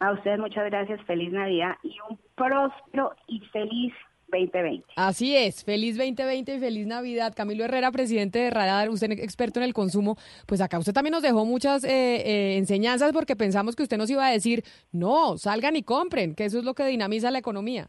A 0.00 0.12
ustedes 0.12 0.40
muchas 0.40 0.64
gracias, 0.64 1.00
feliz 1.04 1.32
Navidad 1.32 1.76
y 1.82 1.94
un 2.08 2.18
próspero 2.34 3.14
y 3.28 3.38
feliz 3.52 3.94
2020. 4.30 4.84
Así 4.96 5.36
es, 5.36 5.64
feliz 5.64 5.96
2020 5.96 6.54
y 6.54 6.58
feliz 6.60 6.86
Navidad. 6.86 7.34
Camilo 7.36 7.64
Herrera, 7.64 7.90
presidente 7.90 8.38
de 8.38 8.50
Radar, 8.50 8.88
usted 8.88 9.10
experto 9.12 9.60
en 9.60 9.64
el 9.64 9.74
consumo, 9.74 10.16
pues 10.46 10.60
acá 10.60 10.78
usted 10.78 10.92
también 10.92 11.12
nos 11.12 11.22
dejó 11.22 11.44
muchas 11.44 11.84
eh, 11.84 11.88
eh, 11.90 12.56
enseñanzas 12.56 13.12
porque 13.12 13.36
pensamos 13.36 13.76
que 13.76 13.82
usted 13.82 13.98
nos 13.98 14.10
iba 14.10 14.26
a 14.26 14.30
decir, 14.30 14.62
no, 14.92 15.36
salgan 15.38 15.76
y 15.76 15.82
compren, 15.82 16.34
que 16.34 16.44
eso 16.44 16.58
es 16.58 16.64
lo 16.64 16.74
que 16.74 16.84
dinamiza 16.86 17.30
la 17.30 17.38
economía. 17.38 17.88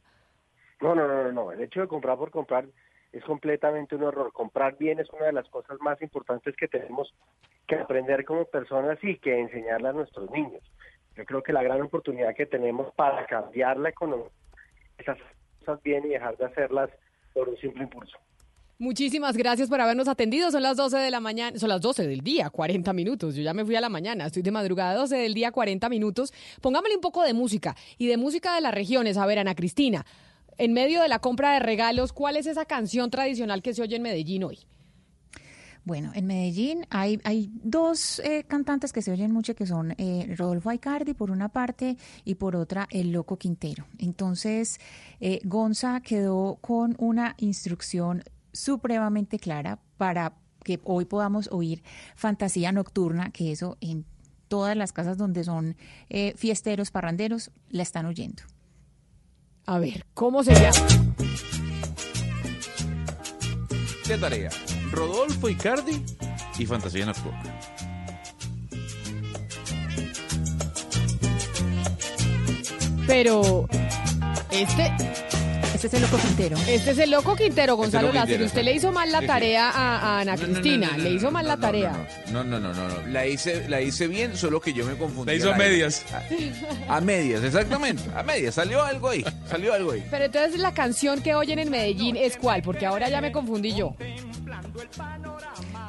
No, 0.82 0.96
no, 0.96 1.08
no, 1.08 1.32
no, 1.32 1.52
el 1.52 1.62
hecho 1.62 1.82
de 1.82 1.88
comprar 1.88 2.18
por 2.18 2.32
comprar 2.32 2.66
es 3.12 3.24
completamente 3.24 3.96
un 3.96 4.04
error. 4.04 4.32
Comprar 4.32 4.78
bien 4.78 5.00
es 5.00 5.10
una 5.12 5.26
de 5.26 5.34
las 5.34 5.48
cosas 5.50 5.78
más 5.82 6.02
importantes 6.02 6.56
que 6.56 6.68
tenemos 6.68 7.14
que 7.68 7.76
aprender 7.76 8.26
como 8.26 8.46
personas 8.46 8.98
y 9.04 9.18
que 9.18 9.40
enseñarle 9.40 9.90
a 9.90 9.94
nuestros 9.94 10.30
niños. 10.32 10.62
Yo 11.16 11.26
creo 11.26 11.44
que 11.44 11.54
la 11.54 11.64
gran 11.64 11.82
oportunidad 11.82 12.36
que 12.36 12.46
tenemos 12.46 12.94
para 12.96 13.26
cambiar 13.26 13.78
la 13.78 13.90
economía 13.90 14.30
es 14.98 15.08
bien 15.84 16.06
y 16.06 16.10
dejar 16.10 16.38
de 16.38 16.46
hacerlas 16.46 16.90
por 17.34 17.50
un 17.50 17.58
simple 17.58 17.84
impulso. 17.84 18.18
Muchísimas 18.82 19.38
gracias 19.38 19.70
por 19.70 19.80
habernos 19.80 20.08
atendido. 20.08 20.50
Son 20.50 20.64
las 20.64 20.76
12 20.76 20.98
de 20.98 21.12
la 21.12 21.20
mañana, 21.20 21.60
son 21.60 21.70
las 21.70 21.82
12 21.82 22.08
del 22.08 22.22
día, 22.22 22.50
40 22.50 22.94
minutos. 22.94 23.36
Yo 23.36 23.44
ya 23.44 23.54
me 23.54 23.64
fui 23.64 23.76
a 23.76 23.82
la 23.82 23.90
mañana, 23.90 24.26
estoy 24.26 24.42
de 24.42 24.50
madrugada, 24.50 24.96
12 24.96 25.18
del 25.18 25.36
día, 25.36 25.52
40 25.52 25.88
minutos. 25.88 26.34
Pongámosle 26.62 26.96
un 26.96 27.02
poco 27.02 27.24
de 27.24 27.34
música 27.36 27.76
y 28.00 28.08
de 28.08 28.18
música 28.18 28.56
de 28.56 28.62
las 28.62 28.74
regiones. 28.74 29.18
A 29.18 29.28
ver, 29.28 29.38
Ana 29.38 29.54
Cristina, 29.54 30.04
en 30.58 30.74
medio 30.74 31.04
de 31.04 31.10
la 31.10 31.20
compra 31.20 31.54
de 31.54 31.60
regalos, 31.60 32.12
¿cuál 32.12 32.38
es 32.38 32.48
esa 32.48 32.66
canción 32.66 33.12
tradicional 33.12 33.62
que 33.62 33.76
se 33.76 33.84
oye 33.84 33.98
en 33.98 34.02
Medellín 34.02 34.44
hoy? 34.46 34.58
Bueno, 35.84 36.12
en 36.14 36.28
Medellín 36.28 36.86
hay, 36.92 37.20
hay 37.24 37.50
dos 37.64 38.20
eh, 38.20 38.44
cantantes 38.48 38.94
que 38.94 39.02
se 39.02 39.12
oyen 39.12 39.32
mucho, 39.32 39.56
que 39.56 39.66
son 39.66 39.96
eh, 39.98 40.32
Rodolfo 40.38 40.70
Aicardi 40.70 41.16
por 41.16 41.32
una 41.32 41.50
parte 41.50 41.98
y 42.24 42.36
por 42.36 42.56
otra 42.56 42.88
el 42.92 43.12
Loco 43.12 43.38
Quintero. 43.38 43.88
Entonces, 43.98 44.80
eh, 45.20 45.40
Gonza 45.44 46.02
quedó 46.02 46.60
con 46.62 46.96
una 47.00 47.36
instrucción 47.40 48.24
supremamente 48.54 49.40
clara 49.40 49.80
para 49.98 50.34
que 50.64 50.80
hoy 50.84 51.06
podamos 51.06 51.50
oír 51.52 51.82
Fantasía 52.16 52.72
Nocturna, 52.72 53.32
que 53.32 53.52
eso 53.52 53.78
en 53.82 54.06
todas 54.48 54.78
las 54.78 54.94
casas 54.94 55.18
donde 55.18 55.44
son 55.44 55.78
fiesteros, 56.36 56.92
parranderos, 56.92 57.52
la 57.70 57.82
están 57.82 58.06
oyendo. 58.06 58.44
A 59.66 59.80
ver, 59.80 60.06
¿cómo 60.14 60.44
se 60.44 60.54
llama? 60.54 60.88
De 64.08 64.18
tarea. 64.18 64.52
Rodolfo 64.92 65.50
Icardi 65.50 66.04
y 66.58 66.66
Fantasía 66.66 67.06
Nocturna. 67.06 67.44
Pero 73.08 73.68
este 74.52 74.92
este 75.84 75.98
es 75.98 76.04
el 76.04 76.12
loco 76.12 76.24
Quintero. 76.24 76.58
Este 76.68 76.92
es 76.92 76.98
el 77.00 77.10
loco 77.10 77.36
Quintero, 77.36 77.76
Gonzalo 77.76 78.10
este 78.10 78.20
Lázaro. 78.20 78.46
Usted 78.46 78.64
le 78.64 78.74
hizo 78.74 78.92
mal 78.92 79.12
la 79.12 79.26
tarea 79.26 79.72
a, 79.72 80.20
Ana 80.20 80.38
Cristina. 80.38 80.96
le 80.96 81.10
hizo 81.10 81.32
mal 81.32 81.48
la 81.48 81.58
tarea. 81.58 82.08
No, 82.32 82.44
no, 82.44 82.60
no, 82.60 82.72
no, 82.72 82.88
no. 82.88 83.08
La 83.08 83.26
hice, 83.26 83.68
la 83.68 83.82
hice 83.82 84.08
bien, 84.08 84.38
solo 84.38 84.62
que 84.62 84.74
yo 84.74 84.86
me 84.86 84.96
confundí. 84.96 85.32
La 85.32 85.34
hizo 85.34 85.52
a 85.52 85.58
medias. 85.58 86.06
A, 86.88 87.02
medias, 87.02 87.44
exactamente. 87.44 88.04
A 88.16 88.22
medias. 88.22 88.54
Salió 88.54 88.84
algo 88.84 89.10
ahí. 89.10 89.26
Salió 89.50 89.74
algo 89.74 89.94
ahí. 89.94 90.06
Pero 90.12 90.26
entonces 90.26 90.60
la 90.60 90.72
canción 90.72 91.20
que 91.24 91.34
oyen 91.34 91.58
en 91.58 91.72
Medellín 91.72 92.16
es 92.16 92.38
cuál, 92.38 92.62
porque 92.62 92.86
ahora 92.86 93.10
ya 93.10 93.20
me 93.20 93.32
confundí 93.32 93.74
yo. 93.74 93.96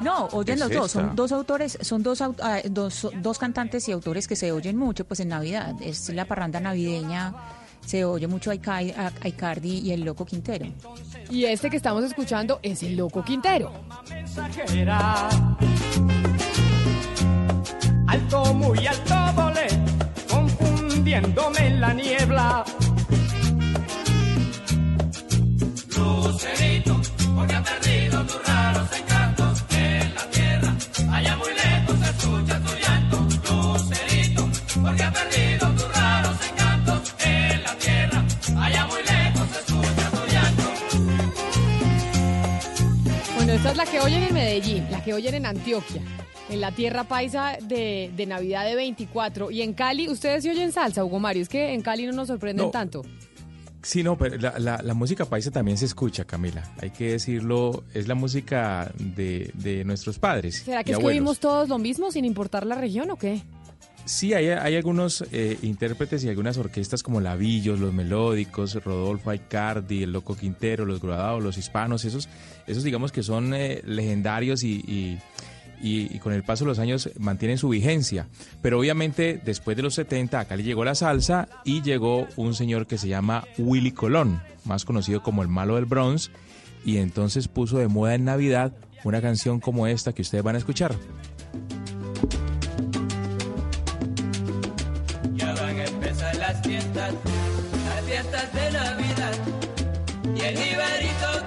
No, 0.01 0.25
oyen 0.31 0.59
los 0.59 0.71
dos, 0.71 0.91
son 0.91 1.15
dos 1.15 1.31
autores, 1.31 1.77
son 1.81 2.01
dos, 2.01 2.19
ah, 2.21 2.61
dos, 2.65 3.09
dos 3.21 3.37
cantantes 3.37 3.87
y 3.89 3.91
autores 3.91 4.27
que 4.27 4.35
se 4.35 4.51
oyen 4.51 4.75
mucho 4.75 5.05
pues 5.05 5.19
en 5.19 5.27
Navidad. 5.29 5.75
Es 5.81 6.09
la 6.09 6.25
parranda 6.25 6.59
navideña 6.59 7.35
se 7.85 8.05
oye 8.05 8.27
mucho 8.27 8.51
a 8.51 8.55
Icardi 8.55 9.79
y 9.79 9.91
el 9.91 10.01
Loco 10.01 10.25
Quintero. 10.25 10.65
Y 11.29 11.45
este 11.45 11.69
que 11.69 11.77
estamos 11.77 12.03
escuchando 12.03 12.59
es 12.61 12.83
el 12.83 12.95
Loco 12.95 13.23
Quintero. 13.23 13.71
Alto, 18.07 18.53
muy 18.53 18.85
alto 18.85 19.15
volé, 19.35 19.67
confundiéndome 20.29 21.67
en 21.67 21.81
la 21.81 21.93
niebla. 21.93 22.65
Lucerito, 25.97 27.01
porque 27.35 27.55
ha 27.55 27.63
perdido 27.63 28.23
tus 28.25 28.47
raros 28.47 28.87
encantos 28.91 29.12
esta 43.73 43.83
es 43.83 43.91
la 43.91 43.91
que 43.91 44.05
oyen 44.05 44.23
en 44.23 44.33
Medellín, 44.35 44.91
la 44.91 45.03
que 45.03 45.13
oyen 45.15 45.33
en 45.33 45.45
Antioquia, 45.47 46.01
en 46.49 46.61
la 46.61 46.71
tierra 46.71 47.05
paisa 47.05 47.57
de, 47.59 48.25
Navidad 48.27 48.65
de 48.65 48.75
24. 48.75 49.49
Y 49.49 49.63
en 49.63 49.73
Cali, 49.73 50.09
¿ustedes 50.09 50.43
se 50.43 50.51
oyen 50.51 50.71
salsa, 50.71 51.03
Hugo 51.03 51.19
Mario? 51.19 51.41
Es 51.41 51.49
que 51.49 51.73
en 51.73 51.81
Cali 51.81 52.05
no 52.05 52.11
nos 52.11 52.27
sorprenden 52.27 52.69
tanto. 52.69 53.01
Sí, 53.81 54.03
no, 54.03 54.15
pero 54.15 54.37
la, 54.37 54.79
la, 54.81 54.93
música 54.93 55.25
paisa 55.25 55.49
también 55.49 55.77
se 55.77 55.85
escucha, 55.85 56.23
Camila. 56.23 56.71
Hay 56.81 56.91
que 56.91 57.13
decirlo, 57.13 57.83
es 57.95 58.07
la 58.07 58.15
música 58.15 58.91
de, 58.97 59.51
de 59.55 59.83
nuestros 59.83 60.19
padres. 60.19 60.61
¿Será 60.63 60.83
que 60.83 60.91
es 60.91 60.99
que 60.99 61.05
oímos 61.05 61.39
todos 61.39 61.67
lo 61.67 61.79
mismo 61.79 62.11
sin 62.11 62.25
importar 62.25 62.67
la 62.67 62.75
región 62.75 63.09
o 63.09 63.17
qué? 63.17 63.41
Sí, 64.05 64.33
hay, 64.33 64.49
hay 64.49 64.75
algunos 64.75 65.23
eh, 65.31 65.57
intérpretes 65.61 66.23
y 66.23 66.29
algunas 66.29 66.57
orquestas 66.57 67.03
como 67.03 67.21
Lavillos, 67.21 67.79
Los 67.79 67.93
Melódicos, 67.93 68.75
Rodolfo 68.83 69.29
Aicardi, 69.29 70.03
El 70.03 70.11
Loco 70.11 70.35
Quintero, 70.35 70.85
Los 70.85 70.99
Gruadados, 70.99 71.41
Los 71.41 71.57
Hispanos, 71.57 72.03
esos, 72.03 72.27
esos 72.67 72.83
digamos 72.83 73.13
que 73.13 73.23
son 73.23 73.53
eh, 73.53 73.81
legendarios 73.85 74.63
y, 74.63 75.19
y, 75.81 76.19
con 76.19 76.33
el 76.33 76.43
paso 76.43 76.65
de 76.65 76.69
los 76.69 76.79
años 76.79 77.09
mantienen 77.17 77.57
su 77.57 77.69
vigencia. 77.69 78.27
Pero 78.61 78.79
obviamente 78.79 79.41
después 79.43 79.77
de 79.77 79.83
los 79.83 79.95
70 79.95 80.39
acá 80.39 80.55
le 80.57 80.63
llegó 80.63 80.83
la 80.83 80.95
salsa 80.95 81.47
y 81.63 81.81
llegó 81.81 82.27
un 82.35 82.53
señor 82.53 82.87
que 82.87 82.97
se 82.97 83.07
llama 83.07 83.45
Willy 83.57 83.91
Colón, 83.91 84.41
más 84.65 84.83
conocido 84.83 85.23
como 85.23 85.43
el 85.43 85.47
malo 85.47 85.75
del 85.75 85.85
Bronx, 85.85 86.29
y 86.85 86.97
entonces 86.97 87.47
puso 87.47 87.77
de 87.77 87.87
moda 87.87 88.15
en 88.15 88.25
Navidad 88.25 88.73
una 89.05 89.21
canción 89.21 89.59
como 89.61 89.87
esta 89.87 90.13
que 90.13 90.21
ustedes 90.21 90.43
van 90.43 90.55
a 90.55 90.59
escuchar. 90.59 90.95
Las 97.11 98.05
fiestas 98.05 98.53
de 98.53 98.71
Navidad. 98.71 99.33
Y 100.35 100.41
el 100.41 100.55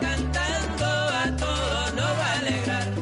cantando 0.00 0.84
a 0.84 1.36
va 1.98 2.26
a 2.26 2.38
alegrar. 2.38 2.94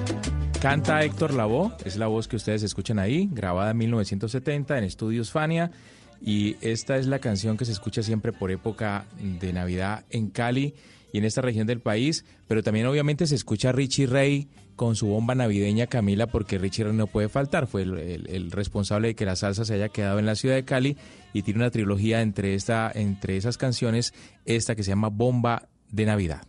Canta 0.60 1.02
Héctor 1.02 1.34
Lavoe, 1.34 1.72
es 1.84 1.96
la 1.96 2.06
voz 2.06 2.28
que 2.28 2.36
ustedes 2.36 2.62
escuchan 2.62 2.98
ahí, 2.98 3.28
grabada 3.32 3.72
en 3.72 3.78
1970 3.78 4.78
en 4.78 4.84
Estudios 4.84 5.30
Fania. 5.30 5.70
Y 6.20 6.56
esta 6.60 6.96
es 6.96 7.06
la 7.06 7.18
canción 7.18 7.56
que 7.56 7.64
se 7.64 7.72
escucha 7.72 8.02
siempre 8.02 8.32
por 8.32 8.50
época 8.50 9.04
de 9.18 9.52
Navidad 9.52 10.04
en 10.10 10.30
Cali 10.30 10.74
y 11.14 11.18
en 11.18 11.24
esta 11.24 11.42
región 11.42 11.68
del 11.68 11.78
país, 11.78 12.24
pero 12.48 12.64
también 12.64 12.86
obviamente 12.86 13.28
se 13.28 13.36
escucha 13.36 13.70
Richie 13.70 14.08
Ray 14.08 14.48
con 14.74 14.96
su 14.96 15.06
bomba 15.06 15.36
navideña 15.36 15.86
Camila, 15.86 16.26
porque 16.26 16.58
Richie 16.58 16.86
no 16.86 17.06
puede 17.06 17.28
faltar, 17.28 17.68
fue 17.68 17.82
el, 17.82 18.50
responsable 18.50 19.06
de 19.08 19.14
que 19.14 19.24
la 19.24 19.36
salsa 19.36 19.64
se 19.64 19.74
haya 19.74 19.90
quedado 19.90 20.18
en 20.18 20.26
la 20.26 20.34
ciudad 20.34 20.56
de 20.56 20.64
Cali 20.64 20.96
y 21.32 21.42
tiene 21.42 21.60
una 21.60 21.70
trilogía 21.70 22.20
entre, 22.20 22.56
esta, 22.56 22.90
entre 22.92 23.36
esas 23.36 23.58
canciones, 23.58 24.12
esta 24.44 24.74
que 24.74 24.82
se 24.82 24.90
llama 24.90 25.08
Bomba 25.08 25.68
de 25.92 26.04
Navidad. 26.04 26.42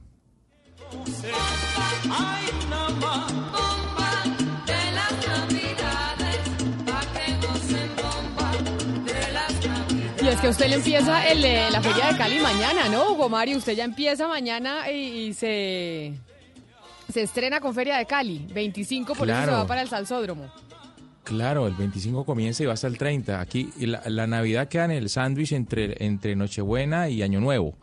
Y 2.42 2.45
es 10.36 10.42
que 10.42 10.50
usted 10.50 10.68
le 10.68 10.76
empieza 10.76 11.26
el, 11.30 11.42
la 11.72 11.82
feria 11.82 12.12
de 12.12 12.18
Cali 12.18 12.40
mañana, 12.40 12.90
¿no, 12.90 13.12
Hugo 13.12 13.30
Mario? 13.30 13.58
Usted 13.58 13.74
ya 13.74 13.86
empieza 13.86 14.28
mañana 14.28 14.92
y 14.92 15.34
se 15.34 16.14
se 17.12 17.22
estrena 17.22 17.62
con 17.62 17.74
Feria 17.74 17.98
de 17.98 18.06
Cali, 18.06 18.46
25 18.54 19.16
por 19.16 19.30
eso 19.30 19.46
se 19.46 19.52
va 19.52 19.66
para 19.66 19.82
el 19.82 19.88
Salsódromo. 19.88 20.52
Claro, 21.24 21.68
el 21.68 21.74
25 21.76 22.26
comienza 22.26 22.64
y 22.64 22.66
va 22.66 22.74
hasta 22.74 22.88
el 22.88 22.98
30. 22.98 23.40
Aquí 23.40 23.70
la, 23.80 24.28
Navidad 24.28 24.68
queda 24.68 24.86
en 24.86 24.92
el 24.92 25.10
sándwich 25.10 25.54
entre, 25.54 26.04
entre 26.06 26.36
Nochebuena 26.36 27.08
y 27.08 27.24
Año 27.24 27.40
Nuevo. 27.40 27.76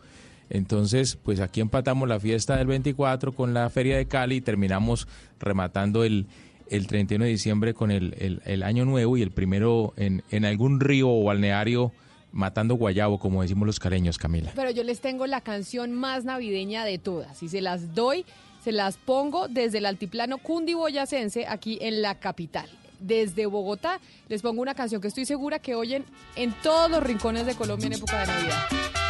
Entonces, 0.50 1.16
pues 1.16 1.40
aquí 1.40 1.60
empatamos 1.60 2.06
la 2.06 2.20
fiesta 2.20 2.56
del 2.56 2.66
24 2.66 3.32
con 3.32 3.54
la 3.54 3.70
Feria 3.70 3.96
de 3.96 4.06
Cali 4.06 4.36
y 4.36 4.40
terminamos 4.42 5.08
rematando 5.40 6.04
el, 6.04 6.26
el 6.68 6.86
31 6.86 7.24
de 7.24 7.30
diciembre 7.30 7.72
con 7.72 7.90
el, 7.90 8.40
el, 8.44 8.62
Año 8.62 8.84
Nuevo 8.84 9.16
y 9.16 9.22
el 9.22 9.30
primero 9.30 9.94
en, 9.96 10.22
en 10.30 10.44
algún 10.44 10.80
río 10.80 11.08
o 11.08 11.24
balneario 11.24 11.92
matando 12.32 12.74
guayabo, 12.74 13.18
como 13.18 13.42
decimos 13.42 13.66
los 13.66 13.78
caleños, 13.78 14.18
Camila. 14.18 14.50
Pero 14.54 14.70
yo 14.70 14.82
les 14.82 15.00
tengo 15.00 15.26
la 15.26 15.40
canción 15.40 15.92
más 15.92 16.24
navideña 16.24 16.84
de 16.84 16.98
todas 16.98 17.42
y 17.42 17.48
se 17.48 17.60
las 17.60 17.94
doy 17.94 18.24
se 18.62 18.72
las 18.72 18.96
pongo 18.96 19.48
desde 19.48 19.78
el 19.78 19.86
altiplano 19.86 20.38
cundiboyacense 20.38 21.46
aquí 21.48 21.78
en 21.80 22.00
la 22.00 22.20
capital. 22.20 22.68
Desde 23.00 23.46
Bogotá 23.46 24.00
les 24.28 24.42
pongo 24.42 24.62
una 24.62 24.74
canción 24.74 25.00
que 25.00 25.08
estoy 25.08 25.26
segura 25.26 25.58
que 25.58 25.74
oyen 25.74 26.04
en 26.36 26.52
todos 26.62 26.88
los 26.88 27.02
rincones 27.02 27.46
de 27.46 27.56
Colombia 27.56 27.88
en 27.88 27.94
época 27.94 28.20
de 28.20 28.26
Navidad. 28.28 29.01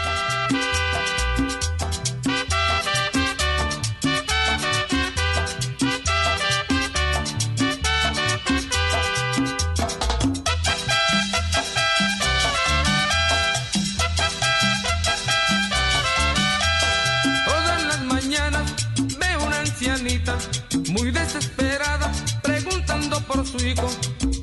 Muy 20.93 21.11
desesperada, 21.11 22.13
preguntando 22.43 23.21
por 23.23 23.47
su 23.47 23.57
hijo, 23.67 23.89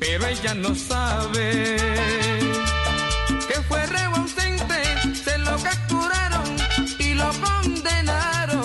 pero 0.00 0.26
ella 0.26 0.54
no 0.54 0.74
sabe 0.74 1.76
que 3.48 3.54
fue 3.68 3.86
reo 3.86 4.16
ausente, 4.16 4.74
se 5.14 5.38
lo 5.38 5.56
capturaron 5.58 6.56
y 6.98 7.14
lo 7.14 7.30
condenaron. 7.40 8.64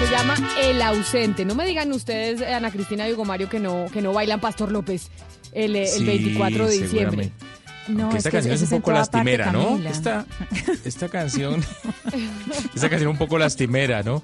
Se 0.00 0.10
llama 0.10 0.34
El 0.60 0.82
ausente. 0.82 1.44
No 1.44 1.54
me 1.54 1.64
digan 1.64 1.92
ustedes, 1.92 2.42
Ana 2.42 2.72
Cristina 2.72 3.08
y 3.08 3.12
Hugo 3.12 3.24
Mario, 3.24 3.48
que 3.48 3.60
no, 3.60 3.86
que 3.92 4.02
no 4.02 4.12
bailan 4.12 4.40
Pastor 4.40 4.72
López 4.72 5.10
el, 5.52 5.76
el 5.76 6.04
24 6.04 6.66
de 6.66 6.78
diciembre. 6.78 7.32
No, 7.88 8.14
esta 8.14 8.30
canción 8.30 8.54
es 8.54 8.62
un 8.62 8.68
poco 8.80 8.92
lastimera, 8.92 9.50
¿no? 9.52 9.76
Esta, 9.88 10.26
esta 10.84 11.08
canción, 11.08 11.64
esta 12.74 12.88
canción 12.88 13.10
un 13.10 13.18
poco 13.18 13.38
lastimera, 13.38 14.02
¿no? 14.02 14.22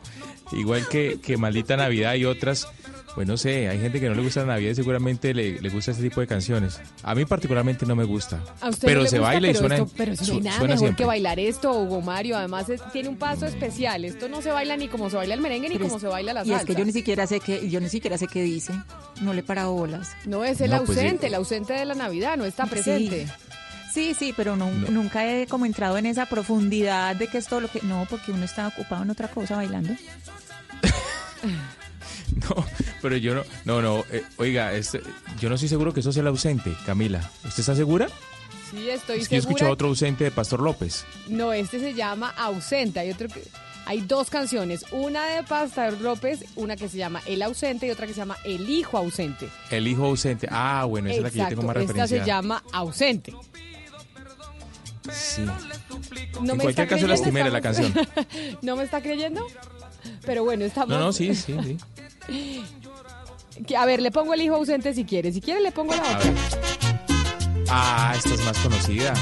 Igual 0.53 0.89
que, 0.89 1.19
que 1.21 1.37
Maldita 1.37 1.77
Navidad 1.77 2.15
y 2.15 2.25
otras. 2.25 2.69
Pues 3.15 3.27
no 3.27 3.37
sé, 3.37 3.69
hay 3.69 3.81
gente 3.81 3.99
que 3.99 4.09
no 4.09 4.15
le 4.15 4.23
gusta 4.23 4.41
la 4.41 4.55
Navidad 4.55 4.71
y 4.71 4.75
seguramente 4.77 5.35
le, 5.35 5.61
le 5.61 5.69
gusta 5.71 5.91
este 5.91 6.05
tipo 6.05 6.21
de 6.21 6.29
canciones. 6.29 6.81
A 7.03 7.17
mí 7.17 7.25
particularmente 7.25 7.85
no 7.85 7.97
me 7.97 8.05
gusta. 8.05 8.39
pero 8.81 9.07
se 9.07 9.19
baila 9.19 9.49
y 9.49 9.55
suena 9.57 9.85
Pero 9.97 10.13
no 10.15 10.33
hay 10.35 10.41
nada 10.41 10.67
mejor 10.67 10.95
que 10.95 11.05
bailar 11.05 11.41
esto, 11.41 11.73
Hugo 11.73 12.01
Mario. 12.01 12.37
Además 12.37 12.67
tiene 12.93 13.09
un 13.09 13.17
paso 13.17 13.47
especial. 13.47 14.05
Esto 14.05 14.29
no 14.29 14.41
se 14.41 14.51
baila 14.51 14.77
ni 14.77 14.87
como 14.87 15.11
se 15.11 15.17
baila 15.17 15.35
el 15.35 15.41
merengue 15.41 15.69
ni 15.69 15.79
como 15.79 15.99
se 15.99 16.07
baila 16.07 16.33
la 16.33 16.41
salsa. 16.45 16.53
Y 16.53 16.61
es 16.61 16.65
que 16.65 16.75
yo 16.77 16.85
ni 16.85 16.93
siquiera 16.93 17.27
sé 17.27 17.41
qué, 17.41 17.69
yo 17.69 17.81
ni 17.81 17.89
siquiera 17.89 18.19
sé 18.19 18.29
qué 18.29 18.43
dice. 18.43 18.73
No 19.21 19.33
le 19.35 19.43
para 19.43 19.67
bolas. 19.67 20.13
No, 20.25 20.45
es 20.45 20.61
el 20.61 20.71
pues 20.71 20.81
ausente, 20.91 21.27
el 21.27 21.35
ausente 21.35 21.73
de 21.73 21.87
la 21.87 21.95
Navidad, 21.95 22.37
no 22.37 22.45
está 22.45 22.67
presente. 22.67 23.27
Sí, 23.27 23.33
sí, 23.93 24.35
pero 24.37 24.57
no, 24.57 24.71
nunca 24.71 25.27
he 25.27 25.47
como 25.47 25.67
entrado 25.67 25.99
en 25.99 26.07
esa 26.07 26.27
profundidad 26.27 27.17
de 27.17 27.29
que 27.29 27.39
es 27.39 27.47
todo 27.47 27.61
lo 27.61 27.69
que... 27.69 27.81
No, 27.83 28.07
porque 28.09 28.33
uno 28.33 28.45
está 28.45 28.69
ocupado 28.69 29.03
en 29.03 29.11
otra 29.11 29.29
cosa 29.29 29.57
bailando. 29.57 29.95
no, 31.43 32.67
pero 33.03 33.17
yo 33.17 33.35
no... 33.35 33.43
No, 33.65 33.83
no, 33.83 34.05
eh, 34.11 34.25
oiga, 34.37 34.73
este, 34.75 35.01
yo 35.39 35.49
no 35.49 35.55
estoy 35.55 35.69
seguro 35.69 35.93
que 35.93 36.01
eso 36.01 36.13
sea 36.13 36.21
el 36.23 36.29
ausente, 36.29 36.75
Camila. 36.87 37.31
¿Usted 37.45 37.61
está 37.61 37.75
segura? 37.75 38.09
Sí, 38.71 38.91
estoy 38.91 39.21
es 39.21 39.29
que 39.29 39.41
segura. 39.41 39.51
Yo 39.51 39.57
escuché 39.57 39.65
otro 39.65 39.89
ausente 39.89 40.25
de 40.25 40.31
Pastor 40.31 40.61
López. 40.61 41.05
No, 41.29 41.53
este 41.53 41.81
se 41.81 41.95
llama 41.95 42.31
Ausente. 42.37 43.01
Hay 43.01 43.11
otro 43.11 43.29
que... 43.29 43.43
Hay 43.87 44.03
dos 44.03 44.29
canciones, 44.29 44.85
una 44.93 45.25
de 45.25 45.43
Pastor 45.45 45.99
López, 46.03 46.45
una 46.57 46.77
que 46.77 46.91
se 46.91 46.99
llama 46.99 47.23
El 47.25 47.41
ausente 47.41 47.87
y 47.87 47.91
otra 47.91 48.07
que 48.07 48.13
se 48.13 48.19
llama 48.19 48.37
El 48.45 48.69
hijo 48.69 48.99
ausente. 48.99 49.49
El 49.71 49.89
hijo 49.89 50.05
ausente. 50.05 50.47
Ah, 50.51 50.85
bueno, 50.85 51.09
esa 51.09 51.17
es 51.17 51.23
la 51.23 51.31
que 51.31 51.39
yo 51.39 51.49
tengo 51.49 51.63
más 51.63 51.75
referencia. 51.75 52.05
Esta 52.05 52.19
se 52.19 52.27
llama 52.27 52.63
Ausente. 52.71 53.33
Sí. 55.13 55.47
en 56.41 56.59
cualquier 56.59 56.89
caso 56.89 57.07
lastimera 57.07 57.51
la 57.51 57.61
canción. 57.61 57.93
¿No 58.63 58.77
me 58.77 58.85
está 58.85 59.01
creyendo? 59.01 59.47
Pero 60.25 60.45
bueno, 60.45 60.65
estamos... 60.65 60.91
No, 60.91 60.99
no, 60.99 61.13
sí, 61.13 61.35
sí, 61.35 61.57
sí. 62.29 62.65
A 63.75 63.87
ver, 63.87 64.01
le 64.01 64.11
pongo 64.11 64.35
el 64.35 64.43
hijo 64.43 64.55
ausente 64.55 64.95
si 64.95 65.05
quiere. 65.05 65.33
Si 65.33 65.41
quiere, 65.41 65.61
le 65.61 65.73
pongo 65.73 65.95
la 65.95 66.03
otra. 66.03 66.35
Ah, 67.71 68.15
esta 68.17 68.35
es 68.35 68.45
más 68.45 68.59
conocida. 68.59 69.15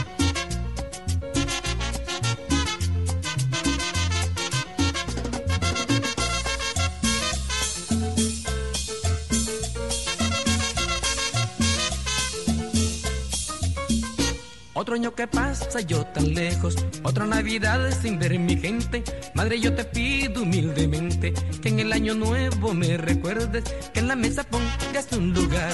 Otro 14.87 14.95
año 14.95 15.17
que 15.17 15.27
pasa 15.27 15.81
yo 15.81 16.07
tan 16.07 16.33
lejos, 16.33 16.77
otra 17.03 17.27
Navidad 17.27 17.91
sin 18.01 18.21
ver 18.21 18.39
mi 18.39 18.57
gente. 18.57 19.03
Madre, 19.35 19.59
yo 19.59 19.75
te 19.75 19.83
pido 19.83 20.45
humildemente 20.45 21.35
que 21.61 21.71
en 21.71 21.81
el 21.81 21.93
año 21.93 22.15
nuevo 22.15 22.73
me 22.73 22.97
recuerdes, 22.97 23.65
que 23.93 23.99
en 23.99 24.07
la 24.07 24.15
mesa 24.15 24.45
pongas 24.45 25.11
un 25.11 25.35
lugar 25.35 25.73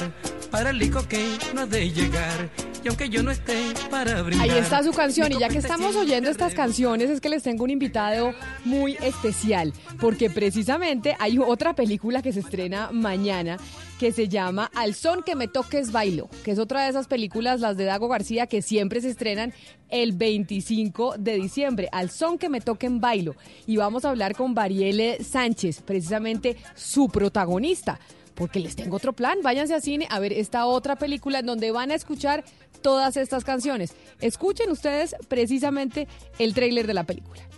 para 0.50 0.70
el 0.70 0.78
lico 0.78 1.06
que 1.06 1.36
no 1.52 1.60
ha 1.60 1.66
de 1.66 1.90
llegar. 1.90 2.48
Y 2.82 2.88
aunque 2.88 3.10
yo 3.10 3.22
no 3.22 3.30
esté 3.30 3.74
para 3.90 4.22
brindar. 4.22 4.48
Ahí 4.48 4.58
está 4.58 4.82
su 4.82 4.92
canción. 4.92 5.30
Y 5.30 5.38
ya 5.38 5.50
que 5.50 5.58
estamos 5.58 5.94
oyendo 5.94 6.30
estas 6.30 6.54
canciones, 6.54 7.10
es 7.10 7.20
que 7.20 7.28
les 7.28 7.42
tengo 7.42 7.64
un 7.64 7.70
invitado 7.70 8.32
muy 8.64 8.94
especial. 9.02 9.74
Porque 10.00 10.30
precisamente 10.30 11.16
hay 11.20 11.38
otra 11.38 11.74
película 11.74 12.22
que 12.22 12.32
se 12.32 12.40
estrena 12.40 12.88
mañana 12.92 13.58
que 14.02 14.10
se 14.10 14.26
llama 14.26 14.68
Al 14.74 14.96
son 14.96 15.22
que 15.22 15.36
me 15.36 15.46
toques 15.46 15.92
bailo, 15.92 16.28
que 16.42 16.50
es 16.50 16.58
otra 16.58 16.82
de 16.82 16.90
esas 16.90 17.06
películas, 17.06 17.60
las 17.60 17.76
de 17.76 17.84
Dago 17.84 18.08
García, 18.08 18.48
que 18.48 18.60
siempre 18.60 19.00
se 19.00 19.10
estrenan 19.10 19.54
el 19.90 20.10
25 20.10 21.18
de 21.18 21.36
diciembre. 21.36 21.88
Al 21.92 22.10
son 22.10 22.36
que 22.36 22.48
me 22.48 22.60
toquen 22.60 23.00
bailo. 23.00 23.36
Y 23.64 23.76
vamos 23.76 24.04
a 24.04 24.10
hablar 24.10 24.34
con 24.34 24.54
Variele 24.54 25.22
Sánchez, 25.22 25.82
precisamente 25.82 26.56
su 26.74 27.10
protagonista 27.10 28.00
porque 28.34 28.58
les 28.58 28.74
tengo 28.74 28.96
otro 28.96 29.12
plan. 29.12 29.38
Váyanse 29.40 29.74
a 29.74 29.80
cine 29.80 30.08
a 30.10 30.18
ver 30.18 30.32
esta 30.32 30.66
otra 30.66 30.96
película 30.96 31.38
en 31.38 31.46
donde 31.46 31.70
van 31.70 31.92
a 31.92 31.94
escuchar 31.94 32.42
todas 32.82 33.16
estas 33.16 33.44
canciones. 33.44 33.94
Escuchen 34.20 34.68
ustedes 34.72 35.14
precisamente 35.28 36.08
el 36.40 36.54
tráiler 36.54 36.88
de 36.88 36.94
la 36.94 37.04
película. 37.04 37.51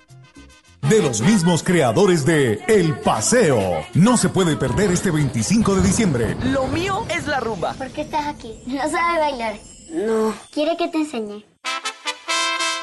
De 0.88 1.00
los 1.00 1.22
mismos 1.22 1.62
creadores 1.62 2.26
de 2.26 2.62
El 2.68 2.98
Paseo. 2.98 3.86
No 3.94 4.18
se 4.18 4.28
puede 4.28 4.54
perder 4.56 4.90
este 4.90 5.10
25 5.10 5.76
de 5.76 5.82
diciembre. 5.82 6.36
Lo 6.44 6.66
mío 6.66 7.06
es 7.08 7.26
la 7.26 7.40
rumba. 7.40 7.72
¿Por 7.72 7.88
qué 7.88 8.02
estás 8.02 8.26
aquí? 8.26 8.52
No 8.66 8.82
sabe 8.90 9.18
bailar. 9.18 9.56
No. 9.90 10.34
¿Quiere 10.52 10.76
que 10.76 10.88
te 10.88 10.98
enseñe? 10.98 11.44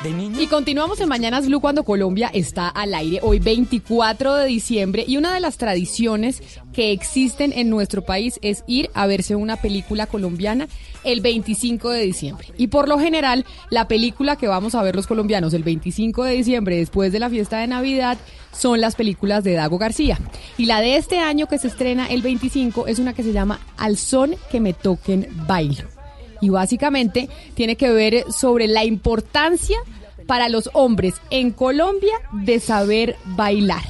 Y 0.03 0.47
continuamos 0.47 0.99
en 0.99 1.09
Mañanas 1.09 1.45
Blue 1.45 1.61
cuando 1.61 1.83
Colombia 1.83 2.31
está 2.33 2.67
al 2.67 2.95
aire, 2.95 3.19
hoy 3.21 3.37
24 3.37 4.33
de 4.33 4.47
diciembre, 4.47 5.05
y 5.07 5.17
una 5.17 5.31
de 5.31 5.39
las 5.39 5.57
tradiciones 5.57 6.41
que 6.73 6.91
existen 6.91 7.53
en 7.53 7.69
nuestro 7.69 8.01
país 8.01 8.39
es 8.41 8.63
ir 8.65 8.89
a 8.95 9.05
verse 9.05 9.35
una 9.35 9.57
película 9.57 10.07
colombiana 10.07 10.67
el 11.03 11.21
25 11.21 11.91
de 11.91 12.01
diciembre. 12.01 12.47
Y 12.57 12.67
por 12.67 12.89
lo 12.89 12.97
general, 12.97 13.45
la 13.69 13.87
película 13.87 14.37
que 14.37 14.47
vamos 14.47 14.73
a 14.73 14.81
ver 14.81 14.95
los 14.95 15.05
colombianos 15.05 15.53
el 15.53 15.61
25 15.61 16.23
de 16.23 16.33
diciembre, 16.33 16.77
después 16.77 17.11
de 17.11 17.19
la 17.19 17.29
fiesta 17.29 17.59
de 17.59 17.67
Navidad, 17.67 18.17
son 18.51 18.81
las 18.81 18.95
películas 18.95 19.43
de 19.43 19.53
Dago 19.53 19.77
García. 19.77 20.17
Y 20.57 20.65
la 20.65 20.81
de 20.81 20.95
este 20.95 21.19
año 21.19 21.45
que 21.45 21.59
se 21.59 21.67
estrena 21.67 22.07
el 22.07 22.23
25 22.23 22.87
es 22.87 22.97
una 22.97 23.13
que 23.13 23.21
se 23.21 23.33
llama 23.33 23.59
Al 23.77 23.97
son 23.97 24.33
que 24.49 24.59
me 24.59 24.73
toquen 24.73 25.27
bailo 25.47 26.00
y 26.41 26.49
básicamente 26.49 27.29
tiene 27.53 27.75
que 27.77 27.91
ver 27.91 28.25
sobre 28.31 28.67
la 28.67 28.83
importancia 28.83 29.77
para 30.25 30.49
los 30.49 30.69
hombres 30.73 31.15
en 31.29 31.51
Colombia 31.51 32.13
de 32.31 32.59
saber 32.59 33.15
bailar. 33.25 33.83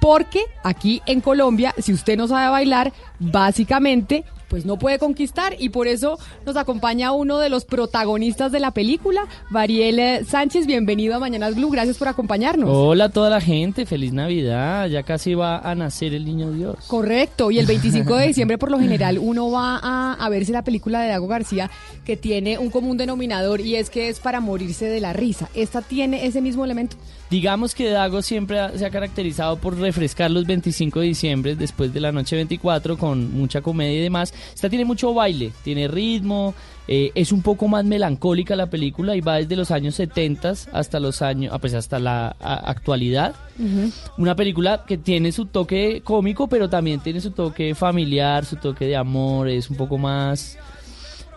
Porque 0.00 0.44
aquí 0.62 1.00
en 1.06 1.20
Colombia, 1.20 1.74
si 1.78 1.92
usted 1.92 2.16
no 2.16 2.28
sabe 2.28 2.50
bailar, 2.50 2.92
básicamente 3.18 4.24
pues 4.54 4.64
no 4.64 4.78
puede 4.78 5.00
conquistar 5.00 5.56
y 5.58 5.70
por 5.70 5.88
eso 5.88 6.16
nos 6.46 6.56
acompaña 6.56 7.10
uno 7.10 7.40
de 7.40 7.48
los 7.48 7.64
protagonistas 7.64 8.52
de 8.52 8.60
la 8.60 8.70
película, 8.70 9.26
Variel 9.50 10.24
Sánchez. 10.24 10.68
Bienvenido 10.68 11.16
a 11.16 11.18
Mañanas 11.18 11.56
Blue, 11.56 11.70
gracias 11.70 11.98
por 11.98 12.06
acompañarnos. 12.06 12.70
Hola 12.72 13.06
a 13.06 13.08
toda 13.08 13.30
la 13.30 13.40
gente, 13.40 13.84
feliz 13.84 14.12
Navidad, 14.12 14.86
ya 14.86 15.02
casi 15.02 15.34
va 15.34 15.58
a 15.58 15.74
nacer 15.74 16.14
el 16.14 16.24
niño 16.24 16.52
Dios. 16.52 16.76
Correcto, 16.86 17.50
y 17.50 17.58
el 17.58 17.66
25 17.66 18.14
de 18.14 18.26
diciembre 18.28 18.56
por 18.56 18.70
lo 18.70 18.78
general 18.78 19.18
uno 19.18 19.50
va 19.50 19.80
a, 20.14 20.28
verse 20.28 20.52
la 20.52 20.62
película 20.62 21.00
de 21.00 21.08
Dago 21.08 21.26
García 21.26 21.68
que 22.04 22.16
tiene 22.16 22.56
un 22.56 22.70
común 22.70 22.96
denominador 22.96 23.60
y 23.60 23.74
es 23.74 23.90
que 23.90 24.08
es 24.08 24.20
para 24.20 24.38
morirse 24.38 24.86
de 24.86 25.00
la 25.00 25.12
risa. 25.12 25.48
¿Esta 25.56 25.82
tiene 25.82 26.26
ese 26.26 26.40
mismo 26.40 26.64
elemento? 26.64 26.96
Digamos 27.30 27.74
que 27.74 27.88
Dago 27.90 28.22
siempre 28.22 28.58
se 28.78 28.86
ha 28.86 28.90
caracterizado 28.90 29.56
por 29.56 29.78
refrescar 29.78 30.30
los 30.30 30.46
25 30.46 31.00
de 31.00 31.06
diciembre 31.06 31.56
después 31.56 31.92
de 31.92 32.00
la 32.00 32.12
noche 32.12 32.36
24 32.36 32.96
con 32.98 33.32
mucha 33.32 33.60
comedia 33.60 33.98
y 33.98 34.02
demás. 34.02 34.32
Esta 34.54 34.68
tiene 34.68 34.84
mucho 34.84 35.14
baile, 35.14 35.52
tiene 35.62 35.88
ritmo, 35.88 36.54
eh, 36.86 37.12
es 37.14 37.32
un 37.32 37.40
poco 37.40 37.66
más 37.66 37.84
melancólica 37.84 38.54
la 38.56 38.68
película 38.68 39.16
y 39.16 39.20
va 39.20 39.36
desde 39.36 39.56
los 39.56 39.70
años 39.70 39.94
70 39.94 40.54
hasta 40.72 41.00
los 41.00 41.22
años, 41.22 41.52
ah, 41.54 41.58
pues 41.58 41.74
hasta 41.74 41.98
la 41.98 42.36
actualidad. 42.38 43.34
Una 44.18 44.34
película 44.36 44.84
que 44.86 44.98
tiene 44.98 45.32
su 45.32 45.46
toque 45.46 46.02
cómico, 46.04 46.48
pero 46.48 46.68
también 46.68 47.00
tiene 47.00 47.20
su 47.20 47.30
toque 47.30 47.74
familiar, 47.74 48.44
su 48.44 48.56
toque 48.56 48.86
de 48.86 48.96
amor, 48.96 49.48
es 49.48 49.70
un 49.70 49.76
poco 49.76 49.96
más 49.96 50.58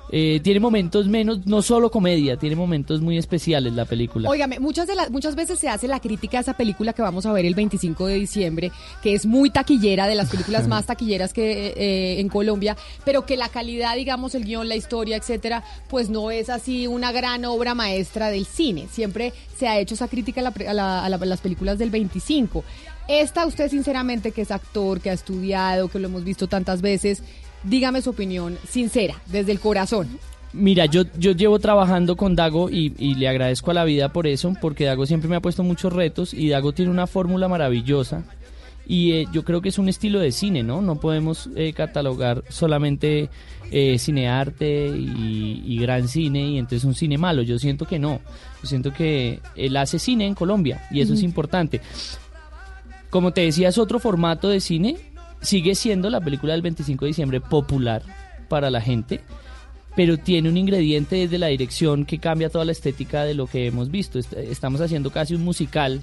eh, 0.09 0.39
tiene 0.43 0.59
momentos 0.59 1.07
menos, 1.07 1.45
no 1.45 1.61
solo 1.61 1.91
comedia, 1.91 2.37
tiene 2.37 2.55
momentos 2.55 3.01
muy 3.01 3.17
especiales 3.17 3.73
la 3.73 3.85
película. 3.85 4.29
Óigame, 4.29 4.59
muchas, 4.59 4.87
de 4.87 4.95
las, 4.95 5.11
muchas 5.11 5.35
veces 5.35 5.59
se 5.59 5.67
hace 5.67 5.87
la 5.87 5.99
crítica 5.99 6.37
a 6.37 6.41
esa 6.41 6.53
película 6.53 6.93
que 6.93 7.01
vamos 7.01 7.25
a 7.25 7.33
ver 7.33 7.45
el 7.45 7.55
25 7.55 8.07
de 8.07 8.15
diciembre, 8.15 8.71
que 9.01 9.13
es 9.13 9.25
muy 9.25 9.49
taquillera, 9.49 10.07
de 10.07 10.15
las 10.15 10.29
películas 10.29 10.67
más 10.69 10.85
taquilleras 10.85 11.33
que 11.33 11.73
eh, 11.75 12.19
en 12.19 12.29
Colombia, 12.29 12.77
pero 13.03 13.25
que 13.25 13.37
la 13.37 13.49
calidad, 13.49 13.95
digamos, 13.95 14.35
el 14.35 14.45
guion, 14.45 14.69
la 14.69 14.75
historia, 14.75 15.17
etcétera, 15.17 15.63
pues 15.89 16.09
no 16.09 16.31
es 16.31 16.49
así 16.49 16.87
una 16.87 17.11
gran 17.11 17.43
obra 17.45 17.75
maestra 17.75 18.29
del 18.29 18.45
cine. 18.45 18.87
Siempre 18.89 19.33
se 19.57 19.67
ha 19.67 19.79
hecho 19.79 19.95
esa 19.95 20.07
crítica 20.07 20.41
a, 20.41 21.09
las 21.09 21.41
películas 21.41 21.77
del 21.77 21.89
25. 21.89 22.63
Esta, 23.07 23.45
usted 23.45 23.69
sinceramente, 23.69 24.31
que 24.31 24.41
es 24.41 24.51
actor, 24.51 24.99
que 24.99 25.09
ha 25.09 25.13
estudiado, 25.13 25.87
que 25.87 25.99
lo 25.99 26.07
hemos 26.07 26.23
visto 26.23 26.47
tantas 26.47 26.81
veces, 26.81 27.23
dígame 27.67 28.01
su 28.01 28.11
opinión 28.11 28.57
sincera, 28.67 29.15
desde 29.27 29.51
el 29.51 29.59
corazón. 29.59 30.07
Mira, 30.53 30.85
yo, 30.85 31.03
yo 31.17 31.33
llevo 31.33 31.59
trabajando 31.59 32.15
con 32.15 32.35
Dago 32.35 32.69
y, 32.69 32.89
le 33.15 33.27
agradezco 33.27 33.71
a 33.71 33.73
la 33.73 33.83
vida 33.83 34.11
por 34.13 34.27
eso, 34.27 34.53
porque 34.61 34.85
Dago 34.85 35.05
siempre 35.05 35.29
me 35.29 35.35
ha 35.35 35.41
puesto 35.41 35.63
muchos 35.63 35.93
retos 35.93 36.33
y 36.33 36.49
Dago 36.49 36.71
tiene 36.71 36.89
una 36.89 37.05
fórmula 37.05 37.47
maravillosa 37.47 38.23
y 38.87 39.11
eh, 39.11 39.27
yo 39.33 39.43
creo 39.43 39.61
que 39.61 39.69
es 39.69 39.77
un 39.77 39.89
estilo 39.89 40.19
de 40.19 40.31
cine, 40.31 40.63
¿no? 40.63 40.81
No 40.81 40.95
podemos 40.95 41.49
eh, 41.55 41.73
catalogar 41.73 42.43
solamente 42.47 43.29
eh, 43.69 43.99
cinearte 43.99 44.87
y, 44.87 45.61
y, 45.65 45.77
gran 45.77 46.07
cine 46.07 46.47
y 46.47 46.57
entonces 46.57 46.85
un 46.85 46.95
cine 46.95 47.17
malo. 47.17 47.41
Yo 47.41 47.59
siento 47.59 47.85
que 47.85 47.99
no. 47.99 48.21
Yo 48.63 48.67
siento 48.69 48.93
que 48.93 49.41
él 49.57 49.75
hace 49.75 49.99
cine 49.99 50.25
en 50.25 50.35
Colombia 50.35 50.87
y 50.89 51.01
eso 51.01 51.13
es 51.13 51.21
importante. 51.21 51.81
Como 53.09 53.31
te 53.31 53.41
decía, 53.41 53.67
es 53.67 53.77
otro 53.77 53.99
formato 53.99 54.47
de 54.47 54.61
cine 54.61 54.95
sigue 55.41 55.75
siendo 55.75 56.09
la 56.09 56.21
película 56.21 56.53
del 56.53 56.61
25 56.61 57.05
de 57.05 57.09
diciembre 57.09 57.41
popular 57.41 58.03
para 58.47 58.69
la 58.69 58.81
gente, 58.81 59.21
pero 59.95 60.17
tiene 60.17 60.49
un 60.49 60.57
ingrediente 60.57 61.15
desde 61.15 61.37
la 61.37 61.47
dirección 61.47 62.05
que 62.05 62.19
cambia 62.19 62.49
toda 62.49 62.65
la 62.65 62.71
estética 62.71 63.23
de 63.23 63.33
lo 63.33 63.47
que 63.47 63.67
hemos 63.67 63.89
visto. 63.89 64.19
Estamos 64.19 64.81
haciendo 64.81 65.11
casi 65.11 65.35
un 65.35 65.43
musical 65.43 66.01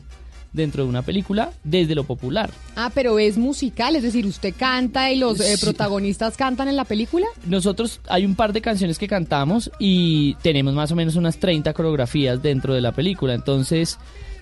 dentro 0.54 0.84
de 0.84 0.88
una 0.88 1.02
película 1.02 1.50
desde 1.64 1.94
lo 1.94 2.04
popular. 2.04 2.50
Ah, 2.76 2.90
pero 2.94 3.18
es 3.18 3.36
musical, 3.36 3.96
es 3.96 4.02
decir, 4.04 4.24
usted 4.24 4.54
canta 4.56 5.10
y 5.12 5.18
los 5.18 5.40
eh, 5.40 5.56
protagonistas 5.60 6.36
cantan 6.36 6.68
en 6.68 6.76
la 6.76 6.84
película. 6.84 7.26
Nosotros 7.46 8.00
hay 8.08 8.24
un 8.24 8.36
par 8.36 8.52
de 8.52 8.62
canciones 8.62 8.98
que 8.98 9.08
cantamos 9.08 9.70
y 9.78 10.34
tenemos 10.36 10.72
más 10.72 10.90
o 10.92 10.96
menos 10.96 11.16
unas 11.16 11.38
30 11.38 11.74
coreografías 11.74 12.40
dentro 12.40 12.72
de 12.72 12.80
la 12.80 12.92
película, 12.92 13.34
entonces 13.34 13.98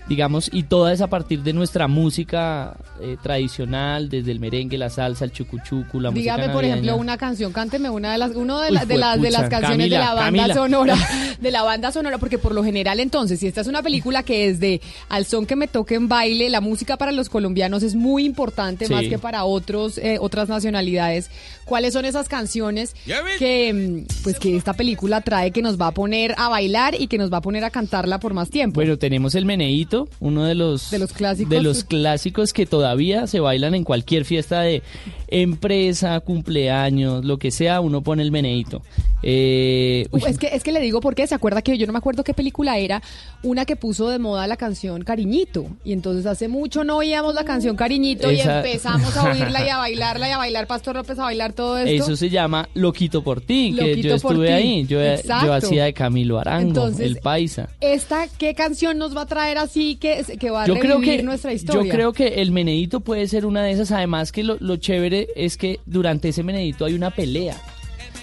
digamos, 0.07 0.49
y 0.51 0.63
toda 0.63 0.91
es 0.91 1.01
a 1.01 1.07
partir 1.07 1.43
de 1.43 1.53
nuestra 1.53 1.87
música 1.87 2.75
eh, 2.99 3.17
tradicional, 3.21 4.09
desde 4.09 4.31
el 4.31 4.39
merengue, 4.39 4.77
la 4.77 4.89
salsa, 4.89 5.25
el 5.25 5.31
chucuchucu, 5.31 5.99
la 5.99 6.11
música 6.11 6.35
Dígame, 6.35 6.53
por 6.53 6.65
ejemplo, 6.65 6.97
una 6.97 7.17
canción, 7.17 7.53
cánteme 7.53 7.89
una 7.89 8.11
de 8.11 8.17
las, 8.17 8.35
uno 8.35 8.59
de, 8.59 8.67
de, 8.85 8.97
las, 8.97 9.21
de 9.21 9.31
las 9.31 9.49
canciones 9.49 9.89
de 9.89 9.97
la 9.97 10.13
banda 10.13 10.53
sonora, 10.53 10.95
de 11.39 11.51
la 11.51 11.63
banda 11.63 11.91
sonora, 11.91 12.17
porque 12.17 12.37
por 12.37 12.53
lo 12.53 12.63
general 12.63 12.99
entonces, 12.99 13.39
si 13.39 13.47
esta 13.47 13.61
es 13.61 13.67
una 13.67 13.81
película 13.81 14.23
que 14.23 14.49
es 14.49 14.59
de 14.59 14.81
al 15.09 15.25
son 15.25 15.45
que 15.45 15.55
me 15.55 15.67
toque 15.67 15.95
en 15.95 16.09
baile, 16.09 16.49
la 16.49 16.61
música 16.61 16.97
para 16.97 17.11
los 17.11 17.29
colombianos 17.29 17.83
es 17.83 17.95
muy 17.95 18.25
importante, 18.25 18.89
más 18.89 19.03
que 19.07 19.17
para 19.17 19.45
otros, 19.45 19.97
eh, 19.97 20.17
otras 20.19 20.49
nacionalidades. 20.49 21.29
¿Cuáles 21.65 21.93
son 21.93 22.03
esas 22.03 22.27
canciones 22.27 22.93
que, 23.39 23.73
mm, 23.73 24.23
pues, 24.23 24.37
que 24.37 24.57
esta 24.57 24.73
película 24.73 25.21
trae 25.21 25.51
que 25.51 25.61
nos 25.61 25.79
va 25.79 25.87
a 25.87 25.91
poner 25.93 26.35
a 26.37 26.49
bailar 26.49 26.99
y 26.99 27.07
que 27.07 27.17
nos 27.17 27.31
va 27.31 27.37
a 27.37 27.41
poner 27.41 27.63
a 27.63 27.69
cantarla 27.69 28.19
por 28.19 28.33
más 28.33 28.49
tiempo? 28.49 28.75
Bueno, 28.75 28.97
tenemos 28.97 29.33
el 29.35 29.45
meneíto 29.45 29.92
uno 30.19 30.45
de 30.45 30.55
los, 30.55 30.91
de 30.91 30.99
los 30.99 31.13
clásicos. 31.13 31.49
De 31.49 31.61
los 31.61 31.83
clásicos 31.83 32.53
que 32.53 32.65
todavía 32.65 33.27
se 33.27 33.39
bailan 33.39 33.75
en 33.75 33.83
cualquier 33.83 34.25
fiesta 34.25 34.61
de 34.61 34.81
empresa, 35.27 36.19
cumpleaños, 36.19 37.25
lo 37.25 37.37
que 37.37 37.51
sea, 37.51 37.81
uno 37.81 38.01
pone 38.01 38.23
el 38.23 38.31
meneito. 38.31 38.81
Eh, 39.23 40.05
es, 40.27 40.37
que, 40.37 40.47
es 40.47 40.63
que 40.63 40.71
le 40.71 40.81
digo 40.81 40.99
porque 40.99 41.25
se 41.25 41.33
acuerda 41.33 41.61
que 41.61 41.77
yo 41.77 41.87
no 41.87 41.93
me 41.93 41.97
acuerdo 41.97 42.23
qué 42.23 42.33
película 42.33 42.77
era, 42.77 43.01
una 43.41 43.65
que 43.65 43.75
puso 43.75 44.09
de 44.09 44.19
moda 44.19 44.45
la 44.47 44.57
canción 44.57 45.03
Cariñito. 45.03 45.65
Y 45.83 45.93
entonces 45.93 46.25
hace 46.25 46.47
mucho 46.47 46.83
no 46.83 46.97
oíamos 46.97 47.33
la 47.33 47.45
canción 47.45 47.75
Cariñito 47.75 48.31
y 48.31 48.41
empezamos 48.41 49.15
a 49.15 49.23
oírla 49.31 49.65
y 49.65 49.69
a 49.69 49.77
bailarla 49.77 50.29
y 50.29 50.31
a 50.31 50.37
bailar 50.37 50.67
Pastor 50.67 50.97
López 50.97 51.17
a 51.19 51.23
bailar 51.23 51.53
todo 51.53 51.77
esto. 51.77 52.03
Eso 52.03 52.15
se 52.15 52.29
llama 52.29 52.67
Loquito 52.73 53.23
por 53.23 53.41
ti, 53.41 53.75
que 53.77 54.01
yo 54.01 54.15
estuve 54.15 54.53
ahí. 54.53 54.85
Yo, 54.85 54.99
yo, 54.99 55.53
hacía 55.53 55.85
de 55.85 55.93
Camilo 55.93 56.39
Arango, 56.39 56.87
el 56.99 57.17
paisa. 57.17 57.69
¿Esta 57.79 58.27
qué 58.37 58.53
canción 58.53 58.97
nos 58.97 59.15
va 59.15 59.21
a 59.21 59.25
traer 59.25 59.57
así 59.57 59.82
que, 59.95 60.23
que 60.39 60.49
va 60.49 60.63
a 60.63 60.67
yo 60.67 60.75
creo 60.75 60.99
que, 61.01 61.23
nuestra 61.23 61.53
historia? 61.53 61.83
Yo 61.83 61.89
creo 61.89 62.13
que 62.13 62.41
el 62.41 62.51
meneito 62.51 62.99
puede 62.99 63.27
ser 63.27 63.45
una 63.45 63.63
de 63.63 63.71
esas. 63.71 63.91
Además 63.91 64.31
que 64.31 64.43
lo, 64.43 64.57
lo 64.59 64.77
chévere 64.77 65.29
es 65.35 65.57
que 65.57 65.79
durante 65.85 66.29
ese 66.29 66.43
meneito 66.43 66.85
hay 66.85 66.93
una 66.93 67.11
pelea 67.11 67.55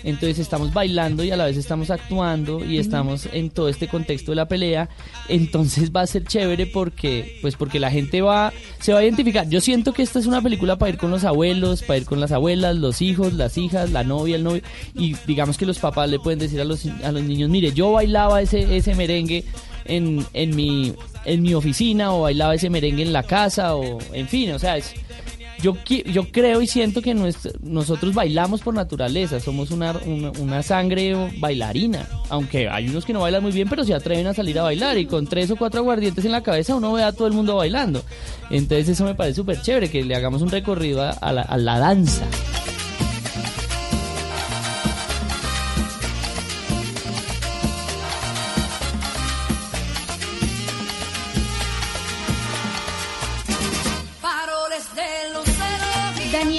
entonces 0.04 0.38
estamos 0.38 0.72
bailando 0.72 1.24
y 1.24 1.30
a 1.30 1.36
la 1.36 1.44
vez 1.44 1.56
estamos 1.56 1.90
actuando 1.90 2.64
y 2.64 2.78
estamos 2.78 3.28
en 3.32 3.50
todo 3.50 3.68
este 3.68 3.88
contexto 3.88 4.32
de 4.32 4.36
la 4.36 4.48
pelea, 4.48 4.88
entonces 5.28 5.92
va 5.92 6.02
a 6.02 6.06
ser 6.06 6.24
chévere 6.24 6.66
porque, 6.66 7.38
pues 7.42 7.56
porque 7.56 7.78
la 7.78 7.90
gente 7.90 8.22
va, 8.22 8.52
se 8.80 8.92
va 8.92 9.00
a 9.00 9.04
identificar. 9.04 9.48
Yo 9.48 9.60
siento 9.60 9.92
que 9.92 10.02
esta 10.02 10.18
es 10.18 10.26
una 10.26 10.40
película 10.40 10.76
para 10.76 10.90
ir 10.90 10.98
con 10.98 11.10
los 11.10 11.24
abuelos, 11.24 11.82
para 11.82 11.98
ir 11.98 12.04
con 12.04 12.20
las 12.20 12.32
abuelas, 12.32 12.76
los 12.76 13.02
hijos, 13.02 13.34
las 13.34 13.58
hijas, 13.58 13.90
la 13.90 14.04
novia, 14.04 14.36
el 14.36 14.44
novio, 14.44 14.62
y 14.94 15.14
digamos 15.26 15.58
que 15.58 15.66
los 15.66 15.78
papás 15.78 16.08
le 16.08 16.18
pueden 16.18 16.38
decir 16.38 16.60
a 16.60 16.64
los, 16.64 16.86
a 16.86 17.12
los 17.12 17.22
niños, 17.22 17.50
mire, 17.50 17.72
yo 17.72 17.92
bailaba 17.92 18.40
ese, 18.40 18.76
ese 18.76 18.94
merengue 18.94 19.44
en, 19.90 20.26
en, 20.32 20.56
mi, 20.56 20.94
en 21.24 21.42
mi 21.42 21.54
oficina 21.54 22.14
o 22.14 22.22
bailaba 22.22 22.54
ese 22.54 22.70
merengue 22.70 23.02
en 23.02 23.12
la 23.12 23.22
casa 23.22 23.74
o 23.74 23.98
en 24.12 24.28
fin, 24.28 24.52
o 24.52 24.58
sea, 24.58 24.76
es, 24.76 24.94
yo, 25.62 25.76
yo 25.84 26.28
creo 26.30 26.62
y 26.62 26.66
siento 26.66 27.02
que 27.02 27.14
nosotros 27.14 28.14
bailamos 28.14 28.62
por 28.62 28.74
naturaleza, 28.74 29.40
somos 29.40 29.70
una, 29.70 29.94
una, 30.38 30.62
sangre 30.62 31.30
bailarina, 31.38 32.06
aunque 32.28 32.68
hay 32.68 32.88
unos 32.88 33.04
que 33.04 33.12
no 33.12 33.20
bailan 33.20 33.42
muy 33.42 33.52
bien, 33.52 33.68
pero 33.68 33.84
se 33.84 33.94
atreven 33.94 34.26
a 34.26 34.34
salir 34.34 34.58
a 34.58 34.62
bailar 34.62 34.98
y 34.98 35.06
con 35.06 35.26
tres 35.26 35.50
o 35.50 35.56
cuatro 35.56 35.80
aguardientes 35.80 36.24
en 36.24 36.32
la 36.32 36.42
cabeza 36.42 36.74
uno 36.74 36.92
ve 36.92 37.02
a 37.02 37.12
todo 37.12 37.26
el 37.26 37.34
mundo 37.34 37.56
bailando. 37.56 38.02
Entonces 38.50 38.88
eso 38.88 39.04
me 39.04 39.14
parece 39.14 39.36
súper 39.36 39.60
chévere, 39.60 39.90
que 39.90 40.02
le 40.02 40.14
hagamos 40.14 40.42
un 40.42 40.50
recorrido 40.50 41.02
a 41.02 41.32
la, 41.32 41.42
a 41.42 41.56
la 41.56 41.78
danza. 41.78 42.26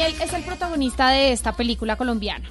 Es 0.07 0.33
el 0.33 0.43
protagonista 0.43 1.09
de 1.09 1.31
esta 1.31 1.53
película 1.53 1.95
colombiana. 1.95 2.49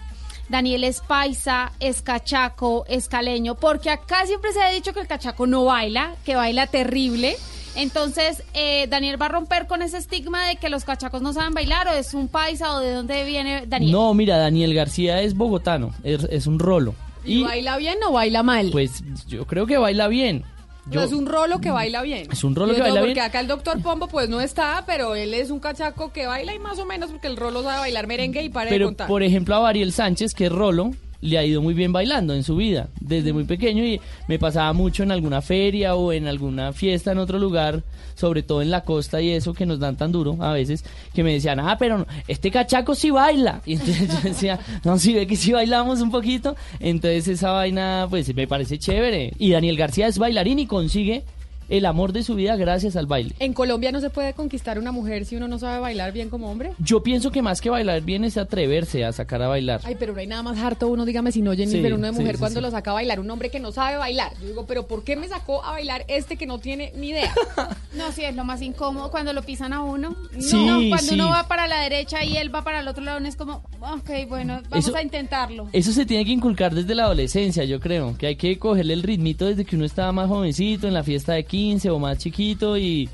Daniel 0.49 0.85
es 0.85 1.01
paisa, 1.01 1.73
es 1.79 2.03
cachaco, 2.03 2.85
es 2.89 3.09
caleño, 3.09 3.55
porque 3.55 3.91
acá 3.91 4.27
siempre 4.27 4.53
se 4.53 4.61
ha 4.61 4.70
dicho 4.70 4.93
que 4.93 5.01
el 5.01 5.07
cachaco 5.07 5.47
no 5.47 5.65
baila, 5.65 6.17
que 6.25 6.35
baila 6.35 6.67
terrible. 6.67 7.37
Entonces, 7.77 8.43
eh, 8.53 8.89
Daniel 8.89 9.20
va 9.20 9.27
a 9.27 9.29
romper 9.29 9.69
con 9.69 9.81
ese 9.81 9.99
estigma 9.99 10.45
de 10.49 10.57
que 10.57 10.69
los 10.69 10.85
cachacos 10.85 11.23
no 11.23 11.33
saben 11.33 11.55
bailar, 11.55 11.87
o 11.87 11.93
es 11.93 12.15
un 12.15 12.27
paisa, 12.27 12.75
o 12.75 12.81
de 12.81 12.93
dónde 12.93 13.25
viene 13.25 13.65
Daniel. 13.67 13.93
No, 13.93 14.12
mira, 14.12 14.39
Daniel 14.39 14.75
García 14.75 15.23
es 15.23 15.35
bogotano, 15.35 15.95
es, 16.03 16.47
un 16.49 16.59
rolo. 16.59 16.95
¿Y 17.25 17.45
baila 17.45 17.77
bien 17.77 17.99
o 18.05 18.12
baila 18.12 18.43
mal? 18.43 18.70
Pues 18.73 19.05
yo 19.29 19.47
creo 19.47 19.67
que 19.67 19.79
baila 19.79 20.09
bien 20.09 20.45
es 20.92 21.12
un 21.12 21.26
rolo 21.26 21.60
que 21.60 21.70
baila 21.70 22.02
bien. 22.02 22.28
Es 22.31 22.44
un 22.44 22.55
rolo 22.55 22.75
que 22.75 22.81
baila 22.81 23.00
bien. 23.02 23.15
Porque 23.15 23.20
acá 23.20 23.41
el 23.41 23.47
doctor 23.47 23.81
Pombo 23.83 24.09
pues 24.09 24.28
no 24.28 24.41
está, 24.41 24.84
pero 24.86 25.15
él 25.15 25.34
es 25.34 25.50
un 25.50 25.60
cachaco 25.60 26.12
que 26.12 26.26
baila 26.26 26.55
y 26.55 26.59
más 26.59 26.78
o 26.78 26.86
menos 26.86 27.10
porque 27.10 27.26
el 27.26 27.36
rolo 27.36 27.62
sabe 27.62 27.81
bailar 27.81 28.07
merengue 28.07 28.42
y 28.42 28.49
para 28.49 28.70
pero, 28.70 28.86
de 28.86 28.89
contar. 28.91 29.09
por 29.09 29.23
ejemplo, 29.23 29.55
a 29.55 29.59
Bariel 29.60 29.92
Sánchez, 29.92 30.34
que 30.34 30.47
es 30.47 30.52
rolo, 30.52 30.92
le 31.20 31.39
ha 31.39 31.44
ido 31.44 31.60
muy 31.60 31.74
bien 31.74 31.92
bailando 31.92 32.34
en 32.34 32.42
su 32.42 32.57
vida, 32.57 32.89
desde 33.00 33.32
muy 33.32 33.44
pequeño 33.44 33.84
y 33.84 34.00
me 34.28 34.39
pasaba 34.39 34.73
mucho 34.73 35.02
en 35.02 35.12
alguna 35.12 35.42
feria 35.42 35.94
o 35.94 36.12
en 36.12 36.26
alguna 36.26 36.73
fiesta 36.73 37.12
en 37.12 37.18
otro 37.18 37.39
lugar, 37.39 37.82
sobre 38.15 38.42
todo 38.42 38.62
en 38.62 38.70
la 38.70 38.82
costa 38.82 39.20
y 39.20 39.31
eso 39.31 39.55
que 39.55 39.66
nos 39.66 39.78
dan 39.78 39.97
tan 39.97 40.12
duro 40.12 40.36
a 40.40 40.52
veces, 40.52 40.84
que 41.15 41.23
me 41.23 41.32
decían, 41.32 41.60
ah, 41.60 41.76
pero 41.78 42.07
este 42.28 42.50
cachaco 42.50 42.94
sí 42.94 43.10
baila. 43.10 43.60
Y 43.70 43.74
entonces 43.74 44.08
yo 44.08 44.28
decía, 44.28 44.58
no, 44.84 44.99
si 44.99 45.15
ve 45.15 45.26
que 45.26 45.36
sí 45.36 45.52
bailamos 45.52 46.00
un 46.00 46.10
poquito, 46.10 46.57
entonces 46.81 47.28
esa 47.28 47.52
vaina 47.52 48.07
pues 48.10 48.34
me 48.34 48.49
parece 48.49 48.78
chévere. 48.78 49.32
Y 49.39 49.50
Daniel 49.52 49.76
García 49.76 50.08
es 50.08 50.18
bailarín 50.18 50.58
y 50.58 50.66
consigue 50.66 51.23
el 51.70 51.86
amor 51.86 52.12
de 52.12 52.24
su 52.24 52.34
vida 52.34 52.57
gracias 52.57 52.97
al 52.97 53.07
baile. 53.07 53.34
¿En 53.39 53.55
Colombia 53.55 53.92
no 53.92 54.00
se 54.00 54.10
puede 54.10 54.34
conquistar 54.34 54.78
una 54.78 54.92
mujer 54.92 55.24
si 55.24 55.36
uno 55.36 55.47
no 55.49 55.58
sabe 55.58 55.78
bailar 55.78 56.12
bien 56.12 56.28
como 56.28 56.50
hombre? 56.50 56.73
Yo 56.78 57.02
pienso 57.02 57.31
que 57.31 57.42
más 57.42 57.60
que 57.60 57.70
bailar 57.70 58.02
bien 58.02 58.24
es 58.24 58.36
atreverse 58.36 59.05
a 59.05 59.12
sacar 59.12 59.40
a 59.40 59.49
bailar. 59.49 59.81
Ay, 59.84 59.97
pero 59.99 60.12
no 60.12 60.18
hay 60.18 60.26
nada 60.26 60.42
más 60.42 60.58
harto 60.58 60.89
uno, 60.89 61.05
dígame 61.05 61.31
si 61.31 61.42
no, 61.42 61.55
Jenny, 61.55 61.81
pero 61.81 61.94
uno 61.94 62.07
de 62.07 62.12
mujer 62.12 62.39
cuando 62.39 62.60
lo 62.60 62.70
saca 62.70 62.90
a 62.90 62.94
bailar, 62.94 63.20
un 63.20 63.31
hombre 63.31 63.50
que 63.50 63.60
no 63.60 63.70
sabe 63.70 63.97
bailar. 63.97 64.32
Yo 64.40 64.49
digo, 64.49 64.66
pero 64.66 64.89
¿por 64.89 65.05
qué 65.05 65.15
me 65.15 65.28
sacó 65.28 65.65
a 65.65 65.70
bailar 65.70 66.05
este 66.08 66.36
que 66.36 66.47
no 66.47 66.58
tiene 66.58 66.92
ni 66.97 67.10
idea? 67.10 67.32
no, 67.97 68.10
sí, 68.10 68.24
es 68.24 68.34
lo 68.34 68.44
más 68.44 68.62
incómodo 68.62 69.10
cuando 69.12 69.32
lo 69.32 69.42
pisan 69.42 69.73
a 69.73 69.82
uno. 69.82 70.16
no, 70.32 70.81
cuando 70.89 71.15
uno 71.15 71.28
va 71.28 71.47
para 71.47 71.68
la 71.68 71.81
derecha 71.82 72.24
y 72.24 72.36
él 72.36 72.52
va 72.52 72.65
para 72.65 72.81
el 72.81 72.89
otro 72.89 73.05
lado, 73.05 73.20
es 73.20 73.36
como, 73.36 73.62
ok, 73.81 74.10
bueno, 74.28 74.60
vamos 74.68 74.94
a 74.94 75.02
intentarlo. 75.02 75.68
Eso 75.73 75.92
se 75.92 76.05
tiene 76.05 76.24
que 76.24 76.32
inculcar 76.32 76.74
desde 76.74 76.97
la 76.97 77.05
adolescencia, 77.05 77.65
yo 77.65 77.78
creo, 77.78 78.16
que 78.18 78.26
hay 78.26 78.36
que 78.36 78.58
cogerle 78.58 78.94
el 78.94 79.05
ritmito 79.05 79.47
desde 79.47 79.65
que 79.65 79.76
uno 79.76 79.84
estaba 79.84 80.10
más 80.10 80.26
jovencito, 80.26 80.89
en 80.89 80.94
la 80.94 81.05
fiesta 81.05 81.34
de 81.34 81.44
15 81.44 81.59
o 81.90 81.98
más 81.98 82.18
chiquito 82.18 82.78
y, 82.78 83.08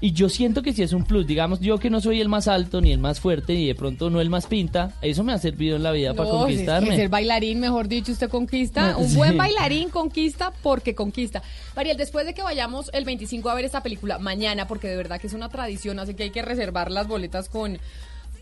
y 0.00 0.12
yo 0.12 0.28
siento 0.28 0.62
que 0.62 0.72
si 0.72 0.82
es 0.82 0.92
un 0.92 1.04
plus, 1.04 1.28
digamos, 1.28 1.60
yo 1.60 1.78
que 1.78 1.88
no 1.88 2.00
soy 2.00 2.20
el 2.20 2.28
más 2.28 2.48
alto 2.48 2.80
ni 2.80 2.90
el 2.90 2.98
más 2.98 3.20
fuerte 3.20 3.54
y 3.54 3.68
de 3.68 3.76
pronto 3.76 4.10
no 4.10 4.20
el 4.20 4.30
más 4.30 4.46
pinta, 4.46 4.92
eso 5.00 5.22
me 5.22 5.32
ha 5.32 5.38
servido 5.38 5.76
en 5.76 5.84
la 5.84 5.92
vida 5.92 6.12
para 6.12 6.28
conquistarme. 6.28 6.88
Es 6.90 6.96
ser 6.96 7.08
bailarín, 7.08 7.60
mejor 7.60 7.86
dicho, 7.86 8.10
usted 8.10 8.28
conquista. 8.28 8.96
un 8.96 9.14
buen 9.14 9.36
bailarín 9.36 9.90
conquista 9.90 10.52
porque 10.62 10.96
conquista. 10.96 11.42
Mariel, 11.76 11.96
después 11.96 12.26
de 12.26 12.34
que 12.34 12.42
vayamos 12.42 12.90
el 12.92 13.04
25 13.04 13.48
a 13.48 13.54
ver 13.54 13.64
esta 13.64 13.84
película 13.84 14.18
mañana, 14.18 14.66
porque 14.66 14.88
de 14.88 14.96
verdad 14.96 15.20
que 15.20 15.28
es 15.28 15.34
una 15.34 15.48
tradición, 15.48 16.00
así 16.00 16.14
que 16.14 16.24
hay 16.24 16.30
que 16.30 16.42
reservar 16.42 16.90
las 16.90 17.06
boletas 17.06 17.48
con 17.48 17.78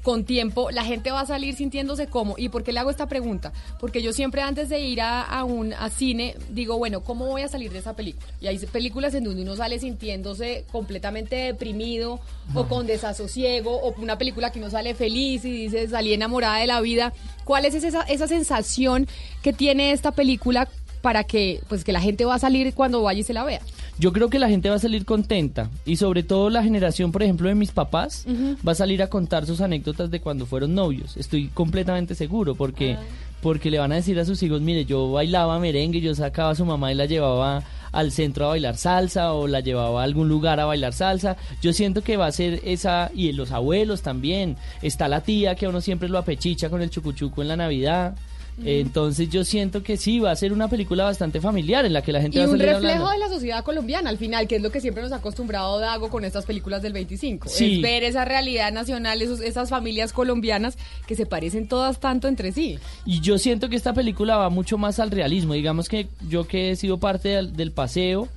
con 0.03 0.25
tiempo, 0.25 0.70
la 0.70 0.85
gente 0.85 1.11
va 1.11 1.20
a 1.20 1.27
salir 1.27 1.55
sintiéndose 1.55 2.07
como. 2.07 2.35
¿Y 2.39 2.49
por 2.49 2.62
qué 2.62 2.73
le 2.73 2.81
hago 2.81 2.91
esta 2.91 3.07
pregunta? 3.07 3.53
Porque 3.79 4.03
yo 4.03 4.12
siempre 4.12 4.43
antes 4.43 4.69
de 4.69 4.81
ir 4.81 5.01
a, 5.01 5.45
un 5.45 5.73
a 5.75 5.91
cine 5.91 6.37
digo, 6.51 6.79
bueno, 6.79 7.03
¿cómo 7.03 7.27
voy 7.27 7.43
a 7.43 7.49
salir 7.49 7.70
de 7.73 7.79
esa 7.79 7.95
película? 7.95 8.27
Y 8.41 8.47
hay 8.47 8.59
películas 8.59 9.15
en 9.15 9.25
donde 9.25 9.43
uno 9.43 9.57
sale 9.57 9.79
sintiéndose 9.79 10.65
completamente 10.70 11.37
deprimido 11.37 12.20
o 12.55 12.67
con 12.67 12.87
desasosiego 12.87 13.77
o 13.77 13.95
una 14.01 14.19
película 14.19 14.51
que 14.51 14.59
uno 14.59 14.70
sale 14.70 14.95
feliz 14.95 15.45
y 15.45 15.53
dice, 15.53 15.89
salí 15.89 16.12
enamorada 16.12 16.59
de 16.59 16.67
la 16.67 16.81
vida. 16.81 17.12
¿Cuál 17.45 17.65
es 17.65 17.75
esa, 17.75 18.03
esa 18.03 18.29
sensación 18.29 19.09
que 19.43 19.53
tiene 19.53 19.93
esta 19.93 20.12
película 20.12 20.69
para 21.03 21.25
que 21.25 21.61
pues 21.69 21.85
que 21.85 21.93
la 21.93 22.01
gente 22.01 22.25
va 22.25 22.35
a 22.35 22.39
salir 22.39 22.73
cuando 22.75 23.03
vaya 23.03 23.20
y 23.20 23.25
se 23.25 23.33
la 23.33 23.45
vea? 23.45 23.61
Yo 23.99 24.12
creo 24.12 24.31
que 24.31 24.39
la 24.39 24.49
gente 24.49 24.70
va 24.70 24.77
a 24.77 24.81
salir 24.81 25.05
contenta 25.05 25.70
y 25.85 25.97
sobre 25.97 26.23
todo 26.23 26.49
la 26.51 26.62
generación, 26.62 27.12
por 27.12 27.23
ejemplo, 27.23 27.49
de 27.49 27.55
mis 27.55 27.70
papás 27.70 28.27
va 28.67 28.73
a 28.73 28.75
salir 28.75 29.03
a 29.03 29.09
contar 29.09 29.47
sus 29.47 29.61
anécdotas 29.61 30.11
de 30.11 30.20
cuando 30.20 30.47
fueron 30.47 30.75
novios. 30.75 31.17
Estoy 31.17 31.49
completamente 31.49 32.15
seguro 32.15 32.55
porque 32.55 32.95
ah. 32.95 33.03
porque 33.43 33.70
le 33.70 33.79
van 33.79 33.93
a 33.93 33.97
decir 33.97 34.19
a 34.19 34.25
sus 34.25 34.43
hijos, 34.43 34.61
mire, 34.61 34.85
yo 34.85 35.12
bailaba 35.12 35.59
merengue, 35.59 36.01
yo 36.01 36.15
sacaba 36.15 36.51
a 36.51 36.55
su 36.55 36.65
mamá 36.65 36.93
y 36.93 36.95
la 36.95 37.07
llevaba 37.07 37.62
al 37.93 38.12
centro 38.12 38.47
a 38.47 38.49
bailar 38.51 38.77
salsa 38.77 39.33
o 39.33 39.47
la 39.47 39.61
llevaba 39.61 40.01
a 40.01 40.05
algún 40.05 40.29
lugar 40.29 40.61
a 40.61 40.65
bailar 40.65 40.93
salsa. 40.93 41.37
Yo 41.61 41.73
siento 41.73 42.03
que 42.03 42.17
va 42.17 42.27
a 42.27 42.33
ser 42.33 42.61
esa, 42.65 43.11
y 43.15 43.33
los 43.33 43.53
abuelos 43.53 44.03
también. 44.03 44.57
Está 44.83 45.09
la 45.09 45.23
tía 45.23 45.55
que 45.55 45.69
uno 45.69 45.81
siempre 45.81 46.09
lo 46.09 46.19
apechicha 46.19 46.70
con 46.70 46.83
el 46.83 46.91
chucuchuco 46.91 47.43
en 47.43 47.49
la 47.49 47.57
Navidad. 47.57 48.17
Entonces 48.64 49.28
yo 49.30 49.44
siento 49.44 49.82
que 49.82 49.97
sí, 49.97 50.18
va 50.18 50.30
a 50.30 50.36
ser 50.36 50.52
una 50.52 50.68
película 50.68 51.05
bastante 51.05 51.40
familiar 51.40 51.84
en 51.84 51.92
la 51.92 52.02
que 52.02 52.12
la 52.12 52.20
gente 52.20 52.39
va 52.39 52.44
a 52.44 52.48
salir 52.48 52.68
un 52.68 52.72
reflejo 52.72 53.10
de 53.10 53.18
la 53.18 53.28
sociedad 53.28 53.64
colombiana 53.64 54.10
al 54.10 54.18
final, 54.18 54.47
que 54.47 54.56
es 54.56 54.62
lo 54.62 54.70
que 54.70 54.80
siempre 54.80 55.02
nos 55.02 55.12
ha 55.12 55.16
acostumbrado 55.16 55.78
Dago 55.78 56.10
con 56.10 56.24
estas 56.24 56.44
películas 56.44 56.82
del 56.82 56.92
25. 56.92 57.48
Es 57.48 57.80
ver 57.80 58.05
esa 58.05 58.24
realidad 58.24 58.72
nacional, 58.72 59.22
esos, 59.22 59.40
esas 59.40 59.70
familias 59.70 60.12
colombianas 60.12 60.76
que 61.06 61.16
se 61.16 61.26
parecen 61.26 61.68
todas 61.68 62.00
tanto 62.00 62.28
entre 62.28 62.52
sí. 62.52 62.78
Y 63.06 63.20
yo 63.20 63.39
siento 63.39 63.68
que 63.68 63.76
esta 63.76 63.94
película 63.94 64.36
va 64.36 64.50
mucho 64.50 64.78
más 64.78 64.98
al 64.98 65.10
realismo. 65.10 65.55
Digamos 65.55 65.89
que 65.89 66.08
yo 66.28 66.47
que 66.47 66.70
he 66.70 66.76
sido 66.76 66.98
parte 66.98 67.30
del, 67.30 67.56
del 67.56 67.72
paseo... 67.72 68.28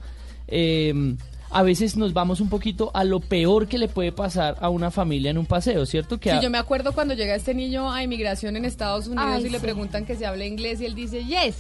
Eh, 0.48 1.16
a 1.54 1.64
veces 1.64 1.96
nos 1.96 2.14
vamos 2.14 2.42
un 2.42 2.50
poquito 2.50 2.92
a 2.94 3.04
lo 3.04 3.20
peor 3.20 3.68
que 3.68 3.78
le 3.78 3.88
puede 3.88 4.12
pasar 4.12 4.58
a 4.60 4.70
una 4.70 4.92
familia 4.92 5.32
en 5.32 5.38
un 5.38 5.46
paseo, 5.46 5.86
¿cierto? 5.86 6.20
Que 6.20 6.32
sí, 6.32 6.38
yo 6.42 6.50
me 6.50 6.58
acuerdo 6.58 6.94
cuando 6.94 7.14
llega 7.14 7.36
este 7.36 7.54
niño 7.54 7.92
a 7.92 8.04
inmigración 8.04 8.56
en 8.56 8.66
Estados 8.66 9.08
Unidos 9.08 9.46
y 9.46 9.50
le 9.50 9.60
preguntan 9.60 10.06
que 10.06 10.16
se 10.16 10.26
habla 10.26 10.46
inglés 10.46 10.82
y 10.82 10.86
él 10.86 10.96
dice, 10.96 11.24
yes. 11.24 11.56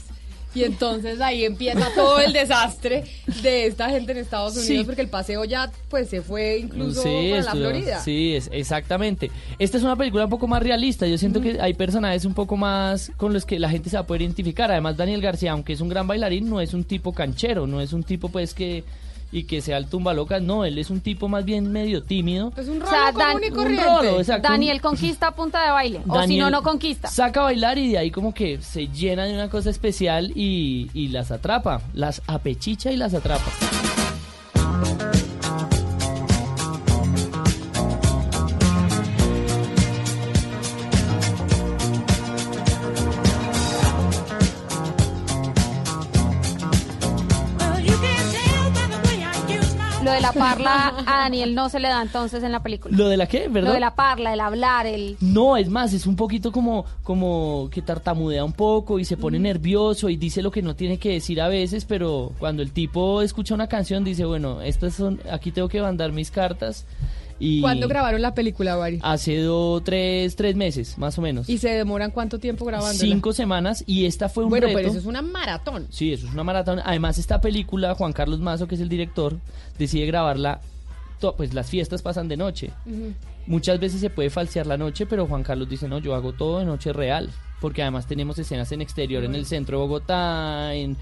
Y 0.56 0.64
entonces 0.64 1.20
ahí 1.20 1.46
empieza 1.46 1.90
todo 1.96 2.20
el 2.20 2.32
desastre 2.32 3.06
de 3.42 3.66
esta 3.66 3.90
gente 3.90 4.12
en 4.12 4.20
Estados 4.20 4.56
Unidos 4.56 4.86
porque 4.86 5.02
el 5.02 5.08
paseo 5.08 5.46
ya 5.46 5.72
pues 5.90 6.10
se 6.10 6.22
fue 6.22 6.60
incluso 6.60 7.04
para 7.04 7.42
la 7.42 7.52
Florida. 7.52 8.00
Sí, 8.02 8.36
es, 8.36 8.50
exactamente. 8.52 9.32
Esta 9.58 9.78
es 9.78 9.84
una 9.84 9.96
película 9.96 10.26
un 10.26 10.30
poco 10.30 10.48
más 10.48 10.62
realista. 10.62 11.08
Yo 11.08 11.18
siento 11.18 11.42
que 11.42 11.60
hay 11.60 11.74
personajes 11.74 12.26
un 12.26 12.36
poco 12.36 12.56
más 12.56 13.12
con 13.18 13.34
los 13.34 13.46
que 13.46 13.58
la 13.58 13.70
gente 13.70 13.90
se 13.90 13.98
va 13.98 14.02
a 14.02 14.08
poder 14.08 14.22
identificar. 14.22 14.72
Además 14.72 14.96
Daniel 14.96 15.22
García, 15.22 15.54
aunque 15.54 15.74
es 15.74 15.82
un 15.82 15.90
gran 15.90 16.06
bailarín, 16.06 16.48
no 16.48 16.62
es 16.62 16.76
un 16.76 16.84
tipo 16.84 17.14
canchero, 17.14 17.66
no 17.66 17.82
es 17.82 17.92
un 17.92 18.04
tipo 18.04 18.30
pues 18.30 18.54
que 18.54 18.84
y 19.34 19.46
que 19.46 19.62
sea 19.62 19.78
el 19.78 19.88
tumba 19.88 20.14
loca. 20.14 20.40
No, 20.40 20.64
él 20.64 20.78
es 20.78 20.92
un 20.92 21.02
tipo 21.02 21.28
más 21.28 21.44
bien 21.44 21.72
medio 21.72 22.04
tímido. 22.04 22.54
Es 22.56 22.68
un 22.68 22.80
rolo 22.80 22.92
o 24.18 24.24
sea, 24.24 24.38
Daniel 24.38 24.80
conquista 24.80 25.28
a 25.28 25.36
punta 25.36 25.64
de 25.66 25.72
baile. 25.72 26.02
o 26.08 26.24
si 26.24 26.38
no, 26.38 26.52
no 26.52 26.62
conquista. 26.62 27.10
Saca 27.10 27.42
a 27.42 27.44
bailar 27.44 27.78
y 27.80 27.92
de 27.92 27.98
ahí 27.98 28.12
como 28.12 28.34
que 28.34 28.62
se 28.62 28.88
llena 28.88 29.26
de 29.26 29.34
una 29.34 29.50
cosa 29.50 29.72
especial 29.72 30.32
y, 30.36 30.90
y 30.94 31.08
las 31.08 31.32
atrapa. 31.32 31.82
Las 31.94 32.22
apechicha 32.28 32.92
y 32.92 32.98
las 32.98 33.16
atrapa. 33.16 33.52
La 50.24 50.32
parla 50.32 50.94
a 51.06 51.18
Daniel 51.20 51.54
no 51.54 51.70
se 51.70 51.80
le 51.80 51.88
da 51.88 52.02
entonces 52.02 52.44
en 52.44 52.52
la 52.52 52.64
película. 52.64 52.96
¿Lo 52.96 53.08
de 53.10 53.18
la 53.18 53.28
qué, 53.28 53.48
verdad? 53.48 53.70
Lo 53.70 53.74
de 53.74 53.80
la 53.80 53.96
parla, 53.96 54.34
el 54.34 54.40
hablar, 54.40 54.86
el... 54.86 55.18
No, 55.20 55.58
es 55.58 55.70
más, 55.70 55.94
es 55.94 56.08
un 56.08 56.16
poquito 56.16 56.52
como, 56.52 56.86
como 57.04 57.70
que 57.72 57.82
tartamudea 57.82 58.44
un 58.44 58.54
poco 58.54 59.00
y 59.00 59.06
se 59.06 59.18
pone 59.18 59.40
nervioso 59.40 60.10
y 60.10 60.16
dice 60.16 60.42
lo 60.42 60.52
que 60.52 60.62
no 60.62 60.76
tiene 60.76 60.98
que 60.98 61.12
decir 61.12 61.42
a 61.42 61.48
veces, 61.48 61.86
pero 61.86 62.32
cuando 62.40 62.64
el 62.64 62.72
tipo 62.72 63.22
escucha 63.22 63.54
una 63.54 63.68
canción 63.68 64.04
dice, 64.04 64.26
bueno, 64.26 64.62
estas 64.62 64.96
son, 64.96 65.20
aquí 65.32 65.52
tengo 65.52 65.70
que 65.70 65.82
mandar 65.82 66.12
mis 66.12 66.32
cartas. 66.32 66.86
Y 67.46 67.60
¿Cuándo 67.60 67.90
grabaron 67.90 68.22
la 68.22 68.34
película, 68.34 68.78
Bari? 68.78 69.00
Hace 69.02 69.42
dos, 69.42 69.84
tres, 69.84 70.38
tres 70.38 70.56
meses, 70.56 70.98
más 70.98 71.18
o 71.18 71.22
menos. 71.22 71.50
¿Y 71.50 71.58
se 71.58 71.72
demoran 71.72 72.10
cuánto 72.12 72.40
tiempo 72.40 72.64
grabando? 72.64 72.98
Cinco 72.98 73.34
semanas 73.34 73.84
y 73.86 74.06
esta 74.06 74.30
fue 74.30 74.46
un 74.46 74.50
bueno, 74.50 74.68
reto. 74.68 74.78
pero 74.78 74.88
eso 74.88 75.00
es 75.00 75.06
una 75.06 75.22
maratón. 75.22 75.88
Sí, 75.90 76.14
eso 76.14 76.26
es 76.26 76.32
una 76.32 76.46
maratón. 76.46 76.80
Además, 76.86 77.18
esta 77.18 77.42
película, 77.42 77.96
Juan 77.96 78.14
Carlos 78.14 78.40
Mazo, 78.40 78.66
que 78.66 78.76
es 78.76 78.82
el 78.82 78.88
director, 78.88 79.36
decide 79.78 80.06
grabarla, 80.06 80.62
pues 81.36 81.54
las 81.54 81.70
fiestas 81.70 82.02
pasan 82.02 82.30
de 82.30 82.38
noche. 82.38 82.72
Muchas 83.46 83.78
veces 83.78 84.00
se 84.00 84.10
puede 84.10 84.30
falsear 84.30 84.66
la 84.66 84.78
noche, 84.78 85.06
pero 85.06 85.28
Juan 85.28 85.44
Carlos 85.44 85.68
dice, 85.68 85.90
no, 85.90 86.00
yo 86.00 86.16
hago 86.16 86.32
todo 86.32 86.60
de 86.60 86.66
noche 86.66 86.94
real. 86.94 87.30
Porque 87.60 87.82
además 87.82 88.08
tenemos 88.08 88.40
escenas 88.40 88.72
en 88.72 88.82
exterior, 88.82 89.22
en 89.22 89.36
el 89.36 89.46
centro 89.46 89.80
de 89.80 89.84
Bogotá, 89.84 90.74
en... 90.76 90.96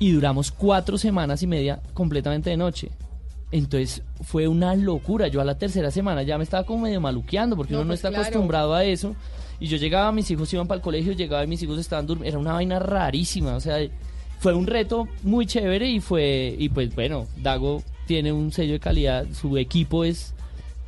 y 0.00 0.10
duramos 0.10 0.50
cuatro 0.50 0.98
semanas 0.98 1.40
y 1.44 1.46
media 1.46 1.78
completamente 1.94 2.50
de 2.50 2.56
noche. 2.56 2.90
Entonces 3.52 4.02
fue 4.22 4.48
una 4.48 4.74
locura. 4.74 5.28
Yo 5.28 5.40
a 5.40 5.44
la 5.44 5.56
tercera 5.58 5.90
semana 5.90 6.22
ya 6.22 6.38
me 6.38 6.44
estaba 6.44 6.64
como 6.64 6.84
medio 6.84 7.00
maluqueando 7.00 7.54
porque 7.56 7.72
No, 7.74 7.80
uno 7.80 7.84
no 7.84 7.90
pues 7.90 7.98
está 8.00 8.08
claro. 8.08 8.24
acostumbrado 8.24 8.74
a 8.74 8.84
eso. 8.84 9.14
Y 9.60 9.66
yo 9.68 9.76
llegaba, 9.76 10.10
mis 10.10 10.28
hijos 10.30 10.52
iban 10.52 10.66
para 10.66 10.76
el 10.76 10.82
colegio, 10.82 11.12
llegaba 11.12 11.44
y 11.44 11.46
mis 11.46 11.62
hijos 11.62 11.78
estaban 11.78 12.06
durmiendo. 12.06 12.28
Era 12.30 12.38
una 12.38 12.54
vaina 12.54 12.78
rarísima. 12.80 13.54
O 13.54 13.60
sea, 13.60 13.76
fue 14.40 14.54
un 14.54 14.66
reto 14.66 15.06
muy 15.22 15.46
chévere 15.46 15.88
y 15.88 16.00
fue, 16.00 16.56
y 16.58 16.68
pues 16.70 16.92
bueno, 16.94 17.26
Dago 17.36 17.82
tiene 18.06 18.32
un 18.32 18.50
sello 18.50 18.72
de 18.72 18.80
calidad, 18.80 19.26
su 19.32 19.56
equipo 19.56 20.02
es 20.04 20.34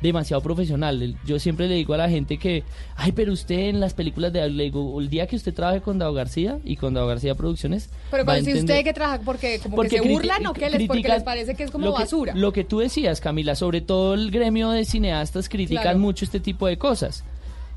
demasiado 0.01 0.41
profesional. 0.43 1.15
Yo 1.25 1.39
siempre 1.39 1.67
le 1.67 1.75
digo 1.75 1.93
a 1.93 1.97
la 1.97 2.09
gente 2.09 2.37
que, 2.37 2.63
ay, 2.95 3.11
pero 3.13 3.33
usted 3.33 3.69
en 3.69 3.79
las 3.79 3.93
películas 3.93 4.31
de 4.33 4.47
le 4.49 4.63
digo, 4.65 4.99
el 4.99 5.09
día 5.09 5.25
que 5.27 5.35
usted 5.35 5.53
trabaje 5.53 5.81
con 5.81 5.97
Dago 5.97 6.13
García 6.13 6.59
y 6.63 6.75
con 6.75 6.93
Dago 6.93 7.07
García 7.07 7.33
Producciones, 7.35 7.89
Pero 8.11 8.25
cuando 8.25 8.45
si 8.45 8.53
usted 8.57 8.83
que 8.83 8.93
trabaja, 8.93 9.21
porque 9.23 9.59
como 9.63 9.77
Porque 9.77 9.97
que 9.97 9.97
se 9.97 10.03
criti- 10.03 10.13
burlan 10.13 10.45
o 10.47 10.53
qué 10.53 10.69
les, 10.69 10.87
porque 10.87 11.07
les 11.07 11.23
parece 11.23 11.55
que 11.55 11.63
es 11.63 11.71
como 11.71 11.85
lo 11.85 11.95
que- 11.95 12.03
basura. 12.03 12.33
Lo 12.35 12.51
que 12.53 12.63
tú 12.63 12.79
decías, 12.79 13.21
Camila, 13.21 13.55
sobre 13.55 13.81
todo 13.81 14.13
el 14.13 14.31
gremio 14.31 14.69
de 14.69 14.85
cineastas 14.85 15.49
critican 15.49 15.83
Claro. 15.83 15.99
mucho 15.99 16.25
este 16.25 16.39
tipo 16.39 16.67
de 16.67 16.77
cosas. 16.77 17.23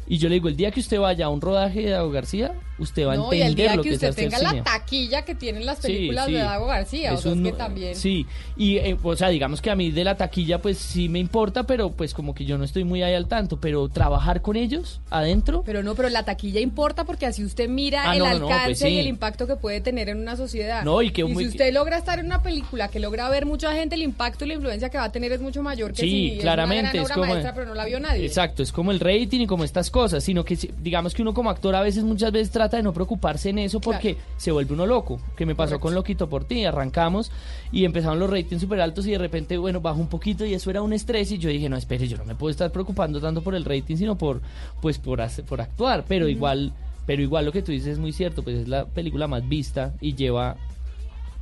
Y 0.09 0.19
yo 0.19 0.29
le 0.29 0.37
digo, 0.37 0.49
el 0.49 0.57
día 0.57 0.71
que 0.71 0.81
usted 0.81 0.99
vaya 0.99 1.27
a 1.27 1.29
un 1.29 1.41
rodaje 1.41 1.83
de 1.83 1.91
Dago 1.91 2.11
García, 2.11 2.55
usted 2.79 3.07
va 3.07 3.13
a 3.13 3.17
no, 3.17 3.33
y 3.33 3.43
entender 3.43 3.49
el 3.49 3.55
día 3.57 3.77
lo 3.77 3.83
que 3.83 3.89
que, 3.91 3.95
usted 3.97 4.15
tenga 4.15 4.39
la 4.39 4.63
taquilla 4.63 5.23
que 5.25 5.35
tienen 5.35 5.67
las 5.67 5.81
películas 5.81 6.27
sí. 6.27 6.33
de 6.33 6.39
Dago 6.39 6.67
García, 6.67 7.13
o 7.13 7.15
Es 7.17 7.21
sea, 7.21 7.33
es 7.33 7.39
que 7.43 7.53
también... 7.53 7.95
Sí, 7.97 8.27
y 8.57 8.77
eh, 8.79 8.97
o 9.03 9.17
sea, 9.17 9.29
digamos 9.29 9.61
que 9.61 9.71
a 9.71 9.75
mí 9.77 9.91
de 9.91 10.05
la 10.05 10.17
taquilla 10.17 10.63
pues 10.63 10.79
sí 10.79 11.09
me 11.09 11.19
importa, 11.19 11.65
pero 11.65 11.91
pues 11.91 12.15
como 12.15 12.35
que 12.35 12.45
yo 12.47 12.57
no 12.57 12.65
estoy 12.65 12.85
muy 12.85 13.03
ahí 13.03 13.13
al 13.15 13.27
tanto, 13.29 13.61
pero 13.61 13.89
trabajar 13.89 14.41
con 14.41 14.57
ellos 14.57 15.01
adentro... 15.11 15.63
Pero 15.67 15.83
no, 15.83 15.95
pero 15.95 16.09
la 16.09 16.25
taquilla 16.25 16.61
importa 16.61 17.05
porque 17.05 17.27
así 17.27 17.45
usted 17.45 17.69
mira 17.69 18.09
Ah, 18.09 18.15
el 18.15 18.21
no, 18.21 18.25
no, 18.31 18.39
no, 18.39 18.45
alcance 18.47 18.67
pues 18.67 18.79
sí. 18.79 18.89
y 18.89 18.99
el 19.01 19.09
impacto 19.09 19.47
que 19.47 19.57
puede 19.57 19.81
tener 19.83 20.09
en 20.09 20.19
una 20.19 20.37
sociedad. 20.37 20.85
No, 20.85 21.03
y 21.03 21.11
que 21.11 21.25
muy- 21.25 21.43
si 21.45 21.51
usted 21.51 21.75
logra 21.75 21.99
estar 21.99 22.19
en 22.19 22.27
una 22.27 22.43
película 22.43 22.89
que 22.89 23.01
logra 23.01 23.29
ver 23.29 23.45
mucha 23.45 23.75
gente, 23.75 23.97
el 23.97 24.03
impacto 24.03 24.45
y 24.45 24.49
la 24.49 24.55
influencia 24.55 24.89
que 24.89 24.97
va 24.97 25.05
a 25.05 25.13
tener 25.13 25.33
es 25.33 25.41
mucho 25.41 25.63
mayor 25.63 25.93
que 25.93 26.03
Sí, 26.03 26.31
si 26.35 26.39
claramente, 26.39 26.97
es 26.97 27.05
una 27.05 27.05
gran 27.05 27.05
obra 27.05 27.15
como- 27.17 27.33
maestra, 27.35 27.55
pero 27.55 27.67
no 27.67 27.75
la 27.75 27.85
vio 27.85 28.01
nadie. 28.01 28.25
Exacto, 28.25 28.63
es 28.63 28.73
como 28.73 28.93
el 28.93 29.01
rating 29.01 29.41
y 29.41 29.47
como 29.47 29.65
estas 29.65 29.91
cosas, 29.91 29.98
sino 30.21 30.45
que 30.45 30.57
digamos 30.83 31.15
que 31.15 31.23
uno 31.23 31.35
como 31.35 31.51
actor 31.51 31.75
a 31.75 31.81
veces, 31.81 32.05
muchas 32.05 32.31
veces 32.31 32.51
trata 32.51 32.77
de 32.77 32.83
no 32.83 32.93
preocuparse 32.93 33.51
en 33.51 33.59
eso 33.59 33.81
porque 33.81 34.17
se 34.37 34.53
vuelve 34.53 34.75
uno 34.75 34.87
loco, 34.87 35.21
que 35.37 35.45
me 35.47 35.55
pasó 35.55 35.81
con 35.81 35.95
Loquito 35.95 36.29
por 36.29 36.45
ti, 36.45 36.65
arrancamos 36.65 37.33
y 37.73 37.85
empezaron 37.85 38.19
los 38.19 38.31
ratings 38.31 38.63
súper 38.63 38.81
altos 38.81 39.07
y 39.07 39.11
de 39.13 39.19
repente, 39.19 39.57
bueno, 39.59 39.81
bajó 39.81 39.99
un 40.01 40.09
poquito 40.09 40.45
y 40.45 40.55
eso 40.55 40.71
era 40.71 40.83
un 40.83 40.93
estrés 40.93 41.33
y 41.33 41.39
yo 41.39 41.49
dije, 41.51 41.69
no, 41.69 41.77
espere, 41.77 42.07
yo 42.07 42.17
no 42.19 42.25
me 42.25 42.35
puedo 42.35 42.51
estar 42.51 42.71
preocupando 42.71 43.21
tanto 43.21 43.43
por 43.43 43.55
el 43.55 43.65
rating, 43.65 43.97
sino 43.97 44.17
por, 44.17 44.41
pues, 44.81 44.99
por, 44.99 45.21
hacer- 45.21 45.45
por 45.45 45.61
actuar, 45.61 46.05
pero 46.07 46.29
igual, 46.29 46.73
pero 47.07 47.23
igual 47.23 47.45
lo 47.47 47.53
que 47.53 47.63
tú 47.63 47.73
dices 47.73 47.89
es 47.95 47.99
muy 47.99 48.13
cierto, 48.13 48.43
pues 48.43 48.57
es 48.59 48.69
la 48.69 48.85
película 48.85 49.27
más 49.27 49.49
vista 49.49 49.95
y 50.01 50.15
lleva 50.15 50.57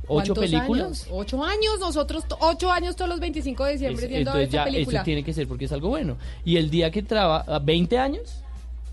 ocho 0.09 0.33
¿Cuántos 0.33 0.37
películas. 0.39 0.85
años? 0.85 1.07
Ocho 1.11 1.43
años, 1.43 1.79
nosotros 1.81 2.23
ocho 2.39 2.71
años 2.71 2.95
todos 2.95 3.09
los 3.09 3.19
25 3.19 3.65
de 3.65 3.71
diciembre 3.73 4.03
Es- 4.05 4.09
viendo 4.09 4.29
entonces 4.31 4.45
esta 4.47 4.57
ya 4.57 4.63
película. 4.71 4.97
eso 4.99 5.03
tiene 5.05 5.23
que 5.23 5.33
ser 5.33 5.47
porque 5.47 5.65
es 5.65 5.71
algo 5.73 5.89
bueno. 5.89 6.15
Y 6.45 6.55
el 6.57 6.69
día 6.69 6.91
que 6.91 7.03
trabaja, 7.03 7.59
20 7.59 7.97
años. 7.97 8.41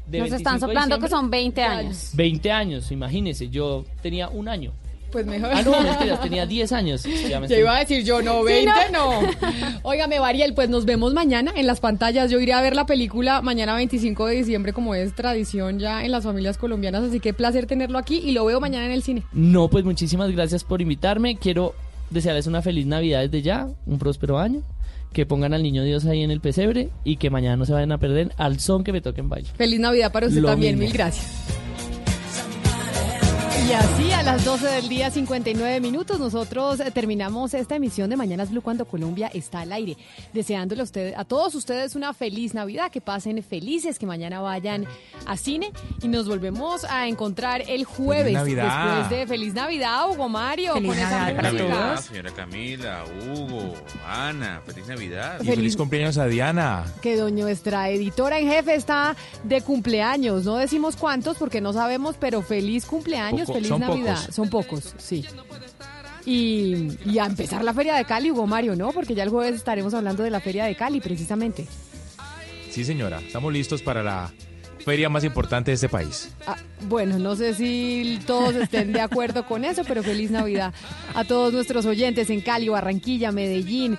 De 0.07 0.19
Nos 0.19 0.31
25 0.31 0.37
están 0.37 0.61
soplando 0.61 0.99
que 0.99 1.09
son 1.09 1.31
20 1.31 1.63
años. 1.63 2.11
20 2.15 2.53
años, 2.53 2.91
imagínese, 2.93 3.49
yo 3.49 3.85
tenía 4.03 4.29
un 4.29 4.49
año. 4.49 4.73
Pues 5.13 5.27
mejor. 5.27 5.51
Ah, 5.53 5.63
no, 5.63 5.81
mentiras, 5.81 6.21
tenía 6.23 6.45
10 6.45 6.73
años. 6.73 7.05
Ya 7.05 7.39
me 7.39 7.47
estoy- 7.47 7.61
iba 7.61 7.77
a 7.77 7.79
decir 7.79 8.03
yo, 8.05 8.21
no, 8.21 8.39
Sí, 8.41 8.47
20 8.47 8.73
no. 8.93 9.23
no. 9.23 9.29
Óigame, 9.85 10.19
Bariel, 10.19 10.55
pues 10.55 10.69
nos 10.69 10.85
vemos 10.87 11.15
mañana 11.15 11.53
en 11.55 11.69
las 11.69 11.79
pantallas. 11.79 12.33
Yo 12.33 12.41
iré 12.41 12.53
a 12.53 12.61
ver 12.61 12.75
la 12.75 12.85
película 12.85 13.41
mañana 13.41 13.77
25 13.77 14.27
de 14.27 14.35
diciembre, 14.35 14.73
como 14.73 14.95
es 14.97 15.15
tradición 15.15 15.79
ya 15.79 16.05
en 16.05 16.11
las 16.11 16.25
familias 16.25 16.59
colombianas. 16.59 17.05
Así 17.05 17.21
que 17.21 17.33
placer 17.33 17.67
tenerlo 17.67 17.99
aquí 17.99 18.17
y 18.19 18.33
lo 18.33 18.45
veo 18.45 18.61
mañana 18.61 18.87
en 18.87 18.93
el 18.93 19.05
cine. 19.05 19.23
No, 19.33 19.69
pues 19.69 19.85
muchísimas 19.85 20.33
gracias 20.33 20.65
por 20.65 20.83
invitarme. 20.83 21.37
Quiero 21.37 21.77
desearles 22.11 22.49
una 22.49 22.61
feliz 22.61 22.85
Navidad 22.87 23.21
desde 23.23 23.41
ya, 23.43 23.69
un 23.87 23.99
próspero 24.01 24.39
año. 24.41 24.63
Que 25.15 25.25
pongan 25.25 25.55
al 25.55 25.63
niño 25.63 25.83
Dios 25.85 26.05
ahí 26.05 26.23
en 26.23 26.31
el 26.31 26.41
pesebre 26.41 26.91
y 27.05 27.17
que 27.17 27.31
mañana 27.31 27.57
no 27.57 27.65
se 27.65 27.73
vayan 27.73 27.93
a 27.93 27.99
perder 27.99 28.33
al 28.37 28.61
son 28.61 28.85
que 28.85 28.93
me 28.93 29.01
toquen 29.01 29.31
baile. 29.31 29.49
Feliz 29.57 29.81
Navidad 29.81 30.13
para 30.13 30.27
usted 30.27 30.41
Lo 30.43 30.49
también, 30.49 30.75
mismo. 30.75 30.89
mil 30.89 30.93
gracias. 30.93 31.57
Y 33.67 33.73
así 33.73 34.13
a 34.13 34.23
las 34.23 34.45
12 34.45 34.67
del 34.67 34.89
día, 34.91 35.11
59 35.11 35.81
minutos, 35.81 36.21
nosotros 36.21 36.81
eh, 36.81 36.91
terminamos 36.91 37.55
esta 37.55 37.77
emisión 37.77 38.11
de 38.11 38.17
Mañanas 38.17 38.51
Blue 38.51 38.61
cuando 38.61 38.85
Colombia 38.85 39.31
está 39.33 39.61
al 39.61 39.73
aire. 39.73 39.97
Deseándole 40.35 40.83
a, 40.83 40.85
ustedes, 40.85 41.15
a 41.17 41.25
todos 41.25 41.55
ustedes 41.55 41.97
una 41.97 42.13
feliz 42.13 42.53
Navidad, 42.53 42.91
que 42.91 43.01
pasen 43.01 43.43
felices, 43.43 43.99
que 43.99 44.05
mañana 44.05 44.41
vayan 44.41 44.85
a 45.25 45.39
cine 45.39 45.73
y 46.03 46.09
nos 46.09 46.29
volvemos 46.29 46.85
a 46.85 47.09
encontrar 47.09 47.63
el 47.67 47.85
jueves. 47.87 48.35
Navidad. 48.35 48.99
Después 48.99 49.19
de 49.19 49.27
Feliz 49.27 49.55
Navidad, 49.55 50.11
Hugo 50.11 50.29
Mario. 50.29 50.75
Feliz 50.75 50.89
con 50.91 50.99
esa 50.99 51.11
Navidad 51.33 51.43
música. 51.53 51.69
Navidad, 51.69 52.01
señora 52.03 52.31
Camila, 52.33 53.05
Hugo, 53.35 53.75
Ana, 54.07 54.61
feliz 54.67 54.89
Navidad. 54.89 55.41
Y 55.41 55.47
feliz 55.47 55.75
cumpleaños 55.75 56.19
a 56.19 56.27
Diana. 56.27 56.85
que 57.01 57.17
doña 57.17 57.45
nuestra 57.45 57.89
editora 57.89 58.39
en 58.39 58.49
jefe 58.49 58.75
está 58.75 59.17
de 59.43 59.63
cumpleaños. 59.63 60.45
No 60.45 60.57
decimos 60.57 60.97
cuántos 60.97 61.39
porque 61.39 61.63
no 61.63 61.73
sabemos, 61.73 62.17
pero 62.21 62.43
feliz 62.43 62.85
cumpleaños, 62.85 63.47
Poco- 63.47 63.54
feliz 63.55 63.69
son 63.69 63.81
Navidad. 63.81 64.17
pocos. 64.21 64.35
Son 64.35 64.49
pocos, 64.51 64.95
sí. 64.99 65.25
Y, 66.27 66.89
y 67.05 67.19
a 67.19 67.27
empezar 67.27 67.63
la 67.65 67.75
Feria 67.75 67.95
de 67.95 68.05
Cali, 68.05 68.31
Hugo 68.31 68.47
Mario, 68.47 68.75
¿no? 68.77 68.93
Porque 68.93 69.15
ya 69.15 69.23
el 69.25 69.29
jueves 69.29 69.55
estaremos 69.57 69.93
hablando 69.95 70.23
de 70.23 70.31
la 70.31 70.41
Feria 70.41 70.65
de 70.65 70.75
Cali, 70.75 71.01
precisamente. 71.01 71.67
Sí, 72.71 72.85
señora. 72.85 73.21
Estamos 73.21 73.53
listos 73.53 73.83
para 73.83 74.03
la 74.03 74.33
feria 74.85 75.09
más 75.09 75.25
importante 75.25 75.71
de 75.71 75.77
este 75.77 75.89
país. 75.89 76.31
Ah, 76.47 76.57
bueno, 76.89 77.19
no 77.19 77.37
sé 77.37 77.55
si 77.55 78.21
todos 78.27 78.55
estén 78.55 78.93
de 78.93 79.01
acuerdo 79.01 79.47
con 79.47 79.65
eso, 79.65 79.83
pero 79.87 80.03
feliz 80.03 80.31
Navidad 80.31 80.75
a 81.15 81.25
todos 81.25 81.53
nuestros 81.55 81.87
oyentes 81.87 82.29
en 82.29 82.41
Cali, 82.43 82.69
Barranquilla, 82.69 83.33
Medellín, 83.33 83.97